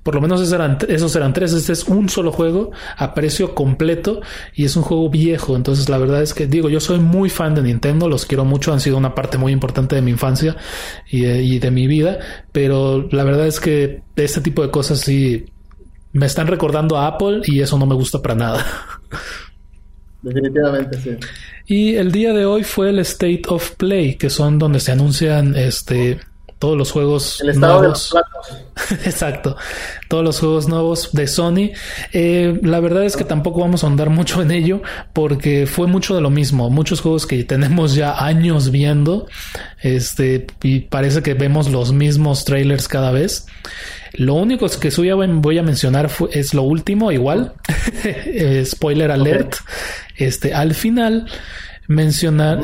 Por 0.04 0.16
lo 0.16 0.22
menos 0.22 0.42
esos 0.42 0.54
eran, 0.54 0.78
esos 0.88 1.16
eran 1.16 1.34
tres. 1.34 1.54
Este 1.54 1.74
es 1.74 1.86
un 1.86 2.10
solo 2.10 2.32
juego 2.32 2.72
a 2.98 3.14
precio 3.14 3.56
completo 3.56 4.22
y 4.54 4.66
es 4.66 4.76
un 4.76 4.84
juego 4.84 5.10
viejo. 5.10 5.56
Entonces, 5.56 5.90
la 5.90 5.98
verdad 5.98 6.22
es 6.22 6.34
que, 6.34 6.46
digo, 6.46 6.70
yo 6.70 6.80
soy 6.80 7.00
muy 7.00 7.30
fan 7.30 7.56
de 7.56 7.64
Nintendo, 7.64 8.08
los 8.08 8.26
quiero 8.26 8.46
mucho, 8.46 8.74
han 8.74 8.80
sido 8.80 8.98
una 8.98 9.16
parte 9.16 9.38
muy 9.38 9.52
importante 9.52 9.96
de 9.96 10.02
mi 10.02 10.12
infancia 10.12 10.56
y 11.10 11.22
de, 11.22 11.42
y 11.42 11.60
de 11.60 11.72
mi 11.72 11.88
vida. 11.88 12.20
Pero 12.52 13.08
la 13.12 13.24
verdad 13.24 13.48
es 13.48 13.60
que 13.60 14.04
este 14.16 14.42
tipo 14.42 14.62
de 14.62 14.70
cosas 14.70 15.00
sí 15.00 15.46
me 16.14 16.26
están 16.26 16.48
recordando 16.48 16.98
a 16.98 17.08
Apple 17.08 17.42
y 17.46 17.62
eso 17.62 17.78
no 17.78 17.86
me 17.86 17.96
gusta 17.96 18.22
para 18.22 18.36
nada. 18.36 18.66
Definitivamente, 20.22 21.00
sí. 21.02 21.18
Y 21.68 21.96
el 21.96 22.12
día 22.12 22.34
de 22.34 22.46
hoy 22.46 22.64
fue 22.64 22.90
el 22.90 23.00
State 23.00 23.44
of 23.48 23.72
Play, 23.72 24.16
que 24.16 24.30
son 24.30 24.60
donde 24.60 24.80
se 24.80 24.92
anuncian 24.92 25.56
este 25.56 26.20
todos 26.66 26.78
los 26.80 26.92
juegos 26.92 27.42
el 27.42 27.50
estado 27.50 27.78
nuevos. 27.78 28.12
De 28.12 28.20
los 28.90 29.06
Exacto. 29.06 29.56
Todos 30.08 30.24
los 30.24 30.40
juegos 30.40 30.68
nuevos 30.68 31.12
de 31.12 31.28
Sony. 31.28 31.70
Eh, 32.12 32.60
la 32.64 32.80
verdad 32.80 33.06
es 33.06 33.16
que 33.16 33.24
tampoco 33.24 33.60
vamos 33.60 33.84
a 33.84 33.88
andar 33.88 34.10
mucho 34.10 34.42
en 34.42 34.50
ello 34.50 34.82
porque 35.14 35.68
fue 35.68 35.86
mucho 35.86 36.16
de 36.16 36.22
lo 36.22 36.32
mismo. 36.32 36.72
Muchos 36.72 37.02
juegos 37.02 37.28
que 37.28 37.44
tenemos 37.44 37.94
ya 37.94 38.26
años 38.26 38.72
viendo. 38.72 39.28
Este, 39.84 40.48
y 40.64 40.80
parece 40.80 41.22
que 41.22 41.36
vemos 41.36 41.70
los 41.70 41.94
mismos 41.94 42.46
trailers 42.46 42.88
cada 42.88 43.12
vez. 43.12 43.46
Lo 44.14 44.34
único 44.34 44.68
que 44.68 44.90
voy 44.90 45.60
a 45.60 45.62
mencionar 45.62 46.10
es 46.32 46.56
lo 46.56 46.64
último, 46.64 47.12
igual. 47.12 47.54
Spoiler 48.66 49.12
alert. 49.12 49.58
Este, 50.18 50.52
al 50.56 50.74
final 50.74 51.28
mencionar, 51.88 52.60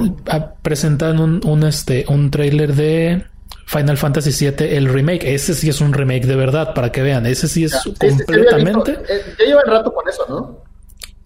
presentan 0.63 1.19
un, 1.19 1.41
un, 1.45 1.63
este, 1.65 2.05
un 2.07 2.31
trailer 2.31 2.73
de 2.73 3.25
Final 3.65 3.97
Fantasy 3.97 4.49
VII, 4.49 4.75
el 4.75 4.89
remake. 4.89 5.23
Ese 5.33 5.53
sí 5.53 5.69
es 5.69 5.81
un 5.81 5.93
remake 5.93 6.25
de 6.25 6.35
verdad, 6.35 6.73
para 6.73 6.91
que 6.91 7.01
vean. 7.01 7.25
Ese 7.25 7.47
sí 7.47 7.63
es 7.63 7.73
completamente. 7.99 8.99
Eh, 9.09 9.21
ya 9.39 9.45
lleva 9.45 9.61
el 9.65 9.71
rato 9.71 9.93
con 9.93 10.07
eso, 10.09 10.25
¿no? 10.27 10.63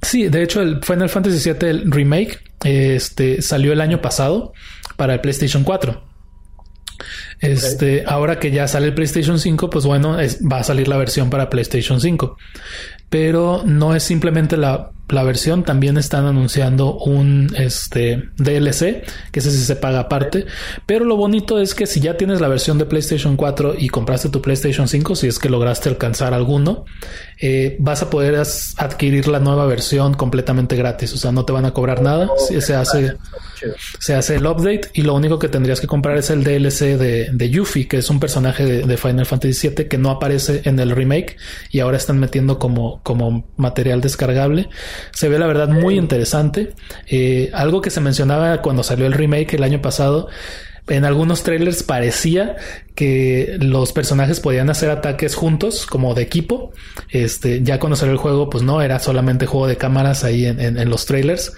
Sí, 0.02 0.28
de 0.28 0.44
hecho, 0.44 0.62
el 0.62 0.84
Final 0.84 1.10
Fantasy 1.10 1.52
VII, 1.52 1.70
el 1.70 1.92
remake, 1.92 2.40
este 2.64 3.42
salió 3.42 3.74
el 3.74 3.82
año 3.82 4.02
pasado 4.02 4.54
para 4.96 5.16
el 5.16 5.22
PlayStation 5.22 5.64
4. 5.64 6.04
Este, 7.40 8.04
ahora 8.08 8.40
que 8.40 8.52
ya 8.52 8.68
sale 8.68 8.88
el 8.88 8.94
PlayStation 8.94 9.40
5, 9.40 9.70
pues 9.70 9.86
bueno, 9.86 10.18
va 10.52 10.60
a 10.60 10.64
salir 10.64 10.88
la 10.88 10.98
versión 10.98 11.30
para 11.30 11.50
PlayStation 11.50 12.00
5. 12.00 12.38
Pero 13.16 13.62
no 13.64 13.96
es 13.96 14.04
simplemente 14.04 14.58
la 14.58 14.92
la 15.10 15.24
versión 15.24 15.64
también 15.64 15.98
están 15.98 16.26
anunciando 16.26 16.98
un 16.98 17.54
este 17.58 18.30
DLC 18.38 19.04
que 19.32 19.40
ese 19.40 19.52
sí 19.52 19.64
se 19.64 19.76
paga 19.76 20.00
aparte 20.00 20.46
pero 20.88 21.06
lo 21.06 21.16
bonito 21.16 21.60
es 21.60 21.76
que 21.76 21.86
si 21.86 22.00
ya 22.00 22.18
tienes 22.18 22.42
la 22.42 22.48
versión 22.48 22.80
de 22.80 22.86
PlayStation 22.86 23.36
4 23.38 23.76
y 23.78 23.90
compraste 23.90 24.30
tu 24.30 24.42
PlayStation 24.42 24.88
5 24.88 25.16
si 25.16 25.28
es 25.28 25.38
que 25.38 25.50
lograste 25.50 25.90
alcanzar 25.90 26.34
alguno 26.34 26.86
eh, 27.40 27.76
vas 27.80 28.02
a 28.02 28.10
poder 28.10 28.36
adquirir 28.78 29.28
la 29.28 29.40
nueva 29.40 29.68
versión 29.68 30.16
completamente 30.16 30.76
gratis 30.76 31.14
o 31.14 31.18
sea 31.18 31.32
no 31.32 31.46
te 31.46 31.54
van 31.54 31.66
a 31.66 31.72
cobrar 31.72 32.02
nada 32.02 32.28
se 32.38 32.74
hace 32.74 33.18
se 34.00 34.16
hace 34.16 34.36
el 34.36 34.46
update 34.48 34.90
y 34.94 35.04
lo 35.04 35.14
único 35.14 35.40
que 35.40 35.50
tendrías 35.50 35.80
que 35.80 35.88
comprar 35.88 36.18
es 36.18 36.30
el 36.30 36.44
DLC 36.44 36.98
de, 36.98 37.30
de 37.32 37.50
Yuffie 37.50 37.88
que 37.88 37.98
es 37.98 38.10
un 38.10 38.20
personaje 38.20 38.66
de, 38.66 38.84
de, 38.84 38.98
Final 38.98 39.26
Fantasy 39.26 39.70
VII 39.70 39.88
que 39.88 39.98
no 39.98 40.10
aparece 40.10 40.62
en 40.66 40.80
el 40.80 40.92
remake 40.92 41.38
y 41.70 41.80
ahora 41.80 41.98
están 41.98 42.20
metiendo 42.20 42.60
como, 42.60 43.02
como 43.06 43.46
material 43.56 44.02
descargable 44.02 44.68
se 45.12 45.30
ve 45.30 45.38
la 45.38 45.46
verdad 45.46 45.70
muy 45.70 45.96
interesante. 45.96 46.74
Eh, 47.06 47.52
algo 47.54 47.80
que 47.80 47.92
se 47.92 48.02
mencionaba 48.02 48.64
cuando 48.64 48.82
salió 48.82 49.06
el 49.06 49.14
remake 49.14 49.54
el 49.54 49.64
año 49.64 49.80
pasado 49.80 50.28
en 50.88 51.06
algunos 51.06 51.44
trailers 51.44 51.84
parecía 51.84 52.58
que 52.96 53.58
los 53.60 53.92
personajes 53.92 54.40
podían 54.40 54.70
hacer 54.70 54.90
ataques 54.90 55.36
juntos, 55.36 55.86
como 55.86 56.16
de 56.16 56.22
equipo. 56.24 56.72
Este, 57.10 57.62
ya 57.62 57.78
salió 57.96 58.14
el 58.14 58.18
juego, 58.18 58.50
pues 58.50 58.64
no, 58.64 58.82
era 58.82 59.00
solamente 59.00 59.46
juego 59.46 59.68
de 59.68 59.76
cámaras 59.76 60.24
ahí 60.24 60.46
en, 60.46 60.90
los 60.90 61.06
trailers. 61.06 61.54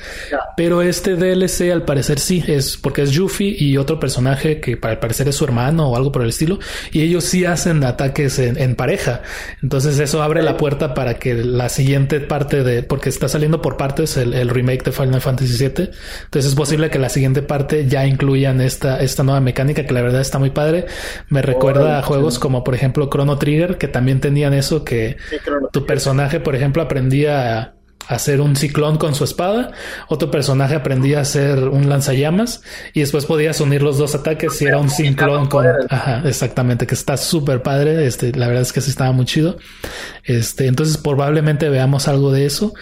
Pero 0.57 0.81
este 0.81 1.15
DLC 1.15 1.71
al 1.71 1.83
parecer 1.83 2.19
sí, 2.19 2.43
es 2.47 2.75
porque 2.77 3.03
es 3.03 3.11
Yuffie 3.11 3.55
y 3.57 3.77
otro 3.77 3.99
personaje 3.99 4.59
que 4.59 4.77
para 4.77 4.93
el 4.93 4.99
parecer 4.99 5.27
es 5.27 5.35
su 5.35 5.45
hermano 5.45 5.89
o 5.89 5.95
algo 5.95 6.11
por 6.11 6.23
el 6.23 6.29
estilo. 6.29 6.57
Y 6.91 7.01
ellos 7.01 7.23
sí 7.23 7.45
hacen 7.45 7.83
ataques 7.83 8.39
en, 8.39 8.75
pareja. 8.75 9.21
Entonces 9.61 9.99
eso 9.99 10.21
abre 10.23 10.41
la 10.41 10.57
puerta 10.57 10.93
para 10.93 11.15
que 11.15 11.35
la 11.35 11.69
siguiente 11.69 12.19
parte 12.19 12.63
de, 12.63 12.83
porque 12.83 13.09
está 13.09 13.27
saliendo 13.27 13.61
por 13.61 13.77
partes 13.77 14.17
el, 14.17 14.49
remake 14.49 14.83
de 14.83 14.91
Final 14.91 15.21
Fantasy 15.21 15.57
VII. 15.57 15.89
Entonces 16.25 16.49
es 16.49 16.55
posible 16.55 16.89
que 16.89 16.97
la 16.97 17.09
siguiente 17.09 17.43
parte 17.43 17.87
ya 17.87 18.05
incluyan 18.05 18.59
esta, 18.59 18.99
esta 19.01 19.16
nueva 19.23 19.39
mecánica 19.39 19.85
que 19.85 19.93
la 19.93 20.01
verdad 20.01 20.21
está 20.21 20.39
muy 20.39 20.49
padre. 20.49 20.85
Me 21.29 21.41
recuerda 21.41 21.99
a 21.99 22.01
juegos 22.01 22.39
como 22.39 22.63
por 22.63 22.75
ejemplo 22.75 23.09
Chrono 23.09 23.37
Trigger, 23.37 23.77
que 23.77 23.87
también 23.87 24.19
tenían 24.19 24.53
eso, 24.53 24.83
que 24.83 25.17
tu 25.71 25.85
personaje, 25.85 26.39
por 26.39 26.55
ejemplo, 26.55 26.81
aprendía 26.81 27.59
a 27.59 27.76
hacer 28.07 28.41
un 28.41 28.55
ciclón 28.55 28.97
con 28.97 29.15
su 29.15 29.23
espada, 29.23 29.71
otro 30.07 30.31
personaje 30.31 30.75
aprendía 30.75 31.19
a 31.19 31.21
hacer 31.21 31.59
un 31.59 31.89
lanzallamas 31.89 32.61
y 32.93 33.01
después 33.01 33.25
podías 33.25 33.59
unir 33.61 33.83
los 33.83 33.97
dos 33.97 34.15
ataques 34.15 34.53
si 34.53 34.65
era 34.65 34.77
un 34.77 34.89
ciclón 34.89 35.47
con... 35.47 35.65
Ajá, 35.89 36.21
exactamente, 36.25 36.87
que 36.87 36.95
está 36.95 37.17
súper 37.17 37.61
padre, 37.61 38.05
este, 38.05 38.31
la 38.33 38.47
verdad 38.47 38.63
es 38.63 38.73
que 38.73 38.81
sí 38.81 38.89
estaba 38.89 39.11
muy 39.11 39.25
chido. 39.25 39.57
Este, 40.23 40.67
entonces 40.67 40.97
probablemente 40.97 41.69
veamos 41.69 42.07
algo 42.07 42.31
de 42.31 42.45
eso. 42.45 42.73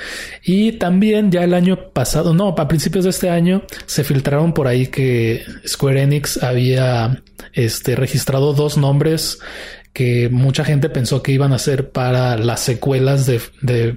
Y 0.43 0.73
también 0.73 1.31
ya 1.31 1.43
el 1.43 1.53
año 1.53 1.89
pasado, 1.91 2.33
no, 2.33 2.49
a 2.57 2.67
principios 2.67 3.03
de 3.03 3.09
este 3.09 3.29
año 3.29 3.63
se 3.85 4.03
filtraron 4.03 4.53
por 4.53 4.67
ahí 4.67 4.87
que 4.87 5.43
Square 5.67 6.03
Enix 6.03 6.41
había 6.43 7.23
este, 7.53 7.95
registrado 7.95 8.53
dos 8.53 8.77
nombres 8.77 9.39
que 9.95 10.27
mucha 10.27 10.65
gente 10.65 10.89
pensó 10.89 11.23
que 11.23 11.31
iban 11.31 11.53
a 11.53 11.57
ser 11.57 11.89
para 11.91 12.37
las 12.37 12.59
secuelas 12.59 13.25
de, 13.25 13.39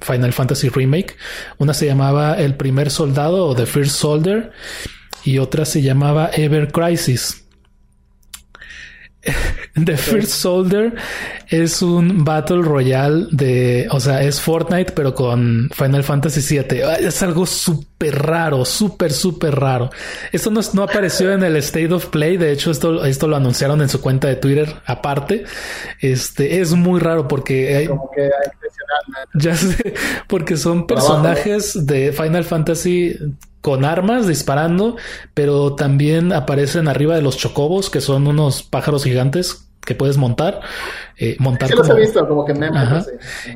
Final 0.01 0.33
Fantasy 0.33 0.69
Remake. 0.69 1.17
Una 1.59 1.75
se 1.75 1.87
llamaba 1.87 2.35
El 2.35 2.55
primer 2.55 2.93
soldado 2.93 3.45
o 3.45 3.57
The 3.57 3.67
First 3.67 3.97
Soldier 3.97 4.53
y 5.25 5.39
otra 5.39 5.65
se 5.65 5.83
llamaba 5.83 6.31
Ever 6.33 6.71
Crisis. 6.71 7.45
The 9.85 9.97
First 9.97 10.31
Soldier 10.31 10.95
es 11.49 11.83
un 11.83 12.25
Battle 12.25 12.63
Royale 12.63 13.27
de, 13.33 13.89
o 13.91 13.99
sea, 13.99 14.23
es 14.23 14.41
Fortnite, 14.41 14.93
pero 14.93 15.17
con 15.17 15.69
Final 15.75 16.05
Fantasy 16.05 16.59
VII. 16.61 16.81
Es 17.01 17.25
algo 17.25 17.45
súper 17.45 17.89
raro, 18.01 18.65
súper, 18.65 19.13
súper 19.13 19.57
raro. 19.57 19.91
Esto 20.33 20.51
no, 20.51 20.61
no, 20.73 20.83
apareció 20.83 21.33
en 21.33 21.43
el 21.43 21.57
State 21.57 21.93
of 21.93 22.07
Play. 22.07 22.37
De 22.37 22.53
hecho, 22.53 22.71
esto, 22.71 23.05
esto 23.05 23.27
lo 23.27 23.37
anunciaron 23.37 23.83
en 23.83 23.89
su 23.89 24.01
cuenta 24.01 24.29
de 24.29 24.37
Twitter 24.37 24.77
aparte. 24.87 25.45
Este 26.01 26.61
es 26.61 26.73
muy 26.73 27.01
raro 27.01 27.27
porque 27.27 27.77
hay, 27.77 27.87
Como 27.87 28.11
que 28.15 28.31
ya 29.35 29.55
sé, 29.55 29.95
porque 30.29 30.57
son 30.57 30.87
personajes 30.87 31.87
de 31.87 32.13
Final 32.13 32.45
Fantasy 32.45 33.17
con 33.61 33.85
armas 33.85 34.29
disparando, 34.29 34.97
pero 35.35 35.75
también 35.75 36.33
aparecen 36.33 36.89
arriba 36.89 37.17
de 37.17 37.23
los 37.23 37.37
chocobos, 37.37 37.91
que 37.91 38.01
son 38.01 38.27
unos 38.27 38.63
pájaros 38.63 39.05
gigantes 39.05 39.68
que 39.85 39.95
puedes 39.95 40.17
montar. 40.17 40.61
Eh, 41.17 41.37
montar 41.39 41.73
como... 41.75 41.97
he 41.97 42.01
visto, 42.01 42.27
como 42.29 42.45
que 42.45 42.55
me 42.55 42.69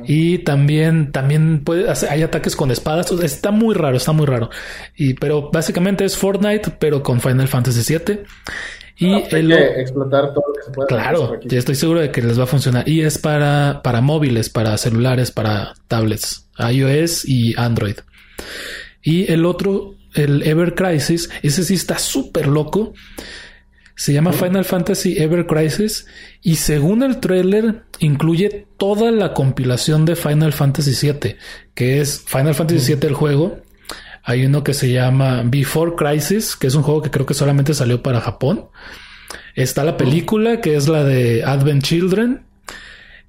Y 0.05 0.39
también, 0.39 1.11
también 1.11 1.63
puede 1.63 1.91
hay 2.09 2.23
ataques 2.23 2.55
con 2.55 2.71
espadas. 2.71 3.11
Está 3.11 3.51
muy 3.51 3.75
raro, 3.75 3.97
está 3.97 4.11
muy 4.11 4.25
raro. 4.25 4.49
Y, 4.95 5.13
pero 5.13 5.49
básicamente 5.51 6.05
es 6.05 6.17
Fortnite, 6.17 6.71
pero 6.79 7.03
con 7.03 7.21
Final 7.21 7.47
Fantasy 7.47 7.93
VII. 7.93 8.19
Y 8.97 9.13
hay 9.13 9.27
el, 9.31 9.51
explotar 9.51 10.33
todo 10.33 10.43
lo 10.47 10.53
que 10.53 10.63
se 10.65 10.71
pueda. 10.71 10.87
Claro, 10.87 11.39
ya 11.43 11.59
estoy 11.59 11.75
seguro 11.75 11.99
de 11.99 12.11
que 12.11 12.21
les 12.21 12.39
va 12.39 12.43
a 12.43 12.47
funcionar. 12.47 12.87
Y 12.87 13.01
es 13.01 13.17
para, 13.17 13.81
para 13.83 14.01
móviles, 14.01 14.49
para 14.49 14.77
celulares, 14.77 15.31
para 15.31 15.73
tablets, 15.87 16.47
iOS 16.57 17.25
y 17.25 17.55
Android. 17.57 17.95
Y 19.01 19.31
el 19.31 19.45
otro, 19.45 19.95
el 20.13 20.43
Ever 20.43 20.75
Crisis, 20.75 21.29
ese 21.41 21.63
sí 21.63 21.73
está 21.73 21.97
súper 21.97 22.47
loco. 22.47 22.93
Se 23.95 24.11
llama 24.11 24.33
Final 24.33 24.65
Fantasy 24.65 25.17
Ever 25.19 25.45
Crisis 25.45 26.07
y 26.41 26.55
según 26.55 27.03
el 27.03 27.19
trailer 27.19 27.83
incluye 27.99 28.65
toda 28.77 29.11
la 29.11 29.33
compilación 29.33 30.05
de 30.05 30.15
Final 30.15 30.51
Fantasy 30.51 31.11
VII, 31.11 31.35
que 31.75 32.01
es 32.01 32.23
Final 32.25 32.55
Fantasy 32.55 32.95
VII 32.95 33.07
el 33.07 33.13
juego. 33.13 33.61
Hay 34.23 34.45
uno 34.45 34.63
que 34.63 34.73
se 34.73 34.91
llama 34.91 35.43
Before 35.45 35.93
Crisis, 35.95 36.55
que 36.55 36.67
es 36.67 36.75
un 36.75 36.83
juego 36.83 37.01
que 37.01 37.11
creo 37.11 37.25
que 37.25 37.33
solamente 37.33 37.73
salió 37.73 38.01
para 38.01 38.21
Japón. 38.21 38.67
Está 39.53 39.83
la 39.83 39.97
película, 39.97 40.61
que 40.61 40.75
es 40.75 40.87
la 40.87 41.03
de 41.03 41.43
Advent 41.43 41.83
Children. 41.83 42.45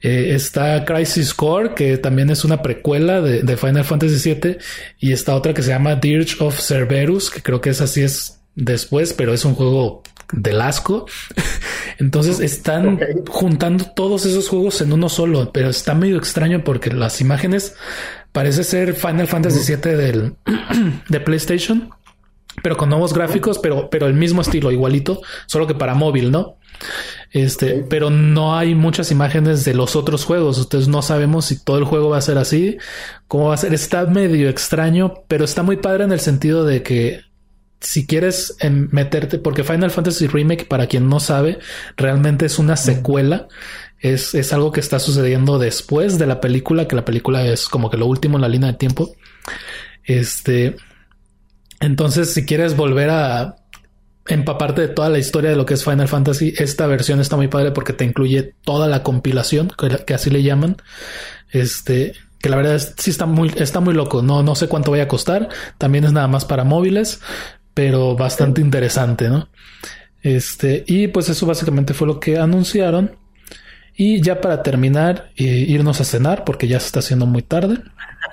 Eh, 0.01 0.35
está 0.35 0.85
Crisis 0.85 1.35
Core, 1.35 1.75
que 1.75 1.99
también 1.99 2.31
es 2.31 2.45
una 2.45 2.63
precuela 2.63 3.21
de, 3.21 3.43
de, 3.43 3.57
Final 3.57 3.85
Fantasy 3.85 4.35
VII. 4.35 4.59
Y 4.99 5.13
está 5.13 5.35
otra 5.35 5.53
que 5.53 5.63
se 5.63 5.71
llama 5.71 5.97
Dirge 5.97 6.43
of 6.43 6.59
Cerberus, 6.59 7.31
que 7.31 7.43
creo 7.43 7.61
que 7.61 7.71
es 7.71 7.81
así 7.81 8.03
es 8.03 8.41
después, 8.55 9.13
pero 9.13 9.35
es 9.35 9.45
un 9.45 9.55
juego 9.55 10.03
del 10.37 10.61
asco. 10.61 11.07
Entonces 11.99 12.41
están 12.41 12.95
okay. 12.95 13.15
juntando 13.29 13.85
todos 13.85 14.27
esos 14.27 14.49
juegos 14.49 14.81
en 14.81 14.93
uno 14.93 15.09
solo, 15.09 15.53
pero 15.53 15.71
está 15.71 15.95
medio 15.95 16.17
extraño 16.17 16.65
porque 16.65 16.91
las 16.91 17.21
imágenes 17.21 17.75
parece 18.33 18.65
ser 18.65 18.95
Final 18.95 19.29
Fantasy 19.29 19.75
VII 19.75 19.93
del, 19.93 20.35
de 21.09 21.21
PlayStation, 21.21 21.91
pero 22.63 22.77
con 22.77 22.89
nuevos 22.89 23.15
gráficos, 23.15 23.59
pero, 23.59 23.89
pero 23.91 24.07
el 24.07 24.15
mismo 24.15 24.43
estilo, 24.43 24.73
igualito, 24.73 25.21
solo 25.47 25.67
que 25.67 25.75
para 25.75 25.95
móvil, 25.95 26.31
¿no? 26.31 26.59
Este, 27.31 27.73
okay. 27.73 27.85
pero 27.89 28.11
no 28.11 28.57
hay 28.57 28.75
muchas 28.75 29.11
imágenes 29.11 29.65
de 29.65 29.75
los 29.75 29.97
otros 29.97 30.25
juegos. 30.25 30.59
Entonces 30.59 30.89
no 30.89 31.03
sabemos 31.03 31.47
si 31.47 31.63
todo 31.63 31.79
el 31.79 31.85
juego 31.85 32.11
va 32.11 32.19
a 32.19 32.23
ser 32.23 32.39
así, 32.39 32.79
cómo 33.29 33.49
va 33.49 33.55
a 33.55 33.59
ser. 33.59 33.73
Está 33.73 34.07
medio 34.07 34.49
extraño, 34.49 35.15
pero 35.29 35.45
está 35.45 35.63
muy 35.63 35.77
padre 35.77 36.05
en 36.05 36.13
el 36.13 36.21
sentido 36.21 36.65
de 36.65 36.83
que 36.83 37.23
si 37.81 38.07
quieres 38.07 38.57
meterte, 38.91 39.39
porque 39.39 39.65
Final 39.65 39.91
Fantasy 39.91 40.27
Remake, 40.27 40.67
para 40.67 40.87
quien 40.87 41.09
no 41.09 41.21
sabe, 41.21 41.59
realmente 41.97 42.47
es 42.47 42.59
una 42.59 42.77
secuela. 42.77 43.49
Es, 43.99 44.35
es, 44.35 44.53
algo 44.53 44.73
que 44.73 44.81
está 44.81 44.99
sucediendo 44.99 45.59
después 45.59 46.19
de 46.19 46.27
la 46.27 46.41
película, 46.41 46.89
que 46.89 46.97
la 46.97 47.05
película 47.05 47.47
es 47.47 47.69
como 47.69 47.91
que 47.91 47.97
lo 47.97 48.07
último 48.07 48.37
en 48.37 48.43
la 48.43 48.49
línea 48.49 48.73
de 48.73 48.79
tiempo. 48.79 49.15
Este. 50.05 50.77
Entonces, 51.81 52.33
si 52.33 52.45
quieres 52.45 52.77
volver 52.77 53.11
a 53.11 53.57
empaparte 54.27 54.83
de 54.83 54.89
toda 54.89 55.11
la 55.11 55.19
historia 55.19 55.51
de 55.51 55.57
lo 55.57 55.67
que 55.67 55.75
es 55.75 55.85
Final 55.85 56.09
Fantasy, 56.09 56.55
esta 56.57 56.87
versión 56.87 57.21
está 57.21 57.37
muy 57.37 57.49
padre 57.49 57.73
porque 57.73 57.93
te 57.93 58.05
incluye 58.05 58.55
toda 58.65 58.89
la 58.89 59.03
compilación, 59.03 59.71
que, 59.77 60.05
que 60.05 60.15
así 60.15 60.31
le 60.31 60.43
llaman. 60.43 60.77
Este, 61.51 62.15
que 62.45 62.51
la 62.51 62.57
verdad 62.57 62.75
es, 62.75 62.95
sí 62.99 63.11
está 63.11 63.25
muy, 63.25 63.51
está 63.57 63.81
muy 63.81 63.95
loco. 63.95 64.21
No, 64.21 64.43
no 64.43 64.55
sé 64.55 64.69
cuánto 64.69 64.91
vaya 64.91 65.05
a 65.05 65.09
costar. 65.09 65.49
También 65.79 66.05
es 66.05 66.13
nada 66.13 66.29
más 66.29 66.45
para 66.45 66.63
móviles, 66.63 67.21
pero 67.75 68.15
bastante 68.17 68.61
interesante, 68.61 69.29
¿no? 69.29 69.49
Este, 70.23 70.85
y 70.87 71.09
pues 71.09 71.29
eso 71.29 71.45
básicamente 71.45 71.93
fue 71.93 72.07
lo 72.07 72.19
que 72.19 72.39
anunciaron. 72.39 73.17
Y 73.97 74.21
ya 74.23 74.41
para 74.41 74.63
terminar, 74.63 75.31
eh, 75.37 75.45
irnos 75.45 76.01
a 76.01 76.05
cenar, 76.05 76.45
porque 76.45 76.67
ya 76.67 76.81
se 76.81 76.87
está 76.87 76.99
haciendo 77.01 77.27
muy 77.27 77.43
tarde. 77.43 77.79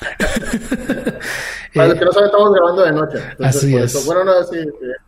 para 1.75 1.89
los 1.89 1.99
que 1.99 2.05
no 2.05 2.11
saben, 2.11 2.27
estamos 2.27 2.53
grabando 2.53 2.83
de 2.83 2.91
noche. 2.93 3.17
Entonces, 3.31 3.63
así 3.63 3.75
es. 3.75 3.95
Eso, 3.95 4.05
bueno, 4.05 4.23
no, 4.23 4.43
sí, 4.43 4.57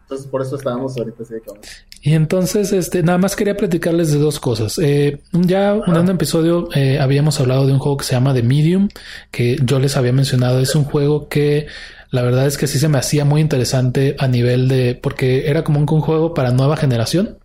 entonces 0.01 0.27
por 0.27 0.41
eso 0.41 0.55
estábamos 0.57 0.95
ahorita 0.97 1.23
así. 1.23 1.35
Como... 1.45 1.59
Y 2.01 2.13
entonces, 2.13 2.71
este, 2.73 3.01
nada 3.01 3.17
más 3.17 3.35
quería 3.35 3.57
platicarles 3.57 4.11
de 4.11 4.19
dos 4.19 4.39
cosas. 4.39 4.77
Eh, 4.77 5.21
ya 5.31 5.73
en 5.73 5.97
un 5.97 6.09
episodio 6.09 6.67
eh, 6.75 6.99
habíamos 6.99 7.39
hablado 7.39 7.65
de 7.65 7.73
un 7.73 7.79
juego 7.79 7.97
que 7.97 8.05
se 8.05 8.13
llama 8.13 8.33
The 8.33 8.43
Medium, 8.43 8.89
que 9.31 9.57
yo 9.63 9.79
les 9.79 9.97
había 9.97 10.13
mencionado. 10.13 10.59
Es 10.59 10.75
un 10.75 10.83
juego 10.83 11.29
que 11.29 11.65
la 12.13 12.21
verdad 12.21 12.45
es 12.45 12.59
que 12.59 12.67
sí 12.67 12.77
se 12.77 12.89
me 12.89 12.99
hacía 12.99 13.25
muy 13.25 13.41
interesante 13.41 14.15
a 14.19 14.27
nivel 14.27 14.67
de, 14.67 14.93
porque 14.93 15.49
era 15.49 15.63
como 15.63 15.79
un, 15.79 15.87
juego 15.87 16.35
para 16.35 16.51
nueva 16.51 16.77
generación. 16.77 17.39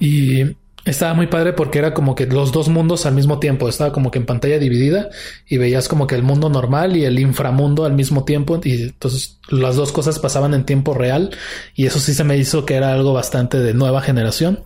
Y 0.00 0.56
estaba 0.84 1.14
muy 1.14 1.28
padre 1.28 1.52
porque 1.52 1.78
era 1.78 1.94
como 1.94 2.16
que 2.16 2.26
los 2.26 2.50
dos 2.50 2.68
mundos 2.68 3.06
al 3.06 3.14
mismo 3.14 3.38
tiempo. 3.38 3.68
Estaba 3.68 3.92
como 3.92 4.10
que 4.10 4.18
en 4.18 4.26
pantalla 4.26 4.58
dividida 4.58 5.10
y 5.46 5.56
veías 5.56 5.86
como 5.86 6.08
que 6.08 6.16
el 6.16 6.24
mundo 6.24 6.50
normal 6.50 6.96
y 6.96 7.04
el 7.04 7.16
inframundo 7.20 7.84
al 7.84 7.92
mismo 7.92 8.24
tiempo. 8.24 8.60
Y 8.64 8.82
entonces 8.82 9.38
las 9.48 9.76
dos 9.76 9.92
cosas 9.92 10.18
pasaban 10.18 10.52
en 10.52 10.64
tiempo 10.64 10.92
real. 10.92 11.30
Y 11.76 11.86
eso 11.86 12.00
sí 12.00 12.14
se 12.14 12.24
me 12.24 12.36
hizo 12.38 12.66
que 12.66 12.74
era 12.74 12.92
algo 12.92 13.12
bastante 13.12 13.60
de 13.60 13.72
nueva 13.72 14.00
generación. 14.00 14.64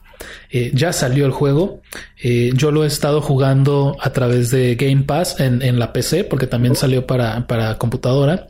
Eh, 0.51 0.71
ya 0.75 0.93
salió 0.93 1.27
el 1.27 1.33
juego. 1.33 1.83
Eh, 2.23 2.53
yo 2.55 2.71
lo 2.71 2.85
he 2.85 2.87
estado 2.87 3.21
jugando 3.21 3.97
a 4.01 4.13
través 4.13 4.51
de 4.51 4.75
Game 4.77 5.03
Pass 5.03 5.41
en, 5.41 5.63
en 5.63 5.79
la 5.79 5.93
PC 5.93 6.25
porque 6.25 6.47
también 6.47 6.77
salió 6.77 7.07
para, 7.07 7.47
para 7.47 7.79
computadora. 7.79 8.49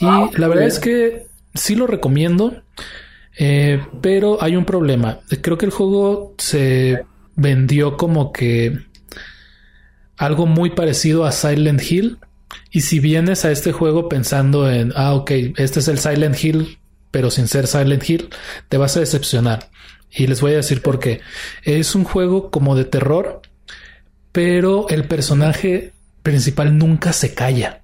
Y 0.00 0.04
la 0.04 0.48
verdad 0.48 0.54
bien. 0.54 0.68
es 0.68 0.78
que 0.78 1.26
sí 1.54 1.74
lo 1.74 1.86
recomiendo. 1.86 2.62
Eh, 3.38 3.80
pero 4.00 4.42
hay 4.42 4.56
un 4.56 4.64
problema. 4.64 5.20
Creo 5.40 5.56
que 5.56 5.66
el 5.66 5.72
juego 5.72 6.34
se 6.38 7.04
vendió 7.36 7.96
como 7.96 8.32
que 8.32 8.76
algo 10.16 10.46
muy 10.46 10.70
parecido 10.70 11.24
a 11.24 11.32
Silent 11.32 11.80
Hill. 11.88 12.18
Y 12.70 12.80
si 12.80 12.98
vienes 12.98 13.44
a 13.44 13.52
este 13.52 13.72
juego 13.72 14.08
pensando 14.08 14.70
en, 14.70 14.92
ah, 14.96 15.14
ok, 15.14 15.30
este 15.56 15.80
es 15.80 15.88
el 15.88 15.98
Silent 15.98 16.42
Hill, 16.42 16.78
pero 17.10 17.30
sin 17.30 17.46
ser 17.46 17.66
Silent 17.66 18.08
Hill, 18.08 18.28
te 18.68 18.76
vas 18.76 18.96
a 18.96 19.00
decepcionar. 19.00 19.70
Y 20.10 20.26
les 20.26 20.40
voy 20.40 20.52
a 20.52 20.56
decir 20.56 20.82
por 20.82 20.98
qué. 20.98 21.20
Es 21.62 21.94
un 21.94 22.04
juego 22.04 22.50
como 22.50 22.76
de 22.76 22.84
terror, 22.84 23.42
pero 24.32 24.88
el 24.88 25.04
personaje 25.04 25.92
principal 26.22 26.76
nunca 26.76 27.12
se 27.12 27.34
calla. 27.34 27.82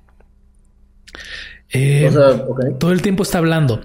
Eh, 1.71 2.07
o 2.09 2.13
sea, 2.13 2.45
okay. 2.47 2.75
Todo 2.79 2.93
el 2.93 3.03
tiempo 3.03 3.23
está 3.23 3.39
hablando. 3.39 3.83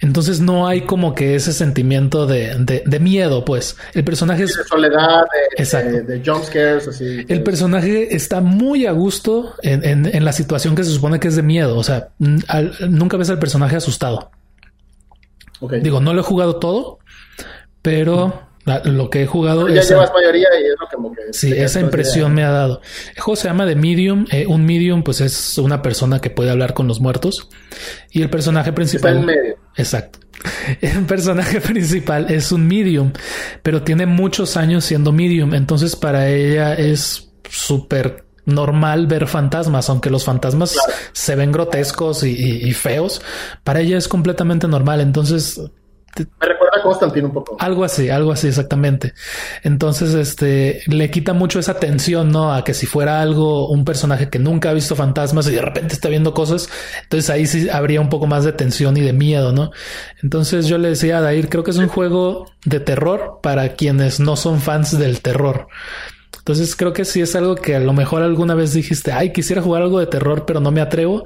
Entonces 0.00 0.40
no 0.40 0.66
hay 0.66 0.82
como 0.82 1.14
que 1.14 1.34
ese 1.34 1.52
sentimiento 1.52 2.26
de, 2.26 2.56
de, 2.58 2.82
de 2.84 3.00
miedo, 3.00 3.44
pues. 3.44 3.76
El 3.94 4.04
personaje 4.04 4.44
es... 4.44 4.56
De 4.56 4.64
soledad, 4.64 5.22
de, 5.22 5.62
Exacto. 5.62 5.90
de, 5.90 6.02
de 6.02 6.22
jump 6.24 6.44
scares, 6.44 6.88
así. 6.88 7.24
El 7.28 7.42
personaje 7.42 8.14
está 8.14 8.40
muy 8.40 8.86
a 8.86 8.92
gusto 8.92 9.54
en, 9.62 9.84
en, 9.84 10.06
en, 10.06 10.24
la 10.24 10.32
situación 10.32 10.74
que 10.74 10.84
se 10.84 10.90
supone 10.90 11.20
que 11.20 11.28
es 11.28 11.36
de 11.36 11.42
miedo. 11.42 11.76
O 11.76 11.84
sea, 11.84 12.08
al, 12.48 12.74
nunca 12.88 13.16
ves 13.16 13.30
al 13.30 13.38
personaje 13.38 13.76
asustado. 13.76 14.30
Okay. 15.60 15.80
Digo, 15.80 16.00
no 16.00 16.14
lo 16.14 16.20
he 16.20 16.24
jugado 16.24 16.56
todo, 16.56 16.98
pero 17.82 18.48
lo 18.84 19.08
que 19.08 19.22
he 19.22 19.26
jugado 19.26 19.62
pero 19.62 19.74
ya 19.74 19.80
esa, 19.80 19.94
llevas 19.94 20.12
mayoría 20.12 20.48
y 20.60 20.64
es 20.64 20.74
lo 20.78 20.86
que 20.88 20.96
como 20.96 21.12
que 21.12 21.32
sí 21.32 21.52
esa 21.52 21.80
impresión 21.80 22.34
me 22.34 22.44
ha 22.44 22.50
dado 22.50 22.82
el 23.14 23.20
juego 23.22 23.36
se 23.36 23.48
llama 23.48 23.66
The 23.66 23.76
Medium 23.76 24.26
eh, 24.30 24.46
un 24.46 24.66
medium 24.66 25.02
pues 25.02 25.20
es 25.22 25.56
una 25.58 25.80
persona 25.80 26.20
que 26.20 26.28
puede 26.28 26.50
hablar 26.50 26.74
con 26.74 26.86
los 26.86 27.00
muertos 27.00 27.48
y 28.10 28.20
el 28.20 28.28
personaje 28.28 28.72
principal 28.72 29.18
Está 29.18 29.20
en 29.20 29.26
medio. 29.26 29.56
exacto 29.76 30.18
el 30.82 31.06
personaje 31.06 31.60
principal 31.60 32.30
es 32.30 32.52
un 32.52 32.66
medium 32.66 33.12
pero 33.62 33.82
tiene 33.82 34.04
muchos 34.06 34.56
años 34.56 34.84
siendo 34.84 35.12
medium 35.12 35.54
entonces 35.54 35.96
para 35.96 36.28
ella 36.28 36.74
es 36.74 37.30
súper 37.48 38.28
normal 38.44 39.06
ver 39.06 39.26
fantasmas, 39.26 39.90
aunque 39.90 40.08
los 40.08 40.24
fantasmas 40.24 40.72
claro. 40.72 40.92
se 41.12 41.36
ven 41.36 41.52
grotescos 41.52 42.24
y, 42.24 42.30
y, 42.30 42.68
y, 42.68 42.72
feos, 42.72 43.20
para 43.62 43.80
ella 43.80 43.98
es 43.98 44.08
completamente 44.08 44.66
normal. 44.66 45.02
Entonces, 45.02 45.60
me 46.40 46.46
recuerda 46.46 46.78
a 46.78 46.82
Constantine 46.82 47.26
un 47.26 47.32
poco. 47.32 47.56
Algo 47.58 47.84
así, 47.84 48.10
algo 48.10 48.32
así 48.32 48.48
exactamente. 48.48 49.14
Entonces, 49.62 50.14
este 50.14 50.82
le 50.86 51.10
quita 51.10 51.32
mucho 51.32 51.58
esa 51.58 51.74
tensión, 51.74 52.30
¿no? 52.30 52.52
A 52.52 52.64
que 52.64 52.74
si 52.74 52.86
fuera 52.86 53.20
algo, 53.20 53.68
un 53.68 53.84
personaje 53.84 54.28
que 54.28 54.38
nunca 54.38 54.70
ha 54.70 54.72
visto 54.72 54.96
fantasmas 54.96 55.48
y 55.48 55.52
de 55.52 55.62
repente 55.62 55.94
está 55.94 56.08
viendo 56.08 56.34
cosas, 56.34 56.68
entonces 57.02 57.30
ahí 57.30 57.46
sí 57.46 57.68
habría 57.68 58.00
un 58.00 58.08
poco 58.08 58.26
más 58.26 58.44
de 58.44 58.52
tensión 58.52 58.96
y 58.96 59.00
de 59.00 59.12
miedo, 59.12 59.52
¿no? 59.52 59.70
Entonces 60.22 60.66
yo 60.66 60.78
le 60.78 60.90
decía 60.90 61.18
a 61.18 61.20
Dair, 61.20 61.48
creo 61.48 61.64
que 61.64 61.70
es 61.70 61.78
un 61.78 61.88
juego 61.88 62.46
de 62.64 62.80
terror 62.80 63.40
para 63.42 63.74
quienes 63.74 64.20
no 64.20 64.36
son 64.36 64.60
fans 64.60 64.98
del 64.98 65.20
terror. 65.20 65.68
Entonces 66.36 66.74
creo 66.76 66.94
que 66.94 67.04
si 67.04 67.20
es 67.20 67.36
algo 67.36 67.56
que 67.56 67.76
a 67.76 67.80
lo 67.80 67.92
mejor 67.92 68.22
alguna 68.22 68.54
vez 68.54 68.72
dijiste, 68.72 69.12
ay, 69.12 69.32
quisiera 69.32 69.60
jugar 69.60 69.82
algo 69.82 70.00
de 70.00 70.06
terror, 70.06 70.46
pero 70.46 70.60
no 70.60 70.70
me 70.70 70.80
atrevo. 70.80 71.24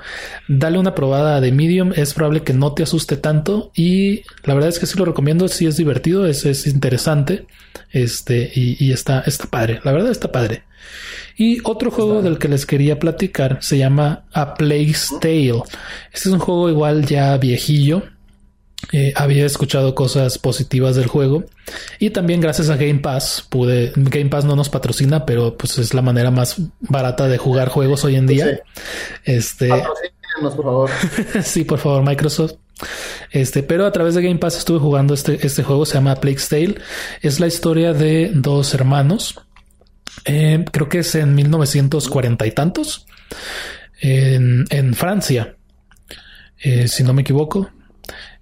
Dale 0.48 0.78
una 0.78 0.96
probada 0.96 1.40
de 1.40 1.52
Medium, 1.52 1.92
es 1.94 2.12
probable 2.12 2.42
que 2.42 2.52
no 2.52 2.74
te 2.74 2.82
asuste 2.82 3.16
tanto 3.16 3.70
y 3.74 4.22
la 4.42 4.54
verdad 4.54 4.70
es 4.70 4.80
que 4.80 4.86
sí 4.86 4.98
lo 4.98 5.04
recomiendo, 5.04 5.46
sí 5.46 5.66
es 5.66 5.76
divertido, 5.76 6.26
es, 6.26 6.44
es 6.44 6.66
interesante, 6.66 7.46
este, 7.90 8.50
y, 8.52 8.84
y, 8.84 8.92
está, 8.92 9.20
está 9.20 9.46
padre, 9.46 9.80
la 9.84 9.92
verdad 9.92 10.10
está 10.10 10.32
padre. 10.32 10.64
Y 11.36 11.60
otro 11.62 11.90
juego 11.90 12.20
del 12.20 12.38
que 12.38 12.48
les 12.48 12.66
quería 12.66 12.98
platicar 12.98 13.58
se 13.60 13.78
llama 13.78 14.24
A 14.32 14.54
Plague's 14.54 15.08
Tale. 15.20 15.62
Este 16.12 16.28
es 16.28 16.32
un 16.34 16.40
juego 16.40 16.68
igual 16.68 17.06
ya 17.06 17.36
viejillo, 17.38 18.02
eh, 18.90 19.12
había 19.14 19.46
escuchado 19.46 19.94
cosas 19.94 20.38
positivas 20.38 20.96
del 20.96 21.06
juego 21.06 21.44
y 21.98 22.10
también 22.10 22.40
gracias 22.40 22.68
a 22.68 22.76
Game 22.76 22.98
Pass 22.98 23.46
pude 23.48 23.92
Game 23.94 24.28
Pass 24.28 24.44
no 24.44 24.56
nos 24.56 24.68
patrocina 24.68 25.24
pero 25.24 25.56
pues 25.56 25.78
es 25.78 25.94
la 25.94 26.02
manera 26.02 26.30
más 26.30 26.56
barata 26.80 27.28
de 27.28 27.38
jugar 27.38 27.68
juegos 27.68 28.04
hoy 28.04 28.16
en 28.16 28.26
día 28.26 28.46
sí. 28.46 28.82
este 29.24 29.68
por 30.40 30.56
favor 30.56 30.90
sí 31.44 31.64
por 31.64 31.78
favor 31.78 32.02
Microsoft 32.02 32.54
Este, 33.30 33.62
pero 33.62 33.86
a 33.86 33.92
través 33.92 34.14
de 34.14 34.22
Game 34.22 34.38
Pass 34.38 34.58
estuve 34.58 34.78
jugando 34.78 35.14
este, 35.14 35.46
este 35.46 35.62
juego, 35.62 35.86
se 35.86 35.94
llama 35.94 36.16
Plague's 36.16 36.48
Tale. 36.48 36.76
Es 37.20 37.38
la 37.38 37.46
historia 37.46 37.92
de 37.92 38.30
dos 38.34 38.74
hermanos. 38.74 39.40
Eh, 40.24 40.64
creo 40.70 40.88
que 40.88 40.98
es 40.98 41.14
en 41.14 41.34
1940 41.34 42.46
y 42.46 42.50
tantos. 42.50 43.06
En, 44.00 44.64
en 44.70 44.94
Francia. 44.94 45.56
Eh, 46.58 46.88
si 46.88 47.02
no 47.02 47.12
me 47.12 47.22
equivoco. 47.22 47.70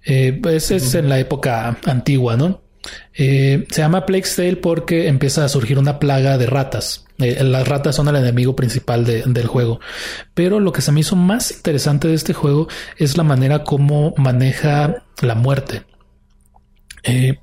Eh, 0.03 0.39
pues 0.41 0.71
es 0.71 0.95
en 0.95 1.09
la 1.09 1.19
época 1.19 1.77
antigua, 1.85 2.37
¿no? 2.37 2.61
Eh, 3.13 3.65
se 3.69 3.81
llama 3.81 4.05
Plague's 4.05 4.35
Tale 4.35 4.55
porque 4.55 5.07
empieza 5.07 5.45
a 5.45 5.49
surgir 5.49 5.77
una 5.77 5.99
plaga 5.99 6.37
de 6.37 6.47
ratas. 6.47 7.05
Eh, 7.19 7.43
las 7.43 7.67
ratas 7.67 7.95
son 7.95 8.07
el 8.07 8.15
enemigo 8.15 8.55
principal 8.55 9.05
del 9.05 9.47
juego. 9.47 9.79
Pero 10.33 10.59
lo 10.59 10.71
que 10.71 10.81
se 10.81 10.91
me 10.91 11.01
hizo 11.01 11.15
más 11.15 11.51
interesante 11.51 12.07
de 12.07 12.15
este 12.15 12.33
juego 12.33 12.67
es 12.97 13.17
la 13.17 13.23
manera 13.23 13.63
como 13.63 14.13
maneja 14.17 15.03
la 15.21 15.35
muerte. 15.35 15.83
Eh, 17.03 17.39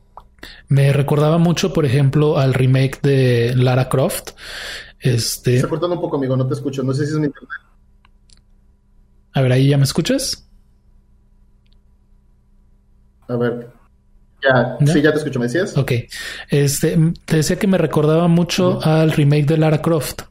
me 0.68 0.93
recordaba 0.93 1.39
mucho, 1.39 1.72
por 1.72 1.85
ejemplo, 1.85 2.39
al 2.39 2.55
remake 2.55 3.01
de 3.02 3.55
Lara 3.56 3.89
Croft. 3.89 4.30
Este. 5.01 5.56
Está 5.56 5.68
cortando 5.68 5.94
un 5.94 6.02
poco, 6.02 6.16
amigo, 6.16 6.36
no 6.36 6.47
te 6.47 6.55
escucho. 6.55 6.82
No 6.82 6.93
sé 6.93 7.06
si 7.06 7.12
es 7.12 7.18
mi 7.18 7.26
internet. 7.26 7.51
A 9.32 9.40
ver, 9.43 9.52
ahí 9.52 9.68
ya 9.68 9.78
me 9.78 9.85
escuchas. 9.85 10.48
A 13.29 13.37
ver. 13.37 13.69
Ya, 14.43 14.77
sí, 14.87 15.03
ya 15.03 15.11
te 15.11 15.19
escucho, 15.19 15.39
¿me 15.41 15.47
decías? 15.47 15.77
Ok. 15.77 15.93
Este, 16.49 16.97
te 17.25 17.37
decía 17.37 17.57
que 17.57 17.67
me 17.67 17.79
recordaba 17.79 18.29
mucho 18.29 18.81
al 18.85 19.11
remake 19.11 19.47
de 19.47 19.59
Lara 19.59 19.83
Croft. 19.83 20.23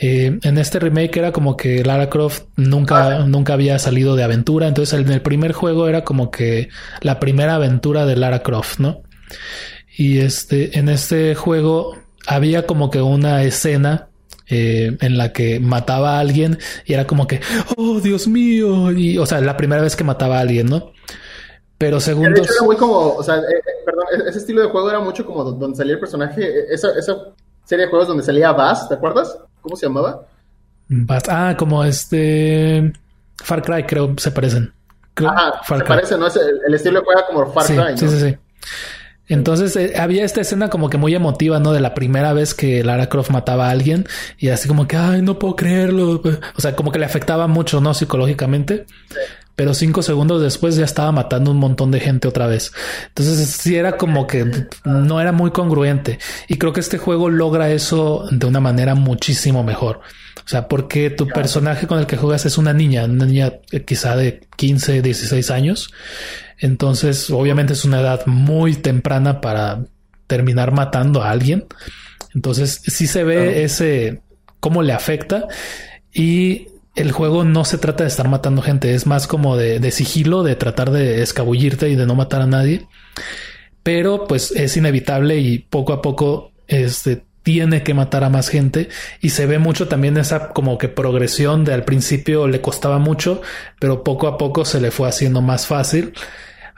Eh, 0.00 0.38
en 0.42 0.58
este 0.58 0.78
remake 0.78 1.16
era 1.16 1.32
como 1.32 1.56
que 1.56 1.82
Lara 1.82 2.08
Croft 2.08 2.44
nunca, 2.56 3.18
ah, 3.18 3.26
nunca 3.26 3.54
había 3.54 3.78
salido 3.78 4.16
de 4.16 4.22
aventura. 4.22 4.68
Entonces, 4.68 5.00
en 5.00 5.10
el 5.10 5.22
primer 5.22 5.52
juego 5.52 5.88
era 5.88 6.04
como 6.04 6.30
que 6.30 6.68
la 7.00 7.18
primera 7.18 7.54
aventura 7.54 8.04
de 8.06 8.16
Lara 8.16 8.42
Croft, 8.42 8.78
¿no? 8.80 9.02
Y 9.96 10.18
este, 10.18 10.78
en 10.78 10.88
este 10.88 11.34
juego 11.34 11.96
había 12.26 12.66
como 12.66 12.90
que 12.90 13.00
una 13.00 13.42
escena 13.42 14.08
eh, 14.46 14.96
en 15.00 15.18
la 15.18 15.32
que 15.32 15.58
mataba 15.58 16.16
a 16.16 16.20
alguien 16.20 16.58
y 16.86 16.92
era 16.92 17.06
como 17.06 17.26
que, 17.26 17.40
oh 17.76 18.00
Dios 18.00 18.28
mío, 18.28 18.92
y 18.92 19.18
o 19.18 19.26
sea, 19.26 19.40
la 19.40 19.56
primera 19.56 19.82
vez 19.82 19.96
que 19.96 20.04
mataba 20.04 20.38
a 20.38 20.40
alguien, 20.40 20.66
¿no? 20.66 20.92
Pero 21.78 22.00
según. 22.00 22.34
De 22.34 22.40
hecho, 22.40 22.52
era 22.52 22.66
muy 22.66 22.76
como. 22.76 23.14
O 23.14 23.22
sea, 23.22 23.36
eh, 23.36 23.62
perdón, 23.84 24.04
ese 24.26 24.38
estilo 24.38 24.62
de 24.62 24.68
juego 24.68 24.90
era 24.90 24.98
mucho 24.98 25.24
como 25.24 25.44
donde 25.44 25.76
salía 25.76 25.94
el 25.94 26.00
personaje. 26.00 26.42
E-, 26.42 26.74
esa, 26.74 26.90
esa 26.98 27.16
serie 27.64 27.84
de 27.84 27.90
juegos 27.90 28.08
donde 28.08 28.24
salía 28.24 28.52
Bass, 28.52 28.88
¿te 28.88 28.94
acuerdas? 28.94 29.38
¿Cómo 29.62 29.76
se 29.76 29.86
llamaba? 29.86 30.26
Bass. 30.88 31.22
Ah, 31.28 31.54
como 31.56 31.84
este. 31.84 32.92
Far 33.36 33.62
Cry, 33.62 33.84
creo, 33.84 34.12
se 34.18 34.32
parecen. 34.32 34.72
Ajá, 35.14 35.60
se 35.64 35.84
parecen, 35.84 36.18
¿no? 36.18 36.26
Es 36.26 36.36
el, 36.36 36.74
estilo 36.74 36.98
de 36.98 37.04
juego 37.04 37.20
como 37.28 37.52
Far 37.52 37.66
Cry, 37.66 37.76
¿no? 37.76 37.96
Sí, 37.96 38.08
sí, 38.08 38.20
sí. 38.20 38.36
Entonces 39.28 39.76
eh, 39.76 39.92
había 39.98 40.24
esta 40.24 40.40
escena 40.40 40.70
como 40.70 40.88
que 40.88 40.96
muy 40.96 41.14
emotiva, 41.14 41.60
¿no? 41.60 41.72
De 41.72 41.80
la 41.80 41.94
primera 41.94 42.32
vez 42.32 42.54
que 42.54 42.82
Lara 42.82 43.08
Croft 43.08 43.30
mataba 43.30 43.68
a 43.68 43.70
alguien 43.70 44.06
y 44.38 44.48
así 44.48 44.66
como 44.66 44.88
que, 44.88 44.96
ay, 44.96 45.22
no 45.22 45.38
puedo 45.38 45.54
creerlo. 45.54 46.22
O 46.56 46.60
sea, 46.60 46.74
como 46.74 46.90
que 46.90 46.98
le 46.98 47.04
afectaba 47.04 47.46
mucho, 47.46 47.80
¿no? 47.80 47.94
Psicológicamente. 47.94 48.86
Sí 49.10 49.16
pero 49.58 49.74
cinco 49.74 50.02
segundos 50.02 50.40
después 50.40 50.76
ya 50.76 50.84
estaba 50.84 51.10
matando 51.10 51.50
un 51.50 51.56
montón 51.56 51.90
de 51.90 51.98
gente 51.98 52.28
otra 52.28 52.46
vez. 52.46 52.70
Entonces 53.08 53.44
sí 53.48 53.74
era 53.74 53.96
como 53.96 54.28
que 54.28 54.46
no 54.84 55.20
era 55.20 55.32
muy 55.32 55.50
congruente 55.50 56.20
y 56.46 56.58
creo 56.58 56.72
que 56.72 56.78
este 56.78 56.96
juego 56.96 57.28
logra 57.28 57.68
eso 57.72 58.24
de 58.30 58.46
una 58.46 58.60
manera 58.60 58.94
muchísimo 58.94 59.64
mejor. 59.64 59.98
O 60.36 60.48
sea, 60.48 60.68
porque 60.68 61.10
tu 61.10 61.26
personaje 61.26 61.88
con 61.88 61.98
el 61.98 62.06
que 62.06 62.16
juegas 62.16 62.46
es 62.46 62.56
una 62.56 62.72
niña, 62.72 63.06
una 63.06 63.26
niña 63.26 63.54
eh, 63.72 63.82
quizá 63.84 64.14
de 64.14 64.46
15, 64.54 65.02
16 65.02 65.50
años. 65.50 65.92
Entonces, 66.58 67.28
obviamente 67.28 67.72
es 67.72 67.84
una 67.84 68.00
edad 68.00 68.26
muy 68.26 68.76
temprana 68.76 69.40
para 69.40 69.82
terminar 70.28 70.70
matando 70.70 71.20
a 71.20 71.30
alguien. 71.32 71.66
Entonces, 72.32 72.80
sí 72.86 73.08
se 73.08 73.24
ve 73.24 73.64
ese 73.64 74.22
cómo 74.60 74.84
le 74.84 74.92
afecta 74.92 75.48
y 76.14 76.68
el 76.98 77.12
juego 77.12 77.44
no 77.44 77.64
se 77.64 77.78
trata 77.78 78.02
de 78.02 78.08
estar 78.08 78.28
matando 78.28 78.60
gente, 78.60 78.94
es 78.94 79.06
más 79.06 79.26
como 79.28 79.56
de, 79.56 79.90
sigilo, 79.92 80.42
de 80.42 80.56
tratar 80.56 80.90
de 80.90 81.22
escabullirte 81.22 81.88
y 81.88 81.94
de 81.94 82.06
no 82.06 82.16
matar 82.16 82.42
a 82.42 82.46
nadie. 82.46 82.88
Pero 83.84 84.26
pues 84.26 84.50
es 84.50 84.76
inevitable 84.76 85.38
y 85.38 85.60
poco 85.60 85.92
a 85.92 86.02
poco 86.02 86.50
este, 86.66 87.24
tiene 87.44 87.84
que 87.84 87.94
matar 87.94 88.24
a 88.24 88.30
más 88.30 88.48
gente 88.48 88.88
y 89.20 89.30
se 89.30 89.46
ve 89.46 89.58
mucho 89.58 89.86
también 89.86 90.16
esa 90.16 90.48
como 90.48 90.76
que 90.76 90.88
progresión 90.88 91.64
de 91.64 91.72
al 91.72 91.84
principio 91.84 92.48
le 92.48 92.60
costaba 92.60 92.98
mucho, 92.98 93.42
pero 93.80 94.02
poco 94.02 94.26
a 94.26 94.36
poco 94.36 94.64
se 94.64 94.80
le 94.80 94.90
fue 94.90 95.08
haciendo 95.08 95.40
más 95.40 95.66
fácil 95.66 96.12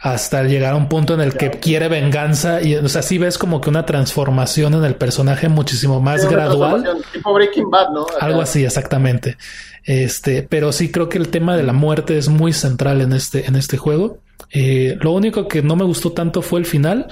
hasta 0.00 0.44
llegar 0.44 0.72
a 0.72 0.76
un 0.76 0.88
punto 0.88 1.12
en 1.12 1.20
el 1.20 1.34
que 1.34 1.50
quiere 1.50 1.88
venganza 1.88 2.62
y 2.62 2.74
o 2.74 2.88
sea, 2.88 3.02
sí 3.02 3.18
ves 3.18 3.36
como 3.36 3.60
que 3.60 3.68
una 3.68 3.84
transformación 3.84 4.72
en 4.72 4.84
el 4.84 4.94
personaje 4.94 5.50
muchísimo 5.50 6.00
más 6.00 6.26
gradual. 6.26 7.02
Tipo 7.12 7.34
Breaking 7.34 7.70
Bad, 7.70 7.90
¿no? 7.90 8.06
Algo 8.18 8.40
así, 8.40 8.64
exactamente. 8.64 9.36
Este, 9.84 10.42
pero 10.42 10.72
sí 10.72 10.90
creo 10.90 11.10
que 11.10 11.18
el 11.18 11.28
tema 11.28 11.54
de 11.54 11.64
la 11.64 11.74
muerte 11.74 12.16
es 12.16 12.28
muy 12.28 12.54
central 12.54 13.02
en 13.02 13.12
este, 13.12 13.46
en 13.46 13.56
este 13.56 13.76
juego. 13.76 14.20
Eh, 14.50 14.96
lo 15.02 15.12
único 15.12 15.48
que 15.48 15.60
no 15.60 15.76
me 15.76 15.84
gustó 15.84 16.12
tanto 16.12 16.40
fue 16.40 16.60
el 16.60 16.66
final, 16.66 17.08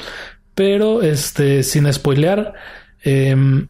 pero 0.54 1.02
este, 1.02 1.64
sin 1.64 1.92
spoilear, 1.92 2.54
em, 3.02 3.68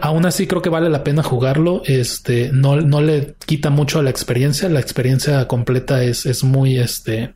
aún 0.00 0.26
así 0.26 0.48
creo 0.48 0.60
que 0.60 0.70
vale 0.70 0.90
la 0.90 1.04
pena 1.04 1.22
jugarlo. 1.22 1.82
Este, 1.84 2.50
no, 2.52 2.80
no 2.80 3.00
le 3.00 3.36
quita 3.46 3.70
mucho 3.70 4.00
a 4.00 4.02
la 4.02 4.10
experiencia. 4.10 4.68
La 4.68 4.80
experiencia 4.80 5.46
completa 5.46 6.02
es, 6.02 6.26
es 6.26 6.42
muy, 6.42 6.80
este, 6.80 7.34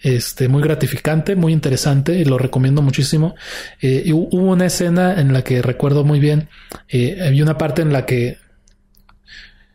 este, 0.00 0.48
muy 0.48 0.62
gratificante, 0.62 1.36
muy 1.36 1.52
interesante, 1.52 2.18
y 2.18 2.24
lo 2.24 2.38
recomiendo 2.38 2.82
muchísimo. 2.82 3.34
Eh, 3.80 4.02
y 4.06 4.12
hubo 4.12 4.50
una 4.50 4.66
escena 4.66 5.20
en 5.20 5.32
la 5.32 5.42
que 5.42 5.62
recuerdo 5.62 6.04
muy 6.04 6.20
bien, 6.20 6.48
eh, 6.88 7.18
había 7.26 7.42
una 7.42 7.58
parte 7.58 7.82
en 7.82 7.92
la 7.92 8.06
que 8.06 8.38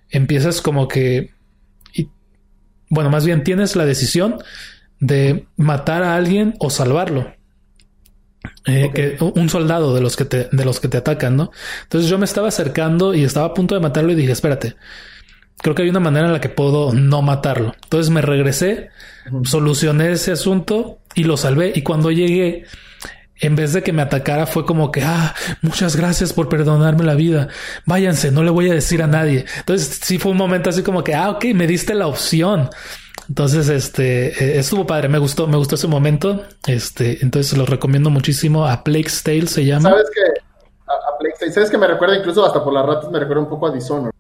empiezas 0.10 0.62
como 0.62 0.88
que, 0.88 1.32
y, 1.94 2.10
bueno, 2.90 3.10
más 3.10 3.26
bien 3.26 3.44
tienes 3.44 3.76
la 3.76 3.86
decisión 3.86 4.38
de 5.00 5.48
matar 5.58 6.04
a 6.04 6.16
alguien 6.16 6.56
o 6.60 6.70
salvarlo. 6.70 7.34
Eh, 8.66 8.92
que 8.94 9.18
un 9.20 9.50
soldado 9.50 9.94
de 9.96 10.02
los 10.02 10.16
que 10.16 10.26
te 10.26 10.48
de 10.52 10.66
los 10.66 10.80
que 10.80 10.88
te 10.88 10.98
atacan, 10.98 11.36
¿no? 11.36 11.52
Entonces 11.84 12.10
yo 12.10 12.20
me 12.20 12.26
estaba 12.26 12.48
acercando 12.48 13.16
y 13.16 13.24
estaba 13.24 13.48
a 13.48 13.54
punto 13.56 13.74
de 13.74 13.82
matarlo 13.82 14.12
y 14.12 14.16
dije, 14.16 14.32
espérate, 14.32 14.76
creo 15.58 15.76
que 15.76 15.84
hay 15.84 15.90
una 15.90 16.00
manera 16.00 16.28
en 16.28 16.34
la 16.34 16.42
que 16.42 16.50
puedo 16.50 16.94
no 16.94 17.22
matarlo. 17.22 17.74
Entonces 17.84 18.10
me 18.10 18.22
regresé, 18.22 18.90
solucioné 19.44 20.12
ese 20.12 20.32
asunto 20.32 21.00
y 21.16 21.24
lo 21.24 21.38
salvé. 21.38 21.72
Y 21.76 21.84
cuando 21.84 22.12
llegué, 22.12 22.66
en 23.42 23.56
vez 23.56 23.74
de 23.74 23.84
que 23.84 23.94
me 23.94 24.02
atacara, 24.02 24.46
fue 24.46 24.66
como 24.66 24.92
que, 24.92 25.02
ah, 25.04 25.34
muchas 25.62 25.96
gracias 25.96 26.34
por 26.34 26.48
perdonarme 26.50 27.04
la 27.04 27.16
vida. 27.16 27.50
Váyanse, 27.86 28.32
no 28.32 28.44
le 28.44 28.52
voy 28.52 28.70
a 28.70 28.74
decir 28.74 29.02
a 29.02 29.08
nadie. 29.08 29.46
Entonces 29.58 30.00
sí 30.02 30.18
fue 30.18 30.32
un 30.32 30.38
momento 30.38 30.70
así 30.70 30.84
como 30.84 31.04
que, 31.04 31.16
ah, 31.16 31.32
ok, 31.32 31.46
me 31.56 31.68
diste 31.68 31.94
la 31.94 32.08
opción. 32.08 32.70
Entonces, 33.28 33.70
este, 33.70 34.28
eh, 34.28 34.60
estuvo 34.60 34.86
padre, 34.86 35.08
me 35.08 35.18
gustó, 35.18 35.48
me 35.48 35.58
gustó 35.58 35.76
ese 35.76 35.88
momento. 35.88 36.44
Este, 36.68 37.24
entonces 37.24 37.58
lo 37.58 37.66
recomiendo 37.66 38.10
muchísimo. 38.10 38.68
A 38.68 38.84
Plague's 38.84 39.24
Tale 39.24 39.48
se 39.48 39.66
llama. 39.66 39.90
¿Sabes 39.90 40.10
que 40.14 40.22
A, 40.88 40.94
a 40.94 41.18
Tale, 41.40 41.52
¿sabes 41.52 41.70
que 41.70 41.78
me 41.78 41.88
recuerda 41.88 42.18
incluso 42.18 42.46
hasta 42.46 42.64
por 42.64 42.74
las 42.74 42.86
ratas 42.86 43.10
me 43.10 43.20
recuerda 43.20 43.44
un 43.44 43.50
poco 43.50 43.68
a 43.68 43.72
Dishonored? 43.72 44.12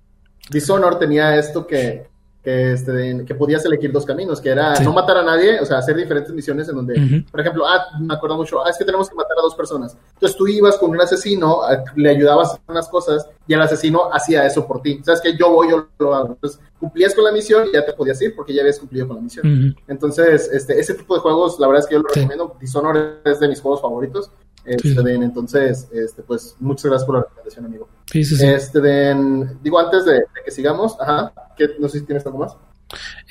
Dishonor 0.52 1.00
tenía 1.00 1.36
esto 1.38 1.66
que, 1.66 2.06
que, 2.44 2.74
este, 2.74 3.24
que 3.26 3.36
podías 3.36 3.64
elegir 3.66 3.92
dos 3.92 4.06
caminos, 4.06 4.42
que 4.42 4.50
era 4.50 4.80
no 4.80 4.94
matar 4.94 5.18
a 5.18 5.24
nadie, 5.24 5.60
o 5.60 5.66
sea, 5.66 5.78
hacer 5.78 5.96
diferentes 5.96 6.34
misiones 6.34 6.68
en 6.70 6.76
donde, 6.76 7.24
por 7.30 7.40
ejemplo, 7.40 7.66
ah, 7.68 7.86
me 8.00 8.14
acuerdo 8.14 8.36
mucho, 8.36 8.66
ah, 8.66 8.70
es 8.70 8.78
que 8.78 8.86
tenemos 8.86 9.10
que 9.10 9.16
matar 9.16 9.38
a 9.38 9.42
dos 9.42 9.56
personas. 9.56 9.96
Entonces 10.14 10.38
tú 10.38 10.48
ibas 10.48 10.78
con 10.78 10.90
un 10.90 11.00
asesino, 11.00 11.62
le 11.96 12.10
ayudabas 12.10 12.50
a 12.50 12.52
hacer 12.54 12.64
unas 12.68 12.90
cosas 12.90 13.28
y 13.48 13.54
el 13.54 13.62
asesino 13.62 14.10
hacía 14.12 14.46
eso 14.46 14.68
por 14.68 14.82
ti. 14.82 15.00
Sabes 15.04 15.22
que 15.22 15.38
yo 15.38 15.52
voy, 15.52 15.70
yo 15.70 15.88
lo 16.00 16.16
hago. 16.16 16.28
Entonces 16.30 16.60
cumplías 16.80 17.14
con 17.14 17.24
la 17.24 17.32
misión 17.32 17.68
y 17.68 17.74
ya 17.74 17.86
te 17.86 17.94
podías 17.94 18.20
ir 18.22 18.36
porque 18.36 18.54
ya 18.54 18.62
habías 18.62 18.80
cumplido 18.80 19.08
con 19.08 19.18
la 19.18 19.22
misión. 19.22 19.76
Entonces, 19.88 20.50
este, 20.52 20.80
ese 20.80 20.96
tipo 20.96 21.14
de 21.14 21.22
juegos, 21.22 21.60
la 21.60 21.68
verdad 21.68 21.84
es 21.84 21.88
que 21.88 21.96
yo 21.96 22.02
lo 22.02 22.10
recomiendo. 22.10 22.58
Dishonored 22.60 23.20
es 23.24 23.40
de 23.40 23.48
mis 23.48 23.62
juegos 23.62 23.82
favoritos. 23.82 24.32
Este, 24.66 25.14
entonces, 25.14 25.88
este, 25.92 26.22
pues, 26.22 26.56
muchas 26.60 26.86
gracias 26.86 27.06
por 27.06 27.16
la 27.16 27.22
recomendación, 27.22 27.66
amigo. 27.66 27.90
Sí, 28.12 28.24
sí, 28.24 28.46
Este, 28.46 29.16
digo, 29.62 29.80
antes 29.80 30.06
de, 30.06 30.24
que 30.44 30.52
sigamos, 30.52 30.96
ajá, 31.00 31.34
no 31.80 31.90
sé 31.90 32.00
si 32.00 32.06
tienes 32.06 32.26
algo 32.26 32.40
más. 32.40 32.56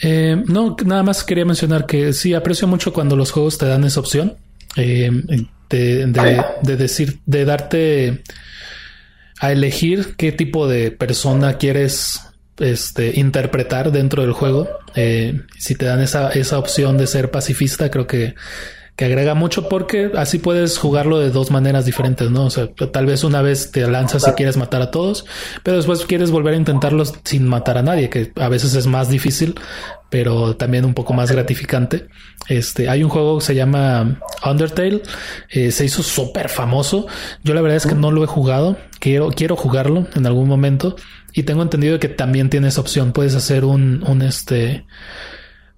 Eh, 0.02 0.42
no, 0.46 0.76
nada 0.84 1.02
más 1.02 1.22
quería 1.22 1.44
mencionar 1.44 1.86
que 1.86 2.12
sí 2.12 2.34
aprecio 2.34 2.66
mucho 2.66 2.92
cuando 2.92 3.16
los 3.16 3.30
juegos 3.30 3.58
te 3.58 3.66
dan 3.66 3.84
esa 3.84 4.00
opción 4.00 4.36
eh, 4.76 5.10
de, 5.68 6.06
de, 6.62 6.76
decir, 6.76 7.20
de 7.26 7.44
darte 7.44 8.22
a 9.40 9.52
elegir 9.52 10.16
qué 10.16 10.32
tipo 10.32 10.66
de 10.66 10.90
persona 10.90 11.58
quieres 11.58 12.20
este, 12.58 13.18
interpretar 13.18 13.92
dentro 13.92 14.22
del 14.22 14.32
juego. 14.32 14.68
Eh, 14.94 15.40
si 15.58 15.74
te 15.74 15.86
dan 15.86 16.00
esa, 16.00 16.30
esa 16.30 16.58
opción 16.58 16.98
de 16.98 17.06
ser 17.06 17.30
pacifista, 17.30 17.90
creo 17.90 18.06
que 18.06 18.34
que 18.96 19.04
agrega 19.06 19.34
mucho 19.34 19.68
porque 19.68 20.10
así 20.16 20.38
puedes 20.38 20.78
jugarlo 20.78 21.18
de 21.18 21.30
dos 21.30 21.50
maneras 21.50 21.86
diferentes, 21.86 22.30
¿no? 22.30 22.44
O 22.44 22.50
sea, 22.50 22.68
tal 22.68 23.06
vez 23.06 23.24
una 23.24 23.42
vez 23.42 23.70
te 23.70 23.86
lanzas 23.86 24.26
y 24.28 24.32
quieres 24.32 24.56
matar 24.56 24.82
a 24.82 24.90
todos, 24.90 25.24
pero 25.62 25.76
después 25.76 26.04
quieres 26.04 26.30
volver 26.30 26.54
a 26.54 26.58
intentarlo 26.58 27.04
sin 27.24 27.48
matar 27.48 27.78
a 27.78 27.82
nadie, 27.82 28.10
que 28.10 28.32
a 28.36 28.48
veces 28.48 28.74
es 28.74 28.86
más 28.86 29.08
difícil, 29.08 29.54
pero 30.10 30.56
también 30.56 30.84
un 30.84 30.92
poco 30.92 31.14
más 31.14 31.30
gratificante. 31.30 32.08
Este, 32.48 32.88
hay 32.88 33.02
un 33.02 33.10
juego 33.10 33.38
que 33.38 33.44
se 33.44 33.54
llama 33.54 34.20
Undertale, 34.44 35.02
eh, 35.48 35.70
se 35.70 35.84
hizo 35.84 36.02
súper 36.02 36.48
famoso. 36.48 37.06
Yo 37.42 37.54
la 37.54 37.62
verdad 37.62 37.76
es 37.76 37.86
que 37.86 37.94
no 37.94 38.10
lo 38.10 38.24
he 38.24 38.26
jugado, 38.26 38.76
quiero, 38.98 39.28
quiero 39.30 39.56
jugarlo 39.56 40.08
en 40.14 40.26
algún 40.26 40.48
momento 40.48 40.96
y 41.32 41.44
tengo 41.44 41.62
entendido 41.62 41.98
que 41.98 42.08
también 42.08 42.50
tienes 42.50 42.76
opción, 42.76 43.12
puedes 43.12 43.34
hacer 43.34 43.64
un, 43.64 44.04
un 44.06 44.22
este, 44.22 44.84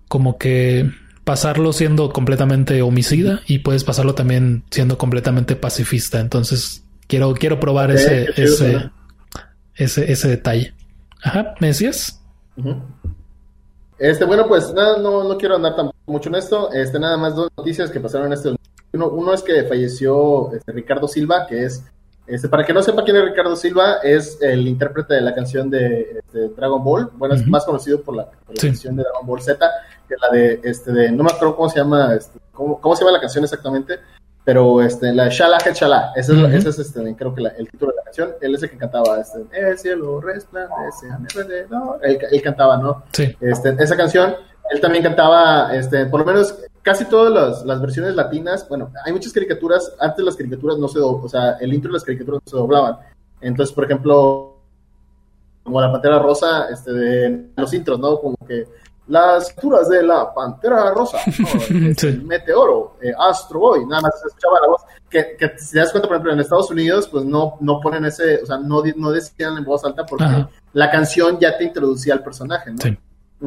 como 0.08 0.38
que 0.38 0.90
pasarlo 1.24 1.72
siendo 1.72 2.10
completamente 2.10 2.82
homicida 2.82 3.40
y 3.46 3.60
puedes 3.60 3.84
pasarlo 3.84 4.14
también 4.14 4.64
siendo 4.70 4.98
completamente 4.98 5.56
pacifista. 5.56 6.20
Entonces 6.20 6.84
quiero, 7.06 7.34
quiero 7.34 7.60
probar 7.60 7.90
ese, 7.90 8.28
ese, 8.36 8.90
ese, 9.74 10.12
ese, 10.12 10.28
detalle. 10.28 10.74
Ajá, 11.22 11.54
¿me 11.60 11.68
decías? 11.68 12.20
Este, 13.98 14.24
bueno, 14.24 14.48
pues 14.48 14.72
nada, 14.74 14.98
no, 14.98 15.24
no 15.24 15.38
quiero 15.38 15.56
andar 15.56 15.76
tan 15.76 15.90
mucho 16.06 16.28
en 16.28 16.36
esto. 16.36 16.72
Este, 16.72 16.98
nada 16.98 17.16
más 17.16 17.36
dos 17.36 17.50
noticias 17.56 17.90
que 17.90 18.00
pasaron 18.00 18.32
este. 18.32 18.54
Uno, 18.92 19.08
uno 19.08 19.32
es 19.32 19.42
que 19.42 19.62
falleció 19.64 20.52
este, 20.52 20.72
Ricardo 20.72 21.08
Silva, 21.08 21.46
que 21.46 21.64
es 21.64 21.84
este, 22.26 22.48
para 22.48 22.64
que 22.64 22.72
no 22.72 22.82
sepa 22.82 23.02
quién 23.04 23.16
es 23.16 23.24
Ricardo 23.24 23.56
Silva, 23.56 23.96
es 24.02 24.38
el 24.40 24.68
intérprete 24.68 25.14
de 25.14 25.20
la 25.20 25.34
canción 25.34 25.68
de, 25.68 26.20
este, 26.20 26.48
Dragon 26.50 26.82
Ball. 26.82 27.10
Bueno, 27.14 27.34
es 27.34 27.46
más 27.46 27.64
conocido 27.64 28.00
por 28.00 28.14
la, 28.16 28.30
canción 28.60 28.96
de 28.96 29.02
Dragon 29.02 29.26
Ball 29.26 29.42
Z, 29.42 29.68
que 30.12 30.20
la 30.20 30.30
de, 30.30 30.60
este, 30.64 30.92
de, 30.92 31.12
no 31.12 31.24
me 31.24 31.30
acuerdo 31.30 31.56
cómo 31.56 31.68
se 31.68 31.78
llama, 31.78 32.14
este, 32.14 32.38
cómo, 32.52 32.80
cómo, 32.80 32.94
se 32.94 33.04
llama 33.04 33.16
la 33.16 33.20
canción 33.20 33.44
exactamente, 33.44 33.98
pero 34.44 34.82
este, 34.82 35.12
la 35.12 35.24
de 35.24 35.30
Shala 35.30 35.58
Chala, 35.58 36.12
ese 36.16 36.32
es, 36.32 36.54
ese 36.54 36.68
es 36.70 36.78
este, 36.78 37.16
creo 37.16 37.34
que 37.34 37.42
el 37.42 37.70
título 37.70 37.92
de 37.92 37.96
la 37.96 38.02
canción. 38.04 38.34
Él 38.40 38.54
es 38.54 38.62
el 38.62 38.70
que 38.70 38.76
cantaba, 38.76 39.20
este, 39.20 39.44
el 39.52 39.78
cielo 39.78 40.20
resplandece 40.20 41.10
a 41.10 41.18
mi 41.18 41.26
alrededor. 41.26 42.00
Él, 42.02 42.18
él, 42.30 42.42
cantaba, 42.42 42.76
¿no? 42.76 43.04
Sí. 43.12 43.34
Este, 43.40 43.76
esa 43.78 43.96
canción 43.96 44.34
él 44.72 44.80
también 44.80 45.04
cantaba, 45.04 45.74
este, 45.74 46.06
por 46.06 46.20
lo 46.20 46.26
menos 46.26 46.58
casi 46.82 47.04
todas 47.04 47.64
las, 47.64 47.80
versiones 47.80 48.14
latinas, 48.14 48.66
bueno, 48.68 48.90
hay 49.04 49.12
muchas 49.12 49.32
caricaturas, 49.32 49.94
antes 50.00 50.24
las 50.24 50.36
caricaturas 50.36 50.78
no 50.78 50.88
se 50.88 50.98
doblaban, 50.98 51.26
o 51.26 51.28
sea, 51.28 51.56
el 51.60 51.72
intro 51.72 51.90
de 51.90 51.94
las 51.94 52.04
caricaturas 52.04 52.40
no 52.44 52.50
se 52.50 52.56
doblaban. 52.56 52.96
Entonces, 53.40 53.74
por 53.74 53.84
ejemplo, 53.84 54.56
como 55.62 55.80
la 55.80 55.92
Pantera 55.92 56.18
Rosa, 56.18 56.68
este, 56.70 56.92
de 56.92 57.46
los 57.56 57.72
intros, 57.74 57.98
¿no? 57.98 58.18
Como 58.18 58.36
que 58.46 58.66
las 59.08 59.48
criaturas 59.52 59.88
de 59.88 60.02
la 60.02 60.32
Pantera 60.32 60.92
Rosa, 60.92 61.18
Meteoro, 62.24 62.96
eh, 63.00 63.12
Astro 63.18 63.60
Boy, 63.60 63.86
nada 63.86 64.02
más 64.02 64.14
escuchaba 64.24 64.60
la 64.60 64.68
voz. 64.68 64.82
Que, 65.10 65.36
que, 65.38 65.58
si 65.58 65.72
te 65.72 65.78
das 65.78 65.90
cuenta, 65.90 66.08
por 66.08 66.16
ejemplo, 66.16 66.32
en 66.32 66.40
Estados 66.40 66.70
Unidos, 66.70 67.06
pues 67.08 67.24
no, 67.24 67.56
no 67.60 67.80
ponen 67.80 68.04
ese, 68.06 68.42
o 68.42 68.46
sea, 68.46 68.58
no, 68.58 68.82
no 68.96 69.10
decían 69.10 69.58
en 69.58 69.64
voz 69.64 69.84
alta 69.84 70.06
porque 70.06 70.46
la 70.72 70.90
canción 70.90 71.38
ya 71.38 71.58
te 71.58 71.64
introducía 71.64 72.14
al 72.14 72.22
personaje, 72.22 72.70
¿no? 72.70 72.78
Sí 72.78 72.96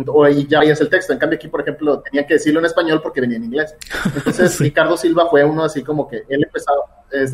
o 0.08 0.24
ahí 0.24 0.46
ya 0.48 0.60
veías 0.60 0.82
el 0.82 0.90
texto. 0.90 1.14
En 1.14 1.20
cambio, 1.20 1.38
aquí, 1.38 1.48
por 1.48 1.62
ejemplo, 1.62 2.00
tenía 2.00 2.26
que 2.26 2.36
decirlo 2.36 2.60
en 2.60 2.66
español 2.66 3.02
porque 3.02 3.22
venía 3.22 3.38
en 3.38 3.46
inglés. 3.46 3.76
Entonces, 4.16 4.60
Ricardo 4.60 4.98
Silva 4.98 5.28
fue 5.30 5.44
uno 5.44 5.64
así 5.64 5.84
como 5.84 6.08
que 6.08 6.24
él 6.28 6.44
empezaba, 6.44 6.82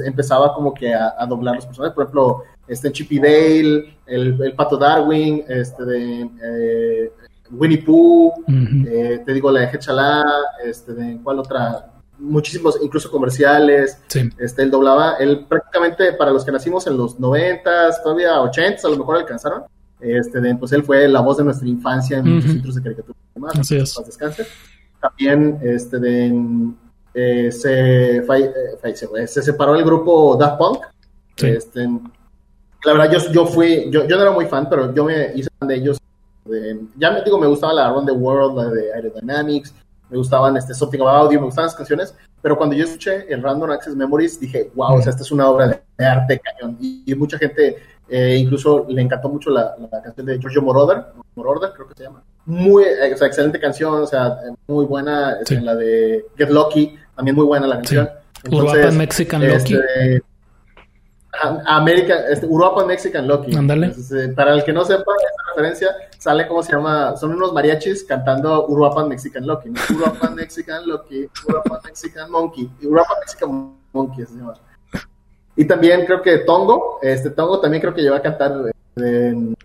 empezaba 0.05 0.53
como 0.53 0.73
que 0.73 0.93
a, 0.93 1.25
doblar 1.27 1.55
los 1.55 1.65
personajes. 1.65 1.95
Por 1.95 2.03
ejemplo, 2.03 2.43
este 2.67 2.91
Chippy 2.91 3.19
Dale, 3.19 3.97
el, 4.05 4.53
Pato 4.55 4.77
Darwin, 4.77 5.43
este 5.47 5.83
de 5.85 6.29
eh, 6.43 7.11
Winnie 7.51 7.83
Pooh, 7.83 8.33
eh, 8.87 9.21
te 9.25 9.33
digo 9.33 9.51
la 9.51 9.61
de 9.61 9.65
Hechalá, 9.67 10.23
este 10.63 10.93
de 10.93 11.19
cuál 11.23 11.39
otra, 11.39 11.91
muchísimos, 12.17 12.79
incluso 12.81 13.11
comerciales. 13.11 13.97
Este, 14.37 14.63
él 14.63 14.71
doblaba, 14.71 15.15
él 15.19 15.45
prácticamente 15.47 16.13
para 16.13 16.31
los 16.31 16.45
que 16.45 16.51
nacimos 16.51 16.87
en 16.87 16.97
los 16.97 17.19
noventas, 17.19 18.01
todavía 18.03 18.41
ochentas, 18.41 18.85
a 18.85 18.89
lo 18.89 18.97
mejor 18.97 19.17
alcanzaron 19.17 19.63
este, 20.01 20.55
pues 20.55 20.71
él 20.71 20.83
fue 20.83 21.07
la 21.07 21.21
voz 21.21 21.37
de 21.37 21.43
nuestra 21.43 21.67
infancia 21.67 22.17
en 22.17 22.35
muchos 22.35 22.51
centros 22.51 22.75
de 22.75 22.81
caricatura 22.81 23.17
y 23.19 23.33
demás. 23.35 23.59
Así 23.59 23.77
es. 23.77 23.95
También 24.99 25.59
este, 25.61 25.99
de, 25.99 26.71
eh, 27.13 27.51
se, 27.51 28.17
eh, 28.17 29.27
se 29.27 29.41
separó 29.41 29.75
el 29.75 29.83
grupo 29.83 30.35
Daft 30.35 30.57
Punk. 30.57 30.79
Este, 31.37 31.87
la 32.83 32.93
verdad, 32.93 33.11
yo, 33.11 33.31
yo 33.31 33.45
fui, 33.45 33.89
yo, 33.91 34.07
yo 34.07 34.15
no 34.15 34.21
era 34.23 34.31
muy 34.31 34.45
fan, 34.45 34.67
pero 34.69 34.93
yo 34.93 35.05
me 35.05 35.31
hice 35.35 35.49
fan 35.57 35.67
de 35.67 35.75
ellos. 35.75 35.97
Ya 36.97 37.11
me 37.11 37.21
digo, 37.23 37.37
me 37.37 37.47
gustaba 37.47 37.73
la 37.73 37.87
Around 37.87 38.07
the 38.07 38.13
World, 38.13 38.57
la 38.57 38.69
de 38.69 38.93
Aerodynamics, 38.93 39.73
me 40.09 40.17
gustaban 40.17 40.57
este, 40.57 40.73
Something 40.73 40.99
About 40.99 41.25
Audio, 41.25 41.39
me 41.39 41.45
gustaban 41.45 41.67
las 41.67 41.75
canciones, 41.75 42.15
pero 42.41 42.57
cuando 42.57 42.75
yo 42.75 42.83
escuché 42.83 43.31
el 43.31 43.41
Random 43.41 43.71
Access 43.71 43.95
Memories, 43.95 44.39
dije, 44.39 44.71
wow, 44.75 44.95
o 44.95 45.01
sea, 45.01 45.11
esta 45.11 45.23
es 45.23 45.31
una 45.31 45.49
obra 45.49 45.67
de 45.97 46.05
arte 46.05 46.39
cañón. 46.39 46.77
y 46.79 47.13
mucha 47.15 47.37
gente 47.37 47.77
eh, 48.13 48.35
incluso 48.35 48.85
le 48.89 49.01
encantó 49.01 49.29
mucho 49.29 49.49
la, 49.49 49.73
canción 50.03 50.25
de 50.25 50.37
Giorgio 50.37 50.61
Moroder, 50.61 51.05
Moroder 51.33 51.71
creo 51.73 51.87
que 51.87 51.93
se 51.95 52.03
llama. 52.03 52.21
Muy, 52.45 52.83
eh, 52.83 53.13
o 53.13 53.17
sea, 53.17 53.27
excelente 53.27 53.57
canción, 53.57 53.93
o 53.93 54.05
sea, 54.05 54.37
muy 54.67 54.83
buena. 54.83 55.37
Este, 55.39 55.61
la 55.61 55.75
de 55.75 56.25
Get 56.37 56.49
Lucky, 56.49 56.93
también 57.15 57.37
muy 57.37 57.45
buena 57.45 57.67
la 57.67 57.75
canción. 57.75 58.09
Uruapan 58.51 58.97
Mexican 58.97 59.47
Lucky. 59.47 59.77
América, 61.65 62.27
este, 62.29 62.45
Uruapan 62.45 62.87
Mexican 62.87 63.27
Lucky. 63.27 63.55
Ándale. 63.55 63.87
Eh, 63.87 64.33
para 64.35 64.53
el 64.53 64.63
que 64.63 64.73
no 64.73 64.83
sepa 64.83 65.11
esa 65.17 65.49
referencia, 65.49 65.95
sale 66.17 66.47
como 66.47 66.61
se 66.61 66.73
llama, 66.73 67.15
son 67.15 67.31
unos 67.31 67.53
mariachis 67.53 68.03
cantando 68.03 68.67
Uruapan 68.67 69.07
Mexican 69.07 69.47
Lucky. 69.47 69.69
Uruapan 69.93 70.35
Mexican 70.35 70.87
Lucky, 70.87 71.29
Uruapan 71.47 71.79
Mexican 71.85 72.31
Monkey, 72.31 72.69
Uruapan 72.83 73.17
Mexican 73.19 73.73
Monkey 73.93 74.25
se 74.25 74.35
llama. 74.35 74.53
Y 75.55 75.65
también 75.65 76.05
creo 76.05 76.21
que 76.21 76.39
Tongo, 76.39 76.99
este 77.01 77.29
Tongo 77.29 77.59
también 77.59 77.81
creo 77.81 77.93
que 77.93 78.01
lleva 78.01 78.17
a 78.17 78.21
cantar 78.21 78.71
en, 78.95 79.55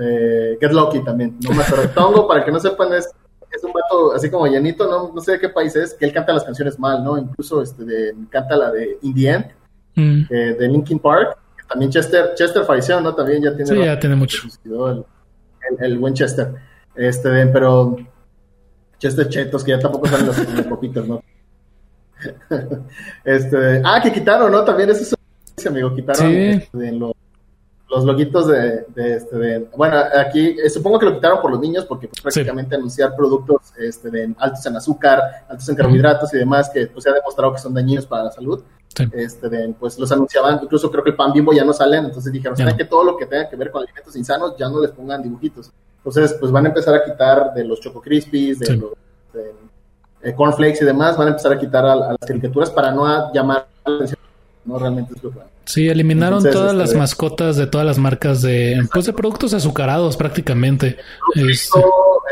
eh, 0.00 0.58
Get 0.60 0.72
Lucky 0.72 1.04
también, 1.04 1.38
no 1.40 1.54
me 1.54 1.62
acuerdo. 1.62 1.88
Tongo, 1.90 2.26
para 2.26 2.44
que 2.44 2.50
no 2.50 2.58
sepan, 2.58 2.92
es, 2.92 3.08
es 3.50 3.62
un 3.62 3.72
vato 3.72 4.12
así 4.12 4.30
como 4.30 4.46
llanito, 4.46 4.88
no, 4.88 5.12
no 5.12 5.20
sé 5.20 5.32
de 5.32 5.40
qué 5.40 5.48
país 5.48 5.74
es, 5.76 5.94
que 5.94 6.04
él 6.04 6.12
canta 6.12 6.32
las 6.32 6.44
canciones 6.44 6.78
mal, 6.78 7.04
¿no? 7.04 7.16
Incluso 7.18 7.62
este 7.62 7.84
de, 7.84 8.14
canta 8.30 8.56
la 8.56 8.72
de 8.72 8.98
In 9.02 9.14
the 9.14 9.28
End, 9.28 9.46
mm. 9.94 10.22
eh, 10.30 10.56
de 10.58 10.68
Linkin 10.68 10.98
Park, 10.98 11.38
también 11.68 11.90
Chester, 11.90 12.34
Chester 12.34 12.64
falleció, 12.64 13.00
¿no? 13.00 13.14
También 13.14 13.42
ya 13.42 13.50
tiene... 13.54 13.66
Sí, 13.66 13.84
ya 13.84 13.98
tiene 13.98 14.16
mucho. 14.16 14.38
El, 14.64 15.04
el, 15.80 15.98
buen 15.98 16.14
Chester. 16.14 16.54
Este, 16.94 17.46
pero 17.46 17.96
Chester 18.98 19.28
Chetos, 19.28 19.64
que 19.64 19.72
ya 19.72 19.78
tampoco 19.78 20.06
salen 20.06 20.26
los, 20.26 20.54
los 20.54 20.66
poquitos, 20.68 21.06
¿no? 21.06 21.22
este, 23.24 23.82
ah, 23.84 24.00
que 24.02 24.12
quitaron, 24.12 24.50
¿no? 24.52 24.64
También 24.64 24.90
eso 24.90 25.16
amigo. 25.66 25.94
Quitaron 25.94 26.32
este, 26.32 26.92
los, 26.92 28.04
loguitos 28.04 28.48
de, 28.48 28.86
este, 28.96 29.68
bueno, 29.76 29.96
aquí 30.18 30.56
eh, 30.62 30.68
supongo 30.68 30.98
que 30.98 31.06
lo 31.06 31.14
quitaron 31.14 31.40
por 31.40 31.50
los 31.52 31.60
niños 31.60 31.84
porque 31.84 32.08
pues, 32.08 32.20
prácticamente 32.20 32.74
anunciar 32.74 33.14
productos 33.14 33.72
este, 33.78 34.10
de 34.10 34.34
altos 34.38 34.66
en 34.66 34.76
azúcar, 34.76 35.20
altos 35.48 35.68
en 35.68 35.76
carbohidratos 35.76 36.34
y 36.34 36.38
demás 36.38 36.70
que 36.70 36.88
pues 36.88 37.04
se 37.04 37.10
ha 37.10 37.12
demostrado 37.12 37.52
que 37.52 37.60
son 37.60 37.72
dañinos 37.72 38.06
para 38.06 38.24
la 38.24 38.32
salud. 38.32 38.64
Este, 39.12 39.74
pues 39.78 39.98
los 39.98 40.10
anunciaban, 40.12 40.60
incluso 40.62 40.90
creo 40.90 41.02
que 41.02 41.10
el 41.10 41.16
pan 41.16 41.32
bimbo 41.32 41.52
ya 41.52 41.64
no 41.64 41.72
salen, 41.72 42.04
entonces 42.04 42.32
dijeron, 42.32 42.56
¿saben 42.56 42.76
que 42.76 42.84
todo 42.84 43.04
lo 43.04 43.16
que 43.16 43.26
tenga 43.26 43.48
que 43.48 43.56
ver 43.56 43.70
con 43.70 43.82
alimentos 43.82 44.14
insanos 44.14 44.54
ya 44.56 44.68
no 44.68 44.80
les 44.80 44.90
pongan 44.92 45.22
dibujitos? 45.22 45.70
Entonces, 45.98 46.36
pues 46.38 46.52
van 46.52 46.66
a 46.66 46.68
empezar 46.68 46.94
a 46.94 47.04
quitar 47.04 47.54
de 47.54 47.64
los 47.64 47.80
Choco 47.80 48.00
Crispies, 48.00 48.58
de 48.60 48.76
los 48.76 48.92
eh, 50.22 50.34
cornflakes 50.34 50.78
y 50.82 50.84
demás, 50.84 51.16
van 51.16 51.28
a 51.28 51.30
empezar 51.30 51.52
a 51.52 51.58
quitar 51.58 51.84
a, 51.84 51.96
las 51.96 52.18
caricaturas 52.18 52.70
para 52.70 52.92
no 52.92 53.32
llamar 53.32 53.66
la 53.84 53.94
atención 53.94 54.18
no 54.64 54.78
realmente 54.78 55.12
es 55.14 55.22
lo 55.22 55.30
que 55.30 55.38
Sí, 55.66 55.88
eliminaron 55.88 56.42
todas 56.42 56.74
las 56.74 56.88
este, 56.88 56.98
mascotas 56.98 57.56
de 57.56 57.66
todas 57.66 57.86
las 57.86 57.98
marcas 57.98 58.42
de, 58.42 58.86
pues, 58.92 59.06
de 59.06 59.14
productos 59.14 59.54
azucarados 59.54 60.16
prácticamente. 60.16 60.98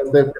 Este. 0.04 0.32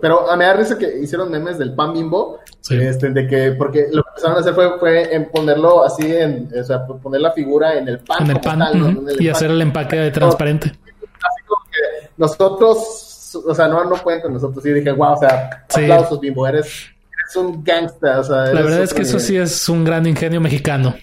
pero 0.00 0.30
a 0.30 0.36
mí 0.36 0.38
me 0.40 0.44
da 0.44 0.54
risa 0.54 0.78
que 0.78 0.98
hicieron 0.98 1.30
memes 1.30 1.58
del 1.58 1.74
pan 1.74 1.92
bimbo, 1.92 2.40
este, 2.70 3.10
de 3.10 3.26
que, 3.26 3.52
porque 3.52 3.88
lo 3.90 4.02
que 4.02 4.08
empezaron 4.10 4.36
a 4.36 4.40
hacer 4.40 4.54
fue, 4.54 4.78
fue 4.78 5.14
en 5.14 5.30
ponerlo 5.30 5.84
así, 5.84 6.14
en, 6.14 6.50
o 6.58 6.64
sea, 6.64 6.86
poner 6.86 7.20
la 7.20 7.32
figura 7.32 7.74
en 7.74 7.88
el 7.88 8.00
pan. 8.00 8.24
En 8.24 8.30
el 8.32 8.40
pan, 8.40 9.06
y 9.18 9.28
hacer 9.28 9.50
el 9.50 9.62
empaque 9.62 9.96
de 9.96 10.10
transparente. 10.10 10.68
Así 10.68 11.44
como 11.46 11.64
que 11.64 12.08
nosotros, 12.16 13.42
o 13.46 13.54
sea, 13.54 13.68
no, 13.68 13.84
no 13.84 13.96
pueden 13.96 14.20
con 14.22 14.32
nosotros. 14.32 14.64
Y 14.66 14.72
dije, 14.72 14.92
wow, 14.92 15.12
o 15.12 15.18
sea, 15.18 15.64
aplausos 15.68 16.20
bimbo, 16.20 16.46
eres, 16.46 16.66
eres 16.66 17.36
un 17.36 17.62
gangsta, 17.62 18.20
o 18.20 18.24
sea. 18.24 18.36
La 18.46 18.62
verdad 18.62 18.82
es 18.82 18.94
que 18.94 19.02
eso 19.02 19.18
sí 19.18 19.36
es 19.36 19.68
un 19.68 19.84
gran 19.84 20.06
ingenio 20.06 20.40
mexicano. 20.40 20.94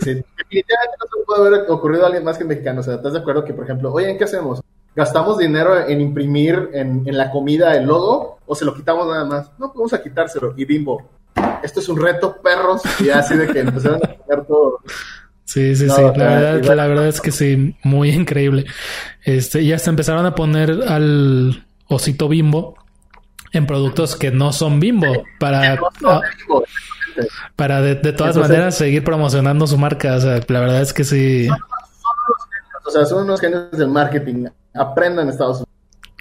Sí, 0.00 0.22
definitivamente 0.36 0.96
no 1.00 1.06
se 1.06 1.24
puede 1.26 1.46
haber 1.48 1.70
ocurrido 1.70 2.04
a 2.04 2.06
alguien 2.06 2.24
más 2.24 2.38
que 2.38 2.44
mexicano. 2.44 2.80
O 2.80 2.82
sea, 2.84 2.94
¿estás 2.94 3.12
de 3.12 3.18
acuerdo 3.18 3.44
que, 3.44 3.52
por 3.52 3.64
ejemplo, 3.64 3.92
oye, 3.92 4.16
¿qué 4.16 4.24
hacemos? 4.24 4.60
¿Gastamos 4.96 5.36
dinero 5.36 5.86
en 5.86 6.00
imprimir 6.00 6.70
en, 6.72 7.04
la 7.14 7.30
comida 7.30 7.76
el 7.76 7.84
logo 7.84 8.38
o 8.46 8.54
se 8.54 8.64
lo 8.64 8.72
quitamos 8.74 9.06
nada 9.06 9.26
más? 9.26 9.50
No, 9.58 9.70
vamos 9.74 9.92
a 9.92 10.02
quitárselo. 10.02 10.54
Y 10.56 10.64
bimbo, 10.64 11.06
esto 11.62 11.80
es 11.80 11.88
un 11.90 12.00
reto, 12.00 12.40
perros. 12.42 12.80
Y 13.04 13.10
así 13.10 13.36
de 13.36 13.46
que 13.46 13.60
empezaron 13.60 14.00
a 14.02 14.14
quitar 14.14 14.46
todo. 14.46 14.80
Sí, 15.44 15.76
sí, 15.76 15.90
sí. 15.90 16.00
La 16.00 16.10
verdad, 16.12 16.74
la 16.74 16.86
verdad 16.86 17.08
es 17.08 17.20
que 17.20 17.30
sí, 17.30 17.76
muy 17.84 18.08
increíble. 18.08 18.64
Este, 19.22 19.60
y 19.60 19.74
hasta 19.74 19.90
empezaron 19.90 20.24
a 20.24 20.34
poner 20.34 20.70
al 20.88 21.66
osito 21.88 22.26
bimbo 22.26 22.78
en 23.52 23.66
productos 23.66 24.16
que 24.16 24.30
no 24.30 24.54
son 24.54 24.80
bimbo 24.80 25.24
para, 25.38 25.78
para 27.54 27.82
de, 27.82 28.12
todas 28.14 28.38
maneras 28.38 28.76
seguir 28.76 29.04
promocionando 29.04 29.66
su 29.66 29.76
marca. 29.76 30.16
O 30.16 30.20
sea, 30.20 30.40
la 30.48 30.60
verdad 30.60 30.80
es 30.80 30.94
que 30.94 31.04
sí. 31.04 31.48
o 32.86 32.90
sea, 32.90 33.04
son 33.04 33.24
unos 33.24 33.42
genios 33.42 33.70
del 33.72 33.88
marketing. 33.88 34.46
Aprendan 34.76 35.28
Estados 35.28 35.58
Unidos. 35.58 35.66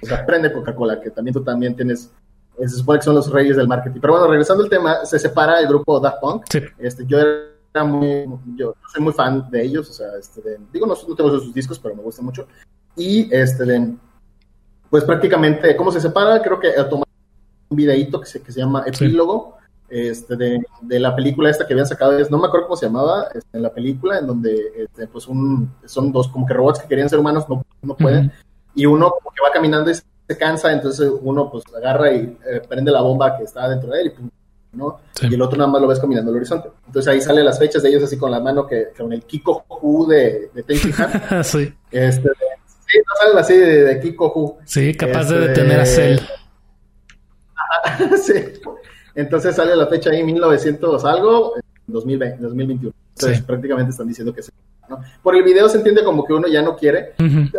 O 0.04 0.06
sea, 0.06 0.18
aprende 0.18 0.52
Coca-Cola, 0.52 1.00
que 1.00 1.10
también 1.10 1.34
tú 1.34 1.44
también 1.44 1.76
tienes 1.76 2.12
se 2.60 2.70
supone 2.70 3.00
que 3.00 3.06
son 3.06 3.16
los 3.16 3.32
reyes 3.32 3.58
del 3.58 3.68
marketing. 3.68 4.00
Pero 4.00 4.14
bueno, 4.14 4.28
regresando 4.28 4.64
al 4.64 4.70
tema, 4.70 5.06
se 5.06 5.20
separa 5.20 5.60
el 5.60 5.68
grupo 5.68 6.00
Daft 6.00 6.20
Punk. 6.20 6.46
Este, 6.78 7.06
yo 7.06 7.20
era 7.20 7.84
muy, 7.84 8.26
yo 8.56 8.76
soy 8.92 9.04
muy 9.04 9.14
fan 9.14 9.50
de 9.50 9.64
ellos, 9.64 9.90
o 9.90 9.94
sea, 9.94 10.08
este, 10.18 10.58
digo, 10.72 10.86
no, 10.86 10.96
no, 11.08 11.16
tengo 11.16 11.30
sus 11.32 11.54
discos, 11.54 11.80
pero 11.80 11.96
me 11.96 12.02
gusta 12.02 12.22
mucho. 12.22 12.48
Y 12.96 13.34
este, 13.34 13.94
pues 14.90 15.04
prácticamente, 15.04 15.76
¿cómo 15.76 15.92
se 15.92 16.00
separa? 16.00 16.42
Creo 16.42 16.60
que 16.60 16.72
tomaron 16.72 17.04
un 17.70 17.78
videíto 17.78 18.22
que 18.22 18.28
se, 18.28 18.42
que 18.42 18.52
se 18.52 18.62
llama 18.62 18.84
Epílogo. 18.86 19.55
Este, 19.96 20.36
de, 20.36 20.62
de, 20.82 21.00
la 21.00 21.16
película 21.16 21.50
esta 21.50 21.66
que 21.66 21.72
habían 21.72 21.88
sacado, 21.88 22.20
no 22.30 22.38
me 22.38 22.48
acuerdo 22.48 22.68
cómo 22.68 22.76
se 22.76 22.88
llamaba, 22.88 23.30
este, 23.34 23.56
en 23.56 23.64
la 23.64 23.74
película, 23.74 24.20
en 24.20 24.28
donde 24.28 24.54
este, 24.78 25.08
pues 25.08 25.26
un, 25.30 25.74
son 25.86 26.12
dos 26.12 26.28
como 26.28 26.46
que 26.46 26.54
robots 26.54 26.82
que 26.82 26.88
querían 26.90 27.08
ser 27.08 27.20
humanos, 27.20 27.46
no, 27.48 27.66
no 27.82 27.96
pueden, 27.96 28.30
y 28.74 28.86
uno 28.86 29.10
como 29.10 29.32
que 29.34 29.42
va 29.42 29.54
caminando 29.54 29.90
y 29.90 29.94
se 29.94 30.38
cansa, 30.38 30.74
entonces 30.74 31.10
uno 31.22 31.50
pues 31.50 31.64
agarra 31.74 32.12
y 32.12 32.38
eh, 32.46 32.62
prende 32.68 32.92
la 32.92 33.00
bomba 33.00 33.38
que 33.38 33.46
está 33.46 33.70
dentro 33.70 33.92
de 33.92 34.02
él 34.02 34.14
y 34.20 34.76
¿no? 34.76 35.00
Y 35.22 35.34
el 35.34 35.42
otro 35.42 35.58
nada 35.58 35.72
más 35.72 35.82
lo 35.82 35.88
ves 35.88 36.02
caminando 36.02 36.32
al 36.32 36.36
horizonte. 36.36 36.68
Entonces 36.88 37.14
ahí 37.14 37.22
salen 37.22 37.46
las 37.46 37.58
fechas 37.58 37.82
de 37.82 37.88
ellos 37.88 38.04
así 38.04 38.18
con 38.18 38.32
la 38.32 38.42
mano 38.42 38.68
que 38.68 38.88
con 38.98 39.14
el 39.14 39.24
Kiko 39.24 39.64
Hu 39.70 40.08
de, 40.08 40.50
de 40.54 40.64
sí. 41.44 41.74
Este, 41.90 42.30
sí, 42.86 42.98
no 42.98 43.16
salen 43.18 43.38
así 43.38 43.56
de, 43.56 44.00
Kiko 44.02 44.34
Hu. 44.36 44.58
Sí, 44.66 44.94
capaz 44.94 45.30
de 45.30 45.36
este, 45.36 45.48
detener 45.48 45.80
a 45.80 45.86
Cell. 45.86 46.20
sí. 48.22 48.34
Entonces 49.16 49.56
sale 49.56 49.76
la 49.76 49.88
fecha 49.88 50.10
ahí 50.10 50.24
1900 50.24 51.06
algo, 51.06 51.54
2020, 51.88 52.42
2021. 52.42 52.94
Entonces 53.16 53.42
prácticamente 53.42 53.92
están 53.92 54.08
diciendo 54.08 54.34
que 54.34 54.44
se 54.44 54.52
¿no? 54.90 55.00
Por 55.24 55.36
el 55.36 55.44
video 55.44 55.68
se 55.70 55.78
entiende 55.78 56.04
como 56.04 56.26
que 56.26 56.34
uno 56.34 56.48
ya 56.48 56.62
no 56.62 56.76
quiere, 56.76 57.14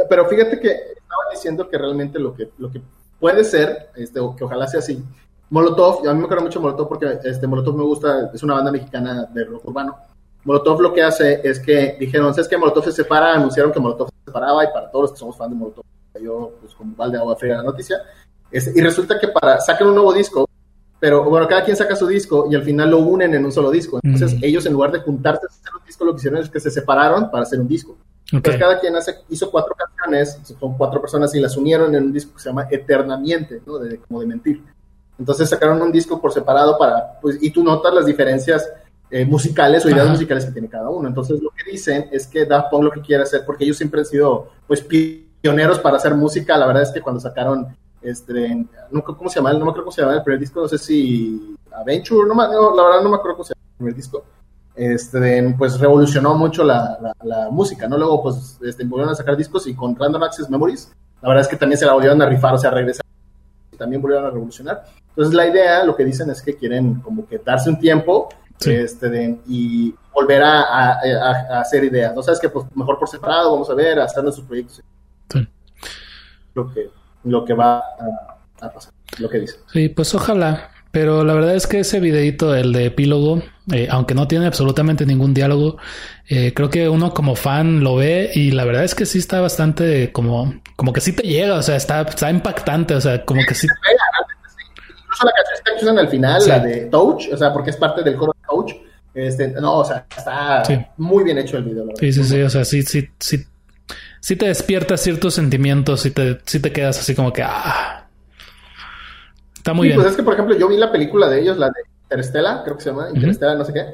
pero 0.08 0.26
fíjate 0.26 0.60
que 0.60 0.68
estaban 0.68 1.26
diciendo 1.32 1.68
que 1.68 1.78
realmente 1.78 2.18
lo 2.18 2.34
que, 2.34 2.50
lo 2.58 2.70
que 2.70 2.80
puede 3.18 3.42
ser, 3.42 3.90
este, 3.96 4.20
o 4.20 4.36
que 4.36 4.44
ojalá 4.44 4.68
sea 4.68 4.80
así, 4.80 5.02
Molotov, 5.50 6.06
a 6.08 6.12
mí 6.12 6.18
me 6.18 6.24
acuerdo 6.24 6.44
mucho 6.44 6.60
Molotov 6.60 6.88
porque 6.88 7.18
este, 7.24 7.46
Molotov 7.46 7.76
me 7.76 7.84
gusta, 7.84 8.30
es 8.32 8.42
una 8.42 8.54
banda 8.54 8.72
mexicana 8.72 9.28
de 9.32 9.44
rock 9.44 9.64
urbano. 9.66 9.96
Molotov 10.44 10.80
lo 10.80 10.92
que 10.92 11.02
hace 11.02 11.40
es 11.42 11.58
que 11.58 11.96
dijeron, 11.98 12.32
¿sabes 12.34 12.48
que 12.48 12.56
Molotov 12.56 12.84
se 12.84 12.92
separa? 12.92 13.34
Anunciaron 13.34 13.72
que 13.72 13.80
Molotov 13.80 14.08
se 14.08 14.24
separaba 14.26 14.64
y 14.64 14.68
para 14.68 14.90
todos 14.90 15.04
los 15.04 15.12
que 15.12 15.18
somos 15.18 15.36
fans 15.36 15.50
de 15.50 15.56
Molotov, 15.56 15.84
yo 16.22 16.52
pues 16.60 16.74
como 16.74 16.94
balde 16.94 17.16
de 17.16 17.22
agua 17.22 17.36
fría 17.36 17.56
la 17.56 17.62
noticia. 17.62 17.96
y 18.50 18.80
resulta 18.80 19.18
que 19.18 19.28
para 19.28 19.60
sacar 19.60 19.86
un 19.86 19.94
nuevo 19.94 20.12
disco, 20.12 20.48
pero 20.98 21.24
bueno, 21.24 21.46
cada 21.46 21.64
quien 21.64 21.76
saca 21.76 21.94
su 21.94 22.06
disco 22.06 22.46
y 22.50 22.54
al 22.54 22.62
final 22.62 22.90
lo 22.90 22.98
unen 22.98 23.34
en 23.34 23.44
un 23.44 23.52
solo 23.52 23.70
disco. 23.70 24.00
Entonces, 24.02 24.38
ellos 24.42 24.64
en 24.66 24.72
lugar 24.72 24.92
de 24.92 25.00
juntarse 25.00 25.42
a 25.44 25.48
hacer 25.48 25.72
un 25.78 25.86
disco, 25.86 26.04
lo 26.04 26.12
que 26.12 26.18
hicieron 26.18 26.40
es 26.40 26.48
que 26.48 26.60
se 26.60 26.70
separaron 26.70 27.30
para 27.30 27.42
hacer 27.42 27.60
un 27.60 27.68
disco. 27.68 27.96
Entonces, 28.32 28.60
cada 28.60 28.80
quien 28.80 28.96
hace, 28.96 29.14
hizo 29.28 29.50
cuatro 29.50 29.74
canciones, 29.74 30.40
son 30.58 30.76
cuatro 30.76 31.00
personas 31.00 31.34
y 31.34 31.40
las 31.40 31.56
unieron 31.56 31.94
en 31.94 32.04
un 32.04 32.12
disco 32.12 32.34
que 32.34 32.40
se 32.40 32.48
llama 32.48 32.66
Eternamente, 32.70 33.60
¿no? 33.66 33.78
De, 33.78 33.98
como 33.98 34.20
de 34.20 34.26
mentir. 34.26 34.62
Entonces, 35.18 35.48
sacaron 35.48 35.80
un 35.80 35.92
disco 35.92 36.20
por 36.20 36.32
separado 36.32 36.76
para, 36.78 37.20
pues, 37.20 37.38
y 37.40 37.50
tú 37.50 37.62
notas 37.62 37.94
las 37.94 38.06
diferencias 38.06 38.68
eh, 39.10 39.24
musicales 39.24 39.84
o 39.84 39.90
ideas 39.90 40.08
musicales 40.08 40.44
que 40.44 40.52
tiene 40.52 40.68
cada 40.68 40.90
uno. 40.90 41.08
Entonces, 41.08 41.40
lo 41.40 41.50
que 41.50 41.70
dicen 41.70 42.08
es 42.10 42.26
que 42.26 42.46
Daft 42.46 42.70
Punk 42.70 42.84
lo 42.84 42.90
que 42.90 43.00
quiere 43.00 43.22
hacer, 43.22 43.42
porque 43.46 43.64
ellos 43.64 43.76
siempre 43.76 44.00
han 44.00 44.06
sido, 44.06 44.50
pues, 44.66 44.82
pioneros 44.82 45.78
para 45.78 45.98
hacer 45.98 46.14
música. 46.14 46.56
La 46.56 46.66
verdad 46.66 46.82
es 46.82 46.90
que 46.90 47.00
cuando 47.00 47.20
sacaron 47.20 47.76
este, 48.02 48.66
no, 48.90 49.02
¿cómo 49.02 49.28
se 49.28 49.36
llama? 49.36 49.52
No 49.52 49.64
me 49.64 49.70
acuerdo 49.70 49.84
cómo 49.84 49.92
se 49.92 50.02
llama 50.02 50.14
el 50.14 50.22
primer 50.22 50.40
disco, 50.40 50.60
no 50.60 50.68
sé 50.68 50.78
si 50.78 51.56
Adventure, 51.72 52.28
no, 52.28 52.34
la 52.34 52.82
verdad 52.82 53.02
no 53.02 53.10
me 53.10 53.16
acuerdo 53.16 53.36
cómo 53.36 53.44
se 53.44 53.54
llama 53.54 53.66
el 53.70 53.76
primer 53.76 53.94
disco. 53.94 54.24
Este, 54.74 55.54
pues 55.56 55.80
revolucionó 55.80 56.34
mucho 56.34 56.62
la, 56.62 56.98
la, 57.22 57.48
música, 57.50 57.88
¿no? 57.88 57.96
Luego, 57.96 58.22
pues, 58.22 58.58
este, 58.62 58.84
volvieron 58.84 59.12
a 59.12 59.16
sacar 59.16 59.34
discos 59.34 59.66
y 59.66 59.74
con 59.74 59.96
Random 59.96 60.22
Access 60.22 60.50
Memories, 60.50 60.92
la 61.22 61.30
verdad 61.30 61.42
es 61.42 61.48
que 61.48 61.56
también 61.56 61.78
se 61.78 61.86
la 61.86 61.94
volvieron 61.94 62.20
a 62.20 62.26
rifar, 62.26 62.54
o 62.54 62.58
sea, 62.58 62.70
regresar 62.70 63.04
y 63.72 63.76
también 63.76 64.02
volvieron 64.02 64.26
a 64.26 64.30
revolucionar. 64.30 64.84
Entonces, 65.08 65.34
la 65.34 65.46
idea, 65.46 65.82
lo 65.84 65.96
que 65.96 66.04
dicen 66.04 66.28
es 66.30 66.42
que 66.42 66.56
quieren 66.56 67.00
como 67.00 67.26
que 67.26 67.38
darse 67.38 67.70
un 67.70 67.78
tiempo 67.78 68.28
este, 68.64 69.38
y 69.46 69.94
volver 70.12 70.42
a, 70.42 70.62
a, 70.62 71.60
hacer 71.60 71.84
ideas, 71.84 72.14
¿no? 72.14 72.22
Sabes 72.22 72.40
que 72.40 72.48
pues, 72.48 72.66
mejor 72.74 72.98
por 72.98 73.08
separado, 73.08 73.52
vamos 73.52 73.68
a 73.70 73.74
ver, 73.74 73.98
a 73.98 74.06
en 74.06 74.32
sus 74.32 74.44
proyectos. 74.44 74.82
Sí. 75.30 75.48
Lo 76.54 76.72
que 76.72 76.90
lo 77.26 77.44
que 77.44 77.54
va 77.54 77.78
a, 77.78 78.72
pasar, 78.72 78.92
lo 79.18 79.28
que 79.28 79.40
dice. 79.40 79.56
Sí, 79.72 79.88
pues 79.88 80.14
ojalá. 80.14 80.70
Pero 80.90 81.24
la 81.24 81.34
verdad 81.34 81.54
es 81.54 81.66
que 81.66 81.80
ese 81.80 82.00
videito, 82.00 82.54
el 82.54 82.72
de 82.72 82.86
epílogo, 82.86 83.42
eh, 83.70 83.86
aunque 83.90 84.14
no 84.14 84.26
tiene 84.26 84.46
absolutamente 84.46 85.04
ningún 85.04 85.34
diálogo, 85.34 85.76
eh, 86.26 86.54
creo 86.54 86.70
que 86.70 86.88
uno 86.88 87.12
como 87.12 87.36
fan 87.36 87.84
lo 87.84 87.96
ve 87.96 88.30
y 88.34 88.52
la 88.52 88.64
verdad 88.64 88.84
es 88.84 88.94
que 88.94 89.04
sí 89.04 89.18
está 89.18 89.40
bastante 89.42 90.10
como, 90.10 90.54
como 90.74 90.94
que 90.94 91.02
sí 91.02 91.12
te 91.12 91.24
llega, 91.24 91.56
o 91.56 91.62
sea, 91.62 91.76
está, 91.76 92.00
está 92.00 92.30
impactante, 92.30 92.94
o 92.94 93.00
sea, 93.00 93.22
como 93.26 93.42
que 93.46 93.54
sí. 93.54 93.66
Incluso 95.02 95.26
la 95.26 95.32
canción 95.32 95.76
está 95.76 95.90
en 95.90 95.98
el 95.98 96.08
final, 96.08 96.48
la 96.48 96.58
de 96.60 96.86
Touch, 96.86 97.28
o 97.30 97.36
sea, 97.36 97.52
porque 97.52 97.70
es 97.70 97.76
parte 97.76 98.02
del 98.02 98.16
coro 98.16 98.32
de 98.34 98.46
Touch. 98.48 98.72
Este, 99.12 99.48
no, 99.48 99.78
o 99.78 99.84
sea, 99.84 100.06
está 100.16 100.62
muy 100.96 101.24
bien 101.24 101.36
hecho 101.38 101.58
el 101.58 101.64
video. 101.64 101.86
Sí, 101.98 102.12
sí, 102.12 102.24
sí, 102.24 102.40
o 102.40 102.50
sea, 102.50 102.64
sí, 102.64 102.82
sí, 102.82 103.08
sí 103.18 103.44
si 104.20 104.36
te 104.36 104.46
despierta 104.46 104.96
ciertos 104.96 105.34
sentimientos 105.34 106.06
y 106.06 106.10
te, 106.10 106.40
si 106.44 106.60
te 106.60 106.72
quedas 106.72 106.98
así 106.98 107.14
como 107.14 107.32
que, 107.32 107.42
ah, 107.42 108.06
está 109.56 109.72
muy 109.72 109.88
bien. 109.88 109.98
Pues 109.98 110.10
es 110.10 110.16
que, 110.16 110.22
por 110.22 110.34
ejemplo, 110.34 110.56
yo 110.56 110.68
vi 110.68 110.76
la 110.76 110.92
película 110.92 111.28
de 111.28 111.40
ellos, 111.40 111.56
la 111.58 111.66
de 111.66 111.82
Interestela, 112.04 112.62
creo 112.64 112.76
que 112.76 112.82
se 112.82 112.90
llama, 112.90 113.08
Interestela, 113.10 113.54
no 113.54 113.64
sé 113.64 113.72
qué. 113.72 113.84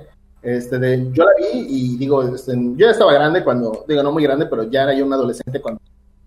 Este, 0.42 0.78
de, 0.78 1.10
yo 1.12 1.24
la 1.24 1.32
vi 1.38 1.66
y 1.68 1.96
digo, 1.96 2.22
este, 2.22 2.52
yo 2.56 2.86
ya 2.86 2.90
estaba 2.90 3.12
grande 3.12 3.44
cuando, 3.44 3.84
digo, 3.86 4.02
no 4.02 4.12
muy 4.12 4.24
grande, 4.24 4.46
pero 4.46 4.64
ya 4.64 4.82
era 4.82 4.94
yo 4.94 5.06
un 5.06 5.12
adolescente 5.12 5.60
cuando 5.60 5.80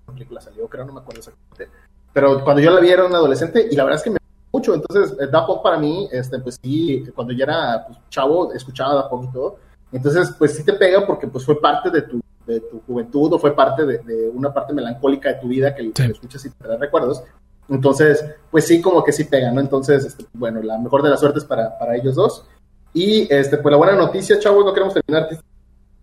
la 0.07 0.13
película 0.13 0.41
salió, 0.41 0.67
creo, 0.67 0.85
no 0.85 0.93
me 0.93 1.01
acuerdo 1.01 1.19
exactamente. 1.19 1.69
Pero 2.13 2.43
cuando 2.43 2.61
yo 2.61 2.71
la 2.71 2.79
vi 2.79 2.89
era 2.89 3.05
un 3.05 3.13
adolescente 3.13 3.67
y 3.69 3.75
la 3.75 3.83
verdad 3.83 3.97
es 3.97 4.03
que 4.03 4.09
me 4.11 4.17
mucho. 4.55 4.73
Entonces, 4.73 5.17
eh, 5.19 5.27
Da 5.27 5.45
para 5.61 5.77
mí, 5.77 6.07
este, 6.11 6.39
pues 6.39 6.59
sí, 6.61 7.03
cuando 7.13 7.33
yo 7.33 7.43
era 7.43 7.85
pues, 7.85 7.99
chavo, 8.09 8.53
escuchaba 8.53 8.95
Da 8.95 9.09
y 9.21 9.33
todo. 9.33 9.57
Entonces, 9.91 10.33
pues 10.37 10.55
sí 10.55 10.63
te 10.63 10.73
pega 10.73 11.05
porque 11.05 11.27
pues 11.27 11.45
fue 11.45 11.59
parte 11.59 11.89
de 11.89 12.01
tu 12.01 12.21
de 12.45 12.61
tu 12.61 12.81
juventud 12.81 13.33
o 13.33 13.39
fue 13.39 13.55
parte 13.55 13.85
de, 13.85 14.29
una 14.33 14.53
parte 14.53 14.73
melancólica 14.73 15.29
de 15.29 15.35
tu 15.35 15.47
vida 15.47 15.73
que, 15.73 15.83
lo 15.83 15.91
escuchas 15.91 16.45
y 16.45 16.49
te 16.49 16.67
da 16.67 16.77
recuerdos. 16.77 17.23
Entonces, 17.67 18.23
pues 18.51 18.67
sí, 18.67 18.81
como 18.81 19.03
que 19.03 19.11
sí 19.11 19.23
pega, 19.23 19.51
¿no? 19.51 19.59
Entonces, 19.59 20.05
este, 20.05 20.25
bueno, 20.33 20.61
la 20.61 20.77
mejor 20.77 21.01
de 21.01 21.09
las 21.09 21.19
suertes 21.19 21.43
para, 21.45 21.77
para 21.77 21.95
ellos 21.95 22.15
dos. 22.15 22.45
Y 22.93 23.27
este, 23.33 23.57
pues 23.57 23.71
la 23.71 23.77
buena 23.77 23.95
noticia, 23.95 24.39
chavos, 24.39 24.63
no 24.63 24.73
queremos 24.73 24.93
terminar. 24.93 25.27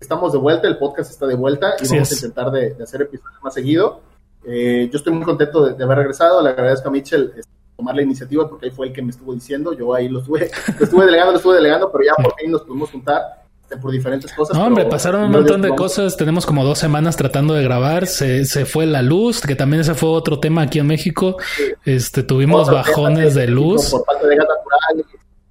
Estamos 0.00 0.32
de 0.32 0.38
vuelta, 0.38 0.66
el 0.66 0.78
podcast 0.78 1.10
está 1.10 1.26
de 1.26 1.36
vuelta 1.36 1.74
y 1.80 1.88
vamos 1.88 2.10
a 2.10 2.14
intentar 2.14 2.50
de, 2.50 2.76
hacer 2.82 3.02
episodios 3.02 3.42
más 3.42 3.54
seguido. 3.54 4.00
Eh, 4.44 4.88
yo 4.92 4.98
estoy 4.98 5.12
muy 5.12 5.24
contento 5.24 5.64
de, 5.64 5.82
haber 5.82 5.98
regresado. 5.98 6.42
Le 6.42 6.50
agradezco 6.50 6.88
a 6.88 6.92
Mitchell 6.92 7.32
este, 7.36 7.50
tomar 7.76 7.94
la 7.94 8.02
iniciativa 8.02 8.48
porque 8.48 8.66
él 8.66 8.72
fue 8.72 8.88
el 8.88 8.92
que 8.92 9.00
me 9.00 9.10
estuvo 9.10 9.32
diciendo. 9.32 9.72
Yo 9.72 9.94
ahí 9.94 10.08
lo 10.08 10.18
estuve, 10.18 10.50
lo 10.78 10.84
estuve 10.84 11.06
delegando, 11.06 11.32
lo 11.32 11.38
estuve 11.38 11.54
delegando, 11.54 11.92
pero 11.92 12.04
ya 12.04 12.22
por 12.22 12.34
fin 12.34 12.50
nos 12.50 12.62
pudimos 12.62 12.90
juntar 12.90 13.41
por 13.76 13.90
diferentes 13.92 14.32
cosas. 14.32 14.56
No, 14.56 14.64
hombre, 14.66 14.84
pasaron 14.86 15.24
un 15.24 15.30
montón 15.30 15.62
de 15.62 15.70
cosas. 15.70 16.16
Tenemos 16.16 16.46
como 16.46 16.64
dos 16.64 16.78
semanas 16.78 17.16
tratando 17.16 17.54
de 17.54 17.62
grabar. 17.62 18.06
Se, 18.06 18.44
se 18.44 18.64
fue 18.64 18.86
la 18.86 19.02
luz, 19.02 19.40
que 19.40 19.54
también 19.54 19.80
ese 19.80 19.94
fue 19.94 20.10
otro 20.10 20.38
tema 20.40 20.62
aquí 20.62 20.78
en 20.78 20.86
México. 20.86 21.36
Este, 21.84 22.22
tuvimos 22.22 22.70
bajones 22.70 23.34
de 23.34 23.46
luz. 23.48 23.90
Por 23.90 24.04
falta 24.04 24.26
de 24.26 24.36
gas 24.36 24.46
natural, 24.46 25.06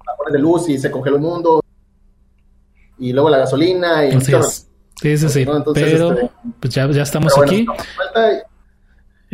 bajones 0.06 0.32
de 0.32 0.38
luz 0.38 0.68
y 0.68 0.78
se 0.78 0.90
congeló 0.90 1.16
el 1.16 1.22
mundo. 1.22 1.60
Y 2.98 3.12
luego 3.12 3.30
la 3.30 3.38
gasolina 3.38 4.04
y 4.06 4.20
Sí, 4.20 5.18
sí, 5.18 5.28
sí. 5.28 5.44
Pero 5.74 6.12
este, 6.12 6.30
pues 6.60 6.74
ya, 6.74 6.88
ya 6.90 7.02
estamos 7.02 7.36
aquí. 7.36 7.66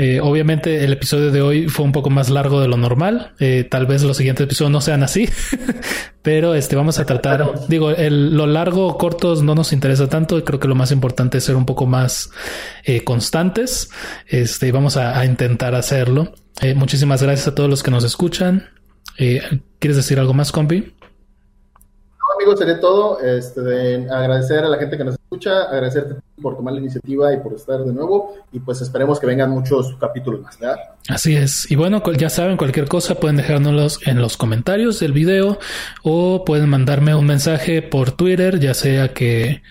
Eh, 0.00 0.20
obviamente 0.20 0.84
el 0.84 0.92
episodio 0.92 1.32
de 1.32 1.42
hoy 1.42 1.68
fue 1.68 1.84
un 1.84 1.90
poco 1.90 2.08
más 2.08 2.30
largo 2.30 2.60
de 2.60 2.68
lo 2.68 2.76
normal. 2.76 3.32
Eh, 3.40 3.66
tal 3.68 3.86
vez 3.86 4.04
los 4.04 4.16
siguientes 4.16 4.44
episodios 4.44 4.70
no 4.70 4.80
sean 4.80 5.02
así, 5.02 5.28
pero 6.22 6.54
este 6.54 6.76
vamos 6.76 7.00
a 7.00 7.04
tratar. 7.04 7.66
Digo, 7.66 7.90
el, 7.90 8.36
lo 8.36 8.46
largo 8.46 8.86
o 8.86 8.96
cortos 8.96 9.42
no 9.42 9.56
nos 9.56 9.72
interesa 9.72 10.08
tanto. 10.08 10.42
Creo 10.44 10.60
que 10.60 10.68
lo 10.68 10.76
más 10.76 10.92
importante 10.92 11.38
es 11.38 11.44
ser 11.44 11.56
un 11.56 11.66
poco 11.66 11.86
más 11.86 12.30
eh, 12.84 13.02
constantes. 13.02 13.90
Este, 14.28 14.70
vamos 14.70 14.96
a, 14.96 15.18
a 15.18 15.24
intentar 15.24 15.74
hacerlo. 15.74 16.32
muchísimas 16.76 17.20
gracias 17.20 17.48
a 17.48 17.54
todos 17.56 17.68
los 17.68 17.82
que 17.82 17.90
nos 17.90 18.04
escuchan. 18.04 18.68
¿Quieres 19.16 19.96
decir 19.96 20.20
algo 20.20 20.32
más, 20.32 20.52
compi? 20.52 20.94
Sería 22.56 22.80
todo. 22.80 23.20
Este, 23.20 23.60
de 23.60 24.10
agradecer 24.10 24.64
a 24.64 24.68
la 24.68 24.78
gente 24.78 24.96
que 24.96 25.04
nos 25.04 25.14
escucha, 25.14 25.64
agradecerte 25.64 26.16
por 26.40 26.56
tomar 26.56 26.74
la 26.74 26.80
iniciativa 26.80 27.32
y 27.32 27.38
por 27.38 27.54
estar 27.54 27.80
de 27.80 27.92
nuevo. 27.92 28.34
Y 28.52 28.60
pues 28.60 28.80
esperemos 28.80 29.18
que 29.18 29.26
vengan 29.26 29.50
muchos 29.50 29.94
capítulos 30.00 30.40
más, 30.40 30.58
¿verdad? 30.58 30.76
Así 31.08 31.36
es. 31.36 31.70
Y 31.70 31.76
bueno, 31.76 32.02
ya 32.12 32.30
saben, 32.30 32.56
cualquier 32.56 32.88
cosa 32.88 33.16
pueden 33.16 33.36
dejárnoslos 33.36 34.00
en 34.06 34.20
los 34.20 34.36
comentarios 34.36 35.00
del 35.00 35.12
video 35.12 35.58
o 36.02 36.44
pueden 36.44 36.68
mandarme 36.68 37.14
un 37.14 37.26
mensaje 37.26 37.82
por 37.82 38.12
Twitter, 38.12 38.58
ya 38.60 38.74
sea 38.74 39.12
que 39.12 39.62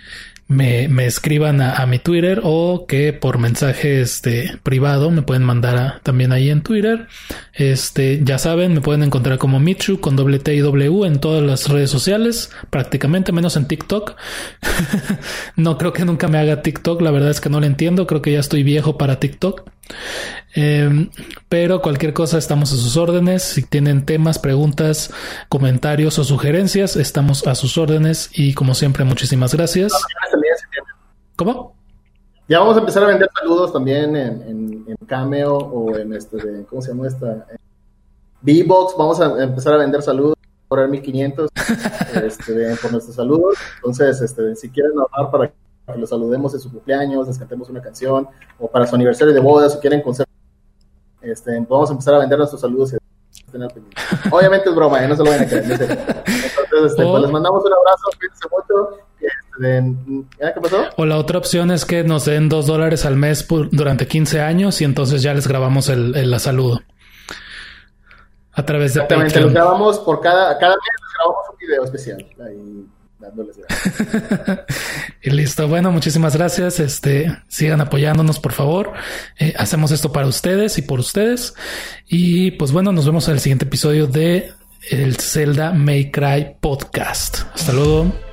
me, 0.47 0.87
me 0.87 1.05
escriban 1.05 1.61
a, 1.61 1.85
mi 1.85 1.99
Twitter 1.99 2.41
o 2.43 2.85
que 2.87 3.11
por 3.13 3.37
mensaje 3.37 4.01
este, 4.01 4.57
privado 4.63 5.11
me 5.11 5.21
pueden 5.21 5.43
mandar 5.43 5.99
también 6.03 6.31
ahí 6.31 6.49
en 6.49 6.61
Twitter. 6.61 7.07
Este, 7.53 8.21
ya 8.23 8.37
saben, 8.37 8.73
me 8.73 8.81
pueden 8.81 9.03
encontrar 9.03 9.37
como 9.37 9.59
Michu 9.59 9.99
con 9.99 10.15
doble 10.15 10.39
T 10.39 10.55
y 10.55 10.59
W 10.59 11.05
en 11.05 11.19
todas 11.19 11.43
las 11.43 11.67
redes 11.67 11.89
sociales, 11.89 12.51
prácticamente 12.69 13.31
menos 13.31 13.57
en 13.57 13.67
TikTok. 13.67 14.15
no 15.55 15.77
creo 15.77 15.93
que 15.93 16.05
nunca 16.05 16.27
me 16.27 16.37
haga 16.37 16.61
TikTok, 16.61 17.01
la 17.01 17.11
verdad 17.11 17.31
es 17.31 17.41
que 17.41 17.49
no 17.49 17.59
lo 17.59 17.65
entiendo, 17.65 18.07
creo 18.07 18.21
que 18.21 18.31
ya 18.31 18.39
estoy 18.39 18.63
viejo 18.63 18.97
para 18.97 19.19
TikTok. 19.19 19.69
Em, 20.55 21.09
pero 21.49 21.81
cualquier 21.81 22.13
cosa 22.13 22.37
estamos 22.37 22.71
a 22.73 22.75
sus 22.75 22.97
órdenes. 22.97 23.43
Si 23.43 23.63
tienen 23.63 24.05
temas, 24.05 24.39
preguntas, 24.39 25.13
comentarios 25.49 26.17
o 26.19 26.23
sugerencias, 26.23 26.95
estamos 26.95 27.45
a 27.47 27.55
sus 27.55 27.77
órdenes. 27.77 28.29
Y 28.33 28.53
como 28.53 28.73
siempre, 28.73 29.03
muchísimas 29.03 29.53
gracias. 29.53 29.93
¿Cómo? 31.35 31.75
Ya 32.47 32.59
vamos 32.59 32.77
a 32.77 32.79
empezar 32.79 33.03
a 33.03 33.07
vender 33.07 33.29
saludos 33.37 33.73
también 33.73 34.15
en, 34.15 34.85
en, 34.87 34.97
Cameo 35.05 35.57
o 35.57 35.95
en 35.97 36.13
este, 36.13 36.37
de, 36.37 36.65
¿cómo 36.65 36.81
se 36.81 36.89
llama 36.89 37.07
esta? 37.07 37.45
V-Box. 38.41 38.95
Vamos 38.97 39.19
a 39.19 39.43
empezar 39.43 39.73
a 39.73 39.77
vender 39.77 40.01
saludos 40.01 40.35
por 40.67 40.87
1500 40.87 41.49
este, 42.23 42.75
por 42.81 42.91
nuestros 42.91 43.15
saludos. 43.15 43.57
Entonces, 43.77 44.21
este, 44.21 44.55
si 44.55 44.69
quieren 44.69 44.93
ahorrar 44.97 45.31
para 45.31 45.51
que 45.93 45.99
los 45.99 46.09
saludemos 46.09 46.53
en 46.53 46.59
su 46.59 46.71
cumpleaños, 46.71 47.27
les 47.27 47.37
cantemos 47.37 47.69
una 47.69 47.81
canción, 47.81 48.27
o 48.59 48.67
para 48.67 48.85
su 48.85 48.95
aniversario 48.95 49.33
de 49.33 49.39
boda, 49.39 49.69
si 49.69 49.79
quieren 49.79 50.01
consejo, 50.01 50.29
este, 51.21 51.51
vamos 51.67 51.89
a 51.89 51.93
empezar 51.93 52.15
a 52.15 52.19
vender 52.19 52.37
nuestros 52.37 52.61
saludos. 52.61 52.95
Obviamente 54.31 54.69
es 54.69 54.75
broma, 54.75 55.03
¿eh? 55.03 55.07
no 55.07 55.15
se 55.15 55.23
lo 55.23 55.31
van 55.31 55.41
a 55.41 55.47
creer. 55.47 55.63
Entonces, 55.63 56.91
este, 56.91 57.03
pues, 57.03 57.21
les 57.21 57.31
mandamos 57.31 57.63
un 57.63 57.73
abrazo, 57.73 58.09
cuídense 58.19 58.47
mucho. 58.51 58.97
Este, 59.19 60.53
¿Qué 60.53 60.61
pasó? 60.61 60.77
O 60.97 61.05
la 61.05 61.17
otra 61.17 61.37
opción 61.37 61.71
es 61.71 61.85
que 61.85 62.03
nos 62.03 62.25
den 62.25 62.49
dos 62.49 62.67
dólares 62.67 63.05
al 63.05 63.15
mes 63.15 63.43
por, 63.43 63.69
durante 63.71 64.07
15 64.07 64.41
años 64.41 64.81
y 64.81 64.83
entonces 64.83 65.21
ya 65.21 65.33
les 65.33 65.47
grabamos 65.47 65.89
el, 65.89 66.15
el 66.15 66.37
saludo. 66.39 66.81
A 68.51 68.65
través 68.65 68.93
de 68.93 69.01
Exactamente, 69.01 69.39
los 69.39 69.53
grabamos 69.53 69.99
por 69.99 70.19
cada, 70.19 70.57
cada 70.57 70.75
mes, 70.75 70.83
les 71.01 71.13
grabamos 71.13 71.49
un 71.49 71.57
video 71.57 71.83
especial. 71.83 72.25
Ahí 72.45 72.87
y 75.23 75.29
listo. 75.29 75.67
Bueno, 75.67 75.91
muchísimas 75.91 76.35
gracias. 76.35 76.79
Este, 76.79 77.35
sigan 77.47 77.81
apoyándonos, 77.81 78.39
por 78.39 78.53
favor. 78.53 78.93
Eh, 79.39 79.53
hacemos 79.57 79.91
esto 79.91 80.11
para 80.11 80.27
ustedes 80.27 80.77
y 80.77 80.81
por 80.81 80.99
ustedes. 80.99 81.53
Y 82.07 82.51
pues 82.51 82.71
bueno, 82.71 82.91
nos 82.91 83.05
vemos 83.05 83.27
en 83.27 83.35
el 83.35 83.39
siguiente 83.39 83.65
episodio 83.65 84.07
de 84.07 84.51
el 84.89 85.17
Zelda 85.17 85.73
May 85.73 86.11
Cry 86.11 86.55
podcast. 86.59 87.41
Hasta 87.53 87.73
luego. 87.73 88.26